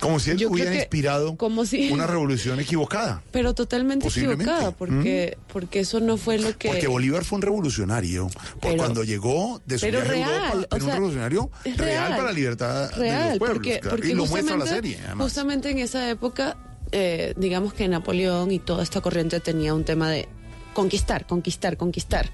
Como 0.00 0.18
si 0.18 0.30
él 0.32 0.38
Yo 0.38 0.50
hubiera 0.50 0.74
inspirado 0.74 1.36
como 1.36 1.64
si- 1.64 1.90
una 1.92 2.06
revolución 2.08 2.60
equivocada. 2.60 3.22
Pero 3.30 3.54
totalmente 3.54 4.08
equivocada 4.08 4.72
porque, 4.72 5.38
porque 5.52 5.80
eso 5.80 6.00
no 6.00 6.16
fue 6.16 6.38
lo 6.38 6.56
que... 6.58 6.68
Porque 6.68 6.86
Bolívar 6.86 7.24
fue 7.24 7.36
un 7.36 7.42
revolucionario. 7.42 8.28
Por 8.60 8.76
cuando 8.76 9.04
llegó 9.04 9.62
de 9.64 9.78
su 9.78 9.86
pero 9.86 10.00
viaje 10.00 10.22
a 10.22 10.26
real, 10.26 10.52
Europa, 10.54 10.76
era 10.76 10.84
un 10.84 10.90
revolucionario 10.90 11.50
real, 11.64 11.76
real. 11.78 12.10
para 12.10 12.22
la 12.24 12.32
libertad 12.32 12.90
de 12.90 12.96
real, 12.96 13.28
los 13.30 13.38
pueblos. 13.38 13.56
porque, 13.58 13.80
claro. 13.80 13.96
porque 13.96 14.10
y 14.10 14.14
lo 14.14 14.26
muestra 14.26 14.56
la 14.56 14.66
serie, 14.66 14.98
además. 15.06 15.24
Justamente 15.24 15.70
en 15.70 15.78
esa 15.78 16.10
época, 16.10 16.56
eh, 16.92 17.34
digamos 17.36 17.72
que 17.72 17.88
Napoleón 17.88 18.50
y 18.50 18.58
toda 18.58 18.82
esta 18.82 19.00
corriente 19.00 19.40
tenía 19.40 19.74
un 19.74 19.84
tema 19.84 20.10
de 20.10 20.28
conquistar, 20.74 21.26
conquistar, 21.26 21.76
conquistar. 21.76 22.28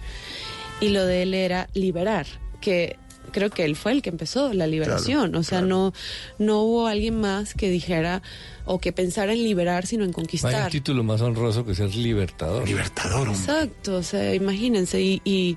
Y 0.81 0.89
lo 0.89 1.05
de 1.05 1.23
él 1.23 1.35
era 1.35 1.69
liberar, 1.75 2.27
que 2.61 2.97
creo 3.33 3.51
que 3.51 3.65
él 3.65 3.77
fue 3.77 3.93
el 3.93 4.03
que 4.03 4.11
empezó 4.11 4.53
la 4.53 4.67
liberación. 4.67 5.35
o 5.35 5.43
sea, 5.43 5.61
no, 5.61 5.93
no 6.39 6.61
hubo 6.63 6.87
alguien 6.87 7.21
más 7.21 7.55
que 7.55 7.71
dijera 7.71 8.23
o 8.65 8.79
que 8.81 8.93
pensara 8.93 9.33
en 9.33 9.43
liberar, 9.43 9.87
sino 9.87 10.05
en 10.05 10.11
No 10.11 10.17
hay 10.17 10.23
un 10.23 10.27
conquistar. 10.27 10.71
título 10.71 11.03
más 11.03 11.21
honroso 11.21 11.65
que 11.65 11.75
ser 11.75 11.95
libertador. 11.95 12.67
Libertador, 12.69 13.29
Exacto, 13.29 13.97
o 13.97 14.03
sea, 14.03 14.35
imagínense. 14.35 15.01
Y, 15.01 15.21
y, 15.25 15.57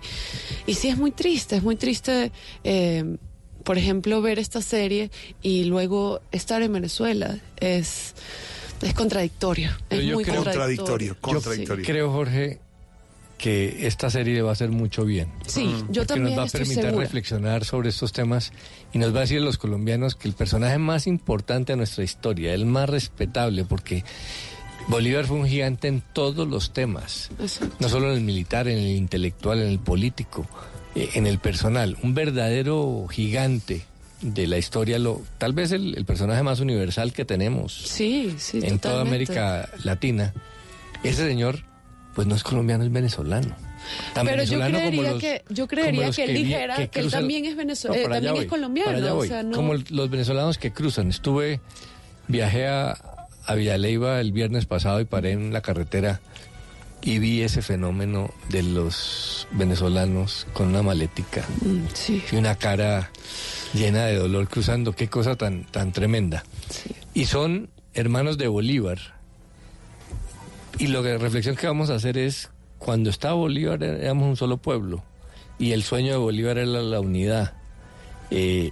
y 0.65 0.73
sí 0.75 0.87
es 0.89 0.97
muy 0.97 1.11
triste, 1.11 1.55
es 1.57 1.63
muy 1.63 1.75
triste, 1.75 2.31
eh, 2.63 3.17
por 3.63 3.77
ejemplo, 3.77 4.21
ver 4.21 4.39
esta 4.39 4.61
serie 4.61 5.09
y 5.41 5.65
luego 5.65 6.21
estar 6.31 6.61
en 6.61 6.73
Venezuela. 6.73 7.39
Es, 7.57 8.13
es 8.81 8.93
contradictorio. 8.93 9.69
Pero 9.87 10.01
es 10.01 10.07
yo 10.07 10.15
muy 10.15 10.25
creo- 10.25 10.43
contradictorio. 10.43 11.15
Yo 11.23 11.75
creo, 11.83 12.11
Jorge, 12.11 12.59
que 13.43 13.85
esta 13.87 14.09
serie 14.09 14.41
va 14.41 14.51
a 14.51 14.53
hacer 14.53 14.69
mucho 14.69 15.03
bien. 15.03 15.27
Sí, 15.47 15.69
yo 15.89 16.05
también 16.05 16.29
nos 16.29 16.37
va 16.39 16.43
a 16.43 16.45
estoy 16.45 16.61
permitir 16.61 16.83
segura. 16.85 17.01
reflexionar 17.03 17.65
sobre 17.65 17.89
estos 17.89 18.13
temas 18.13 18.53
y 18.93 18.99
nos 18.99 19.13
va 19.13 19.17
a 19.17 19.21
decir 19.23 19.39
a 19.39 19.41
los 19.41 19.57
colombianos 19.57 20.15
que 20.15 20.29
el 20.29 20.33
personaje 20.33 20.77
más 20.77 21.07
importante 21.07 21.73
de 21.73 21.77
nuestra 21.77 22.05
historia, 22.05 22.53
el 22.53 22.65
más 22.65 22.87
respetable, 22.89 23.65
porque 23.65 24.05
Bolívar 24.87 25.25
fue 25.25 25.35
un 25.35 25.45
gigante 25.45 25.89
en 25.89 26.01
todos 26.13 26.47
los 26.47 26.71
temas, 26.71 27.31
no 27.79 27.89
solo 27.89 28.11
en 28.11 28.17
el 28.19 28.21
militar, 28.23 28.69
en 28.69 28.77
el 28.77 28.95
intelectual, 28.95 29.61
en 29.61 29.67
el 29.67 29.79
político, 29.79 30.47
eh, 30.95 31.09
en 31.15 31.27
el 31.27 31.39
personal, 31.39 31.97
un 32.01 32.13
verdadero 32.13 33.05
gigante 33.11 33.81
de 34.21 34.47
la 34.47 34.57
historia, 34.57 34.99
lo, 34.99 35.21
tal 35.37 35.51
vez 35.51 35.73
el, 35.73 35.97
el 35.97 36.05
personaje 36.05 36.43
más 36.43 36.61
universal 36.61 37.11
que 37.11 37.25
tenemos 37.25 37.73
Sí, 37.73 38.35
sí, 38.37 38.61
en 38.63 38.79
toda. 38.79 39.01
América 39.01 39.67
Latina. 39.83 40.33
Ese 41.03 41.27
señor, 41.27 41.59
pues 42.15 42.27
no 42.27 42.35
es 42.35 42.43
colombiano, 42.43 42.83
es 42.83 42.91
venezolano. 42.91 43.55
Tan 44.13 44.25
Pero 44.25 44.43
yo 44.43 44.59
creería 44.59 45.11
los- 45.11 45.19
que 45.21 45.43
yo 45.49 45.67
creería 45.67 46.09
que 46.11 46.23
él 46.23 46.33
dijera 46.35 46.87
que, 46.87 46.99
él 47.01 47.11
también 47.11 47.43
es 47.45 47.51
No, 47.51 47.57
venezolano, 47.57 48.09
también 48.09 48.33
voy, 48.33 48.43
es 48.43 48.49
colombiano, 48.49 49.17
o 49.17 49.25
sea, 49.25 49.43
no. 49.43 49.55
Como 49.55 49.73
el- 49.73 49.85
los 49.89 50.09
venezolanos 50.09 50.57
que 50.57 50.71
cruzan. 50.71 51.09
Estuve, 51.09 51.59
viajé 52.27 52.67
a, 52.67 52.97
a 53.45 53.55
Villaleiva 53.55 54.21
el 54.21 54.31
viernes 54.31 54.65
pasado 54.65 55.01
y 55.01 55.05
paré 55.05 55.31
en 55.31 55.51
la 55.51 55.61
carretera 55.61 56.21
y 57.01 57.19
vi 57.19 57.41
ese 57.41 57.61
fenómeno 57.61 58.33
de 58.49 58.63
los 58.63 59.47
venezolanos 59.51 60.47
con 60.53 60.69
una 60.69 60.81
maletica 60.81 61.43
Mm, 61.61 61.83
y 62.31 62.35
una 62.37 62.55
cara 62.55 63.11
llena 63.73 64.05
de 64.05 64.15
dolor 64.15 64.47
cruzando. 64.47 64.93
Qué 64.93 65.09
cosa 65.09 65.35
tan, 65.35 65.65
tan 65.65 65.91
tremenda. 65.91 66.45
Y 67.13 67.25
son 67.25 67.69
hermanos 67.93 68.37
de 68.37 68.47
Bolívar. 68.47 68.99
Y 70.79 70.87
lo 70.87 71.03
que 71.03 71.17
reflexión 71.17 71.55
que 71.55 71.67
vamos 71.67 71.89
a 71.89 71.95
hacer 71.95 72.17
es, 72.17 72.49
cuando 72.79 73.09
estaba 73.09 73.35
Bolívar 73.35 73.81
éramos 73.83 74.27
un 74.27 74.35
solo 74.35 74.57
pueblo 74.57 75.03
y 75.59 75.71
el 75.71 75.83
sueño 75.83 76.11
de 76.11 76.17
Bolívar 76.17 76.57
era 76.57 76.81
la 76.81 76.99
unidad. 76.99 77.53
Eh, 78.31 78.71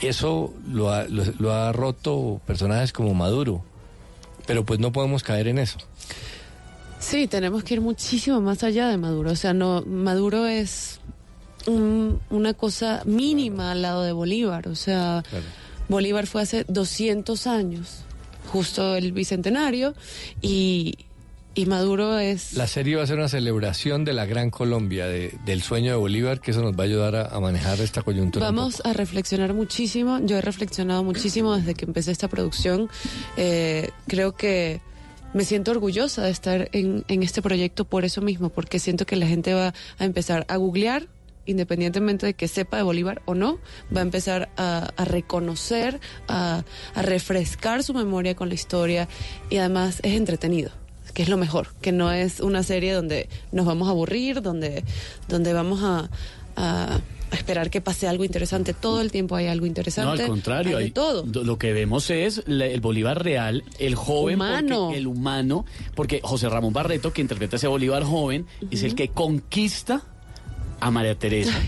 eso 0.00 0.52
lo 0.68 0.90
ha, 0.90 1.04
lo- 1.04 1.24
lo 1.38 1.52
ha 1.52 1.70
roto 1.72 2.40
personajes 2.46 2.92
como 2.92 3.14
Maduro, 3.14 3.62
pero 4.46 4.64
pues 4.64 4.80
no 4.80 4.90
podemos 4.92 5.22
caer 5.22 5.46
en 5.48 5.58
eso. 5.58 5.78
Sí, 6.98 7.26
tenemos 7.26 7.62
que 7.64 7.74
ir 7.74 7.80
muchísimo 7.80 8.40
más 8.40 8.62
allá 8.64 8.88
de 8.88 8.96
Maduro. 8.96 9.30
O 9.32 9.36
sea, 9.36 9.52
no, 9.52 9.82
Maduro 9.82 10.46
es 10.46 11.00
un- 11.66 12.20
una 12.30 12.54
cosa 12.54 13.02
mínima 13.04 13.72
al 13.72 13.82
lado 13.82 14.02
de 14.02 14.12
Bolívar. 14.12 14.66
O 14.68 14.74
sea, 14.74 15.22
Bolívar 15.88 16.26
fue 16.26 16.42
hace 16.42 16.64
200 16.68 17.46
años 17.46 18.00
justo 18.52 18.96
el 18.96 19.12
bicentenario 19.12 19.94
y, 20.40 20.96
y 21.54 21.66
Maduro 21.66 22.18
es... 22.18 22.54
La 22.54 22.66
serie 22.66 22.96
va 22.96 23.02
a 23.02 23.06
ser 23.06 23.18
una 23.18 23.28
celebración 23.28 24.04
de 24.04 24.12
la 24.12 24.26
Gran 24.26 24.50
Colombia, 24.50 25.06
de- 25.06 25.34
del 25.44 25.62
sueño 25.62 25.90
de 25.90 25.96
Bolívar, 25.96 26.40
que 26.40 26.50
eso 26.52 26.62
nos 26.62 26.72
va 26.74 26.84
a 26.84 26.86
ayudar 26.86 27.14
a, 27.16 27.26
a 27.26 27.40
manejar 27.40 27.80
esta 27.80 28.02
coyuntura. 28.02 28.48
un 28.48 28.56
Vamos 28.56 28.82
a 28.84 28.92
reflexionar 28.92 29.52
muchísimo. 29.54 30.18
Yo 30.24 30.38
he 30.38 30.40
reflexionado 30.40 31.04
muchísimo 31.04 31.56
desde 31.56 31.74
que 31.74 31.84
empecé 31.84 32.10
esta 32.12 32.28
producción. 32.28 32.88
Eh, 33.36 33.90
creo 34.06 34.34
que 34.34 34.80
me 35.34 35.44
siento 35.44 35.70
orgullosa 35.70 36.22
de 36.24 36.30
estar 36.30 36.68
en, 36.72 37.04
en 37.08 37.22
este 37.22 37.42
proyecto 37.42 37.84
por 37.84 38.04
eso 38.04 38.20
mismo, 38.20 38.48
porque 38.50 38.78
siento 38.78 39.06
que 39.06 39.16
la 39.16 39.26
gente 39.26 39.54
va 39.54 39.72
a 39.98 40.04
empezar 40.04 40.44
a 40.48 40.56
googlear, 40.56 41.08
independientemente 41.46 42.26
de 42.26 42.34
que 42.34 42.48
sepa 42.48 42.76
de 42.76 42.82
Bolívar 42.82 43.20
o 43.24 43.34
no, 43.34 43.58
va 43.94 44.00
a 44.00 44.02
empezar 44.02 44.50
a, 44.56 44.90
a 44.96 45.04
reconocer, 45.04 46.00
a, 46.28 46.64
a 46.94 47.02
refrescar 47.02 47.82
su 47.82 47.94
memoria 47.94 48.36
con 48.36 48.48
la 48.48 48.54
historia 48.54 49.08
y 49.50 49.56
además 49.56 50.00
es 50.02 50.14
entretenido 50.16 50.70
que 51.14 51.22
es 51.22 51.28
lo 51.28 51.36
mejor, 51.36 51.68
que 51.80 51.92
no 51.92 52.10
es 52.12 52.40
una 52.40 52.62
serie 52.62 52.92
donde 52.92 53.28
nos 53.52 53.66
vamos 53.66 53.88
a 53.88 53.90
aburrir, 53.92 54.42
donde, 54.42 54.84
donde 55.28 55.52
vamos 55.52 55.82
a, 55.82 56.08
a- 56.56 57.00
a 57.30 57.34
esperar 57.34 57.70
que 57.70 57.80
pase 57.80 58.06
algo 58.08 58.24
interesante. 58.24 58.74
Todo 58.74 59.00
el 59.00 59.10
tiempo 59.10 59.36
hay 59.36 59.46
algo 59.46 59.64
interesante. 59.64 60.16
No, 60.18 60.22
al 60.22 60.28
contrario, 60.28 60.76
hay 60.76 60.82
de 60.82 60.86
hay- 60.88 60.90
todo. 60.90 61.22
do- 61.22 61.44
Lo 61.44 61.56
que 61.58 61.72
vemos 61.72 62.10
es 62.10 62.42
la- 62.46 62.66
el 62.66 62.80
Bolívar 62.82 63.24
real, 63.24 63.64
el 63.78 63.94
joven, 63.94 64.34
Humano. 64.36 64.84
porque- 64.86 64.98
el 64.98 65.06
humano, 65.06 65.64
porque 65.94 66.20
José 66.22 66.48
Ramón 66.50 66.72
Barreto, 66.74 67.12
que 67.12 67.22
interpreta 67.22 67.56
ese 67.56 67.68
Bolívar 67.68 68.04
joven, 68.04 68.46
es 68.70 68.82
el 68.82 68.94
que 68.94 69.08
conquista 69.08 70.02
a 70.80 70.90
María 70.90 71.14
Teresa. 71.18 71.58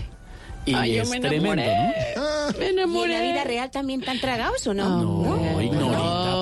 Y 0.67 0.73
Ay, 0.73 0.95
yo 0.95 1.03
es 1.03 1.09
me 1.11 1.19
tremendo, 1.19 1.61
enamoré. 1.61 2.15
¿no? 2.15 2.57
Me 2.59 2.65
¿Y 2.65 2.69
en 2.69 2.73
enamoré. 2.79 3.13
la 3.13 3.21
vida 3.21 3.43
real 3.43 3.69
también 3.71 3.99
están 4.01 4.19
tragados 4.19 4.65
o 4.65 4.73
no? 4.73 5.01
No, 5.01 5.23
favor. 5.23 5.95
Ah, 5.95 6.34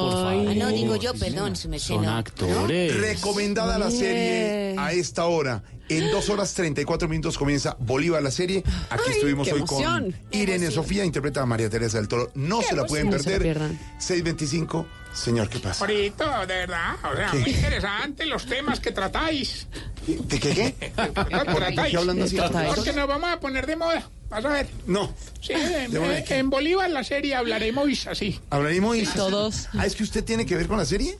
no, 0.63 0.75
digo 0.75 0.95
yo, 0.95 1.13
perdón, 1.13 1.55
su 1.55 1.69
merced, 1.69 1.95
Son 1.95 2.05
no. 2.05 2.11
actores. 2.17 2.95
Recomendada 2.99 3.77
la 3.77 3.89
serie 3.91 4.75
a 4.77 4.91
esta 4.93 5.25
hora. 5.25 5.63
En 5.89 6.09
dos 6.11 6.29
horas 6.29 6.53
34 6.53 7.07
minutos 7.09 7.37
comienza 7.37 7.75
Bolívar 7.79 8.23
la 8.23 8.31
serie. 8.31 8.63
Aquí 8.89 9.03
Ay, 9.07 9.13
estuvimos 9.15 9.47
hoy 9.51 9.57
emoción. 9.59 10.11
con 10.11 10.15
Irene 10.31 10.71
Sofía, 10.71 11.03
interpreta 11.03 11.41
a 11.41 11.45
María 11.45 11.69
Teresa 11.69 11.97
del 11.97 12.07
Toro. 12.07 12.31
No 12.35 12.59
Qué 12.61 12.67
se 12.67 12.75
la 12.75 12.85
pueden 12.85 13.07
emoción. 13.07 13.17
No 13.17 13.23
se 13.23 13.29
la 13.31 13.37
perder. 13.37 13.57
pierdan. 13.69 13.79
625, 13.99 14.85
señor, 15.13 15.49
¿qué 15.49 15.59
pasa? 15.59 15.85
Frito, 15.85 16.23
de 16.23 16.45
verdad, 16.55 16.95
o 17.11 17.15
sea, 17.15 17.29
¿Qué? 17.31 17.37
muy 17.39 17.49
interesante 17.49 18.25
los 18.25 18.45
temas 18.45 18.79
que 18.79 18.91
tratáis. 18.91 19.67
¿De 20.07 20.39
qué 20.39 20.49
qué? 20.79 20.91
tratáis. 20.95 21.91
qué 21.91 21.97
hablando 21.97 22.25
así? 22.25 22.37
Porque 22.75 22.93
nos 22.93 23.07
vamos 23.07 23.29
a 23.29 23.39
poner 23.41 23.67
de 23.67 23.75
moda, 23.75 24.09
vas 24.33 24.45
a 24.45 24.49
ver. 24.49 24.67
No. 24.87 25.13
Sí, 25.41 25.53
en, 25.53 25.95
en 26.29 26.49
Bolívar 26.49 26.89
la 26.89 27.03
serie 27.03 27.35
hablaremos 27.35 28.07
así. 28.07 28.39
Hablaremos 28.49 28.97
y 28.97 29.05
Todos. 29.05 29.67
Ah, 29.77 29.85
es 29.85 29.95
que 29.95 30.03
usted 30.03 30.23
tiene 30.23 30.45
que 30.45 30.55
ver 30.55 30.67
con 30.67 30.77
la 30.77 30.85
serie. 30.85 31.17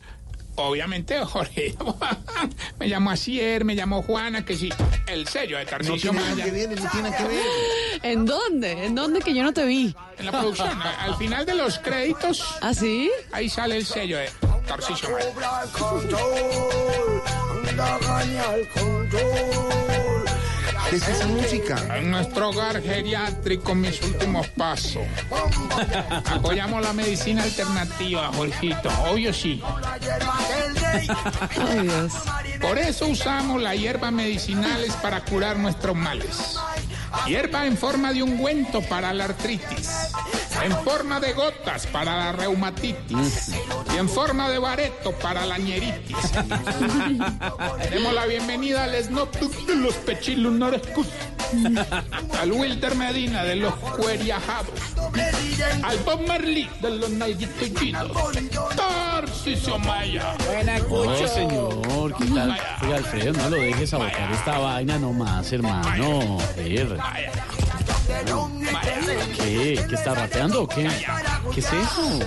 Obviamente, 0.56 1.19
Jorge. 1.25 1.75
me 2.80 2.88
llamo 2.88 3.09
Asier, 3.09 3.66
me 3.66 3.74
llamo 3.74 4.03
Juana, 4.03 4.45
que 4.45 4.56
sí, 4.56 4.69
el 5.08 5.27
sello 5.27 5.58
de 5.58 5.64
No 5.64 5.69
Tarcisio 5.72 6.11
tiene 6.11 6.19
nada 6.19 6.30
Maya. 6.32 6.45
que 6.45 6.51
ver, 6.51 6.69
no 6.82 6.90
tiene 6.92 7.09
nada 7.09 7.17
que 7.17 7.24
ver. 7.27 7.42
¿En 8.03 8.25
dónde? 8.25 8.85
¿En 8.85 8.93
dónde 8.95 9.19
que 9.22 9.33
yo 9.33 9.42
no 9.43 9.51
te 9.51 9.66
vi? 9.66 9.95
En 10.19 10.25
la 10.27 10.32
producción, 10.32 10.80
al 10.80 11.16
final 11.16 11.45
de 11.48 11.56
los 11.56 11.80
créditos, 11.80 12.43
¿Ah, 12.61 12.74
sí? 12.75 13.09
ahí 13.32 13.50
sale 13.50 13.77
el 13.77 13.85
sello 13.85 14.17
de 14.17 14.30
Tarcisio 14.67 15.09
Maya. 15.09 15.33
¿Qué 20.93 20.97
es 20.97 21.07
esa 21.07 21.25
música? 21.25 21.97
En 21.97 22.11
nuestro 22.11 22.51
hogar 22.51 22.80
geriátrico, 22.80 23.73
mis 23.73 23.99
últimos 24.03 24.47
pasos. 24.49 25.01
Apoyamos 26.27 26.83
la 26.83 26.93
medicina 26.93 27.41
alternativa, 27.41 28.30
Jorgito. 28.35 28.89
Obvio 29.09 29.33
sí. 29.33 29.59
Por 32.61 32.77
eso 32.77 33.07
usamos 33.07 33.59
las 33.59 33.75
hierbas 33.75 34.11
medicinales 34.11 34.93
para 34.97 35.25
curar 35.25 35.57
nuestros 35.57 35.95
males. 35.95 36.59
Hierba 37.25 37.66
en 37.66 37.77
forma 37.77 38.11
de 38.11 38.22
ungüento 38.22 38.82
para 38.82 39.14
la 39.14 39.25
artritis, 39.25 40.11
en 40.61 40.72
forma 40.83 41.19
de 41.19 41.33
gotas 41.33 41.88
para 41.88 42.17
la 42.17 42.32
reumatitis 42.33 43.51
y 43.93 43.98
en 43.98 44.09
forma 44.09 44.50
de 44.50 44.59
bareto 44.59 45.11
para 45.14 45.45
la 45.45 45.58
ñeritis. 45.58 46.17
Demos 47.90 48.14
la 48.14 48.25
bienvenida 48.25 48.83
al 48.83 49.01
Snoop 49.01 49.33
de 49.35 49.75
los 49.75 49.95
al 52.40 52.51
Wilder 52.51 52.95
Medina 52.95 53.43
de 53.43 53.56
los 53.57 53.73
cueriajados, 53.75 54.69
al 55.83 55.98
Bob 55.99 56.27
Marley 56.27 56.69
de 56.82 56.90
los 56.90 57.09
nalguitochitos, 57.09 58.11
Tarcisio 58.75 59.77
Maya. 59.80 60.35
No, 60.90 61.27
señor, 61.27 62.15
¿qué 62.17 62.25
tal? 62.25 62.57
Oiga, 62.82 62.98
Alfredo, 62.98 63.33
no 63.33 63.49
lo 63.49 63.56
dejes 63.57 63.93
abocar 63.93 64.32
esta 64.32 64.57
vaina 64.59 64.98
nomás, 64.99 65.51
hermano. 65.51 66.38
A 66.41 66.56
ver. 66.57 66.98
¿Qué? 69.38 69.85
¿Qué 69.90 69.95
está 69.95 70.14
rapeando 70.14 70.64
o 70.64 70.67
qué? 70.67 70.88
¿Qué 71.53 71.59
es 71.59 71.65
eso? 71.67 72.19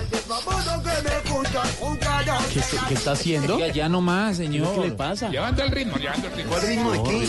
¿Qué, 2.53 2.61
se- 2.61 2.77
qué 2.87 2.93
está 2.93 3.11
haciendo? 3.11 3.59
Ya 3.69 3.87
no 3.89 4.01
más, 4.01 4.37
señor. 4.37 4.73
¿Qué 4.75 4.87
le 4.89 4.91
pasa? 4.95 5.29
Llevando 5.29 5.63
el 5.63 5.71
ritmo, 5.71 5.97
llevando 5.97 6.27
el 6.27 6.33
ritmo. 6.33 6.51
¿Cuál 6.51 6.67
ritmo 6.67 6.91
de 6.91 7.03
qué? 7.03 7.27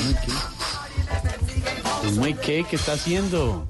¿Ritmo 2.02 2.24
de 2.24 2.34
qué? 2.34 2.38
¿Ritmo 2.38 2.40
de 2.40 2.62
qué? 2.62 2.64
¿Qué 2.70 2.76
está 2.76 2.92
haciendo? 2.92 3.68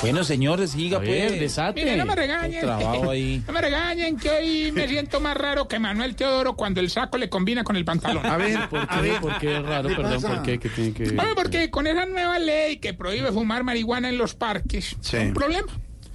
Bueno, 0.00 0.22
señor, 0.22 0.66
siga 0.68 0.98
pues. 1.00 1.40
desate. 1.40 1.82
Mire, 1.82 1.96
no 1.96 2.06
me 2.06 2.14
regañen. 2.14 2.60
Trabajo 2.60 3.10
ahí. 3.10 3.42
No 3.46 3.52
me 3.52 3.60
regañen 3.60 4.16
que 4.16 4.30
hoy 4.30 4.72
me 4.72 4.86
siento 4.88 5.20
más 5.20 5.36
raro 5.36 5.66
que 5.66 5.78
Manuel 5.80 6.14
Teodoro 6.14 6.54
cuando 6.54 6.80
el 6.80 6.88
saco 6.88 7.18
le 7.18 7.28
combina 7.28 7.64
con 7.64 7.74
el 7.76 7.84
pantalón. 7.84 8.24
A 8.24 8.36
ver, 8.36 8.68
¿Por 8.68 8.78
a 8.80 8.86
qué? 8.86 9.00
ver. 9.00 9.20
¿Por 9.20 9.38
qué 9.38 9.56
es 9.56 9.62
raro? 9.64 9.88
¿Qué 9.88 9.96
Perdón, 9.96 10.22
pasa? 10.22 10.28
¿por 10.34 10.42
qué? 10.44 10.58
¿Qué 10.60 10.68
tiene 10.68 10.92
que 10.92 11.02
ver? 11.10 11.20
Oye, 11.20 11.34
porque 11.34 11.70
con 11.70 11.86
esa 11.88 12.06
nueva 12.06 12.38
ley 12.38 12.76
que 12.78 12.94
prohíbe 12.94 13.32
fumar 13.32 13.64
marihuana 13.64 14.08
en 14.08 14.18
los 14.18 14.34
parques, 14.34 14.96
Sí. 15.00 15.16
un 15.16 15.34
problema. 15.34 15.66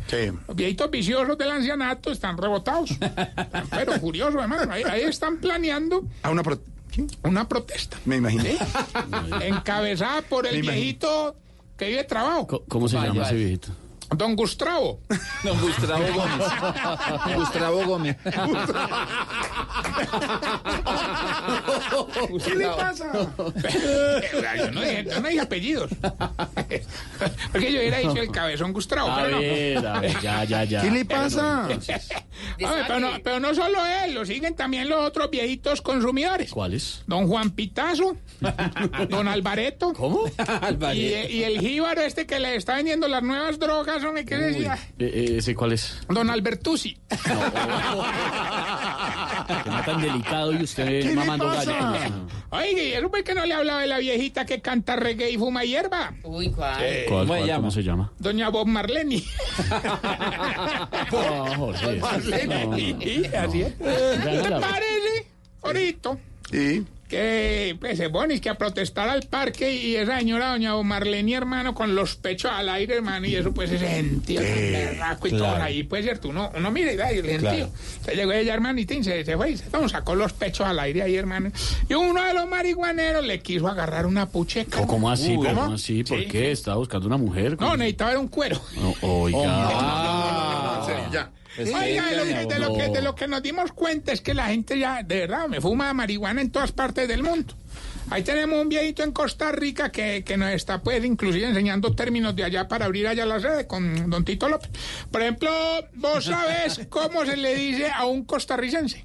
Sí. 0.08 0.32
Los 0.48 0.56
viejitos 0.56 0.90
viciosos 0.92 1.38
del 1.38 1.52
ancianato 1.52 2.12
están 2.12 2.38
rebotados. 2.38 2.90
Pero 3.70 3.94
furiosos, 4.00 4.42
hermano. 4.42 4.72
Ahí, 4.72 4.84
ahí 4.90 5.02
están 5.04 5.38
planeando 5.38 6.04
A 6.24 6.30
una 6.30 6.42
pro- 6.44 6.60
¿Qué? 6.94 7.08
una 7.24 7.48
protesta 7.48 7.98
Me 8.06 8.18
imaginé. 8.18 8.56
encabezada 9.42 10.22
por 10.22 10.46
el 10.48 10.62
viejito 10.62 11.36
que 11.78 11.88
vive 11.88 12.04
trabajo, 12.04 12.64
¿Cómo 12.68 12.88
se 12.88 12.96
Vaya, 12.98 13.10
llama 13.10 13.26
ese 13.26 13.36
viejito? 13.36 13.70
Don 14.16 14.36
Gustavo. 14.36 15.00
Don 15.44 15.60
Gustavo 15.60 16.04
Gómez. 16.14 16.48
Gustavo 17.36 17.86
Gómez. 17.86 18.18
¿Qué 22.44 22.56
le 22.56 22.68
pasa? 22.68 23.12
yo, 24.58 24.72
no 24.72 24.82
dije, 24.82 25.06
yo 25.06 25.20
no 25.22 25.28
dije 25.28 25.42
apellidos. 25.42 25.92
Porque 27.52 27.72
yo 27.72 27.80
hubiera 27.80 27.98
dicho 28.00 28.22
el 28.22 28.32
cabezón 28.32 28.74
Gustavo. 28.74 29.10
A 29.12 29.16
pero 29.24 29.30
no. 29.32 29.40
ver, 29.40 29.86
a 29.86 30.00
ver, 30.00 30.20
ya, 30.22 30.44
ya, 30.44 30.64
ya. 30.64 30.82
¿Qué 30.82 30.92
le 30.92 31.06
pasa? 31.06 31.68
Pero, 32.58 33.00
no, 33.00 33.12
pero 33.24 33.40
no 33.40 33.54
solo 33.54 33.80
él, 33.86 34.14
lo 34.14 34.26
siguen 34.26 34.56
también 34.56 34.90
los 34.90 35.04
otros 35.04 35.30
viejitos 35.30 35.82
consumidores. 35.82 36.52
¿Cuáles? 36.52 37.04
Don 37.08 37.28
Juan 37.28 37.52
Pitazo, 37.52 38.18
don 39.10 39.28
Alvareto. 39.28 39.94
¿Cómo? 39.94 40.26
Y, 40.94 41.00
y 41.00 41.44
el 41.44 41.60
jíbaro 41.60 42.02
este 42.02 42.26
que 42.26 42.40
le 42.40 42.56
está 42.56 42.76
vendiendo 42.76 43.08
las 43.08 43.24
nuevas 43.24 43.60
drogas, 43.60 44.03
hombre, 44.06 44.26
¿qué 44.26 44.38
decía? 44.38 44.78
Eh, 45.00 45.12
eh, 45.14 45.36
¿Ese 45.38 45.56
cuál 45.56 45.74
es? 45.74 46.00
Don 46.10 46.30
Albertucci. 46.30 46.98
Tema 49.64 49.84
tan 49.86 50.02
delicado 50.02 50.54
y 50.54 50.64
usted 50.64 51.14
mamando 51.14 51.48
gallo. 51.48 51.74
Oiga, 52.50 52.82
¿y 52.84 52.94
eso 52.94 53.10
por 53.10 53.24
qué 53.24 53.34
no 53.34 53.46
le 53.46 53.54
hablaba 53.54 53.82
de 53.82 53.88
la 53.88 53.98
viejita 54.00 54.46
que 54.46 54.62
canta 54.62 54.96
reggae 54.96 55.32
y 55.32 55.38
fuma 55.38 55.64
hierba? 55.64 56.14
Uy, 56.24 56.50
¿cuál? 56.52 56.78
¿Cuál, 56.78 57.06
¿Cómo 57.08 57.22
se 57.24 57.28
cuál, 57.28 57.48
llama? 57.48 57.58
¿Cómo 57.60 57.72
se 57.72 57.84
llama? 57.84 58.12
Doña 58.20 58.50
Bob 58.50 58.68
Marleni. 58.68 59.24
No, 61.12 61.46
Jorge. 61.56 61.98
No, 61.98 62.76
Sí, 62.76 63.24
así 63.38 63.62
es. 63.62 63.80
no. 63.80 63.86
¿Te 64.44 64.50
parece, 64.60 65.28
ahorita, 65.62 66.18
Sí. 66.52 66.86
Que 67.08 67.76
pues, 67.80 67.98
se 67.98 68.10
ponen 68.10 68.40
que 68.40 68.50
a 68.50 68.56
protestar 68.56 69.10
al 69.10 69.24
parque 69.24 69.72
y 69.74 69.96
esa 69.96 70.18
señora 70.20 70.50
doña 70.50 70.74
Bob 70.74 70.84
Marleni, 70.84 71.34
hermano, 71.34 71.74
con 71.76 71.94
los 71.96 72.16
pechos 72.16 72.52
al 72.52 72.70
aire, 72.70 72.96
hermano, 72.96 73.28
y 73.28 73.36
eso 73.36 73.54
pues 73.54 73.70
se 73.70 73.78
sentía 73.78 74.42
berraco 74.42 75.28
y 75.28 75.32
todo 75.32 75.56
ahí, 75.56 75.84
pues 75.84 76.04
cierto, 76.04 76.30
uno, 76.30 76.52
uno 76.56 76.72
mira 76.72 76.92
y 76.92 76.96
da 76.96 77.14
y 77.14 77.18
el 77.20 77.26
gentío. 77.26 77.50
Claro. 77.50 77.70
Se 78.06 78.16
llegó 78.16 78.32
ella, 78.32 78.54
hermanita, 78.54 78.94
y 78.94 79.04
se, 79.04 79.24
se 79.24 79.38
fue 79.38 79.52
y 79.52 79.58
se 79.58 79.70
no, 79.72 79.88
sacó 79.88 80.16
los 80.16 80.34
pechos 80.34 80.66
al 80.66 80.80
aire 80.80 81.04
ahí, 81.04 81.16
hermano. 81.16 81.52
Y 81.88 81.94
uno 81.94 82.24
de 82.24 82.34
los 82.34 82.48
marihuaneros 82.48 83.26
le 83.26 83.42
quiso 83.42 83.68
agarrar 83.68 84.06
una 84.06 84.28
pucheca. 84.30 84.78
¿Cómo, 84.78 84.88
cómo 84.88 85.12
así? 85.12 85.38
Uy, 85.38 85.48
¿Cómo 85.48 85.74
así? 85.74 86.04
¿Por 86.04 86.20
Sí, 86.20 86.26
qué? 86.28 86.52
¿Estaba 86.52 86.78
buscando 86.78 87.08
una 87.08 87.18
mujer? 87.18 87.58
No, 87.60 87.76
necesitaba 87.78 88.18
un 88.20 88.28
cuero. 88.28 88.60
No, 88.76 88.94
oiga. 89.02 89.44
No, 90.64 90.80
en 90.80 90.86
serio, 90.86 91.10
ya. 91.12 91.30
Oiga, 91.58 92.08
de 92.10 92.16
lo, 92.18 92.24
que, 92.24 92.54
de 92.54 92.60
lo 92.60 92.74
que- 92.74 92.90
de 92.90 93.02
lo 93.02 93.16
que 93.16 93.28
nos 93.28 93.44
dimos 93.44 93.72
cuenta 93.74 94.12
es 94.12 94.22
que 94.22 94.34
la 94.34 94.48
gente 94.48 94.78
ya, 94.80 95.04
de 95.04 95.20
verdad, 95.22 95.48
me 95.48 95.62
fuma 95.62 95.94
marihuana 95.94 96.42
en 96.42 96.50
todas 96.52 96.72
partes 96.72 97.08
del 97.08 97.24
mundo. 97.24 97.54
Ahí 98.10 98.22
tenemos 98.24 98.62
un 98.62 98.68
viejito 98.70 99.02
en 99.04 99.12
Costa 99.12 99.52
Rica 99.52 99.90
que, 99.92 100.24
que 100.26 100.36
nos 100.36 100.50
está, 100.52 100.82
pues, 100.82 101.04
inclusive 101.06 101.48
enseñando 101.48 101.96
términos 101.96 102.36
de 102.36 102.44
allá 102.44 102.68
para 102.68 102.86
abrir 102.86 103.08
allá 103.08 103.26
la 103.26 103.40
sede 103.40 103.66
con 103.66 104.10
don 104.10 104.26
Tito 104.26 104.50
López. 104.50 104.70
Por 105.10 105.22
ejemplo, 105.22 105.50
¿vos 105.96 106.26
sabés 106.26 106.82
cómo 106.90 107.26
se 107.26 107.38
le 107.38 107.56
dice 107.56 107.88
a 107.90 108.06
un 108.06 108.26
costarricense? 108.26 109.04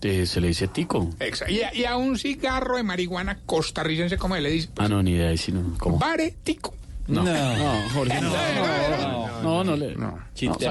Eh, 0.00 0.26
se 0.26 0.40
le 0.40 0.48
dice 0.48 0.66
tico. 0.66 1.10
Exa- 1.20 1.48
Y 1.48 1.62
a, 1.62 1.72
y 1.74 1.84
a 1.84 1.96
un 1.96 2.18
cigarro 2.18 2.76
de 2.76 2.82
marihuana 2.82 3.38
costarricense, 3.46 4.16
¿cómo 4.18 4.34
se 4.34 4.40
le 4.40 4.50
dice? 4.50 4.68
Ah, 4.78 4.88
no, 4.88 5.02
ni 5.02 5.12
idea. 5.12 5.36
Si 5.36 5.52
no, 5.52 5.76
¿Cómo? 5.78 5.98
Bare 5.98 6.34
tico. 6.42 6.74
No, 7.08 7.22
no, 7.24 7.90
Jorge, 7.94 8.20
no. 8.20 8.30
No, 8.30 9.42
no, 9.42 9.64
no 9.64 9.76
le. 9.76 9.96
No, 9.96 10.18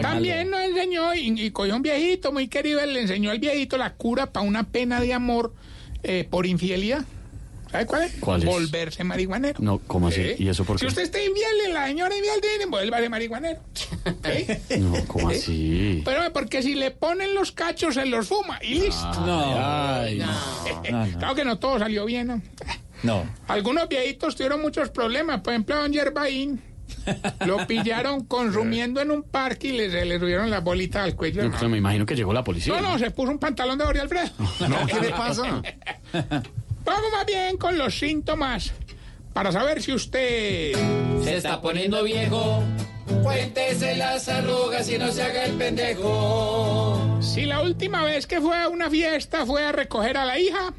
También 0.02 0.50
nos 0.50 0.62
enseñó, 0.62 1.14
y, 1.14 1.42
y 1.46 1.52
cogió 1.52 1.76
un 1.76 1.82
viejito 1.82 2.32
muy 2.32 2.48
querido, 2.48 2.80
él 2.80 2.94
le 2.94 3.02
enseñó 3.02 3.32
al 3.32 3.40
viejito 3.40 3.78
la 3.78 3.94
cura 3.94 4.28
para 4.32 4.46
una 4.46 4.64
pena 4.64 5.02
de 5.02 5.14
amor 5.14 5.54
eh, 6.04 6.26
por 6.30 6.46
infidelidad. 6.46 7.04
¿Sabe 7.72 7.86
cuál 7.86 8.04
es? 8.04 8.14
¿Cuál 8.20 8.42
es? 8.44 8.50
Volverse 8.50 9.04
marihuanero. 9.06 9.60
No, 9.62 9.80
¿cómo 9.88 10.10
así? 10.10 10.20
¿Eh? 10.20 10.36
¿Y 10.40 10.50
eso 10.50 10.66
por 10.66 10.78
Si 10.78 10.86
qué? 10.86 10.90
usted 10.90 11.04
está 11.04 11.20
infiel 11.24 11.74
la 11.74 11.88
señora 11.88 12.14
infiel, 12.18 12.42
tiene, 12.42 12.66
vuélvase 12.66 13.08
marihuanero. 13.08 13.62
¿Eh? 14.26 14.62
No, 14.80 14.94
¿cómo 15.08 15.32
¿Eh? 15.32 15.38
así? 15.38 16.02
Pero 16.04 16.34
porque 16.34 16.62
si 16.64 16.76
le 16.76 16.92
ponen 16.92 17.34
los 17.34 17.54
cachos, 17.54 17.96
se 17.96 18.06
los 18.06 18.28
fuma 18.28 18.60
y 18.62 18.76
listo. 18.76 19.14
No. 19.26 19.54
Ay, 19.58 20.18
no. 20.18 20.26
No, 20.92 21.08
no. 21.08 21.18
Claro 21.20 21.36
que 21.36 21.46
no 21.46 21.60
todo 21.60 21.80
salió 21.80 22.04
bien, 22.06 22.28
¿no? 22.28 22.42
No. 23.04 23.26
Algunos 23.48 23.88
viejitos 23.88 24.36
tuvieron 24.36 24.62
muchos 24.62 24.90
problemas. 24.90 25.42
Por 25.42 25.54
ejemplo, 25.54 25.76
don 25.76 25.92
Yerbaín 25.92 26.62
lo 27.46 27.58
pillaron 27.68 28.26
consumiendo 28.26 29.02
en 29.02 29.12
un 29.12 29.24
parque 29.24 29.70
y 29.70 29.72
le, 29.74 29.92
se 29.92 30.06
le 30.06 30.20
subieron 30.20 30.50
las 30.50 30.64
bolitas 30.64 31.04
al 31.04 31.16
cuello. 31.16 31.50
Pues 31.50 31.70
me 31.70 31.78
imagino 31.78 32.06
que 32.06 32.16
llegó 32.16 32.34
la 32.34 32.44
policía. 32.44 32.80
No, 32.80 32.92
no, 32.92 33.00
se 33.00 33.12
puso 33.12 33.32
un 33.32 33.40
pantalón 33.40 33.78
de 33.78 33.86
Jorge 33.86 34.02
Alfredo. 34.02 34.30
No, 34.70 34.86
¿qué 34.86 35.00
le 35.00 35.10
pasa? 35.10 35.62
Vamos 36.86 37.12
más 37.12 37.26
bien 37.26 37.58
con 37.58 37.78
los 37.78 37.98
síntomas 37.98 38.74
para 39.34 39.52
saber 39.52 39.82
si 39.82 39.94
usted... 39.94 40.74
Se 41.24 41.38
está 41.38 41.62
poniendo 41.62 42.04
viejo. 42.04 42.64
Cuéntese 43.24 43.96
las 43.96 44.28
arrugas 44.30 44.90
y 44.90 44.98
no 44.98 45.12
se 45.12 45.22
haga 45.22 45.46
el 45.46 45.54
pendejo. 45.54 47.20
Si 47.22 47.46
la 47.46 47.62
última 47.62 48.04
vez 48.04 48.26
que 48.26 48.42
fue 48.42 48.58
a 48.58 48.68
una 48.68 48.90
fiesta 48.90 49.46
fue 49.46 49.64
a 49.64 49.72
recoger 49.72 50.18
a 50.18 50.26
la 50.26 50.40
hija. 50.40 50.74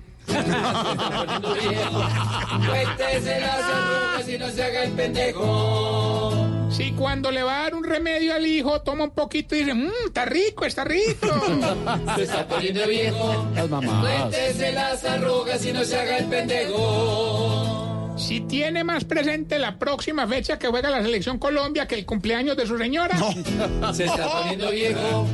Cuéntese 2.69 3.41
las 3.41 3.61
arrugas 3.63 4.29
y 4.29 4.39
no 4.39 4.51
se 4.51 4.63
haga 4.63 4.85
el 4.85 4.93
pendejo. 4.93 6.69
Si 6.71 6.93
cuando 6.93 7.31
le 7.31 7.43
va 7.43 7.61
a 7.61 7.63
dar 7.65 7.75
un 7.75 7.85
remedio 7.85 8.35
al 8.35 8.47
hijo 8.47 8.81
toma 8.81 9.05
un 9.05 9.11
poquito 9.11 9.55
y 9.55 9.59
dice, 9.61 9.75
mmm, 9.75 9.91
está 10.07 10.25
rico, 10.25 10.65
está 10.65 10.85
rico. 10.85 11.29
Se 12.17 12.23
está 12.23 12.47
poniendo 12.49 12.87
viejo. 12.87 13.47
Las 13.55 13.69
mamás. 13.69 14.01
Cuéntese 14.01 14.73
las 14.73 15.05
arrugas 15.05 15.65
y 15.67 15.73
no 15.73 15.85
se 15.85 16.01
haga 16.01 16.17
el 16.19 16.25
pendejo. 16.27 18.15
Si 18.17 18.41
tiene 18.41 18.85
más 18.85 19.05
presente 19.05 19.59
la 19.59 19.79
próxima 19.79 20.27
fecha 20.27 20.59
que 20.59 20.69
juega 20.69 20.89
la 20.91 21.03
selección 21.03 21.39
Colombia 21.39 21.87
que 21.87 21.95
el 21.97 22.07
cumpleaños 22.07 22.57
de 22.57 22.67
su 22.67 22.79
señora. 22.79 23.19
Se 23.93 24.05
está 24.05 24.29
poniendo 24.31 24.71
viejo. 24.71 25.27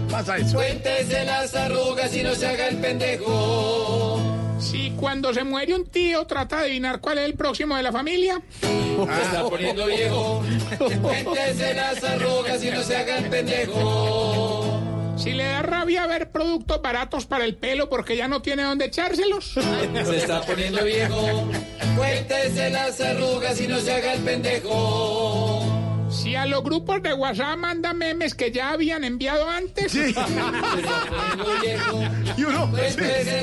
Cuéntese 0.53 1.25
las 1.25 1.55
arrugas 1.55 2.15
y 2.17 2.23
no 2.23 2.35
se 2.35 2.47
haga 2.49 2.69
el 2.69 2.79
pendejo. 2.79 4.38
Si 4.59 4.91
cuando 4.93 5.33
se 5.33 5.45
muere 5.45 5.75
un 5.75 5.87
tío 5.87 6.27
trata 6.27 6.59
de 6.59 6.63
adivinar 6.63 7.01
cuál 7.01 7.19
es 7.19 7.27
el 7.27 7.35
próximo 7.35 7.77
de 7.77 7.83
la 7.83 7.93
familia. 7.93 8.43
Se 8.61 9.23
está 9.23 9.49
poniendo 9.49 9.87
viejo. 9.87 10.43
Cuéntese 10.79 11.75
las 11.75 12.03
arrugas 12.03 12.65
y 12.65 12.71
no 12.71 12.83
se 12.83 12.97
haga 12.97 13.19
el 13.19 13.29
pendejo. 13.29 14.81
Si 15.17 15.33
le 15.33 15.45
da 15.45 15.63
rabia 15.63 16.07
ver 16.07 16.31
productos 16.31 16.81
baratos 16.81 17.27
para 17.27 17.45
el 17.45 17.57
pelo 17.57 17.89
porque 17.89 18.17
ya 18.17 18.29
no 18.29 18.41
tiene 18.41 18.63
dónde 18.63 18.87
echárselos. 18.87 19.55
Se 19.55 20.17
está 20.17 20.43
poniendo 20.43 20.85
viejo. 20.85 21.49
Cuéntese 21.97 22.71
las 22.71 23.01
arrugas 23.01 23.61
y 23.61 23.67
no 23.67 23.81
se 23.81 23.93
haga 23.93 24.13
el 24.15 24.23
pendejo. 24.23 25.68
Si 26.11 26.35
a 26.35 26.47
los 26.47 26.63
grupos 26.65 27.03
de 27.03 27.13
WhatsApp 27.13 27.59
manda 27.59 27.93
memes 27.93 28.35
que 28.35 28.51
ya 28.51 28.71
habían 28.71 29.05
enviado 29.05 29.49
antes. 29.49 29.95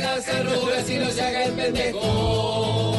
Las 0.01 0.27
arrugas 0.29 0.89
y 0.89 0.97
no 0.97 1.09
se 1.09 1.21
haga 1.21 1.45
el 1.45 1.51
pendejo. 1.53 2.95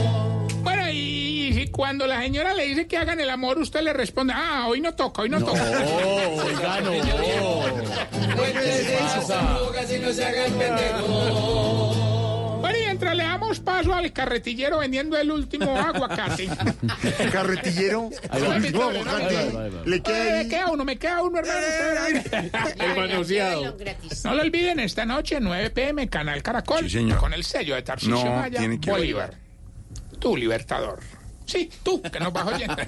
Bueno, 0.62 0.89
y, 0.91 1.49
y 1.49 1.53
si 1.55 1.69
cuando 1.69 2.07
la 2.07 2.20
señora 2.23 2.55
le 2.55 2.67
dice 2.67 2.86
que 2.86 2.97
hagan 2.97 3.20
el 3.20 3.31
amor, 3.31 3.59
usted 3.59 3.81
le 3.83 3.93
responde, 3.93 4.33
ah, 4.36 4.67
hoy 4.69 4.81
no 4.81 4.95
toca, 4.95 5.23
hoy 5.23 5.28
no, 5.28 5.39
toca. 5.39 5.62
oiga, 5.62 6.81
no. 6.81 6.91
Cuéntese 8.36 8.99
las 9.01 9.31
arrugas 9.31 9.93
y 9.93 9.99
no 9.99 10.12
se 10.12 10.25
haga 10.25 10.47
el 10.47 10.53
pendejo. 10.53 11.85
Bueno, 12.67 12.78
y 12.78 12.83
mientras 12.85 13.17
le 13.17 13.23
damos 13.23 13.61
paso 13.61 13.95
al 13.95 14.12
carretillero 14.12 14.78
vendiendo 14.78 15.17
el 15.17 15.31
último 15.31 15.77
aguacate. 15.78 16.49
Carretillero. 17.33 18.11
El 18.33 18.43
último 18.45 18.83
aguacate. 18.83 19.70
Le 19.85 19.97
Eh, 19.97 20.03
queda 20.03 20.39
ahí. 20.41 20.49
queda 20.49 20.70
uno, 20.70 20.85
me 20.85 20.97
queda 20.99 21.23
uno, 21.23 21.39
hermano. 21.39 21.61
verá. 21.61 22.69
El 22.91 22.97
manoseado. 22.97 23.77
No 24.25 24.35
lo 24.35 24.43
olviden, 24.43 24.81
esta 24.81 25.05
noche, 25.05 25.39
9 25.41 25.70
pm, 25.70 26.09
Canal 26.09 26.43
Caracol, 26.43 26.85
Sí, 26.85 26.91
señor. 26.99 27.19
con 27.19 27.33
el 27.33 27.45
sello 27.45 27.75
de 27.75 27.83
Tarcisio 27.83 28.15
No, 28.17 28.36
Maya, 28.36 28.59
tiene 28.59 28.81
que 28.81 28.91
Bolívar. 28.91 29.35
Tú, 30.19 30.36
libertador. 30.36 30.99
Sí, 31.47 31.70
tú, 31.83 32.02
que 32.02 32.20
nos 32.20 32.33
vas 32.33 32.47
oyendo. 32.47 32.76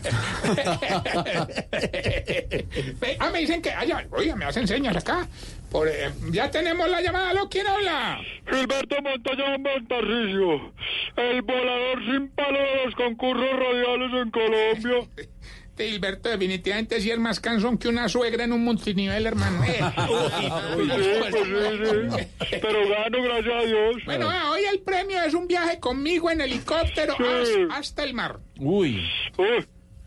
Ah, 3.21 3.31
me 3.31 3.41
dicen 3.41 3.63
que, 3.63 3.71
ay, 3.71 3.91
oiga, 4.11 4.37
me 4.37 4.45
hacen 4.45 4.67
señas 4.67 4.97
acá. 4.97 5.27
Por, 5.71 5.89
eh, 5.89 6.11
ya 6.31 6.51
tenemos 6.51 6.89
la 6.89 7.01
llamada, 7.01 7.35
¿lo 7.35 7.49
quién 7.49 7.67
habla? 7.67 8.21
Gilberto 8.51 8.97
Montoya 9.03 9.59
Montarricio, 9.59 10.73
el 11.17 11.43
volador 11.43 12.05
sin 12.05 12.29
palo 12.29 12.59
de 12.59 12.85
los 12.87 12.95
concursos 12.95 13.51
radiales 13.51 14.23
en 14.23 14.31
Colombia. 14.31 15.29
Este 15.79 15.93
Gilberto 15.93 16.29
definitivamente 16.29 17.01
sí 17.01 17.09
es 17.13 17.19
más 17.21 17.39
cansón 17.39 17.79
que 17.79 17.87
una 17.87 18.09
suegra 18.09 18.43
en 18.43 18.53
un 18.53 18.65
multinivel, 18.65 19.25
hermano. 19.27 19.63
Eh, 19.63 19.79
uy, 20.77 20.89
Pues 20.89 21.05
sí, 21.07 21.13
pues 21.31 21.45
sí, 21.45 22.27
sí. 22.51 22.57
Pero 22.61 22.89
gano, 22.89 23.23
gracias 23.23 23.55
a 23.55 23.65
Dios. 23.65 23.97
Bueno, 24.05 24.29
ah, 24.29 24.51
hoy 24.51 24.63
el 24.73 24.81
premio 24.81 25.23
es 25.23 25.35
un 25.35 25.47
viaje 25.47 25.79
conmigo 25.79 26.33
en 26.33 26.41
helicóptero 26.41 27.15
Sí. 27.45 27.61
hasta 27.71 28.03
el 28.03 28.13
mar. 28.13 28.41
Uy. 28.59 29.09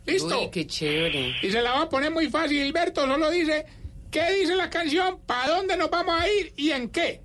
¿Listo? 0.05 0.51
qué 0.51 0.67
chévere. 0.67 1.35
Y 1.41 1.49
se 1.49 1.61
la 1.61 1.71
va 1.71 1.81
a 1.83 1.89
poner 1.89 2.11
muy 2.11 2.29
fácil, 2.29 2.61
Gilberto. 2.65 3.07
Solo 3.07 3.31
dice, 3.31 3.65
¿qué 4.11 4.29
dice 4.33 4.55
la 4.55 4.69
canción? 4.69 5.21
¿Para 5.25 5.55
dónde 5.55 5.77
nos 5.77 5.89
vamos 5.89 6.19
a 6.19 6.29
ir 6.29 6.51
y 6.57 6.71
en 6.71 6.89
qué? 6.89 7.21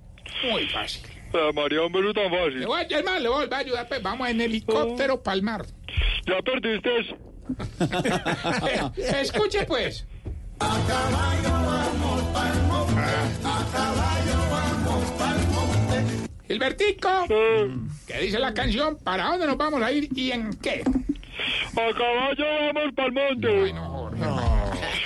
Muy 0.49 0.69
fácil. 0.69 1.03
Ah, 1.35 1.51
María, 1.53 1.83
un 1.83 1.91
beso 1.91 2.13
tan 2.15 2.31
fácil. 2.31 2.61
Le 2.61 2.67
voy 2.67 2.79
a 2.81 2.85
ayudar, 2.85 3.21
le 3.21 3.29
voy 3.29 3.49
a 3.51 3.57
ayudar. 3.57 3.89
Pues 3.89 4.01
vamos 4.05 4.29
en 4.29 4.41
helicóptero 4.41 5.21
para 5.21 5.35
el 5.35 5.43
mar. 5.43 5.67
Ya 6.29 6.41
perdiste. 6.43 7.17
Escuche 8.97 9.65
pues. 9.67 10.07
Gilbertico, 16.47 17.09
¿qué 18.07 18.19
dice 18.21 18.39
la 18.39 18.55
canción? 18.55 18.97
¿Para 19.03 19.25
dónde 19.31 19.47
nos 19.47 19.57
vamos 19.57 19.83
a 19.83 19.91
ir 19.91 20.09
y 20.17 20.31
en 20.31 20.55
qué? 20.55 20.83
A 21.73 21.93
caballo 21.93 22.47
vamos 22.73 22.95
pa'l 22.95 23.13
monte. 23.13 23.75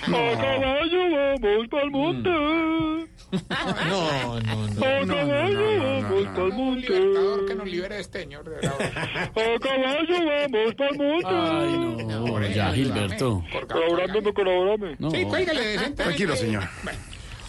A 0.07 0.33
caballo 0.37 1.03
vamos 1.41 1.69
pa'l 1.69 1.91
monte. 1.91 3.10
No, 3.89 4.41
no, 4.41 4.67
no. 4.69 4.85
A 4.85 5.07
caballo 5.07 6.49
vamos 6.49 6.77
libertador 6.79 7.47
que 7.47 7.55
nos 7.55 7.67
libere 7.69 7.95
de 7.97 8.01
este 8.01 8.21
señor. 8.21 8.45
de 8.49 8.63
la- 8.67 8.71
A 8.71 9.59
caballo 9.61 10.17
vamos 10.51 10.75
pa'l 10.75 10.99
monte. 10.99 11.27
Ay, 11.29 11.73
no. 11.79 12.41
Ya, 12.49 12.73
Gilberto. 12.73 13.45
Colaborándome, 13.69 14.33
colaborame. 14.35 14.97
No. 14.99 15.11
Sí, 15.11 15.25
cuélgale. 15.25 15.79
Tranquilo, 15.91 16.37
señor. 16.37 16.65
Bueno, 16.83 16.99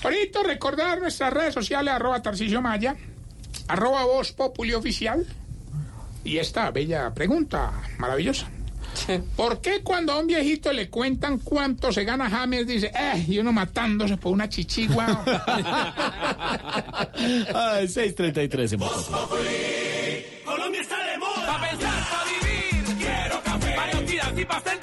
ahorita 0.03 0.43
recordar 0.43 0.99
nuestras 0.99 1.33
redes 1.33 1.53
sociales, 1.53 1.93
arroba 1.93 2.21
Tarcisio 2.21 2.61
Maya, 2.61 2.95
arroba 3.67 4.03
Voz 4.05 4.31
Populi 4.31 4.73
Oficial. 4.73 5.25
Y 6.23 6.37
esta 6.37 6.69
bella 6.69 7.11
pregunta 7.15 7.71
maravillosa. 7.97 8.47
¿Por 9.35 9.61
qué 9.61 9.81
cuando 9.81 10.13
a 10.13 10.19
un 10.19 10.27
viejito 10.27 10.71
le 10.71 10.89
cuentan 10.89 11.39
cuánto 11.39 11.91
se 11.91 12.03
gana 12.03 12.29
James 12.29 12.67
dice, 12.67 12.91
eh, 12.93 13.25
y 13.27 13.39
uno 13.39 13.51
matándose 13.51 14.17
por 14.17 14.31
una 14.31 14.47
chichigua? 14.47 15.23
Ay, 17.53 17.87
633 17.87 18.73
en 18.73 18.79
Colombia 20.45 20.81
está 20.81 20.97
de 21.05 21.17
moda. 21.17 21.45
Pa' 21.45 21.61
pensar, 21.69 22.03
pa' 22.09 22.23
vivir. 22.25 22.97
Quiero 22.97 23.41
café. 23.43 23.75
Varios 23.75 24.05
días 24.07 24.33
y 24.37 24.45
pa' 24.45 24.80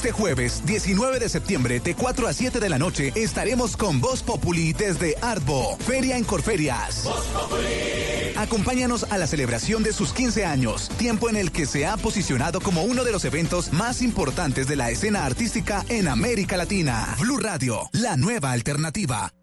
Este 0.00 0.12
jueves, 0.12 0.62
19 0.64 1.18
de 1.18 1.28
septiembre, 1.28 1.78
de 1.78 1.94
4 1.94 2.26
a 2.26 2.32
7 2.32 2.58
de 2.58 2.70
la 2.70 2.78
noche, 2.78 3.12
estaremos 3.16 3.76
con 3.76 4.00
Voz 4.00 4.22
Populi 4.22 4.72
desde 4.72 5.14
Artbo, 5.20 5.76
Feria 5.76 6.16
en 6.16 6.24
Corferias. 6.24 7.06
Acompáñanos 8.34 9.04
a 9.10 9.18
la 9.18 9.26
celebración 9.26 9.82
de 9.82 9.92
sus 9.92 10.14
15 10.14 10.46
años, 10.46 10.88
tiempo 10.96 11.28
en 11.28 11.36
el 11.36 11.52
que 11.52 11.66
se 11.66 11.84
ha 11.84 11.98
posicionado 11.98 12.62
como 12.62 12.82
uno 12.82 13.04
de 13.04 13.12
los 13.12 13.26
eventos 13.26 13.74
más 13.74 14.00
importantes 14.00 14.66
de 14.68 14.76
la 14.76 14.88
escena 14.88 15.26
artística 15.26 15.84
en 15.90 16.08
América 16.08 16.56
Latina. 16.56 17.14
Blue 17.20 17.36
Radio, 17.36 17.90
la 17.92 18.16
nueva 18.16 18.52
alternativa. 18.52 19.34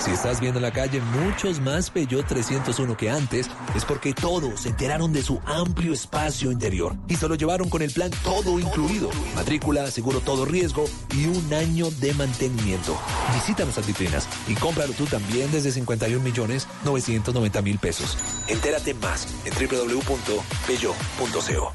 Si 0.00 0.10
estás 0.10 0.40
viendo 0.40 0.58
en 0.58 0.62
la 0.62 0.72
calle 0.72 1.00
muchos 1.00 1.60
más 1.60 1.90
Peugeot 1.90 2.26
301 2.26 2.96
que 2.96 3.10
antes, 3.10 3.50
es 3.74 3.84
porque 3.84 4.14
todos 4.14 4.60
se 4.60 4.70
enteraron 4.70 5.12
de 5.12 5.22
su 5.22 5.38
amplio 5.44 5.92
espacio 5.92 6.50
interior 6.50 6.96
y 7.06 7.16
se 7.16 7.28
lo 7.28 7.34
llevaron 7.34 7.68
con 7.68 7.82
el 7.82 7.90
plan 7.90 8.10
todo 8.24 8.58
incluido. 8.58 9.10
Matrícula, 9.34 9.90
seguro 9.90 10.20
todo 10.20 10.46
riesgo 10.46 10.86
y 11.14 11.26
un 11.26 11.52
año 11.52 11.90
de 11.90 12.14
mantenimiento. 12.14 12.96
Visita 13.34 13.64
nuestras 13.64 13.86
vitrinas 13.86 14.26
y 14.48 14.54
cómpralo 14.54 14.94
tú 14.94 15.04
también 15.04 15.52
desde 15.52 15.70
51 15.70 16.24
millones 16.24 16.66
990 16.84 17.60
mil 17.62 17.78
pesos. 17.78 18.16
Entérate 18.48 18.94
más 18.94 19.28
en 19.44 19.52
www.peugeot.co. 19.52 21.74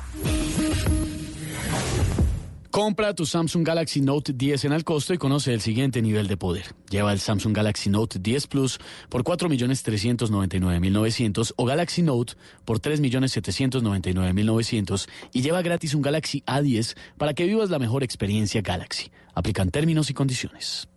Compra 2.76 3.14
tu 3.14 3.26
Samsung 3.26 3.66
Galaxy 3.66 4.02
Note 4.02 4.34
10 4.34 4.66
en 4.66 4.74
al 4.74 4.84
costo 4.84 5.14
y 5.14 5.18
conoce 5.18 5.54
el 5.54 5.62
siguiente 5.62 6.02
nivel 6.02 6.28
de 6.28 6.36
poder. 6.36 6.76
Lleva 6.90 7.14
el 7.14 7.22
Samsung 7.22 7.56
Galaxy 7.56 7.90
Note 7.90 8.20
10 8.20 8.48
Plus 8.48 8.80
por 9.08 9.24
4.399.900 9.24 11.54
o 11.56 11.64
Galaxy 11.64 12.02
Note 12.02 12.34
por 12.66 12.82
3.799.900 12.82 15.08
y 15.32 15.42
lleva 15.42 15.62
gratis 15.62 15.96
un 15.96 16.02
Galaxy 16.02 16.42
A10 16.42 16.98
para 17.18 17.34
que 17.34 17.46
vivas 17.46 17.70
la 17.70 17.80
mejor 17.80 18.04
experiencia 18.04 18.60
Galaxy. 18.60 19.10
Aplican 19.34 19.72
términos 19.72 20.10
y 20.10 20.14
condiciones. 20.14 20.90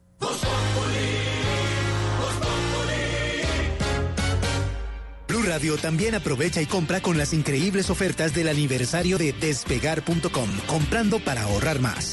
Radio 5.48 5.78
también 5.78 6.14
aprovecha 6.14 6.60
y 6.60 6.66
compra 6.66 7.00
con 7.00 7.16
las 7.16 7.32
increíbles 7.32 7.88
ofertas 7.88 8.34
del 8.34 8.48
aniversario 8.48 9.16
de 9.16 9.32
despegar.com, 9.32 10.50
comprando 10.66 11.20
para 11.20 11.44
ahorrar 11.44 11.80
más. 11.80 12.12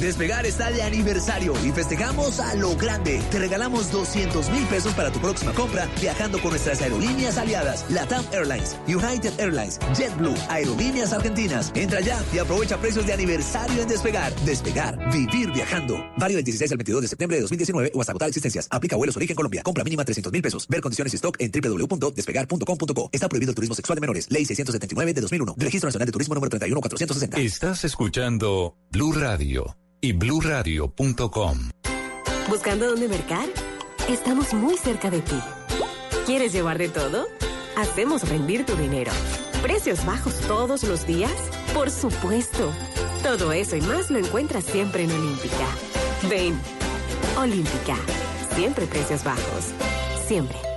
Despegar 0.00 0.44
está 0.44 0.72
de 0.72 0.82
aniversario 0.82 1.54
y 1.64 1.70
festejamos 1.70 2.40
a 2.40 2.54
lo 2.54 2.74
grande. 2.74 3.22
Te 3.30 3.38
regalamos 3.38 3.92
200 3.92 4.50
mil 4.50 4.64
pesos 4.64 4.92
para 4.94 5.12
tu 5.12 5.20
próxima 5.20 5.52
compra 5.52 5.88
viajando 6.00 6.40
con 6.40 6.50
nuestras 6.50 6.82
aerolíneas 6.82 7.38
aliadas, 7.38 7.84
Latam 7.90 8.24
Airlines, 8.32 8.76
United 8.88 9.38
Airlines, 9.38 9.78
JetBlue, 9.96 10.34
Aerolíneas 10.48 11.12
Argentinas. 11.12 11.70
Entra 11.76 12.00
ya 12.00 12.20
y 12.32 12.38
aprovecha 12.38 12.78
precios 12.78 13.06
de 13.06 13.12
aniversario 13.12 13.82
en 13.82 13.88
Despegar. 13.88 14.34
Despegar, 14.40 14.98
vivir 15.12 15.52
viajando. 15.52 16.02
Válido 16.16 16.38
del 16.38 16.44
16 16.44 16.72
al 16.72 16.78
22 16.78 17.02
de 17.02 17.08
septiembre 17.08 17.36
de 17.36 17.42
2019 17.42 17.92
o 17.94 18.00
hasta 18.00 18.12
agotar 18.12 18.28
existencias. 18.28 18.66
Aplica 18.70 18.96
vuelos 18.96 19.16
origen 19.16 19.36
Colombia. 19.36 19.62
Compra 19.62 19.84
mínima 19.84 20.04
300 20.04 20.32
mil 20.32 20.42
pesos. 20.42 20.66
Ver 20.66 20.80
condiciones 20.80 21.12
y 21.12 21.16
stock 21.16 21.36
en 21.38 21.52
www.despegar.com.co. 22.00 23.10
Está 23.12 23.28
prohibido 23.28 23.50
el 23.50 23.54
turismo 23.54 23.74
sexual 23.74 23.96
de 23.96 24.00
menores. 24.00 24.26
Ley 24.30 24.44
679 24.44 25.14
de 25.14 25.20
2001. 25.20 25.54
Registro 25.56 25.88
Nacional 25.88 26.06
de 26.06 26.12
Turismo 26.12 26.34
número 26.34 26.50
31460. 26.50 27.38
Estás 27.40 27.84
escuchando 27.84 28.76
Blue 28.90 29.12
Radio 29.12 29.76
y 30.00 30.12
bluradio.com. 30.12 31.70
¿Buscando 32.48 32.88
dónde 32.88 33.08
mercar? 33.08 33.48
Estamos 34.08 34.52
muy 34.54 34.76
cerca 34.76 35.10
de 35.10 35.20
ti. 35.20 35.38
¿Quieres 36.26 36.52
llevar 36.52 36.78
de 36.78 36.88
todo? 36.88 37.26
Hacemos 37.76 38.28
rendir 38.28 38.66
tu 38.66 38.74
dinero. 38.76 39.12
¿Precios 39.62 40.04
bajos 40.04 40.34
todos 40.48 40.82
los 40.84 41.06
días? 41.06 41.32
Por 41.74 41.90
supuesto. 41.90 42.72
Todo 43.22 43.52
eso 43.52 43.76
y 43.76 43.80
más 43.82 44.10
lo 44.10 44.18
encuentras 44.18 44.64
siempre 44.64 45.04
en 45.04 45.12
Olímpica. 45.12 45.66
Ven. 46.28 46.58
Olímpica. 47.36 47.96
Siempre 48.56 48.86
precios 48.86 49.22
bajos. 49.22 49.66
Siempre. 50.26 50.69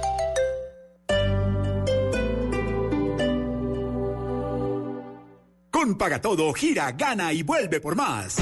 Con 5.84 5.96
Pagatodo, 5.96 6.54
gira, 6.54 6.94
gana 6.94 7.34
y 7.34 7.44
vuelve 7.44 7.82
por 7.82 7.94
más. 7.94 8.38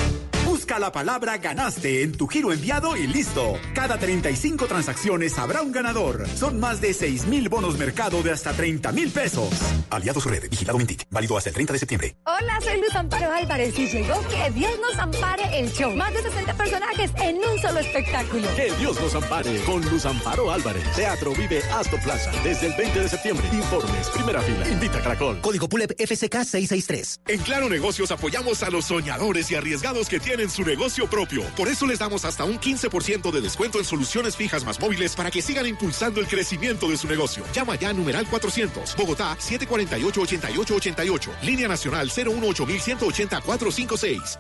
Busca 0.72 0.80
la 0.80 0.92
palabra 0.94 1.38
ganaste 1.38 2.02
en 2.02 2.14
tu 2.14 2.28
giro 2.28 2.54
enviado 2.54 2.96
y 2.96 3.06
listo. 3.06 3.60
Cada 3.76 3.98
35 3.98 4.68
transacciones 4.68 5.38
habrá 5.38 5.62
un 5.64 5.74
ganador. 5.74 6.26
Son 6.30 6.62
más 6.62 6.80
de 6.80 6.94
6 6.94 7.26
mil 7.26 7.50
bonos 7.50 7.78
mercado 7.78 8.24
de 8.24 8.32
hasta 8.32 8.54
30 8.54 8.94
mil 8.94 9.10
pesos. 9.10 9.50
Aliados 9.90 10.24
Red, 10.24 10.50
vigilado 10.50 10.78
Mintic, 10.78 11.06
válido 11.10 11.36
hasta 11.36 11.50
el 11.50 11.56
30 11.56 11.74
de 11.74 11.80
septiembre. 11.80 12.16
Hola, 12.24 12.58
soy 12.62 12.80
Luz 12.80 12.96
Amparo 12.96 13.34
Álvarez 13.34 13.78
y 13.78 13.88
llegó 13.90 14.14
Que 14.30 14.50
Dios 14.52 14.72
nos 14.80 14.98
ampare 14.98 15.60
el 15.60 15.70
show. 15.74 15.94
Más 15.94 16.14
de 16.14 16.22
60 16.22 16.54
personajes 16.54 17.12
en 17.18 17.36
un 17.36 17.62
solo 17.62 17.80
espectáculo. 17.82 18.48
Que 18.56 18.72
Dios 18.80 18.98
nos 19.02 19.14
ampare 19.14 19.60
con 19.66 19.82
Luz 19.90 20.06
Amparo 20.06 20.52
Álvarez. 20.52 20.84
Teatro 20.96 21.34
Vive 21.34 21.62
Astor 21.76 22.02
Plaza 22.02 22.32
desde 22.46 22.68
el 22.68 22.74
20 22.78 22.98
de 22.98 23.10
septiembre. 23.10 23.46
Informes, 23.52 24.10
primera 24.12 24.42
fila. 24.42 24.70
Invita 24.70 25.00
a 25.00 25.02
Caracol. 25.02 25.42
Código 25.42 25.68
PULEP 25.68 26.00
FCK 26.00 26.46
663. 26.46 27.20
En 27.28 27.42
Claro 27.42 27.68
Negocios 27.68 28.10
apoyamos 28.12 28.64
a 28.64 28.70
los 28.70 28.86
soñadores 28.86 29.52
y 29.52 29.56
arriesgados 29.56 30.08
que 30.08 30.22
tienen 30.22 30.50
su 30.50 30.61
negocio 30.66 31.08
propio. 31.08 31.44
Por 31.56 31.68
eso 31.68 31.86
les 31.86 32.00
damos 32.00 32.26
hasta 32.26 32.44
un 32.44 32.60
15% 32.60 33.32
de 33.32 33.42
descuento 33.42 33.78
en 33.80 33.86
soluciones 33.86 34.36
fijas 34.36 34.66
más 34.66 34.80
móviles 34.80 35.16
para 35.16 35.32
que 35.32 35.42
sigan 35.42 35.66
impulsando 35.66 36.20
el 36.20 36.28
crecimiento 36.28 36.90
de 36.90 36.98
su 36.98 37.08
negocio. 37.08 37.44
Llama 37.54 37.76
ya 37.76 37.90
a 37.90 37.94
numeral 37.94 38.28
400. 38.28 38.96
Bogotá 38.96 39.38
748-8888. 39.38 41.30
Línea 41.44 41.68
nacional 41.68 42.10
018-180-456. 42.10 44.40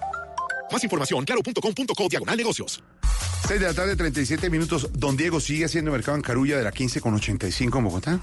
Más 0.71 0.83
información, 0.83 1.25
claro.com.co 1.25 2.07
diagonal 2.09 2.37
negocios. 2.37 2.81
6 3.47 3.59
de 3.59 3.67
la 3.67 3.73
tarde, 3.73 3.95
37 3.95 4.49
minutos. 4.49 4.89
Don 4.93 5.17
Diego 5.17 5.41
sigue 5.41 5.65
haciendo 5.65 5.91
mercado 5.91 6.15
en 6.15 6.23
Carulla 6.23 6.57
de 6.57 6.63
la 6.63 6.71
15 6.71 7.01
con 7.01 7.13
85 7.15 7.77
en 7.77 7.83
Bogotá. 7.83 8.19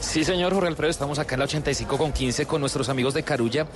Sí, 0.00 0.24
señor 0.24 0.52
Jorge 0.52 0.68
Alfredo, 0.68 0.90
estamos 0.90 1.18
acá 1.18 1.36
en 1.36 1.40
la 1.40 1.44
85 1.44 1.96
con 1.96 2.12
15 2.12 2.46
con 2.46 2.60
nuestros 2.60 2.88
amigos 2.88 3.14
de 3.14 3.22
Carulla 3.22 3.68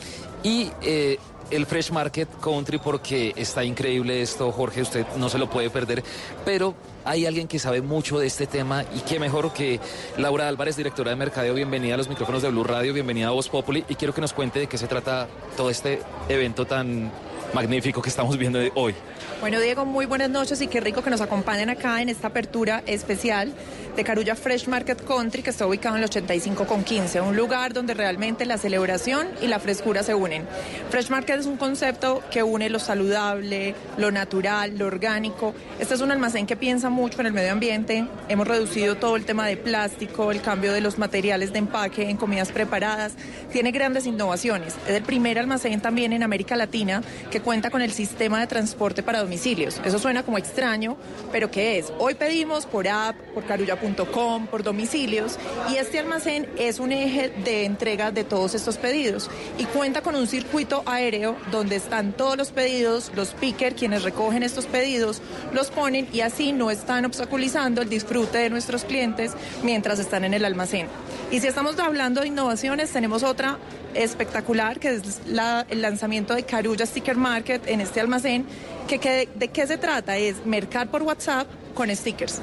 y 0.43 0.71
eh, 0.83 1.19
el 1.51 1.67
Fresh 1.67 1.91
Market 1.91 2.29
Country 2.41 2.79
porque 2.79 3.33
está 3.37 3.65
increíble 3.65 4.23
esto, 4.23 4.51
Jorge, 4.53 4.83
usted 4.83 5.07
no 5.17 5.29
se 5.29 5.39
lo 5.39 5.49
puede 5.49 5.71
perder, 5.71 6.03
pero 6.45 6.75
hay 7.05 7.27
alguien 7.27 7.49
que 7.49 7.59
sabe 7.59 7.83
mucho 7.83 8.19
de 8.19 8.27
este 8.27 8.47
tema 8.47 8.85
y 8.95 9.01
qué 9.01 9.21
mejor 9.21 9.53
que 9.53 9.81
Laura 10.17 10.49
Álvarez, 10.49 10.77
directora 10.77 11.11
de 11.11 11.17
Mercadeo, 11.17 11.55
bienvenida 11.55 11.95
a 11.95 11.97
los 11.97 12.09
micrófonos 12.09 12.43
de 12.43 12.49
Blue 12.49 12.65
Radio, 12.65 12.93
bienvenida 12.93 13.29
a 13.29 13.31
Voz 13.31 13.49
Populi 13.49 13.85
y 13.89 13.95
quiero 13.95 14.15
que 14.15 14.21
nos 14.21 14.33
cuente 14.33 14.59
de 14.59 14.67
qué 14.67 14.79
se 14.79 14.87
trata 14.87 15.29
todo 15.57 15.71
este 15.71 16.01
evento 16.29 16.67
tan 16.67 17.13
magnífico 17.55 18.03
que 18.03 18.11
estamos 18.11 18.37
viendo 18.37 18.59
hoy. 18.75 18.95
Bueno, 19.41 19.61
Diego, 19.61 19.85
muy 19.85 20.07
buenas 20.07 20.31
noches 20.31 20.61
y 20.61 20.67
qué 20.67 20.81
rico 20.81 21.03
que 21.03 21.11
nos 21.11 21.21
acompañen 21.21 21.71
acá 21.71 22.03
en 22.03 22.09
esta 22.09 22.29
apertura 22.29 22.83
especial 22.87 23.53
de 23.95 24.03
Carulla 24.03 24.35
Fresh 24.35 24.67
Market 24.67 25.05
Country, 25.05 25.43
que 25.43 25.51
está 25.51 25.67
ubicado 25.67 25.97
en 25.97 26.03
el 26.03 26.09
85 26.09 26.67
con 26.67 26.83
15, 26.83 27.21
un 27.21 27.37
lugar 27.37 27.73
donde 27.73 27.95
realmente 27.95 28.45
la 28.45 28.59
celebración 28.59 29.29
y 29.41 29.47
la 29.47 29.61
frescura 29.61 30.03
se 30.03 30.15
unen. 30.15 30.47
Fresh 30.91 31.11
Market 31.11 31.41
es 31.41 31.47
un 31.47 31.57
concepto 31.57 32.23
que 32.31 32.43
une 32.43 32.71
lo 32.71 32.79
saludable, 32.79 33.75
lo 33.99 34.11
natural, 34.11 34.77
lo 34.77 34.87
orgánico. 34.87 35.55
Este 35.79 35.95
es 35.95 36.01
un 36.01 36.11
almacén 36.11 36.47
que 36.47 36.57
piensa 36.57 36.91
mucho 36.91 37.21
en 37.21 37.27
el 37.27 37.33
medio 37.33 37.53
ambiente. 37.53 38.07
Hemos 38.29 38.49
reducido 38.49 38.97
todo 38.97 39.15
el 39.15 39.25
tema 39.25 39.47
de 39.47 39.57
plástico, 39.57 40.33
el 40.33 40.41
cambio 40.41 40.73
de 40.73 40.81
los 40.81 40.99
materiales 40.99 41.53
de 41.53 41.61
empaque 41.61 42.11
en 42.11 42.17
comidas 42.17 42.51
preparadas. 42.51 43.13
Tiene 43.53 43.71
grandes 43.71 44.07
innovaciones. 44.07 44.75
Es 44.89 44.95
el 44.95 45.03
primer 45.03 45.39
almacén 45.39 45.81
también 45.81 46.13
en 46.13 46.23
América 46.25 46.57
Latina 46.57 47.03
que 47.31 47.44
cuenta 47.45 47.71
con 47.71 47.83
el 47.83 47.93
sistema 47.93 48.41
de 48.41 48.47
transporte 48.47 49.03
para 49.03 49.21
domicilios. 49.21 49.81
Eso 49.85 49.99
suena 49.99 50.23
como 50.23 50.39
extraño, 50.39 50.97
pero 51.31 51.51
¿qué 51.51 51.79
es? 51.79 51.93
Hoy 51.99 52.15
pedimos 52.15 52.65
por 52.67 52.89
app, 52.89 53.15
por 53.35 53.45
carulla.com, 53.45 54.47
por 54.47 54.63
domicilios 54.63 55.39
y 55.71 55.77
este 55.77 55.99
almacén 55.99 56.49
es 56.59 56.79
un 56.81 56.91
eje 56.91 57.29
de 57.45 57.65
entrega 57.67 58.11
de 58.11 58.25
todos 58.25 58.55
estos 58.55 58.79
pedidos 58.79 59.31
y 59.59 59.65
cuenta 59.67 60.01
con 60.01 60.17
un 60.17 60.27
circuito 60.27 60.83
aéreo 60.87 61.37
donde 61.51 61.77
están 61.77 62.13
todos 62.13 62.37
los 62.37 62.51
pedidos, 62.51 63.13
los 63.15 63.29
pickers 63.35 63.77
quienes 63.77 64.03
recogen 64.03 64.43
estos 64.43 64.67
pedidos, 64.67 65.21
los 65.53 65.71
ponen 65.71 66.09
y 66.13 66.21
así 66.23 66.53
no 66.53 66.71
están 66.71 67.05
obstaculizando 67.05 67.83
el 67.83 67.89
disfrute 67.91 68.39
de 68.39 68.51
nuestros 68.51 68.85
clientes 68.85 69.33
mientras 69.63 69.99
están 69.99 70.25
en 70.25 70.33
el 70.35 70.45
almacén. 70.45 70.89
Y 71.31 71.41
si 71.41 71.47
estamos 71.47 71.79
hablando 71.79 72.23
de 72.23 72.29
innovaciones, 72.29 72.91
tenemos 72.91 73.23
otra 73.23 73.59
espectacular 73.95 74.81
que 74.81 74.95
es 74.95 75.21
la- 75.27 75.65
el 75.69 75.81
lanzamiento 75.83 76.35
de 76.35 76.43
Carulla 76.45 76.85
Sticker 76.87 77.17
Market 77.35 77.67
en 77.67 77.81
este 77.81 78.01
almacén. 78.01 78.47
Que, 78.87 78.99
que- 78.99 79.29
¿De 79.35 79.49
qué 79.49 79.67
se 79.67 79.77
trata? 79.79 80.17
Es 80.17 80.45
mercar 80.47 80.89
por 80.89 81.03
WhatsApp 81.03 81.49
con 81.75 81.89
stickers. 81.97 82.41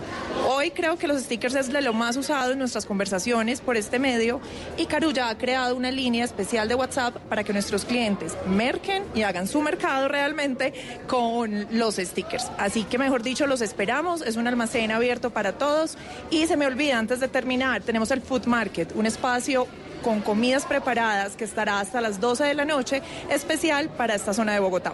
Hoy 0.50 0.72
creo 0.72 0.98
que 0.98 1.08
los 1.08 1.22
stickers 1.22 1.56
es 1.56 1.72
de 1.72 1.82
lo 1.82 1.94
más 1.94 2.18
usado 2.18 2.52
en 2.52 2.60
nuestras 2.60 2.86
conversaciones 2.86 3.62
por 3.62 3.78
este 3.78 3.98
medio 4.00 4.42
y 4.76 4.86
Carulla 4.88 5.30
ha 5.30 5.38
creado 5.38 5.76
una 5.78 5.90
línea 5.92 6.26
especial 6.26 6.68
de 6.68 6.76
WhatsApp 6.76 7.16
para 7.30 7.44
que 7.46 7.54
nuestros 7.54 7.86
clientes 7.86 8.36
merquen 8.48 9.04
y 9.16 9.22
hagan 9.22 9.48
su 9.48 9.62
mercado 9.62 10.10
realmente 10.10 10.74
con 11.08 11.68
los 11.72 11.96
stickers. 11.96 12.52
Así 12.58 12.84
que 12.84 12.98
mejor 12.98 13.24
dicho, 13.24 13.48
los 13.48 13.62
esperamos, 13.62 14.22
es 14.22 14.36
un 14.36 14.48
almacén 14.48 14.92
abierto 14.92 15.30
para 15.30 15.54
todos 15.54 15.98
y 16.30 16.48
se 16.48 16.58
me 16.58 16.66
olvida 16.66 16.98
antes 17.00 17.22
de 17.22 17.30
terminar, 17.30 17.82
tenemos 17.84 18.12
el 18.12 18.22
Food 18.22 18.48
Market, 18.48 18.92
un 18.96 19.06
espacio 19.06 19.68
con 20.02 20.22
comidas 20.22 20.66
preparadas 20.66 21.36
que 21.36 21.44
estará 21.44 21.80
hasta 21.80 22.02
las 22.02 22.20
12 22.20 22.44
de 22.46 22.54
la 22.54 22.66
noche, 22.66 23.02
especial 23.30 23.90
para 23.90 24.16
esta 24.16 24.34
zona 24.34 24.54
de 24.54 24.60
Bogotá. 24.60 24.94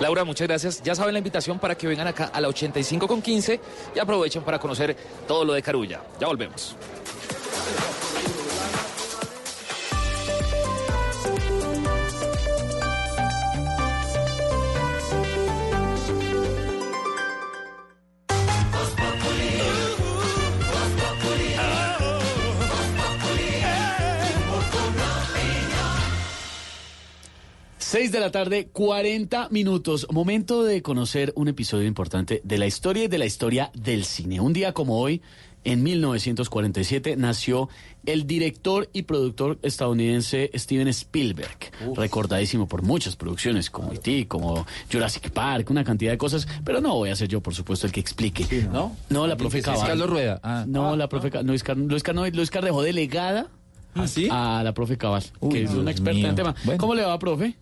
Laura, 0.00 0.24
muchas 0.24 0.46
gracias. 0.46 0.82
Ya 0.82 0.94
saben 0.94 1.14
la 1.14 1.18
invitación 1.18 1.58
para 1.58 1.74
que 1.74 1.86
vengan 1.86 2.06
acá 2.06 2.30
a 2.32 2.40
la 2.40 2.48
85 2.48 3.08
con 3.08 3.22
15 3.22 3.60
y 3.94 3.98
aprovechen 3.98 4.42
para 4.42 4.58
conocer 4.58 4.96
todo 5.26 5.44
lo 5.44 5.54
de 5.54 5.62
Carulla. 5.62 6.00
Ya 6.20 6.26
volvemos. 6.26 6.76
Seis 27.88 28.10
de 28.10 28.18
la 28.18 28.32
tarde, 28.32 28.66
40 28.72 29.50
minutos. 29.50 30.08
Momento 30.10 30.64
de 30.64 30.82
conocer 30.82 31.32
un 31.36 31.46
episodio 31.46 31.86
importante 31.86 32.40
de 32.42 32.58
la 32.58 32.66
historia 32.66 33.04
y 33.04 33.06
de 33.06 33.16
la 33.16 33.26
historia 33.26 33.70
del 33.74 34.04
cine. 34.04 34.40
Un 34.40 34.52
día 34.52 34.72
como 34.72 34.98
hoy, 34.98 35.22
en 35.62 35.84
1947, 35.84 37.14
nació 37.16 37.68
el 38.04 38.26
director 38.26 38.90
y 38.92 39.02
productor 39.02 39.60
estadounidense 39.62 40.50
Steven 40.56 40.88
Spielberg, 40.88 41.56
recordadísimo 41.94 42.66
por 42.66 42.82
muchas 42.82 43.14
producciones 43.14 43.70
como 43.70 43.92
E.T., 43.92 44.26
como 44.26 44.66
Jurassic 44.90 45.30
Park, 45.30 45.70
una 45.70 45.84
cantidad 45.84 46.10
de 46.10 46.18
cosas, 46.18 46.48
pero 46.64 46.80
no 46.80 46.92
voy 46.96 47.10
a 47.10 47.14
ser 47.14 47.28
yo, 47.28 47.40
por 47.40 47.54
supuesto, 47.54 47.86
el 47.86 47.92
que 47.92 48.00
explique. 48.00 48.66
¿No? 48.72 48.96
No, 49.10 49.28
la 49.28 49.36
profe 49.36 49.58
Es 49.58 49.64
Cabal. 49.64 49.86
Carlos 49.86 50.10
Rueda. 50.10 50.40
Ah. 50.42 50.64
No, 50.66 50.96
la 50.96 51.08
profe 51.08 51.30
Cabal. 51.30 51.46
Luis, 51.46 51.62
Car 51.62 51.76
Luis, 51.76 52.02
Car 52.02 52.16
Luis 52.16 52.50
Car 52.50 52.64
dejó 52.64 52.82
delegada 52.82 53.46
a 54.30 54.62
la 54.64 54.74
profe 54.74 54.98
Cabal, 54.98 55.22
que 55.52 55.62
es 55.62 55.70
una 55.70 55.92
experta 55.92 56.18
en 56.18 56.26
el 56.26 56.34
tema. 56.34 56.54
¿Cómo 56.78 56.92
le 56.92 57.04
va, 57.04 57.16
profe? 57.20 57.54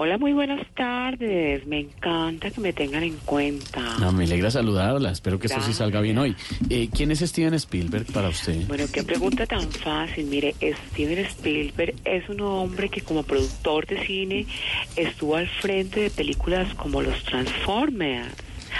Hola, 0.00 0.16
muy 0.16 0.32
buenas 0.32 0.64
tardes. 0.76 1.66
Me 1.66 1.80
encanta 1.80 2.52
que 2.52 2.60
me 2.60 2.72
tengan 2.72 3.02
en 3.02 3.16
cuenta. 3.24 3.98
No, 3.98 4.12
me 4.12 4.24
alegra 4.24 4.48
saludarla. 4.48 5.10
Espero 5.10 5.40
que 5.40 5.48
esto 5.48 5.56
sí 5.58 5.70
Gracias. 5.70 5.78
salga 5.78 6.00
bien 6.00 6.18
hoy. 6.18 6.36
Eh, 6.70 6.88
¿Quién 6.94 7.10
es 7.10 7.18
Steven 7.18 7.54
Spielberg 7.54 8.06
para 8.12 8.28
usted? 8.28 8.64
Bueno, 8.68 8.84
qué 8.92 9.02
pregunta 9.02 9.44
tan 9.44 9.62
fácil. 9.72 10.26
Mire, 10.26 10.54
Steven 10.92 11.18
Spielberg 11.26 11.96
es 12.04 12.28
un 12.28 12.40
hombre 12.42 12.88
que 12.90 13.00
como 13.00 13.24
productor 13.24 13.86
de 13.86 14.06
cine 14.06 14.46
estuvo 14.94 15.34
al 15.34 15.48
frente 15.48 15.98
de 16.02 16.10
películas 16.10 16.72
como 16.74 17.02
Los 17.02 17.24
Transformers. 17.24 18.32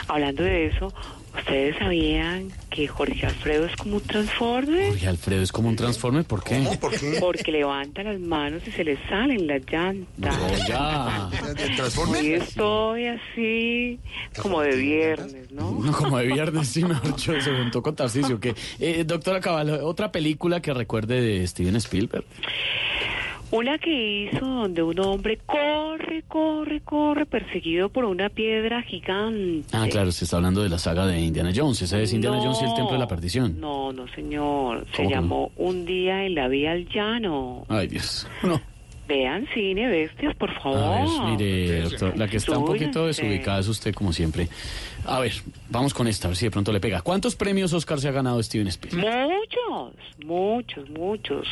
Hablando 0.07 0.45
de 0.45 0.67
eso, 0.67 0.95
¿ustedes 1.37 1.77
sabían 1.79 2.51
que 2.71 2.87
Jorge 2.87 3.27
Alfredo 3.27 3.67
es 3.67 3.77
como 3.77 3.97
un 3.97 4.03
Transformer? 4.03 4.89
Jorge 4.89 5.09
Alfredo 5.09 5.43
es 5.43 5.53
como 5.53 5.69
un 5.69 5.77
transforme, 5.77 6.25
¿por 6.25 6.43
qué? 6.45 6.65
Porque 7.21 7.53
levanta 7.53 8.03
las 8.03 8.21
manos 8.21 8.63
y 8.67 8.71
se 8.71 8.85
le 8.85 8.97
salen 9.09 9.47
las 9.47 9.63
llantas. 9.71 10.37
ya. 10.69 11.31
Hoy 11.97 12.33
estoy 12.35 13.07
así 13.07 13.99
como 14.41 14.61
de 14.61 14.77
viernes, 14.77 15.51
¿no? 15.51 15.79
No, 15.89 15.93
como 15.93 16.19
de 16.19 16.27
viernes, 16.27 16.69
sí, 16.69 16.85
mejor 16.85 17.15
dicho, 17.15 17.41
se 17.41 17.51
juntó 17.51 17.83
con 17.83 17.95
Tarcisio. 17.95 18.39
Que, 18.41 18.55
eh, 18.79 19.05
doctora 19.05 19.41
Cabal, 19.41 19.71
otra 19.83 20.13
película 20.13 20.61
que 20.61 20.73
recuerde 20.75 21.21
de 21.21 21.47
Steven 21.47 21.77
Spielberg. 21.77 22.25
Una 23.51 23.79
que 23.79 24.29
hizo 24.31 24.45
donde 24.45 24.83
un 24.83 24.99
hombre 25.01 25.39
corre, 25.47 26.23
corre, 26.29 26.83
corre, 26.83 27.25
perseguido 27.25 27.89
por 27.89 28.05
una 28.05 28.29
piedra 28.29 28.83
gigante. 28.83 29.67
Ah, 29.73 29.87
claro, 29.91 30.13
se 30.13 30.25
está 30.25 30.37
hablando 30.37 30.63
de 30.63 30.69
la 30.69 30.79
saga 30.79 31.07
de 31.07 31.19
Indiana 31.19 31.51
Jones. 31.55 31.81
Esa 31.81 31.99
es 31.99 32.13
Indiana 32.13 32.37
No. 32.37 32.43
Jones 32.43 32.59
y 32.61 32.65
el 32.67 32.75
Templo 32.75 32.93
de 32.93 32.99
la 32.99 33.09
Perdición. 33.09 33.59
No, 33.59 33.91
no, 33.93 34.07
señor. 34.09 34.85
Se 34.91 34.99
¿Cómo 34.99 35.09
que 35.09 35.15
no? 35.15 35.21
llamó 35.23 35.51
Un 35.57 35.87
día 35.87 36.27
en 36.27 36.35
la 36.35 36.49
vía 36.49 36.73
al 36.73 36.87
llano. 36.91 37.65
Ay, 37.69 37.87
Dios. 37.89 38.27
No. 38.43 38.61
Vean 39.09 39.47
cine, 39.55 39.89
bestias, 39.89 40.37
por 40.37 40.51
A 40.51 40.61
favor. 40.61 40.81
ver, 40.81 41.31
mire, 41.39 41.81
doctor, 41.81 42.19
la 42.19 42.29
que 42.29 42.37
está 42.37 42.59
un 42.59 42.67
poquito 42.67 43.07
desubicada 43.07 43.61
es 43.61 43.69
usted, 43.69 43.95
como 43.95 44.13
siempre. 44.13 44.49
A 45.07 45.21
ver, 45.21 45.33
vamos 45.71 45.95
con 45.95 46.07
esta, 46.07 46.29
a 46.29 46.31
ver 46.31 46.37
si 46.37 46.47
de 46.47 46.51
pronto 46.51 46.73
le 46.73 46.81
pega. 46.81 47.01
¿Cuántos 47.01 47.35
premios 47.37 47.73
Oscar 47.73 48.01
se 48.01 48.09
ha 48.09 48.13
ganado 48.13 48.43
Steven 48.43 48.69
Spielberg? 48.69 49.07
Muchos, 49.07 49.95
muchos, 50.25 50.91
muchos. 50.91 51.47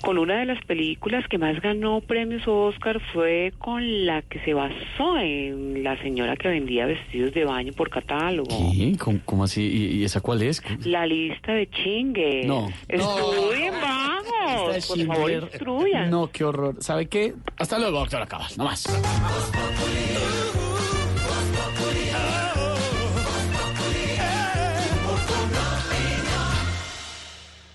Con 0.00 0.18
una 0.18 0.38
de 0.38 0.46
las 0.46 0.64
películas 0.64 1.24
que 1.28 1.38
más 1.38 1.60
ganó 1.60 2.00
premios 2.00 2.42
Oscar 2.46 3.00
fue 3.12 3.52
con 3.58 4.06
la 4.06 4.22
que 4.22 4.38
se 4.44 4.54
basó 4.54 5.18
en 5.18 5.82
la 5.82 6.00
señora 6.02 6.36
que 6.36 6.48
vendía 6.48 6.86
vestidos 6.86 7.34
de 7.34 7.44
baño 7.44 7.72
por 7.72 7.90
catálogo. 7.90 8.48
¿Qué? 8.72 8.96
¿Cómo, 8.98 9.20
cómo 9.24 9.44
así? 9.44 9.62
¿Y, 9.62 9.96
y 9.98 10.04
esa 10.04 10.20
cuál 10.20 10.42
es? 10.42 10.62
La 10.86 11.06
lista 11.06 11.52
de 11.52 11.68
chingues. 11.70 12.46
No. 12.46 12.68
Estudien, 12.88 13.74
vamos. 13.80 14.86
Por 14.86 15.06
favor, 15.06 15.30
instruyan. 15.32 16.10
No, 16.10 16.30
qué 16.30 16.44
horror. 16.44 16.76
¿Sabe 16.80 17.06
qué? 17.06 17.34
Hasta 17.56 17.78
luego, 17.78 17.98
doctora 18.00 18.26
Cabal. 18.26 18.50
No 18.56 18.64
más. 18.64 18.86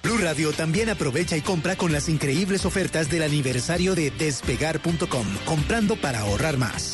Blue 0.03 0.17
Radio 0.17 0.51
también 0.51 0.89
aprovecha 0.89 1.37
y 1.37 1.41
compra 1.41 1.77
con 1.77 1.93
las 1.93 2.09
increíbles 2.09 2.65
ofertas 2.65 3.09
del 3.09 3.23
aniversario 3.23 3.95
de 3.95 4.11
despegar.com, 4.11 5.25
comprando 5.45 5.95
para 5.95 6.19
ahorrar 6.19 6.57
más. 6.57 6.91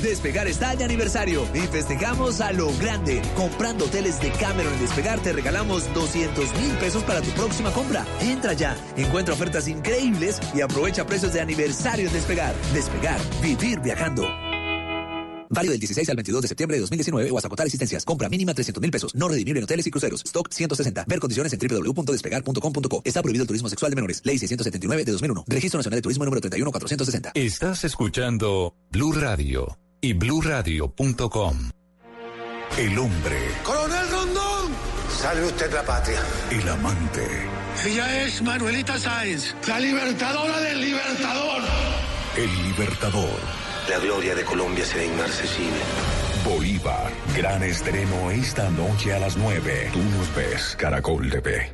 Despegar 0.00 0.46
está 0.46 0.76
de 0.76 0.84
aniversario 0.84 1.46
y 1.52 1.66
festejamos 1.66 2.40
a 2.40 2.52
lo 2.52 2.72
grande. 2.78 3.20
Comprando 3.34 3.86
hoteles 3.86 4.20
de 4.20 4.30
Cameron 4.30 4.72
en 4.72 4.80
Despegar 4.80 5.18
te 5.18 5.32
regalamos 5.32 5.92
200 5.92 6.54
mil 6.60 6.72
pesos 6.76 7.02
para 7.02 7.22
tu 7.22 7.30
próxima 7.30 7.72
compra. 7.72 8.06
Entra 8.20 8.52
ya, 8.52 8.76
encuentra 8.96 9.34
ofertas 9.34 9.66
increíbles 9.66 10.40
y 10.54 10.60
aprovecha 10.60 11.04
precios 11.04 11.32
de 11.32 11.40
aniversario 11.40 12.06
en 12.06 12.12
Despegar. 12.12 12.54
Despegar, 12.72 13.20
vivir 13.42 13.80
viajando. 13.80 14.49
Válido 15.50 15.72
del 15.72 15.80
16 15.80 16.08
al 16.08 16.16
22 16.16 16.42
de 16.42 16.48
septiembre 16.48 16.76
de 16.76 16.80
2019 16.82 17.30
o 17.30 17.36
hasta 17.36 17.48
agotar 17.48 17.66
existencias. 17.66 18.04
Compra 18.04 18.28
mínima 18.28 18.54
300 18.54 18.80
mil 18.80 18.90
pesos. 18.90 19.14
No 19.14 19.28
redimible 19.28 19.58
en 19.60 19.64
hoteles 19.64 19.86
y 19.86 19.90
cruceros. 19.90 20.22
Stock 20.24 20.48
160. 20.50 21.04
Ver 21.08 21.18
condiciones 21.20 21.52
en 21.52 21.58
www.despegar.com.co. 21.58 23.02
Está 23.04 23.20
prohibido 23.22 23.42
el 23.42 23.48
turismo 23.48 23.68
sexual 23.68 23.90
de 23.90 23.96
menores. 23.96 24.22
Ley 24.24 24.38
679 24.38 25.04
de 25.04 25.12
2001. 25.12 25.44
Registro 25.48 25.78
Nacional 25.78 25.98
de 25.98 26.02
Turismo 26.02 26.24
número 26.24 26.40
31460. 26.40 27.32
Estás 27.34 27.84
escuchando 27.84 28.74
Blue 28.90 29.12
Radio 29.12 29.76
y 30.00 30.12
bluradio.com. 30.14 31.70
El 32.78 32.96
hombre, 32.98 33.36
¡Coronel 33.64 34.08
Rondón! 34.10 34.72
Salve 35.20 35.44
usted 35.44 35.72
la 35.74 35.84
patria. 35.84 36.20
el 36.52 36.68
amante, 36.68 37.26
Ella 37.84 38.24
es 38.24 38.40
Manuelita 38.42 38.96
Sáenz, 38.96 39.56
la 39.66 39.80
libertadora 39.80 40.60
del 40.60 40.80
libertador. 40.80 41.62
el 42.36 42.62
libertador. 42.68 43.69
La 43.90 43.98
gloria 43.98 44.36
de 44.36 44.44
Colombia 44.44 44.84
será 44.84 45.04
inaccesible. 45.04 45.80
Bolívar, 46.44 47.10
gran 47.36 47.60
estreno 47.64 48.30
esta 48.30 48.70
noche 48.70 49.12
a 49.12 49.18
las 49.18 49.36
9. 49.36 49.90
Tú 49.92 49.98
nos 49.98 50.32
ves, 50.36 50.76
Caracol 50.78 51.28
TV. 51.28 51.72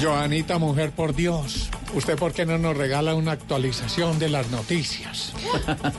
Joanita, 0.00 0.56
mujer, 0.56 0.92
por 0.92 1.14
Dios. 1.14 1.68
¿Usted 1.94 2.16
por 2.16 2.32
qué 2.32 2.44
no 2.44 2.58
nos 2.58 2.76
regala 2.76 3.14
una 3.14 3.32
actualización 3.32 4.18
de 4.18 4.28
las 4.28 4.50
noticias? 4.50 5.32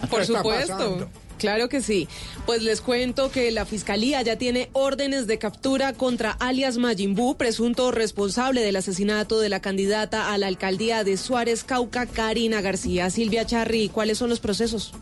Por 0.10 0.20
¿Qué 0.20 0.22
está 0.24 0.38
supuesto. 0.38 1.10
Claro 1.38 1.70
que 1.70 1.82
sí. 1.82 2.08
Pues 2.46 2.64
les 2.64 2.82
cuento 2.82 3.32
que 3.32 3.52
la 3.52 3.66
fiscalía 3.66 4.22
ya 4.22 4.38
tiene 4.38 4.70
órdenes 4.74 5.28
de 5.28 5.38
captura 5.38 5.94
contra 5.94 6.32
alias 6.32 6.78
Majimbu, 6.78 7.36
presunto 7.36 7.92
responsable 7.92 8.62
del 8.62 8.76
asesinato 8.76 9.40
de 9.40 9.50
la 9.50 9.60
candidata 9.60 10.34
a 10.34 10.38
la 10.38 10.48
alcaldía 10.48 11.04
de 11.04 11.18
Suárez 11.18 11.64
Cauca, 11.64 12.06
Karina 12.06 12.62
García. 12.62 13.10
Silvia 13.10 13.46
Charri, 13.46 13.90
¿cuáles 13.90 14.18
son 14.18 14.30
los 14.30 14.40
procesos? 14.40 14.94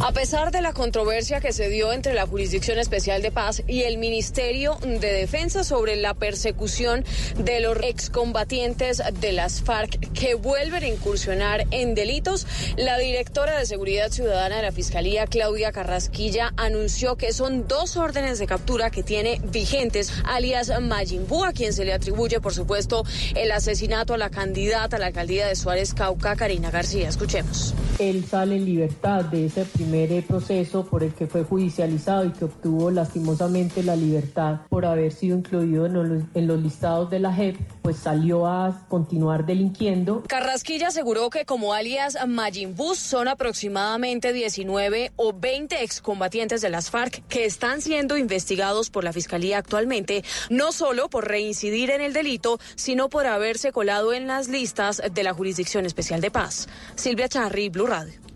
A 0.00 0.12
pesar 0.12 0.52
de 0.52 0.62
la 0.62 0.72
controversia 0.72 1.40
que 1.40 1.52
se 1.52 1.68
dio 1.68 1.92
entre 1.92 2.14
la 2.14 2.24
Jurisdicción 2.24 2.78
Especial 2.78 3.20
de 3.20 3.32
Paz 3.32 3.64
y 3.66 3.82
el 3.82 3.98
Ministerio 3.98 4.78
de 4.80 5.12
Defensa 5.12 5.64
sobre 5.64 5.96
la 5.96 6.14
persecución 6.14 7.04
de 7.36 7.58
los 7.58 7.76
excombatientes 7.82 9.02
de 9.20 9.32
las 9.32 9.60
FARC 9.60 9.98
que 10.12 10.34
vuelven 10.34 10.84
a 10.84 10.86
incursionar 10.86 11.66
en 11.72 11.96
delitos, 11.96 12.46
la 12.76 12.96
directora 12.96 13.58
de 13.58 13.66
Seguridad 13.66 14.12
Ciudadana 14.12 14.58
de 14.58 14.62
la 14.62 14.72
Fiscalía, 14.72 15.26
Claudia 15.26 15.72
Carrasquilla, 15.72 16.52
anunció 16.56 17.16
que 17.16 17.32
son 17.32 17.66
dos 17.66 17.96
órdenes 17.96 18.38
de 18.38 18.46
captura 18.46 18.90
que 18.90 19.02
tiene 19.02 19.40
vigentes, 19.50 20.12
alias 20.24 20.70
Majimbu, 20.80 21.44
a 21.44 21.52
quien 21.52 21.72
se 21.72 21.84
le 21.84 21.92
atribuye, 21.92 22.40
por 22.40 22.54
supuesto, 22.54 23.04
el 23.34 23.50
asesinato 23.50 24.14
a 24.14 24.18
la 24.18 24.30
candidata 24.30 24.96
a 24.96 25.00
la 25.00 25.06
alcaldía 25.06 25.48
de 25.48 25.56
Suárez 25.56 25.92
Cauca, 25.92 26.36
Karina 26.36 26.70
García. 26.70 27.08
Escuchemos. 27.08 27.74
Él 27.98 28.24
sale 28.24 28.54
en 28.54 28.64
libertad 28.64 29.24
de 29.24 29.46
ese 29.46 29.64
primer 29.64 29.87
primer 29.88 30.12
eh, 30.12 30.22
proceso 30.22 30.84
por 30.84 31.02
el 31.02 31.14
que 31.14 31.26
fue 31.26 31.44
judicializado 31.44 32.26
y 32.26 32.32
que 32.32 32.44
obtuvo 32.44 32.90
lastimosamente 32.90 33.82
la 33.82 33.96
libertad 33.96 34.60
por 34.68 34.84
haber 34.84 35.12
sido 35.12 35.38
incluido 35.38 35.86
en 35.86 35.94
los, 35.94 36.22
en 36.34 36.46
los 36.46 36.60
listados 36.60 37.08
de 37.08 37.18
la 37.18 37.32
JEP, 37.32 37.56
pues 37.80 37.96
salió 37.96 38.46
a 38.46 38.86
continuar 38.88 39.46
delinquiendo. 39.46 40.24
Carrasquilla 40.28 40.88
aseguró 40.88 41.30
que 41.30 41.46
como 41.46 41.72
alias 41.72 42.18
Majin 42.26 42.76
Bus 42.76 42.98
son 42.98 43.28
aproximadamente 43.28 44.34
19 44.34 45.12
o 45.16 45.32
20 45.32 45.82
excombatientes 45.82 46.60
de 46.60 46.68
las 46.68 46.90
FARC 46.90 47.26
que 47.26 47.46
están 47.46 47.80
siendo 47.80 48.18
investigados 48.18 48.90
por 48.90 49.04
la 49.04 49.14
Fiscalía 49.14 49.56
actualmente, 49.56 50.22
no 50.50 50.72
solo 50.72 51.08
por 51.08 51.28
reincidir 51.28 51.88
en 51.90 52.02
el 52.02 52.12
delito, 52.12 52.60
sino 52.74 53.08
por 53.08 53.26
haberse 53.26 53.72
colado 53.72 54.12
en 54.12 54.26
las 54.26 54.48
listas 54.48 55.00
de 55.10 55.22
la 55.22 55.32
Jurisdicción 55.32 55.86
Especial 55.86 56.20
de 56.20 56.30
Paz. 56.30 56.68
Silvia 56.94 57.28
Charri, 57.30 57.70
Blue 57.70 57.86
Radio. 57.86 58.27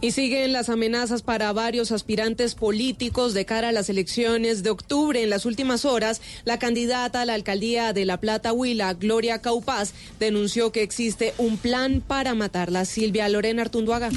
Y 0.00 0.12
siguen 0.12 0.52
las 0.52 0.68
amenazas 0.68 1.22
para 1.22 1.52
varios 1.52 1.90
aspirantes 1.90 2.54
políticos 2.54 3.34
de 3.34 3.44
cara 3.44 3.70
a 3.70 3.72
las 3.72 3.90
elecciones 3.90 4.62
de 4.62 4.70
octubre. 4.70 5.24
En 5.24 5.28
las 5.28 5.44
últimas 5.44 5.84
horas, 5.84 6.20
la 6.44 6.60
candidata 6.60 7.22
a 7.22 7.24
la 7.24 7.34
alcaldía 7.34 7.92
de 7.92 8.04
La 8.04 8.20
Plata, 8.20 8.52
Huila, 8.52 8.94
Gloria 8.94 9.40
Caupaz, 9.40 9.94
denunció 10.20 10.70
que 10.70 10.82
existe 10.82 11.34
un 11.36 11.56
plan 11.56 12.00
para 12.00 12.34
matarla. 12.34 12.84
Silvia 12.84 13.28
Lorena 13.28 13.62
Artunduaga. 13.62 14.10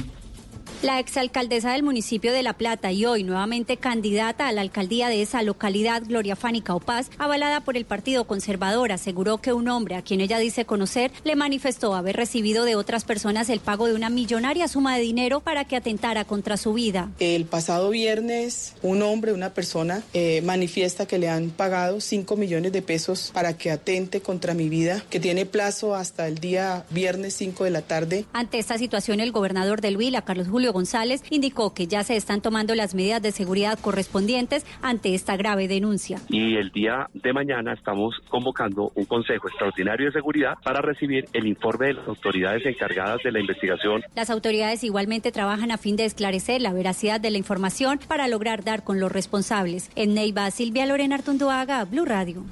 La 0.82 0.98
exalcaldesa 0.98 1.74
del 1.74 1.84
municipio 1.84 2.34
de 2.34 2.42
La 2.42 2.54
Plata 2.54 2.92
y 2.92 3.06
hoy 3.06 3.24
nuevamente 3.24 3.78
candidata 3.78 4.48
a 4.48 4.52
la 4.52 4.62
alcaldía 4.62 5.10
de 5.10 5.22
esa 5.22 5.44
localidad, 5.44 6.02
Gloria 6.04 6.36
Fánica 6.36 6.74
Opaz, 6.74 7.12
avalada 7.20 7.62
por 7.62 7.78
el 7.78 7.86
Partido 7.86 8.26
Conservador, 8.26 8.92
aseguró 8.92 9.38
que 9.38 9.54
un 9.54 9.68
hombre 9.68 9.94
a 9.94 10.02
quien 10.02 10.22
ella 10.22 10.40
dice 10.40 10.66
conocer 10.66 11.12
le 11.24 11.36
manifestó 11.36 11.94
haber 11.94 12.16
recibido 12.16 12.66
de 12.66 12.76
otras 12.76 13.04
personas 13.04 13.52
el 13.52 13.60
pago 13.60 13.86
de 13.86 13.94
una 13.94 14.10
millonaria 14.10 14.68
suma 14.68 14.96
de 14.96 15.04
dinero 15.04 15.40
para 15.40 15.66
que 15.66 15.76
atentara 15.76 16.26
contra 16.26 16.58
su 16.58 16.74
vida. 16.74 17.12
El 17.20 17.46
pasado 17.46 17.92
viernes, 17.92 18.74
un 18.82 19.04
hombre, 19.04 19.34
una 19.34 19.54
persona, 19.54 20.02
eh, 20.16 20.42
manifiesta 20.44 21.06
que 21.06 21.20
le 21.20 21.30
han 21.30 21.52
pagado 21.52 22.02
5 22.02 22.36
millones 22.38 22.72
de 22.72 22.82
pesos 22.82 23.30
para 23.36 23.56
que 23.56 23.70
atente 23.70 24.22
contra 24.22 24.56
mi 24.56 24.68
vida, 24.68 25.04
que 25.12 25.20
tiene 25.20 25.46
plazo 25.46 25.94
hasta 25.94 26.28
el 26.28 26.40
día 26.40 26.86
viernes 26.90 27.36
5 27.36 27.66
de 27.66 27.70
la 27.70 27.84
tarde. 27.84 28.26
Ante 28.34 28.58
esta 28.58 28.80
situación, 28.80 29.20
el 29.20 29.32
gobernador 29.32 29.80
del 29.80 29.96
Huila, 29.96 30.24
Carlos 30.24 30.48
Julio 30.48 30.71
González 30.72 31.24
indicó 31.30 31.74
que 31.74 31.88
ya 31.88 32.04
se 32.04 32.16
están 32.16 32.42
tomando 32.42 32.76
las 32.76 32.96
medidas 32.96 33.22
de 33.22 33.32
seguridad 33.32 33.80
correspondientes 33.80 34.66
ante 34.82 35.14
esta 35.14 35.38
grave 35.38 35.68
denuncia. 35.68 36.20
Y 36.30 36.56
el 36.56 36.72
día 36.72 37.10
de 37.14 37.34
mañana 37.34 37.74
estamos 37.74 38.16
convocando 38.30 38.92
un 38.96 39.06
Consejo 39.06 39.48
Extraordinario 39.48 40.08
de 40.08 40.12
Seguridad 40.14 40.56
para 40.64 40.82
recibir 40.82 41.26
el 41.34 41.48
informe 41.48 41.88
de 41.88 41.94
las 41.96 42.08
autoridades 42.08 42.66
encargadas 42.66 43.20
de 43.24 43.32
la 43.32 43.40
investigación. 43.40 44.04
Las 44.16 44.30
autoridades 44.30 44.84
igualmente 44.84 45.32
trabajan 45.32 45.72
a 45.72 45.78
fin 45.78 45.96
de 45.96 46.06
esclarecer 46.06 46.62
la 46.62 46.74
veracidad 46.74 47.20
de 47.20 47.32
la 47.32 47.38
información 47.38 48.00
para 48.08 48.28
lograr 48.28 48.64
dar 48.64 48.84
con 48.84 49.00
los 49.00 49.12
responsables. 49.12 49.90
En 49.96 50.14
Neiva, 50.14 50.50
Silvia 50.52 50.86
Lorena 50.86 51.16
Artunduaga, 51.16 51.84
Blue 51.86 52.06
Radio. 52.06 52.44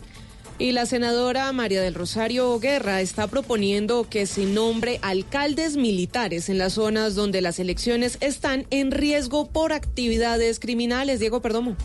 Y 0.61 0.73
la 0.73 0.85
senadora 0.85 1.49
María 1.53 1.81
del 1.81 1.93
Rosario 1.93 2.59
Guerra 2.59 2.99
está 2.99 3.27
proponiendo 3.27 4.09
que 4.09 4.25
se 4.25 4.43
nombre 4.43 4.99
alcaldes 5.01 5.77
militares 5.77 6.49
en 6.49 6.57
las 6.57 6.73
zonas 6.73 7.15
donde 7.15 7.39
las 7.39 7.59
elecciones 7.59 8.17
están 8.19 8.67
en 8.69 8.91
riesgo 8.91 9.47
por 9.47 9.71
actividades 9.71 10.59
criminales. 10.59 11.21
Diego 11.21 11.41
Perdomo. 11.41 11.77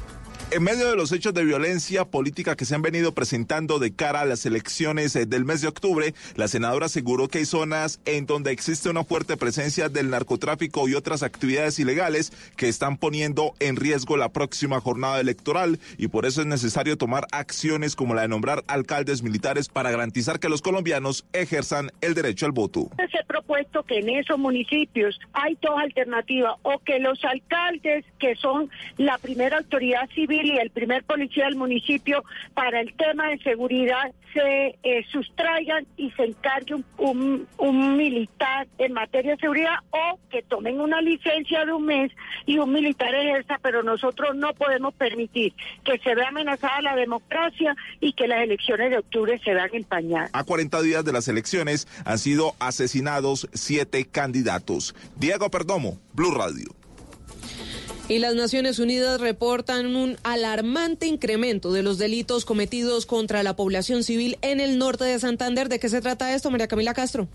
En 0.54 0.62
medio 0.62 0.88
de 0.88 0.94
los 0.94 1.10
hechos 1.10 1.34
de 1.34 1.44
violencia 1.44 2.04
política 2.04 2.54
que 2.54 2.64
se 2.64 2.76
han 2.76 2.82
venido 2.82 3.12
presentando 3.12 3.80
de 3.80 3.92
cara 3.92 4.20
a 4.20 4.24
las 4.24 4.46
elecciones 4.46 5.16
eh, 5.16 5.26
del 5.26 5.44
mes 5.44 5.62
de 5.62 5.66
octubre, 5.66 6.14
la 6.36 6.46
senadora 6.46 6.86
aseguró 6.86 7.26
que 7.26 7.38
hay 7.38 7.44
zonas 7.44 8.00
en 8.04 8.24
donde 8.26 8.52
existe 8.52 8.88
una 8.88 9.02
fuerte 9.02 9.36
presencia 9.36 9.88
del 9.88 10.10
narcotráfico 10.10 10.88
y 10.88 10.94
otras 10.94 11.24
actividades 11.24 11.80
ilegales 11.80 12.32
que 12.56 12.68
están 12.68 12.98
poniendo 12.98 13.54
en 13.58 13.74
riesgo 13.74 14.16
la 14.16 14.28
próxima 14.28 14.80
jornada 14.80 15.18
electoral 15.18 15.80
y 15.98 16.06
por 16.06 16.24
eso 16.24 16.42
es 16.42 16.46
necesario 16.46 16.96
tomar 16.96 17.26
acciones 17.32 17.96
como 17.96 18.14
la 18.14 18.22
de 18.22 18.28
nombrar 18.28 18.62
alcaldes 18.68 19.24
militares 19.24 19.68
para 19.68 19.90
garantizar 19.90 20.38
que 20.38 20.48
los 20.48 20.62
colombianos 20.62 21.26
ejerzan 21.32 21.90
el 22.00 22.14
derecho 22.14 22.46
al 22.46 22.52
voto. 22.52 22.90
Se 23.10 23.18
ha 23.18 23.24
propuesto 23.26 23.82
que 23.82 23.98
en 23.98 24.08
esos 24.08 24.38
municipios 24.38 25.18
hay 25.32 25.58
dos 25.60 25.74
alternativas 25.76 26.54
o 26.62 26.78
que 26.78 27.00
los 27.00 27.18
alcaldes 27.24 28.04
que 28.20 28.36
son 28.36 28.70
la 28.98 29.18
primera 29.18 29.58
autoridad 29.58 30.08
civil 30.10 30.43
y 30.44 30.58
el 30.58 30.68
primer 30.68 31.04
policía 31.04 31.46
del 31.46 31.56
municipio 31.56 32.22
para 32.52 32.80
el 32.80 32.94
tema 32.94 33.28
de 33.28 33.38
seguridad 33.38 34.12
se 34.34 34.78
eh, 34.82 35.04
sustraigan 35.10 35.86
y 35.96 36.10
se 36.10 36.24
encargue 36.24 36.74
un, 36.98 37.48
un, 37.56 37.96
militar 37.96 38.66
en 38.78 38.92
materia 38.92 39.32
de 39.32 39.38
seguridad 39.38 39.76
o 39.90 40.18
que 40.28 40.42
tomen 40.42 40.80
una 40.80 41.00
licencia 41.00 41.64
de 41.64 41.72
un 41.72 41.86
mes 41.86 42.12
y 42.44 42.58
un 42.58 42.72
militar 42.72 43.14
ejerza, 43.14 43.58
pero 43.62 43.82
nosotros 43.82 44.36
no 44.36 44.52
podemos 44.52 44.92
permitir 44.94 45.54
que 45.82 45.98
se 45.98 46.14
vea 46.14 46.28
amenazada 46.28 46.82
la 46.82 46.96
democracia 46.96 47.74
y 48.00 48.12
que 48.12 48.28
las 48.28 48.42
elecciones 48.42 48.90
de 48.90 48.98
octubre 48.98 49.40
se 49.42 49.54
vean 49.54 49.70
empañadas. 49.72 50.30
A 50.34 50.44
40 50.44 50.82
días 50.82 51.04
de 51.06 51.12
las 51.12 51.26
elecciones 51.28 51.88
han 52.04 52.18
sido 52.18 52.54
asesinados 52.58 53.48
siete 53.54 54.04
candidatos. 54.04 54.94
Diego 55.16 55.50
Perdomo, 55.50 55.98
Blue 56.12 56.34
Radio. 56.34 56.83
Y 58.08 58.18
las 58.18 58.34
Naciones 58.34 58.78
Unidas 58.78 59.20
reportan 59.20 59.96
un 59.96 60.18
alarmante 60.24 61.06
incremento 61.06 61.72
de 61.72 61.82
los 61.82 61.96
delitos 61.96 62.44
cometidos 62.44 63.06
contra 63.06 63.42
la 63.42 63.56
población 63.56 64.04
civil 64.04 64.36
en 64.42 64.60
el 64.60 64.76
norte 64.78 65.04
de 65.04 65.18
Santander. 65.18 65.68
¿De 65.70 65.78
qué 65.78 65.88
se 65.88 66.02
trata 66.02 66.34
esto, 66.34 66.50
María 66.50 66.68
Camila 66.68 66.92
Castro? 66.92 67.28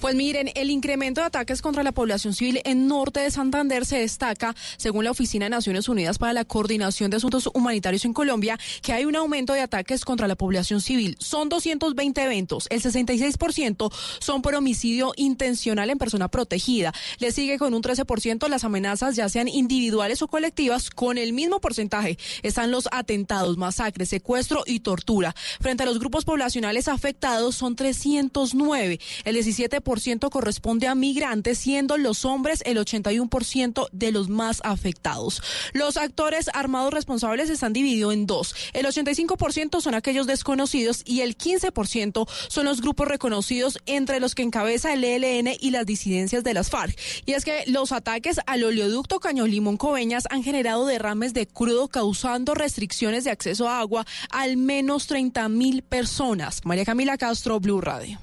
Pues 0.00 0.14
miren, 0.14 0.50
el 0.54 0.70
incremento 0.70 1.20
de 1.20 1.26
ataques 1.26 1.60
contra 1.60 1.82
la 1.82 1.92
población 1.92 2.32
civil 2.32 2.62
en 2.64 2.88
norte 2.88 3.20
de 3.20 3.30
Santander 3.30 3.84
se 3.84 3.98
destaca, 3.98 4.56
según 4.78 5.04
la 5.04 5.10
Oficina 5.10 5.44
de 5.44 5.50
Naciones 5.50 5.90
Unidas 5.90 6.16
para 6.16 6.32
la 6.32 6.46
Coordinación 6.46 7.10
de 7.10 7.18
Asuntos 7.18 7.50
Humanitarios 7.52 8.06
en 8.06 8.14
Colombia, 8.14 8.58
que 8.80 8.94
hay 8.94 9.04
un 9.04 9.14
aumento 9.14 9.52
de 9.52 9.60
ataques 9.60 10.06
contra 10.06 10.26
la 10.26 10.36
población 10.36 10.80
civil. 10.80 11.18
Son 11.20 11.50
220 11.50 12.22
eventos, 12.22 12.66
el 12.70 12.80
66% 12.80 13.92
son 14.20 14.40
por 14.40 14.54
homicidio 14.54 15.12
intencional 15.16 15.90
en 15.90 15.98
persona 15.98 16.28
protegida. 16.28 16.94
Le 17.18 17.30
sigue 17.30 17.58
con 17.58 17.74
un 17.74 17.82
13% 17.82 18.48
las 18.48 18.64
amenazas, 18.64 19.16
ya 19.16 19.28
sean 19.28 19.48
individuales 19.48 20.22
o 20.22 20.28
colectivas, 20.28 20.88
con 20.88 21.18
el 21.18 21.34
mismo 21.34 21.60
porcentaje 21.60 22.16
están 22.42 22.70
los 22.70 22.88
atentados, 22.90 23.58
masacres, 23.58 24.08
secuestro 24.08 24.62
y 24.64 24.80
tortura. 24.80 25.34
Frente 25.60 25.82
a 25.82 25.86
los 25.86 25.98
grupos 25.98 26.24
poblacionales 26.24 26.88
afectados 26.88 27.54
son 27.54 27.76
309, 27.76 28.98
el 29.24 29.36
17% 29.36 29.89
corresponde 30.30 30.86
a 30.86 30.94
migrantes, 30.94 31.58
siendo 31.58 31.98
los 31.98 32.24
hombres 32.24 32.62
el 32.64 32.78
81% 32.78 33.88
de 33.92 34.12
los 34.12 34.28
más 34.28 34.60
afectados. 34.64 35.42
Los 35.72 35.96
actores 35.96 36.48
armados 36.54 36.92
responsables 36.94 37.50
están 37.50 37.72
divididos 37.72 38.14
en 38.14 38.26
dos. 38.26 38.54
El 38.72 38.86
85% 38.86 39.80
son 39.80 39.94
aquellos 39.94 40.26
desconocidos 40.26 41.02
y 41.04 41.22
el 41.22 41.36
15% 41.36 42.28
son 42.48 42.64
los 42.64 42.80
grupos 42.80 43.08
reconocidos 43.08 43.78
entre 43.86 44.20
los 44.20 44.34
que 44.34 44.42
encabeza 44.42 44.92
el 44.92 45.02
ELN 45.02 45.56
y 45.58 45.70
las 45.70 45.86
disidencias 45.86 46.44
de 46.44 46.54
las 46.54 46.70
FARC. 46.70 46.96
Y 47.26 47.32
es 47.32 47.44
que 47.44 47.64
los 47.66 47.92
ataques 47.92 48.40
al 48.46 48.62
oleoducto 48.62 49.18
Caño 49.18 49.46
Limón 49.46 49.76
Coveñas 49.76 50.24
han 50.30 50.42
generado 50.42 50.86
derrames 50.86 51.34
de 51.34 51.46
crudo 51.46 51.88
causando 51.88 52.54
restricciones 52.54 53.24
de 53.24 53.30
acceso 53.30 53.68
a 53.68 53.80
agua 53.80 54.06
al 54.30 54.56
menos 54.56 55.08
30 55.08 55.48
mil 55.48 55.82
personas. 55.82 56.60
María 56.64 56.84
Camila 56.84 57.18
Castro, 57.18 57.58
Blue 57.58 57.80
Radio. 57.80 58.20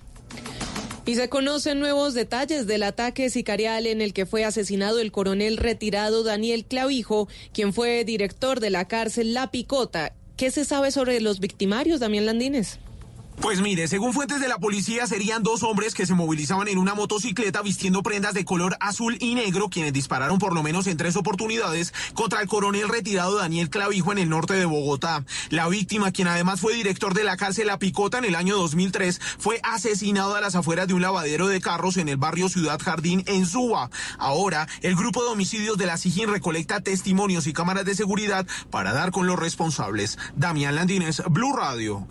Y 1.07 1.15
se 1.15 1.29
conocen 1.29 1.79
nuevos 1.79 2.13
detalles 2.13 2.67
del 2.67 2.83
ataque 2.83 3.29
sicarial 3.29 3.87
en 3.87 4.01
el 4.01 4.11
que 4.11 4.25
fue 4.25 4.43
asesinado 4.43 4.99
el 4.99 5.13
coronel 5.13 5.55
retirado 5.55 6.21
Daniel 6.21 6.65
Clavijo, 6.65 7.29
quien 7.53 7.71
fue 7.71 8.03
director 8.03 8.59
de 8.59 8.71
la 8.71 8.89
cárcel 8.89 9.33
La 9.33 9.49
Picota. 9.49 10.11
¿Qué 10.35 10.51
se 10.51 10.65
sabe 10.65 10.91
sobre 10.91 11.21
los 11.21 11.39
victimarios, 11.39 12.01
Damián 12.01 12.25
Landines? 12.25 12.79
Pues 13.39 13.61
mire, 13.61 13.87
según 13.87 14.13
fuentes 14.13 14.41
de 14.41 14.47
la 14.47 14.57
policía, 14.57 15.05
serían 15.05 15.43
dos 15.43 15.61
hombres 15.61 15.93
que 15.93 16.07
se 16.07 16.15
movilizaban 16.15 16.67
en 16.67 16.79
una 16.79 16.95
motocicleta 16.95 17.61
vistiendo 17.61 18.01
prendas 18.01 18.33
de 18.33 18.45
color 18.45 18.75
azul 18.79 19.15
y 19.19 19.35
negro, 19.35 19.69
quienes 19.69 19.93
dispararon 19.93 20.39
por 20.39 20.55
lo 20.55 20.63
menos 20.63 20.87
en 20.87 20.97
tres 20.97 21.15
oportunidades 21.15 21.93
contra 22.15 22.41
el 22.41 22.47
coronel 22.47 22.89
retirado 22.89 23.37
Daniel 23.37 23.69
Clavijo 23.69 24.11
en 24.11 24.17
el 24.17 24.29
norte 24.29 24.55
de 24.55 24.65
Bogotá. 24.65 25.23
La 25.49 25.67
víctima, 25.67 26.11
quien 26.11 26.27
además 26.27 26.59
fue 26.59 26.73
director 26.73 27.13
de 27.13 27.23
la 27.23 27.37
cárcel 27.37 27.67
La 27.67 27.77
Picota 27.77 28.17
en 28.17 28.25
el 28.25 28.35
año 28.35 28.57
2003, 28.57 29.21
fue 29.37 29.59
asesinado 29.61 30.35
a 30.35 30.41
las 30.41 30.55
afueras 30.55 30.87
de 30.87 30.95
un 30.95 31.03
lavadero 31.03 31.47
de 31.47 31.61
carros 31.61 31.97
en 31.97 32.09
el 32.09 32.17
barrio 32.17 32.49
Ciudad 32.49 32.79
Jardín 32.83 33.23
en 33.27 33.45
Suba. 33.45 33.91
Ahora, 34.17 34.67
el 34.81 34.95
grupo 34.95 35.23
de 35.23 35.29
homicidios 35.29 35.77
de 35.77 35.85
la 35.85 35.97
SIGIN 35.97 36.29
recolecta 36.29 36.81
testimonios 36.81 37.45
y 37.45 37.53
cámaras 37.53 37.85
de 37.85 37.93
seguridad 37.93 38.47
para 38.71 38.93
dar 38.93 39.11
con 39.11 39.27
los 39.27 39.37
responsables. 39.37 40.17
Damián 40.35 40.75
Landines, 40.75 41.21
Blue 41.29 41.55
Radio. 41.55 42.07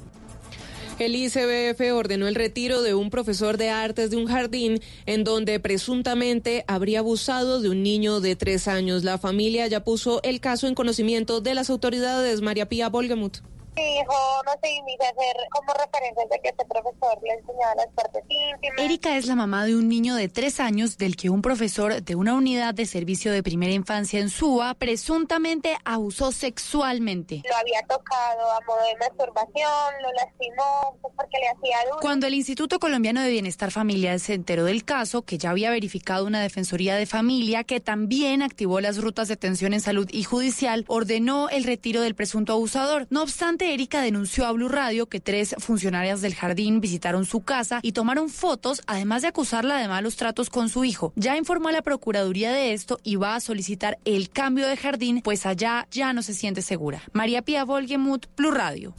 El 0.98 1.14
ICBF 1.14 1.92
ordenó 1.92 2.26
el 2.26 2.34
retiro 2.34 2.80
de 2.80 2.94
un 2.94 3.10
profesor 3.10 3.58
de 3.58 3.68
artes 3.68 4.08
de 4.08 4.16
un 4.16 4.26
jardín 4.26 4.80
en 5.04 5.24
donde 5.24 5.60
presuntamente 5.60 6.64
habría 6.68 7.00
abusado 7.00 7.60
de 7.60 7.68
un 7.68 7.82
niño 7.82 8.20
de 8.20 8.34
tres 8.34 8.66
años. 8.66 9.04
La 9.04 9.18
familia 9.18 9.66
ya 9.66 9.84
puso 9.84 10.22
el 10.22 10.40
caso 10.40 10.66
en 10.66 10.74
conocimiento 10.74 11.42
de 11.42 11.54
las 11.54 11.68
autoridades. 11.68 12.40
María 12.40 12.70
Pía 12.70 12.88
Volgemuth. 12.88 13.42
Mi 13.76 13.98
hijo, 13.98 14.42
no 14.46 14.52
hice 14.62 15.04
hacer 15.04 15.36
como 15.50 15.72
referencias 15.74 16.28
de 16.30 16.40
que 16.40 16.48
este 16.48 16.64
profesor 16.64 17.18
le 17.22 17.34
enseñaba 17.34 17.74
las 17.76 17.88
partes 17.88 18.22
íntimas. 18.28 18.78
Erika 18.78 19.16
es 19.16 19.26
la 19.26 19.34
mamá 19.34 19.66
de 19.66 19.76
un 19.76 19.88
niño 19.88 20.14
de 20.14 20.28
tres 20.28 20.60
años 20.60 20.96
del 20.96 21.16
que 21.16 21.28
un 21.28 21.42
profesor 21.42 22.02
de 22.02 22.14
una 22.14 22.34
unidad 22.34 22.74
de 22.74 22.86
servicio 22.86 23.32
de 23.32 23.42
primera 23.42 23.72
infancia 23.72 24.20
en 24.20 24.30
Suba 24.30 24.74
presuntamente 24.74 25.76
abusó 25.84 26.32
sexualmente. 26.32 27.42
Lo 27.48 27.56
había 27.56 27.82
tocado 27.82 28.50
a 28.50 28.60
modo 28.66 28.78
de 28.86 28.96
masturbación, 28.96 30.02
lo 30.02 30.12
lastimó 30.12 30.98
pues, 31.02 31.14
porque 31.16 31.38
le 31.38 31.48
hacía 31.48 31.84
duro. 31.90 32.00
Cuando 32.00 32.26
el 32.26 32.34
Instituto 32.34 32.78
Colombiano 32.78 33.20
de 33.20 33.30
Bienestar 33.30 33.70
Familiar 33.70 34.18
se 34.20 34.34
enteró 34.34 34.64
del 34.64 34.84
caso, 34.84 35.22
que 35.22 35.38
ya 35.38 35.50
había 35.50 35.70
verificado 35.70 36.26
una 36.26 36.40
defensoría 36.40 36.96
de 36.96 37.06
familia 37.06 37.64
que 37.64 37.80
también 37.80 38.42
activó 38.42 38.80
las 38.80 38.98
rutas 38.98 39.28
de 39.28 39.34
atención 39.34 39.74
en 39.74 39.80
salud 39.80 40.08
y 40.10 40.24
judicial, 40.24 40.84
ordenó 40.88 41.48
el 41.50 41.64
retiro 41.64 42.00
del 42.00 42.14
presunto 42.14 42.54
abusador. 42.54 43.06
No 43.10 43.22
obstante, 43.22 43.65
Erika 43.72 44.00
denunció 44.00 44.46
a 44.46 44.52
Blue 44.52 44.68
Radio 44.68 45.06
que 45.06 45.20
tres 45.20 45.54
funcionarias 45.58 46.20
del 46.20 46.34
jardín 46.34 46.80
visitaron 46.80 47.24
su 47.24 47.40
casa 47.40 47.80
y 47.82 47.92
tomaron 47.92 48.28
fotos, 48.28 48.82
además 48.86 49.22
de 49.22 49.28
acusarla 49.28 49.78
de 49.78 49.88
malos 49.88 50.16
tratos 50.16 50.50
con 50.50 50.68
su 50.68 50.84
hijo. 50.84 51.12
Ya 51.16 51.36
informó 51.36 51.68
a 51.68 51.72
la 51.72 51.82
Procuraduría 51.82 52.52
de 52.52 52.72
esto 52.72 52.98
y 53.02 53.16
va 53.16 53.34
a 53.34 53.40
solicitar 53.40 53.98
el 54.04 54.30
cambio 54.30 54.66
de 54.66 54.76
jardín, 54.76 55.20
pues 55.22 55.46
allá 55.46 55.86
ya 55.90 56.12
no 56.12 56.22
se 56.22 56.34
siente 56.34 56.62
segura. 56.62 57.02
María 57.12 57.42
Pía 57.42 57.64
Volgemut, 57.64 58.26
Blue 58.36 58.50
Radio. 58.50 58.94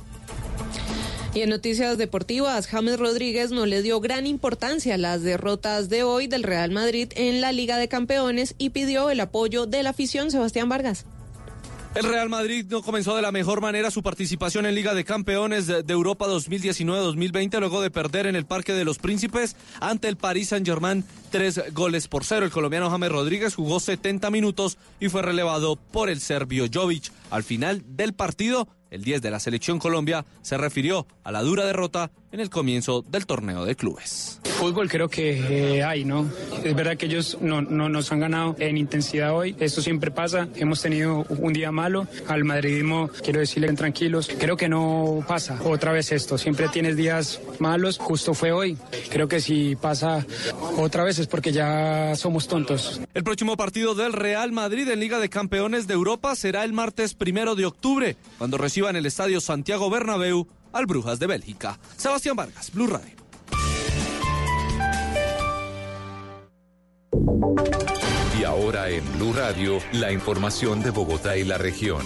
Y 1.33 1.41
en 1.41 1.49
noticias 1.49 1.97
deportivas, 1.97 2.67
James 2.67 2.97
Rodríguez 2.97 3.51
no 3.51 3.65
le 3.65 3.81
dio 3.81 3.99
gran 3.99 4.25
importancia 4.25 4.95
a 4.95 4.97
las 4.97 5.21
derrotas 5.21 5.87
de 5.87 6.03
hoy 6.03 6.27
del 6.27 6.43
Real 6.43 6.71
Madrid 6.71 7.09
en 7.15 7.41
la 7.41 7.51
Liga 7.51 7.77
de 7.77 7.87
Campeones 7.87 8.55
y 8.57 8.71
pidió 8.71 9.09
el 9.09 9.19
apoyo 9.19 9.65
de 9.65 9.83
la 9.83 9.91
afición 9.91 10.31
Sebastián 10.31 10.67
Vargas. 10.67 11.05
El 11.97 12.03
Real 12.03 12.29
Madrid 12.29 12.63
no 12.69 12.83
comenzó 12.83 13.15
de 13.15 13.23
la 13.23 13.31
mejor 13.31 13.59
manera 13.59 13.89
su 13.89 14.03
participación 14.03 14.67
en 14.67 14.75
Liga 14.75 14.93
de 14.93 15.03
Campeones 15.03 15.65
de 15.65 15.83
Europa 15.91 16.27
2019-2020 16.27 17.59
luego 17.59 17.81
de 17.81 17.89
perder 17.89 18.27
en 18.27 18.35
el 18.35 18.45
Parque 18.45 18.73
de 18.73 18.85
los 18.85 18.99
Príncipes 18.99 19.55
ante 19.79 20.07
el 20.07 20.15
Paris 20.15 20.49
Saint-Germain 20.49 21.03
tres 21.31 21.59
goles 21.73 22.07
por 22.07 22.23
cero. 22.23 22.45
El 22.45 22.51
colombiano 22.51 22.91
James 22.91 23.11
Rodríguez 23.11 23.55
jugó 23.55 23.79
70 23.79 24.29
minutos 24.29 24.77
y 24.99 25.09
fue 25.09 25.23
relevado 25.23 25.75
por 25.75 26.11
el 26.11 26.19
serbio 26.19 26.67
Jovic. 26.71 27.11
Al 27.31 27.43
final 27.43 27.81
del 27.87 28.13
partido, 28.13 28.67
el 28.91 29.03
10 29.03 29.23
de 29.23 29.31
la 29.31 29.39
selección 29.39 29.79
Colombia 29.79 30.23
se 30.43 30.55
refirió 30.55 31.07
a 31.23 31.31
la 31.31 31.41
dura 31.41 31.65
derrota 31.65 32.11
en 32.31 32.39
el 32.39 32.49
comienzo 32.49 33.03
del 33.07 33.25
torneo 33.25 33.65
de 33.65 33.75
clubes. 33.75 34.39
Fútbol 34.43 34.89
creo 34.89 35.07
que 35.07 35.77
eh, 35.77 35.83
hay, 35.83 36.03
¿no? 36.03 36.29
Es 36.63 36.75
verdad 36.75 36.97
que 36.97 37.05
ellos 37.05 37.37
no, 37.41 37.61
no, 37.61 37.89
nos 37.89 38.11
han 38.11 38.19
ganado 38.19 38.55
en 38.59 38.77
intensidad 38.77 39.35
hoy, 39.35 39.55
esto 39.59 39.81
siempre 39.81 40.11
pasa, 40.11 40.47
hemos 40.55 40.81
tenido 40.81 41.25
un 41.29 41.53
día 41.53 41.71
malo, 41.71 42.07
al 42.27 42.43
madridismo 42.43 43.09
quiero 43.23 43.39
decirle 43.39 43.71
tranquilos, 43.73 44.29
creo 44.37 44.57
que 44.57 44.67
no 44.67 45.23
pasa 45.27 45.59
otra 45.63 45.91
vez 45.91 46.11
esto, 46.11 46.37
siempre 46.37 46.69
tienes 46.69 46.95
días 46.95 47.39
malos, 47.59 47.97
justo 47.99 48.33
fue 48.33 48.51
hoy, 48.51 48.77
creo 49.09 49.27
que 49.27 49.39
si 49.39 49.75
pasa 49.75 50.25
otra 50.77 51.03
vez 51.03 51.19
es 51.19 51.27
porque 51.27 51.51
ya 51.51 52.15
somos 52.15 52.47
tontos. 52.47 52.99
El 53.13 53.23
próximo 53.23 53.57
partido 53.57 53.93
del 53.93 54.13
Real 54.13 54.51
Madrid 54.51 54.89
en 54.89 54.99
Liga 54.99 55.19
de 55.19 55.29
Campeones 55.29 55.87
de 55.87 55.93
Europa 55.93 56.35
será 56.35 56.63
el 56.63 56.73
martes 56.73 57.13
primero 57.13 57.55
de 57.55 57.65
octubre, 57.65 58.15
cuando 58.37 58.57
reciba 58.57 58.89
en 58.89 58.95
el 58.95 59.05
Estadio 59.05 59.39
Santiago 59.39 59.89
Bernabéu 59.89 60.47
al 60.77 60.85
Brujas 60.85 61.17
de 61.17 61.25
Bélgica. 61.25 61.79
Sebastián 61.97 62.35
Vargas, 62.35 62.71
Blue 62.71 62.87
Radio. 62.87 63.15
Y 68.39 68.43
ahora 68.43 68.89
en 68.89 69.03
Blue 69.17 69.33
Radio, 69.33 69.79
la 69.93 70.11
información 70.11 70.83
de 70.83 70.91
Bogotá 70.91 71.35
y 71.35 71.43
la 71.43 71.57
región. 71.57 72.03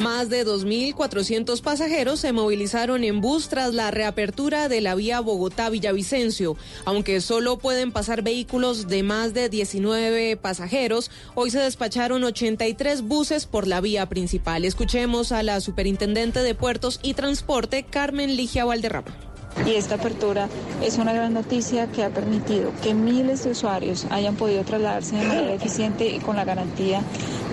Más 0.00 0.28
de 0.28 0.46
2.400 0.46 1.60
pasajeros 1.60 2.20
se 2.20 2.32
movilizaron 2.32 3.02
en 3.02 3.20
bus 3.20 3.48
tras 3.48 3.74
la 3.74 3.90
reapertura 3.90 4.68
de 4.68 4.80
la 4.80 4.94
vía 4.94 5.20
Bogotá-Villavicencio. 5.20 6.56
Aunque 6.84 7.20
solo 7.20 7.58
pueden 7.58 7.90
pasar 7.90 8.22
vehículos 8.22 8.86
de 8.86 9.02
más 9.02 9.34
de 9.34 9.48
19 9.48 10.36
pasajeros, 10.36 11.10
hoy 11.34 11.50
se 11.50 11.58
despacharon 11.58 12.22
83 12.22 13.02
buses 13.02 13.46
por 13.46 13.66
la 13.66 13.80
vía 13.80 14.08
principal. 14.08 14.64
Escuchemos 14.64 15.32
a 15.32 15.42
la 15.42 15.60
superintendente 15.60 16.44
de 16.44 16.54
Puertos 16.54 17.00
y 17.02 17.14
Transporte, 17.14 17.82
Carmen 17.82 18.36
Ligia 18.36 18.64
Valderrama. 18.64 19.27
Y 19.66 19.74
esta 19.74 19.96
apertura 19.96 20.48
es 20.82 20.98
una 20.98 21.12
gran 21.12 21.34
noticia 21.34 21.88
que 21.88 22.04
ha 22.04 22.10
permitido 22.10 22.72
que 22.82 22.94
miles 22.94 23.44
de 23.44 23.50
usuarios 23.50 24.06
hayan 24.10 24.36
podido 24.36 24.64
trasladarse 24.64 25.16
de 25.16 25.26
manera 25.26 25.52
eficiente 25.52 26.08
y 26.08 26.20
con 26.20 26.36
la 26.36 26.44
garantía 26.44 27.02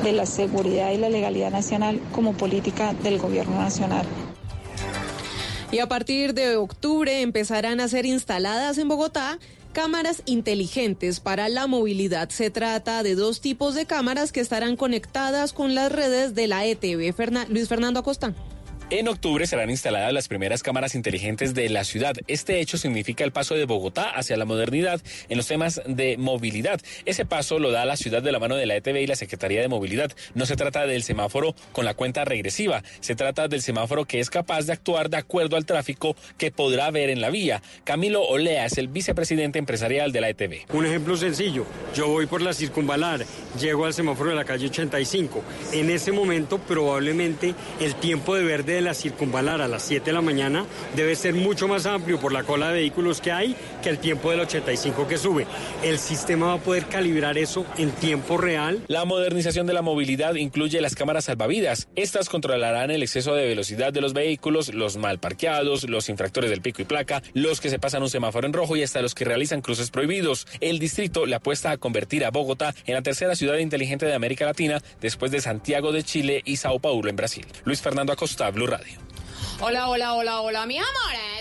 de 0.03 0.11
la 0.14 0.25
seguridad 0.25 0.92
y 0.92 0.98
la 0.98 1.09
legalidad 1.09 1.51
nacional 1.51 2.00
como 2.14 2.34
política 2.34 2.93
del 2.93 3.19
gobierno 3.19 3.58
nacional. 3.58 4.06
Y 5.72 5.80
a 5.80 5.88
partir 5.88 6.34
de 6.34 6.56
octubre 6.56 7.22
empezarán 7.22 7.80
a 7.80 7.88
ser 7.88 8.06
instaladas 8.06 8.77
en 8.77 8.88
Bogotá 8.88 9.40
cámaras 9.74 10.22
inteligentes 10.25 11.19
para 11.19 11.50
la 11.50 11.67
movilidad. 11.67 12.30
Se 12.30 12.50
trata 12.50 13.03
de 13.03 13.16
dos 13.16 13.42
tipos 13.42 13.75
de 13.75 13.85
cámaras 13.85 14.32
que 14.32 14.40
estarán 14.40 14.77
conectadas 14.77 15.51
con 15.51 15.75
las 15.75 15.92
redes 15.92 16.34
de 16.34 16.48
la 16.48 16.66
ETV. 16.66 17.14
Luis 17.50 17.67
Fernando 17.67 18.00
Acosta. 18.00 18.34
En 18.92 19.08
octubre 19.08 19.48
serán 19.48 19.72
instaladas 19.72 20.14
las 20.14 20.28
primeras 20.28 20.62
cámaras 20.62 20.94
inteligentes 20.94 21.56
de 21.56 21.70
la 21.70 21.84
ciudad. 21.84 22.14
Este 22.28 22.60
hecho 22.60 22.78
significa 22.78 23.24
el 23.24 23.32
paso 23.32 23.56
de 23.56 23.66
Bogotá 23.66 24.12
hacia 24.12 24.38
la 24.38 24.46
modernidad 24.46 25.02
en 25.28 25.38
los 25.38 25.48
temas 25.48 25.82
de 25.88 26.18
movilidad. 26.18 26.80
Ese 27.06 27.26
paso 27.26 27.58
lo 27.58 27.72
da 27.72 27.84
la 27.86 27.98
ciudad 27.98 28.22
de 28.22 28.32
la 28.32 28.38
mano 28.38 28.56
de 28.56 28.68
la 28.68 28.76
ETV 28.76 28.98
y 28.98 29.08
la 29.08 29.16
Secretaría 29.16 29.60
de 29.62 29.70
Movilidad. 29.70 30.12
No 30.36 30.46
se 30.46 30.56
trata 30.56 30.86
del 30.86 31.02
semáforo 31.02 31.56
con 31.72 31.84
la 31.84 31.96
cuenta 31.96 32.26
regresiva, 32.26 32.84
se 33.00 33.16
trata 33.16 33.48
del 33.48 33.64
semáforo 33.64 34.06
que 34.06 34.20
es 34.20 34.30
capaz 34.30 34.68
de 34.68 34.74
actuar 34.74 35.10
de 35.10 35.18
acuerdo 35.18 35.56
al 35.56 35.66
tráfico 35.66 36.16
que 36.38 36.52
podrá 36.52 36.86
haber 36.86 37.10
en 37.10 37.22
la 37.22 37.32
vía. 37.32 37.64
Camilo 37.86 38.22
Olea 38.22 38.68
es 38.68 38.78
el 38.78 38.88
vicepresidente 38.88 39.58
empresarial 39.58 40.12
de 40.12 40.22
la 40.22 40.30
ETV. 40.30 40.72
Un 40.74 40.86
ejemplo 40.86 41.18
sencillo, 41.18 41.66
yo 41.96 42.08
voy 42.08 42.28
por 42.28 42.44
la 42.44 42.54
circunvalar, 42.54 43.26
llego 43.60 43.86
al 43.86 43.96
semáforo 43.96 44.30
de 44.30 44.36
la 44.36 44.46
calle 44.46 44.68
85. 44.68 45.44
En 45.72 45.90
ese 45.90 46.12
momento 46.12 46.60
probablemente 46.60 47.56
el 47.80 47.96
tiempo 47.96 48.36
de 48.36 48.44
verde 48.44 48.75
de 48.76 48.82
la 48.82 48.94
circunvalar 48.94 49.62
a 49.62 49.68
las 49.68 49.84
7 49.84 50.06
de 50.06 50.14
la 50.14 50.22
mañana 50.22 50.66
debe 50.95 51.16
ser 51.16 51.34
mucho 51.34 51.68
más 51.68 51.86
amplio 51.86 52.20
por 52.20 52.34
la 52.34 52.44
cola 52.44 52.68
de 52.68 52.74
vehículos 52.74 53.22
que 53.22 53.32
hay 53.32 53.56
que 53.82 53.90
el 53.90 54.00
tiempo 54.00 54.32
del 54.32 54.42
85 54.42 55.08
que 55.08 55.18
sube. 55.18 55.48
El 55.84 56.00
sistema 56.00 56.48
va 56.48 56.54
a 56.54 56.60
poder 56.60 56.86
calibrar 56.88 57.38
eso 57.38 57.66
en 57.78 57.92
tiempo 57.92 58.38
real. 58.38 58.82
La 58.88 59.06
modernización 59.06 59.68
de 59.68 59.74
la 59.74 59.82
movilidad 59.82 60.36
incluye 60.36 60.82
las 60.82 60.95
cámaras 60.95 61.26
salvavidas. 61.26 61.88
Estas 61.95 62.30
controlarán 62.30 62.92
el 62.92 63.04
exceso 63.04 63.34
de 63.36 63.48
velocidad 63.48 63.94
de 63.94 64.02
los 64.02 64.14
vehículos, 64.14 64.74
los 64.74 64.98
mal 64.98 65.20
parqueados, 65.20 65.90
los 65.90 66.10
infractores 66.10 66.50
del 66.50 66.62
pico 66.62 66.82
y 66.82 66.86
placa, 66.86 67.24
los 67.34 67.62
que 67.62 67.70
se 67.70 67.80
pasan 67.80 68.04
un 68.04 68.10
semáforo 68.10 68.48
en 68.48 68.54
rojo 68.54 68.76
y 68.76 68.84
hasta 68.84 69.02
los 69.02 69.16
que 69.16 69.26
realizan 69.26 69.62
cruces 69.62 69.92
prohibidos. 69.92 70.48
El 70.60 70.80
distrito 70.80 71.26
le 71.26 71.36
apuesta 71.36 71.72
a 71.72 71.78
convertir 71.78 72.26
a 72.26 72.32
Bogotá 72.32 72.74
en 72.86 72.95
la 72.95 73.02
tercera 73.02 73.36
ciudad 73.36 73.58
inteligente 73.58 74.06
de 74.06 74.14
América 74.14 74.45
Latina 74.45 74.82
después 75.02 75.32
de 75.32 75.42
Santiago 75.42 75.92
de 75.92 76.04
Chile 76.04 76.42
y 76.45 76.58
Sao 76.58 76.80
Paulo 76.80 77.10
en 77.10 77.16
Brasil. 77.16 77.45
Luis 77.64 77.82
Fernando 77.82 78.12
Acosta, 78.12 78.50
Blue 78.52 78.65
Radio. 78.66 79.00
Hola, 79.61 79.88
hola, 79.90 80.14
hola, 80.14 80.42
hola, 80.42 80.66
mi 80.66 80.77
amor. 80.77 80.90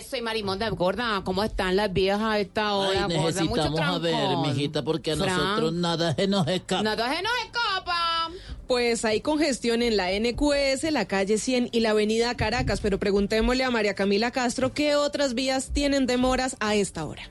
Soy 0.09 0.23
Marimón 0.23 0.59
de 0.59 0.71
Gorda. 0.71 1.23
¿Cómo 1.25 1.43
están 1.43 1.75
las 1.75 1.93
viejas 1.93 2.23
a 2.23 2.39
esta 2.39 2.75
hora? 2.75 3.07
Ay, 3.07 3.19
necesitamos 3.19 3.81
a 3.81 3.99
ver, 3.99 4.37
mijita, 4.37 4.83
porque 4.83 5.13
a 5.13 5.17
nosotros 5.17 5.73
nada 5.73 6.15
se 6.15 6.29
nos 6.29 6.47
escapa. 6.47 6.83
Nada 6.83 7.13
se 7.13 7.23
nos 7.23 7.33
escapa. 7.45 8.31
Pues 8.69 9.05
hay 9.05 9.21
congestión 9.21 9.83
en 9.83 9.97
la 9.97 10.11
NQS, 10.13 10.93
la 10.93 11.07
calle 11.07 11.39
100 11.39 11.71
y 11.73 11.81
la 11.81 11.91
avenida 11.91 12.35
Caracas, 12.37 12.81
pero 12.81 12.99
preguntémosle 12.99 13.65
a 13.65 13.71
María 13.71 13.95
Camila 13.95 14.31
Castro 14.31 14.73
qué 14.73 14.95
otras 14.95 15.35
vías 15.35 15.71
tienen 15.73 16.07
demoras 16.07 16.57
a 16.61 16.75
esta 16.75 17.05
hora. 17.05 17.29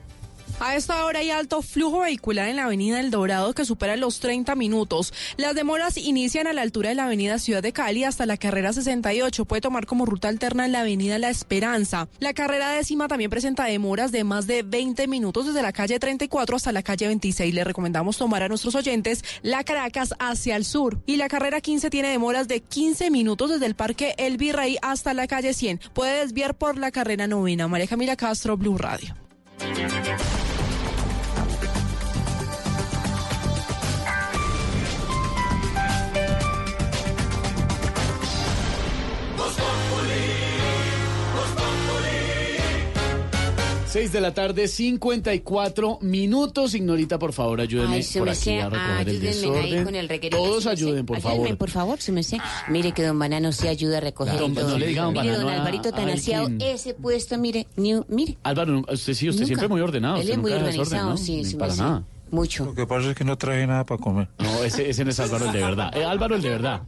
A 0.60 0.76
esta 0.76 1.04
hora 1.04 1.18
hay 1.18 1.30
alto 1.30 1.62
flujo 1.62 2.00
vehicular 2.00 2.48
en 2.48 2.56
la 2.56 2.64
avenida 2.64 3.00
El 3.00 3.10
Dorado 3.10 3.52
que 3.54 3.64
supera 3.64 3.96
los 3.96 4.20
30 4.20 4.54
minutos. 4.54 5.12
Las 5.36 5.54
demoras 5.54 5.98
inician 5.98 6.46
a 6.46 6.52
la 6.52 6.62
altura 6.62 6.90
de 6.90 6.94
la 6.94 7.06
avenida 7.06 7.38
Ciudad 7.38 7.62
de 7.62 7.72
Cali 7.72 8.04
hasta 8.04 8.24
la 8.24 8.36
carrera 8.36 8.72
68. 8.72 9.44
Puede 9.44 9.60
tomar 9.60 9.84
como 9.84 10.06
ruta 10.06 10.28
alterna 10.28 10.68
la 10.68 10.80
avenida 10.80 11.18
La 11.18 11.28
Esperanza. 11.28 12.08
La 12.20 12.34
carrera 12.34 12.70
décima 12.70 13.08
también 13.08 13.30
presenta 13.30 13.64
demoras 13.64 14.12
de 14.12 14.22
más 14.22 14.46
de 14.46 14.62
20 14.62 15.08
minutos 15.08 15.46
desde 15.46 15.60
la 15.60 15.72
calle 15.72 15.98
34 15.98 16.56
hasta 16.56 16.72
la 16.72 16.82
calle 16.82 17.08
26. 17.08 17.52
Le 17.52 17.64
recomendamos 17.64 18.16
tomar 18.16 18.42
a 18.44 18.48
nuestros 18.48 18.76
oyentes 18.76 19.24
la 19.42 19.64
Caracas 19.64 20.14
hacia 20.20 20.54
el 20.56 20.64
sur. 20.64 21.02
Y 21.04 21.16
la 21.16 21.28
carrera 21.28 21.60
15 21.60 21.90
tiene 21.90 22.08
demoras 22.08 22.46
de 22.46 22.60
15 22.60 23.10
minutos 23.10 23.50
desde 23.50 23.66
el 23.66 23.74
Parque 23.74 24.14
El 24.18 24.36
Virrey 24.36 24.78
hasta 24.82 25.14
la 25.14 25.26
calle 25.26 25.52
100. 25.52 25.80
Puede 25.92 26.20
desviar 26.20 26.54
por 26.54 26.78
la 26.78 26.92
carrera 26.92 27.26
novena. 27.26 27.66
María 27.66 27.88
Camila 27.88 28.16
Castro, 28.16 28.56
Blue 28.56 28.78
Radio. 28.78 29.14
Thank 29.58 30.58
you. 30.58 30.63
6 43.94 44.10
de 44.10 44.20
la 44.20 44.34
tarde, 44.34 44.66
54 44.66 45.98
minutos. 46.00 46.74
Ignorita, 46.74 47.16
por 47.16 47.32
favor, 47.32 47.60
ayúdenme 47.60 47.94
Ay, 47.94 48.06
por 48.18 48.28
aquí 48.28 48.50
a 48.58 48.68
recoger 48.68 49.08
el 49.08 49.20
desorden. 49.20 49.84
con 49.84 49.94
el 49.94 50.08
Todos 50.30 50.66
ayuden, 50.66 51.06
por 51.06 51.18
Ayúdenme, 51.18 51.42
favor. 51.44 51.58
por 51.58 51.70
favor, 51.70 52.00
su 52.00 52.12
merced. 52.12 52.38
Mire 52.70 52.90
que 52.90 53.04
don 53.04 53.16
Banano 53.16 53.52
se 53.52 53.68
ayuda 53.68 53.98
a 53.98 54.00
recoger 54.00 54.36
Don- 54.36 54.52
todo. 54.52 54.70
no 54.70 54.78
le 54.78 54.88
diga 54.88 55.04
don 55.04 55.12
Mire, 55.12 55.36
don 55.36 55.48
Alvarito 55.48 55.90
a 55.90 55.92
Tanasiado, 55.92 56.48
Elkin. 56.48 56.60
ese 56.62 56.94
puesto, 56.94 57.38
mire, 57.38 57.68
ni, 57.76 57.94
mire. 58.08 58.36
Álvaro, 58.42 58.80
usted 58.92 59.14
sí, 59.14 59.28
usted 59.28 59.42
Nunca. 59.42 59.46
siempre 59.46 59.68
muy 59.68 59.80
ordenado. 59.80 60.16
Él 60.20 60.28
es 60.28 60.38
muy 60.38 60.50
organizado, 60.52 61.10
¿no? 61.10 61.16
sí, 61.16 61.44
sí, 61.44 61.54
para 61.54 61.76
nada. 61.76 62.02
Mucho. 62.32 62.64
Lo 62.64 62.74
que 62.74 62.88
pasa 62.88 63.10
es 63.10 63.14
que 63.16 63.22
no 63.22 63.38
traje 63.38 63.64
nada 63.64 63.84
para 63.86 64.00
comer. 64.02 64.26
No, 64.40 64.64
ese, 64.64 64.90
ese 64.90 65.04
no 65.04 65.10
es 65.12 65.20
Álvaro 65.20 65.46
el 65.46 65.52
de 65.52 65.60
verdad. 65.60 65.96
Eh, 65.96 66.04
Álvaro 66.04 66.34
el 66.34 66.42
de 66.42 66.48
verdad. 66.50 66.82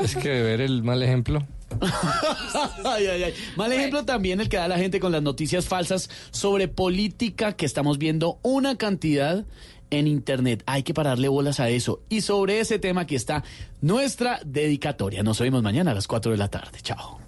Es 0.00 0.16
que 0.16 0.30
ver 0.42 0.62
el 0.62 0.82
mal 0.82 1.00
ejemplo. 1.00 1.46
Ay, 2.84 3.06
ay, 3.06 3.22
ay. 3.24 3.34
Mal 3.56 3.72
ejemplo 3.72 4.04
también 4.04 4.40
el 4.40 4.48
que 4.48 4.56
da 4.56 4.68
la 4.68 4.78
gente 4.78 5.00
con 5.00 5.12
las 5.12 5.22
noticias 5.22 5.66
falsas 5.66 6.10
sobre 6.30 6.68
política 6.68 7.52
que 7.52 7.66
estamos 7.66 7.98
viendo 7.98 8.38
una 8.42 8.76
cantidad 8.76 9.44
en 9.90 10.06
internet. 10.06 10.62
Hay 10.66 10.82
que 10.82 10.94
pararle 10.94 11.28
bolas 11.28 11.60
a 11.60 11.68
eso. 11.68 12.00
Y 12.08 12.22
sobre 12.22 12.60
ese 12.60 12.78
tema 12.78 13.02
aquí 13.02 13.14
está 13.14 13.44
nuestra 13.80 14.40
dedicatoria. 14.44 15.22
Nos 15.22 15.40
vemos 15.40 15.62
mañana 15.62 15.92
a 15.92 15.94
las 15.94 16.06
4 16.06 16.32
de 16.32 16.38
la 16.38 16.48
tarde. 16.48 16.78
Chao. 16.82 17.27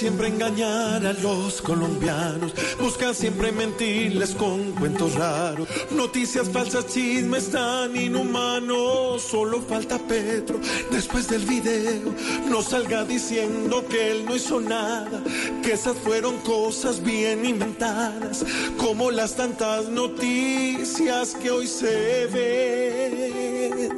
Siempre 0.00 0.28
engañar 0.28 1.04
a 1.04 1.12
los 1.12 1.60
colombianos, 1.60 2.54
buscan 2.80 3.14
siempre 3.14 3.52
mentirles 3.52 4.34
con 4.34 4.72
cuentos 4.72 5.14
raros. 5.14 5.68
Noticias 5.90 6.48
falsas, 6.48 6.86
chismes 6.86 7.50
tan 7.50 7.94
inhumanos. 7.94 9.20
Solo 9.20 9.60
falta 9.60 9.98
Petro 9.98 10.58
después 10.90 11.28
del 11.28 11.44
video. 11.44 12.14
No 12.48 12.62
salga 12.62 13.04
diciendo 13.04 13.84
que 13.90 14.12
él 14.12 14.24
no 14.24 14.34
hizo 14.36 14.58
nada, 14.58 15.22
que 15.62 15.72
esas 15.72 15.98
fueron 15.98 16.38
cosas 16.38 17.02
bien 17.02 17.44
inventadas, 17.44 18.42
como 18.78 19.10
las 19.10 19.36
tantas 19.36 19.90
noticias 19.90 21.34
que 21.34 21.50
hoy 21.50 21.66
se 21.66 22.24
ven. 22.32 23.90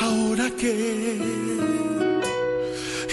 Ahora 0.00 0.48
que. 0.50 1.97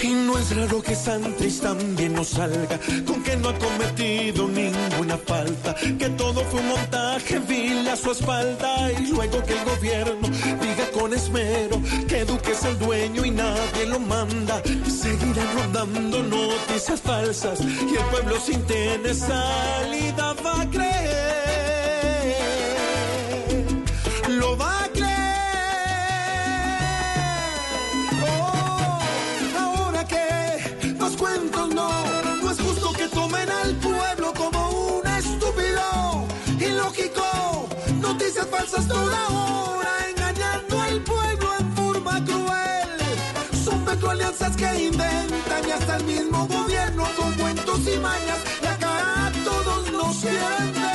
Y 0.02 0.08
no 0.08 0.38
es 0.38 0.54
raro 0.54 0.82
que 0.82 0.94
Santis 0.94 1.60
también 1.60 2.12
nos 2.14 2.28
salga 2.28 2.78
con 3.06 3.22
que 3.22 3.36
no 3.36 3.48
ha 3.48 3.58
cometido 3.58 4.46
ninguna 4.46 5.16
falta, 5.16 5.74
que 5.74 6.08
todo 6.10 6.44
fue 6.44 6.60
un 6.60 6.68
montaje 6.68 7.38
vil 7.40 7.88
a 7.88 7.96
su 7.96 8.12
espalda 8.12 8.92
y 8.92 9.06
luego 9.10 9.42
que 9.42 9.54
el 9.54 9.64
gobierno 9.64 10.28
diga 10.28 10.90
con 10.92 11.12
esmero 11.14 11.80
que 12.08 12.24
Duque 12.24 12.52
es 12.52 12.64
el 12.64 12.78
dueño 12.78 13.24
y 13.24 13.30
nadie 13.30 13.86
lo 13.86 13.98
manda. 13.98 14.62
Seguirán 14.86 15.54
rodando 15.54 16.22
noticias 16.22 17.00
falsas 17.00 17.60
y 17.60 17.96
el 17.96 18.04
pueblo 18.10 18.38
sin 18.40 18.62
tener 18.64 19.14
salida 19.14 20.34
va 20.44 20.62
a 20.62 20.70
creer. 20.70 22.36
Lo 24.28 24.56
va 24.56 24.84
a 24.84 24.88
creer. 24.88 25.05
Noticias 38.26 38.46
falsas 38.48 38.88
toda 38.88 39.28
hora, 39.28 40.08
engañando 40.10 40.80
al 40.80 41.00
pueblo 41.02 41.48
en 41.60 41.76
forma 41.76 42.24
cruel. 42.24 43.64
Son 43.64 43.84
petro 43.84 44.10
alianzas 44.10 44.56
que 44.56 44.84
inventan 44.86 45.68
y 45.68 45.70
hasta 45.70 45.96
el 45.96 46.04
mismo 46.04 46.46
gobierno 46.48 47.04
con 47.16 47.32
cuentos 47.34 47.80
y 47.86 47.98
mañas 47.98 48.38
la 48.62 48.76
cara 48.78 49.26
a 49.26 49.32
todos 49.44 49.92
nos 49.92 50.16
quieren 50.16 50.85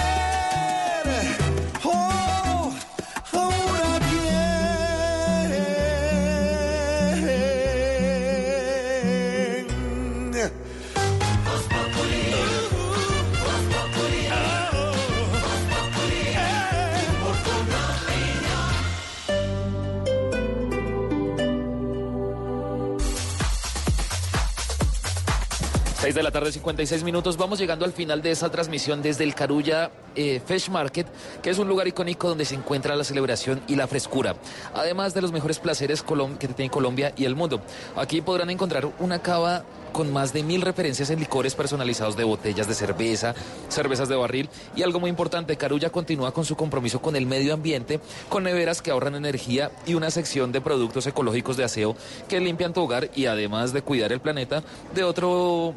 6 26.11 26.15
de 26.17 26.23
la 26.23 26.31
tarde, 26.31 26.51
56 26.51 27.05
minutos. 27.05 27.37
Vamos 27.37 27.57
llegando 27.57 27.85
al 27.85 27.93
final 27.93 28.21
de 28.21 28.31
esta 28.31 28.51
transmisión 28.51 29.01
desde 29.01 29.23
el 29.23 29.33
Carulla 29.33 29.91
eh, 30.13 30.41
Fish 30.45 30.69
Market, 30.69 31.07
que 31.41 31.49
es 31.49 31.57
un 31.57 31.69
lugar 31.69 31.87
icónico 31.87 32.27
donde 32.27 32.43
se 32.43 32.53
encuentra 32.53 32.97
la 32.97 33.05
celebración 33.05 33.61
y 33.65 33.77
la 33.77 33.87
frescura, 33.87 34.35
además 34.73 35.13
de 35.13 35.21
los 35.21 35.31
mejores 35.31 35.59
placeres 35.59 36.03
Colom 36.03 36.35
que 36.35 36.49
tiene 36.49 36.69
Colombia 36.69 37.13
y 37.15 37.23
el 37.23 37.37
mundo. 37.37 37.61
Aquí 37.95 38.19
podrán 38.19 38.49
encontrar 38.49 38.91
una 38.99 39.21
cava 39.21 39.63
con 39.93 40.11
más 40.11 40.33
de 40.33 40.43
mil 40.43 40.61
referencias 40.61 41.09
en 41.11 41.19
licores 41.19 41.55
personalizados 41.55 42.17
de 42.17 42.25
botellas 42.25 42.67
de 42.67 42.73
cerveza, 42.73 43.33
cervezas 43.69 44.09
de 44.09 44.15
barril 44.15 44.49
y 44.75 44.83
algo 44.83 44.99
muy 44.99 45.09
importante, 45.09 45.55
Carulla 45.55 45.91
continúa 45.91 46.33
con 46.33 46.43
su 46.43 46.55
compromiso 46.57 47.01
con 47.01 47.15
el 47.15 47.25
medio 47.25 47.53
ambiente, 47.53 47.99
con 48.27 48.43
neveras 48.43 48.81
que 48.81 48.91
ahorran 48.91 49.15
energía 49.15 49.71
y 49.85 49.93
una 49.93 50.11
sección 50.11 50.51
de 50.51 50.61
productos 50.61 51.07
ecológicos 51.07 51.55
de 51.55 51.63
aseo 51.63 51.95
que 52.27 52.39
limpian 52.39 52.73
tu 52.73 52.81
hogar 52.81 53.09
y 53.15 53.27
además 53.27 53.73
de 53.73 53.81
cuidar 53.81 54.11
el 54.11 54.19
planeta 54.19 54.63
de 54.93 55.03
otro 55.03 55.75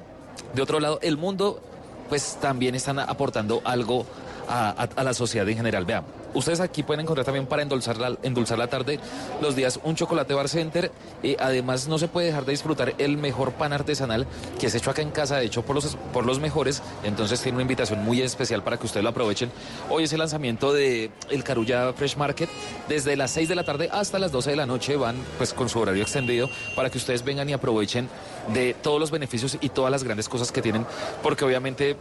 de 0.54 0.62
otro 0.62 0.80
lado, 0.80 0.98
el 1.02 1.16
mundo, 1.16 1.60
pues 2.08 2.38
también 2.40 2.74
están 2.74 2.98
aportando 2.98 3.60
algo 3.64 4.06
a, 4.48 4.88
la 5.02 5.14
sociedad 5.14 5.48
en 5.48 5.56
general. 5.56 5.84
Vean, 5.84 6.04
ustedes 6.34 6.60
aquí 6.60 6.82
pueden 6.82 7.00
encontrar 7.00 7.24
también 7.24 7.46
para 7.46 7.62
endulzar 7.62 7.96
la, 7.96 8.16
endulzar 8.22 8.58
la 8.58 8.66
tarde 8.66 8.98
los 9.40 9.56
días 9.56 9.80
un 9.84 9.94
chocolate 9.96 10.34
bar 10.34 10.48
center. 10.48 10.90
y 11.22 11.36
además, 11.38 11.88
no 11.88 11.98
se 11.98 12.08
puede 12.08 12.26
dejar 12.26 12.44
de 12.44 12.52
disfrutar 12.52 12.94
el 12.98 13.16
mejor 13.16 13.52
pan 13.52 13.72
artesanal 13.72 14.26
que 14.58 14.66
es 14.66 14.74
hecho 14.74 14.90
acá 14.90 15.02
en 15.02 15.10
casa, 15.10 15.40
hecho 15.42 15.62
por 15.62 15.76
los, 15.76 15.96
por 16.12 16.26
los 16.26 16.40
mejores. 16.40 16.82
Entonces, 17.02 17.40
tiene 17.40 17.56
una 17.56 17.62
invitación 17.62 18.04
muy 18.04 18.20
especial 18.20 18.62
para 18.62 18.76
que 18.76 18.86
ustedes 18.86 19.04
lo 19.04 19.10
aprovechen. 19.10 19.50
Hoy 19.88 20.04
es 20.04 20.12
el 20.12 20.18
lanzamiento 20.18 20.72
de 20.72 21.10
el 21.30 21.44
Carulla 21.44 21.92
Fresh 21.92 22.16
Market. 22.16 22.48
Desde 22.88 23.16
las 23.16 23.30
6 23.32 23.48
de 23.48 23.54
la 23.54 23.64
tarde 23.64 23.88
hasta 23.92 24.18
las 24.18 24.32
12 24.32 24.50
de 24.50 24.56
la 24.56 24.66
noche 24.66 24.96
van 24.96 25.16
pues 25.38 25.52
con 25.52 25.68
su 25.68 25.78
horario 25.80 26.02
extendido 26.02 26.48
para 26.74 26.90
que 26.90 26.98
ustedes 26.98 27.24
vengan 27.24 27.48
y 27.48 27.52
aprovechen 27.52 28.08
de 28.52 28.74
todos 28.74 29.00
los 29.00 29.10
beneficios 29.10 29.56
y 29.60 29.68
todas 29.68 29.90
las 29.90 30.04
grandes 30.04 30.28
cosas 30.28 30.52
que 30.52 30.62
tienen, 30.62 30.86
porque 31.22 31.44
obviamente 31.44 31.96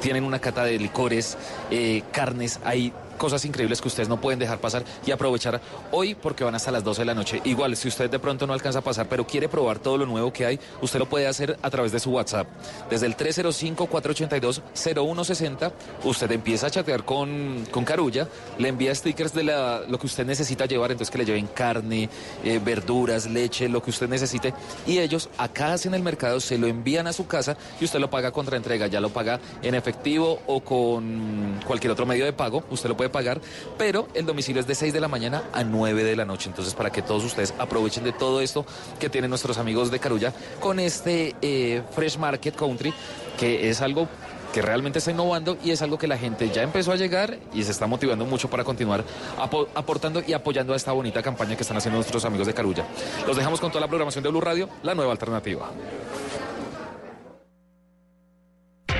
tienen 0.00 0.24
una 0.24 0.38
cata 0.38 0.64
de 0.64 0.78
licores, 0.78 1.36
eh, 1.70 2.02
carnes, 2.12 2.60
hay 2.64 2.92
cosas 3.18 3.44
increíbles 3.44 3.82
que 3.82 3.88
ustedes 3.88 4.08
no 4.08 4.20
pueden 4.20 4.38
dejar 4.38 4.58
pasar 4.58 4.84
y 5.04 5.10
aprovechar 5.10 5.60
hoy 5.90 6.14
porque 6.14 6.44
van 6.44 6.54
hasta 6.54 6.70
las 6.70 6.84
12 6.84 7.02
de 7.02 7.06
la 7.06 7.14
noche. 7.14 7.42
Igual, 7.44 7.76
si 7.76 7.88
usted 7.88 8.08
de 8.10 8.18
pronto 8.18 8.46
no 8.46 8.54
alcanza 8.54 8.78
a 8.78 8.82
pasar, 8.82 9.08
pero 9.08 9.26
quiere 9.26 9.48
probar 9.48 9.78
todo 9.78 9.96
lo 9.98 10.06
nuevo 10.06 10.32
que 10.32 10.46
hay, 10.46 10.58
usted 10.80 10.98
lo 10.98 11.06
puede 11.08 11.26
hacer 11.26 11.58
a 11.60 11.70
través 11.70 11.92
de 11.92 12.00
su 12.00 12.10
WhatsApp. 12.10 12.48
Desde 12.88 13.04
el 13.06 13.16
305-482-0160, 13.16 15.72
usted 16.04 16.32
empieza 16.32 16.68
a 16.68 16.70
chatear 16.70 17.04
con, 17.04 17.66
con 17.70 17.84
Carulla, 17.84 18.26
le 18.58 18.68
envía 18.68 18.94
stickers 18.94 19.34
de 19.34 19.42
la, 19.44 19.82
lo 19.88 19.98
que 19.98 20.06
usted 20.06 20.24
necesita 20.24 20.66
llevar, 20.66 20.92
entonces 20.92 21.10
que 21.10 21.18
le 21.18 21.24
lleven 21.24 21.48
carne, 21.48 22.08
eh, 22.44 22.60
verduras, 22.64 23.26
leche, 23.26 23.68
lo 23.68 23.82
que 23.82 23.90
usted 23.90 24.08
necesite, 24.08 24.54
y 24.86 24.98
ellos 24.98 25.28
acá 25.38 25.72
hacen 25.74 25.94
el 25.94 26.02
mercado, 26.02 26.40
se 26.40 26.58
lo 26.58 26.66
envían 26.66 27.06
a 27.06 27.12
su 27.12 27.26
casa 27.26 27.56
y 27.80 27.84
usted 27.84 27.98
lo 27.98 28.10
paga 28.10 28.30
contra 28.30 28.56
entrega, 28.56 28.86
ya 28.86 29.00
lo 29.00 29.10
paga 29.10 29.40
en 29.62 29.74
efectivo 29.74 30.40
o 30.46 30.60
con 30.60 31.60
cualquier 31.66 31.92
otro 31.92 32.06
medio 32.06 32.24
de 32.24 32.32
pago, 32.32 32.64
usted 32.70 32.88
lo 32.88 32.96
puede 32.96 33.07
pagar, 33.10 33.40
pero 33.76 34.08
el 34.14 34.26
domicilio 34.26 34.60
es 34.60 34.66
de 34.66 34.74
6 34.74 34.92
de 34.92 35.00
la 35.00 35.08
mañana 35.08 35.44
a 35.52 35.64
9 35.64 36.04
de 36.04 36.16
la 36.16 36.24
noche, 36.24 36.48
entonces 36.48 36.74
para 36.74 36.90
que 36.90 37.02
todos 37.02 37.24
ustedes 37.24 37.54
aprovechen 37.58 38.04
de 38.04 38.12
todo 38.12 38.40
esto 38.40 38.64
que 39.00 39.08
tienen 39.08 39.30
nuestros 39.30 39.58
amigos 39.58 39.90
de 39.90 39.98
Carulla 39.98 40.32
con 40.60 40.78
este 40.80 41.34
eh, 41.42 41.82
Fresh 41.94 42.18
Market 42.18 42.54
Country, 42.56 42.92
que 43.38 43.68
es 43.70 43.80
algo 43.80 44.08
que 44.52 44.62
realmente 44.62 44.98
está 44.98 45.10
innovando 45.10 45.58
y 45.62 45.72
es 45.72 45.82
algo 45.82 45.98
que 45.98 46.06
la 46.08 46.16
gente 46.16 46.48
ya 46.50 46.62
empezó 46.62 46.90
a 46.90 46.96
llegar 46.96 47.38
y 47.52 47.62
se 47.64 47.70
está 47.70 47.86
motivando 47.86 48.24
mucho 48.24 48.48
para 48.48 48.64
continuar 48.64 49.04
apo- 49.38 49.68
aportando 49.74 50.22
y 50.26 50.32
apoyando 50.32 50.72
a 50.72 50.76
esta 50.76 50.90
bonita 50.92 51.22
campaña 51.22 51.54
que 51.54 51.62
están 51.62 51.76
haciendo 51.76 51.98
nuestros 51.98 52.24
amigos 52.24 52.46
de 52.46 52.54
Carulla. 52.54 52.86
Los 53.26 53.36
dejamos 53.36 53.60
con 53.60 53.70
toda 53.70 53.82
la 53.82 53.88
programación 53.88 54.24
de 54.24 54.30
Blue 54.30 54.40
Radio, 54.40 54.68
la 54.82 54.94
nueva 54.94 55.12
alternativa. 55.12 55.70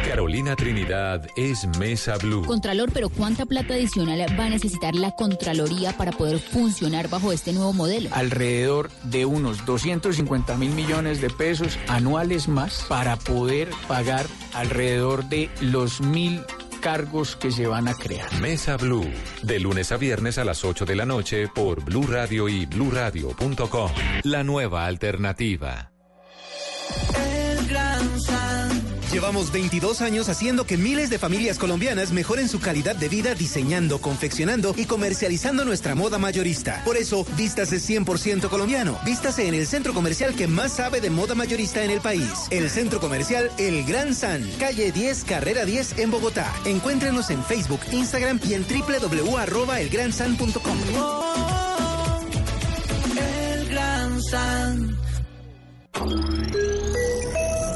Carolina 0.09 0.57
Trinidad 0.57 1.27
es 1.37 1.67
Mesa 1.79 2.17
Blue. 2.17 2.43
Contralor, 2.47 2.91
pero 2.93 3.11
¿cuánta 3.11 3.45
plata 3.45 3.75
adicional 3.75 4.25
va 4.41 4.47
a 4.47 4.49
necesitar 4.49 4.95
la 4.95 5.11
Contraloría 5.11 5.93
para 5.99 6.13
poder 6.13 6.39
funcionar 6.39 7.11
bajo 7.11 7.31
este 7.31 7.53
nuevo 7.53 7.75
modelo? 7.75 8.09
Alrededor 8.15 8.91
de 9.03 9.27
unos 9.27 9.67
250 9.67 10.57
mil 10.57 10.71
millones 10.71 11.21
de 11.21 11.29
pesos 11.29 11.79
anuales 11.89 12.49
más 12.49 12.87
para 12.89 13.19
poder 13.19 13.69
pagar 13.87 14.25
alrededor 14.55 15.29
de 15.29 15.51
los 15.61 16.01
mil 16.01 16.41
cargos 16.81 17.37
que 17.37 17.51
se 17.51 17.67
van 17.67 17.87
a 17.87 17.93
crear. 17.93 18.33
Mesa 18.41 18.79
Blue, 18.79 19.13
de 19.43 19.61
lunes 19.61 19.93
a 19.93 19.99
viernes 19.99 20.39
a 20.39 20.45
las 20.45 20.65
8 20.65 20.87
de 20.87 20.97
la 20.97 21.05
noche 21.05 21.49
por 21.49 21.85
Blue 21.85 22.07
Radio 22.07 22.49
y 22.49 22.65
bluradio.com. 22.65 23.91
La 24.23 24.43
nueva 24.43 24.87
alternativa. 24.87 25.93
Llevamos 29.19 29.51
22 29.51 30.01
años 30.01 30.29
haciendo 30.29 30.65
que 30.65 30.77
miles 30.77 31.11
de 31.11 31.19
familias 31.19 31.59
colombianas 31.59 32.13
mejoren 32.13 32.49
su 32.49 32.61
calidad 32.61 32.95
de 32.95 33.09
vida 33.09 33.35
diseñando, 33.35 34.01
confeccionando 34.01 34.77
y 34.77 34.85
comercializando 34.85 35.65
nuestra 35.65 35.97
moda 35.97 36.19
mayorista. 36.19 36.85
Por 36.85 36.97
eso, 36.97 37.27
vístase 37.37 37.79
100% 37.79 38.49
colombiano. 38.49 38.97
Vístase 39.05 39.49
en 39.49 39.55
el 39.55 39.67
centro 39.67 39.93
comercial 39.93 40.37
que 40.37 40.47
más 40.47 40.75
sabe 40.75 41.01
de 41.01 41.11
moda 41.11 41.35
mayorista 41.35 41.83
en 41.83 41.91
el 41.91 42.01
país. 42.01 42.31
El 42.51 42.71
centro 42.71 43.01
comercial 43.01 43.51
El 43.59 43.85
Gran 43.87 44.15
San, 44.15 44.49
calle 44.61 44.93
10, 44.93 45.25
carrera 45.25 45.65
10 45.65 45.99
en 45.99 46.13
Bogotá. 46.13 46.55
Encuéntrenos 46.65 47.31
en 47.31 47.43
Facebook, 47.43 47.81
Instagram 47.91 48.39
y 48.49 48.55
en 48.55 48.65
www.elgransan.com. 48.69 50.79
El 53.17 53.69
Gran 53.69 54.23
San. 54.23 54.97